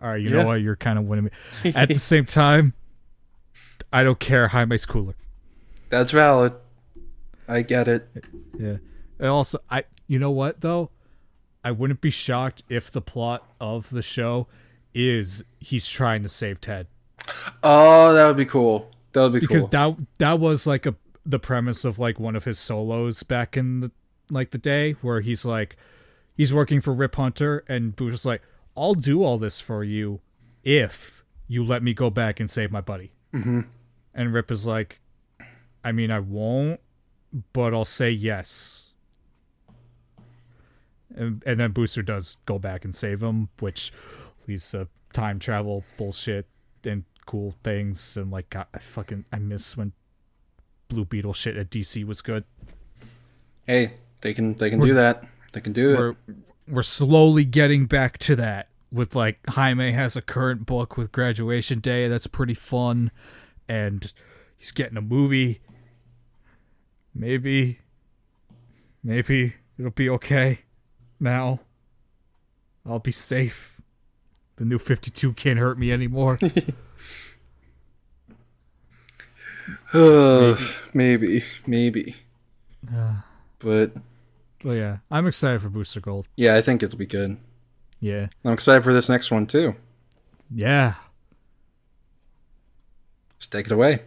All 0.00 0.08
right, 0.10 0.20
you 0.20 0.30
Yeah. 0.30 0.42
know 0.42 0.46
what? 0.46 0.54
You're 0.62 0.76
kind 0.76 0.98
of 0.98 1.04
winning 1.06 1.26
me. 1.64 1.72
At 1.74 1.88
the 1.88 1.98
same 1.98 2.24
time, 2.24 2.72
I 3.92 4.04
don't 4.04 4.20
care. 4.20 4.48
Jaime's 4.48 4.86
cooler. 4.86 5.14
That's 5.88 6.12
valid. 6.12 6.54
I 7.48 7.62
get 7.62 7.88
it. 7.88 8.08
Yeah. 8.58 8.76
And 9.18 9.28
also, 9.28 9.58
I 9.70 9.84
you 10.06 10.18
know 10.18 10.30
what 10.30 10.60
though, 10.60 10.90
I 11.64 11.72
wouldn't 11.72 12.00
be 12.00 12.10
shocked 12.10 12.62
if 12.68 12.90
the 12.90 13.00
plot 13.00 13.44
of 13.60 13.90
the 13.90 14.02
show 14.02 14.46
is 14.94 15.42
he's 15.58 15.86
trying 15.88 16.22
to 16.22 16.28
save 16.28 16.60
Ted. 16.60 16.86
Oh, 17.62 18.12
that 18.14 18.26
would 18.26 18.36
be 18.36 18.44
cool. 18.44 18.90
That 19.12 19.22
would 19.22 19.32
be 19.32 19.40
because 19.40 19.62
cool. 19.62 19.68
that 19.68 19.96
that 20.18 20.40
was 20.40 20.66
like 20.66 20.86
a 20.86 20.94
the 21.24 21.38
premise 21.38 21.84
of 21.84 21.98
like 21.98 22.18
one 22.18 22.36
of 22.36 22.44
his 22.44 22.58
solos 22.58 23.22
back 23.22 23.56
in 23.56 23.80
the 23.80 23.90
like 24.30 24.50
the 24.50 24.58
day 24.58 24.92
where 25.02 25.20
he's 25.20 25.44
like 25.44 25.76
he's 26.36 26.52
working 26.52 26.80
for 26.80 26.92
Rip 26.92 27.16
Hunter 27.16 27.64
and 27.68 27.94
Booster's 27.94 28.24
like 28.24 28.42
I'll 28.76 28.94
do 28.94 29.24
all 29.24 29.38
this 29.38 29.60
for 29.60 29.82
you 29.82 30.20
if 30.62 31.24
you 31.48 31.64
let 31.64 31.82
me 31.82 31.94
go 31.94 32.10
back 32.10 32.38
and 32.38 32.48
save 32.48 32.70
my 32.70 32.80
buddy. 32.80 33.12
Mm-hmm. 33.34 33.62
And 34.14 34.32
Rip 34.32 34.50
is 34.50 34.66
like, 34.66 35.00
I 35.82 35.92
mean, 35.92 36.10
I 36.10 36.20
won't, 36.20 36.80
but 37.52 37.74
I'll 37.74 37.84
say 37.84 38.10
yes. 38.10 38.92
And, 41.14 41.42
and 41.44 41.58
then 41.58 41.72
Booster 41.72 42.02
does 42.02 42.36
go 42.46 42.58
back 42.58 42.84
and 42.84 42.94
save 42.94 43.22
him, 43.22 43.48
which 43.58 43.92
leads 44.46 44.70
to 44.70 44.88
time 45.12 45.38
travel 45.38 45.84
bullshit 45.96 46.46
and 46.84 47.04
cool 47.28 47.54
things. 47.62 48.16
And 48.16 48.30
like, 48.30 48.48
God, 48.48 48.66
I 48.72 48.78
fucking 48.78 49.26
I 49.30 49.38
miss 49.38 49.76
when 49.76 49.92
Blue 50.88 51.04
Beetle 51.04 51.34
shit 51.34 51.58
at 51.58 51.68
DC 51.68 52.04
was 52.04 52.22
good. 52.22 52.44
hey, 53.66 53.92
they 54.22 54.32
can 54.32 54.54
they 54.54 54.70
can 54.70 54.80
do 54.80 54.94
that. 54.94 55.24
They 55.52 55.60
can 55.60 55.74
do 55.74 55.92
it. 55.92 55.98
We're 55.98 56.16
we're 56.66 56.82
slowly 56.82 57.44
getting 57.44 57.84
back 57.84 58.16
to 58.18 58.36
that. 58.36 58.68
With 58.90 59.14
like 59.14 59.46
Jaime 59.50 59.92
has 59.92 60.16
a 60.16 60.22
current 60.22 60.64
book 60.64 60.96
with 60.96 61.12
Graduation 61.12 61.80
Day 61.80 62.08
that's 62.08 62.26
pretty 62.26 62.54
fun, 62.54 63.10
and 63.68 64.10
he's 64.56 64.70
getting 64.70 64.96
a 64.96 65.02
movie. 65.02 65.60
Maybe, 67.14 67.80
maybe 69.04 69.56
it'll 69.78 69.90
be 69.90 70.08
okay. 70.08 70.60
Now, 71.20 71.60
I'll 72.86 73.00
be 73.00 73.10
safe. 73.10 73.78
The 74.56 74.64
new 74.64 74.78
Fifty 74.78 75.10
Two 75.10 75.34
can't 75.34 75.58
hurt 75.58 75.78
me 75.78 75.92
anymore. 75.92 76.38
Uh, 79.92 80.56
maybe, 80.92 81.42
maybe. 81.66 82.14
But 83.58 83.92
But 84.62 84.70
yeah, 84.72 84.98
I'm 85.10 85.26
excited 85.26 85.62
for 85.62 85.68
Booster 85.68 86.00
Gold. 86.00 86.28
Yeah, 86.36 86.56
I 86.56 86.60
think 86.62 86.82
it'll 86.82 86.98
be 86.98 87.06
good. 87.06 87.38
Yeah. 88.00 88.26
I'm 88.44 88.52
excited 88.52 88.84
for 88.84 88.92
this 88.92 89.08
next 89.08 89.30
one 89.30 89.46
too. 89.46 89.74
Yeah. 90.50 90.94
Just 93.38 93.50
take 93.52 93.66
it 93.66 93.72
away. 93.72 94.00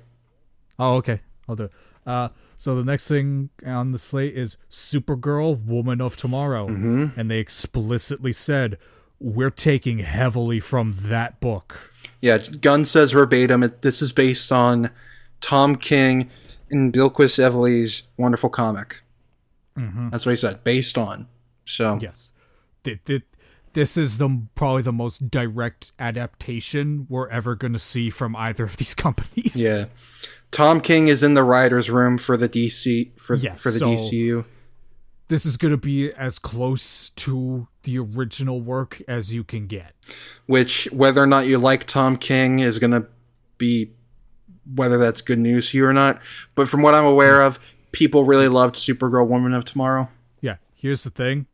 Oh, 0.79 0.95
okay. 0.95 1.21
I'll 1.47 1.55
do 1.55 1.63
it. 1.65 1.71
Uh, 2.05 2.29
so 2.57 2.75
the 2.75 2.83
next 2.83 3.07
thing 3.07 3.49
on 3.65 3.91
the 3.91 3.99
slate 3.99 4.37
is 4.37 4.57
Supergirl, 4.69 5.63
Woman 5.65 6.01
of 6.01 6.15
Tomorrow, 6.17 6.67
Mm-hmm. 6.67 7.19
and 7.19 7.29
they 7.29 7.37
explicitly 7.39 8.33
said 8.33 8.77
we're 9.19 9.49
taking 9.51 9.99
heavily 9.99 10.59
from 10.59 10.95
that 11.01 11.39
book. 11.39 11.91
Yeah, 12.21 12.37
Gunn 12.39 12.85
says 12.85 13.11
verbatim. 13.11 13.63
It, 13.63 13.81
this 13.81 14.01
is 14.01 14.11
based 14.11 14.51
on 14.51 14.89
Tom 15.41 15.75
King 15.75 16.29
and 16.69 16.93
Bilquis 16.93 17.37
Evely's 17.39 18.03
wonderful 18.17 18.49
comic. 18.49 19.01
Mm-hmm. 19.77 20.09
That's 20.09 20.25
what 20.25 20.31
he 20.31 20.35
said. 20.37 20.63
Based 20.63 20.97
on. 20.97 21.27
So 21.65 21.99
Yes. 22.01 22.31
Th- 22.83 22.99
th- 23.05 23.23
This 23.73 23.95
is 23.97 24.17
the 24.17 24.41
probably 24.55 24.81
the 24.81 24.91
most 24.91 25.29
direct 25.31 25.91
adaptation 25.99 27.07
we're 27.09 27.29
ever 27.29 27.55
going 27.55 27.73
to 27.73 27.79
see 27.79 28.09
from 28.09 28.35
either 28.35 28.63
of 28.65 28.77
these 28.77 28.93
companies. 29.05 29.55
yeah, 29.55 29.85
Tom 30.51 30.81
King 30.81 31.07
is 31.07 31.23
in 31.23 31.33
the 31.35 31.43
writers' 31.43 31.89
room 31.89 32.17
for 32.17 32.35
the 32.35 32.49
DC 32.49 33.11
for 33.17 33.35
Yeah, 33.35 33.55
for 33.55 33.71
the 33.71 33.79
so- 33.79 33.87
DCU. 33.87 34.45
This 35.29 35.45
is 35.45 35.55
going 35.55 35.71
to 35.71 35.77
be 35.77 36.11
as 36.11 36.37
close 36.39 37.11
to 37.11 37.69
the 37.83 37.97
original 37.99 38.59
work 38.59 39.01
as 39.07 39.33
you 39.33 39.45
can 39.45 39.65
get. 39.65 39.93
Which, 40.45 40.89
whether 40.91 41.23
or 41.23 41.27
not 41.27 41.47
you 41.47 41.57
like 41.57 41.85
Tom 41.85 42.17
King, 42.17 42.59
is 42.59 42.79
going 42.79 42.91
to 42.91 43.07
be 43.57 43.93
whether 44.75 44.97
that's 44.97 45.21
good 45.21 45.39
news 45.39 45.69
to 45.69 45.77
you 45.77 45.85
or 45.85 45.93
not. 45.93 46.21
But 46.55 46.69
from 46.69 46.81
what 46.81 46.93
I'm 46.93 47.05
aware 47.05 47.41
of, 47.41 47.59
people 47.91 48.23
really 48.23 48.47
loved 48.47 48.75
Supergirl, 48.75 49.27
Woman 49.27 49.53
of 49.53 49.65
Tomorrow. 49.65 50.09
Yeah, 50.41 50.57
here's 50.73 51.03
the 51.03 51.09
thing. 51.09 51.47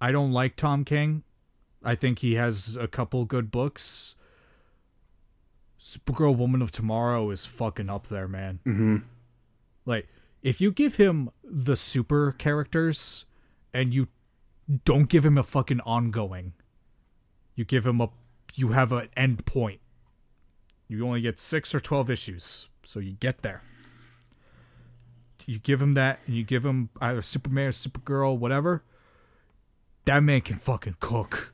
I 0.00 0.12
don't 0.12 0.32
like 0.32 0.56
Tom 0.56 0.84
King. 0.84 1.22
I 1.82 1.94
think 1.94 2.20
he 2.20 2.34
has 2.34 2.76
a 2.76 2.88
couple 2.88 3.24
good 3.24 3.50
books. 3.50 4.14
Supergirl 5.78 6.36
Woman 6.36 6.62
of 6.62 6.70
Tomorrow 6.70 7.30
is 7.30 7.46
fucking 7.46 7.88
up 7.88 8.08
there, 8.08 8.28
man. 8.28 8.60
Mm-hmm. 8.66 8.96
Like, 9.86 10.08
if 10.42 10.60
you 10.60 10.72
give 10.72 10.96
him 10.96 11.30
the 11.42 11.76
super 11.76 12.32
characters 12.32 13.24
and 13.72 13.94
you 13.94 14.08
don't 14.84 15.08
give 15.08 15.24
him 15.24 15.38
a 15.38 15.42
fucking 15.42 15.80
ongoing, 15.80 16.52
you 17.54 17.64
give 17.64 17.86
him 17.86 18.00
a 18.00 18.10
you 18.54 18.68
have 18.68 18.92
an 18.92 19.08
end 19.16 19.46
point. 19.46 19.80
You 20.90 21.06
only 21.06 21.20
get 21.20 21.38
six 21.38 21.72
or 21.72 21.78
twelve 21.78 22.10
issues, 22.10 22.68
so 22.82 22.98
you 22.98 23.12
get 23.12 23.42
there. 23.42 23.62
You 25.46 25.60
give 25.60 25.80
him 25.80 25.94
that, 25.94 26.18
and 26.26 26.34
you 26.34 26.42
give 26.42 26.66
him 26.66 26.88
either 27.00 27.22
Superman 27.22 27.68
or 27.68 27.72
Supergirl, 27.72 28.36
whatever. 28.36 28.82
That 30.04 30.20
man 30.24 30.40
can 30.40 30.58
fucking 30.58 30.96
cook. 30.98 31.52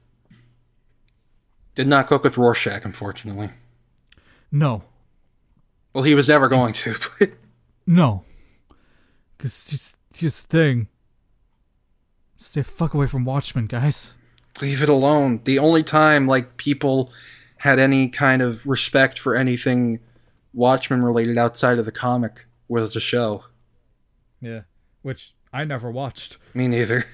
Did 1.75 1.87
not 1.87 2.07
cook 2.07 2.25
with 2.25 2.39
Rorschach, 2.39 2.85
unfortunately. 2.87 3.51
No, 4.51 4.85
Well, 5.93 6.05
he 6.05 6.15
was 6.15 6.29
never 6.29 6.49
going 6.49 6.73
to. 6.73 6.95
But 7.19 7.35
no, 7.87 8.25
because 9.37 9.67
just 9.67 9.97
just 10.15 10.49
the 10.49 10.57
thing. 10.57 10.89
Stay 12.37 12.63
fuck 12.63 12.95
away 12.95 13.07
from 13.07 13.25
Watchmen, 13.27 13.67
guys. 13.67 14.15
leave 14.63 14.83
it 14.83 14.89
alone. 14.89 15.41
The 15.45 15.59
only 15.59 15.83
time 15.83 16.27
like 16.27 16.57
people 16.57 17.11
had 17.67 17.79
any 17.79 18.09
kind 18.09 18.41
of 18.43 18.65
respect 18.67 19.19
for 19.19 19.35
anything 19.35 19.99
Watchmen 20.55 21.03
related 21.03 21.37
outside 21.37 21.79
of 21.79 21.85
the 21.85 21.93
comic 21.93 22.47
was 22.69 22.95
the 22.95 23.01
show. 23.01 23.45
Yeah, 24.41 24.63
which 25.03 25.35
I 25.53 25.65
never 25.65 25.91
watched. 25.91 26.39
Me 26.55 26.69
neither. 26.69 27.05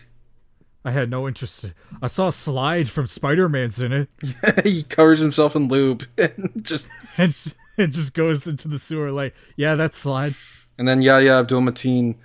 I 0.85 0.91
had 0.91 1.11
no 1.11 1.27
interest. 1.27 1.65
I 2.03 2.07
saw 2.07 2.29
a 2.29 2.33
slide 2.33 2.91
from 2.91 3.07
Spider 3.07 3.49
Man's 3.49 3.81
in 3.81 3.93
it, 3.93 4.09
he 4.65 4.83
covers 4.83 5.21
himself 5.21 5.57
in 5.57 5.69
lube 5.69 6.05
and 6.19 6.53
just 6.61 6.87
and 7.17 7.35
it 7.79 7.89
just 7.89 8.15
goes 8.15 8.47
into 8.47 8.69
the 8.69 8.79
sewer. 8.79 9.11
Like, 9.11 9.35
yeah, 9.57 9.75
that 9.77 9.95
slide. 9.95 10.35
and 10.79 10.87
then 10.87 11.01
Yahya 11.03 11.41
Abdul 11.41 11.63
Mateen 11.63 12.17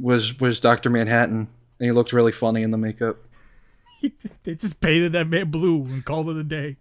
was 0.00 0.38
was 0.40 0.60
Doctor 0.60 0.90
Manhattan 0.90 1.48
and 1.78 1.86
he 1.86 1.92
looked 1.92 2.12
really 2.12 2.32
funny 2.32 2.62
in 2.62 2.70
the 2.72 2.78
makeup. 2.78 3.18
They 4.44 4.54
just 4.54 4.80
painted 4.80 5.12
that 5.12 5.26
man 5.26 5.50
blue 5.50 5.82
and 5.84 6.04
called 6.04 6.28
it 6.28 6.36
a 6.36 6.44
day. 6.44 6.76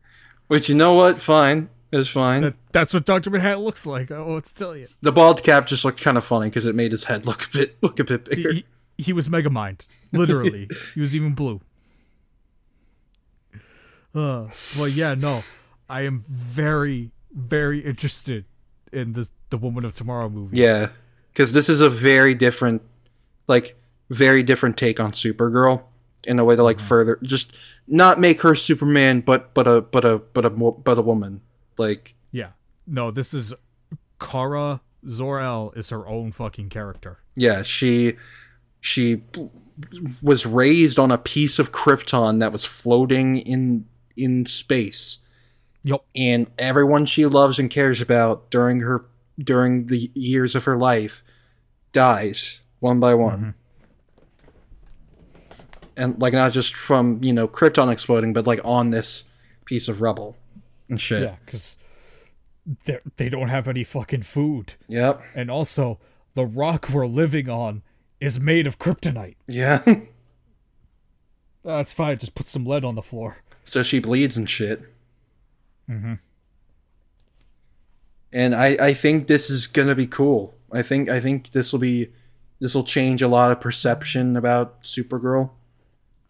Which 0.48 0.70
you 0.70 0.76
know 0.76 0.94
what? 0.94 1.22
Fine. 1.22 1.70
It's 1.92 2.10
fine. 2.10 2.42
That, 2.42 2.56
that's 2.72 2.94
what 2.94 3.06
Doctor 3.06 3.30
Manhattan 3.30 3.64
looks 3.64 3.86
like. 3.86 4.12
I 4.12 4.16
don't 4.16 4.28
know 4.28 4.34
what 4.36 4.46
to 4.46 4.54
tell 4.54 4.76
you. 4.76 4.88
the 5.02 5.12
bald 5.12 5.44
cap 5.44 5.66
just 5.66 5.86
looked 5.86 6.02
kind 6.02 6.18
of 6.18 6.26
funny 6.26 6.50
because 6.50 6.66
it 6.66 6.76
made 6.76 6.92
his 6.92 7.06
head 7.06 7.26
look 7.26 7.46
a 7.46 7.50
bit 7.58 7.78
look 7.82 8.00
a 8.00 8.04
bit 8.04 8.26
bigger. 8.26 8.54
He, 8.54 8.66
he 8.98 9.14
was 9.14 9.30
Megamind, 9.30 9.88
literally. 10.12 10.70
he 10.94 11.00
was 11.00 11.16
even 11.16 11.34
blue. 11.34 11.62
Uh, 14.14 14.48
well, 14.78 14.88
yeah, 14.88 15.14
no, 15.14 15.44
I 15.90 16.02
am 16.02 16.24
very, 16.30 17.12
very 17.34 17.80
interested 17.80 18.46
in 18.92 19.14
the 19.14 19.30
the 19.50 19.58
Woman 19.58 19.86
of 19.86 19.94
Tomorrow 19.94 20.30
movie. 20.30 20.58
Yeah, 20.58 20.90
because 21.32 21.54
this 21.54 21.70
is 21.70 21.82
a 21.82 21.90
very 21.90 22.34
different, 22.34 22.82
like, 23.48 23.78
very 24.10 24.44
different 24.44 24.78
take 24.78 25.00
on 25.00 25.12
Supergirl 25.12 25.84
in 26.26 26.40
a 26.40 26.46
way 26.46 26.56
to 26.56 26.64
like 26.64 26.78
mm-hmm. 26.78 26.88
further 26.88 27.20
just 27.24 27.54
not 27.88 28.20
make 28.20 28.42
her 28.42 28.56
Superman, 28.56 29.22
but 29.22 29.54
but 29.54 29.68
a 29.68 29.82
but 29.82 30.06
a 30.06 30.20
but 30.20 30.46
a 30.46 30.50
but 30.50 30.98
a 30.98 31.02
woman. 31.02 31.42
Like, 31.78 32.16
Yeah. 32.32 32.52
No, 32.88 33.12
this 33.12 33.34
is 33.34 33.54
Kara 34.20 34.82
Zor-El 35.08 35.72
is 35.76 35.90
her 35.90 36.08
own 36.08 36.32
fucking 36.32 36.70
character. 36.70 37.20
yeah, 37.36 37.64
she 37.64 38.16
she 38.80 39.24
was 40.22 40.46
raised 40.46 40.98
on 41.00 41.12
a 41.12 41.18
piece 41.18 41.60
of 41.60 41.72
Krypton 41.72 42.40
that 42.40 42.52
was 42.52 42.64
floating 42.66 43.38
in 43.38 43.86
in 44.16 44.46
space, 44.46 45.20
Yep. 45.84 46.04
and 46.16 46.50
everyone 46.58 47.06
she 47.06 47.26
loves 47.26 47.60
and 47.60 47.70
cares 47.70 48.02
about 48.02 48.50
during 48.50 48.80
her 48.82 49.06
during 49.38 49.88
the 49.88 50.10
years 50.14 50.56
of 50.56 50.64
her 50.64 50.78
life 50.78 51.24
dies 51.92 52.62
one 52.80 53.00
by 53.00 53.14
one. 53.14 53.38
Mm-hmm. 53.38 53.50
And 55.98 56.22
like 56.22 56.34
not 56.34 56.52
just 56.52 56.76
from, 56.76 57.20
you 57.24 57.32
know, 57.34 57.48
Krypton 57.48 57.92
exploding, 57.92 58.34
but 58.34 58.46
like 58.46 58.60
on 58.66 58.90
this 58.90 59.24
piece 59.66 59.88
of 59.88 60.02
rubble 60.02 60.36
and 60.90 61.00
shit. 61.00 61.24
Yeah, 61.24 61.36
because 61.46 61.78
they 62.86 63.00
they 63.18 63.30
don't 63.30 63.50
have 63.50 63.68
any 63.68 63.84
fucking 63.84 64.24
food, 64.24 64.74
Yep. 64.88 65.22
and 65.36 65.50
also 65.50 66.00
the 66.34 66.46
rock 66.46 66.90
we're 66.90 67.08
living 67.08 67.50
on 67.50 67.82
is 68.20 68.40
made 68.40 68.68
of 68.68 68.78
kryptonite. 68.80 69.36
Yeah. 69.48 69.84
That's 71.64 71.92
fine. 71.94 72.18
Just 72.20 72.36
put 72.36 72.48
some 72.48 72.66
lead 72.66 72.84
on 72.84 72.96
the 72.96 73.02
floor. 73.02 73.38
so 73.64 73.82
she 73.84 74.00
bleeds 74.00 74.36
and 74.38 74.50
shit. 74.50 74.84
Mm-hmm. 75.90 76.14
And 78.34 78.54
I, 78.54 78.78
I 78.80 78.94
think 78.94 79.28
this 79.28 79.50
is 79.50 79.66
gonna 79.68 79.96
be 79.96 80.08
cool. 80.08 80.54
I 80.72 80.82
think 80.82 81.10
I 81.10 81.20
think 81.20 81.52
this 81.52 81.72
will 81.72 81.80
be 81.80 82.10
this 82.60 82.76
will 82.76 82.84
change 82.84 83.22
a 83.22 83.28
lot 83.28 83.52
of 83.52 83.62
perception 83.62 84.36
about 84.36 84.84
Supergirl. 84.84 85.52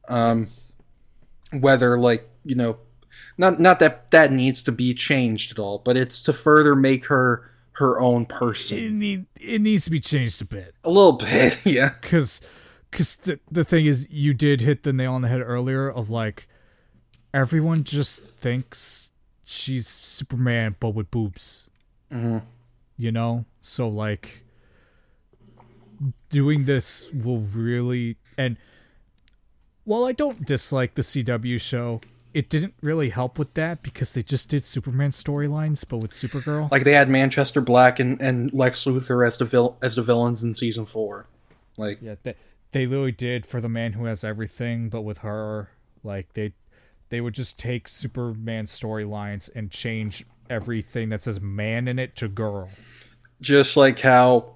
Um, 0.10 0.48
whether 1.52 1.98
like 1.98 2.28
you 2.44 2.56
know, 2.56 2.78
not 3.38 3.60
not 3.60 3.80
that 3.80 4.12
that 4.12 4.32
needs 4.32 4.62
to 4.64 4.72
be 4.72 4.94
changed 4.94 5.52
at 5.52 5.60
all, 5.60 5.80
but 5.80 5.98
it's 5.98 6.22
to 6.24 6.34
further 6.34 6.76
make 6.76 7.06
her 7.08 7.52
her 7.74 8.00
own 8.00 8.26
person 8.26 8.78
It 8.78 8.92
need 8.94 9.26
it 9.36 9.60
needs 9.62 9.84
to 9.86 9.92
be 9.92 10.00
changed 10.00 10.42
a 10.42 10.46
bit. 10.46 10.74
a 10.84 10.90
little 10.90 11.14
bit. 11.14 11.60
Yeah, 11.66 11.90
because 12.02 12.40
because 12.92 13.16
the, 13.18 13.40
the 13.52 13.64
thing 13.66 13.86
is 13.86 14.08
you 14.10 14.34
did 14.34 14.62
hit 14.62 14.84
the 14.84 14.94
nail 14.94 15.14
on 15.14 15.22
the 15.22 15.28
head 15.28 15.42
earlier 15.42 15.90
of 15.90 16.10
like 16.10 16.48
everyone 17.34 17.84
just 17.84 18.24
thinks 18.26 19.10
she's 19.44 19.88
superman 19.88 20.76
but 20.80 20.90
with 20.92 21.12
boobs 21.12 21.70
Mm-hmm. 22.12 22.38
you 22.98 23.12
know 23.12 23.46
so 23.62 23.90
like 23.90 24.44
doing 26.30 26.66
this 26.66 27.08
will 27.14 27.40
really 27.40 28.18
and 28.38 28.58
while 29.86 30.04
i 30.06 30.12
don't 30.12 30.46
dislike 30.46 30.96
the 30.96 31.02
cw 31.02 31.60
show 31.60 32.02
it 32.34 32.50
didn't 32.50 32.74
really 32.82 33.10
help 33.12 33.40
with 33.40 33.54
that 33.54 33.82
because 33.82 34.12
they 34.12 34.22
just 34.22 34.50
did 34.50 34.66
superman 34.66 35.12
storylines 35.12 35.86
but 35.88 35.98
with 35.98 36.12
supergirl 36.12 36.70
like 36.70 36.84
they 36.84 36.92
had 36.92 37.10
Manchester 37.10 37.62
Black 37.62 37.98
and, 38.00 38.22
and 38.22 38.54
Lex 38.54 38.84
Luthor 38.84 39.26
as 39.26 39.38
the 39.38 39.46
vil- 39.46 39.78
as 39.82 39.96
the 39.96 40.02
villains 40.04 40.44
in 40.44 40.54
season 40.54 40.86
four. 40.86 41.28
Like 41.78 42.00
Yeah, 42.02 42.16
they 42.24 42.36
they 42.74 42.86
literally 42.86 43.14
did 43.14 43.46
for 43.46 43.62
the 43.62 43.70
man 43.70 43.94
who 43.94 44.04
has 44.04 44.26
everything, 44.26 44.90
but 44.90 45.04
with 45.04 45.20
her, 45.20 45.70
like 46.04 46.34
they 46.34 46.52
they 47.08 47.22
would 47.22 47.34
just 47.34 47.58
take 47.58 47.88
Superman 47.88 48.66
storylines 48.66 49.50
and 49.56 49.72
change 49.72 50.26
everything 50.50 51.08
that 51.10 51.24
says 51.24 51.40
man 51.40 51.88
in 51.88 52.00
it 52.00 52.18
to 52.18 52.28
girl. 52.28 52.70
just 53.40 53.78
like 53.78 54.00
how 54.02 54.56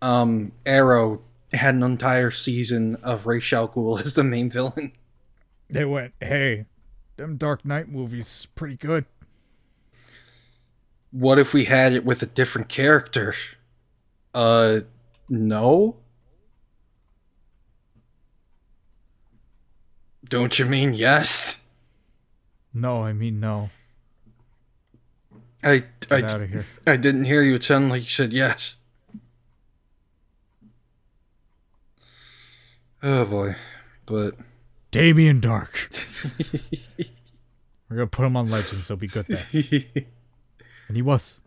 um 0.00 0.52
Arrow 0.64 1.22
had 1.56 1.74
an 1.74 1.82
entire 1.82 2.30
season 2.30 2.96
of 2.96 3.26
Ra's 3.26 3.52
al 3.52 3.68
Ghul 3.68 4.00
as 4.04 4.14
the 4.14 4.24
main 4.24 4.50
villain. 4.50 4.92
They 5.68 5.84
went, 5.84 6.14
hey, 6.20 6.66
them 7.16 7.36
Dark 7.36 7.64
Knight 7.64 7.88
movies 7.88 8.46
pretty 8.54 8.76
good. 8.76 9.04
What 11.10 11.38
if 11.38 11.52
we 11.52 11.64
had 11.64 11.92
it 11.92 12.04
with 12.04 12.22
a 12.22 12.26
different 12.26 12.68
character? 12.68 13.34
Uh 14.34 14.80
no. 15.28 15.96
Don't 20.28 20.58
you 20.58 20.66
mean 20.66 20.92
yes? 20.92 21.62
No, 22.74 23.02
I 23.02 23.12
mean 23.12 23.40
no. 23.40 23.70
I 25.62 25.84
I, 26.10 26.20
Get 26.20 26.50
here. 26.50 26.66
I 26.86 26.96
didn't 26.96 27.24
hear 27.24 27.42
you. 27.42 27.54
It 27.54 27.64
sounded 27.64 27.90
like 27.90 28.02
you 28.02 28.10
said 28.10 28.32
yes. 28.32 28.76
Oh 33.02 33.24
boy, 33.24 33.54
but 34.06 34.34
Damien 34.90 35.40
Darhk. 35.40 35.90
We're 37.88 37.96
gonna 37.96 38.06
put 38.08 38.24
him 38.26 38.36
on 38.36 38.50
Legends. 38.50 38.88
He'll 38.88 38.96
be 38.96 39.06
good 39.06 39.26
there, 39.26 40.04
and 40.88 40.96
he 40.96 41.02
was. 41.02 41.40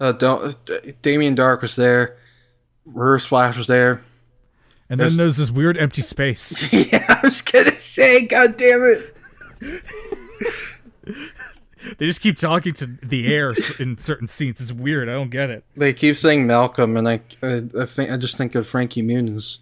uh, 0.00 0.12
don't. 0.12 0.54
Damien 1.02 1.34
Darhk 1.34 1.62
was 1.62 1.76
there. 1.76 2.16
Reverse 2.84 3.24
Flash 3.24 3.56
was 3.56 3.66
there. 3.66 4.02
And 4.90 5.00
There's- 5.00 5.12
then 5.12 5.16
there's 5.18 5.38
this 5.38 5.50
weird 5.50 5.78
empty 5.78 6.02
space. 6.02 6.70
yeah, 6.72 7.06
I 7.08 7.20
was 7.24 7.40
gonna 7.40 7.80
say, 7.80 8.26
God 8.26 8.56
damn 8.58 8.82
it. 8.84 9.14
They 11.98 12.06
just 12.06 12.20
keep 12.22 12.36
talking 12.38 12.72
to 12.74 12.86
the 12.86 13.26
air 13.32 13.52
in 13.78 13.98
certain 13.98 14.26
scenes. 14.26 14.58
It's 14.60 14.72
weird. 14.72 15.08
I 15.08 15.12
don't 15.12 15.28
get 15.30 15.50
it. 15.50 15.64
They 15.76 15.92
keep 15.92 16.16
saying 16.16 16.46
Malcolm, 16.46 16.96
and 16.96 17.06
I, 17.08 17.20
I, 17.42 17.62
I 17.78 17.84
think 17.84 18.10
I 18.10 18.16
just 18.16 18.36
think 18.38 18.54
of 18.54 18.66
Frankie 18.66 19.02
Muniz. 19.02 19.58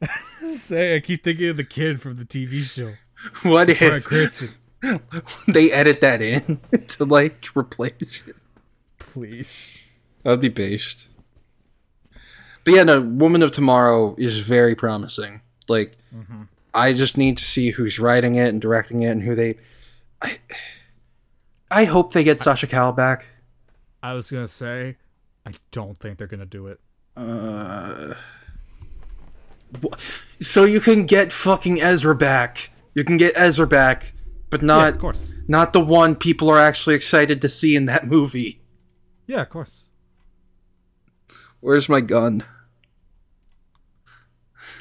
Say, 0.54 0.96
I 0.96 1.00
keep 1.00 1.24
thinking 1.24 1.48
of 1.48 1.56
the 1.56 1.64
kid 1.64 2.00
from 2.00 2.16
the 2.16 2.24
TV 2.24 2.62
show. 2.62 2.92
What 3.48 3.68
if 3.70 3.80
they 5.48 5.72
edit 5.72 6.00
that 6.00 6.22
in 6.22 6.60
to 6.88 7.04
like 7.04 7.48
replace 7.54 8.24
it? 8.26 8.36
Please. 8.98 9.76
That'd 10.22 10.40
be 10.40 10.48
based. 10.48 11.08
But 12.64 12.74
yeah, 12.74 12.84
no, 12.84 13.00
Woman 13.00 13.42
of 13.42 13.50
Tomorrow 13.50 14.14
is 14.18 14.40
very 14.40 14.74
promising. 14.74 15.40
Like, 15.68 15.96
mm-hmm. 16.14 16.42
I 16.74 16.92
just 16.92 17.16
need 17.16 17.38
to 17.38 17.44
see 17.44 17.70
who's 17.70 17.98
writing 17.98 18.36
it 18.36 18.48
and 18.48 18.60
directing 18.60 19.02
it 19.02 19.10
and 19.10 19.22
who 19.22 19.34
they. 19.34 19.56
I, 20.22 20.38
I 21.70 21.84
hope 21.84 22.12
they 22.12 22.24
get 22.24 22.40
Sasha 22.40 22.66
Calle 22.66 22.92
back. 22.92 23.26
I 24.02 24.12
was 24.12 24.30
gonna 24.30 24.48
say, 24.48 24.96
I 25.44 25.52
don't 25.72 25.98
think 25.98 26.18
they're 26.18 26.26
gonna 26.26 26.46
do 26.46 26.68
it. 26.68 26.80
Uh, 27.16 28.14
So 30.40 30.64
you 30.64 30.80
can 30.80 31.06
get 31.06 31.32
fucking 31.32 31.80
Ezra 31.80 32.14
back. 32.14 32.70
You 32.94 33.04
can 33.04 33.16
get 33.16 33.32
Ezra 33.36 33.66
back, 33.66 34.12
but 34.50 34.60
yeah, 34.62 34.66
not 34.66 34.94
of 34.94 35.00
course. 35.00 35.34
not 35.46 35.72
the 35.72 35.80
one 35.80 36.14
people 36.14 36.48
are 36.50 36.58
actually 36.58 36.94
excited 36.94 37.40
to 37.42 37.48
see 37.48 37.76
in 37.76 37.86
that 37.86 38.06
movie. 38.06 38.60
Yeah, 39.26 39.42
of 39.42 39.50
course. 39.50 39.86
Where's 41.60 41.88
my 41.88 42.00
gun? 42.00 42.44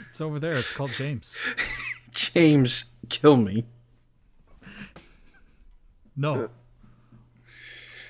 It's 0.09 0.21
over 0.21 0.39
there. 0.39 0.55
It's 0.55 0.73
called 0.73 0.91
James. 0.91 1.37
James, 2.11 2.85
kill 3.09 3.37
me. 3.37 3.65
No. 6.15 6.49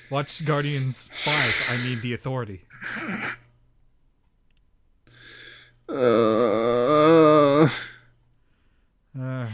Watch 0.09 0.45
Guardians 0.45 1.09
Five. 1.11 1.53
I 1.69 1.83
mean, 1.83 1.99
the 2.01 2.13
Authority. 2.13 2.63
Uh, 5.89 7.69
Uh, 9.19 9.47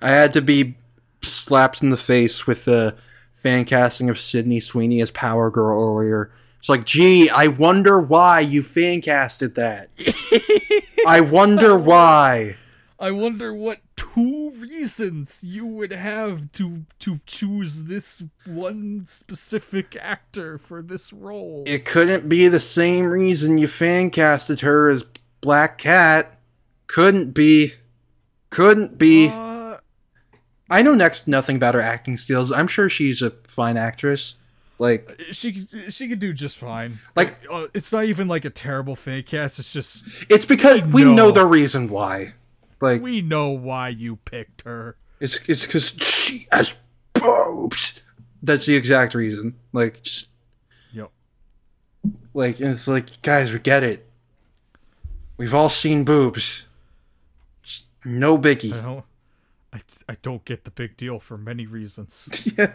I 0.00 0.08
had 0.10 0.32
to 0.32 0.42
be 0.42 0.74
slapped 1.22 1.82
in 1.82 1.90
the 1.90 1.96
face 1.96 2.46
with 2.46 2.64
the 2.64 2.96
fan 3.32 3.64
casting 3.64 4.10
of 4.10 4.18
Sydney 4.18 4.60
Sweeney 4.60 5.00
as 5.00 5.10
Power 5.10 5.50
Girl 5.50 5.78
earlier. 5.96 6.32
It's 6.58 6.68
like, 6.68 6.84
gee, 6.84 7.28
I 7.28 7.46
wonder 7.46 8.00
why 8.00 8.40
you 8.40 8.62
fan 8.62 9.02
casted 9.02 9.54
that. 9.54 9.90
I 11.06 11.20
wonder 11.20 11.76
why. 11.78 12.56
I 12.98 13.10
wonder 13.10 13.52
what 13.52 13.80
two 13.96 14.50
reasons 14.56 15.40
you 15.44 15.66
would 15.66 15.92
have 15.92 16.50
to 16.52 16.86
to 17.00 17.20
choose 17.26 17.84
this 17.84 18.22
one 18.46 19.04
specific 19.06 19.96
actor 20.00 20.58
for 20.58 20.80
this 20.80 21.12
role. 21.12 21.64
It 21.66 21.84
couldn't 21.84 22.28
be 22.28 22.48
the 22.48 22.60
same 22.60 23.04
reason 23.06 23.58
you 23.58 23.68
fan 23.68 24.10
casted 24.10 24.60
her 24.60 24.88
as 24.88 25.04
Black 25.44 25.78
Cat. 25.78 26.38
Couldn't 26.86 27.32
be. 27.34 27.74
Couldn't 28.50 28.98
be. 28.98 29.28
Uh, 29.28 29.76
I 30.70 30.80
know 30.82 30.94
next 30.94 31.28
nothing 31.28 31.56
about 31.56 31.74
her 31.74 31.80
acting 31.80 32.16
skills. 32.16 32.50
I'm 32.50 32.66
sure 32.66 32.88
she's 32.88 33.20
a 33.20 33.30
fine 33.46 33.76
actress. 33.76 34.36
Like, 34.78 35.20
she 35.32 35.52
could- 35.66 35.92
she 35.92 36.08
could 36.08 36.18
do 36.18 36.32
just 36.32 36.56
fine. 36.58 36.98
Like- 37.14 37.36
uh, 37.50 37.66
it's 37.74 37.92
not 37.92 38.06
even 38.06 38.26
like 38.26 38.44
a 38.44 38.50
terrible 38.50 38.96
fan 38.96 39.22
cast. 39.22 39.58
It's 39.58 39.72
just 39.72 40.02
it's 40.28 40.44
because 40.46 40.80
we 40.82 41.04
know. 41.04 41.14
know 41.14 41.30
the 41.30 41.46
reason 41.46 41.88
why. 41.88 42.34
Like, 42.80 43.02
we 43.02 43.20
know 43.22 43.50
why 43.50 43.90
you 43.90 44.16
picked 44.16 44.62
her. 44.62 44.96
It's 45.20 45.38
it's 45.48 45.66
because 45.66 45.88
she 46.02 46.46
has 46.50 46.74
boobs. 47.12 48.00
That's 48.42 48.66
the 48.66 48.76
exact 48.76 49.14
reason. 49.14 49.54
Like, 49.72 50.02
just 50.02 50.28
Yep. 50.92 51.10
like 52.34 52.60
and 52.60 52.70
it's 52.70 52.88
like, 52.88 53.20
guys, 53.22 53.52
we 53.52 53.58
get 53.58 53.84
it. 53.84 54.08
We've 55.36 55.54
all 55.54 55.68
seen 55.68 56.04
boobs. 56.04 56.66
No 58.04 58.36
I 58.36 58.40
biggie. 58.40 58.82
don't. 58.82 59.04
I, 59.72 59.80
I 60.08 60.16
don't 60.22 60.44
get 60.44 60.64
the 60.64 60.70
big 60.70 60.96
deal 60.96 61.18
for 61.18 61.36
many 61.36 61.66
reasons. 61.66 62.48
yeah. 62.58 62.72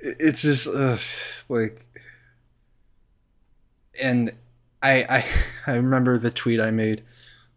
It's 0.00 0.42
just 0.42 0.66
uh, 0.66 0.96
like, 1.52 1.80
and 4.00 4.32
I 4.82 5.04
I 5.08 5.24
I 5.72 5.76
remember 5.76 6.18
the 6.18 6.30
tweet 6.30 6.60
I 6.60 6.70
made 6.70 7.02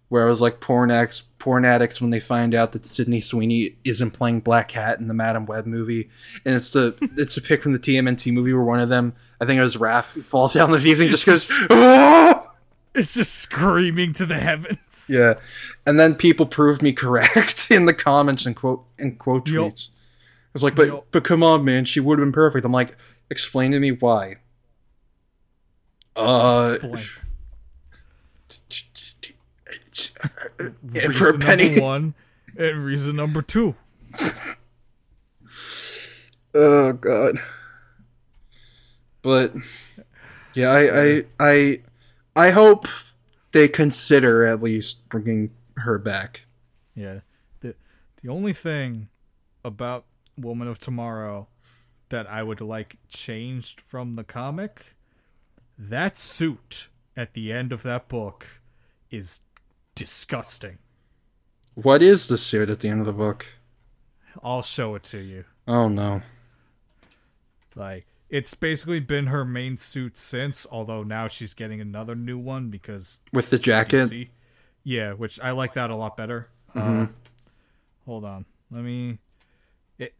where 0.09 0.27
I 0.27 0.29
was 0.29 0.41
like, 0.41 0.59
porn 0.59 0.91
addicts, 0.91 1.21
porn 1.39 1.63
addicts 1.63 2.01
when 2.01 2.09
they 2.09 2.19
find 2.19 2.53
out 2.53 2.73
that 2.73 2.85
Sydney 2.85 3.21
Sweeney 3.21 3.77
isn't 3.85 4.11
playing 4.11 4.41
Black 4.41 4.67
Cat 4.67 4.99
in 4.99 5.07
the 5.07 5.13
Madame 5.13 5.45
Web 5.45 5.65
movie, 5.65 6.09
and 6.43 6.55
it's 6.55 6.71
the 6.71 6.95
it's 7.17 7.37
a 7.37 7.41
pic 7.41 7.63
from 7.63 7.73
the 7.73 7.79
TMNT 7.79 8.33
movie 8.33 8.53
where 8.53 8.63
one 8.63 8.79
of 8.79 8.89
them, 8.89 9.13
I 9.39 9.45
think 9.45 9.59
it 9.59 9.63
was 9.63 9.77
Raph, 9.77 10.21
falls 10.23 10.53
down 10.53 10.71
the 10.71 10.77
and 10.77 11.09
just 11.09 11.25
goes, 11.25 11.51
"Oh!" 11.69 12.40
It's 12.93 13.13
just 13.13 13.33
screaming 13.35 14.13
to 14.13 14.25
the 14.25 14.37
heavens. 14.39 15.07
yeah, 15.09 15.35
and 15.85 15.99
then 15.99 16.15
people 16.15 16.45
proved 16.45 16.81
me 16.81 16.93
correct 16.93 17.67
in 17.71 17.85
the 17.85 17.93
comments 17.93 18.45
and 18.45 18.55
quote 18.55 18.83
and 18.99 19.17
quote 19.19 19.47
Yup. 19.49 19.73
tweets. 19.73 19.87
I 19.89 20.53
was 20.53 20.63
like, 20.63 20.75
but 20.75 20.87
Yup. 20.87 21.07
but 21.11 21.23
come 21.23 21.43
on, 21.43 21.63
man, 21.63 21.85
she 21.85 21.99
would 21.99 22.19
have 22.19 22.25
been 22.25 22.31
perfect. 22.33 22.65
I'm 22.65 22.71
like, 22.71 22.95
explain 23.29 23.71
to 23.71 23.79
me 23.79 23.91
why. 23.91 24.35
Uh, 26.15 26.77
and 30.95 31.15
for 31.15 31.29
a 31.29 31.37
penny. 31.37 31.69
number 31.69 31.81
one 31.85 32.13
and 32.57 32.83
reason 32.83 33.15
number 33.15 33.41
two. 33.41 33.75
Oh 36.53 36.93
god. 36.93 37.37
But 39.21 39.53
yeah, 40.53 40.69
I 40.71 40.81
I 41.01 41.25
I 41.39 41.79
I 42.35 42.51
hope 42.51 42.87
they 43.51 43.67
consider 43.67 44.45
at 44.45 44.61
least 44.61 45.09
bringing 45.09 45.51
her 45.77 45.97
back. 45.97 46.45
Yeah. 46.95 47.19
The 47.59 47.75
the 48.21 48.29
only 48.29 48.53
thing 48.53 49.09
about 49.63 50.05
Woman 50.37 50.67
of 50.67 50.79
Tomorrow 50.79 51.47
that 52.09 52.29
I 52.29 52.43
would 52.43 52.61
like 52.61 52.97
changed 53.09 53.81
from 53.81 54.15
the 54.15 54.23
comic, 54.23 54.95
that 55.77 56.17
suit 56.17 56.89
at 57.15 57.33
the 57.33 57.51
end 57.51 57.71
of 57.71 57.83
that 57.83 58.07
book 58.07 58.47
is 59.09 59.39
disgusting. 59.95 60.77
What 61.73 62.01
is 62.01 62.27
the 62.27 62.37
suit 62.37 62.69
at 62.69 62.81
the 62.81 62.89
end 62.89 62.99
of 62.99 63.05
the 63.05 63.13
book? 63.13 63.45
I'll 64.43 64.61
show 64.61 64.95
it 64.95 65.03
to 65.03 65.19
you. 65.19 65.45
Oh 65.67 65.87
no. 65.87 66.21
Like 67.75 68.05
it's 68.31 68.53
basically 68.55 68.99
been 69.01 69.27
her 69.27 69.43
main 69.45 69.77
suit 69.77 70.17
since, 70.17 70.65
although 70.71 71.03
now 71.03 71.27
she's 71.27 71.53
getting 71.53 71.79
another 71.81 72.15
new 72.15 72.39
one 72.39 72.69
because 72.69 73.19
With 73.31 73.49
the 73.51 73.59
jacket? 73.59 74.09
DC. 74.09 74.29
Yeah, 74.83 75.11
which 75.13 75.39
I 75.39 75.51
like 75.51 75.73
that 75.75 75.89
a 75.91 75.95
lot 75.95 76.17
better. 76.17 76.47
Uh, 76.73 77.07
hold 78.05 78.23
on, 78.25 78.45
let 78.71 78.83
me. 78.83 79.19
It, 79.99 80.15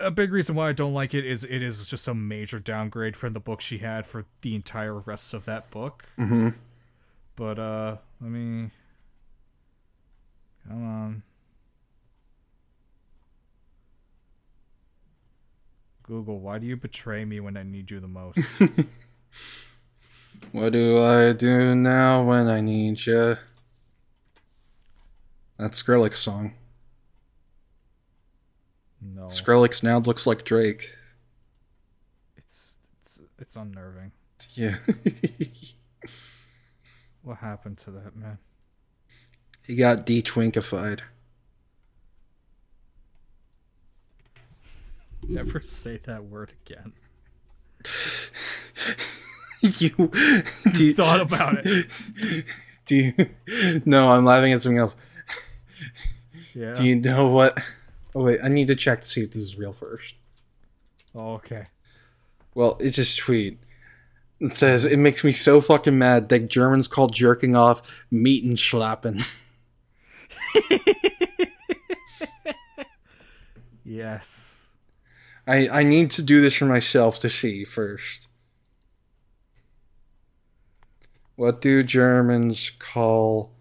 a 0.00 0.10
big 0.10 0.32
reason 0.32 0.56
why 0.56 0.70
I 0.70 0.72
don't 0.72 0.94
like 0.94 1.12
it 1.14 1.24
is 1.26 1.44
it 1.44 1.62
is 1.62 1.86
just 1.86 2.08
a 2.08 2.14
major 2.14 2.58
downgrade 2.58 3.14
from 3.16 3.34
the 3.34 3.40
book 3.40 3.60
she 3.60 3.78
had 3.78 4.06
for 4.06 4.24
the 4.40 4.54
entire 4.54 4.94
rest 4.98 5.34
of 5.34 5.44
that 5.44 5.70
book. 5.70 6.06
Mhm. 6.18 6.54
But 7.36 7.58
uh, 7.58 7.96
let 8.20 8.30
me. 8.30 8.70
Come 10.66 10.86
on. 10.86 11.22
Google, 16.10 16.40
why 16.40 16.58
do 16.58 16.66
you 16.66 16.76
betray 16.76 17.24
me 17.24 17.38
when 17.38 17.56
I 17.56 17.62
need 17.62 17.88
you 17.88 18.00
the 18.00 18.08
most? 18.08 18.40
What 20.52 20.72
do 20.72 21.00
I 21.00 21.32
do 21.32 21.76
now 21.76 22.24
when 22.24 22.48
I 22.48 22.60
need 22.60 23.06
you? 23.06 23.36
That's 25.56 25.80
Skrillex 25.80 26.16
song. 26.16 26.54
No, 29.00 29.26
Skrillex 29.26 29.84
now 29.84 29.98
looks 29.98 30.26
like 30.26 30.44
Drake. 30.44 30.90
it's 32.36 32.78
it's 33.02 33.20
it's 33.38 33.54
unnerving. 33.54 34.10
Yeah. 34.54 34.76
What 37.22 37.36
happened 37.36 37.76
to 37.78 37.90
that 37.90 38.16
man? 38.16 38.38
He 39.62 39.76
got 39.76 40.06
de-twinkified. 40.06 41.00
Never 45.34 45.60
say 45.60 46.00
that 46.04 46.24
word 46.24 46.52
again. 46.66 46.92
you, 49.60 50.10
do 50.72 50.84
you, 50.84 50.94
Thought 50.94 51.20
about 51.20 51.58
it. 51.64 51.86
do 52.84 52.96
you, 52.96 53.14
no, 53.84 54.10
I'm 54.10 54.24
laughing 54.24 54.52
at 54.52 54.62
something 54.62 54.78
else. 54.78 54.96
Yeah. 56.54 56.74
Do 56.74 56.84
you 56.84 56.96
know 56.96 57.28
what? 57.28 57.58
Oh 58.14 58.24
wait, 58.24 58.40
I 58.42 58.48
need 58.48 58.66
to 58.68 58.74
check 58.74 59.02
to 59.02 59.06
see 59.06 59.22
if 59.22 59.30
this 59.30 59.42
is 59.42 59.56
real 59.56 59.72
first. 59.72 60.16
oh, 61.14 61.34
okay. 61.34 61.66
Well, 62.54 62.76
it's 62.80 62.96
just 62.96 63.18
tweet. 63.18 63.60
It 64.40 64.56
says 64.56 64.84
it 64.84 64.96
makes 64.96 65.22
me 65.22 65.32
so 65.32 65.60
fucking 65.60 65.96
mad 65.96 66.28
that 66.30 66.48
Germans 66.48 66.88
call 66.88 67.06
jerking 67.06 67.54
off 67.54 67.82
meat 68.10 68.42
and 68.42 68.56
schlappen. 68.56 69.24
Yes. 73.90 74.59
I 75.46 75.68
I 75.68 75.82
need 75.82 76.10
to 76.12 76.22
do 76.22 76.40
this 76.40 76.54
for 76.54 76.66
myself 76.66 77.18
to 77.20 77.30
see 77.30 77.64
first. 77.64 78.28
What 81.36 81.60
do 81.60 81.82
Germans 81.82 82.70
call 82.78 83.52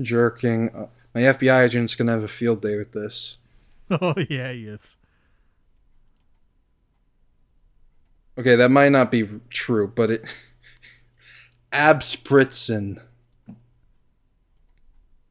jerking? 0.00 0.70
o- 0.74 0.90
My 1.14 1.22
FBI 1.22 1.64
agent's 1.64 1.94
gonna 1.96 2.12
have 2.12 2.22
a 2.22 2.28
field 2.28 2.62
day 2.62 2.76
with 2.76 2.92
this. 2.92 3.38
Oh 3.90 4.14
yeah, 4.28 4.50
yes. 4.50 4.98
Okay, 8.38 8.54
that 8.54 8.70
might 8.70 8.90
not 8.92 9.10
be 9.10 9.26
true, 9.48 9.88
but 9.88 10.10
it 10.10 10.24
abspritzen. 11.72 13.02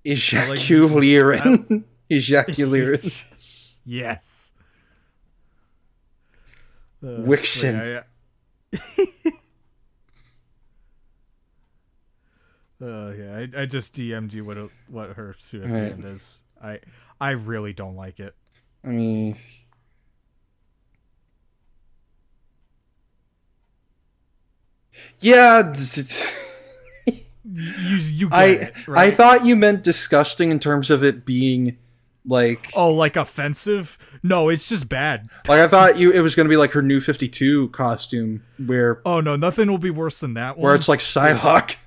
Ejaculering. 0.03 1.83
Ejaculering. 2.09 3.23
yes. 3.85 4.46
Uh, 7.03 7.21
Wixen. 7.25 7.73
wait, 7.79 8.03
I- 8.73 9.31
Uh, 12.79 13.09
yeah, 13.17 13.37
I, 13.55 13.61
I 13.61 13.65
just 13.65 13.95
DM'd 13.95 14.33
you 14.33 14.45
what 14.45 14.57
what 14.87 15.09
her 15.13 15.35
pseudonym 15.39 15.99
Right. 16.01 16.11
is. 16.11 16.41
I 16.61 16.79
I 17.19 17.31
really 17.31 17.73
don't 17.73 17.95
like 17.95 18.19
it. 18.19 18.35
I 18.83 18.89
mean, 18.89 19.35
yeah. 25.19 25.73
You 27.49 27.95
you 27.95 28.29
I 28.29 28.43
it, 28.45 28.75
I 28.89 29.09
thought 29.09 29.45
you 29.45 29.55
meant 29.55 29.81
disgusting 29.81 30.51
in 30.51 30.59
terms 30.59 30.91
of 30.91 31.01
it 31.01 31.25
being 31.25 31.77
like 32.27 32.69
oh 32.75 32.91
like 32.93 33.15
offensive. 33.15 33.97
No, 34.21 34.49
it's 34.49 34.67
just 34.69 34.89
bad. 34.89 35.29
like 35.47 35.59
I 35.61 35.67
thought 35.67 35.97
you 35.97 36.11
it 36.11 36.19
was 36.21 36.35
gonna 36.35 36.49
be 36.49 36.57
like 36.57 36.71
her 36.73 36.81
new 36.81 36.99
Fifty 36.99 37.27
Two 37.27 37.69
costume 37.69 38.43
where 38.63 39.01
Oh 39.05 39.21
no, 39.21 39.35
nothing 39.35 39.69
will 39.69 39.77
be 39.77 39.89
worse 39.89 40.19
than 40.19 40.33
that 40.35 40.57
one. 40.57 40.63
where 40.65 40.75
it's 40.75 40.87
like 40.89 40.99
Psylocke. 40.99 41.77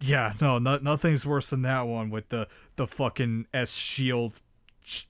Yeah, 0.00 0.34
no, 0.42 0.58
no, 0.58 0.76
nothing's 0.78 1.24
worse 1.24 1.48
than 1.50 1.62
that 1.62 1.82
one 1.86 2.10
with 2.10 2.28
the 2.28 2.48
the 2.76 2.86
fucking 2.86 3.46
S 3.54 3.72
shield 3.74 4.40
sh- 4.84 5.04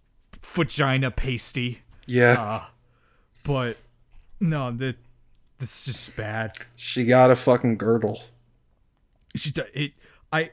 vagina 0.45 1.11
pasty. 1.11 1.81
Yeah, 2.07 2.41
Uh, 2.41 2.65
but 3.43 3.77
no, 4.39 4.71
the 4.71 4.95
this 5.59 5.81
is 5.81 5.85
just 5.97 6.17
bad. 6.17 6.53
she 6.77 7.05
got 7.05 7.33
a 7.33 7.37
fucking 7.37 7.79
girdle. 7.79 8.23
She 9.35 9.53
it 9.75 9.93
I 10.33 10.51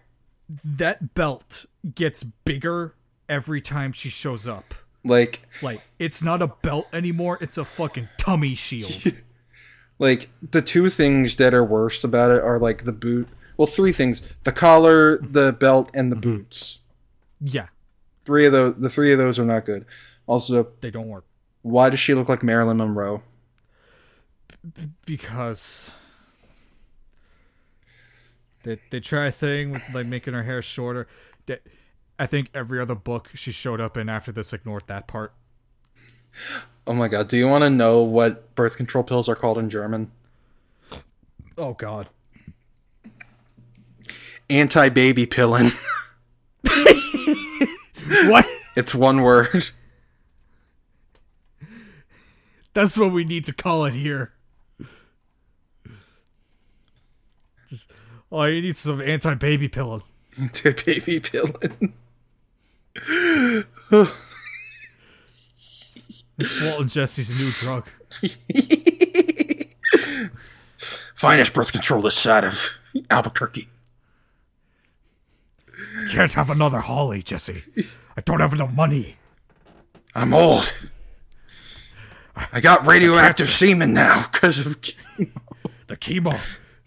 that 0.63 1.13
belt 1.13 1.65
gets 1.93 2.23
bigger 2.23 2.95
every 3.27 3.61
time 3.61 3.91
she 3.91 4.09
shows 4.09 4.47
up. 4.47 4.73
Like 5.03 5.41
Like 5.61 5.81
it's 5.99 6.23
not 6.23 6.41
a 6.41 6.47
belt 6.47 6.87
anymore; 6.93 7.37
it's 7.41 7.57
a 7.57 7.65
fucking 7.65 8.09
tummy 8.17 8.55
shield. 8.55 9.03
like 9.99 10.29
the 10.51 10.61
two 10.61 10.89
things 10.89 11.35
that 11.35 11.53
are 11.53 11.63
worst 11.63 12.03
about 12.03 12.31
it 12.31 12.41
are 12.41 12.59
like 12.59 12.85
the 12.85 12.93
boot. 12.93 13.27
Well, 13.57 13.67
three 13.67 13.91
things: 13.91 14.21
the 14.43 14.51
collar, 14.51 15.17
the 15.17 15.53
belt, 15.53 15.91
and 15.93 16.11
the 16.11 16.15
mm-hmm. 16.15 16.37
boots. 16.37 16.79
yeah, 17.41 17.67
Three 18.25 18.45
of 18.45 18.53
those, 18.53 18.75
the 18.77 18.89
three 18.89 19.11
of 19.11 19.17
those 19.17 19.37
are 19.37 19.45
not 19.45 19.65
good. 19.65 19.85
Also, 20.25 20.69
they 20.79 20.89
don't 20.89 21.09
work 21.09 21.25
why 21.63 21.89
does 21.89 21.99
she 21.99 22.13
look 22.13 22.29
like 22.29 22.43
Marilyn 22.43 22.77
Monroe? 22.77 23.23
because 25.05 25.91
they 28.63 28.79
they 28.91 29.01
try 29.01 29.27
a 29.27 29.31
thing 29.31 29.71
with 29.71 29.81
like 29.93 30.05
making 30.05 30.33
her 30.33 30.43
hair 30.43 30.61
shorter. 30.61 31.07
That 31.47 31.63
I 32.19 32.25
think 32.25 32.49
every 32.53 32.79
other 32.79 32.95
book 32.95 33.31
she 33.33 33.51
showed 33.51 33.81
up 33.81 33.97
in 33.97 34.09
after 34.09 34.31
this 34.31 34.53
ignored 34.53 34.83
that 34.87 35.07
part. 35.07 35.33
Oh 36.85 36.93
my 36.93 37.07
god, 37.07 37.27
do 37.27 37.37
you 37.37 37.47
want 37.47 37.63
to 37.63 37.69
know 37.69 38.01
what 38.01 38.55
birth 38.55 38.77
control 38.77 39.03
pills 39.03 39.29
are 39.29 39.35
called 39.35 39.57
in 39.57 39.69
German? 39.69 40.11
Oh 41.57 41.73
God. 41.73 42.09
Anti 44.49 44.89
baby 44.89 45.25
pillin. 45.25 45.71
What? 48.25 48.45
it's 48.75 48.93
one 48.93 49.21
word. 49.21 49.69
That's 52.73 52.97
what 52.97 53.11
we 53.11 53.23
need 53.23 53.45
to 53.45 53.53
call 53.53 53.85
it 53.85 53.93
here. 53.93 54.33
Just, 57.69 57.91
oh, 58.31 58.43
you 58.43 58.61
need 58.61 58.75
some 58.75 59.01
anti-baby 59.01 59.67
pillow. 59.67 60.03
Anti 60.39 60.71
baby 60.71 61.19
pillin. 61.19 61.93
It's 62.95 63.65
Walt 66.63 66.81
and 66.81 66.89
Jesse's 66.89 67.37
new 67.37 67.51
drug. 67.51 67.87
Finest 71.15 71.53
birth 71.53 71.71
control 71.71 72.01
this 72.01 72.15
side 72.15 72.43
of 72.43 72.77
Albuquerque. 73.09 73.69
Can't 76.11 76.33
have 76.33 76.49
another 76.49 76.79
Holly, 76.81 77.21
Jesse. 77.21 77.63
I 78.17 78.21
don't 78.21 78.39
have 78.39 78.53
enough 78.53 78.73
money. 78.73 79.17
I'm 80.15 80.33
old. 80.33 80.73
I 82.35 82.59
got 82.59 82.85
radioactive 82.85 83.47
semen 83.49 83.93
now 83.93 84.27
because 84.31 84.65
of. 84.65 84.81
The 85.87 85.97
chemo, 85.97 86.39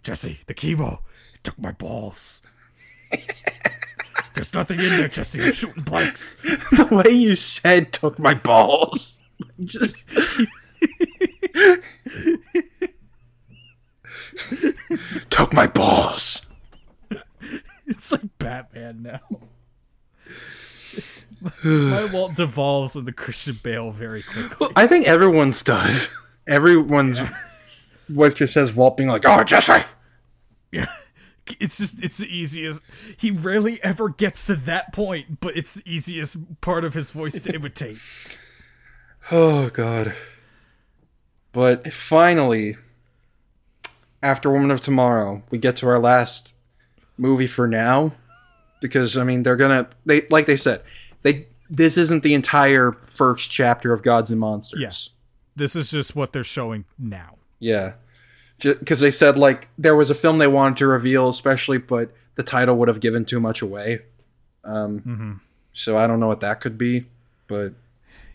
Jesse. 0.02 0.40
The 0.46 0.54
chemo 0.54 0.98
it 1.34 1.44
took 1.44 1.58
my 1.58 1.72
balls. 1.72 2.42
There's 4.36 4.52
nothing 4.52 4.78
in 4.78 4.90
there, 4.90 5.08
Jesse. 5.08 5.40
I'm 5.40 5.54
shooting 5.54 5.82
blanks. 5.82 6.34
the 6.44 6.86
way 6.90 7.10
you 7.10 7.34
said 7.34 7.90
took 7.90 8.18
my 8.18 8.34
balls. 8.34 9.18
Just. 9.64 10.04
took 15.30 15.54
my 15.54 15.66
balls. 15.66 16.42
It's 17.86 18.12
like 18.12 18.36
Batman 18.36 19.04
now. 19.04 19.20
my 21.64 22.04
Walt 22.12 22.34
devolves 22.34 22.94
into 22.94 23.12
Christian 23.12 23.58
Bale 23.62 23.90
very 23.90 24.22
quickly. 24.22 24.68
I 24.76 24.86
think 24.86 25.06
everyone's 25.06 25.62
does. 25.62 26.10
Everyone's 26.46 27.18
voice 28.10 28.34
just 28.34 28.52
says 28.52 28.74
Walt 28.74 28.98
being 28.98 29.08
like, 29.08 29.22
"Oh, 29.24 29.42
Jesse." 29.44 29.82
Yeah. 30.72 30.88
It's 31.60 31.78
just 31.78 32.02
it's 32.02 32.18
the 32.18 32.26
easiest. 32.26 32.82
He 33.16 33.30
rarely 33.30 33.82
ever 33.82 34.08
gets 34.08 34.46
to 34.46 34.56
that 34.56 34.92
point, 34.92 35.40
but 35.40 35.56
it's 35.56 35.74
the 35.74 35.82
easiest 35.86 36.60
part 36.60 36.84
of 36.84 36.94
his 36.94 37.10
voice 37.10 37.40
to 37.42 37.54
imitate. 37.54 37.98
Oh 39.32 39.70
God. 39.70 40.14
But 41.50 41.92
finally, 41.92 42.76
after 44.22 44.50
Woman 44.50 44.70
of 44.70 44.80
Tomorrow, 44.80 45.42
we 45.50 45.58
get 45.58 45.74
to 45.76 45.88
our 45.88 45.98
last 45.98 46.54
movie 47.18 47.46
for 47.48 47.66
now. 47.66 48.12
Because 48.80 49.18
I 49.18 49.24
mean 49.24 49.42
they're 49.42 49.56
gonna 49.56 49.88
they 50.04 50.28
like 50.30 50.46
they 50.46 50.56
said, 50.56 50.82
they 51.22 51.48
this 51.68 51.96
isn't 51.96 52.22
the 52.22 52.34
entire 52.34 52.92
first 53.08 53.50
chapter 53.50 53.92
of 53.92 54.02
Gods 54.02 54.30
and 54.30 54.38
Monsters. 54.38 54.80
Yes. 54.80 55.10
This 55.56 55.74
is 55.74 55.90
just 55.90 56.14
what 56.14 56.32
they're 56.32 56.44
showing 56.44 56.84
now. 56.98 57.38
Yeah. 57.58 57.94
Because 58.60 59.00
they 59.00 59.10
said 59.10 59.36
like 59.38 59.68
there 59.76 59.94
was 59.94 60.08
a 60.10 60.14
film 60.14 60.38
they 60.38 60.46
wanted 60.46 60.78
to 60.78 60.86
reveal, 60.86 61.28
especially, 61.28 61.78
but 61.78 62.10
the 62.36 62.42
title 62.42 62.76
would 62.76 62.88
have 62.88 63.00
given 63.00 63.24
too 63.24 63.40
much 63.40 63.62
away. 63.62 64.00
Um, 64.64 65.40
So 65.72 65.96
I 65.96 66.06
don't 66.06 66.20
know 66.20 66.28
what 66.28 66.40
that 66.40 66.60
could 66.60 66.78
be, 66.78 67.06
but 67.48 67.74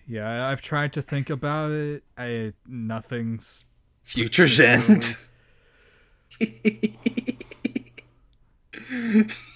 Yeah, 0.08 0.48
I've 0.48 0.62
tried 0.62 0.94
to 0.94 1.02
think 1.02 1.30
about 1.30 1.72
it. 1.72 2.04
I 2.18 2.54
nothing's 2.68 3.66
Future's 4.04 4.60
End. 4.60 5.16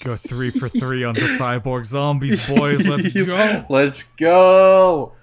go 0.03 0.15
three 0.15 0.49
for 0.49 0.69
three 0.69 1.03
on 1.03 1.13
the 1.13 1.21
cyborg 1.39 1.85
zombies, 1.85 2.47
boys. 2.49 2.87
Let's 2.89 3.13
go. 3.13 3.65
Let's 3.69 4.03
go. 4.03 5.13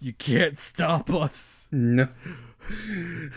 You 0.00 0.12
can't 0.12 0.58
stop 0.58 1.10
us. 1.10 1.68
No. 1.72 2.08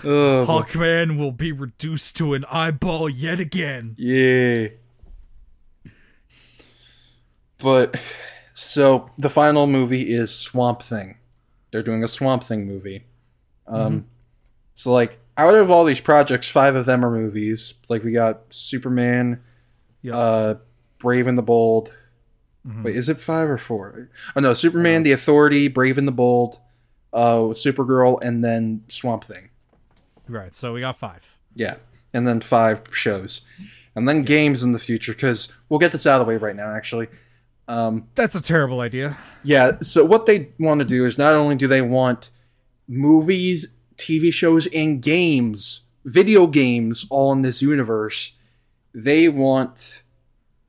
Oh, 0.04 0.46
boy. 0.46 0.62
Hawkman 0.62 1.18
will 1.18 1.32
be 1.32 1.52
reduced 1.52 2.16
to 2.18 2.34
an 2.34 2.46
eyeball 2.46 3.10
yet 3.10 3.40
again. 3.40 3.96
yeah. 3.98 4.68
But 7.60 8.00
so 8.54 9.10
the 9.18 9.30
final 9.30 9.68
movie 9.68 10.14
is 10.14 10.34
Swamp 10.34 10.82
Thing. 10.82 11.18
They're 11.72 11.84
doing 11.84 12.04
a 12.04 12.08
Swamp 12.08 12.44
Thing 12.44 12.68
movie. 12.68 13.06
Um, 13.68 14.06
so 14.76 14.92
like 14.94 15.20
out 15.38 15.56
of 15.56 15.70
all 15.72 15.84
these 15.84 16.00
projects, 16.00 16.48
five 16.50 16.76
of 16.76 16.86
them 16.86 17.04
are 17.04 17.12
movies. 17.12 17.74
Like 17.90 18.04
we 18.04 18.12
got 18.12 18.42
Superman, 18.52 19.42
Yep. 20.04 20.14
uh, 20.16 20.56
Brave 21.00 21.28
and 21.28 21.38
the 21.38 21.42
Bold. 21.44 21.96
Mhm. 22.66 22.84
Wait, 22.84 22.96
is 22.96 23.10
it 23.10 23.20
five 23.20 23.50
or 23.50 23.58
four? 23.58 24.10
Oh 24.36 24.40
no, 24.40 24.54
Superman, 24.54 25.04
The 25.04 25.12
Authority, 25.12 25.68
Brave 25.68 25.98
and 25.98 26.08
the 26.08 26.12
Bold, 26.12 26.60
uh, 27.14 27.54
Supergirl, 27.54 28.20
and 28.22 28.44
then 28.44 28.84
Swamp 28.90 29.24
Thing. 29.24 29.50
Right. 30.28 30.54
So 30.54 30.74
we 30.74 30.82
got 30.82 30.98
five. 30.98 31.26
Yeah, 31.56 31.78
and 32.14 32.28
then 32.28 32.42
five 32.42 32.82
shows, 32.92 33.42
and 33.96 34.08
then 34.08 34.24
games 34.24 34.64
in 34.64 34.72
the 34.74 34.80
future. 34.80 35.14
Because 35.14 35.52
we'll 35.70 35.80
get 35.80 35.92
this 35.92 36.06
out 36.06 36.20
of 36.20 36.28
the 36.28 36.30
way 36.30 36.38
right 36.38 36.56
now. 36.56 36.76
Actually, 36.76 37.08
um, 37.68 38.08
That's 38.16 38.36
a 38.36 38.42
terrible 38.42 38.82
idea. 38.82 39.18
yeah. 39.44 39.80
So 39.80 40.06
what 40.06 40.26
they 40.26 40.50
want 40.60 40.80
to 40.80 40.86
do 40.86 41.06
is 41.06 41.18
not 41.18 41.34
only 41.34 41.56
do 41.56 41.68
they 41.68 41.82
want 41.82 42.30
movies, 42.88 43.74
TV 43.96 44.32
shows, 44.32 44.68
and 44.68 45.02
games, 45.02 45.82
video 46.06 46.46
games, 46.48 47.06
all 47.10 47.32
in 47.32 47.42
this 47.42 47.62
universe, 47.62 48.34
they 48.94 49.28
want 49.30 50.04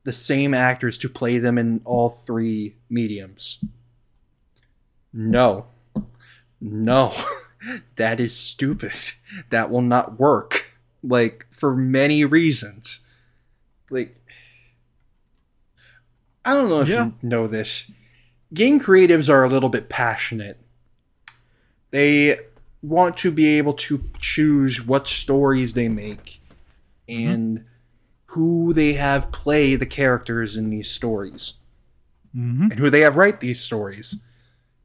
the 0.05 0.11
same 0.13 0.53
actors 0.53 0.97
to 0.97 1.09
play 1.09 1.37
them 1.37 1.57
in 1.57 1.81
all 1.85 2.09
three 2.09 2.75
mediums. 2.89 3.59
No. 5.13 5.67
No. 6.61 7.13
that 7.95 8.19
is 8.19 8.35
stupid. 8.35 8.93
That 9.49 9.69
will 9.69 9.81
not 9.81 10.19
work. 10.19 10.77
Like, 11.03 11.45
for 11.51 11.75
many 11.75 12.25
reasons. 12.25 12.99
Like, 13.89 14.15
I 16.45 16.53
don't 16.53 16.69
know 16.69 16.81
if 16.81 16.89
Yeah. 16.89 17.05
you 17.05 17.13
know 17.21 17.47
this. 17.47 17.91
Game 18.53 18.79
creatives 18.79 19.29
are 19.29 19.43
a 19.43 19.49
little 19.49 19.69
bit 19.69 19.89
passionate. 19.89 20.59
They 21.91 22.39
want 22.81 23.17
to 23.17 23.31
be 23.31 23.57
able 23.57 23.73
to 23.73 24.03
choose 24.19 24.85
what 24.85 25.07
stories 25.07 25.73
they 25.73 25.89
make 25.89 26.41
and 27.07 27.65
who 28.27 28.73
they 28.73 28.93
have 28.93 29.31
play 29.31 29.75
the 29.75 29.85
characters 29.85 30.55
in 30.55 30.69
these 30.69 30.89
stories 30.89 31.53
Mm-hmm. 32.35 32.63
and 32.69 32.73
who 32.79 32.91
they 32.91 32.99
have 32.99 33.15
write 33.17 33.39
these 33.39 33.59
stories. 33.59 34.17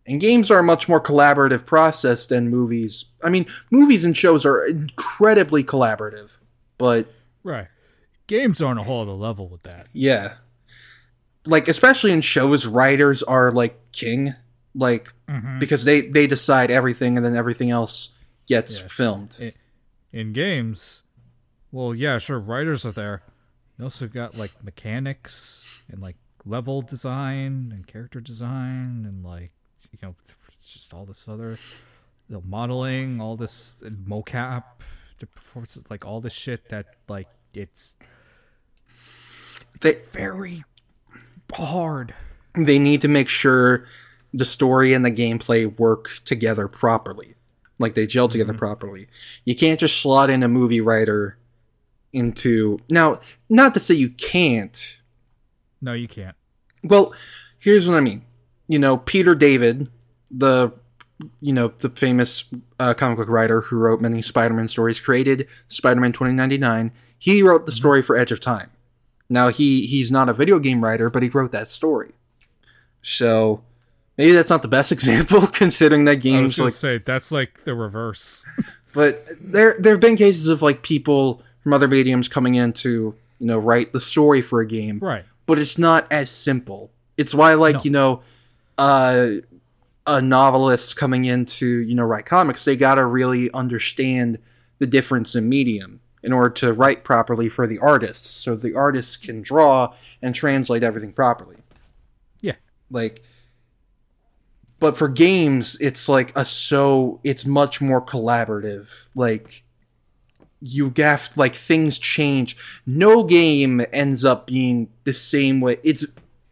And 0.06 0.20
games 0.20 0.50
are 0.50 0.58
a 0.58 0.62
much 0.62 0.88
more 0.88 1.00
collaborative 1.00 1.64
process 1.64 2.26
than 2.26 2.50
movies. 2.50 3.06
I 3.22 3.30
mean, 3.30 3.46
movies 3.70 4.04
and 4.04 4.14
shows 4.16 4.44
are 4.44 4.64
incredibly 4.66 5.64
collaborative, 5.64 6.30
but 6.78 7.06
Right. 7.42 7.68
Games 8.26 8.60
are 8.62 8.66
on 8.66 8.78
a 8.78 8.82
whole 8.82 9.02
other 9.02 9.12
level 9.12 9.48
with 9.48 9.62
that. 9.64 9.86
yeah. 9.92 10.34
Like 11.46 11.68
especially 11.68 12.10
in 12.12 12.22
shows 12.22 12.66
writers 12.66 13.22
are 13.22 13.52
like 13.52 13.76
king, 13.92 14.34
like 14.74 15.12
Mm-hmm. 15.28 15.58
because 15.58 15.84
they 15.84 16.02
they 16.02 16.26
decide 16.26 16.70
everything 16.70 17.16
and 17.16 17.24
then 17.24 17.34
everything 17.34 17.70
else 17.70 18.10
gets 18.46 18.78
Yes. 18.80 18.92
filmed. 18.92 19.36
It- 19.40 19.56
In 20.12 20.32
games, 20.34 21.02
well, 21.72 21.94
yeah, 21.94 22.18
sure, 22.18 22.38
writers 22.38 22.84
are 22.86 22.92
there. 22.92 23.22
You 23.78 23.84
also 23.84 24.06
got 24.06 24.36
like 24.36 24.52
mechanics 24.62 25.66
and 25.90 26.00
like 26.00 26.16
level 26.44 26.82
design 26.82 27.72
and 27.74 27.86
character 27.86 28.20
design 28.20 29.04
and 29.08 29.24
like 29.24 29.50
you 29.92 29.98
know 30.02 30.14
it's 30.48 30.72
just 30.72 30.92
all 30.94 31.04
this 31.04 31.28
other 31.28 31.58
the 32.28 32.40
modeling, 32.40 33.20
all 33.20 33.36
this 33.36 33.76
mocap, 33.82 34.64
the 35.18 35.26
performances, 35.26 35.84
like 35.90 36.04
all 36.04 36.20
this 36.20 36.32
shit 36.32 36.68
that 36.70 36.86
like 37.08 37.28
it's 37.52 37.96
They 39.80 40.00
very 40.12 40.64
hard. 41.52 42.14
they 42.54 42.78
need 42.78 43.00
to 43.02 43.08
make 43.08 43.28
sure 43.28 43.86
the 44.32 44.44
story 44.44 44.92
and 44.92 45.04
the 45.04 45.10
gameplay 45.10 45.78
work 45.78 46.20
together 46.24 46.66
properly. 46.66 47.34
Like 47.78 47.94
they 47.94 48.06
gel 48.06 48.28
together 48.28 48.52
mm-hmm. 48.52 48.58
properly. 48.58 49.08
You 49.44 49.54
can't 49.54 49.78
just 49.78 50.00
slot 50.00 50.30
in 50.30 50.42
a 50.42 50.48
movie 50.48 50.80
writer 50.80 51.38
into 52.12 52.78
now, 52.88 53.20
not 53.48 53.74
to 53.74 53.80
say 53.80 53.94
you 53.94 54.10
can't. 54.10 55.00
No, 55.80 55.92
you 55.92 56.08
can't. 56.08 56.36
Well, 56.82 57.12
here's 57.58 57.86
what 57.88 57.96
I 57.96 58.00
mean. 58.00 58.24
You 58.66 58.78
know, 58.78 58.96
Peter 58.96 59.34
David, 59.34 59.90
the 60.30 60.72
you 61.40 61.52
know, 61.52 61.68
the 61.68 61.90
famous 61.90 62.44
uh, 62.80 62.94
comic 62.94 63.18
book 63.18 63.28
writer 63.28 63.60
who 63.62 63.76
wrote 63.76 64.00
many 64.00 64.20
Spider-Man 64.20 64.68
stories, 64.68 65.00
created 65.00 65.46
Spider-Man 65.68 66.12
2099. 66.12 66.92
He 67.18 67.42
wrote 67.42 67.66
the 67.66 67.72
story 67.72 68.02
for 68.02 68.16
Edge 68.16 68.32
of 68.32 68.40
Time. 68.40 68.70
Now 69.28 69.48
he 69.48 69.86
he's 69.86 70.10
not 70.10 70.28
a 70.28 70.32
video 70.32 70.58
game 70.58 70.82
writer, 70.84 71.08
but 71.10 71.22
he 71.22 71.28
wrote 71.28 71.52
that 71.52 71.70
story. 71.70 72.12
So 73.02 73.62
maybe 74.18 74.32
that's 74.32 74.50
not 74.50 74.62
the 74.62 74.68
best 74.68 74.92
example, 74.98 75.46
considering 75.46 76.04
that 76.06 76.12
I 76.12 76.14
was 76.16 76.22
games 76.22 76.58
like. 76.58 76.72
say 76.72 76.98
that's 76.98 77.32
like 77.32 77.64
the 77.64 77.74
reverse. 77.74 78.44
But 78.94 79.26
there 79.40 79.74
there 79.80 79.94
have 79.94 80.00
been 80.00 80.16
cases 80.16 80.46
of 80.46 80.62
like 80.62 80.82
people 80.82 81.42
from 81.64 81.72
other 81.72 81.88
mediums 81.88 82.28
coming 82.28 82.54
in 82.54 82.72
to 82.74 83.16
you 83.40 83.46
know 83.46 83.58
write 83.58 83.92
the 83.92 83.98
story 83.98 84.40
for 84.40 84.60
a 84.60 84.66
game, 84.68 85.00
right. 85.00 85.24
but 85.46 85.58
it's 85.58 85.76
not 85.76 86.06
as 86.12 86.30
simple. 86.30 86.92
It's 87.16 87.34
why 87.34 87.54
like 87.54 87.74
No. 87.74 87.80
you 87.82 87.90
know, 87.90 88.22
uh, 88.78 89.28
a 90.06 90.20
novelist 90.20 90.96
coming 90.96 91.24
in 91.24 91.44
to 91.46 91.66
you 91.66 91.94
know 91.94 92.04
write 92.04 92.26
comics, 92.26 92.64
they 92.64 92.76
gotta 92.76 93.04
really 93.04 93.50
understand 93.52 94.38
the 94.78 94.86
difference 94.86 95.34
in 95.34 95.48
medium 95.48 96.00
in 96.22 96.32
order 96.32 96.50
to 96.50 96.72
write 96.72 97.04
properly 97.04 97.48
for 97.48 97.66
the 97.66 97.78
artists, 97.78 98.28
so 98.28 98.56
the 98.56 98.74
artists 98.74 99.16
can 99.16 99.42
draw 99.42 99.94
and 100.22 100.34
translate 100.34 100.82
everything 100.82 101.12
properly. 101.12 101.56
Yeah. 102.40 102.54
Like, 102.90 103.22
but 104.78 104.96
for 104.96 105.08
games, 105.08 105.76
it's 105.80 106.08
like 106.08 106.36
a 106.36 106.44
so 106.44 107.20
it's 107.24 107.44
much 107.46 107.80
more 107.80 108.04
collaborative. 108.04 108.88
Like 109.14 109.64
you 110.60 110.92
have 110.96 111.30
like 111.36 111.54
things 111.54 111.98
change. 111.98 112.56
No 112.86 113.22
game 113.22 113.84
ends 113.92 114.24
up 114.24 114.46
being 114.46 114.88
the 115.04 115.12
same 115.12 115.60
way. 115.60 115.78
It's 115.82 116.06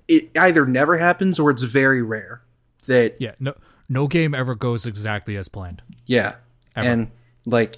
it 0.08 0.30
either 0.38 0.66
never 0.66 0.98
happens 0.98 1.38
or 1.38 1.50
it's 1.50 1.62
very 1.62 2.02
rare 2.02 2.42
that 2.86 3.16
Yeah. 3.20 3.32
No. 3.40 3.54
No 3.88 4.06
game 4.06 4.34
ever 4.34 4.54
goes 4.54 4.86
exactly 4.86 5.36
as 5.36 5.48
planned. 5.48 5.82
yeah. 6.06 6.36
Ever. 6.74 6.88
And 6.88 7.10
like 7.44 7.76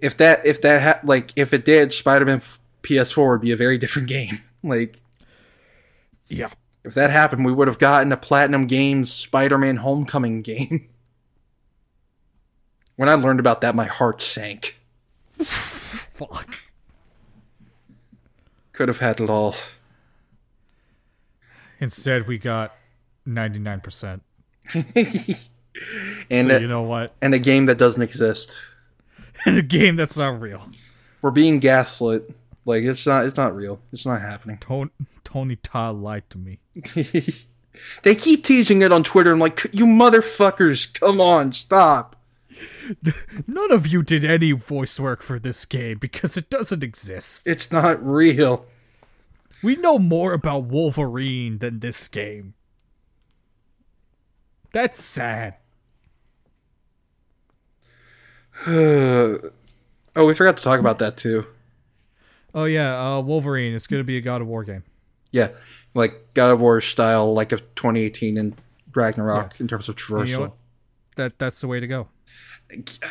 if 0.00 0.16
that 0.18 0.44
if 0.46 0.62
that 0.62 0.82
ha- 0.82 1.00
like 1.06 1.32
if 1.36 1.52
it 1.52 1.64
did, 1.64 1.92
Spider-Man 1.92 2.42
PS4 2.82 3.30
would 3.32 3.40
be 3.40 3.50
a 3.52 3.56
very 3.56 3.78
different 3.78 4.08
game. 4.08 4.40
Like 4.62 4.98
Yeah. 6.28 6.50
if 6.84 6.94
that 6.94 7.10
happened, 7.10 7.44
we 7.44 7.52
would 7.52 7.68
have 7.68 7.78
gotten 7.78 8.12
a 8.12 8.16
Platinum 8.16 8.66
Games 8.66 9.12
Spider-Man 9.12 9.76
Homecoming 9.78 10.42
game. 10.42 10.88
when 12.96 13.08
I 13.08 13.14
learned 13.14 13.40
about 13.40 13.60
that, 13.62 13.74
my 13.74 13.86
heart 13.86 14.22
sank. 14.22 14.78
Fuck. 15.38 16.56
Could 18.72 18.88
have 18.88 19.00
had 19.00 19.20
it 19.20 19.30
all. 19.30 19.54
Instead, 21.80 22.26
we 22.26 22.38
got 22.38 22.74
ninety 23.26 23.58
nine 23.58 23.80
percent. 23.80 24.22
and 24.74 24.94
So 24.94 26.56
a, 26.56 26.60
you 26.60 26.68
know 26.68 26.82
what? 26.82 27.14
and 27.22 27.34
a 27.34 27.38
game 27.38 27.66
that 27.66 27.78
doesn't 27.78 28.02
exist. 28.02 28.60
and 29.46 29.58
a 29.58 29.62
game 29.62 29.96
that's 29.96 30.16
not 30.16 30.40
real. 30.40 30.68
We're 31.22 31.30
being 31.30 31.58
gaslit. 31.58 32.30
Like 32.64 32.82
it's 32.84 33.06
not. 33.06 33.24
It's 33.24 33.36
not 33.36 33.54
real. 33.54 33.80
It's 33.92 34.06
not 34.06 34.20
happening. 34.20 34.58
Tony, 34.60 34.90
Tony 35.24 35.56
Todd 35.56 35.96
lied 35.96 36.28
to 36.30 36.38
me. 36.38 36.58
they 38.02 38.14
keep 38.14 38.44
teasing 38.44 38.82
it 38.82 38.92
on 38.92 39.02
Twitter. 39.02 39.32
I'm 39.32 39.38
like, 39.38 39.66
you 39.72 39.86
motherfuckers, 39.86 40.92
come 40.98 41.20
on, 41.20 41.52
stop. 41.52 42.16
None 43.46 43.70
of 43.70 43.86
you 43.86 44.02
did 44.02 44.24
any 44.24 44.52
voice 44.52 44.98
work 45.00 45.22
for 45.22 45.38
this 45.38 45.64
game 45.64 45.98
because 45.98 46.36
it 46.36 46.50
doesn't 46.50 46.82
exist. 46.84 47.46
It's 47.46 47.70
not 47.70 48.04
real. 48.04 48.66
We 49.62 49.76
know 49.76 49.98
more 49.98 50.32
about 50.32 50.64
Wolverine 50.64 51.58
than 51.58 51.80
this 51.80 52.08
game. 52.08 52.54
That's 54.72 55.02
sad. 55.02 55.56
oh, 58.66 59.40
we 60.16 60.34
forgot 60.34 60.56
to 60.56 60.62
talk 60.62 60.80
about 60.80 60.98
that 60.98 61.16
too. 61.16 61.46
Oh 62.54 62.64
yeah, 62.64 63.16
uh, 63.16 63.20
Wolverine. 63.20 63.74
It's 63.74 63.86
gonna 63.86 64.04
be 64.04 64.16
a 64.16 64.20
God 64.20 64.40
of 64.40 64.48
War 64.48 64.64
game. 64.64 64.84
Yeah, 65.30 65.50
like 65.94 66.34
God 66.34 66.50
of 66.50 66.60
War 66.60 66.80
style, 66.80 67.32
like 67.32 67.52
of 67.52 67.60
2018 67.74 68.36
and 68.36 68.54
Ragnarok 68.94 69.60
in 69.60 69.68
terms 69.68 69.88
of 69.88 69.96
And 69.96 70.28
you 70.28 70.36
know 70.36 70.46
traversal. 70.46 70.52
That 71.16 71.38
that's 71.38 71.60
the 71.60 71.68
way 71.68 71.80
to 71.80 71.86
go. 71.86 72.08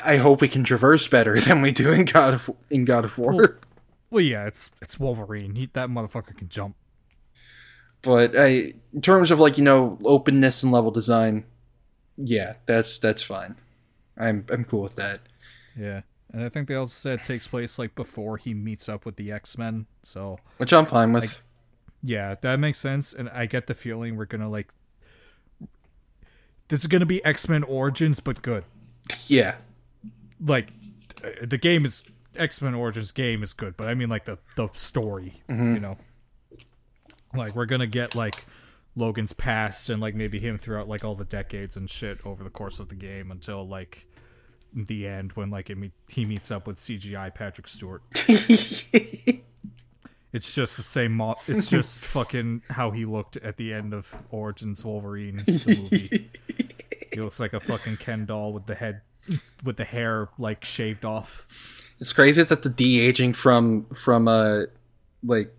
I 0.06 0.18
hope 0.18 0.42
we 0.42 0.48
can 0.48 0.64
traverse 0.64 1.08
better 1.08 1.40
than 1.40 1.62
we 1.62 1.72
do 1.72 1.92
in 1.92 2.06
God 2.06 2.34
of 2.34 2.50
in 2.70 2.86
God 2.86 3.06
of 3.06 3.18
War. 3.18 3.34
Well, 3.34 3.50
yeah, 4.18 4.46
it's 4.48 4.72
it's 4.82 5.00
Wolverine. 5.00 5.56
He, 5.56 5.70
that 5.74 5.90
motherfucker 5.90 6.36
can 6.36 6.50
jump. 6.50 6.76
but 8.02 8.36
I, 8.38 8.74
in 8.94 9.02
terms 9.02 9.30
of 9.32 9.40
like 9.40 9.58
you 9.58 9.64
know 9.64 10.00
openness 10.04 10.64
and 10.64 10.72
level 10.72 10.92
design, 10.92 11.46
yeah, 12.18 12.56
that's 12.66 12.98
that's 12.98 13.22
fine. 13.24 13.56
I'm 14.18 14.46
I'm 14.50 14.64
cool 14.66 14.82
with 14.82 14.96
that. 14.96 15.22
Yeah, 15.78 16.02
and 16.34 16.44
I 16.44 16.50
think 16.50 16.68
they 16.68 16.76
also 16.76 16.94
said 16.94 17.20
it 17.20 17.26
takes 17.26 17.48
place 17.48 17.78
like 17.78 17.96
before 17.96 18.38
he 18.38 18.54
meets 18.54 18.90
up 18.90 19.06
with 19.06 19.16
the 19.16 19.32
X 19.32 19.58
Men. 19.58 19.86
So 20.04 20.38
Which 20.58 20.74
I'm 20.74 20.86
fine 20.86 21.14
with. 21.14 21.42
Yeah, 22.02 22.36
that 22.42 22.60
makes 22.60 22.80
sense, 22.80 23.14
and 23.14 23.30
I 23.30 23.46
get 23.46 23.68
the 23.68 23.74
feeling 23.76 24.16
we're 24.16 24.26
gonna 24.26 24.50
like. 24.50 24.70
This 26.70 26.82
is 26.82 26.88
gonna 26.88 27.06
be 27.06 27.24
X 27.26 27.48
Men 27.50 27.64
Origins, 27.64 28.20
but 28.20 28.42
good. 28.42 28.64
Yeah. 29.28 29.58
Like, 30.40 30.70
uh, 31.24 31.46
the 31.46 31.58
game 31.58 31.84
is 31.84 32.04
X 32.40 32.62
Men 32.62 32.74
Origins 32.74 33.12
game 33.12 33.44
is 33.44 33.54
good, 33.54 33.78
but 33.78 33.88
I 33.88 33.94
mean 33.94 34.10
like 34.10 34.26
the 34.26 34.38
the 34.56 34.70
story, 34.74 35.42
mm-hmm. 35.50 35.76
you 35.76 35.80
know. 35.80 35.98
Like 37.36 37.56
we're 37.56 37.66
gonna 37.66 37.88
get 37.88 38.16
like 38.16 38.46
Logan's 38.96 39.34
past 39.34 39.90
and 39.90 40.02
like 40.02 40.16
maybe 40.16 40.40
him 40.40 40.58
throughout 40.58 40.88
like 40.88 41.04
all 41.04 41.16
the 41.16 41.26
decades 41.26 41.78
and 41.78 41.90
shit 41.90 42.20
over 42.26 42.44
the 42.44 42.50
course 42.50 42.80
of 42.80 42.90
the 42.90 42.96
game 42.96 43.32
until 43.32 43.68
like 43.68 44.08
the 44.74 45.08
end 45.08 45.34
when 45.34 45.50
like 45.50 45.70
it 45.70 45.78
meet, 45.78 45.92
he 46.08 46.26
meets 46.26 46.52
up 46.52 46.68
with 46.68 46.78
CGI 46.78 47.34
Patrick 47.34 47.68
Stewart. 47.68 48.02
It's 50.32 50.54
just 50.54 50.78
the 50.78 50.84
same. 50.84 51.14
Mo- 51.14 51.38
it's 51.48 51.70
just 51.70 52.02
fucking 52.06 52.62
how 52.70 52.92
he 52.92 53.06
looked 53.06 53.38
at 53.38 53.58
the 53.58 53.74
end 53.74 53.94
of 53.94 54.14
Origins 54.30 54.86
Wolverine 54.86 55.38
the 55.38 55.90
movie. 55.92 56.30
he 57.14 57.20
looks 57.20 57.40
like 57.40 57.54
a 57.54 57.60
fucking 57.60 57.98
Ken 57.98 58.26
doll 58.26 58.54
with 58.54 58.68
the 58.68 58.76
head, 58.76 59.02
with 59.64 59.78
the 59.78 59.86
hair 59.86 60.30
like 60.38 60.64
shaved 60.64 61.04
off. 61.04 61.48
It's 62.00 62.14
crazy 62.14 62.44
that 62.44 62.62
the 62.62 62.70
de 62.70 63.02
aging 63.02 63.34
from 63.34 63.86
from 63.88 64.28
uh 64.28 64.64
like 65.24 65.54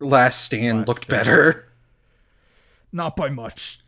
Last 0.00 0.44
Stand 0.44 0.78
Last 0.78 0.88
looked 0.88 1.02
Stand. 1.04 1.24
better. 1.24 1.72
Not 2.92 3.16
by 3.16 3.28
much. 3.28 3.80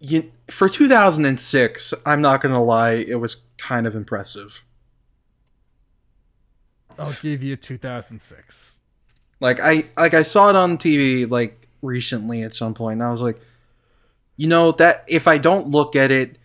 You, 0.00 0.32
for 0.50 0.68
2006, 0.68 1.94
I'm 2.04 2.20
not 2.20 2.40
gonna 2.40 2.62
lie, 2.62 2.92
it 2.92 3.20
was 3.20 3.36
kind 3.56 3.86
of 3.86 3.94
impressive. 3.94 4.62
I'll 6.98 7.12
give 7.22 7.42
you 7.42 7.56
2006. 7.56 8.80
Like 9.40 9.60
I 9.60 9.84
like 9.96 10.14
I 10.14 10.22
saw 10.22 10.50
it 10.50 10.56
on 10.56 10.78
TV 10.78 11.28
like 11.30 11.68
recently 11.82 12.42
at 12.42 12.54
some 12.54 12.74
point, 12.74 12.94
and 13.00 13.04
I 13.04 13.10
was 13.10 13.20
like, 13.20 13.40
you 14.36 14.48
know 14.48 14.72
that 14.72 15.04
if 15.08 15.26
I 15.26 15.38
don't 15.38 15.68
look 15.68 15.96
at 15.96 16.10
it, 16.10 16.38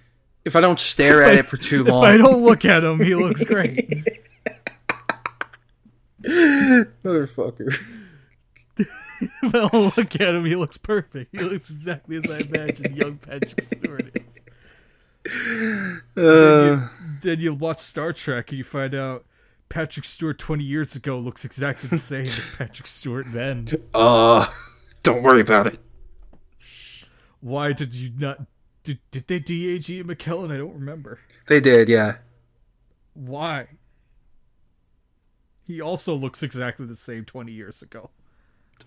if 0.48 0.56
I 0.56 0.62
don't 0.62 0.80
stare 0.80 1.24
at 1.24 1.36
it 1.36 1.46
for 1.46 1.58
too 1.58 1.84
long. 1.84 2.04
If 2.08 2.14
I 2.14 2.18
don't 2.18 2.44
look 2.44 2.66
at 2.66 2.84
him, 2.84 3.00
he 3.00 3.14
looks 3.16 3.44
great. 3.44 3.88
motherfucker. 6.24 7.76
if 8.78 8.90
I 9.44 9.50
don't 9.70 9.98
look 9.98 10.16
at 10.16 10.36
him, 10.36 10.46
he 10.46 10.56
looks 10.56 10.78
perfect. 10.78 11.30
He 11.40 11.44
looks 11.44 11.70
exactly 11.70 12.18
as 12.18 12.30
I 12.30 12.40
imagine 12.40 12.96
young 12.96 13.18
Patrick 13.18 13.62
Stewart 13.62 14.18
is. 14.18 14.44
Uh, 16.16 16.88
Then 17.22 17.40
you 17.40 17.54
watch 17.54 17.80
Star 17.80 18.14
Trek 18.14 18.50
and 18.50 18.58
you 18.58 18.64
find 18.64 18.96
out 18.96 19.26
Patrick 19.70 20.06
Stewart 20.06 20.38
20 20.40 20.64
years 20.64 20.96
ago 20.96 21.20
looks 21.20 21.44
exactly 21.44 21.90
the 21.90 21.98
same 21.98 22.28
as 22.28 22.48
Patrick 22.58 22.88
Stewart 22.88 23.26
then. 23.30 23.68
uh, 23.94 24.48
don't 25.04 25.24
worry 25.24 25.42
about 25.42 25.68
it. 25.68 25.80
Why 27.42 27.74
did 27.74 27.94
you 27.94 28.12
not? 28.18 28.40
Did, 28.88 29.00
did 29.12 29.28
they 29.28 29.40
de-age 29.40 29.90
McKellen? 29.90 30.50
I 30.50 30.56
don't 30.56 30.74
remember. 30.74 31.20
They 31.48 31.60
did, 31.60 31.90
yeah. 31.90 32.20
Why? 33.14 33.68
He 35.66 35.82
also 35.82 36.16
looks 36.16 36.42
exactly 36.42 36.86
the 36.86 36.96
same 36.96 37.26
20 37.26 37.52
years 37.52 37.82
ago. 37.82 38.12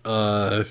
Uh, 0.03 0.63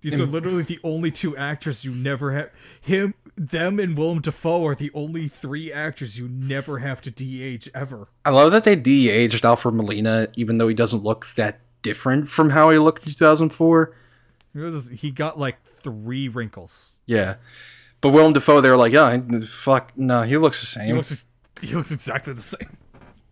These 0.00 0.20
are 0.20 0.26
literally 0.26 0.62
the 0.62 0.78
only 0.84 1.10
two 1.10 1.36
actors 1.36 1.84
you 1.84 1.92
never 1.92 2.30
have. 2.30 2.50
Him, 2.80 3.14
them, 3.34 3.80
and 3.80 3.98
Willem 3.98 4.20
Dafoe 4.20 4.64
are 4.64 4.76
the 4.76 4.92
only 4.94 5.26
three 5.26 5.72
actors 5.72 6.16
you 6.16 6.28
never 6.28 6.78
have 6.78 7.00
to 7.00 7.10
de-age 7.10 7.68
ever. 7.74 8.06
I 8.24 8.30
love 8.30 8.52
that 8.52 8.62
they 8.62 8.76
de-aged 8.76 9.44
Alfred 9.44 9.74
Molina, 9.74 10.28
even 10.36 10.58
though 10.58 10.68
he 10.68 10.74
doesn't 10.74 11.02
look 11.02 11.26
that 11.34 11.58
different 11.82 12.28
from 12.28 12.50
how 12.50 12.70
he 12.70 12.78
looked 12.78 13.04
in 13.08 13.12
2004. 13.12 13.92
This- 14.54 14.88
He 14.88 15.10
got 15.10 15.38
like 15.38 15.56
three 15.82 16.28
wrinkles. 16.28 16.98
Yeah, 17.06 17.36
but 18.00 18.10
Willem 18.10 18.32
Dafoe, 18.32 18.60
they 18.60 18.70
were 18.70 18.76
like, 18.76 18.92
yeah, 18.92 19.16
fuck, 19.46 19.92
no, 19.96 20.22
he 20.22 20.36
looks 20.36 20.60
the 20.74 20.80
He 20.80 20.86
same. 20.88 20.96
looks, 20.96 21.26
he 21.60 21.74
looks 21.74 21.90
exactly 21.92 22.32
the 22.32 22.42
same. 22.42 22.76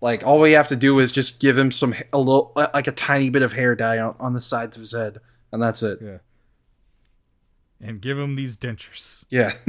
Like 0.01 0.25
all 0.25 0.39
we 0.39 0.53
have 0.53 0.69
to 0.69 0.77
do 0.77 0.99
is 1.01 1.11
just 1.11 1.41
give 1.41 1.59
him 1.59 1.73
some 1.73 1.93
a 2.13 2.19
little, 2.19 2.53
like 2.57 2.87
a 2.87 2.93
tiny 2.93 3.31
bit 3.31 3.43
of 3.43 3.53
hair 3.53 3.75
dye 3.75 3.99
on, 3.99 4.15
on 4.21 4.33
the 4.33 4.41
sides 4.41 4.77
of 4.77 4.81
his 4.83 4.93
head, 4.93 5.19
and 5.51 5.61
that's 5.63 5.83
it. 5.83 5.99
Yeah. 6.01 6.19
And 7.81 8.01
give 8.01 8.19
him 8.19 8.37
these 8.37 8.57
dentures. 8.57 9.25
Yeah. 9.31 9.53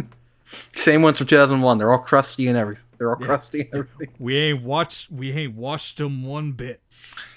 Same 0.74 1.02
ones 1.02 1.18
from 1.18 1.28
2001. 1.28 1.78
They're 1.78 1.92
all 1.92 2.00
crusty 2.00 2.48
and 2.48 2.58
everything. 2.58 2.86
They're 2.98 3.10
all 3.10 3.16
crusty 3.16 3.62
and 3.62 3.70
everything. 3.74 4.16
We 4.20 4.38
ain't 4.38 4.64
watched. 4.64 5.12
We 5.12 5.32
ain't 5.32 5.56
washed 5.56 6.00
him 6.00 6.24
one 6.24 6.54
bit. 6.54 6.82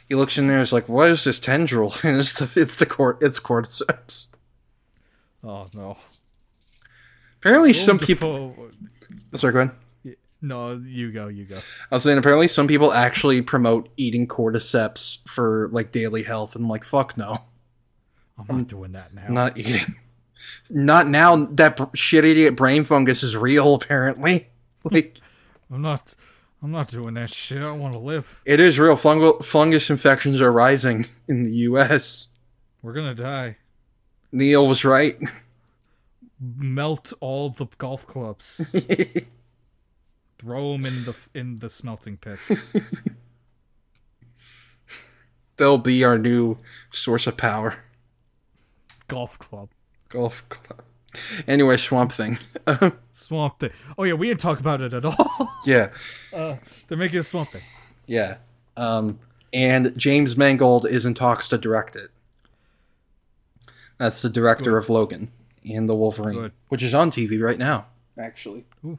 He 0.08 0.14
looks 0.14 0.38
in 0.38 0.46
there. 0.46 0.60
It's 0.60 0.72
like, 0.72 0.88
what 0.88 1.08
is 1.08 1.24
this 1.24 1.38
tendril? 1.38 1.94
And 2.02 2.16
it's 2.20 2.32
the 2.38 2.60
it's 2.60 2.76
the 2.76 2.86
cort 2.86 3.18
it's 3.22 3.40
cordyceps. 3.40 4.28
Oh 5.44 5.66
no. 5.74 5.96
Apparently, 7.40 7.72
some 7.72 7.98
people. 7.98 8.54
Sorry, 9.34 9.52
go 9.52 9.60
ahead. 9.60 10.16
No, 10.40 10.72
you 10.72 11.12
go. 11.12 11.28
You 11.28 11.44
go. 11.44 11.56
I 11.90 11.94
was 11.94 12.02
saying 12.02 12.18
apparently 12.18 12.48
some 12.48 12.66
people 12.66 12.92
actually 12.92 13.42
promote 13.42 13.88
eating 13.96 14.26
cordyceps 14.26 15.18
for 15.28 15.68
like 15.72 15.92
daily 15.92 16.22
health, 16.22 16.54
and 16.54 16.64
I'm 16.64 16.68
like, 16.68 16.84
fuck 16.84 17.16
no, 17.16 17.38
I'm 18.38 18.58
not 18.58 18.66
doing 18.68 18.92
that 18.92 19.14
now. 19.14 19.24
I'm 19.26 19.34
not 19.34 19.56
eating. 19.58 19.96
Not 20.70 21.08
now 21.08 21.44
that 21.46 21.78
shit 21.94 22.24
idiot 22.24 22.56
brain 22.56 22.84
fungus 22.84 23.22
is 23.22 23.36
real. 23.36 23.74
Apparently, 23.74 24.48
like 24.84 25.18
I'm 25.70 25.82
not. 25.82 26.14
I'm 26.62 26.70
not 26.70 26.88
doing 26.88 27.14
that 27.14 27.30
shit. 27.34 27.60
I 27.60 27.72
want 27.72 27.92
to 27.94 27.98
live. 27.98 28.40
it 28.44 28.60
is 28.60 28.78
real. 28.78 28.94
Fungal 28.96 29.44
fungus 29.44 29.90
infections 29.90 30.40
are 30.40 30.52
rising 30.52 31.06
in 31.28 31.42
the 31.42 31.50
U.S. 31.50 32.28
We're 32.82 32.92
gonna 32.92 33.14
die. 33.14 33.56
Neil 34.30 34.66
was 34.66 34.84
right. 34.84 35.18
Melt 36.40 37.12
all 37.20 37.50
the 37.50 37.66
golf 37.78 38.06
clubs. 38.06 38.68
Throw 40.38 40.72
them 40.72 40.86
in 40.86 41.04
the 41.04 41.16
in 41.34 41.58
the 41.58 41.68
smelting 41.68 42.16
pits. 42.16 42.72
They'll 45.56 45.78
be 45.78 46.02
our 46.02 46.18
new 46.18 46.58
source 46.90 47.26
of 47.26 47.36
power. 47.36 47.84
golf 49.08 49.38
club. 49.38 49.68
Golf 50.12 50.46
club. 50.48 50.82
Anyway, 51.46 51.76
Swamp 51.76 52.12
Thing. 52.12 52.38
Swamp 53.12 53.58
thing. 53.58 53.70
Oh 53.98 54.04
yeah, 54.04 54.14
we 54.14 54.28
didn't 54.28 54.40
talk 54.40 54.60
about 54.60 54.80
it 54.80 54.92
at 54.94 55.04
all. 55.04 55.50
yeah, 55.66 55.90
They're 56.32 56.58
making 56.98 57.18
a 57.18 57.22
swamp 57.22 57.50
thing. 57.50 57.62
yeah. 58.06 58.36
Um, 58.76 59.18
and 59.52 59.92
James 59.98 60.36
Mangold 60.36 60.86
is 60.86 61.04
in 61.04 61.12
talks 61.14 61.48
to 61.48 61.58
direct 61.58 61.96
it. 61.96 62.08
That's 63.98 64.22
the 64.22 64.30
director 64.30 64.78
of 64.78 64.88
Logan 64.88 65.30
and 65.68 65.88
the 65.88 65.94
Wolverine, 65.94 66.38
Good. 66.38 66.52
which 66.68 66.82
is 66.82 66.94
on 66.94 67.10
TV 67.10 67.40
right 67.40 67.58
now. 67.58 67.86
Actually, 68.18 68.64
Ooh. 68.84 68.98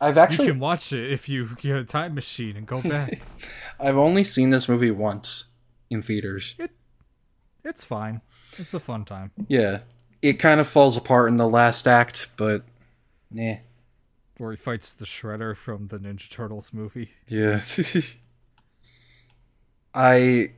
I've 0.00 0.18
actually 0.18 0.46
You 0.46 0.52
can 0.52 0.60
watch 0.60 0.92
it 0.92 1.12
if 1.12 1.28
you 1.28 1.50
get 1.60 1.76
a 1.76 1.84
time 1.84 2.14
machine 2.14 2.56
and 2.56 2.66
go 2.66 2.82
back. 2.82 3.20
I've 3.80 3.96
only 3.96 4.24
seen 4.24 4.50
this 4.50 4.68
movie 4.68 4.90
once 4.90 5.46
in 5.90 6.02
theaters. 6.02 6.56
It, 6.58 6.72
it's 7.64 7.84
fine. 7.84 8.20
It's 8.58 8.74
a 8.74 8.80
fun 8.80 9.04
time. 9.04 9.30
Yeah, 9.48 9.78
it 10.28 10.38
kind 10.38 10.60
of 10.60 10.68
falls 10.68 10.96
apart 10.96 11.30
in 11.30 11.36
the 11.36 11.48
last 11.48 11.86
act, 11.86 12.28
but 12.36 12.64
yeah, 13.30 13.58
Where 14.38 14.52
he 14.52 14.56
fights 14.56 14.94
the 14.94 15.04
Shredder 15.04 15.56
from 15.56 15.88
the 15.88 15.98
Ninja 15.98 16.30
Turtles 16.30 16.72
movie. 16.72 17.10
yeah. 17.28 17.60
I 19.94 20.52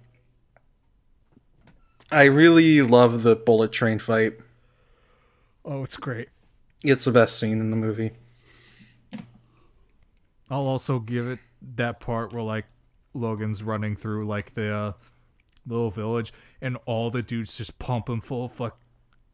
I 2.11 2.25
really 2.25 2.83
love 2.83 3.23
the 3.23 3.37
bullet 3.37 3.73
train 3.73 3.99
fight. 3.99 4.35
Oh, 5.65 5.85
it's 5.85 5.97
great. 5.97 6.29
It's 6.83 7.05
the 7.05 7.13
best 7.13 7.39
scene 7.39 7.61
in 7.61 7.71
the 7.71 7.77
movie. 7.77 8.13
I'll 10.51 10.67
also 10.67 10.99
give 10.99 11.29
it 11.29 11.39
that 11.77 12.01
part 12.01 12.33
where 12.33 12.43
like 12.43 12.65
Logan's 13.13 13.63
running 13.63 13.97
through 13.97 14.27
like 14.27 14.55
the 14.55 14.75
uh, 14.75 14.93
little 15.67 15.91
village 15.91 16.33
and 16.63 16.79
all 16.87 17.11
the 17.11 17.23
dudes 17.23 17.59
just 17.59 17.79
pumping 17.79 18.23
full 18.23 18.47
of 18.47 18.53
fuck, 18.53 18.79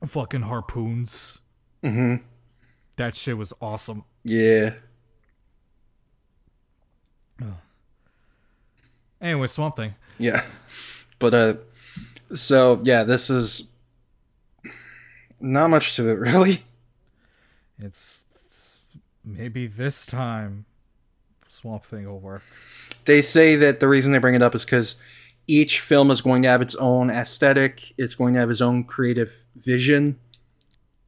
fucking 0.07 0.43
harpoons. 0.43 1.41
Mm-hmm. 1.83 2.25
That 2.97 3.15
shit 3.15 3.37
was 3.37 3.53
awesome. 3.61 4.05
Yeah. 4.25 4.75
Anyway, 9.21 9.47
Swamp 9.47 9.77
Thing. 9.77 9.95
Yeah. 10.19 10.45
But 11.19 11.33
uh 11.33 11.55
so 12.35 12.81
yeah, 12.85 13.05
this 13.05 13.31
is 13.31 13.69
not 15.41 15.69
much 15.69 15.97
to 15.97 16.09
it 16.11 16.19
really. 16.19 16.59
It's, 17.79 18.25
it's 18.35 18.81
maybe 19.25 19.67
this 19.67 20.05
time 20.05 20.67
Swamp 21.47 21.87
Thing 21.87 22.07
will 22.07 22.21
work. 22.21 22.43
They 23.07 23.23
say 23.23 23.57
that 23.57 23.81
the 23.81 23.89
reason 23.89 24.13
they 24.13 24.19
bring 24.19 24.35
it 24.35 24.43
up 24.43 24.55
is 24.55 24.67
cuz 24.67 24.97
each 25.47 25.81
film 25.81 26.11
is 26.11 26.21
going 26.21 26.43
to 26.43 26.49
have 26.49 26.61
its 26.61 26.75
own 26.75 27.09
aesthetic, 27.09 27.95
it's 27.97 28.15
going 28.15 28.35
to 28.35 28.41
have 28.41 28.51
its 28.51 28.61
own 28.61 28.85
creative 28.85 29.33
vision. 29.57 30.19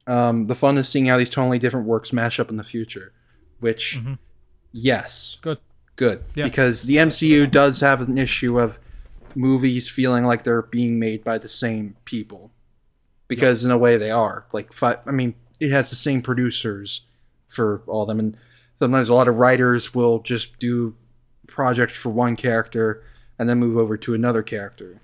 Um 0.05 0.45
the 0.45 0.55
fun 0.55 0.77
is 0.77 0.87
seeing 0.87 1.05
how 1.07 1.17
these 1.17 1.29
totally 1.29 1.59
different 1.59 1.87
works 1.87 2.13
mash 2.13 2.39
up 2.39 2.49
in 2.49 2.57
the 2.57 2.63
future, 2.63 3.13
which 3.59 3.99
yes, 4.71 5.37
Good. 5.41 5.59
good. 5.95 6.23
Yeah. 6.35 6.45
because 6.45 6.83
the 6.83 6.95
MCU 6.97 7.49
does 7.49 7.79
have 7.81 8.01
an 8.01 8.17
issue 8.17 8.59
of 8.59 8.79
movies 9.35 9.89
feeling 9.89 10.23
like 10.25 10.43
they're 10.43 10.61
being 10.63 10.97
made 10.99 11.23
by 11.23 11.37
the 11.37 11.47
same 11.47 11.95
people. 12.05 12.51
Because 13.27 13.65
in 13.65 13.71
a 13.71 13.77
way 13.77 13.97
they 13.97 14.09
are. 14.11 14.47
Like 14.53 14.71
fi- 14.73 14.99
i 15.05 15.11
mean 15.11 15.35
it 15.59 15.71
has 15.71 15.89
the 15.89 15.95
same 15.95 16.21
producers 16.21 17.01
for 17.47 17.81
all 17.87 18.03
of 18.03 18.07
them. 18.07 18.19
And 18.19 18.37
sometimes 18.77 19.09
a 19.09 19.13
lot 19.13 19.27
of 19.27 19.35
writers 19.35 19.93
will 19.93 20.19
just 20.19 20.57
do 20.59 20.95
projects 21.47 21.93
for 21.93 22.09
one 22.09 22.35
character 22.35 23.03
and 23.39 23.47
then 23.49 23.57
move 23.59 23.77
over 23.77 23.97
to 23.97 24.13
another 24.13 24.43
character 24.43 24.99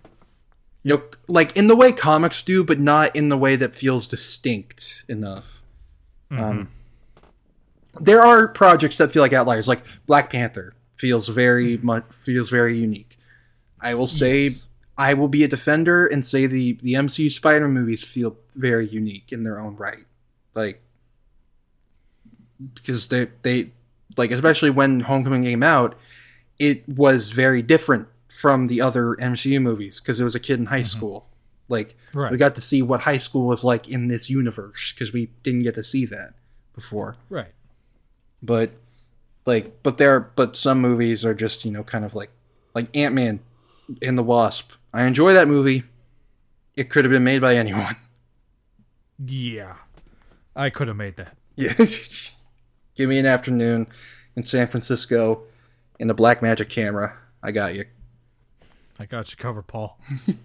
you 0.83 0.95
know 0.95 1.03
like 1.27 1.55
in 1.57 1.67
the 1.67 1.75
way 1.75 1.91
comics 1.91 2.41
do 2.41 2.63
but 2.63 2.79
not 2.79 3.15
in 3.15 3.29
the 3.29 3.37
way 3.37 3.55
that 3.55 3.75
feels 3.75 4.07
distinct 4.07 5.05
enough. 5.07 5.61
Um, 6.31 6.69
there 7.99 8.23
are 8.23 8.47
projects 8.47 8.97
that 8.97 9.11
feel 9.11 9.21
like 9.21 9.33
outliers 9.33 9.67
like 9.67 9.83
black 10.07 10.31
panther 10.31 10.73
feels 10.97 11.27
very 11.27 11.77
much 11.77 12.03
feels 12.11 12.49
very 12.49 12.77
unique. 12.77 13.17
I 13.79 13.93
will 13.95 14.07
say 14.07 14.45
Yes. 14.45 14.65
I 14.97 15.15
will 15.15 15.27
be 15.27 15.43
a 15.43 15.47
defender 15.47 16.05
and 16.05 16.25
say 16.25 16.45
the 16.45 16.77
the 16.81 16.93
MCU 16.93 17.31
Spider 17.31 17.67
movies 17.67 18.03
feel 18.03 18.37
very 18.55 18.87
unique 18.87 19.31
in 19.31 19.43
their 19.43 19.59
own 19.59 19.75
right, 19.75 20.05
like 20.53 20.81
because 22.75 23.07
they 23.07 23.29
they 23.41 23.71
like 24.17 24.31
especially 24.31 24.69
when 24.69 25.01
Homecoming 25.01 25.43
came 25.43 25.63
out, 25.63 25.97
it 26.59 26.87
was 26.87 27.31
very 27.31 27.61
different 27.61 28.07
from 28.33 28.67
the 28.67 28.81
other 28.81 29.15
MCU 29.19 29.61
movies 29.61 29.99
because 30.01 30.19
it 30.19 30.23
was 30.23 30.33
a 30.35 30.39
kid 30.39 30.59
in 30.59 30.65
high 30.67 30.79
mm-hmm. 30.81 30.97
school. 30.97 31.27
Like 31.69 31.95
Right. 32.13 32.31
we 32.31 32.37
got 32.37 32.55
to 32.55 32.61
see 32.61 32.81
what 32.81 33.01
high 33.01 33.17
school 33.17 33.45
was 33.47 33.63
like 33.63 33.87
in 33.89 34.07
this 34.07 34.29
universe 34.29 34.91
because 34.91 35.13
we 35.13 35.27
didn't 35.43 35.63
get 35.63 35.75
to 35.75 35.83
see 35.83 36.05
that 36.07 36.33
before 36.75 37.15
Right. 37.29 37.53
but 38.41 38.71
like 39.45 39.81
but 39.83 39.97
there 39.97 40.19
but 40.19 40.55
some 40.55 40.79
movies 40.81 41.23
are 41.23 41.33
just 41.33 41.63
you 41.65 41.71
know 41.71 41.83
kind 41.83 42.03
of 42.05 42.13
like 42.15 42.31
like 42.75 42.87
ant-man 42.95 43.39
and 44.01 44.17
the 44.17 44.23
wasp 44.23 44.71
i 44.93 45.03
enjoy 45.03 45.33
that 45.33 45.47
movie 45.47 45.83
it 46.75 46.89
could 46.89 47.05
have 47.05 47.11
been 47.11 47.23
made 47.23 47.41
by 47.41 47.55
anyone 47.55 47.95
Yeah. 49.19 49.75
I 50.55 50.69
could 50.69 50.87
have 50.87 50.97
made 50.97 51.15
that. 51.17 51.35
yeah 51.55 51.73
give 52.95 53.09
me 53.09 53.19
an 53.19 53.25
afternoon 53.25 53.87
in 54.35 54.43
san 54.43 54.67
francisco 54.67 55.43
in 55.99 56.09
a 56.09 56.13
black 56.13 56.41
magic 56.41 56.69
camera 56.69 57.15
i 57.41 57.51
got 57.51 57.73
you 57.75 57.85
I 58.99 59.05
got 59.05 59.31
you 59.31 59.37
covered, 59.37 59.67
Paul. 59.67 59.97
I'm 60.27 60.37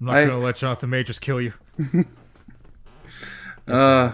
not 0.00 0.16
I- 0.16 0.26
gonna 0.26 0.38
let 0.38 0.56
Jonathan 0.56 0.90
Majors 0.90 1.18
kill 1.18 1.40
you. 1.40 1.52
uh 3.68 4.12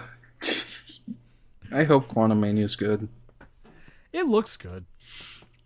i 1.71 1.83
hope 1.83 2.07
Quantumania 2.09 2.63
is 2.63 2.75
good 2.75 3.07
It 4.13 4.27
looks 4.27 4.57
good. 4.57 4.85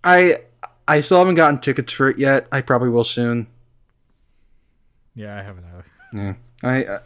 i 0.04 0.38
i 0.88 1.02
still 1.02 1.18
haven't 1.18 1.36
gotten 1.36 1.60
tickets 1.60 1.92
for 1.92 2.08
it 2.10 2.18
yet 2.20 2.48
i 2.52 2.62
probably 2.62 2.90
will 2.90 3.04
soon 3.04 3.48
Yeah, 5.16 5.38
I 5.38 5.42
haven't 5.44 5.66
either. 5.66 5.86
yeah 6.14 6.34
i 6.64 6.84
i, 6.96 7.00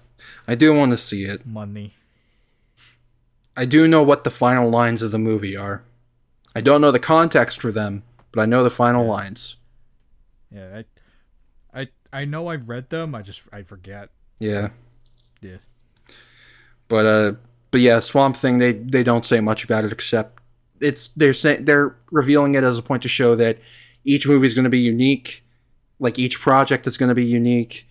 I 0.50 0.56
do 0.56 0.74
want 0.76 0.92
to 0.92 0.98
see 0.98 1.24
it 1.26 1.46
Money. 1.46 1.96
I 3.56 3.66
do 3.66 3.88
know 3.88 4.04
what 4.04 4.24
the 4.24 4.32
final 4.32 4.70
lines 4.70 5.02
of 5.02 5.12
the 5.12 5.20
movie 5.20 5.56
are. 5.56 5.84
I 6.56 6.62
don't 6.62 6.82
know 6.82 6.92
the 6.92 7.00
context 7.00 7.62
for 7.62 7.72
them, 7.72 8.02
but 8.32 8.42
I 8.42 8.46
know 8.46 8.64
the 8.64 8.70
final 8.72 9.06
lines. 9.06 9.58
Yeah, 10.54 10.82
I, 11.74 11.82
I, 11.82 11.88
I 12.12 12.26
know 12.26 12.48
I've 12.48 12.70
read 12.70 12.90
them. 12.90 13.16
I 13.16 13.22
just 13.22 13.42
I 13.52 13.64
forget. 13.64 14.10
Yeah. 14.40 14.70
Yeah. 15.42 15.58
But 16.88 17.06
uh 17.06 17.34
but 17.72 17.82
yeah, 17.82 18.00
Swamp 18.00 18.36
Thing 18.36 18.60
they 18.60 18.74
they 18.74 19.04
don't 19.04 19.26
say 19.26 19.40
much 19.40 19.64
about 19.64 19.86
it 19.86 19.92
except 19.92 20.40
it's 20.80 21.10
they're 21.10 21.34
saying 21.34 21.66
they're 21.66 21.96
revealing 22.12 22.56
it 22.56 22.64
as 22.64 22.78
a 22.78 22.84
point 22.84 23.04
to 23.04 23.10
show 23.10 23.36
that 23.36 23.60
each 24.04 24.28
movie 24.28 24.46
is 24.46 24.54
going 24.54 24.66
to 24.66 24.70
be 24.70 24.80
unique, 24.80 25.44
like 26.00 26.20
each 26.20 26.40
project 26.40 26.86
is 26.88 26.98
going 26.98 27.10
to 27.10 27.16
be 27.16 27.26
unique. 27.26 27.88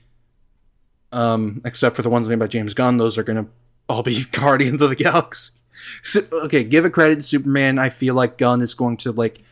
Um 1.11 1.61
except 1.65 1.97
for 1.97 2.03
the 2.03 2.11
ones 2.11 2.29
made 2.29 2.39
by 2.39 2.47
James 2.47 2.75
Gunn, 2.75 2.97
those 2.97 3.19
are 3.19 3.25
going 3.25 3.45
to 3.45 3.51
all 3.89 4.03
be 4.03 4.25
Guardians 4.31 4.83
of 4.83 4.91
the 4.91 4.97
Galaxy. 4.97 5.53
So, 6.03 6.23
okay, 6.33 6.63
give 6.63 6.85
it 6.85 6.91
credit 6.91 7.17
to 7.17 7.23
Superman. 7.23 7.79
I 7.79 7.89
feel 7.89 8.15
like 8.15 8.39
Gunn 8.39 8.63
is 8.63 8.75
going 8.75 8.99
to 8.99 9.11
like 9.11 9.43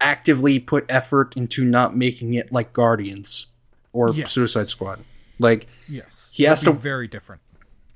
actively 0.00 0.58
put 0.58 0.84
effort 0.88 1.36
into 1.36 1.64
not 1.64 1.96
making 1.96 2.34
it 2.34 2.50
like 2.52 2.72
Guardians 2.72 3.46
or 3.92 4.10
Yes. 4.12 4.32
Suicide 4.32 4.68
Squad. 4.70 5.04
Like 5.38 5.66
Yes. 5.88 6.30
He 6.32 6.44
has 6.44 6.62
to- 6.62 6.72
very 6.72 7.08
different. 7.08 7.42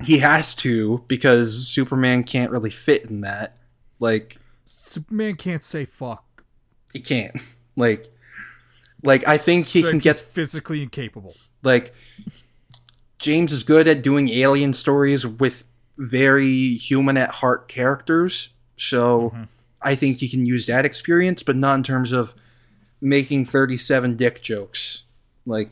he 0.05 0.19
has 0.19 0.55
to 0.57 1.05
because 1.09 1.69
Superman 1.69 2.25
can't 2.25 2.51
really 2.51 2.71
fit 2.71 3.05
in 3.07 3.21
that. 3.23 3.57
Like 4.01 4.37
Superman 4.67 5.37
can't 5.37 5.63
say 5.63 5.85
fuck. 5.85 6.45
he 6.93 7.01
can't. 7.01 7.37
Like 7.77 8.13
like 9.03 9.27
I 9.27 9.37
think 9.39 9.67
he 9.67 9.83
can 9.83 9.99
get 9.99 10.17
physically 10.17 10.83
incapable. 10.83 11.35
like 11.63 11.95
James 13.19 13.53
is 13.53 13.63
good 13.63 13.89
at 13.89 14.03
doing 14.03 14.29
alien 14.29 14.75
stories 14.75 15.27
with 15.27 15.65
very 15.97 16.75
human 16.75 17.17
at 17.17 17.31
heart 17.31 17.69
characters. 17.69 18.51
So 18.77 19.31
mm-hmm. 19.31 19.43
I 19.85 19.95
think 19.95 20.17
he 20.19 20.29
can 20.29 20.47
use 20.47 20.67
that 20.67 20.85
experience, 20.85 21.43
but 21.43 21.57
not 21.57 21.75
in 21.77 21.83
terms 21.83 22.11
of 22.11 22.35
making 23.01 23.45
37 23.45 24.17
dick 24.17 24.43
jokes. 24.43 25.05
Like 25.47 25.71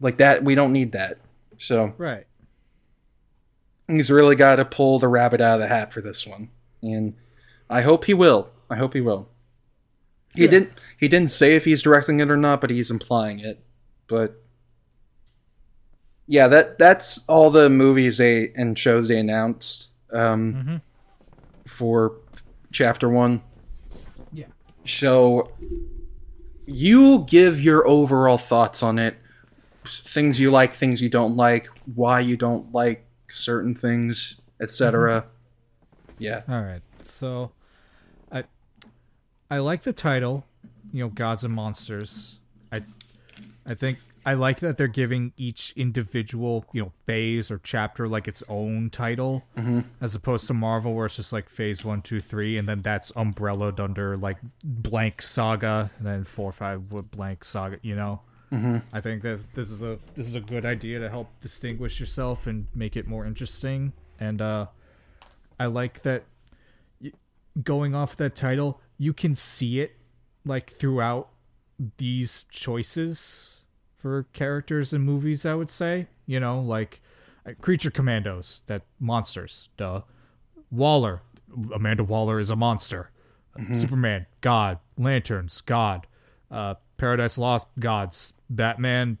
like 0.00 0.16
that 0.18 0.42
we 0.42 0.54
don't 0.54 0.72
need 0.72 0.92
that. 0.92 1.18
So 1.58 1.94
Right. 1.96 2.26
he's 3.86 4.10
really 4.10 4.34
got 4.36 4.56
to 4.56 4.64
pull 4.64 4.98
the 4.98 5.08
rabbit 5.08 5.40
out 5.40 5.54
of 5.54 5.60
the 5.60 5.68
hat 5.68 5.92
for 5.92 6.00
this 6.00 6.26
one, 6.26 6.48
and 6.82 7.14
I 7.68 7.82
hope 7.82 8.04
he 8.04 8.14
will. 8.14 8.50
I 8.68 8.76
hope 8.76 8.94
he 8.94 9.00
will. 9.00 9.28
He 10.34 10.44
Yeah. 10.44 10.50
didn't. 10.50 10.72
He 10.98 11.08
didn't 11.08 11.30
say 11.30 11.54
if 11.56 11.64
he's 11.64 11.82
directing 11.82 12.20
it 12.20 12.30
or 12.30 12.36
not, 12.36 12.60
but 12.60 12.70
he's 12.70 12.90
implying 12.90 13.40
it. 13.40 13.62
But 14.08 14.42
yeah, 16.26 16.48
that 16.48 16.78
that's 16.78 17.24
all 17.28 17.50
the 17.50 17.68
movies 17.68 18.18
they 18.18 18.50
and 18.56 18.78
shows 18.78 19.08
they 19.08 19.18
announced 19.18 19.90
um, 20.12 20.54
Mhm. 20.54 20.80
for 21.70 22.14
chapter 22.72 23.08
one. 23.08 23.42
Yeah. 24.32 24.46
So 24.84 25.52
you 26.66 27.24
give 27.26 27.60
your 27.60 27.86
overall 27.86 28.38
thoughts 28.38 28.82
on 28.82 28.98
it. 28.98 29.16
Things 29.84 30.38
you 30.38 30.50
like, 30.50 30.72
things 30.72 31.00
you 31.00 31.08
don't 31.08 31.36
like, 31.36 31.66
why 31.94 32.20
you 32.20 32.36
don't 32.36 32.72
like 32.72 33.06
certain 33.28 33.74
things, 33.74 34.40
etc. 34.60 35.22
Mm-hmm. 35.22 35.28
Yeah. 36.18 36.42
All 36.48 36.62
right. 36.62 36.82
So, 37.02 37.50
I, 38.30 38.44
I 39.50 39.58
like 39.58 39.82
the 39.82 39.92
title. 39.92 40.44
You 40.92 41.04
know, 41.04 41.08
gods 41.08 41.44
and 41.44 41.54
monsters. 41.54 42.40
I, 42.70 42.82
I 43.64 43.74
think 43.74 43.98
I 44.24 44.34
like 44.34 44.60
that 44.60 44.76
they're 44.76 44.86
giving 44.88 45.32
each 45.36 45.72
individual 45.76 46.64
you 46.72 46.82
know 46.82 46.92
phase 47.06 47.50
or 47.50 47.60
chapter 47.62 48.06
like 48.08 48.28
its 48.28 48.42
own 48.48 48.90
title, 48.90 49.44
as 50.00 50.14
opposed 50.14 50.46
to 50.48 50.54
Marvel 50.54 50.94
where 50.94 51.06
it's 51.06 51.16
just 51.16 51.32
like 51.32 51.48
phase 51.48 51.84
one, 51.84 52.02
two, 52.02 52.20
three, 52.20 52.58
and 52.58 52.68
then 52.68 52.82
that's 52.82 53.12
umbrellaed 53.16 53.80
under 53.80 54.16
like 54.16 54.38
blank 54.62 55.22
saga, 55.22 55.90
and 55.98 56.06
then 56.06 56.24
four, 56.24 56.52
five 56.52 56.92
with 56.92 57.10
blank 57.10 57.44
saga. 57.44 57.78
You 57.82 57.96
know. 57.96 58.20
I 58.92 59.00
think 59.00 59.22
that 59.22 59.54
this 59.54 59.70
is 59.70 59.82
a 59.82 59.98
this 60.16 60.26
is 60.26 60.34
a 60.34 60.40
good 60.40 60.66
idea 60.66 60.98
to 60.98 61.08
help 61.08 61.28
distinguish 61.40 62.00
yourself 62.00 62.46
and 62.46 62.66
make 62.74 62.96
it 62.96 63.06
more 63.06 63.24
interesting. 63.24 63.92
And 64.18 64.42
uh, 64.42 64.66
I 65.58 65.66
like 65.66 66.02
that 66.02 66.24
going 67.62 67.94
off 67.94 68.16
that 68.16 68.34
title, 68.36 68.80
you 68.98 69.12
can 69.12 69.34
see 69.34 69.80
it 69.80 69.96
like 70.44 70.72
throughout 70.72 71.28
these 71.96 72.44
choices 72.50 73.59
for 74.00 74.24
characters 74.32 74.92
in 74.92 75.02
movies. 75.02 75.44
I 75.46 75.54
would 75.54 75.70
say, 75.70 76.06
you 76.26 76.40
know, 76.40 76.60
like 76.60 77.00
uh, 77.46 77.52
Creature 77.60 77.90
Commandos, 77.92 78.62
that 78.66 78.82
monsters, 78.98 79.68
duh. 79.76 80.02
Waller, 80.70 81.20
Amanda 81.74 82.04
Waller 82.04 82.38
is 82.40 82.50
a 82.50 82.56
monster. 82.56 83.10
Superman, 83.76 84.26
God. 84.40 84.78
Lanterns, 84.96 85.60
God. 85.60 86.06
Uh, 86.50 86.74
Paradise 86.96 87.36
Lost, 87.36 87.66
gods. 87.78 88.32
Batman, 88.48 89.18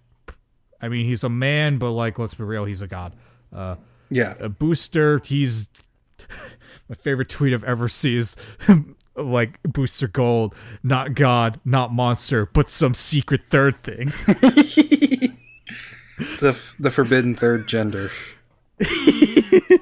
I 0.80 0.88
mean, 0.88 1.04
he's 1.06 1.24
a 1.24 1.28
man, 1.28 1.78
but 1.78 1.90
like, 1.90 2.18
let's 2.18 2.34
be 2.34 2.44
real, 2.44 2.64
he's 2.64 2.80
a 2.82 2.86
god. 2.86 3.14
Uh, 3.52 3.76
Yeah. 4.08 4.34
a 4.40 4.48
booster 4.48 5.20
he's 5.24 5.68
my 6.88 6.94
favorite 6.94 7.28
tweet 7.28 7.52
i've 7.54 7.64
ever 7.64 7.88
seen 7.88 8.18
is 8.18 8.36
like 9.24 9.62
booster 9.62 10.08
gold 10.08 10.54
not 10.82 11.14
god 11.14 11.60
not 11.64 11.92
monster 11.92 12.46
but 12.46 12.70
some 12.70 12.94
secret 12.94 13.42
third 13.50 13.82
thing. 13.82 14.12
The 16.40 16.58
the 16.78 16.90
forbidden 16.90 17.34
third 17.34 17.66
gender. 17.66 18.10
the, 18.78 19.80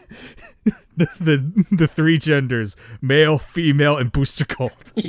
the 0.97 1.65
the 1.70 1.89
three 1.89 2.18
genders 2.18 2.76
male 3.00 3.39
female 3.39 3.97
and 3.97 4.12
booster 4.12 4.44
gold. 4.44 4.73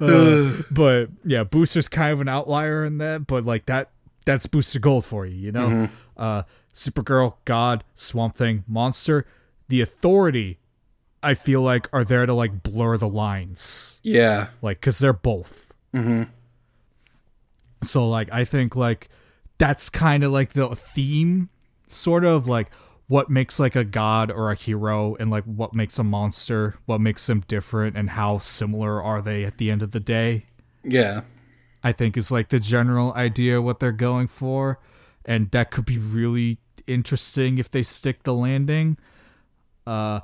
Uh, 0.00 0.62
but 0.70 1.06
yeah 1.24 1.44
booster's 1.44 1.86
kind 1.86 2.12
of 2.12 2.20
an 2.20 2.28
outlier 2.28 2.84
in 2.84 2.98
that 2.98 3.26
but 3.26 3.44
like 3.44 3.66
that 3.66 3.90
that's 4.24 4.46
booster 4.46 4.80
gold 4.80 5.04
for 5.04 5.24
you 5.24 5.36
you 5.36 5.52
know? 5.52 5.88
Uh 6.16 6.42
supergirl 6.74 7.34
god 7.44 7.84
swamp 7.94 8.36
thing 8.36 8.64
monster 8.66 9.24
the 9.68 9.80
authority 9.80 10.58
I 11.22 11.34
feel 11.34 11.62
like 11.62 11.88
are 11.92 12.04
there 12.04 12.26
to 12.26 12.34
like 12.34 12.62
blur 12.62 12.96
the 12.96 13.08
lines, 13.08 14.00
Yeah. 14.02 14.48
like 14.60 14.80
because 14.80 14.98
they're 14.98 15.12
both. 15.12 15.66
Mm-hmm. 15.94 16.24
So 17.84 18.08
like 18.08 18.28
I 18.32 18.44
think 18.44 18.76
like 18.76 19.08
that's 19.58 19.90
kind 19.90 20.24
of 20.24 20.32
like 20.32 20.52
the 20.52 20.74
theme, 20.74 21.48
sort 21.88 22.24
of 22.24 22.46
like 22.48 22.70
what 23.08 23.28
makes 23.28 23.58
like 23.60 23.76
a 23.76 23.84
god 23.84 24.30
or 24.30 24.50
a 24.50 24.54
hero, 24.54 25.16
and 25.16 25.30
like 25.30 25.44
what 25.44 25.74
makes 25.74 25.98
a 25.98 26.04
monster, 26.04 26.76
what 26.86 27.00
makes 27.00 27.26
them 27.26 27.44
different, 27.46 27.96
and 27.96 28.10
how 28.10 28.38
similar 28.38 29.02
are 29.02 29.20
they 29.20 29.44
at 29.44 29.58
the 29.58 29.70
end 29.70 29.82
of 29.82 29.90
the 29.90 30.00
day. 30.00 30.46
Yeah. 30.84 31.22
I 31.84 31.92
think 31.92 32.16
is 32.16 32.30
like 32.30 32.48
the 32.48 32.60
general 32.60 33.12
idea 33.14 33.60
what 33.60 33.80
they're 33.80 33.92
going 33.92 34.28
for, 34.28 34.78
and 35.24 35.50
that 35.50 35.70
could 35.70 35.84
be 35.84 35.98
really 35.98 36.58
interesting 36.86 37.58
if 37.58 37.70
they 37.70 37.82
stick 37.82 38.22
the 38.22 38.32
landing. 38.34 38.96
Uh, 39.86 40.20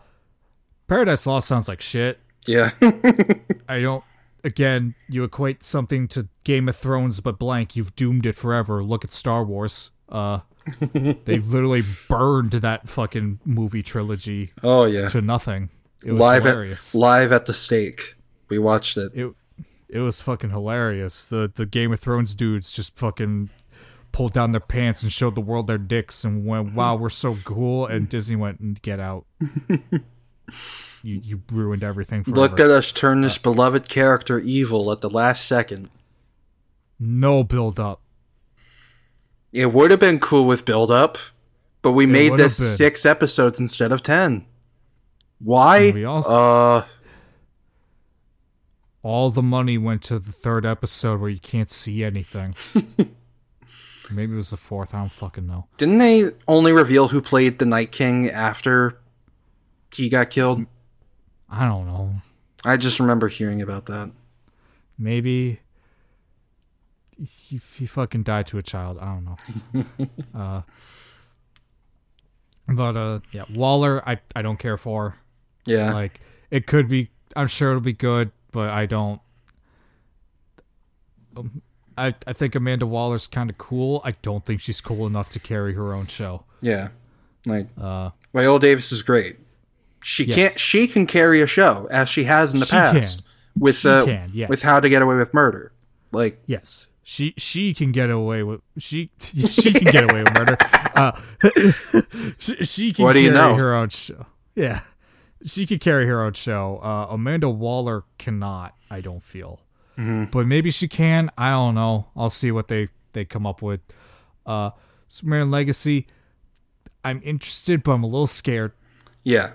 Paradise 0.89 1.27
Lost 1.27 1.47
sounds 1.47 1.69
like 1.69 1.81
shit. 1.81 2.19
Yeah. 2.47 2.71
I 3.69 3.81
don't. 3.81 4.03
Again, 4.43 4.95
you 5.09 5.25
equate 5.25 5.63
something 5.63 6.09
to 6.09 6.29
Game 6.45 6.69
of 6.69 6.77
Thrones, 6.77 7.21
but 7.21 7.39
blank. 7.39 7.77
You've 7.77 7.95
doomed 7.95 8.25
it 8.25 8.37
forever. 8.37 8.83
Look 8.83 9.05
at 9.05 9.13
Star 9.13 9.45
Wars. 9.45 9.91
Uh, 10.09 10.41
they 10.81 11.39
literally 11.39 11.85
burned 12.09 12.53
that 12.53 12.89
fucking 12.89 13.41
movie 13.45 13.83
trilogy 13.83 14.51
oh 14.63 14.85
yeah. 14.85 15.09
to 15.09 15.21
nothing. 15.21 15.71
It 16.07 16.13
was 16.13 16.21
Live 16.21 16.45
hilarious. 16.45 16.95
at 16.95 16.99
live 16.99 17.33
at 17.33 17.47
the 17.47 17.55
stake. 17.55 18.15
We 18.49 18.59
watched 18.59 18.97
it. 18.97 19.13
it 19.15 19.35
it 19.89 20.01
was 20.01 20.21
fucking 20.21 20.51
hilarious. 20.51 21.27
The 21.27 21.51
the 21.55 21.67
Game 21.67 21.93
of 21.93 22.01
Thrones 22.01 22.35
dudes 22.35 22.71
just 22.71 22.97
fucking 22.97 23.51
pulled 24.13 24.33
down 24.33 24.53
their 24.53 24.61
pants 24.61 25.03
and 25.03 25.13
showed 25.13 25.35
the 25.35 25.41
world 25.41 25.67
their 25.67 25.79
dicks 25.79 26.25
and 26.25 26.47
went, 26.47 26.75
"Wow, 26.75 26.97
we're 26.97 27.09
so 27.11 27.37
cool." 27.45 27.87
And 27.87 28.09
Disney 28.09 28.37
went 28.37 28.61
and 28.61 28.81
get 28.81 29.01
out. 29.01 29.27
you 31.03 31.21
you 31.23 31.43
ruined 31.53 31.83
everything 31.85 32.25
forever. 32.25 32.41
Look 32.41 32.61
at 32.61 32.71
us 32.71 32.91
turn 32.93 33.21
this 33.21 33.39
beloved 33.39 33.89
character 33.89 34.39
evil 34.39 34.91
at 34.93 35.01
the 35.01 35.11
last 35.11 35.45
second. 35.47 35.91
no 36.99 37.43
build 37.45 37.79
up. 37.81 38.01
It 39.53 39.73
would 39.73 39.91
have 39.91 40.01
been 40.01 40.19
cool 40.19 40.45
with 40.45 40.65
build 40.65 40.91
up, 40.91 41.17
but 41.83 41.93
we 41.93 42.05
made 42.07 42.37
this 42.37 42.57
six 42.77 43.07
episodes 43.07 43.59
instead 43.61 43.93
of 43.93 44.03
ten. 44.03 44.45
Why? 45.41 46.03
Also- 46.05 46.31
uh, 46.31 46.85
All 49.03 49.31
the 49.31 49.43
money 49.43 49.79
went 49.79 50.03
to 50.05 50.19
the 50.19 50.33
third 50.33 50.67
episode 50.67 51.21
where 51.21 51.31
you 51.31 51.39
can't 51.39 51.71
see 51.71 52.03
anything. 52.05 52.55
Maybe 54.11 54.33
it 54.33 54.37
was 54.37 54.51
the 54.51 54.57
fourth. 54.57 54.95
I 54.95 54.99
don't 55.01 55.13
fucking 55.13 55.47
know. 55.47 55.67
didn't 55.77 55.99
they 55.99 56.31
only 56.49 56.73
reveal 56.73 57.09
who 57.09 57.21
played 57.23 57.59
the 57.59 57.67
Night 57.67 57.93
King 57.93 58.29
after 58.31 58.99
he 59.95 60.09
got 60.09 60.31
killed? 60.31 60.65
I 61.51 61.67
don't 61.67 61.87
know. 61.87 62.15
I 62.65 62.77
just 62.77 63.01
remember 63.01 63.29
hearing 63.29 63.63
about 63.63 63.87
that. 63.87 64.11
Maybe 64.99 65.61
he, 67.19 67.61
he 67.77 67.87
fucking 67.87 68.23
died 68.25 68.47
to 68.49 68.59
a 68.59 68.63
child. 68.63 68.99
I 69.01 69.05
don't 69.07 69.25
know. 69.25 70.07
uh, 70.39 70.63
but 72.69 72.97
uh, 72.97 73.21
yeah, 73.33 73.45
Waller, 73.55 74.07
I 74.09 74.19
I 74.37 74.43
don't 74.43 74.59
care 74.59 74.77
for. 74.77 75.17
Yeah. 75.65 75.93
Like 75.95 76.21
it 76.51 76.67
could 76.67 76.89
be. 76.89 77.11
I'm 77.37 77.47
sure 77.47 77.71
it'll 77.71 77.81
be 77.81 77.93
good, 77.93 78.31
but 78.53 78.71
I 78.71 78.87
don't. 78.87 79.21
Um, 81.37 81.63
I 81.97 82.15
I 82.27 82.33
think 82.33 82.55
Amanda 82.55 82.87
Waller's 82.87 83.27
kind 83.27 83.49
of 83.51 83.57
cool. 83.59 84.03
I 84.05 84.13
don't 84.23 84.45
think 84.45 84.61
she's 84.61 84.81
cool 84.81 85.07
enough 85.07 85.31
to 85.31 85.39
carry 85.41 85.75
her 85.75 85.93
own 85.95 86.07
show. 86.07 86.45
yeah. 86.61 86.89
Like 87.47 87.69
Uh, 87.81 88.11
Viola 88.35 88.59
Davis 88.61 88.93
is 88.93 89.03
great. 89.03 89.39
She 90.03 90.25
Yes. 90.25 90.35
can't. 90.35 90.59
She 90.59 90.89
can 90.89 91.07
carry 91.07 91.41
a 91.43 91.47
show 91.47 91.87
as 91.91 92.09
she 92.09 92.25
has 92.25 92.55
in 92.55 92.61
the 92.61 92.67
She 92.67 92.73
past 92.73 93.23
can. 93.25 93.63
with 93.63 93.77
She 93.79 93.89
uh, 93.89 94.05
can, 94.05 94.31
yes. 94.33 94.49
with 94.49 94.63
How 94.63 94.81
to 94.81 94.89
Get 94.89 95.03
Away 95.03 95.17
with 95.17 95.33
Murder. 95.35 95.73
Like 96.13 96.41
Yes. 96.47 96.87
She 97.03 97.33
she 97.39 97.73
can 97.73 97.91
get 97.91 98.11
away 98.11 98.43
with 98.43 98.61
she 98.77 99.11
she 99.19 99.73
can 99.73 99.91
get 99.91 100.11
away 100.11 100.23
with 100.25 100.35
murder. 100.35 100.57
Uh, 100.95 101.13
she, 102.39 102.65
she 102.65 102.93
can 102.93 103.03
What 103.05 103.15
do 103.15 103.21
carry 103.21 103.25
you 103.25 103.31
know? 103.33 103.55
her 103.55 103.75
own 103.75 103.89
show. 103.89 104.27
Yeah, 104.55 104.81
she 105.45 105.65
can 105.67 105.79
carry 105.79 106.07
her 106.07 106.23
own 106.23 106.35
show. 106.35 106.81
Uh, 106.83 107.07
Amanda 107.15 107.49
Waller 107.49 108.05
cannot. 108.19 108.75
I 108.91 109.01
don't 109.01 109.23
feel, 109.23 109.61
Mm-hmm. 109.97 110.25
but 110.31 110.47
maybe 110.47 110.71
she 110.71 110.87
can. 110.87 111.31
I 111.39 111.51
don't 111.51 111.75
know. 111.75 112.09
I'll 112.15 112.29
see 112.31 112.51
what 112.53 112.69
they 112.69 112.89
they 113.15 113.25
come 113.25 113.47
up 113.47 113.63
with. 113.63 113.81
Uh, 114.45 114.71
Superman 115.09 115.51
Legacy. 115.51 116.07
I'm 117.05 117.23
interested, 117.25 117.83
but 117.83 117.93
I'm 117.93 118.03
a 118.03 118.07
little 118.07 118.27
scared. 118.27 118.73
yeah, 119.25 119.53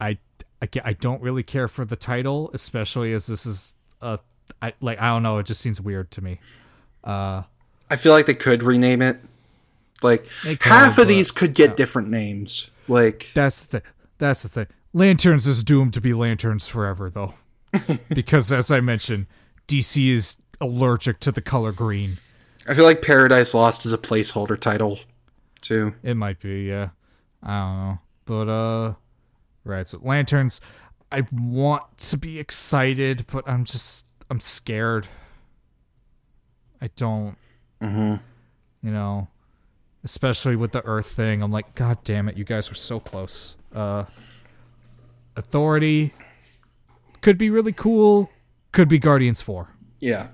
I, 0.00 0.18
I, 0.62 0.68
I 0.84 0.92
don't 0.94 1.22
really 1.22 1.42
care 1.42 1.68
for 1.68 1.84
the 1.84 1.96
title, 1.96 2.50
especially 2.54 3.12
as 3.12 3.26
this 3.26 3.46
is 3.46 3.74
uh 4.02 4.18
I 4.62 4.72
like 4.80 5.00
I 5.00 5.08
don't 5.08 5.22
know, 5.22 5.38
it 5.38 5.46
just 5.46 5.60
seems 5.60 5.80
weird 5.80 6.10
to 6.12 6.22
me. 6.22 6.40
Uh 7.04 7.42
I 7.90 7.96
feel 7.96 8.12
like 8.12 8.26
they 8.26 8.34
could 8.34 8.62
rename 8.62 9.02
it. 9.02 9.20
Like 10.02 10.26
could, 10.42 10.62
half 10.62 10.98
of 10.98 11.08
these 11.08 11.30
could 11.30 11.54
get 11.54 11.76
different 11.76 12.08
names. 12.08 12.70
Like 12.88 13.30
that's 13.34 13.62
the 13.62 13.66
thing. 13.66 13.90
That's 14.18 14.42
the 14.42 14.48
thing. 14.48 14.66
Lanterns 14.92 15.46
is 15.46 15.62
doomed 15.62 15.94
to 15.94 16.00
be 16.00 16.14
lanterns 16.14 16.66
forever 16.66 17.10
though. 17.10 17.34
because 18.08 18.52
as 18.52 18.70
I 18.70 18.80
mentioned, 18.80 19.26
DC 19.68 20.12
is 20.12 20.36
allergic 20.60 21.20
to 21.20 21.32
the 21.32 21.40
color 21.40 21.72
green. 21.72 22.18
I 22.66 22.74
feel 22.74 22.84
like 22.84 23.02
Paradise 23.02 23.54
Lost 23.54 23.86
is 23.86 23.92
a 23.92 23.98
placeholder 23.98 24.58
title 24.58 24.98
too. 25.60 25.94
It 26.02 26.14
might 26.14 26.40
be, 26.40 26.62
yeah. 26.64 26.90
I 27.42 27.60
don't 27.60 27.76
know. 27.78 27.98
But 28.26 28.48
uh 28.48 28.94
right, 29.64 29.86
so 29.88 29.98
lanterns 30.02 30.60
I 31.12 31.26
want 31.32 31.82
to 31.98 32.16
be 32.16 32.38
excited, 32.38 33.26
but 33.32 33.48
I'm 33.48 33.64
just 33.64 34.06
I'm 34.30 34.40
scared. 34.40 35.08
I 36.80 36.88
don't 36.96 37.36
Mm-hmm. 37.82 38.16
you 38.86 38.92
know, 38.92 39.28
especially 40.04 40.54
with 40.56 40.72
the 40.72 40.84
Earth 40.84 41.06
thing. 41.08 41.42
I'm 41.42 41.50
like, 41.50 41.74
God 41.74 41.98
damn 42.04 42.28
it, 42.28 42.36
you 42.36 42.44
guys 42.44 42.68
were 42.68 42.74
so 42.76 43.00
close. 43.00 43.56
Uh, 43.74 44.04
Authority 45.36 46.12
could 47.20 47.38
be 47.38 47.50
really 47.50 47.72
cool. 47.72 48.30
Could 48.72 48.88
be 48.88 48.98
Guardians 48.98 49.40
Four. 49.40 49.68
Yeah, 50.00 50.28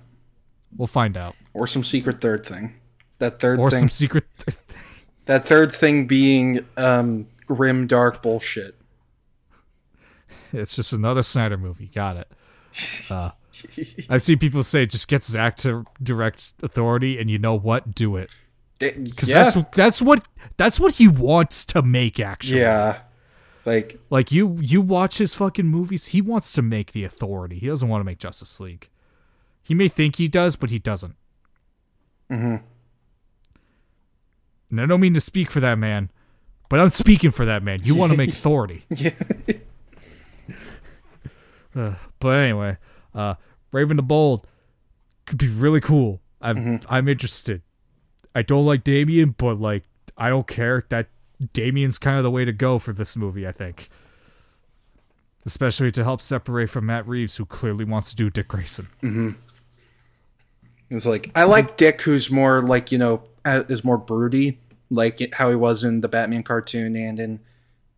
We'll 0.77 0.87
find 0.89 1.17
out. 1.17 1.35
or 1.55 1.67
some 1.67 1.83
secret 1.85 2.21
third 2.21 2.45
thing. 2.45 2.75
That 3.19 3.41
third 3.41 3.59
Or 3.59 3.71
thing. 3.71 3.79
Or 3.79 3.81
some 3.81 3.91
secret. 3.91 4.25
that 5.27 5.47
third 5.47 5.73
thing 5.73 6.07
being 6.07 6.65
um, 6.77 7.27
grim 7.47 7.87
dark 7.87 8.23
bullshit. 8.23 8.76
It's 10.53 10.77
just 10.77 10.93
another 10.93 11.23
Snyder 11.23 11.57
movie. 11.57 11.91
Got 11.95 12.17
it. 12.17 12.33
Uh, 13.11 13.31
I've 14.11 14.23
seen 14.23 14.39
people 14.39 14.63
say 14.63 14.85
just 14.87 15.09
get 15.09 15.25
Zach 15.25 15.57
to 15.59 15.87
direct 16.03 16.53
Authority, 16.63 17.19
and 17.19 17.31
you 17.31 17.39
know 17.39 17.55
what? 17.55 17.95
Do 17.95 18.17
it 18.17 18.31
because 18.79 19.29
yeah, 19.29 19.43
that's 19.43 19.57
that's 19.75 20.03
what 20.03 20.27
that's 20.57 20.79
what 20.79 20.95
he 20.95 21.09
wants 21.09 21.65
to 21.67 21.83
make. 21.83 22.21
Actually, 22.21 22.61
yeah. 22.61 23.01
Like 23.65 23.99
Like 24.11 24.31
you 24.31 24.59
you 24.61 24.81
watch 24.81 25.19
his 25.19 25.35
fucking 25.35 25.67
movies, 25.67 26.09
he 26.09 26.21
wants 26.21 26.53
to 26.53 26.63
make 26.63 26.93
the 26.93 27.05
authority. 27.05 27.59
He 27.59 27.67
doesn't 27.67 27.89
want 27.89 28.01
to 28.01 28.05
make 28.05 28.19
Justice 28.19 28.61
League. 28.61 28.89
He 29.63 29.75
may 29.75 29.89
think 29.89 30.17
he 30.17 30.29
does, 30.29 30.57
but 30.57 30.71
he 30.71 30.79
doesn't. 30.79 31.17
Mm-hmm. 32.31 32.57
And 34.71 34.81
I 34.81 34.87
don't 34.87 35.01
mean 35.01 35.15
to 35.15 35.21
speak 35.21 35.51
for 35.51 35.61
that 35.61 35.79
man, 35.79 36.11
but 36.69 36.79
I'm 36.79 36.91
speaking 36.91 37.31
for 37.31 37.45
that 37.45 37.63
man. 37.63 37.81
You 37.83 37.95
want 37.97 38.13
to 38.13 38.19
make 38.19 38.29
authority. 38.31 38.85
yeah, 38.91 39.11
Uh, 41.77 41.95
but 42.21 42.29
anyway, 42.31 42.77
uh 43.15 43.35
Brave 43.71 43.91
and 43.91 43.99
the 43.99 44.03
Bold 44.03 44.47
could 45.27 45.39
be 45.39 45.49
really 45.49 45.81
cool. 45.81 46.21
I'm 46.41 46.81
I'm 46.89 47.09
interested. 47.09 47.63
I 48.35 48.43
don't 48.43 48.65
like 48.67 48.85
Damian, 48.85 49.35
but 49.37 49.61
like 49.61 49.85
I 50.17 50.29
don't 50.29 50.47
care. 50.47 50.85
That 50.89 51.09
Damian's 51.53 51.99
kind 51.99 52.17
of 52.19 52.23
the 52.25 52.31
way 52.31 52.45
to 52.45 52.53
go 52.53 52.79
for 52.79 52.93
this 52.93 53.17
movie, 53.17 53.47
I 53.47 53.53
think. 53.53 53.89
Especially 55.45 55.93
to 55.93 56.03
help 56.03 56.21
separate 56.21 56.71
from 56.71 56.87
Matt 56.87 57.07
Reeves, 57.07 57.37
who 57.37 57.45
clearly 57.47 57.85
wants 57.85 58.11
to 58.11 58.17
do 58.17 58.31
Dick 58.31 58.49
Grayson. 58.49 58.89
it's 60.91 61.07
like 61.07 61.31
I 61.35 61.45
like 61.45 61.77
Dick, 61.77 62.01
who's 62.03 62.31
more 62.31 62.63
like 62.63 62.91
you 62.93 62.99
know 62.99 63.23
is 63.45 63.85
more 63.85 63.99
broody, 63.99 64.59
like 64.91 65.35
how 65.35 65.51
he 65.51 65.57
was 65.57 65.85
in 65.85 66.01
the 66.01 66.09
Batman 66.09 66.43
cartoon 66.43 66.97
and 66.97 67.19
in 67.19 67.41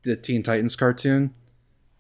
the 0.02 0.16
Teen 0.16 0.42
Titans 0.42 0.76
cartoon. 0.76 1.34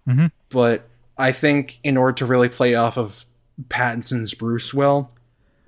Mhm. 0.06 0.30
But 0.50 0.87
I 1.18 1.32
think 1.32 1.78
in 1.82 1.96
order 1.96 2.12
to 2.14 2.26
really 2.26 2.48
play 2.48 2.74
off 2.74 2.96
of 2.96 3.24
Pattinson's 3.68 4.34
Bruce 4.34 4.72
well, 4.72 5.10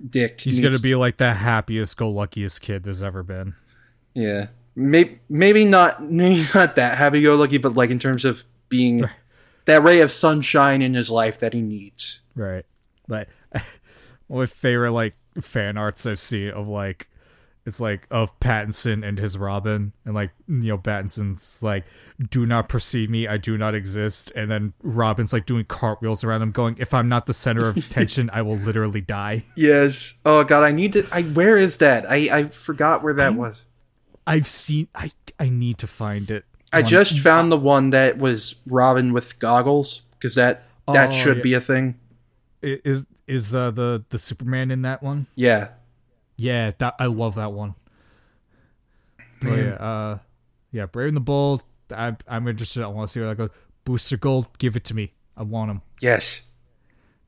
Dick 0.05 0.39
He's 0.41 0.57
needs- 0.59 0.67
gonna 0.75 0.81
be 0.81 0.95
like 0.95 1.17
the 1.17 1.33
happiest 1.33 1.97
go 1.97 2.09
luckiest 2.09 2.61
kid 2.61 2.83
there's 2.83 3.03
ever 3.03 3.21
been. 3.23 3.53
Yeah, 4.13 4.47
maybe 4.75 5.19
maybe 5.29 5.65
not 5.65 6.03
maybe 6.03 6.43
not 6.55 6.75
that 6.77 6.97
happy 6.97 7.21
go 7.21 7.35
lucky, 7.35 7.57
but 7.57 7.75
like 7.75 7.89
in 7.89 7.99
terms 7.99 8.25
of 8.25 8.43
being 8.69 9.03
that 9.65 9.83
ray 9.83 10.01
of 10.01 10.11
sunshine 10.11 10.81
in 10.81 10.93
his 10.93 11.09
life 11.09 11.37
that 11.39 11.53
he 11.53 11.61
needs. 11.61 12.21
Right. 12.35 12.65
Like 13.07 13.27
of 13.51 13.61
my 14.29 14.45
favorite 14.45 14.93
like 14.93 15.15
fan 15.41 15.77
arts 15.77 16.05
I've 16.05 16.19
seen 16.19 16.49
of 16.51 16.67
like 16.67 17.09
it's 17.65 17.79
like 17.79 18.07
of 18.09 18.37
Pattinson 18.39 19.05
and 19.07 19.17
his 19.19 19.37
Robin, 19.37 19.93
and 20.05 20.15
like 20.15 20.31
you 20.47 20.55
know 20.69 20.77
Pattinson's 20.77 21.61
like, 21.61 21.85
"Do 22.29 22.45
not 22.45 22.69
perceive 22.69 23.09
me, 23.09 23.27
I 23.27 23.37
do 23.37 23.57
not 23.57 23.75
exist," 23.75 24.31
and 24.35 24.49
then 24.49 24.73
Robin's 24.81 25.31
like 25.33 25.45
doing 25.45 25.65
cartwheels 25.65 26.23
around 26.23 26.41
him, 26.41 26.51
going, 26.51 26.75
"If 26.79 26.93
I'm 26.93 27.07
not 27.09 27.25
the 27.27 27.33
center 27.33 27.67
of 27.67 27.77
attention, 27.85 28.29
I 28.33 28.41
will 28.41 28.57
literally 28.57 29.01
die." 29.01 29.43
Yes. 29.55 30.15
Oh 30.25 30.43
god, 30.43 30.63
I 30.63 30.71
need 30.71 30.93
to. 30.93 31.07
I 31.11 31.21
where 31.23 31.57
is 31.57 31.77
that? 31.77 32.05
I 32.09 32.15
I 32.39 32.43
forgot 32.49 33.03
where 33.03 33.13
that 33.13 33.35
was. 33.35 33.65
I've 34.25 34.47
seen. 34.47 34.87
I 34.95 35.11
I 35.39 35.49
need 35.49 35.77
to 35.79 35.87
find 35.87 36.29
it. 36.31 36.45
I 36.73 36.81
just 36.81 37.19
found 37.19 37.51
the 37.51 37.57
one 37.57 37.89
that 37.89 38.17
was 38.17 38.55
Robin 38.65 39.11
with 39.13 39.37
goggles 39.39 40.03
because 40.13 40.35
that 40.35 40.63
that 40.91 41.09
Oh, 41.09 41.11
should 41.11 41.37
yeah. 41.37 41.43
be 41.43 41.53
a 41.53 41.59
thing. 41.61 41.99
Is 42.61 43.05
is 43.27 43.53
uh, 43.53 43.71
the 43.71 44.03
the 44.09 44.17
Superman 44.17 44.71
in 44.71 44.81
that 44.83 45.03
one? 45.03 45.27
Yeah. 45.35 45.69
Yeah, 46.41 46.71
that 46.79 46.95
I 46.97 47.05
love 47.05 47.35
that 47.35 47.53
one. 47.53 47.75
But 49.41 49.57
yeah, 49.57 49.73
uh, 49.73 50.17
yeah, 50.71 50.87
Brave 50.87 51.09
and 51.09 51.17
the 51.17 51.21
Bold. 51.21 51.61
I'm 51.95 52.17
I'm 52.27 52.47
interested. 52.47 52.81
I 52.81 52.87
want 52.87 53.07
to 53.07 53.11
see 53.11 53.19
where 53.19 53.29
that 53.29 53.37
goes. 53.37 53.49
Booster 53.85 54.17
Gold, 54.17 54.47
give 54.57 54.75
it 54.75 54.83
to 54.85 54.95
me. 54.95 55.13
I 55.37 55.43
want 55.43 55.69
him. 55.69 55.81
Yes. 55.99 56.41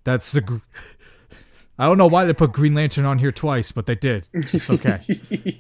That's 0.04 0.32
the. 0.32 0.42
Gr- 0.42 0.58
I 1.78 1.86
don't 1.86 2.00
know 2.00 2.08
why 2.08 2.26
they 2.26 2.34
put 2.34 2.54
Green 2.54 2.74
Lantern 2.74 3.06
on 3.06 3.20
here 3.20 3.32
twice, 3.32 3.72
but 3.72 3.86
they 3.86 3.96
did. 3.96 4.28
It's 4.34 4.70
okay. 4.70 5.00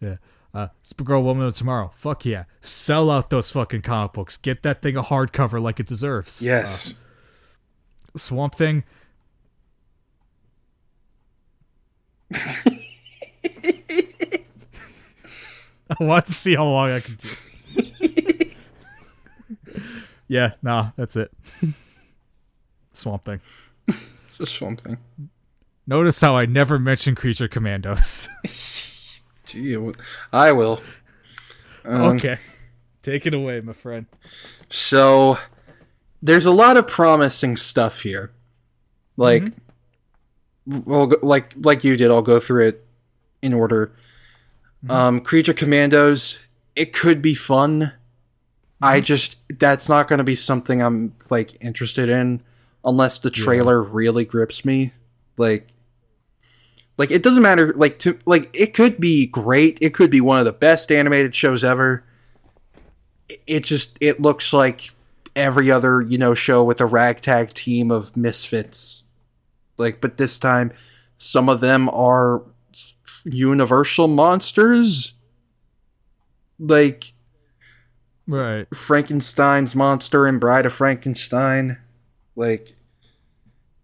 yeah. 0.00 0.16
Uh, 0.54 0.68
Supergirl 0.84 1.24
Woman 1.24 1.46
of 1.46 1.56
Tomorrow. 1.56 1.90
Fuck 1.96 2.24
yeah. 2.24 2.44
Sell 2.60 3.10
out 3.10 3.30
those 3.30 3.50
fucking 3.50 3.82
comic 3.82 4.12
books. 4.12 4.36
Get 4.36 4.62
that 4.62 4.80
thing 4.80 4.96
a 4.96 5.02
hardcover 5.02 5.60
like 5.60 5.80
it 5.80 5.86
deserves. 5.86 6.40
Yes. 6.40 6.94
Swamp 8.16 8.54
Thing. 8.54 8.84
I 15.88 15.96
want 16.00 16.26
to 16.26 16.32
see 16.32 16.54
how 16.54 16.64
long 16.64 16.90
I 16.90 17.00
can 17.00 17.14
do. 17.14 17.28
yeah, 20.28 20.52
nah, 20.62 20.90
that's 20.96 21.16
it. 21.16 21.32
Swamp 22.92 23.24
Thing. 23.24 23.40
Just 24.36 24.58
something. 24.58 24.98
Notice 25.86 26.20
how 26.20 26.36
I 26.36 26.46
never 26.46 26.78
mentioned 26.78 27.16
Creature 27.16 27.48
Commandos. 27.48 28.28
Gee, 29.44 29.76
I 30.32 30.52
will. 30.52 30.82
Um, 31.84 32.16
okay. 32.16 32.38
Take 33.02 33.26
it 33.26 33.34
away, 33.34 33.60
my 33.60 33.72
friend. 33.72 34.06
So 34.68 35.38
there's 36.20 36.46
a 36.46 36.50
lot 36.50 36.76
of 36.76 36.88
promising 36.88 37.56
stuff 37.56 38.00
here. 38.00 38.32
Like 39.16 39.52
well 40.66 41.10
like 41.22 41.54
like 41.56 41.84
you 41.84 41.96
did, 41.96 42.10
I'll 42.10 42.22
go 42.22 42.40
through 42.40 42.68
it 42.68 42.86
in 43.42 43.52
order. 43.52 43.92
Um 44.88 45.20
Creature 45.20 45.54
Commandos, 45.54 46.38
it 46.74 46.92
could 46.92 47.22
be 47.22 47.34
fun. 47.34 47.92
I 48.82 49.00
just 49.00 49.36
that's 49.58 49.88
not 49.88 50.06
going 50.06 50.18
to 50.18 50.24
be 50.24 50.34
something 50.34 50.82
I'm 50.82 51.14
like 51.30 51.56
interested 51.62 52.08
in 52.08 52.42
unless 52.84 53.18
the 53.18 53.30
trailer 53.30 53.82
really 53.82 54.24
grips 54.24 54.64
me. 54.64 54.92
Like 55.38 55.68
like 56.98 57.10
it 57.10 57.22
doesn't 57.22 57.42
matter 57.42 57.72
like 57.74 57.98
to 58.00 58.18
like 58.26 58.50
it 58.52 58.74
could 58.74 59.00
be 59.00 59.26
great. 59.26 59.78
It 59.80 59.94
could 59.94 60.10
be 60.10 60.20
one 60.20 60.38
of 60.38 60.44
the 60.44 60.52
best 60.52 60.92
animated 60.92 61.34
shows 61.34 61.64
ever 61.64 62.04
it 63.46 63.64
just 63.64 63.96
it 64.00 64.20
looks 64.20 64.52
like 64.52 64.90
every 65.34 65.70
other 65.70 66.00
you 66.00 66.18
know 66.18 66.34
show 66.34 66.62
with 66.64 66.80
a 66.80 66.86
ragtag 66.86 67.52
team 67.52 67.90
of 67.90 68.16
misfits 68.16 69.02
like 69.78 70.00
but 70.00 70.16
this 70.16 70.38
time 70.38 70.72
some 71.18 71.48
of 71.48 71.60
them 71.60 71.88
are 71.90 72.42
universal 73.24 74.08
monsters. 74.08 75.14
Like 76.58 77.12
Right. 78.28 78.66
frankenstein's 78.74 79.74
monster 79.76 80.26
and 80.26 80.40
bride 80.40 80.66
of 80.66 80.72
frankenstein. 80.72 81.78
Like 82.34 82.74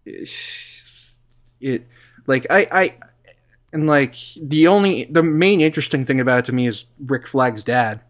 it 0.05 1.87
like 2.27 2.45
i 2.49 2.67
i 2.71 2.95
and 3.71 3.87
like 3.87 4.15
the 4.41 4.67
only 4.67 5.05
the 5.05 5.23
main 5.23 5.61
interesting 5.61 6.03
thing 6.05 6.19
about 6.19 6.39
it 6.39 6.45
to 6.45 6.51
me 6.51 6.67
is 6.67 6.85
rick 7.05 7.25
flag's 7.25 7.63
dad 7.63 8.01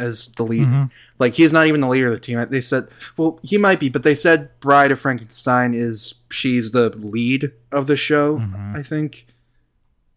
as 0.00 0.26
the 0.36 0.42
lead 0.42 0.66
Mhm. 0.68 0.90
like 1.20 1.34
he's 1.34 1.52
not 1.52 1.66
even 1.68 1.80
the 1.80 1.86
leader 1.88 2.08
of 2.08 2.14
the 2.14 2.20
team. 2.20 2.44
They 2.50 2.60
said, 2.60 2.88
well, 3.16 3.38
he 3.42 3.58
might 3.58 3.78
be, 3.78 3.88
but 3.88 4.02
they 4.02 4.14
said 4.14 4.48
Bride 4.60 4.90
of 4.90 4.98
Frankenstein 4.98 5.74
is 5.74 6.14
she's 6.30 6.70
the 6.72 6.90
lead 6.90 7.52
of 7.70 7.86
the 7.86 7.96
show. 7.96 8.38
Mhm. 8.38 8.76
I 8.76 8.82
think. 8.82 9.26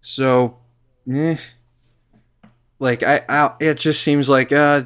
So, 0.02 0.58
eh. 1.12 1.38
Like 2.80 3.04
I, 3.04 3.22
I, 3.30 3.54
it 3.60 3.78
just 3.78 4.02
seems 4.02 4.28
like 4.28 4.52
uh, 4.52 4.84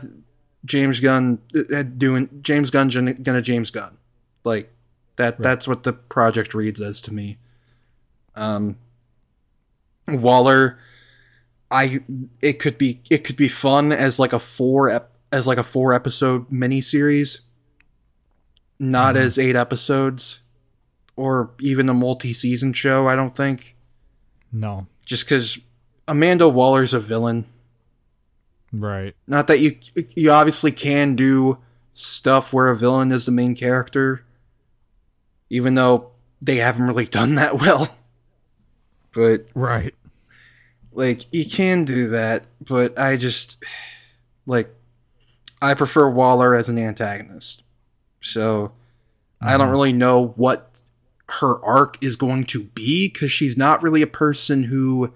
James 0.66 1.00
Gunn 1.00 1.40
uh, 1.74 1.84
doing 1.84 2.30
James 2.42 2.70
Gunn 2.70 2.90
gonna, 2.90 3.14
gonna 3.14 3.42
James 3.42 3.72
Gunn, 3.72 3.98
like 4.44 4.72
that. 5.16 5.40
That's 5.40 5.68
what 5.68 5.84
the 5.84 5.94
project 5.94 6.54
reads 6.54 6.80
as 6.82 7.02
to 7.02 7.14
me. 7.14 7.38
Um, 8.36 8.78
Waller. 10.08 10.78
I 11.70 12.00
it 12.42 12.60
could 12.60 12.78
be 12.78 13.02
it 13.10 13.24
could 13.24 13.36
be 13.36 13.50
fun 13.50 13.92
as 13.92 14.20
like 14.20 14.34
a 14.34 14.40
four 14.40 14.90
ep- 14.90 15.12
as 15.32 15.48
like 15.48 15.58
a 15.58 15.64
four 15.64 15.94
episode 15.94 16.50
miniseries, 16.50 17.42
not 18.80 19.16
mm-hmm. 19.16 19.26
as 19.26 19.38
eight 19.38 19.56
episodes, 19.56 20.42
or 21.16 21.52
even 21.60 21.90
a 21.90 21.94
multi 21.94 22.34
season 22.34 22.72
show. 22.74 23.08
I 23.08 23.16
don't 23.16 23.36
think 23.36 23.76
No. 24.52 24.88
just 25.06 25.26
because 25.26 25.60
Amanda 26.08 26.48
Waller's 26.48 26.94
a 26.94 27.00
villain. 27.00 27.46
Right. 28.72 29.16
Not 29.28 29.48
that 29.48 29.60
you 29.60 29.78
you 30.16 30.32
obviously 30.32 30.72
can 30.72 31.16
do 31.16 31.58
stuff 31.94 32.54
where 32.54 32.70
a 32.70 32.78
villain 32.78 33.12
is 33.12 33.26
the 33.26 33.32
main 33.32 33.56
character, 33.56 34.24
even 35.50 35.74
though 35.74 36.12
they 36.42 36.58
haven't 36.58 36.84
really 36.88 37.06
done 37.08 37.36
that 37.36 37.58
well. 37.62 37.90
But 39.14 39.48
Right. 39.56 39.96
Like 40.98 41.32
you 41.32 41.46
can 41.46 41.86
do 41.86 42.10
that, 42.10 42.46
but 42.60 42.98
I 42.98 43.18
just 43.18 43.64
like 44.48 44.74
I 45.62 45.76
prefer 45.76 46.10
Waller 46.10 46.56
as 46.56 46.70
an 46.70 46.80
antagonist. 46.80 47.64
So 48.20 48.72
I 49.40 49.52
don't 49.52 49.68
mm-hmm. 49.68 49.72
really 49.72 49.94
know 49.94 50.30
what 50.36 50.82
her 51.30 51.64
arc 51.64 52.04
is 52.04 52.16
going 52.16 52.46
to 52.46 52.64
be 52.64 53.10
cuz 53.10 53.32
she's 53.32 53.56
not 53.56 53.84
really 53.84 54.02
a 54.02 54.08
person 54.08 54.64
who 54.64 55.14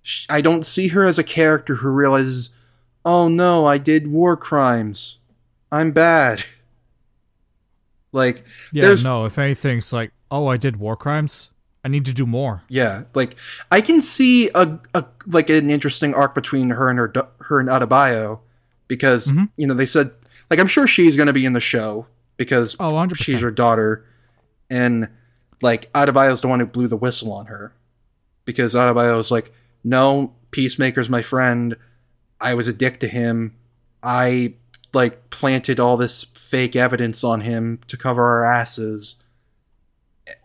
sh- 0.00 0.26
I 0.30 0.40
don't 0.40 0.64
see 0.64 0.88
her 0.88 1.06
as 1.06 1.18
a 1.18 1.24
character 1.24 1.76
who 1.76 1.90
realizes, 1.90 2.48
"Oh 3.04 3.28
no, 3.28 3.66
I 3.66 3.76
did 3.76 4.06
war 4.06 4.38
crimes. 4.38 5.18
I'm 5.70 5.92
bad." 5.92 6.44
Like 8.10 8.42
Yeah, 8.72 8.84
There's- 8.84 9.04
no, 9.04 9.26
if 9.26 9.38
anything's 9.38 9.92
like, 9.92 10.12
oh, 10.30 10.46
I 10.46 10.56
did 10.56 10.76
war 10.76 10.96
crimes. 10.96 11.50
I 11.84 11.88
need 11.88 12.04
to 12.06 12.12
do 12.12 12.26
more. 12.26 12.62
Yeah, 12.68 13.04
like 13.14 13.36
I 13.70 13.80
can 13.80 14.00
see 14.00 14.50
a, 14.54 14.78
a 14.94 15.04
like 15.26 15.48
an 15.50 15.70
interesting 15.70 16.14
arc 16.14 16.34
between 16.34 16.70
her 16.70 16.88
and 16.90 16.98
her 16.98 17.12
her 17.40 17.60
and 17.60 17.68
Adebayo 17.68 18.40
because 18.88 19.28
Mhm. 19.28 19.48
you 19.56 19.66
know 19.66 19.74
they 19.74 19.86
said 19.86 20.10
like 20.50 20.58
I'm 20.58 20.66
sure 20.66 20.86
she's 20.86 21.16
going 21.16 21.26
to 21.28 21.32
be 21.32 21.46
in 21.46 21.52
the 21.52 21.60
show 21.60 22.06
because 22.36 22.76
Oh, 22.80 22.92
100%. 22.92 23.16
she's 23.16 23.40
her 23.40 23.50
daughter 23.50 24.04
and 24.70 25.08
like 25.62 25.90
Adebayo's 25.92 26.40
the 26.40 26.48
one 26.48 26.60
who 26.60 26.66
blew 26.66 26.88
the 26.88 26.96
whistle 26.96 27.32
on 27.32 27.46
her 27.46 27.72
because 28.44 28.74
Adebayo's 28.74 29.30
like 29.30 29.52
no 29.84 30.32
Peacemaker's 30.50 31.08
my 31.08 31.22
friend 31.22 31.76
I 32.40 32.54
was 32.54 32.66
a 32.68 32.72
dick 32.72 32.98
to 33.00 33.08
him 33.08 33.54
I 34.02 34.54
like 34.94 35.30
planted 35.30 35.78
all 35.78 35.96
this 35.96 36.24
fake 36.24 36.74
evidence 36.76 37.22
on 37.22 37.42
him 37.42 37.80
to 37.88 37.96
cover 37.96 38.22
our 38.24 38.44
asses 38.44 39.16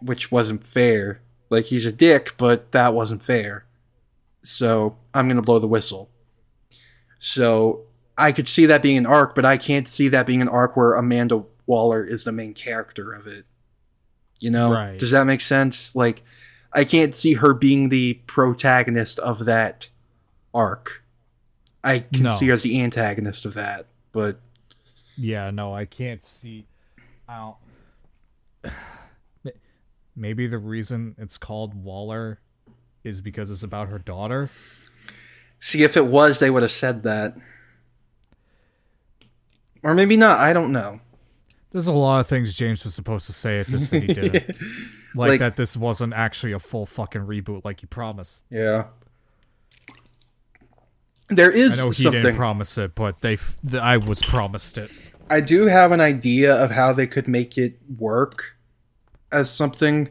which 0.01 0.31
wasn't 0.31 0.65
fair. 0.65 1.21
Like 1.49 1.65
he's 1.65 1.85
a 1.85 1.91
dick, 1.91 2.33
but 2.37 2.71
that 2.71 2.93
wasn't 2.93 3.23
fair. 3.23 3.65
So 4.43 4.97
I'm 5.13 5.27
gonna 5.27 5.41
blow 5.41 5.59
the 5.59 5.67
whistle. 5.67 6.09
So 7.19 7.83
I 8.17 8.31
could 8.31 8.47
see 8.47 8.65
that 8.65 8.81
being 8.81 8.97
an 8.97 9.05
arc, 9.05 9.35
but 9.35 9.45
I 9.45 9.57
can't 9.57 9.87
see 9.87 10.07
that 10.09 10.25
being 10.25 10.41
an 10.41 10.49
arc 10.49 10.75
where 10.75 10.93
Amanda 10.93 11.43
Waller 11.65 12.03
is 12.03 12.23
the 12.25 12.31
main 12.31 12.53
character 12.53 13.11
of 13.13 13.25
it. 13.27 13.45
You 14.39 14.51
know? 14.51 14.71
Right. 14.73 14.99
Does 14.99 15.11
that 15.11 15.23
make 15.25 15.41
sense? 15.41 15.95
Like 15.95 16.23
I 16.73 16.83
can't 16.83 17.15
see 17.15 17.35
her 17.35 17.53
being 17.53 17.89
the 17.89 18.15
protagonist 18.27 19.19
of 19.19 19.45
that 19.45 19.89
arc. 20.53 21.03
I 21.83 21.99
can 21.99 22.23
No. 22.23 22.29
see 22.31 22.47
her 22.47 22.53
as 22.53 22.61
the 22.61 22.81
antagonist 22.81 23.45
of 23.45 23.53
that, 23.55 23.87
but 24.11 24.39
Yeah, 25.15 25.51
no, 25.51 25.73
I 25.75 25.85
can't 25.85 26.23
see. 26.25 26.65
I 27.27 27.37
don't. 27.37 27.55
Maybe 30.15 30.47
the 30.47 30.57
reason 30.57 31.15
it's 31.17 31.37
called 31.37 31.73
Waller 31.73 32.39
is 33.03 33.19
because 33.21 33.49
it's 33.49 33.63
about 33.63 33.89
her 33.89 33.99
daughter. 33.99 34.49
See, 35.59 35.83
if 35.83 35.97
it 35.97 36.05
was, 36.05 36.39
they 36.39 36.49
would 36.49 36.61
have 36.63 36.71
said 36.71 37.03
that. 37.03 37.35
Or 39.81 39.93
maybe 39.93 40.15
not. 40.17 40.39
I 40.39 40.53
don't 40.53 40.71
know. 40.71 40.99
There's 41.71 41.87
a 41.87 41.91
lot 41.91 42.19
of 42.19 42.27
things 42.27 42.53
James 42.55 42.83
was 42.83 42.93
supposed 42.93 43.25
to 43.25 43.33
say 43.33 43.57
at 43.57 43.67
this 43.67 43.89
that 43.89 44.01
he 44.03 44.07
didn't. 44.13 44.49
like, 45.15 45.29
Like- 45.29 45.39
that 45.39 45.55
this 45.55 45.75
wasn't 45.75 46.13
actually 46.13 46.51
a 46.53 46.59
full 46.59 46.85
fucking 46.85 47.21
reboot 47.21 47.65
like 47.65 47.79
he 47.79 47.87
promised. 47.87 48.45
Yeah. 48.49 48.85
There 51.29 51.49
is 51.51 51.79
I 51.79 51.83
know 51.83 51.89
he 51.89 52.03
something. 52.03 52.21
didn't 52.21 52.35
promise 52.37 52.77
it, 52.77 52.93
but 52.95 53.21
they 53.21 53.37
th- 53.37 53.81
I 53.81 53.97
was 53.97 54.21
promised 54.21 54.77
it. 54.77 54.91
I 55.29 55.39
do 55.41 55.65
have 55.67 55.91
an 55.91 56.01
idea 56.01 56.53
of 56.53 56.71
how 56.71 56.93
they 56.93 57.07
could 57.07 57.27
make 57.27 57.57
it 57.57 57.79
work 57.97 58.55
as 59.33 59.49
something 59.51 60.09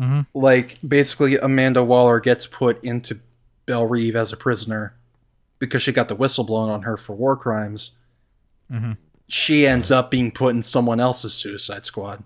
Mhm. 0.00 0.26
like 0.34 0.78
basically 0.86 1.38
Amanda 1.38 1.82
Waller 1.84 2.18
gets 2.20 2.46
put 2.46 2.82
into 2.82 3.20
Belle 3.66 3.86
Reve 3.86 4.16
as 4.16 4.32
a 4.32 4.36
prisoner 4.36 4.94
because 5.60 5.82
she 5.82 5.92
got 5.92 6.08
the 6.08 6.14
whistle 6.16 6.44
blown 6.44 6.68
on 6.68 6.82
her 6.82 6.96
for 6.96 7.14
war 7.14 7.36
crimes. 7.36 7.92
Mhm. 8.70 8.96
She 9.28 9.66
ends 9.66 9.90
up 9.90 10.10
being 10.10 10.30
put 10.32 10.54
in 10.54 10.62
someone 10.62 11.00
else's 11.00 11.32
Suicide 11.32 11.86
Squad. 11.86 12.22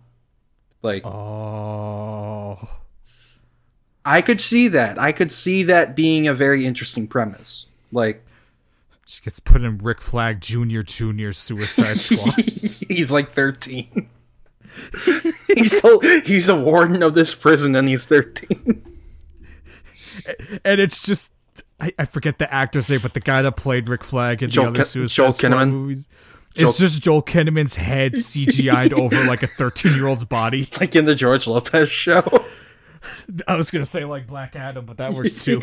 Like 0.83 1.05
Oh, 1.05 2.59
I 4.05 4.23
could 4.23 4.41
see 4.41 4.69
that. 4.69 4.99
I 4.99 5.13
could 5.13 5.31
see 5.31 5.63
that 5.65 5.95
being 5.95 6.27
a 6.27 6.35
very 6.35 6.65
interesting 6.65 7.07
premise. 7.07 7.67
Like 7.93 8.25
she 9.07 9.21
gets 9.23 9.41
put 9.41 9.63
in 9.63 9.79
Rick 9.79 10.01
Flag 10.01 10.41
Junior 10.41 10.83
Junior 10.83 11.33
Suicide 11.33 11.97
Squad. 11.99 12.35
he's 12.89 13.13
like 13.13 13.31
13. 13.31 14.09
he's 15.57 15.83
a, 15.85 16.21
he's 16.25 16.49
a 16.49 16.57
warden 16.61 17.03
of 17.03 17.15
this 17.15 17.35
prison 17.35 17.75
and 17.77 17.89
he's 17.89 18.05
13. 18.05 18.85
and 20.65 20.81
it's 20.81 21.03
just 21.03 21.31
I, 21.81 21.93
I 21.99 22.05
forget 22.05 22.39
the 22.39 22.53
actor's 22.53 22.91
name, 22.91 23.01
but 23.03 23.15
the 23.15 23.21
guy 23.21 23.43
that 23.43 23.57
played 23.57 23.89
Rick 23.89 24.05
Flag 24.05 24.43
in 24.43 24.51
Joel 24.51 24.67
the 24.67 24.81
other 24.81 24.85
Suicide 24.85 25.15
Joel 25.15 25.33
Squad 25.33 25.49
Kinnaman? 25.53 25.71
movies. 25.71 26.09
Joel- 26.55 26.71
It's 26.71 26.79
just 26.79 27.03
Joel 27.03 27.23
Kinnaman's 27.23 27.77
head 27.77 28.13
CGI'd 28.15 28.99
over 28.99 29.25
like 29.27 29.43
a 29.43 29.47
13 29.47 29.95
year 29.95 30.07
old's 30.09 30.25
body. 30.25 30.69
like 30.81 30.97
in 30.97 31.05
the 31.05 31.15
George 31.15 31.47
Lopez 31.47 31.89
show. 31.89 32.23
I 33.47 33.55
was 33.55 33.71
gonna 33.71 33.87
say 33.87 34.05
like 34.05 34.27
Black 34.27 34.57
Adam, 34.57 34.85
but 34.87 34.97
that 34.97 35.13
works 35.13 35.45
too. 35.45 35.61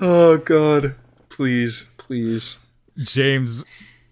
Oh 0.00 0.38
god. 0.38 0.94
Please, 1.28 1.86
please. 1.98 2.58
James, 2.96 3.64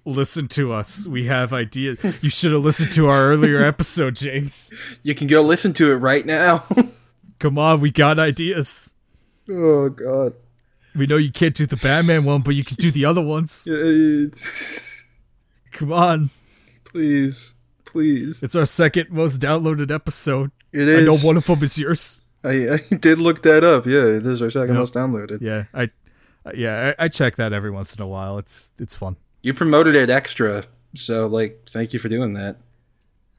listen 0.05 0.49
to 0.49 0.73
us. 0.73 1.07
We 1.07 1.27
have 1.27 1.53
ideas. 1.53 1.99
You 2.23 2.31
should 2.31 2.53
have 2.53 2.65
listened 2.65 2.93
to 2.93 3.07
our 3.09 3.29
earlier 3.31 3.61
episode, 3.61 4.17
James. 4.17 4.99
You 5.03 5.15
can 5.15 5.27
go 5.27 5.43
listen 5.43 5.73
to 5.75 5.93
it 5.93 5.97
right 5.97 6.25
now. 6.27 6.65
Come 7.39 7.59
on, 7.59 7.81
we 7.81 7.91
got 7.91 8.19
ideas. 8.19 8.93
oh 9.51 9.89
god. 9.91 10.35
We 10.97 11.07
know 11.07 11.17
you 11.17 11.33
can't 11.33 11.55
do 11.57 11.67
the 11.67 11.77
Batman 11.77 12.25
one, 12.25 12.43
but 12.43 12.55
you 12.55 12.63
can 12.65 12.77
do 12.77 12.91
the 12.93 13.05
other 13.05 13.21
ones. 13.21 13.65
Come 15.73 15.93
on. 15.93 16.31
please. 16.85 17.55
Please. 17.85 18.43
It's 18.43 18.57
our 18.57 18.67
second 18.67 19.11
most 19.11 19.41
downloaded 19.41 19.91
episode. 19.93 20.51
It 20.73 20.89
I 20.89 21.01
is. 21.01 21.07
know 21.07 21.17
one 21.17 21.37
of 21.37 21.47
them 21.47 21.63
is 21.63 21.79
yours. 21.79 22.21
I, 22.43 22.79
I 22.91 22.95
did 22.97 23.19
look 23.21 23.43
that 23.43 23.63
up. 23.65 23.87
Yeah, 23.87 24.01
it 24.05 24.27
is 24.27 24.43
our 24.43 24.51
second 24.51 24.71
Yep. 24.75 24.79
most 24.79 24.95
downloaded. 24.95 25.41
Yeah, 25.41 25.65
I, 25.73 25.91
yeah, 26.55 26.95
I, 26.99 27.05
I 27.05 27.09
check 27.09 27.37
that 27.37 27.53
every 27.53 27.71
once 27.71 27.95
in 27.95 28.03
a 28.03 28.07
while. 28.07 28.39
It's 28.39 28.71
it's 28.79 28.95
fun. 28.95 29.17
You 29.45 29.53
promoted 29.53 29.95
it 29.95 30.09
extra, 30.09 30.65
so 30.95 31.27
like, 31.27 31.67
thank 31.69 31.93
you 31.93 31.99
for 31.99 32.09
doing 32.09 32.33
that. 32.35 32.57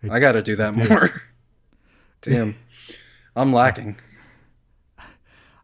I 0.10 0.20
got 0.20 0.34
to 0.34 0.44
do 0.44 0.56
that 0.58 0.76
more. 0.76 1.10
Damn, 2.22 2.56
I'm 3.36 3.52
lacking. 3.52 3.98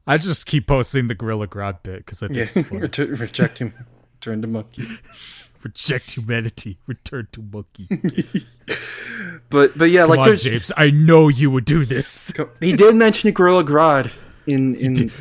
I 0.08 0.18
just 0.18 0.48
keep 0.48 0.66
posting 0.66 1.08
the 1.10 1.14
Gorilla 1.16 1.48
Grodd 1.48 1.84
bit 1.84 1.98
because 1.98 2.24
I 2.24 2.28
think 2.28 2.38
Yeah, 2.38 2.48
it's 2.56 2.68
funny. 2.70 2.82
Retu- 2.88 3.20
reject 3.20 3.60
him, 3.60 3.74
turn 4.20 4.42
to 4.42 4.48
monkey. 4.48 4.88
Reject 5.64 6.18
humanity, 6.18 6.80
return 6.88 7.28
to 7.34 7.40
monkey. 7.44 7.88
But 9.52 9.78
but 9.78 9.92
yeah, 9.92 10.02
Come 10.02 10.10
like 10.10 10.20
on, 10.22 10.26
there's 10.26 10.42
James. 10.44 10.72
I 10.76 10.90
know 10.90 11.28
you 11.28 11.52
would 11.52 11.66
do 11.66 11.86
this. 11.86 12.34
he 12.60 12.76
did 12.76 12.96
mention 12.96 13.30
Gorilla 13.32 13.64
Grodd 13.64 14.12
in 14.48 14.74
in 14.74 15.12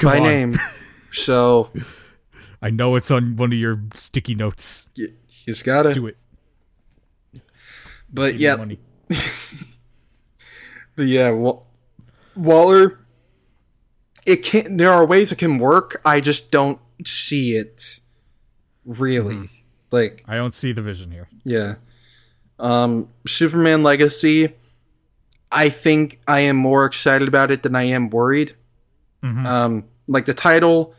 by 0.00 0.18
on. 0.18 0.22
name, 0.22 0.60
so 1.10 1.70
I 2.62 2.70
know 2.70 2.94
it's 2.96 3.10
on 3.10 3.36
one 3.36 3.52
of 3.52 3.58
your 3.58 3.82
sticky 3.94 4.34
notes. 4.36 4.88
y- 4.96 5.06
he's 5.26 5.62
gotta. 5.62 5.92
Do 5.92 6.06
it. 6.06 6.16
But 8.12 8.32
Give 8.32 8.40
yeah, 8.40 8.56
money. 8.56 8.78
But 10.94 11.06
yeah, 11.06 11.30
Wa- 11.30 11.60
Waller. 12.36 12.98
It 14.26 14.42
can. 14.44 14.76
There 14.76 14.92
are 14.92 15.04
ways 15.06 15.32
it 15.32 15.38
can 15.38 15.58
work. 15.58 16.00
I 16.04 16.20
just 16.20 16.50
don't 16.50 16.78
see 17.04 17.56
it. 17.56 18.00
Really, 18.84 19.34
Mm-hmm. 19.36 19.54
like 19.90 20.24
I 20.28 20.34
don't 20.36 20.54
see 20.54 20.72
the 20.72 20.82
vision 20.82 21.10
here. 21.10 21.28
yeah. 21.44 21.76
Um, 22.58 23.08
Superman 23.26 23.82
Legacy. 23.82 24.54
I 25.50 25.68
think 25.68 26.20
I 26.28 26.40
am 26.40 26.56
more 26.56 26.84
excited 26.84 27.26
about 27.28 27.50
it 27.50 27.62
than 27.62 27.74
I 27.76 27.84
am 27.84 28.10
worried. 28.10 28.54
Mhm. 29.22 29.46
Um, 29.46 29.84
like 30.08 30.24
the 30.26 30.34
title, 30.34 30.94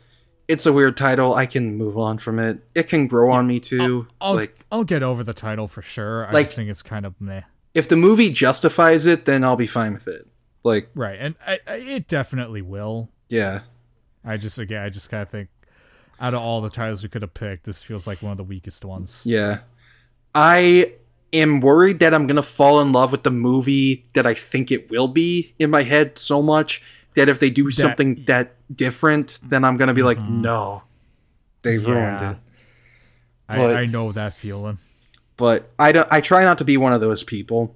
it's 0.48 0.66
a 0.66 0.72
weird 0.72 0.96
title. 0.96 1.34
I 1.34 1.46
can 1.46 1.76
move 1.76 1.96
on 1.98 2.18
from 2.18 2.38
it. 2.38 2.58
It 2.74 2.84
can 2.84 3.06
grow 3.06 3.32
on 3.32 3.46
me 3.46 3.60
too. 3.60 4.06
I'll 4.20 4.34
like 4.34 4.58
I'll 4.70 4.84
get 4.84 5.02
over 5.02 5.22
the 5.24 5.34
title 5.34 5.68
for 5.68 5.82
sure. 5.82 6.26
I 6.26 6.32
Like- 6.32 6.46
just 6.46 6.56
think 6.56 6.68
it's 6.68 6.82
kind 6.82 7.06
of 7.06 7.14
meh. 7.20 7.42
if 7.74 7.88
the 7.88 7.96
movie 7.96 8.30
justifies 8.30 9.06
it, 9.06 9.24
then 9.24 9.42
I'll 9.44 9.56
be 9.56 9.66
fine 9.66 9.92
with 9.94 10.06
it. 10.08 10.26
Like 10.62 10.88
Right, 10.94 11.18
and 11.20 11.34
I, 11.46 11.58
I, 11.66 11.74
it 11.74 12.08
definitely 12.08 12.62
will. 12.62 13.10
yeah. 13.28 13.60
I 14.24 14.38
just 14.38 14.58
again, 14.58 14.82
I 14.82 14.88
just 14.88 15.10
kind 15.10 15.22
of 15.22 15.28
think 15.28 15.48
out 16.20 16.32
of 16.34 16.40
all 16.40 16.60
the 16.62 16.70
titles 16.70 17.02
we 17.02 17.08
could 17.10 17.20
have 17.22 17.34
picked, 17.34 17.64
this 17.64 17.82
feels 17.82 18.06
like 18.06 18.22
one 18.22 18.32
of 18.32 18.38
the 18.38 18.44
weakest 18.44 18.84
ones. 18.84 19.22
Yeah. 19.26 19.58
I 20.34 20.94
am 21.32 21.60
worried 21.60 21.98
that 21.98 22.14
I'm 22.14 22.26
going 22.26 22.36
to 22.36 22.42
fall 22.42 22.80
in 22.80 22.92
love 22.92 23.12
with 23.12 23.22
the 23.24 23.30
movie 23.30 24.06
that 24.14 24.26
I 24.26 24.34
think 24.34 24.70
it 24.70 24.90
will 24.90 25.08
be 25.08 25.54
in 25.58 25.70
my 25.70 25.82
head 25.82 26.16
so 26.18 26.40
much 26.42 26.82
that 27.14 27.28
if 27.28 27.38
they 27.38 27.50
do 27.50 27.70
something 27.70 28.24
that 28.26 28.54
different, 28.74 29.38
then 29.42 29.64
I'm 29.64 29.76
going 29.76 29.88
to 29.88 29.94
be 29.94 30.02
like, 30.02 30.20
no, 30.20 30.82
they 31.62 31.78
ruined 31.78 32.20
Yeah. 32.20 32.30
it. 32.32 32.36
I, 33.48 33.56
But- 33.56 33.76
I 33.76 33.86
know 33.86 34.12
that 34.12 34.36
feeling. 34.36 34.78
But 35.36 35.70
I 35.78 35.92
don't, 35.92 36.06
I 36.12 36.20
try 36.20 36.44
not 36.44 36.58
to 36.58 36.64
be 36.64 36.76
one 36.76 36.92
of 36.92 37.00
those 37.00 37.22
people. 37.24 37.74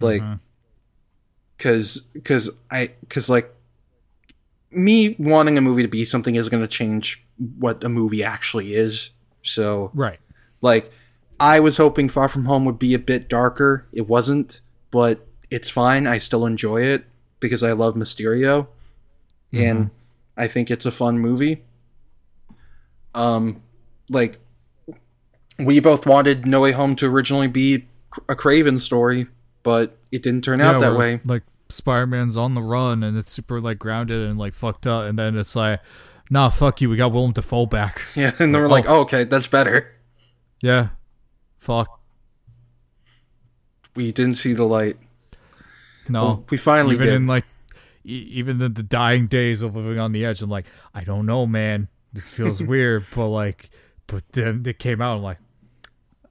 Like, 0.00 0.22
Mhm. 0.22 0.40
cause, 1.58 2.02
cause 2.24 2.48
I, 2.70 2.92
cause 3.08 3.28
like 3.28 3.52
me 4.70 5.16
wanting 5.18 5.58
a 5.58 5.60
movie 5.60 5.82
to 5.82 5.88
be 5.88 6.04
something 6.04 6.34
is 6.36 6.48
going 6.48 6.62
to 6.62 6.68
change 6.68 7.24
what 7.58 7.82
a 7.82 7.88
movie 7.88 8.22
actually 8.22 8.74
is. 8.74 9.10
So 9.42 9.90
Right. 9.94 10.18
Like, 10.60 10.90
I 11.38 11.60
was 11.60 11.76
hoping 11.76 12.08
Far 12.08 12.28
From 12.28 12.46
Home 12.46 12.64
would 12.64 12.78
be 12.78 12.94
a 12.94 12.98
bit 12.98 13.28
darker. 13.28 13.86
It 13.92 14.08
wasn't, 14.08 14.60
but 14.90 15.26
it's 15.50 15.68
fine. 15.68 16.06
I 16.06 16.18
still 16.18 16.46
enjoy 16.46 16.82
it 16.82 17.04
because 17.40 17.62
I 17.62 17.72
love 17.72 17.94
Mysterio, 17.94 18.68
and 19.52 19.90
I 20.36 20.46
think 20.46 20.70
it's 20.70 20.86
a 20.86 20.90
fun 20.90 21.18
movie. 21.18 21.64
Um, 23.14 23.62
like, 24.10 24.38
we 25.58 25.80
both 25.80 26.06
wanted 26.06 26.46
No 26.46 26.60
Way 26.60 26.72
Home 26.72 26.94
to 26.96 27.06
originally 27.06 27.48
be 27.48 27.86
a 28.28 28.34
Kraven 28.34 28.78
story, 28.78 29.26
but 29.62 29.96
it 30.12 30.22
didn't 30.22 30.44
turn 30.44 30.60
out 30.60 30.80
that 30.80 30.96
way. 30.96 31.20
Like 31.24 31.42
Spider-Man's 31.68 32.36
on 32.36 32.54
the 32.54 32.62
run 32.62 33.02
and 33.02 33.16
it's 33.16 33.30
super 33.30 33.60
like 33.60 33.78
grounded 33.78 34.22
and 34.28 34.38
like 34.38 34.54
fucked 34.54 34.86
up, 34.86 35.04
and 35.04 35.18
then 35.18 35.36
it's 35.36 35.56
like, 35.56 35.80
nah, 36.30 36.48
fuck 36.50 36.80
you, 36.80 36.90
we 36.90 36.96
got 36.96 37.12
Willem 37.12 37.32
Dafoe 37.32 37.66
back. 37.66 38.02
Yeah, 38.16 38.32
and 38.38 38.54
then 38.54 38.62
we're 38.62 38.68
like, 38.68 38.84
oh, 38.88 39.00
okay, 39.00 39.24
that's 39.24 39.48
better. 39.48 39.90
Yeah, 40.62 40.88
fuck. 41.58 42.00
We 43.94 44.12
didn't 44.12 44.36
see 44.36 44.52
the 44.52 44.64
light. 44.64 44.98
No, 46.08 46.24
Well, 46.24 46.44
we 46.50 46.56
finally 46.56 46.94
even 46.94 47.06
did. 47.06 47.14
in 47.14 47.26
like, 47.26 47.44
e- 48.04 48.28
even 48.32 48.60
in 48.60 48.74
the 48.74 48.82
dying 48.82 49.26
days 49.26 49.62
of 49.62 49.74
living 49.76 49.98
on 49.98 50.12
the 50.12 50.24
edge, 50.24 50.42
I'm 50.42 50.50
like, 50.50 50.66
I 50.94 51.04
don't 51.04 51.26
know, 51.26 51.46
man. 51.46 51.88
This 52.12 52.28
feels 52.28 52.62
weird, 52.62 53.04
but 53.14 53.28
like, 53.28 53.70
but 54.06 54.22
then 54.32 54.62
it 54.66 54.78
came 54.78 55.00
out. 55.02 55.16
I'm 55.16 55.22
like, 55.22 55.38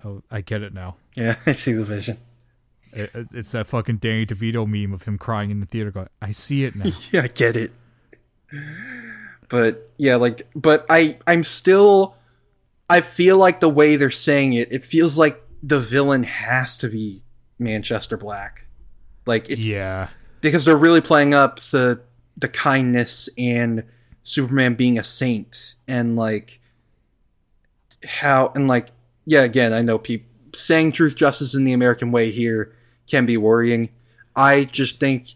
oh, 0.04 0.22
I 0.32 0.42
get 0.42 0.62
it 0.64 0.74
now. 0.74 0.95
yeah, 1.16 1.36
I 1.45 1.54
see 1.54 1.74
the 1.74 1.84
vision. 1.84 2.18
It- 2.92 3.12
it's 3.34 3.52
that 3.52 3.68
fucking 3.68 3.98
Danny 3.98 4.26
DeVito 4.26 4.66
meme 4.68 4.94
of 4.94 5.04
him 5.04 5.18
crying 5.18 5.52
in 5.52 5.60
the 5.60 5.66
theater, 5.66 5.92
going, 5.92 6.08
I 6.22 6.32
see 6.32 6.64
it 6.64 6.76
now. 6.76 6.92
yeah, 7.12 7.24
I 7.24 7.28
get 7.28 7.56
it. 7.58 7.72
But 9.50 9.92
yeah, 9.98 10.16
like, 10.16 10.48
but 10.56 10.86
I, 10.90 11.18
I'm 11.28 11.44
still, 11.44 12.16
I 12.90 13.02
feel 13.02 13.38
like 13.38 13.60
the 13.60 13.70
way 13.70 13.95
they're 13.95 14.10
saying 14.12 14.54
it, 14.54 14.72
it 14.72 14.86
feels 14.86 15.18
like 15.18 15.42
the 15.62 15.80
villain 15.80 16.24
has 16.24 16.78
to 16.78 16.88
be 16.90 17.22
Manchester 17.60 18.18
Black, 18.18 18.65
like, 19.26 19.50
it, 19.50 19.60
yeah, 19.60 20.10
because 20.42 20.66
they're 20.66 20.78
really 20.78 21.02
playing 21.02 21.34
up 21.34 21.60
the 21.62 22.02
the 22.38 22.48
kindness 22.48 23.30
and 23.38 23.84
Superman 24.24 24.76
being 24.76 24.98
a 25.00 25.04
saint 25.04 25.76
and 25.88 26.16
like 26.16 26.60
how 28.04 28.52
and 28.56 28.68
like 28.68 28.90
yeah, 29.26 29.42
again, 29.44 29.74
I 29.74 29.82
know 29.82 29.98
people 29.98 30.30
saying 30.56 30.92
truth, 30.94 31.16
justice 31.16 31.54
in 31.56 31.64
the 31.64 31.74
American 31.74 32.12
way 32.12 32.32
here 32.32 32.74
can 33.10 33.26
be 33.26 33.38
worrying. 33.38 33.90
I 34.36 34.66
just 34.66 35.00
think 35.00 35.30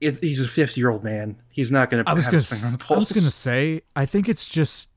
it, 0.00 0.18
he's 0.18 0.40
a 0.44 0.48
50 0.48 0.80
year 0.80 0.90
old 0.90 1.02
man. 1.04 1.36
He's 1.48 1.70
not 1.72 1.90
going 1.90 2.04
to 2.04 2.10
I 2.10 2.14
was 2.14 2.24
have 2.26 2.32
gonna, 2.32 2.42
on 2.42 2.60
the 2.60 2.66
s- 2.66 2.74
I 2.74 2.76
pulse. 2.76 3.08
was 3.08 3.12
gonna 3.12 3.30
say, 3.30 3.82
I 3.96 4.04
think 4.06 4.28
it's 4.28 4.46
just 4.48 4.88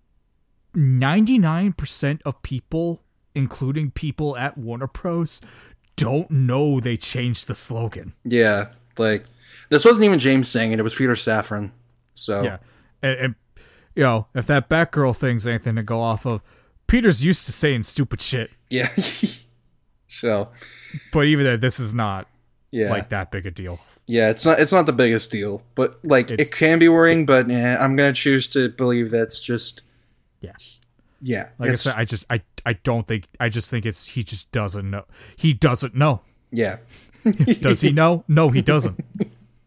ninety 0.74 1.38
nine 1.38 1.74
percent 1.74 2.22
of 2.26 2.42
people, 2.42 3.02
including 3.34 3.92
people 3.92 4.36
at 4.38 4.58
Warner 4.58 4.88
Bros, 4.88 5.42
don't 5.96 6.30
know 6.32 6.80
they 6.80 6.98
changed 6.98 7.48
the 7.48 7.56
slogan. 7.56 8.14
Yeah, 8.24 8.70
like 8.98 9.26
this 9.70 9.86
wasn't 9.86 10.06
even 10.06 10.20
James 10.20 10.48
saying 10.50 10.72
it; 10.72 10.80
it 10.80 10.84
was 10.84 10.96
Peter 10.96 11.14
Safran. 11.16 11.72
So 12.14 12.44
Yeah, 12.44 12.58
and, 13.02 13.20
and 13.20 13.36
you 13.96 14.04
know 14.04 14.28
if 14.36 14.46
that 14.48 14.70
Batgirl 14.70 15.16
thing's 15.16 15.48
anything 15.48 15.76
to 15.76 15.84
go 15.84 16.02
off 16.02 16.26
of, 16.26 16.42
Peter's 16.88 17.24
used 17.24 17.46
to 17.46 17.52
saying 17.52 17.84
stupid 17.84 18.22
shit, 18.22 18.52
yeah. 18.70 18.90
so 20.08 20.50
but 21.12 21.22
even 21.26 21.46
that 21.46 21.62
this 21.62 21.80
is 21.80 21.94
not 21.94 22.28
yeah, 22.72 22.90
like 22.90 23.10
that 23.10 23.32
big 23.32 23.46
a 23.46 23.52
deal. 23.52 23.80
yeah, 24.08 24.30
it's 24.30 24.46
not 24.46 24.60
it's 24.60 24.72
not 24.72 24.86
the 24.86 24.94
biggest 24.94 25.32
deal, 25.32 25.64
but 25.76 26.00
like 26.04 26.32
It's- 26.32 26.48
it 26.48 26.52
can 26.52 26.80
be 26.80 26.90
worrying. 26.90 27.26
But 27.26 27.50
yeah, 27.50 27.78
I'm 27.80 27.96
gonna 27.96 28.14
choose 28.14 28.48
to 28.50 28.70
believe 28.70 29.12
that's 29.12 29.40
just 29.40 29.82
Yeah. 30.42 30.54
Yeah, 31.28 31.50
Like 31.58 31.72
I 31.72 31.74
said, 31.74 31.95
I 31.98 32.06
just 32.06 32.24
I 32.30 32.44
I 32.68 32.74
don't 32.74 33.08
think 33.08 33.28
I 33.40 33.50
just 33.50 33.72
think 33.72 33.84
it's 33.88 34.06
he 34.10 34.24
just 34.24 34.52
doesn't 34.52 34.88
know. 34.88 35.06
He 35.36 35.54
doesn't 35.54 35.95
know. 35.95 36.22
yeah. 36.52 36.78
Does 37.62 37.82
he 37.82 37.92
know? 37.92 38.24
No, 38.28 38.50
he 38.50 38.62
doesn't. 38.62 39.04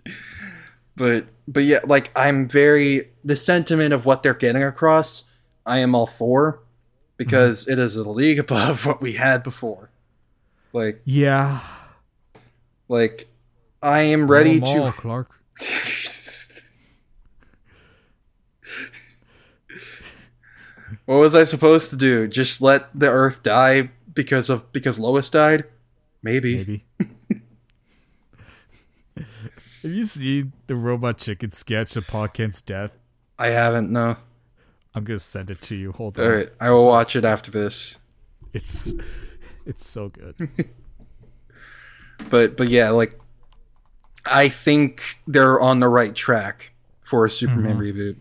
but 0.97 1.27
but 1.49 1.65
yeah, 1.65 1.81
like 1.85 2.13
I'm 2.15 2.47
very 2.47 3.11
the 3.25 3.35
sentiment 3.35 3.93
of 3.93 4.07
what 4.07 4.23
they're 4.23 4.35
getting 4.35 4.63
across. 4.63 5.25
I 5.67 5.79
am 5.81 5.97
all 5.97 6.07
for 6.07 6.61
because 7.17 7.65
mm-hmm. 7.65 7.73
it 7.73 7.79
is 7.81 7.97
a 7.97 8.09
league 8.09 8.39
above 8.47 8.87
what 8.87 9.01
we 9.03 9.15
had 9.15 9.43
before. 9.43 9.91
Like 10.73 11.03
Yeah. 11.05 11.59
like 12.87 13.27
I 13.83 14.03
am 14.03 14.31
ready 14.31 14.61
all, 14.63 14.93
to. 14.93 14.97
Clark. 14.97 15.41
What 21.09 21.21
was 21.21 21.35
I 21.35 21.45
supposed 21.45 21.89
to 21.89 21.97
do? 21.97 22.29
Just 22.29 22.61
let 22.61 22.91
the 22.93 23.09
Earth 23.09 23.43
die 23.43 23.89
because 24.13 24.51
of 24.51 24.71
because 24.75 24.99
Lois 24.99 25.31
died? 25.31 25.65
Maybe. 26.23 26.57
Maybe. 26.57 26.85
Have 29.17 29.91
you 29.91 30.05
seen 30.05 30.53
the 30.67 30.77
Robot 30.77 31.17
Chicken 31.17 31.51
sketch 31.51 31.97
of 31.97 32.07
Pa 32.07 32.27
Kent's 32.27 32.61
death? 32.61 32.91
I 33.39 33.47
haven't. 33.47 33.91
No. 33.91 34.19
I'm 34.95 35.05
gonna 35.05 35.19
send 35.19 35.49
it 35.49 35.63
to 35.63 35.75
you. 35.75 35.93
Hold 35.93 36.19
on. 36.19 36.25
All 36.27 36.31
right, 36.31 36.51
I 36.61 36.69
will 36.73 36.87
watch 36.87 37.17
it 37.17 37.25
after 37.25 37.51
this. 37.51 37.99
It's 38.53 38.93
it's 39.65 39.89
so 39.89 40.11
good. 40.11 40.51
But 42.29 42.57
but 42.57 42.69
yeah, 42.69 42.91
like 42.91 43.19
I 44.27 44.49
think 44.49 45.21
they're 45.27 45.61
on 45.61 45.79
the 45.79 45.89
right 45.89 46.15
track 46.15 46.75
for 47.01 47.25
a 47.25 47.31
Superman 47.31 47.79
mm-hmm. 47.79 47.99
reboot. 47.99 48.17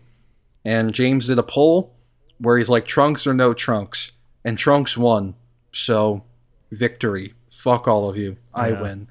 And 0.64 0.94
James 0.94 1.26
did 1.26 1.36
a 1.38 1.42
poll 1.42 1.97
where 2.38 2.58
he's 2.58 2.68
like 2.68 2.86
Trunks 2.86 3.26
or 3.26 3.34
no 3.34 3.52
Trunks, 3.54 4.12
and 4.44 4.56
Trunks 4.58 4.96
won. 4.96 5.34
So 5.72 6.24
victory. 6.70 7.34
Fuck 7.50 7.86
all 7.88 8.08
of 8.08 8.16
you. 8.16 8.36
I 8.54 8.70
Yeah. 8.70 8.80
win. 8.82 9.08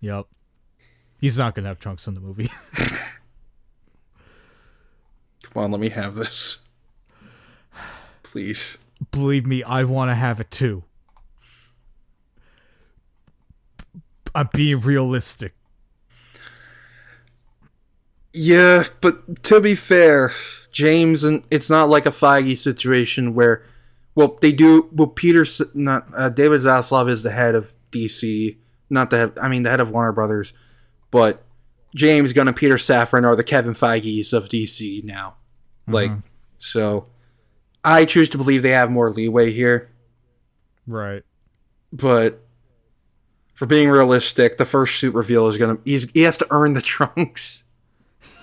yep. 0.00 0.26
He's 1.20 1.38
not 1.38 1.54
gonna 1.54 1.68
have 1.68 1.78
trunks 1.78 2.06
in 2.08 2.14
the 2.14 2.20
movie. 2.20 2.50
Come 5.42 5.64
on, 5.64 5.70
let 5.70 5.80
me 5.80 5.90
have 5.90 6.14
this. 6.16 6.58
Please. 8.22 8.78
Believe 9.10 9.46
me, 9.46 9.62
I 9.62 9.84
want 9.84 10.10
to 10.10 10.14
have 10.14 10.40
it 10.40 10.50
too. 10.50 10.84
I'm 14.34 14.48
being 14.52 14.80
realistic. 14.80 15.54
Yeah, 18.32 18.84
but 19.02 19.42
to 19.44 19.60
be 19.60 19.74
fair, 19.74 20.32
James 20.72 21.22
and 21.22 21.44
it's 21.50 21.68
not 21.70 21.88
like 21.88 22.06
a 22.06 22.10
Feige 22.10 22.56
situation 22.56 23.34
where, 23.34 23.62
well, 24.14 24.38
they 24.40 24.52
do. 24.52 24.88
Well, 24.92 25.06
Peter, 25.08 25.44
not 25.74 26.06
uh, 26.16 26.28
David 26.30 26.62
Zaslav 26.62 27.08
is 27.08 27.22
the 27.22 27.30
head 27.30 27.54
of 27.54 27.72
DC, 27.90 28.56
not 28.90 29.10
the 29.10 29.18
head. 29.18 29.32
I 29.40 29.48
mean, 29.48 29.62
the 29.62 29.70
head 29.70 29.80
of 29.80 29.90
Warner 29.90 30.12
Brothers, 30.12 30.52
but 31.10 31.44
James 31.94 32.32
Gunn 32.32 32.48
and 32.48 32.56
Peter 32.56 32.76
Safran 32.76 33.24
are 33.24 33.36
the 33.36 33.44
Kevin 33.44 33.74
Feige's 33.74 34.32
of 34.32 34.48
DC 34.48 35.04
now. 35.04 35.36
Like, 35.86 36.12
so 36.58 37.06
I 37.84 38.04
choose 38.04 38.28
to 38.30 38.38
believe 38.38 38.62
they 38.62 38.70
have 38.70 38.90
more 38.90 39.12
leeway 39.12 39.52
here, 39.52 39.90
Right. 40.86 41.22
but. 41.92 42.38
For 43.54 43.66
being 43.66 43.90
realistic, 43.90 44.58
the 44.58 44.64
first 44.64 44.96
suit 44.98 45.14
reveal 45.14 45.46
is 45.46 45.56
gonna 45.56 45.78
he's, 45.84 46.10
he 46.10 46.22
has 46.22 46.36
to 46.38 46.46
earn 46.50 46.72
the 46.72 46.80
trunks. 46.82 47.62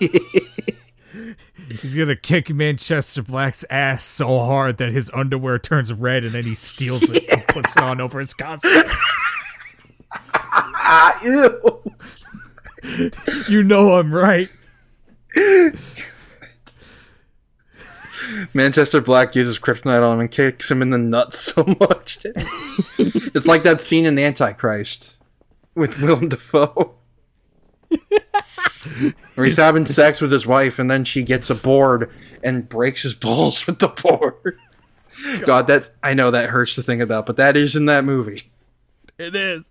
He's 1.70 1.94
gonna 1.94 2.16
kick 2.16 2.50
Manchester 2.52 3.22
Black's 3.22 3.64
ass 3.70 4.02
so 4.02 4.40
hard 4.40 4.78
that 4.78 4.92
his 4.92 5.10
underwear 5.14 5.58
turns 5.58 5.92
red 5.92 6.24
and 6.24 6.32
then 6.32 6.42
he 6.42 6.54
steals 6.54 7.04
it 7.04 7.30
and 7.30 7.46
puts 7.48 7.76
it 7.76 7.82
on 7.82 8.00
over 8.00 8.18
his 8.18 8.34
costume. 8.34 8.84
Ew. 11.24 11.82
You 13.48 13.62
know 13.62 13.94
I'm 13.94 14.12
right. 14.12 14.48
Manchester 18.52 19.00
Black 19.00 19.34
uses 19.36 19.58
kryptonite 19.58 20.02
on 20.02 20.14
him 20.14 20.20
and 20.20 20.30
kicks 20.30 20.70
him 20.70 20.82
in 20.82 20.90
the 20.90 20.98
nuts 20.98 21.40
so 21.40 21.64
much. 21.64 22.18
it's 22.98 23.46
like 23.46 23.62
that 23.62 23.80
scene 23.80 24.06
in 24.06 24.18
Antichrist 24.18 25.18
with 25.74 26.00
Willem 26.00 26.28
Dafoe. 26.28 26.94
Where 29.34 29.44
he's 29.44 29.56
having 29.56 29.86
sex 29.86 30.20
with 30.20 30.32
his 30.32 30.46
wife 30.46 30.78
and 30.78 30.90
then 30.90 31.04
she 31.04 31.22
gets 31.22 31.50
a 31.50 31.54
board 31.54 32.10
and 32.42 32.68
breaks 32.68 33.02
his 33.02 33.14
balls 33.14 33.66
with 33.66 33.78
the 33.78 33.88
board. 33.88 34.58
God, 35.44 35.66
that's 35.66 35.90
I 36.02 36.14
know 36.14 36.30
that 36.30 36.50
hurts 36.50 36.74
to 36.76 36.82
think 36.82 37.02
about, 37.02 37.26
but 37.26 37.36
that 37.36 37.56
is 37.56 37.76
in 37.76 37.86
that 37.86 38.04
movie. 38.04 38.50
It 39.18 39.34
is. 39.34 39.70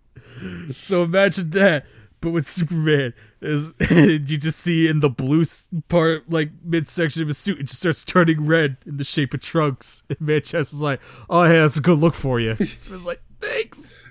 So 0.74 1.04
imagine 1.04 1.50
that, 1.52 1.86
but 2.22 2.32
with 2.32 2.48
Superman, 2.48 3.14
is 3.42 3.74
you 3.90 4.38
just 4.38 4.60
see 4.60 4.88
in 4.88 5.00
the 5.00 5.10
blue 5.10 5.44
part, 5.88 6.30
like 6.30 6.52
midsection 6.64 7.22
of 7.22 7.30
his 7.30 7.38
suit, 7.38 7.60
it 7.60 7.64
just 7.64 7.80
starts 7.80 8.04
turning 8.04 8.46
red 8.46 8.78
in 8.86 8.98
the 8.98 9.04
shape 9.04 9.34
of 9.34 9.42
trunks. 9.42 10.04
And 10.10 10.22
Manchester's 10.22 10.82
like, 10.82 11.00
"Oh, 11.30 11.44
hey, 11.44 11.60
that's 11.60 11.78
a 11.78 11.82
good 11.82 12.00
look 12.00 12.16
for 12.16 12.40
you." 12.40 12.56
Superman's 12.60 13.06
like, 13.06 13.22
"Thanks." 13.42 14.06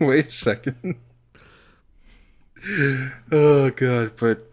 Wait 0.00 0.28
a 0.28 0.30
second. 0.30 0.96
oh 3.32 3.70
god, 3.70 4.12
but 4.18 4.50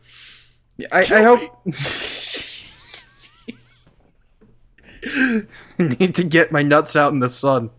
I, 0.91 0.99
I 1.01 1.23
hope 1.23 1.39
I 5.05 5.45
need 5.99 6.15
to 6.15 6.23
get 6.23 6.51
my 6.51 6.63
nuts 6.63 6.95
out 6.95 7.13
in 7.13 7.19
the 7.19 7.29
sun. 7.29 7.69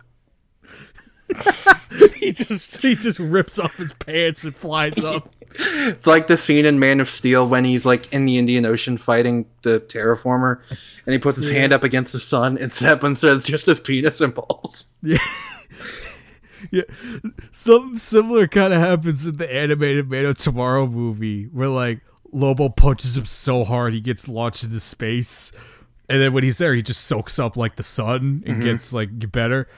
He 2.16 2.32
just 2.32 2.80
he 2.80 2.94
just 2.94 3.18
rips 3.18 3.58
off 3.58 3.74
his 3.76 3.92
pants 3.94 4.44
and 4.44 4.55
flies 4.55 5.02
up. 5.02 5.34
It's 5.58 6.06
like 6.06 6.26
the 6.26 6.36
scene 6.36 6.66
in 6.66 6.78
Man 6.78 7.00
of 7.00 7.08
Steel 7.08 7.48
when 7.48 7.64
he's 7.64 7.86
like 7.86 8.12
in 8.12 8.26
the 8.26 8.38
Indian 8.38 8.66
Ocean 8.66 8.96
fighting 8.96 9.46
the 9.62 9.80
terraformer, 9.80 10.60
and 11.05 11.12
he 11.12 11.18
puts 11.18 11.38
his 11.38 11.50
hand 11.50 11.72
up 11.72 11.82
against 11.82 12.12
the 12.12 12.18
sun, 12.18 12.58
and 12.58 12.70
Zeppelin 12.70 13.16
says 13.16 13.46
just 13.46 13.66
his 13.66 13.80
penis 13.80 14.20
and 14.20 14.34
balls. 14.34 14.86
Yeah. 15.02 15.18
Yeah. 16.70 16.83
Something 17.51 17.97
similar 17.97 18.47
kind 18.47 18.73
of 18.73 18.81
happens 18.81 19.27
in 19.27 19.36
the 19.36 19.53
animated 19.53 20.11
Man 20.11 20.25
of 20.27 20.36
Tomorrow 20.36 20.86
movie 20.86 21.45
where 21.45 21.69
like 21.69 22.01
Lobo 22.33 22.69
punches 22.69 23.17
him 23.17 23.25
so 23.27 23.65
hard 23.65 23.95
he 23.95 24.01
gets 24.01 24.28
launched 24.28 24.65
into 24.65 24.81
space. 24.81 25.53
And 26.09 26.20
then 26.20 26.33
when 26.33 26.45
he's 26.45 26.59
there, 26.59 26.75
he 26.75 26.83
just 26.83 27.03
soaks 27.03 27.39
up 27.39 27.57
like 27.57 27.77
the 27.77 27.83
sun 27.83 28.43
and 28.47 28.62
gets 28.62 28.93
like 28.93 29.31
better. 29.33 29.69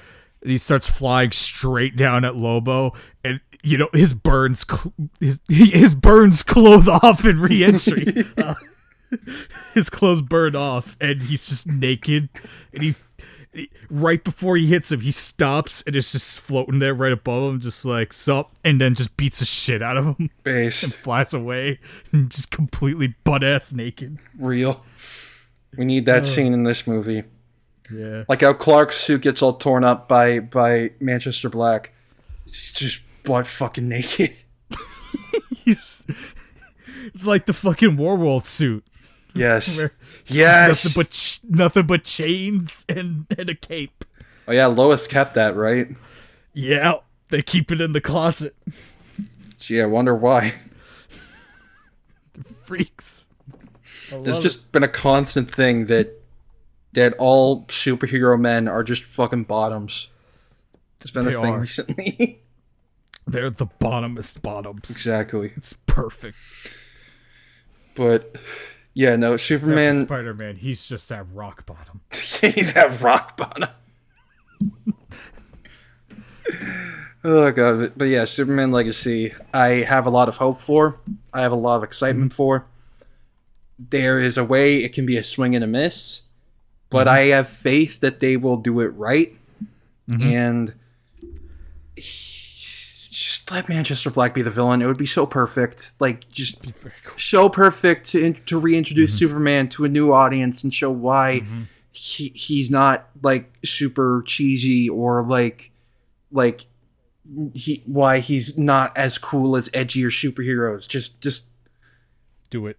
And 0.43 0.51
he 0.51 0.59
starts 0.59 0.87
flying 0.87 1.33
straight 1.33 1.97
down 1.97 2.25
at 2.25 2.37
Lobo, 2.37 2.93
and 3.25 3.41
you 3.65 3.77
know 3.77 3.89
his 3.93 4.15
burns, 4.15 4.65
cl- 4.71 4.93
his 5.19 5.41
his 5.49 5.97
burns 5.97 6.45
clothe 6.45 6.87
off 7.03 7.25
in 7.25 7.41
reentry. 7.41 8.25
Uh, 8.37 8.55
his 9.75 9.91
clothes 9.91 10.23
burn 10.23 10.55
off, 10.57 10.97
and 11.01 11.23
he's 11.23 11.49
just 11.49 11.67
naked. 11.67 12.29
And 12.73 12.83
he- 12.83 12.95
right 13.91 14.23
before 14.23 14.57
he 14.57 14.67
hits 14.67 14.91
him, 14.93 15.01
he 15.01 15.11
stops 15.11 15.83
and 15.87 15.95
is 15.97 16.13
just 16.13 16.41
floating 16.41 16.79
there 16.79 16.95
right 16.95 17.13
above 17.13 17.53
him, 17.55 17.61
just 17.61 17.85
like 17.85 18.13
sup, 18.13 18.51
and 18.65 18.81
then 18.81 18.95
just 18.95 19.17
beats 19.17 19.39
the 19.41 19.45
shit 19.45 19.83
out 19.83 19.97
of 19.97 20.17
him, 20.17 20.31
Based 20.43 20.83
And 20.85 20.93
flies 20.95 21.35
away, 21.35 21.81
and 22.13 22.31
just 22.31 22.51
completely 22.51 23.15
butt 23.25 23.43
ass 23.45 23.73
naked. 23.73 24.19
real. 24.39 24.85
We 25.77 25.85
need 25.85 26.07
that 26.07 26.27
scene 26.27 26.55
in 26.55 26.63
this 26.63 26.87
movie. 26.87 27.25
Yeah, 27.91 28.25
Like 28.29 28.41
how 28.43 28.53
Clark's 28.53 28.97
suit 28.97 29.23
gets 29.23 29.41
all 29.43 29.55
torn 29.55 29.85
up 29.85 30.09
by 30.09 30.41
by 30.41 30.91
Manchester 31.01 31.49
Black. 31.49 31.93
He's 32.45 32.73
just 32.73 33.01
butt 33.25 33.47
fucking 33.47 33.89
naked. 33.89 34.35
he's. 35.65 36.05
It's 37.15 37.27
like 37.27 37.47
the 37.47 37.53
fucking 37.53 37.97
Warworld 37.97 38.45
suit. 38.45 38.85
Yes. 39.35 39.79
Where 39.79 39.93
Yes. 40.31 40.85
nothing 40.85 41.03
but 41.03 41.11
ch- 41.11 41.41
nothing 41.49 41.87
but 41.87 42.05
chains 42.05 42.85
and, 42.89 43.27
and 43.39 43.51
a 43.51 43.55
cape. 43.55 44.05
Oh 44.47 44.53
yeah, 44.53 44.67
Lois 44.67 45.07
kept 45.07 45.35
that, 45.35 45.55
right? 45.57 45.89
Yeah, 46.55 46.95
they 47.29 47.43
keep 47.43 47.71
it 47.71 47.81
in 47.81 47.93
the 47.93 48.01
closet. 48.01 48.55
Gee, 49.59 49.83
I 49.83 49.87
wonder 49.87 50.15
why. 50.15 50.55
Freaks. 52.63 53.27
It's 54.11 54.39
just 54.39 54.73
been 54.73 54.83
a 54.83 54.89
constant 54.89 55.51
thing 55.51 55.87
that 55.87 56.15
that 56.93 57.15
all 57.19 57.65
superhero 57.67 58.41
men 58.41 58.69
are 58.69 58.83
just 58.83 59.05
fucking 59.05 59.45
bottoms. 59.45 60.09
It's 61.01 61.11
been 61.11 61.27
They 61.27 61.35
a 61.35 61.41
thing 61.41 61.55
are. 61.55 61.61
recently. 61.61 62.41
They're 63.27 63.51
the 63.51 63.67
bottomest 63.67 64.41
bottoms. 64.41 64.91
Exactly. 64.91 65.53
It's 65.57 65.75
perfect. 65.87 66.37
But 67.95 68.37
yeah, 68.99 69.15
no, 69.15 69.37
Superman. 69.37 70.07
Spider 70.07 70.35
Man, 70.35 70.57
he's 70.57 70.85
just 70.85 71.13
at 71.13 71.25
rock 71.33 71.65
bottom. 71.65 72.01
he's 72.11 72.75
at 72.75 73.01
rock 73.01 73.37
bottom. 73.37 73.69
oh 77.23 77.53
god, 77.53 77.79
but, 77.79 77.97
but 77.97 78.09
yeah, 78.09 78.25
Superman 78.25 78.73
Legacy. 78.73 79.35
I 79.55 79.85
have 79.87 80.05
a 80.05 80.11
lot 80.11 80.29
of 80.29 80.39
hope 80.39 80.61
for. 80.61 80.99
I 81.33 81.43
have 81.43 81.53
a 81.53 81.55
lot 81.55 81.77
of 81.77 81.85
excitement 81.85 82.33
mm-hmm. 82.33 82.37
for. 82.39 82.67
There 83.79 84.19
is 84.19 84.37
a 84.37 84.45
way 84.45 84.79
it 84.79 84.93
can 84.93 85.07
be 85.07 85.17
a 85.17 85.23
swing 85.23 85.55
and 85.55 85.63
a 85.63 85.69
miss, 85.69 86.23
but 86.91 87.07
mm-hmm. 87.07 87.17
I 87.17 87.37
have 87.37 87.49
faith 87.49 88.01
that 88.01 88.19
they 88.19 88.37
will 88.37 88.57
do 88.57 88.81
it 88.81 88.89
right. 88.89 89.33
Mm-hmm. 90.11 90.23
And 90.29 90.69
just 90.69 90.79
let 93.51 93.69
Manchester 93.69 94.11
Black 94.11 94.35
be 94.35 94.43
the 94.43 94.51
villain. 94.51 94.83
It 94.83 94.87
would 94.87 94.99
be 94.99 95.07
so 95.07 95.27
perfect. 95.27 95.95
Like 96.01 96.29
just 96.31 96.59
so 97.17 97.49
perfect 97.49 98.11
to, 98.11 98.25
in- 98.25 98.35
to 98.47 98.59
reintroduce 98.59 99.11
mm-hmm. 99.13 99.19
Superman 99.19 99.69
to 99.71 99.85
a 99.85 99.89
new 99.89 100.13
audience 100.13 100.63
and 100.63 100.73
show 100.73 100.91
why 100.91 101.41
mm-hmm. 101.43 101.63
he 101.93 102.29
he's 102.29 102.71
not 102.71 103.09
like 103.23 103.53
super 103.65 104.23
cheesy 104.27 104.89
or 104.89 105.23
like 105.23 105.71
like 106.31 106.67
he 107.55 107.83
why 107.87 108.21
he's 108.21 108.57
not 108.57 108.97
as 108.97 109.19
cool 109.19 109.57
as 109.57 109.69
edgier 109.71 110.09
superheroes. 110.09 110.89
Just 110.89 111.21
just 111.21 111.47
Do 112.51 112.67
it. 112.67 112.79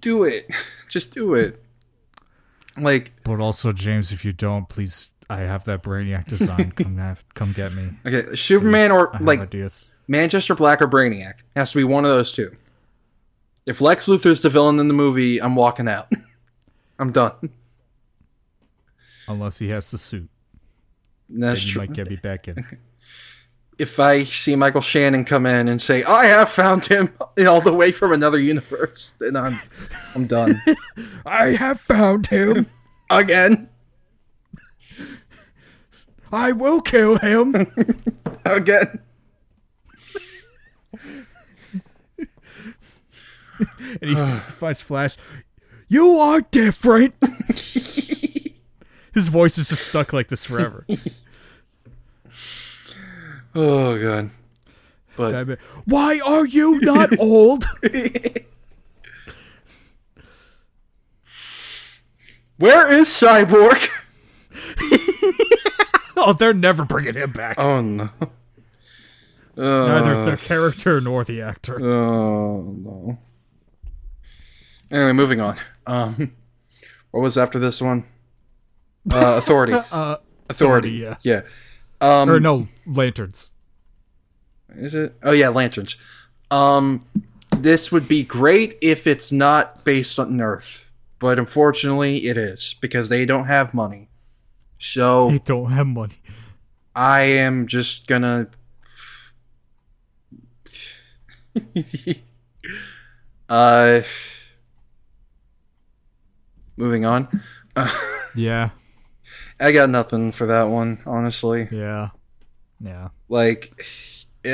do 0.00 0.24
it. 0.24 0.50
just 0.88 1.10
do 1.10 1.34
it. 1.34 1.60
Like 2.76 3.12
But 3.22 3.40
also, 3.40 3.72
James, 3.72 4.10
if 4.10 4.24
you 4.24 4.32
don't, 4.32 4.68
please, 4.68 5.10
I 5.30 5.38
have 5.40 5.64
that 5.64 5.82
Brainiac 5.82 6.26
design. 6.26 6.70
come 6.76 6.98
have, 6.98 7.24
come 7.34 7.52
get 7.52 7.72
me. 7.72 7.90
okay, 8.06 8.34
Superman 8.34 8.90
or 8.92 9.14
I 9.14 9.18
like 9.18 9.40
ideas. 9.40 9.88
Manchester 10.06 10.54
Black 10.54 10.82
or 10.82 10.86
Brainiac. 10.88 11.38
It 11.38 11.44
has 11.56 11.70
to 11.72 11.78
be 11.78 11.84
one 11.84 12.04
of 12.04 12.10
those 12.10 12.30
two. 12.32 12.54
If 13.66 13.80
Lex 13.80 14.06
Luthor's 14.06 14.40
the 14.42 14.50
villain 14.50 14.78
in 14.78 14.88
the 14.88 14.94
movie, 14.94 15.40
I'm 15.40 15.54
walking 15.56 15.88
out. 15.88 16.12
I'm 16.98 17.10
done. 17.12 17.50
Unless 19.26 19.58
he 19.58 19.68
has 19.70 19.90
the 19.90 19.96
suit, 19.98 20.28
That's 21.30 21.62
then 21.62 21.70
true. 21.72 21.80
might 21.82 21.92
get 21.94 22.10
me 22.10 22.16
back 22.16 22.46
in. 22.46 22.64
if 23.78 23.98
I 23.98 24.24
see 24.24 24.54
Michael 24.54 24.82
Shannon 24.82 25.24
come 25.24 25.46
in 25.46 25.66
and 25.68 25.80
say, 25.80 26.04
"I 26.04 26.26
have 26.26 26.50
found 26.50 26.84
him 26.84 27.10
all 27.48 27.62
the 27.62 27.72
way 27.72 27.90
from 27.90 28.12
another 28.12 28.38
universe," 28.38 29.14
then 29.18 29.34
I'm 29.36 29.58
I'm 30.14 30.26
done 30.26 30.60
I 31.24 31.52
have 31.52 31.80
found 31.80 32.26
him. 32.26 32.66
again, 33.10 33.70
I 36.34 36.50
will 36.52 36.80
kill 36.80 37.18
him. 37.18 37.54
again. 38.44 38.98
and 44.00 44.10
he 44.10 44.14
finds 44.58 44.80
Flash. 44.80 45.16
You 45.88 46.18
are 46.18 46.40
different. 46.40 47.14
His 49.14 49.28
voice 49.28 49.58
is 49.58 49.68
just 49.68 49.86
stuck 49.86 50.12
like 50.12 50.28
this 50.28 50.44
forever. 50.44 50.86
Oh 53.56 53.96
god, 54.02 54.30
but 55.14 55.60
Why 55.84 56.18
are 56.18 56.44
you 56.44 56.80
not 56.80 57.16
old? 57.20 57.64
where 62.56 62.92
is 62.92 63.06
Cyborg? 63.06 63.88
oh, 66.16 66.32
they're 66.32 66.52
never 66.54 66.84
bringing 66.84 67.14
him 67.14 67.30
back. 67.32 67.58
Oh 67.58 67.80
no. 67.80 68.10
Neither 69.56 70.14
Uh, 70.14 70.24
the 70.30 70.36
character 70.36 71.00
nor 71.00 71.24
the 71.24 71.40
actor. 71.42 71.80
oh 71.80 72.62
no. 72.62 73.18
Anyway, 74.90 75.12
moving 75.12 75.40
on. 75.40 75.56
Um, 75.86 76.32
what 77.10 77.20
was 77.20 77.38
after 77.38 77.58
this 77.58 77.80
one? 77.80 78.04
Uh, 79.10 79.36
authority. 79.38 79.72
Uh, 79.92 80.16
authority. 80.50 80.90
yeah. 80.90 81.16
Yeah. 81.22 81.42
Um, 82.00 82.28
or 82.30 82.40
no, 82.40 82.68
lanterns. 82.86 83.52
Is 84.76 84.94
it? 84.94 85.14
Oh 85.22 85.32
yeah, 85.32 85.48
lanterns. 85.48 85.96
Um, 86.50 87.04
this 87.56 87.90
would 87.92 88.08
be 88.08 88.24
great 88.24 88.74
if 88.82 89.06
it's 89.06 89.30
not 89.32 89.84
based 89.84 90.18
on 90.18 90.40
Earth, 90.40 90.90
but 91.18 91.38
unfortunately, 91.38 92.26
it 92.26 92.36
is 92.36 92.74
because 92.80 93.08
they 93.08 93.24
don't 93.24 93.46
have 93.46 93.72
money. 93.72 94.08
So 94.86 95.30
They 95.30 95.38
don't 95.38 95.72
have 95.72 95.86
money. 95.86 96.16
I 96.94 97.22
am 97.22 97.66
just 97.66 98.06
gonna. 98.06 98.48
uh, 103.48 104.00
moving 106.76 107.04
on. 107.04 107.42
Yeah, 108.36 108.70
I 109.60 109.70
got 109.70 109.90
nothing 109.90 110.32
for 110.32 110.46
that 110.46 110.64
one, 110.64 111.00
honestly. 111.06 111.68
yeah, 111.70 112.08
yeah. 112.80 113.10
Like 113.28 113.80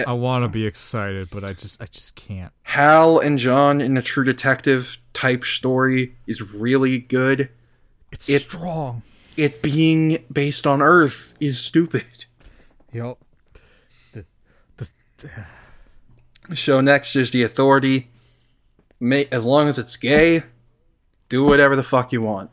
I 0.07 0.13
want 0.13 0.45
to 0.45 0.51
be 0.51 0.67
excited, 0.67 1.31
but 1.31 1.45
I 1.45 1.55
just, 1.55 1.81
I 1.81 1.87
just 1.87 2.15
can't. 2.15 2.53
Hal 2.65 3.21
and 3.21 3.39
John 3.39 3.81
in 3.81 3.97
a 3.97 4.03
True 4.03 4.23
Detective 4.25 4.99
type 5.15 5.45
story 5.45 6.15
is 6.27 6.43
really 6.53 6.99
good. 6.99 7.49
It's 8.13 8.29
It- 8.29 8.43
strong. 8.43 9.03
It 9.41 9.63
being 9.63 10.23
based 10.31 10.67
on 10.67 10.83
Earth 10.83 11.35
is 11.41 11.59
stupid. 11.59 12.27
Yep. 12.93 13.17
The, 14.13 14.27
the, 14.77 14.87
So 16.55 16.83
next 16.83 17.17
is 17.17 17.31
the 17.31 17.43
Authority. 17.43 18.11
Ma 19.01 19.23
as 19.33 19.47
long 19.47 19.67
as 19.67 19.79
it's 19.79 19.97
gay, 19.97 20.43
do 21.31 21.47
whatever 21.47 21.75
the 21.75 21.83
fuck 21.83 22.13
you 22.13 22.21
want. 22.21 22.51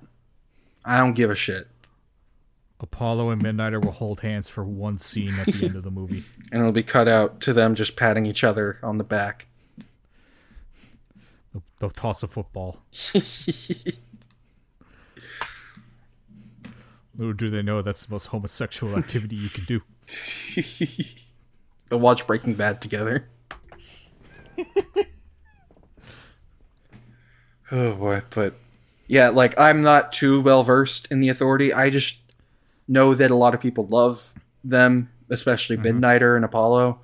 I 0.86 0.96
don't 0.98 1.12
give 1.12 1.30
a 1.30 1.36
shit. 1.36 1.68
Apollo 2.80 3.32
and 3.32 3.44
Midnighter 3.44 3.84
will 3.84 3.92
hold 3.92 4.22
hands 4.22 4.48
for 4.48 4.64
one 4.64 4.98
scene 4.98 5.38
at 5.40 5.48
the 5.48 5.66
end 5.66 5.76
of 5.76 5.84
the 5.84 5.92
movie. 5.92 6.24
And 6.54 6.62
it'll 6.62 6.72
be 6.72 6.84
cut 6.84 7.10
out 7.10 7.42
to 7.42 7.52
them 7.52 7.76
just 7.76 7.98
patting 7.98 8.26
each 8.26 8.46
other 8.46 8.80
on 8.82 8.98
the 8.98 9.04
back. 9.04 9.48
They'll, 11.52 11.64
they'll 11.80 11.90
toss 11.90 12.24
a 12.24 12.28
football. 12.28 12.78
Little 17.18 17.34
do 17.34 17.50
they 17.50 17.64
know 17.64 17.82
that's 17.82 18.06
the 18.06 18.12
most 18.14 18.28
homosexual 18.28 18.96
activity 18.96 19.36
you 19.36 19.50
can 19.50 19.64
do. 19.66 19.82
They'll 21.90 22.00
watch 22.00 22.28
Breaking 22.28 22.54
Bad 22.54 22.82
together. 22.82 23.28
oh 27.72 27.96
boy, 27.96 28.22
but 28.30 28.56
yeah, 29.08 29.30
like 29.30 29.58
I'm 29.60 29.82
not 29.82 30.14
too 30.14 30.42
well 30.42 30.64
versed 30.64 31.08
in 31.10 31.22
the 31.22 31.30
Authority. 31.30 31.74
I 31.74 31.90
just 31.90 32.20
know 32.88 33.14
that 33.14 33.32
a 33.32 33.36
lot 33.36 33.56
of 33.56 33.62
people 33.62 33.88
love 33.88 34.34
them, 34.64 35.10
especially 35.30 35.78
mm-hmm. 35.78 36.00
Midnighter 36.00 36.36
and 36.36 36.46
Apollo. 36.46 37.00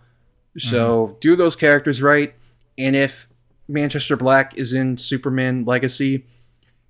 So 0.58 1.08
mm-hmm. 1.08 1.19
do 1.19 1.35
those 1.35 1.56
characters 1.56 2.01
right, 2.01 2.35
and 2.77 2.95
if 2.95 3.27
Manchester 3.67 4.16
Black 4.16 4.56
is 4.58 4.74
in 4.74 4.98
Superman 4.98 5.66
Legacy, 5.66 6.25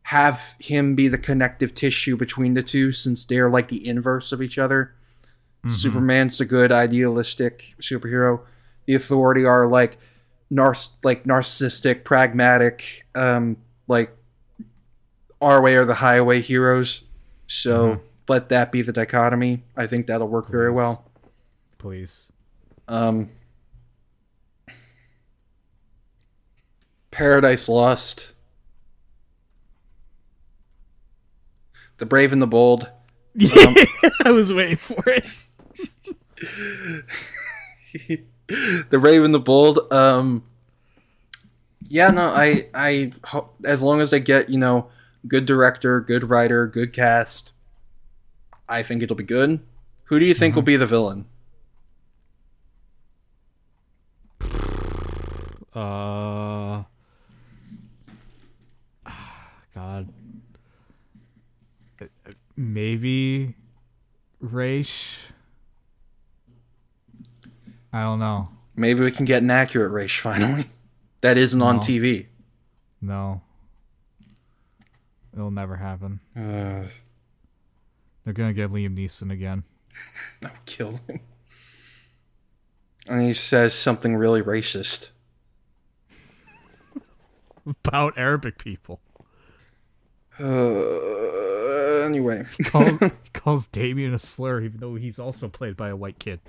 have 0.03 0.56
him 0.59 0.95
be 0.95 1.07
the 1.07 1.17
connective 1.17 1.73
tissue 1.73 2.17
between 2.17 2.53
the 2.53 2.64
two, 2.64 2.91
since 2.91 3.25
they're 3.25 3.49
like 3.49 3.69
the 3.69 3.88
inverse 3.88 4.32
of 4.32 4.41
each 4.41 4.57
other. 4.57 4.93
Superman's 5.69 6.38
the 6.38 6.43
good, 6.43 6.73
idealistic 6.73 7.73
superhero. 7.80 8.41
The 8.85 8.95
Authority 8.95 9.45
are 9.45 9.65
like 9.65 9.98
nar- 10.49 10.75
like 11.03 11.23
narcissistic, 11.23 12.03
pragmatic, 12.03 13.06
um, 13.15 13.56
like 13.88 14.14
our 15.41 15.61
way 15.61 15.77
or 15.77 15.85
the 15.85 15.95
highway 15.95 16.41
heroes. 16.41 17.03
So 17.48 18.01
let 18.27 18.49
that 18.49 18.73
be 18.73 18.82
the 18.82 18.91
dichotomy. 18.91 19.64
I 19.77 19.88
think 19.88 20.07
that'll 20.07 20.27
work 20.27 20.49
very 20.49 20.72
well. 20.72 21.09
Please. 21.77 22.30
Um, 22.90 23.30
Paradise 27.11 27.69
Lost, 27.69 28.33
The 31.97 32.05
Brave 32.05 32.33
and 32.33 32.41
the 32.41 32.47
Bold. 32.47 32.89
I 34.23 34.31
was 34.31 34.53
waiting 34.53 34.77
for 34.77 35.03
it. 35.07 35.27
the 38.89 38.97
Brave 38.99 39.23
and 39.23 39.33
the 39.33 39.39
Bold. 39.39 39.91
Um, 39.91 40.43
yeah, 41.88 42.09
no, 42.09 42.27
I, 42.27 42.69
I, 42.73 43.11
ho- 43.25 43.49
as 43.65 43.81
long 43.81 44.01
as 44.01 44.09
they 44.09 44.19
get 44.19 44.49
you 44.49 44.57
know, 44.59 44.89
good 45.27 45.45
director, 45.45 45.99
good 46.01 46.30
writer, 46.30 46.67
good 46.67 46.93
cast, 46.93 47.53
I 48.67 48.83
think 48.83 49.01
it'll 49.01 49.15
be 49.15 49.23
good. 49.23 49.59
Who 50.05 50.19
do 50.19 50.25
you 50.25 50.33
think 50.33 50.55
will 50.55 50.61
be 50.61 50.75
the 50.77 50.88
villain? 50.88 51.25
Uh, 55.73 56.83
God, 59.73 60.07
Uh, 62.01 62.05
uh, 62.27 62.31
maybe 62.56 63.56
Ra's. 64.40 65.17
I 67.91 68.03
don't 68.03 68.19
know. 68.19 68.49
Maybe 68.75 69.01
we 69.01 69.11
can 69.11 69.25
get 69.25 69.43
an 69.43 69.51
accurate 69.51 69.91
Ra's 69.91 70.11
finally. 70.11 70.65
That 71.22 71.38
isn't 71.38 71.61
on 71.61 71.80
TV. 71.80 72.27
No. 73.01 73.41
It'll 75.33 75.51
never 75.51 75.75
happen. 75.75 76.19
Uh, 76.35 76.83
They're 78.23 78.33
gonna 78.33 78.53
get 78.53 78.72
Liam 78.72 78.98
Neeson 78.98 79.32
again. 79.32 79.64
I'll 80.43 80.51
kill 80.65 80.99
him. 81.07 81.19
And 83.07 83.22
he 83.22 83.33
says 83.33 83.73
something 83.73 84.15
really 84.15 84.41
racist. 84.41 85.11
About 87.65 88.17
Arabic 88.17 88.57
people. 88.57 88.99
Uh, 90.40 92.02
anyway, 92.03 92.45
Call, 92.66 92.98
calls 93.34 93.68
Damian 93.68 94.14
a 94.14 94.20
slur, 94.20 94.62
even 94.62 94.80
though 94.80 94.95
he's 94.95 95.20
also 95.20 95.48
played 95.48 95.78
by 95.78 95.90
a 95.90 95.95
white 95.95 96.20
kid. 96.20 96.40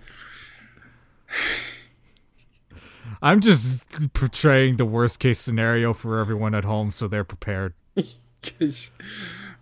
I'm 3.23 3.41
just 3.41 3.83
portraying 4.13 4.77
the 4.77 4.85
worst 4.85 5.19
case 5.19 5.39
scenario 5.39 5.93
for 5.93 6.19
everyone 6.19 6.55
at 6.55 6.65
home 6.65 6.93
so 6.93 7.09
they're 7.09 7.25
prepared. 7.25 7.75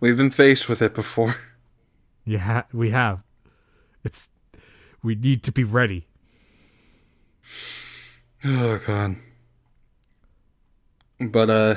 we've 0.01 0.17
been 0.17 0.31
faced 0.31 0.69
with 0.69 0.83
it 0.83 0.95
before. 0.95 1.37
Yeah, 2.25 2.63
we 2.73 2.91
have. 2.91 3.23
It's 4.05 4.29
we 5.03 5.15
need 5.15 5.43
to 5.45 5.53
be 5.53 5.65
ready. 5.65 6.07
Oh 8.45 8.81
god. 8.87 9.17
But 11.21 11.51
uh 11.51 11.75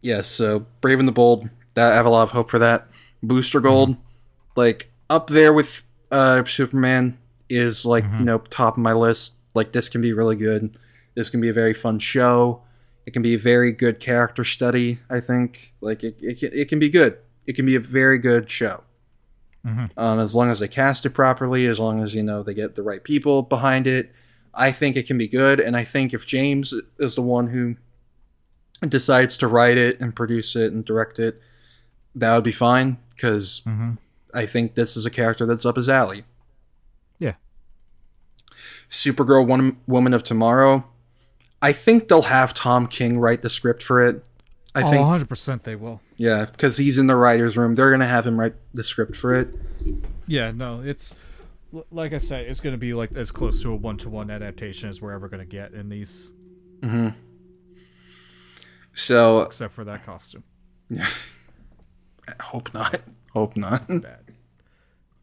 yes, 0.00 0.26
so 0.28 0.66
Brave 0.80 0.98
and 0.98 1.08
the 1.08 1.12
Bold, 1.12 1.48
that 1.74 1.92
I 1.92 1.96
have 1.96 2.06
a 2.06 2.10
lot 2.10 2.22
of 2.22 2.30
hope 2.32 2.50
for 2.50 2.58
that. 2.58 2.88
Booster 3.22 3.60
Gold, 3.60 3.96
like 4.56 4.90
up 5.10 5.28
there 5.28 5.52
with 5.52 5.82
uh 6.10 6.44
Superman 6.44 7.18
is 7.48 7.84
like, 7.84 8.04
you 8.18 8.24
know, 8.24 8.38
top 8.38 8.74
of 8.74 8.82
my 8.82 8.92
list. 8.92 9.34
Like 9.54 9.72
this 9.72 9.88
can 9.88 10.00
be 10.00 10.12
really 10.12 10.36
good. 10.36 10.76
This 11.14 11.30
can 11.30 11.40
be 11.40 11.48
a 11.48 11.52
very 11.52 11.74
fun 11.74 11.98
show. 11.98 12.62
It 13.06 13.12
can 13.12 13.22
be 13.22 13.34
a 13.34 13.38
very 13.38 13.72
good 13.72 14.00
character 14.00 14.44
study, 14.44 14.98
I 15.10 15.20
think. 15.20 15.72
Like 15.80 16.04
it 16.04 16.16
it 16.20 16.38
can, 16.38 16.50
it 16.52 16.68
can 16.68 16.78
be 16.78 16.90
good. 16.90 17.18
It 17.46 17.54
can 17.56 17.66
be 17.66 17.74
a 17.74 17.80
very 17.80 18.18
good 18.18 18.50
show. 18.50 18.84
Um, 19.96 20.20
as 20.20 20.34
long 20.34 20.50
as 20.50 20.60
they 20.60 20.68
cast 20.68 21.04
it 21.06 21.10
properly, 21.10 21.66
as 21.66 21.80
long 21.80 22.02
as 22.02 22.14
you 22.14 22.22
know 22.22 22.42
they 22.42 22.54
get 22.54 22.74
the 22.74 22.82
right 22.82 23.02
people 23.02 23.42
behind 23.42 23.86
it, 23.86 24.12
I 24.54 24.70
think 24.72 24.96
it 24.96 25.06
can 25.06 25.18
be 25.18 25.26
good. 25.28 25.58
And 25.60 25.76
I 25.76 25.84
think 25.84 26.14
if 26.14 26.26
James 26.26 26.72
is 26.98 27.14
the 27.16 27.22
one 27.22 27.48
who 27.48 27.76
decides 28.86 29.36
to 29.38 29.48
write 29.48 29.76
it 29.76 30.00
and 30.00 30.14
produce 30.14 30.54
it 30.54 30.72
and 30.72 30.84
direct 30.84 31.18
it, 31.18 31.40
that 32.14 32.34
would 32.34 32.44
be 32.44 32.52
fine 32.52 32.98
because 33.10 33.62
mm-hmm. 33.66 33.92
I 34.34 34.46
think 34.46 34.74
this 34.74 34.96
is 34.96 35.06
a 35.06 35.10
character 35.10 35.46
that's 35.46 35.66
up 35.66 35.76
his 35.76 35.88
alley. 35.88 36.24
Yeah. 37.18 37.34
Supergirl, 38.90 39.46
One 39.46 39.78
Woman 39.86 40.14
of 40.14 40.22
Tomorrow. 40.22 40.86
I 41.60 41.72
think 41.72 42.08
they'll 42.08 42.22
have 42.22 42.54
Tom 42.54 42.86
King 42.86 43.18
write 43.18 43.42
the 43.42 43.50
script 43.50 43.82
for 43.82 44.00
it. 44.00 44.24
I 44.74 44.82
oh, 44.82 44.90
think 44.90 45.28
100% 45.28 45.64
they 45.64 45.74
will. 45.74 46.00
yeah, 46.16 46.44
because 46.44 46.76
he's 46.76 46.98
in 46.98 47.08
the 47.08 47.16
writers' 47.16 47.56
room. 47.56 47.74
They're 47.74 47.90
gonna 47.90 48.06
have 48.06 48.26
him 48.26 48.38
write 48.38 48.54
the 48.72 48.84
script 48.84 49.16
for 49.16 49.34
it. 49.34 49.48
Yeah, 50.26 50.52
no, 50.52 50.82
it's 50.82 51.14
like 51.90 52.12
I 52.12 52.18
said, 52.18 52.46
it's 52.46 52.60
going 52.60 52.74
to 52.74 52.78
be 52.78 52.94
like 52.94 53.12
as 53.12 53.30
close 53.30 53.62
to 53.62 53.72
a 53.72 53.76
one-to-one 53.76 54.30
adaptation 54.30 54.88
as 54.88 55.02
we're 55.02 55.12
ever 55.12 55.28
going 55.28 55.40
to 55.40 55.46
get 55.46 55.72
in 55.72 55.88
these 55.88 56.30
mm-hmm. 56.80 57.08
So 58.98 59.42
except 59.42 59.74
for 59.74 59.84
that 59.84 60.04
costume. 60.04 60.42
Yeah. 60.88 61.06
Hope 62.40 62.74
not. 62.74 63.00
Hope 63.32 63.56
not. 63.56 63.86
Bad. 63.88 64.24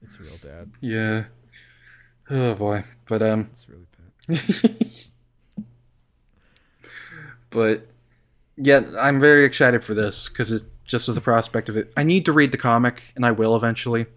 It's 0.02 0.20
real 0.20 0.38
bad. 0.42 0.72
yeah. 0.82 1.26
Oh 2.30 2.54
boy. 2.54 2.84
But 3.08 3.22
um. 3.22 3.50
It's 3.52 3.68
really 3.68 3.86
bad. 4.28 4.82
But 7.56 7.88
yeah, 8.58 8.82
I'm 9.00 9.22
very 9.22 9.46
excited 9.46 9.86
for 9.86 9.94
this 9.94 10.28
because 10.28 10.52
it 10.52 10.64
just 10.84 11.08
with 11.08 11.16
the 11.16 11.22
prospect 11.22 11.70
of 11.70 11.78
it. 11.78 11.94
I 11.96 12.04
need 12.04 12.26
to 12.26 12.34
read 12.34 12.52
the 12.52 12.58
comic, 12.58 13.02
and 13.16 13.26
I 13.26 13.32
will 13.32 13.56
eventually. 13.56 14.08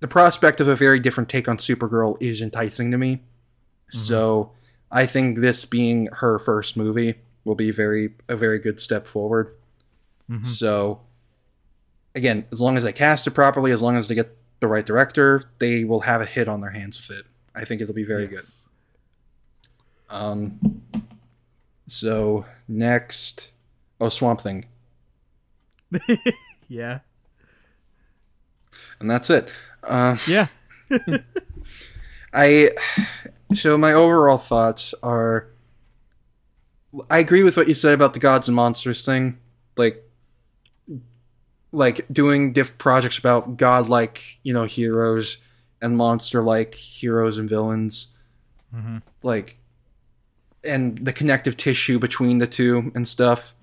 The 0.00 0.08
prospect 0.08 0.62
of 0.62 0.66
a 0.66 0.74
very 0.74 0.98
different 0.98 1.28
take 1.28 1.46
on 1.46 1.58
Supergirl 1.58 2.16
is 2.22 2.40
enticing 2.40 2.90
to 2.90 2.96
me. 2.96 3.22
So 3.90 4.52
I 4.90 5.04
think 5.04 5.38
this 5.38 5.66
being 5.66 6.08
her 6.20 6.38
first 6.38 6.74
movie 6.76 7.16
will 7.46 7.54
be 7.54 7.70
very 7.70 8.10
a 8.28 8.36
very 8.36 8.58
good 8.58 8.78
step 8.80 9.06
forward. 9.06 9.50
So 10.42 11.00
again, 12.16 12.44
as 12.50 12.60
long 12.60 12.76
as 12.76 12.82
they 12.82 12.92
cast 12.92 13.26
it 13.28 13.30
properly, 13.30 13.70
as 13.72 13.80
long 13.80 13.96
as 13.96 14.08
they 14.08 14.14
get 14.16 14.36
the 14.60 14.66
right 14.66 14.84
director, 14.84 15.42
they 15.60 15.84
will 15.84 16.00
have 16.00 16.20
a 16.20 16.24
hit 16.26 16.48
on 16.48 16.60
their 16.60 16.72
hands 16.72 16.96
with 17.08 17.16
it. 17.20 17.26
I 17.54 17.64
think 17.64 17.80
it'll 17.80 17.94
be 17.94 18.04
very 18.04 18.26
good. 18.26 18.44
Um. 20.10 20.82
So 21.86 22.44
next, 22.66 23.52
oh 24.00 24.08
Swamp 24.08 24.40
Thing, 24.40 24.66
Yeah. 26.68 26.98
and 28.98 29.08
that's 29.08 29.30
it. 29.30 29.48
Uh, 29.84 30.16
Yeah. 30.26 30.48
I 32.34 32.70
so 33.54 33.78
my 33.78 33.92
overall 33.92 34.38
thoughts 34.38 34.92
are. 35.04 35.48
I 37.10 37.18
agree 37.18 37.42
with 37.42 37.56
what 37.56 37.68
you 37.68 37.74
said 37.74 37.94
about 37.94 38.14
the 38.14 38.20
gods 38.20 38.48
and 38.48 38.54
monsters 38.56 39.02
thing, 39.02 39.38
like, 39.76 40.02
like 41.72 42.06
doing 42.10 42.52
diff 42.52 42.78
projects 42.78 43.18
about 43.18 43.56
godlike, 43.56 44.22
you 44.42 44.52
know, 44.52 44.64
heroes 44.64 45.38
and 45.82 45.96
monster-like 45.96 46.74
heroes 46.74 47.38
and 47.38 47.48
villains, 47.48 48.08
mm-hmm. 48.74 48.98
like, 49.22 49.58
and 50.64 50.98
the 50.98 51.12
connective 51.12 51.56
tissue 51.56 51.98
between 51.98 52.38
the 52.38 52.46
two 52.46 52.90
and 52.94 53.06
stuff. 53.06 53.54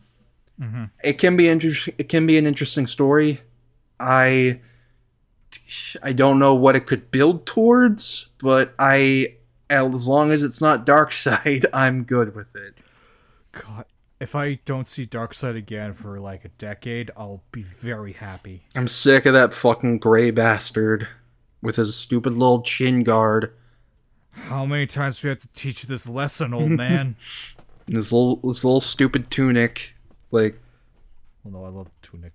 Mm-hmm. 0.60 0.86
It 1.04 1.14
can 1.14 1.36
be 1.36 1.50
interesting. 1.50 1.96
It 1.98 2.10
can 2.10 2.28
be 2.28 2.38
an 2.38 2.46
interesting 2.46 2.86
story. 2.86 3.42
I 4.00 4.62
I 6.02 6.14
don't 6.14 6.40
know 6.40 6.56
what 6.56 6.76
it 6.76 6.86
could 6.86 7.12
build 7.12 7.46
towards, 7.46 8.28
but 8.40 8.74
I 8.78 9.36
as 9.70 10.08
long 10.08 10.32
as 10.32 10.44
it's 10.44 10.62
not 10.62 10.86
Darkseid, 10.86 11.66
I'm 11.74 12.04
good 12.04 12.36
with 12.36 12.56
it. 12.56 12.76
God, 13.54 13.86
if 14.20 14.36
I 14.36 14.60
don't 14.66 14.88
see 14.88 15.06
Darkseid 15.06 15.56
again 15.58 15.94
for 15.94 16.20
like 16.20 16.44
a 16.46 16.50
decade, 16.50 17.12
I'll 17.16 17.44
be 17.52 17.62
very 17.62 18.14
happy. 18.14 18.64
I'm 18.76 18.88
sick 18.88 19.26
of 19.26 19.34
that 19.34 19.54
fucking 19.54 20.00
gray 20.00 20.32
bastard 20.32 21.08
with 21.62 21.78
his 21.78 21.96
stupid 21.96 22.34
little 22.34 22.62
chin 22.62 23.04
guard, 23.04 23.54
How 24.32 24.66
many 24.66 24.86
times 24.86 25.20
do 25.22 25.28
we 25.28 25.30
have 25.30 25.40
to 25.40 25.48
teach 25.56 25.84
this 25.84 26.08
lesson, 26.08 26.54
old 26.54 26.70
man? 26.72 27.16
this 27.88 28.12
little 28.12 28.38
this 28.38 28.64
little 28.64 28.82
stupid 28.82 29.30
tunic. 29.32 29.96
Like, 30.32 30.60
well, 31.44 31.62
no, 31.62 31.66
I 31.66 31.70
love 31.70 31.88
the 32.02 32.08
tunic. 32.08 32.34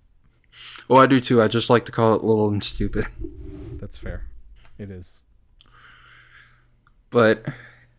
oh, 0.89 0.95
I 0.97 1.05
do 1.05 1.19
too. 1.19 1.41
I 1.41 1.47
just 1.47 1.69
like 1.69 1.85
to 1.85 1.91
call 1.91 2.15
it 2.15 2.23
little 2.23 2.49
and 2.49 2.63
stupid. 2.63 3.05
That's 3.79 3.97
fair. 3.97 4.25
It 4.77 4.89
is. 4.89 5.23
But 7.09 7.45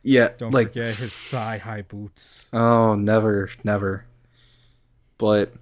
yeah, 0.02 0.30
Don't 0.38 0.52
like 0.52 0.68
forget 0.68 0.96
his 0.96 1.16
thigh-high 1.16 1.82
boots. 1.82 2.48
Oh, 2.52 2.94
never, 2.94 3.50
never. 3.64 4.06
But 5.18 5.52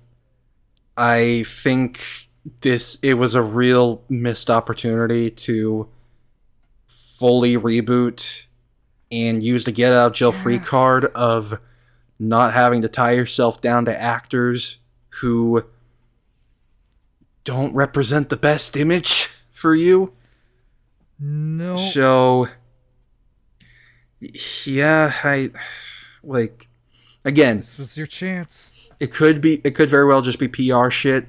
I 0.97 1.45
think 1.47 2.29
this 2.61 2.99
it 3.03 3.15
was 3.15 3.35
a 3.35 3.43
real 3.43 4.03
missed 4.09 4.51
opportunity 4.51 5.31
to 5.31 5.89
fully 6.87 7.55
reboot 7.55 8.47
and 9.11 9.43
use 9.43 9.65
the 9.65 9.73
get 9.73 9.93
out 9.93 10.09
of 10.09 10.13
jail 10.15 10.33
free 10.33 10.59
card 10.59 11.07
of 11.15 11.61
not 12.19 12.53
having 12.53 12.83
to 12.83 12.89
tie 12.89 13.13
yourself 13.13 13.61
down 13.61 13.85
to 13.85 14.01
actors 14.01 14.79
who 15.21 15.65
don't 17.45 17.75
represent 17.75 18.29
the 18.29 18.37
best 18.37 18.77
image 18.77 19.31
for 19.53 19.75
you. 19.75 20.13
No. 21.19 21.77
So, 21.77 22.49
yeah, 24.21 25.13
I 25.25 25.51
like 26.23 26.69
again. 27.25 27.59
This 27.59 27.79
was 27.79 27.97
your 27.97 28.07
chance. 28.07 28.75
It 29.01 29.13
could 29.13 29.41
be. 29.41 29.61
It 29.65 29.75
could 29.75 29.91
very 29.91 30.07
well 30.07 30.23
just 30.23 30.39
be 30.39 30.49
PR 30.49 30.91
shit. 30.91 31.27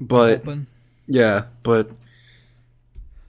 But 0.00 0.44
yeah, 1.06 1.44
but 1.62 1.90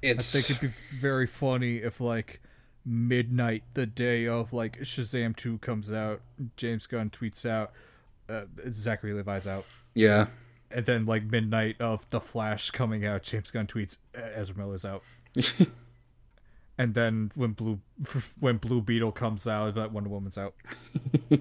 it's. 0.01 0.35
I 0.35 0.39
it's 0.39 0.47
think 0.47 0.57
it'd 0.57 0.71
be 0.71 0.97
very 0.99 1.27
funny 1.27 1.77
if 1.77 1.99
like 1.99 2.39
midnight 2.85 3.63
the 3.73 3.85
day 3.85 4.27
of 4.27 4.51
like 4.53 4.79
Shazam 4.81 5.35
2 5.35 5.59
comes 5.59 5.91
out, 5.91 6.21
James 6.57 6.87
Gunn 6.87 7.09
tweets 7.09 7.45
out, 7.45 7.71
uh, 8.29 8.43
Zachary 8.69 9.13
Levi's 9.13 9.47
out. 9.47 9.65
yeah, 9.95 10.27
And 10.71 10.85
then 10.85 11.05
like 11.05 11.23
midnight 11.23 11.79
of 11.79 12.05
The 12.09 12.19
Flash 12.19 12.71
coming 12.71 13.05
out, 13.05 13.23
James 13.23 13.51
Gunn 13.51 13.67
tweets 13.67 13.97
Ezra 14.13 14.57
Miller's 14.57 14.85
out. 14.85 15.03
and 16.77 16.93
then 16.93 17.31
when 17.35 17.51
Blue 17.51 17.79
when 18.39 18.57
Blue 18.57 18.81
Beetle 18.81 19.11
comes 19.11 19.47
out, 19.47 19.75
that 19.75 19.91
Wonder 19.91 20.09
Woman's 20.09 20.37
out. 20.37 20.53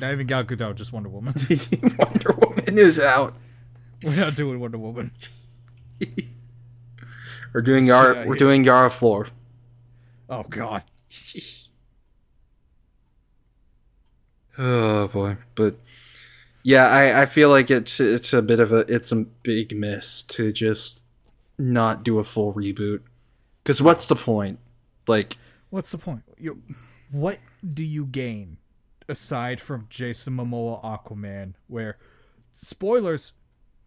Not 0.00 0.12
even 0.12 0.26
Gal 0.26 0.44
Gadot, 0.44 0.74
just 0.74 0.92
Wonder 0.92 1.08
Woman. 1.08 1.34
Wonder 1.98 2.32
Woman 2.32 2.78
is 2.78 2.98
out. 2.98 3.34
We're 4.02 4.16
not 4.16 4.34
doing 4.34 4.58
Wonder 4.58 4.78
Woman. 4.78 5.12
We're 7.54 7.62
doing 7.62 7.84
Yara. 7.86 8.22
I 8.22 8.26
we're 8.26 8.32
hate- 8.34 8.38
doing 8.40 8.64
Yara 8.64 8.90
Flor. 8.90 9.28
Oh 10.28 10.42
God. 10.42 10.82
Oh 14.58 15.06
boy, 15.08 15.36
but 15.54 15.76
yeah, 16.64 16.88
I, 16.88 17.22
I 17.22 17.26
feel 17.26 17.48
like 17.48 17.70
it's 17.70 18.00
it's 18.00 18.32
a 18.32 18.42
bit 18.42 18.58
of 18.58 18.72
a 18.72 18.78
it's 18.92 19.12
a 19.12 19.16
big 19.16 19.76
miss 19.76 20.22
to 20.24 20.52
just 20.52 21.04
not 21.58 22.02
do 22.02 22.18
a 22.18 22.24
full 22.24 22.52
reboot. 22.52 23.00
Because 23.62 23.80
what's 23.82 24.06
the 24.06 24.16
point? 24.16 24.58
Like, 25.06 25.36
What's 25.70 25.90
the 25.92 25.98
point? 25.98 26.22
You, 26.38 26.62
what 27.10 27.38
do 27.72 27.82
you 27.84 28.04
gain 28.06 28.58
aside 29.08 29.60
from 29.60 29.86
Jason 29.88 30.36
Momoa 30.36 30.82
Aquaman? 30.84 31.54
Where, 31.66 31.96
spoilers, 32.60 33.32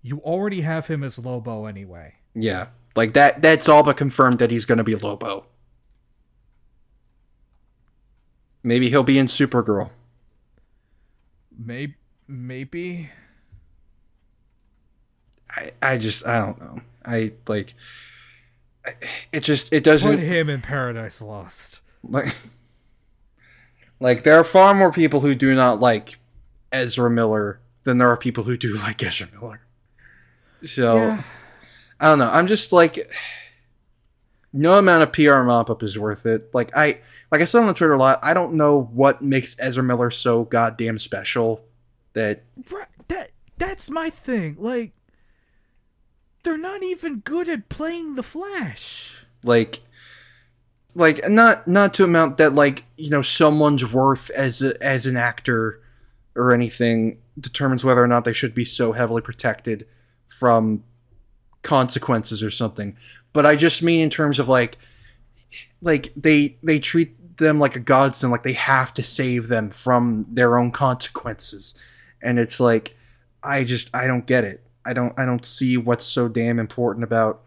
you 0.01 0.19
already 0.19 0.61
have 0.61 0.87
him 0.87 1.03
as 1.03 1.19
Lobo 1.19 1.65
anyway. 1.65 2.15
yeah, 2.33 2.67
like 2.95 3.13
that. 3.13 3.41
That's 3.41 3.67
all 3.69 3.83
but 3.83 3.97
confirmed 3.97 4.39
that 4.39 4.51
he's 4.51 4.65
going 4.65 4.77
to 4.77 4.83
be 4.83 4.95
Lobo. 4.95 5.45
Maybe 8.63 8.89
he'll 8.89 9.03
be 9.03 9.19
in 9.19 9.27
Supergirl. 9.27 9.91
Maybe, 11.57 11.95
maybe. 12.27 13.09
I, 15.51 15.71
I 15.81 15.97
just 15.97 16.25
I 16.25 16.39
don't 16.39 16.59
know. 16.59 16.81
I 17.05 17.33
like 17.47 17.73
it 19.31 19.41
just 19.41 19.71
it 19.73 19.83
doesn't 19.83 20.17
put 20.17 20.19
him 20.19 20.49
in 20.49 20.61
Paradise 20.61 21.21
Lost. 21.21 21.79
like 22.03 22.35
like 23.99 24.23
there 24.23 24.39
are 24.39 24.43
far 24.43 24.73
more 24.73 24.91
people 24.91 25.21
who 25.21 25.35
do 25.35 25.55
not 25.55 25.79
like 25.79 26.19
Ezra 26.71 27.09
Miller 27.09 27.59
than 27.83 27.97
there 27.97 28.09
are 28.09 28.17
people 28.17 28.43
who 28.43 28.57
do 28.57 28.73
like 28.75 29.01
Ezra 29.03 29.27
Miller. 29.33 29.61
So 30.63 30.97
Yeah. 30.97 31.23
I 31.99 32.09
don't 32.09 32.19
know. 32.19 32.29
I'm 32.29 32.47
just 32.47 32.73
like 32.73 32.99
no 34.51 34.77
amount 34.77 35.03
of 35.03 35.11
PR 35.13 35.43
mop 35.43 35.69
up 35.69 35.83
is 35.83 35.97
worth 35.97 36.25
it. 36.25 36.49
Like 36.53 36.75
I 36.75 36.99
like 37.31 37.41
I 37.41 37.45
said 37.45 37.61
on 37.61 37.67
the 37.67 37.73
Twitter 37.73 37.93
a 37.93 37.97
lot, 37.97 38.19
I 38.23 38.33
don't 38.33 38.53
know 38.53 38.81
what 38.93 39.21
makes 39.21 39.55
Ezra 39.59 39.83
Miller 39.83 40.11
so 40.11 40.43
goddamn 40.45 40.99
special 40.99 41.63
that 42.13 42.43
that 43.07 43.31
that's 43.57 43.89
my 43.89 44.09
thing. 44.09 44.55
Like, 44.59 44.93
they're 46.45 46.57
not 46.57 46.83
even 46.83 47.19
good 47.19 47.49
at 47.49 47.67
playing 47.67 48.15
the 48.15 48.23
Flash. 48.23 49.19
like 49.43 49.81
like 50.93 51.27
not 51.29 51.67
not 51.67 51.93
to 51.95 52.05
amount 52.05 52.37
that 52.37 52.55
like 52.55 52.85
you 52.95 53.09
know 53.09 53.21
someone's 53.21 53.91
worth 53.91 54.29
as 54.29 54.61
a, 54.61 54.81
as 54.81 55.05
an 55.05 55.17
actor 55.17 55.81
or 56.35 56.53
anything 56.53 57.17
determines 57.37 57.83
whether 57.83 58.01
or 58.01 58.07
not 58.07 58.23
they 58.23 58.31
should 58.31 58.55
be 58.55 58.63
so 58.63 58.93
heavily 58.93 59.21
protected 59.21 59.85
from 60.27 60.83
consequences 61.61 62.41
or 62.41 62.51
something. 62.51 62.95
But 63.33 63.45
i 63.45 63.55
just 63.55 63.83
mean 63.83 63.99
in 63.99 64.09
terms 64.09 64.39
of 64.39 64.47
like 64.47 64.77
like 65.81 66.13
they 66.15 66.57
they 66.63 66.79
treat 66.79 67.37
them 67.37 67.59
like 67.59 67.75
a 67.75 67.79
godsend 67.81 68.31
like 68.31 68.43
they 68.43 68.53
have 68.53 68.93
to 68.93 69.03
save 69.03 69.49
them 69.49 69.69
from 69.69 70.25
their 70.29 70.57
own 70.57 70.71
consequences. 70.71 71.75
And 72.21 72.39
it's 72.39 72.59
like 72.59 72.95
i 73.43 73.63
just 73.63 73.93
i 73.93 74.07
don't 74.07 74.25
get 74.25 74.45
it 74.45 74.64
i 74.85 74.93
don't 74.93 75.17
i 75.17 75.25
don't 75.25 75.45
see 75.45 75.77
what's 75.77 76.05
so 76.05 76.27
damn 76.27 76.59
important 76.59 77.03
about 77.03 77.41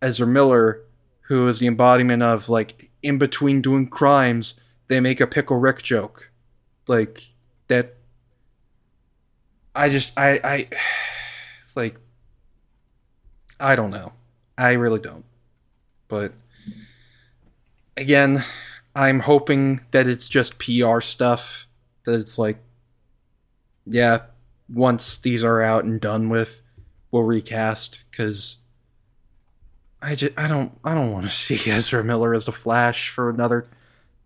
ezra 0.00 0.26
miller 0.26 0.82
who 1.22 1.48
is 1.48 1.58
the 1.58 1.66
embodiment 1.66 2.22
of 2.22 2.48
like 2.48 2.90
in 3.02 3.18
between 3.18 3.60
doing 3.60 3.88
crimes 3.88 4.54
they 4.92 5.00
make 5.00 5.20
a 5.20 5.26
pickle 5.26 5.56
rick 5.56 5.82
joke. 5.82 6.30
Like 6.86 7.22
that 7.68 7.96
i 9.74 9.88
just 9.88 10.12
i 10.18 10.38
i 10.44 10.68
like 11.74 11.96
i 13.58 13.74
don't 13.74 13.90
know. 13.90 14.12
I 14.58 14.72
really 14.72 15.00
don't. 15.00 15.24
But 16.08 16.34
again 17.96 18.44
i'm 18.94 19.20
hoping 19.20 19.80
that 19.90 20.06
it's 20.06 20.28
just 20.28 20.58
pr 20.58 21.00
stuff 21.00 21.66
that 22.04 22.20
it's 22.20 22.38
like 22.38 22.58
yeah 23.84 24.20
once 24.72 25.16
these 25.18 25.44
are 25.44 25.60
out 25.60 25.84
and 25.84 26.00
done 26.00 26.28
with 26.28 26.62
we'll 27.10 27.22
recast 27.22 28.02
because 28.10 28.56
I 30.00 30.14
just 30.16 30.36
I 30.38 30.48
don't 30.48 30.76
I 30.84 30.94
don't 30.94 31.12
want 31.12 31.26
to 31.26 31.30
see 31.32 31.70
Ezra 31.70 32.02
Miller 32.02 32.34
as 32.34 32.46
the 32.46 32.52
Flash 32.52 33.08
for 33.10 33.30
another 33.30 33.68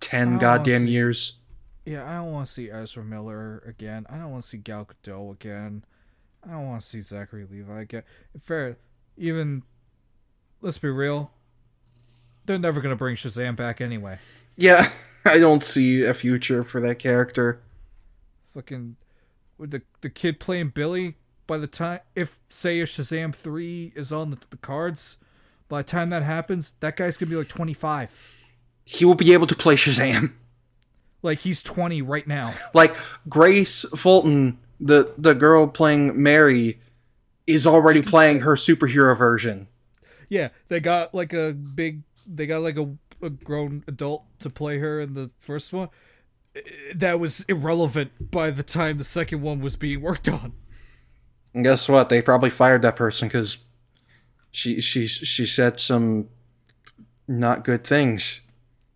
ten 0.00 0.38
goddamn 0.38 0.86
see- 0.86 0.92
years. 0.92 1.32
Yeah, 1.84 2.04
I 2.04 2.14
don't 2.16 2.32
want 2.32 2.48
to 2.48 2.52
see 2.52 2.68
Ezra 2.68 3.04
Miller 3.04 3.62
again. 3.64 4.06
I 4.10 4.16
don't 4.16 4.32
want 4.32 4.42
to 4.42 4.48
see 4.48 4.56
Gal 4.56 4.88
Gadot 5.04 5.34
again. 5.34 5.84
I 6.44 6.50
don't 6.50 6.66
want 6.66 6.80
to 6.80 6.86
see 6.86 7.00
Zachary 7.00 7.46
Levi 7.48 7.80
again. 7.80 8.02
Fair, 8.40 8.76
even 9.16 9.62
let's 10.62 10.78
be 10.78 10.88
real, 10.88 11.30
they're 12.44 12.58
never 12.58 12.80
gonna 12.80 12.96
bring 12.96 13.14
Shazam 13.14 13.54
back 13.56 13.80
anyway. 13.80 14.18
Yeah, 14.56 14.90
I 15.24 15.38
don't 15.38 15.62
see 15.62 16.02
a 16.02 16.14
future 16.14 16.64
for 16.64 16.80
that 16.80 16.98
character. 16.98 17.60
Fucking 18.54 18.96
with 19.58 19.70
the 19.70 19.82
the 20.00 20.10
kid 20.10 20.40
playing 20.40 20.70
Billy. 20.70 21.16
By 21.46 21.58
the 21.58 21.68
time, 21.68 22.00
if 22.14 22.40
say 22.48 22.80
a 22.80 22.86
Shazam 22.86 23.34
three 23.34 23.92
is 23.94 24.12
on 24.12 24.30
the, 24.30 24.38
the 24.50 24.56
cards, 24.56 25.16
by 25.68 25.82
the 25.82 25.88
time 25.88 26.10
that 26.10 26.24
happens, 26.24 26.72
that 26.80 26.96
guy's 26.96 27.16
gonna 27.16 27.30
be 27.30 27.36
like 27.36 27.48
twenty 27.48 27.74
five. 27.74 28.10
He 28.84 29.04
will 29.04 29.14
be 29.14 29.32
able 29.32 29.46
to 29.46 29.54
play 29.54 29.76
Shazam. 29.76 30.32
Like 31.22 31.40
he's 31.40 31.62
twenty 31.62 32.02
right 32.02 32.26
now. 32.26 32.54
Like 32.74 32.96
Grace 33.28 33.84
Fulton, 33.94 34.58
the 34.80 35.14
the 35.16 35.34
girl 35.34 35.66
playing 35.66 36.20
Mary, 36.20 36.80
is 37.46 37.66
already 37.66 38.02
playing 38.02 38.40
her 38.40 38.54
superhero 38.56 39.16
version. 39.16 39.68
Yeah, 40.28 40.48
they 40.68 40.80
got 40.80 41.14
like 41.14 41.32
a 41.32 41.52
big. 41.52 42.02
They 42.26 42.46
got 42.46 42.62
like 42.62 42.76
a, 42.76 42.90
a 43.22 43.30
grown 43.30 43.84
adult 43.86 44.24
to 44.40 44.50
play 44.50 44.78
her 44.78 45.00
in 45.00 45.14
the 45.14 45.30
first 45.38 45.72
one. 45.72 45.88
That 46.94 47.20
was 47.20 47.40
irrelevant 47.48 48.30
by 48.30 48.50
the 48.50 48.62
time 48.62 48.98
the 48.98 49.04
second 49.04 49.42
one 49.42 49.60
was 49.60 49.76
being 49.76 50.00
worked 50.00 50.28
on. 50.28 50.52
And 51.54 51.64
guess 51.64 51.88
what? 51.88 52.08
They 52.08 52.22
probably 52.22 52.50
fired 52.50 52.82
that 52.82 52.96
person 52.96 53.28
because 53.28 53.58
she 54.50 54.80
she 54.80 55.06
she 55.06 55.46
said 55.46 55.80
some 55.80 56.28
not 57.28 57.64
good 57.64 57.84
things. 57.84 58.42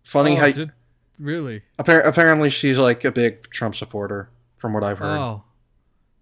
Funny 0.03 0.33
oh, 0.37 0.39
how 0.39 0.51
did, 0.51 0.71
really? 1.19 1.63
appar- 1.79 2.05
apparently 2.05 2.49
she's 2.49 2.77
like 2.77 3.03
a 3.03 3.11
big 3.11 3.49
Trump 3.49 3.75
supporter, 3.75 4.29
from 4.57 4.73
what 4.73 4.83
I've 4.83 4.99
heard. 4.99 5.17
Oh, 5.17 5.43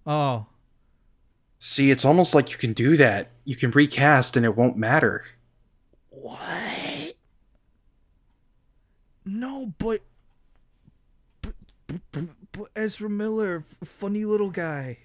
oh, 0.06 0.46
See, 1.60 1.92
it's 1.92 2.06
almost 2.06 2.34
like 2.34 2.52
you 2.52 2.58
can 2.58 2.72
do 2.72 2.96
that. 2.96 3.32
You 3.44 3.58
can 3.58 3.72
recast 3.72 4.38
and 4.38 4.46
it 4.46 4.56
won't 4.56 4.78
matter. 4.78 5.26
what? 6.10 6.40
No, 9.26 9.74
but 9.78 10.02
but, 11.42 11.52
but, 11.52 11.54
but, 11.54 11.54
but 11.54 11.56
Ezra 12.76 13.10
Miller, 13.10 13.64
funny 13.84 14.26
little 14.26 14.50
guy. 14.50 14.98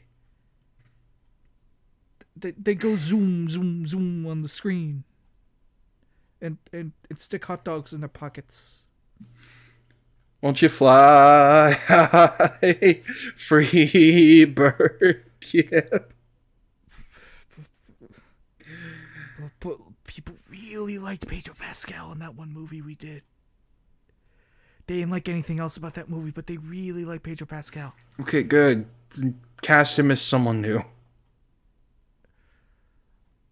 They 2.36 2.52
they 2.52 2.74
go 2.74 2.96
zoom 2.96 3.48
zoom 3.48 3.86
zoom 3.86 4.26
on 4.26 4.42
the 4.42 4.48
screen. 4.48 5.04
And 6.40 6.58
and, 6.72 6.92
and 7.08 7.18
stick 7.18 7.44
hot 7.44 7.64
dogs 7.64 7.92
in 7.92 8.00
their 8.00 8.08
pockets. 8.08 8.82
Won't 10.42 10.60
you 10.60 10.68
fly 10.68 11.72
high, 11.72 13.00
free 13.36 14.44
bird? 14.44 15.30
Yeah. 15.52 15.82
But, 19.38 19.50
but 19.60 19.78
people 20.04 20.36
really 20.50 20.98
liked 20.98 21.28
Pedro 21.28 21.54
Pascal 21.54 22.12
in 22.12 22.18
that 22.20 22.34
one 22.34 22.50
movie 22.50 22.80
we 22.80 22.94
did. 22.94 23.22
They 24.86 24.96
didn't 24.96 25.10
like 25.10 25.28
anything 25.28 25.58
else 25.58 25.76
about 25.76 25.94
that 25.94 26.10
movie, 26.10 26.30
but 26.30 26.46
they 26.46 26.58
really 26.58 27.04
like 27.04 27.22
Pedro 27.22 27.46
Pascal. 27.46 27.94
Okay, 28.20 28.42
good. 28.42 28.86
Cast 29.62 29.98
him 29.98 30.10
as 30.10 30.20
someone 30.20 30.60
new. 30.60 30.82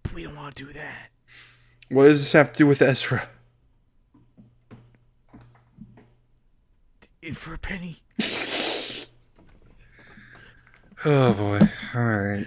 But 0.03 0.13
we 0.13 0.25
don't 0.25 0.37
want 0.37 0.55
to 0.57 0.67
do 0.67 0.73
that. 0.75 1.09
What 1.89 2.05
does 2.05 2.21
this 2.21 2.33
have 2.33 2.53
to 2.53 2.59
do 2.59 2.67
with 2.67 2.83
Ezra? 2.83 3.29
In 7.23 7.35
for 7.35 7.55
a 7.55 7.59
penny. 7.59 8.03
Oh 11.05 11.35
boy. 11.35 11.59
All 11.95 12.05
right. 12.05 12.47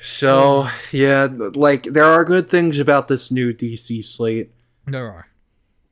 So 0.00 0.68
yeah, 0.90 1.28
like 1.30 1.84
there 1.84 2.04
are 2.04 2.24
good 2.24 2.50
things 2.50 2.78
about 2.80 3.06
this 3.08 3.30
new 3.30 3.52
DC 3.52 4.04
slate. 4.04 4.50
There 4.86 5.06
are. 5.06 5.28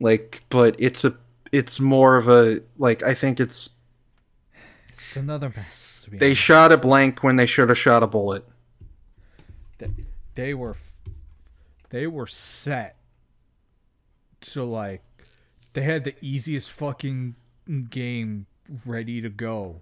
Like, 0.02 0.42
but 0.48 0.76
it's 0.78 1.04
a 1.04 1.16
it's 1.52 1.78
more 1.80 2.16
of 2.16 2.28
a 2.28 2.60
like 2.78 3.02
I 3.02 3.14
think 3.14 3.40
it's 3.40 3.70
It's 4.88 5.16
another 5.16 5.52
mess. 5.54 6.06
they 6.10 6.28
honest. 6.28 6.40
shot 6.42 6.72
a 6.72 6.76
blank 6.76 7.22
when 7.22 7.36
they 7.36 7.46
should 7.46 7.68
have 7.68 7.78
shot 7.78 8.02
a 8.02 8.06
bullet. 8.06 8.44
they, 9.78 9.90
they 10.34 10.54
were 10.54 10.76
they 11.90 12.06
were 12.06 12.26
set 12.26 12.96
to 14.40 14.64
like 14.64 15.02
they 15.74 15.82
had 15.82 16.04
the 16.04 16.14
easiest 16.20 16.70
fucking 16.72 17.34
game 17.90 18.46
ready 18.84 19.20
to 19.20 19.28
go 19.28 19.80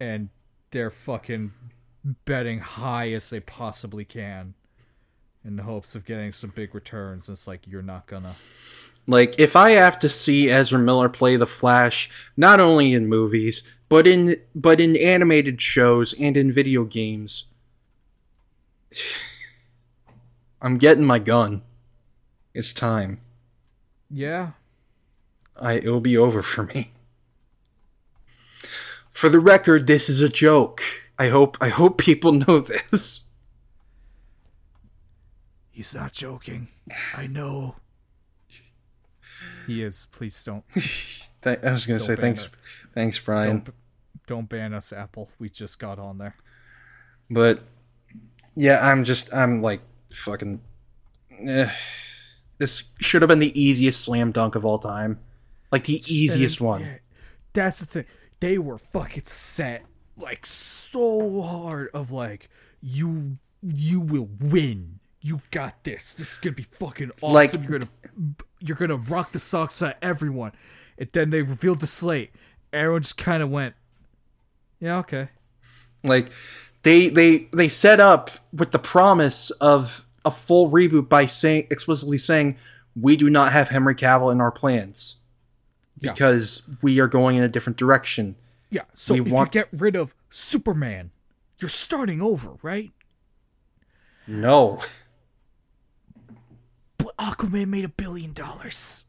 and 0.00 0.28
they're 0.70 0.90
fucking 0.90 1.52
betting 2.24 2.60
high 2.60 3.10
as 3.10 3.30
they 3.30 3.40
possibly 3.40 4.04
can 4.04 4.54
in 5.44 5.56
the 5.56 5.62
hopes 5.62 5.94
of 5.94 6.04
getting 6.04 6.32
some 6.32 6.50
big 6.50 6.74
returns. 6.74 7.28
It's 7.28 7.46
like 7.46 7.66
you're 7.66 7.82
not 7.82 8.06
gonna. 8.06 8.36
Like, 9.08 9.36
if 9.40 9.56
I 9.56 9.70
have 9.70 9.98
to 10.00 10.08
see 10.08 10.50
Ezra 10.50 10.78
Miller 10.78 11.08
play 11.08 11.36
the 11.36 11.46
Flash, 11.46 12.10
not 12.36 12.60
only 12.60 12.92
in 12.92 13.08
movies, 13.08 13.62
but 13.88 14.06
in 14.06 14.36
but 14.54 14.82
in 14.82 14.96
animated 14.96 15.62
shows 15.62 16.14
and 16.20 16.36
in 16.36 16.52
video 16.52 16.84
games, 16.84 17.44
I'm 20.60 20.76
getting 20.76 21.06
my 21.06 21.18
gun. 21.18 21.62
It's 22.52 22.74
time. 22.74 23.22
Yeah. 24.10 24.50
I 25.58 25.76
it'll 25.78 26.00
be 26.00 26.18
over 26.18 26.42
for 26.42 26.64
me. 26.64 26.92
For 29.10 29.30
the 29.30 29.40
record, 29.40 29.86
this 29.86 30.10
is 30.10 30.20
a 30.20 30.28
joke. 30.28 30.82
I 31.18 31.28
hope 31.28 31.56
I 31.62 31.70
hope 31.70 31.96
people 31.96 32.32
know 32.46 32.60
this. 32.60 33.22
He's 35.70 35.94
not 35.94 36.12
joking. 36.12 36.68
I 37.16 37.26
know. 37.26 37.76
He 39.66 39.82
is. 39.82 40.06
Please 40.12 40.42
don't. 40.44 40.64
Th- 40.74 41.58
I 41.62 41.72
was 41.72 41.86
gonna 41.86 41.98
say 42.00 42.16
thanks, 42.16 42.44
it. 42.44 42.50
thanks, 42.94 43.18
Brian. 43.18 43.58
Don't, 43.58 43.74
don't 44.26 44.48
ban 44.48 44.74
us, 44.74 44.92
Apple. 44.92 45.28
We 45.38 45.48
just 45.48 45.78
got 45.78 45.98
on 45.98 46.18
there. 46.18 46.34
But 47.30 47.60
yeah, 48.54 48.80
I'm 48.82 49.04
just 49.04 49.32
I'm 49.34 49.62
like 49.62 49.80
fucking. 50.12 50.60
eh. 51.40 51.70
This 52.58 52.90
should 53.00 53.22
have 53.22 53.28
been 53.28 53.38
the 53.38 53.58
easiest 53.60 54.00
slam 54.00 54.32
dunk 54.32 54.56
of 54.56 54.64
all 54.64 54.78
time, 54.80 55.20
like 55.70 55.84
the 55.84 56.02
easiest 56.12 56.58
And- 56.58 56.66
one. 56.66 56.80
yeah, 56.80 56.96
that's 57.52 57.80
the 57.80 57.86
thing. 57.86 58.04
They 58.40 58.58
were 58.58 58.78
fucking 58.78 59.26
set 59.26 59.84
like 60.16 60.44
so 60.46 61.42
hard 61.42 61.90
of 61.94 62.10
like 62.10 62.48
you 62.82 63.38
you 63.62 64.00
will 64.00 64.28
win. 64.40 64.98
You 65.20 65.40
got 65.50 65.82
this. 65.84 66.14
This 66.14 66.32
is 66.32 66.38
gonna 66.38 66.54
be 66.56 66.66
fucking 66.78 67.10
awesome. 67.22 67.34
Like- 67.34 67.52
you're 67.52 67.78
gonna 67.78 67.88
you're 68.60 68.76
gonna 68.76 68.96
rock 68.96 69.32
the 69.32 69.38
socks 69.38 69.82
out 69.82 69.94
everyone. 70.02 70.52
And 70.98 71.08
then 71.12 71.30
they 71.30 71.42
revealed 71.42 71.80
the 71.80 71.86
slate. 71.86 72.30
Everyone 72.72 73.02
just 73.02 73.16
kind 73.16 73.42
of 73.42 73.50
went, 73.50 73.74
yeah, 74.80 74.96
okay. 74.98 75.28
Like 76.04 76.30
they 76.82 77.08
they 77.08 77.48
they 77.52 77.68
set 77.68 78.00
up 78.00 78.30
with 78.52 78.72
the 78.72 78.78
promise 78.78 79.50
of 79.52 80.06
a 80.24 80.30
full 80.30 80.70
reboot 80.70 81.08
by 81.08 81.26
saying 81.26 81.66
explicitly 81.70 82.18
saying 82.18 82.56
we 83.00 83.16
do 83.16 83.30
not 83.30 83.52
have 83.52 83.68
Henry 83.68 83.94
Cavill 83.94 84.30
in 84.32 84.40
our 84.40 84.50
plans 84.52 85.16
Yeah. 86.00 86.12
because 86.12 86.68
we 86.82 86.98
are 87.00 87.06
going 87.08 87.36
in 87.36 87.42
a 87.42 87.48
different 87.48 87.76
direction. 87.78 88.36
Yeah. 88.70 88.82
So 88.94 89.14
We 89.14 89.20
if 89.20 89.28
want- 89.28 89.54
you 89.54 89.60
get 89.62 89.68
rid 89.72 89.94
of 89.96 90.14
Superman, 90.30 91.10
you're 91.58 91.68
starting 91.68 92.20
over, 92.20 92.56
right? 92.62 92.90
No. 94.26 94.80
Aquaman 97.18 97.68
made 97.68 97.84
a 97.84 97.88
billion 97.88 98.32
dollars. 98.32 99.04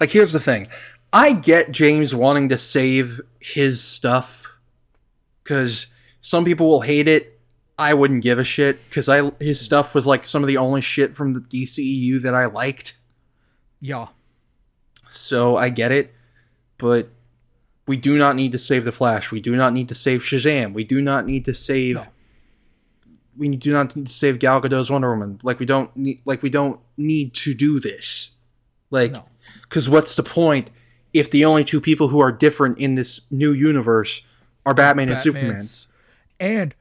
Like 0.00 0.10
here's 0.10 0.32
the 0.32 0.40
thing. 0.40 0.68
I 1.12 1.32
get 1.32 1.70
James 1.70 2.14
wanting 2.14 2.48
to 2.48 2.58
save 2.58 3.20
his 3.38 3.82
stuff 3.82 4.56
cuz 5.44 5.86
some 6.20 6.44
people 6.44 6.66
will 6.66 6.80
hate 6.80 7.06
it. 7.06 7.40
I 7.78 7.94
wouldn't 7.94 8.22
give 8.22 8.38
a 8.38 8.44
shit 8.44 8.90
cuz 8.90 9.08
I 9.08 9.30
his 9.38 9.60
stuff 9.60 9.94
was 9.94 10.06
like 10.06 10.26
some 10.26 10.42
of 10.42 10.48
the 10.48 10.56
only 10.56 10.80
shit 10.80 11.16
from 11.16 11.34
the 11.34 11.40
DCEU 11.40 12.20
that 12.22 12.34
I 12.34 12.46
liked. 12.46 12.96
Yeah. 13.80 14.08
So 15.10 15.56
I 15.56 15.68
get 15.68 15.92
it, 15.92 16.12
but 16.78 17.10
we 17.86 17.96
do 17.96 18.16
not 18.16 18.34
need 18.34 18.52
to 18.52 18.58
save 18.58 18.84
the 18.84 18.92
Flash. 18.92 19.30
We 19.30 19.40
do 19.40 19.54
not 19.54 19.72
need 19.72 19.88
to 19.88 19.94
save 19.94 20.22
Shazam. 20.22 20.72
We 20.72 20.84
do 20.84 21.02
not 21.02 21.26
need 21.26 21.44
to 21.44 21.54
save. 21.54 21.96
No. 21.96 22.06
We 23.36 23.48
do 23.56 23.72
not 23.72 23.94
need 23.96 24.06
to 24.06 24.12
save 24.12 24.38
Gal 24.38 24.60
Gadot's 24.60 24.90
Wonder 24.90 25.10
Woman. 25.10 25.40
Like 25.42 25.58
we 25.58 25.66
don't 25.66 25.94
need. 25.96 26.20
Like 26.24 26.42
we 26.42 26.50
don't 26.50 26.80
need 26.96 27.34
to 27.34 27.54
do 27.54 27.80
this. 27.80 28.30
Like, 28.90 29.12
No. 29.12 29.24
because 29.62 29.88
what's 29.88 30.14
the 30.14 30.22
point 30.22 30.70
if 31.12 31.30
the 31.30 31.44
only 31.44 31.64
two 31.64 31.80
people 31.80 32.08
who 32.08 32.20
are 32.20 32.30
different 32.30 32.78
in 32.78 32.94
this 32.94 33.22
new 33.30 33.52
universe 33.52 34.22
are 34.64 34.74
Batman 34.74 35.08
and 35.08 35.20
Superman? 35.20 35.66
And 36.38 36.74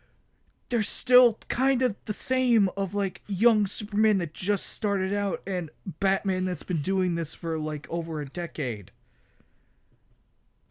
they're 0.70 0.84
still 0.84 1.38
kind 1.50 1.82
of 1.82 1.96
the 2.06 2.14
same 2.14 2.70
of 2.78 2.94
like 2.94 3.22
young 3.28 3.66
Superman 3.68 4.18
that 4.20 4.34
just 4.34 4.68
started 4.68 5.14
out 5.14 5.42
and 5.46 5.70
Batman 6.00 6.46
that's 6.46 6.64
been 6.64 6.82
doing 6.82 7.16
this 7.16 7.34
for 7.36 7.58
like 7.60 7.88
over 7.90 8.22
a 8.22 8.26
decade. 8.28 8.92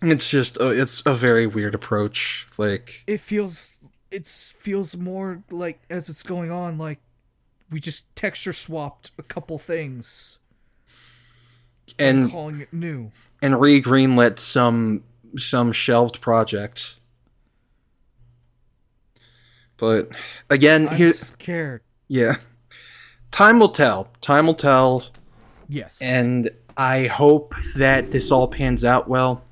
It's 0.00 0.28
just 0.28 0.56
a, 0.56 0.70
it's 0.70 1.02
a 1.06 1.14
very 1.14 1.46
weird 1.46 1.74
approach. 1.76 2.48
Like, 2.58 3.04
It 3.06 3.20
feels 3.20 3.76
it 4.12 4.28
feels 4.28 4.96
more 4.96 5.42
like 5.50 5.80
as 5.90 6.08
it's 6.08 6.22
going 6.22 6.50
on 6.52 6.78
like 6.78 6.98
we 7.70 7.80
just 7.80 8.04
texture 8.14 8.52
swapped 8.52 9.10
a 9.18 9.22
couple 9.22 9.58
things 9.58 10.38
and 11.98 12.30
calling 12.30 12.60
it 12.60 12.72
new. 12.72 13.10
and 13.40 13.60
re 13.60 13.80
greenlit 13.82 14.38
some 14.38 15.02
some 15.36 15.72
shelved 15.72 16.20
projects. 16.20 17.00
But 19.78 20.10
again, 20.48 20.88
I'm 20.88 20.96
here 20.96 21.12
scared. 21.12 21.82
yeah. 22.08 22.34
Time 23.30 23.58
will 23.58 23.70
tell. 23.70 24.08
Time 24.20 24.46
will 24.46 24.54
tell 24.54 25.04
Yes. 25.68 26.00
and 26.02 26.50
I 26.76 27.06
hope 27.06 27.54
that 27.76 28.12
this 28.12 28.30
all 28.30 28.46
pans 28.48 28.84
out 28.84 29.08
well. 29.08 29.42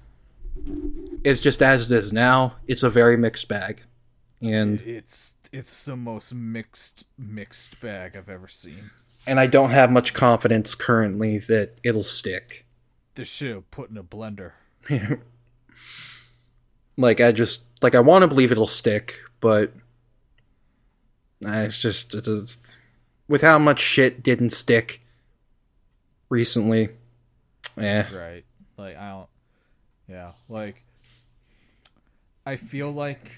It's 1.25 1.41
just 1.41 1.63
as 1.63 1.91
it 1.91 1.97
is 1.97 2.13
now, 2.13 2.57
it's 2.69 2.83
a 2.83 2.91
very 2.91 3.17
mixed 3.17 3.49
bag. 3.49 3.83
And 4.43 4.81
it's 4.81 5.35
it's 5.52 5.85
the 5.85 5.97
most 5.97 6.35
mixed 6.35 7.05
mixed 7.19 7.81
bag 7.81 8.17
I've 8.17 8.28
ever 8.28 8.49
seen. 8.49 8.91
and 9.27 9.39
I 9.39 9.47
don't 9.47 9.70
have 9.70 9.91
much 9.91 10.15
confidence 10.15 10.75
currently 10.75 11.39
that 11.39 11.78
it'll 11.83 12.05
stick. 12.05 12.67
This 13.15 13.28
shit 13.28 13.70
put 13.70 13.91
in 13.91 13.97
a 13.97 14.05
blender. 14.05 14.52
Like 17.01 17.20
I 17.20 17.33
just 17.33 17.62
like 17.81 17.94
I 17.94 18.01
want 18.01 18.23
to 18.23 18.28
believe 18.28 18.52
it'll 18.52 18.67
stick, 18.67 19.20
but 19.41 19.73
it's 21.41 21.81
just 21.81 22.15
it's, 22.15 22.77
with 23.27 23.41
how 23.41 23.59
much 23.59 23.81
shit 23.81 24.23
didn't 24.23 24.51
stick 24.51 25.01
recently. 26.28 26.91
Yeah. 27.75 28.15
Right. 28.15 28.44
Like 28.77 28.99
I 28.99 29.09
don't 29.10 29.28
Yeah, 30.09 30.33
like 30.51 30.85
I 32.44 32.57
feel 32.57 32.91
like 32.91 33.31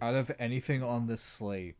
out 0.00 0.14
of 0.14 0.30
anything 0.38 0.82
on 0.82 1.06
this 1.06 1.22
slate, 1.22 1.76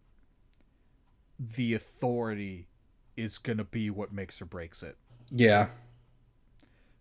the 1.39 1.75
authority 1.75 2.69
is 3.17 3.39
gonna 3.39 3.65
be 3.65 3.91
what 3.91 4.13
makes 4.13 4.41
or 4.41 4.45
breaks 4.47 4.83
it. 4.83 4.97
Yeah. 5.31 5.69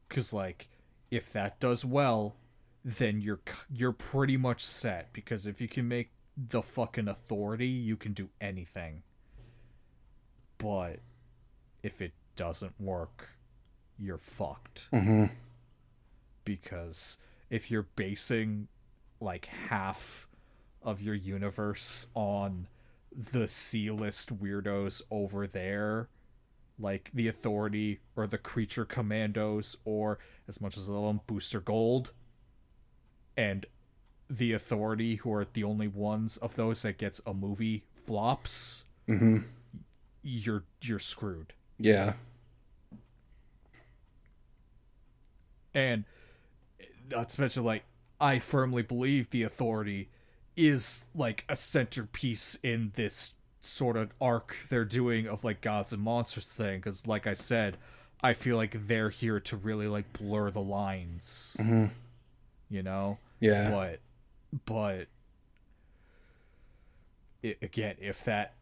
Cause 0.09 0.33
like 0.33 0.67
if 1.11 1.31
that 1.33 1.59
does 1.59 1.83
well, 1.85 2.35
then 2.83 3.21
you're 3.21 3.39
you're 3.71 3.91
pretty 3.91 4.37
much 4.37 4.63
set. 4.63 5.13
Because 5.13 5.45
if 5.47 5.59
you 5.61 5.67
can 5.67 5.87
make 5.87 6.11
the 6.37 6.61
fucking 6.61 7.07
authority, 7.07 7.67
you 7.67 7.95
can 7.95 8.13
do 8.13 8.29
anything. 8.41 9.03
But 10.57 10.99
if 11.83 12.01
it 12.01 12.13
doesn't 12.35 12.79
work, 12.79 13.29
you're 13.97 14.17
fucked. 14.17 14.87
hmm 14.91 15.25
because 16.45 17.17
if 17.49 17.69
you're 17.69 17.87
basing 17.95 18.67
like 19.19 19.45
half 19.45 20.24
of 20.85 21.01
your 21.01 21.15
universe 21.15 22.07
on 22.13 22.67
the 23.11 23.47
C 23.47 23.89
list 23.89 24.41
weirdos 24.41 25.01
over 25.09 25.47
there, 25.47 26.07
like 26.79 27.09
the 27.13 27.27
Authority 27.27 27.99
or 28.15 28.27
the 28.27 28.37
Creature 28.37 28.85
Commandos, 28.85 29.75
or 29.85 30.19
as 30.47 30.61
much 30.61 30.77
as 30.77 30.89
I 30.89 30.93
love 30.93 31.05
them, 31.05 31.21
Booster 31.27 31.59
Gold, 31.59 32.11
and 33.35 33.65
the 34.29 34.53
Authority, 34.53 35.15
who 35.15 35.33
are 35.33 35.47
the 35.51 35.63
only 35.63 35.87
ones 35.87 36.37
of 36.37 36.55
those 36.55 36.81
that 36.83 36.97
gets 36.97 37.21
a 37.25 37.33
movie 37.33 37.83
flops, 38.05 38.85
hmm 39.07 39.39
you're 40.23 40.63
you're 40.81 40.99
screwed. 40.99 41.53
Yeah. 41.77 42.13
And 45.73 46.05
not 47.11 47.29
to 47.29 47.41
mention, 47.41 47.63
like, 47.63 47.83
I 48.19 48.39
firmly 48.39 48.81
believe 48.81 49.29
the 49.29 49.43
authority 49.43 50.09
is 50.55 51.05
like 51.13 51.43
a 51.49 51.55
centerpiece 51.55 52.57
in 52.63 52.91
this 52.95 53.33
sort 53.59 53.97
of 53.97 54.11
arc 54.21 54.55
they're 54.69 54.85
doing 54.85 55.27
of 55.27 55.43
like 55.43 55.59
gods 55.61 55.91
and 55.91 56.01
monsters 56.01 56.51
thing. 56.51 56.79
Because, 56.79 57.07
like 57.07 57.25
I 57.27 57.33
said, 57.33 57.77
I 58.21 58.33
feel 58.33 58.55
like 58.55 58.87
they're 58.87 59.09
here 59.09 59.39
to 59.41 59.57
really 59.57 59.87
like 59.87 60.13
blur 60.13 60.51
the 60.51 60.61
lines. 60.61 61.57
Mhm. 61.59 61.91
You 62.69 62.83
know, 62.83 63.17
Yeah. 63.39 63.71
but 63.71 63.99
but 64.65 65.07
i 67.43 67.55
again, 67.61 67.95
if 67.99 68.23
that 68.23 68.53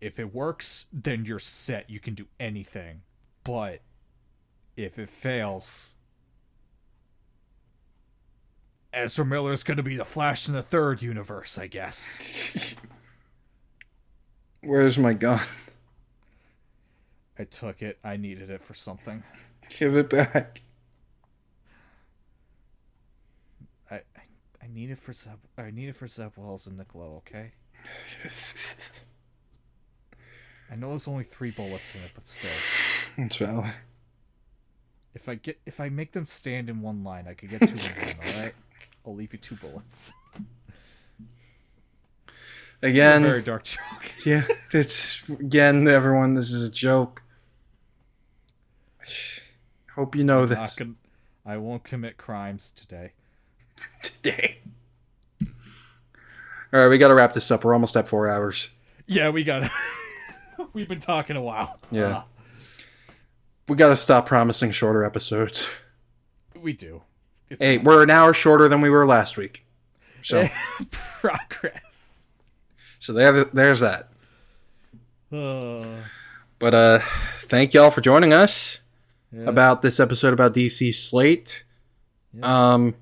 if 0.00 0.18
it 0.18 0.34
works, 0.34 0.86
then 0.92 1.24
you're 1.24 1.38
set. 1.38 1.88
You 1.88 2.00
can 2.00 2.14
do 2.14 2.26
anything. 2.38 3.02
But 3.44 3.80
if 4.76 4.98
it 4.98 5.08
fails, 5.08 5.94
Ezra 8.94 9.24
Miller 9.24 9.52
is 9.52 9.62
going 9.62 9.76
to 9.76 9.82
be 9.82 9.96
the 9.96 10.04
Flash 10.04 10.48
in 10.48 10.54
the 10.54 10.62
third 10.62 11.02
universe, 11.02 11.58
I 11.58 11.66
guess. 11.66 12.76
Where's 14.62 14.98
my 14.98 15.12
gun? 15.12 15.40
I 17.38 17.44
took 17.44 17.82
it. 17.82 17.98
I 18.04 18.16
needed 18.16 18.50
it 18.50 18.62
for 18.62 18.74
something. 18.74 19.22
Give 19.78 19.96
it 19.96 20.08
back. 20.08 20.62
I 23.90 23.96
I, 23.96 24.22
I 24.62 24.66
need 24.72 24.90
it 24.90 24.98
for 24.98 25.12
Zeb. 25.12 25.38
I 25.58 25.70
need 25.70 25.88
it 25.88 25.96
for 25.96 26.06
Zeb 26.06 26.32
Wells 26.36 26.66
and 26.66 26.78
Nick 26.78 26.94
Lowe. 26.94 27.22
Okay. 27.26 27.48
I 30.70 30.76
know 30.76 30.90
there's 30.90 31.08
only 31.08 31.24
three 31.24 31.50
bullets 31.50 31.94
in 31.94 32.02
it, 32.02 32.12
but 32.14 32.26
still. 32.26 32.50
It's 33.16 33.36
valid. 33.36 33.70
If 35.14 35.28
I 35.28 35.34
get 35.36 35.60
if 35.66 35.80
I 35.80 35.88
make 35.88 36.12
them 36.12 36.24
stand 36.24 36.68
in 36.68 36.80
one 36.80 37.04
line, 37.04 37.26
I 37.28 37.34
could 37.34 37.50
get 37.50 37.60
two 37.60 37.66
in 37.68 37.76
one. 37.76 38.34
All 38.34 38.42
right. 38.42 38.54
I'll 39.06 39.14
leave 39.14 39.32
you 39.32 39.38
two 39.38 39.56
bullets. 39.56 40.12
Again, 42.82 43.22
Very 43.22 43.42
dark 43.42 43.64
joke. 43.64 43.80
yeah, 44.26 44.42
it's 44.72 45.26
again, 45.30 45.88
everyone. 45.88 46.34
This 46.34 46.52
is 46.52 46.68
a 46.68 46.70
joke. 46.70 47.22
Hope 49.94 50.14
you 50.14 50.22
know 50.24 50.44
Not 50.44 50.48
this 50.76 50.80
I 51.46 51.56
won't 51.56 51.82
commit 51.84 52.18
crimes 52.18 52.70
today. 52.76 53.12
today. 54.02 54.60
All 55.42 55.48
right, 56.80 56.88
we 56.88 56.98
got 56.98 57.08
to 57.08 57.14
wrap 57.14 57.32
this 57.32 57.50
up. 57.50 57.64
We're 57.64 57.72
almost 57.72 57.96
at 57.96 58.06
four 58.08 58.28
hours. 58.28 58.68
Yeah, 59.06 59.30
we 59.30 59.44
got. 59.44 59.70
We've 60.74 60.88
been 60.88 61.00
talking 61.00 61.36
a 61.36 61.42
while. 61.42 61.78
Yeah. 61.90 62.04
Uh, 62.18 62.22
We 63.68 63.76
got 63.76 63.90
to 63.90 63.96
stop 63.96 64.26
promising 64.26 64.72
shorter 64.72 65.04
episodes. 65.04 65.68
we 66.60 66.72
do. 66.74 67.02
Hey, 67.58 67.78
we're 67.78 68.02
an 68.02 68.10
hour 68.10 68.32
shorter 68.32 68.68
than 68.68 68.80
we 68.80 68.90
were 68.90 69.06
last 69.06 69.36
week. 69.36 69.64
So, 70.22 70.48
progress. 70.90 72.24
so 72.98 73.12
there, 73.12 73.44
there's 73.44 73.80
that. 73.80 74.08
Uh, 75.32 75.84
But 76.58 76.74
uh, 76.74 76.98
thank 77.40 77.74
y'all 77.74 77.90
for 77.90 78.00
joining 78.00 78.32
us 78.32 78.80
yeah. 79.32 79.42
about 79.44 79.82
this 79.82 80.00
episode 80.00 80.32
about 80.32 80.54
DC 80.54 80.94
Slate. 80.94 81.64
Um, 82.42 82.94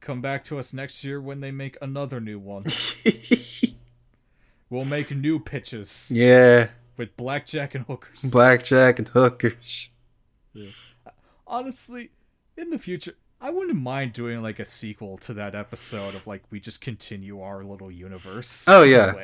Come 0.00 0.20
back 0.20 0.44
to 0.44 0.58
us 0.58 0.72
next 0.72 1.04
year 1.04 1.20
when 1.20 1.40
they 1.40 1.50
make 1.50 1.76
another 1.80 2.20
new 2.20 2.38
one. 2.38 2.64
we'll 4.70 4.84
make 4.84 5.10
new 5.10 5.38
pitches 5.38 6.10
yeah, 6.10 6.68
with 6.96 7.16
blackjack 7.16 7.74
and 7.74 7.84
hookers. 7.84 8.22
blackjack 8.22 8.98
and 8.98 9.08
hookers. 9.08 9.90
Honestly, 11.46 12.10
in 12.56 12.70
the 12.70 12.78
future, 12.78 13.14
I 13.40 13.50
wouldn't 13.50 13.80
mind 13.80 14.12
doing 14.12 14.42
like 14.42 14.58
a 14.58 14.64
sequel 14.64 15.16
to 15.18 15.34
that 15.34 15.54
episode 15.54 16.14
of 16.14 16.26
like 16.26 16.42
we 16.50 16.60
just 16.60 16.80
continue 16.80 17.40
our 17.40 17.64
little 17.64 17.90
universe. 17.90 18.66
Oh, 18.68 18.82
yeah. 18.82 19.14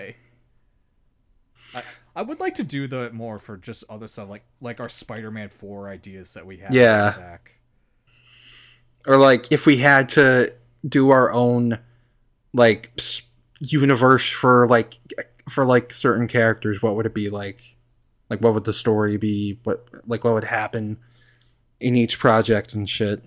I, 1.74 1.82
I 2.14 2.22
would 2.22 2.40
like 2.40 2.54
to 2.54 2.64
do 2.64 2.88
that 2.88 3.12
more 3.12 3.38
for 3.38 3.58
just 3.58 3.84
other 3.90 4.08
stuff 4.08 4.30
like 4.30 4.44
like 4.62 4.80
our 4.80 4.88
Spider-Man 4.88 5.50
4 5.50 5.90
ideas 5.90 6.32
that 6.32 6.46
we 6.46 6.56
had. 6.56 6.72
Yeah. 6.72 7.14
back. 7.16 7.52
Or 9.06 9.18
like 9.18 9.52
if 9.52 9.66
we 9.66 9.76
had 9.76 10.08
to 10.10 10.54
do 10.88 11.10
our 11.10 11.30
own 11.30 11.78
like 12.54 12.98
universe 13.60 14.30
for 14.30 14.66
like 14.66 14.98
for 15.50 15.66
like 15.66 15.92
certain 15.92 16.26
characters, 16.26 16.80
what 16.80 16.96
would 16.96 17.04
it 17.04 17.14
be 17.14 17.28
like? 17.28 17.76
Like 18.30 18.40
what 18.40 18.54
would 18.54 18.64
the 18.64 18.72
story 18.72 19.18
be? 19.18 19.60
What 19.64 19.86
like 20.06 20.24
what 20.24 20.32
would 20.32 20.44
happen 20.44 20.96
in 21.80 21.96
each 21.96 22.18
project 22.18 22.72
and 22.72 22.88
shit? 22.88 23.22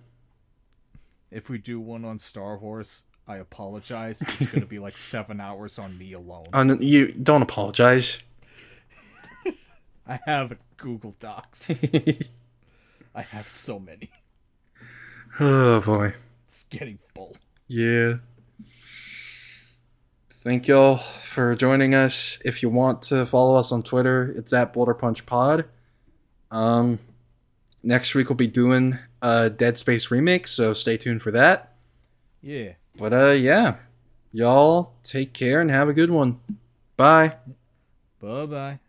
If 1.32 1.49
we 1.49 1.58
do 1.58 1.80
one 1.80 2.06
on 2.06 2.19
Star 2.19 2.58
Wars, 2.58 3.03
I 3.27 3.38
apologize. 3.38 4.22
It's 4.22 4.51
going 4.51 4.61
to 4.61 4.67
be 4.67 4.80
like 4.80 4.98
7 4.98 5.40
hours 5.40 5.77
on 5.77 5.98
me 5.98 6.14
alone. 6.14 6.48
And 6.53 6.83
you 6.83 7.11
don't 7.11 7.41
apologize. 7.41 8.19
I 10.08 10.19
have 10.25 10.58
Google 10.77 11.16
Docs. 11.19 11.69
I 13.16 13.22
have 13.22 13.49
so 13.49 13.80
many. 13.80 14.09
oh 15.40 15.82
boy. 15.82 16.16
It's 16.48 16.64
getting 16.64 16.98
full. 17.14 17.38
Yeah. 17.67 18.16
Thank 20.32 20.67
y'all 20.67 20.95
for 20.98 21.53
joining 21.53 21.93
us. 21.93 22.40
If 22.43 22.64
you 22.64 22.69
want 22.69 23.03
to 23.03 23.27
follow 23.27 23.56
us 23.56 23.72
on 23.72 23.83
Twitter, 23.83 24.33
it's 24.35 24.51
at 24.53 24.74
Boulder 24.74 24.95
Punch 24.95 25.27
Pod. 25.27 25.66
Um, 26.49 26.98
next 27.83 28.16
week 28.16 28.30
we'll 28.30 28.35
be 28.35 28.48
doing 28.48 28.98
a 29.22 29.49
Dead 29.49 29.77
Space 29.77 30.11
remake, 30.11 30.48
so 30.48 30.74
stay 30.74 30.98
tuned 30.98 31.22
for 31.22 31.32
that. 31.32 31.74
Yeah. 32.41 32.74
But 32.98 33.14
uh, 33.14 33.32
yeah, 33.32 33.75
y'all 34.32 34.93
take 35.03 35.33
care 35.33 35.61
and 35.61 35.69
have 35.69 35.90
a 35.90 35.93
good 35.93 36.11
one. 36.11 36.40
Bye. 36.98 37.35
Bye-bye. 38.22 38.80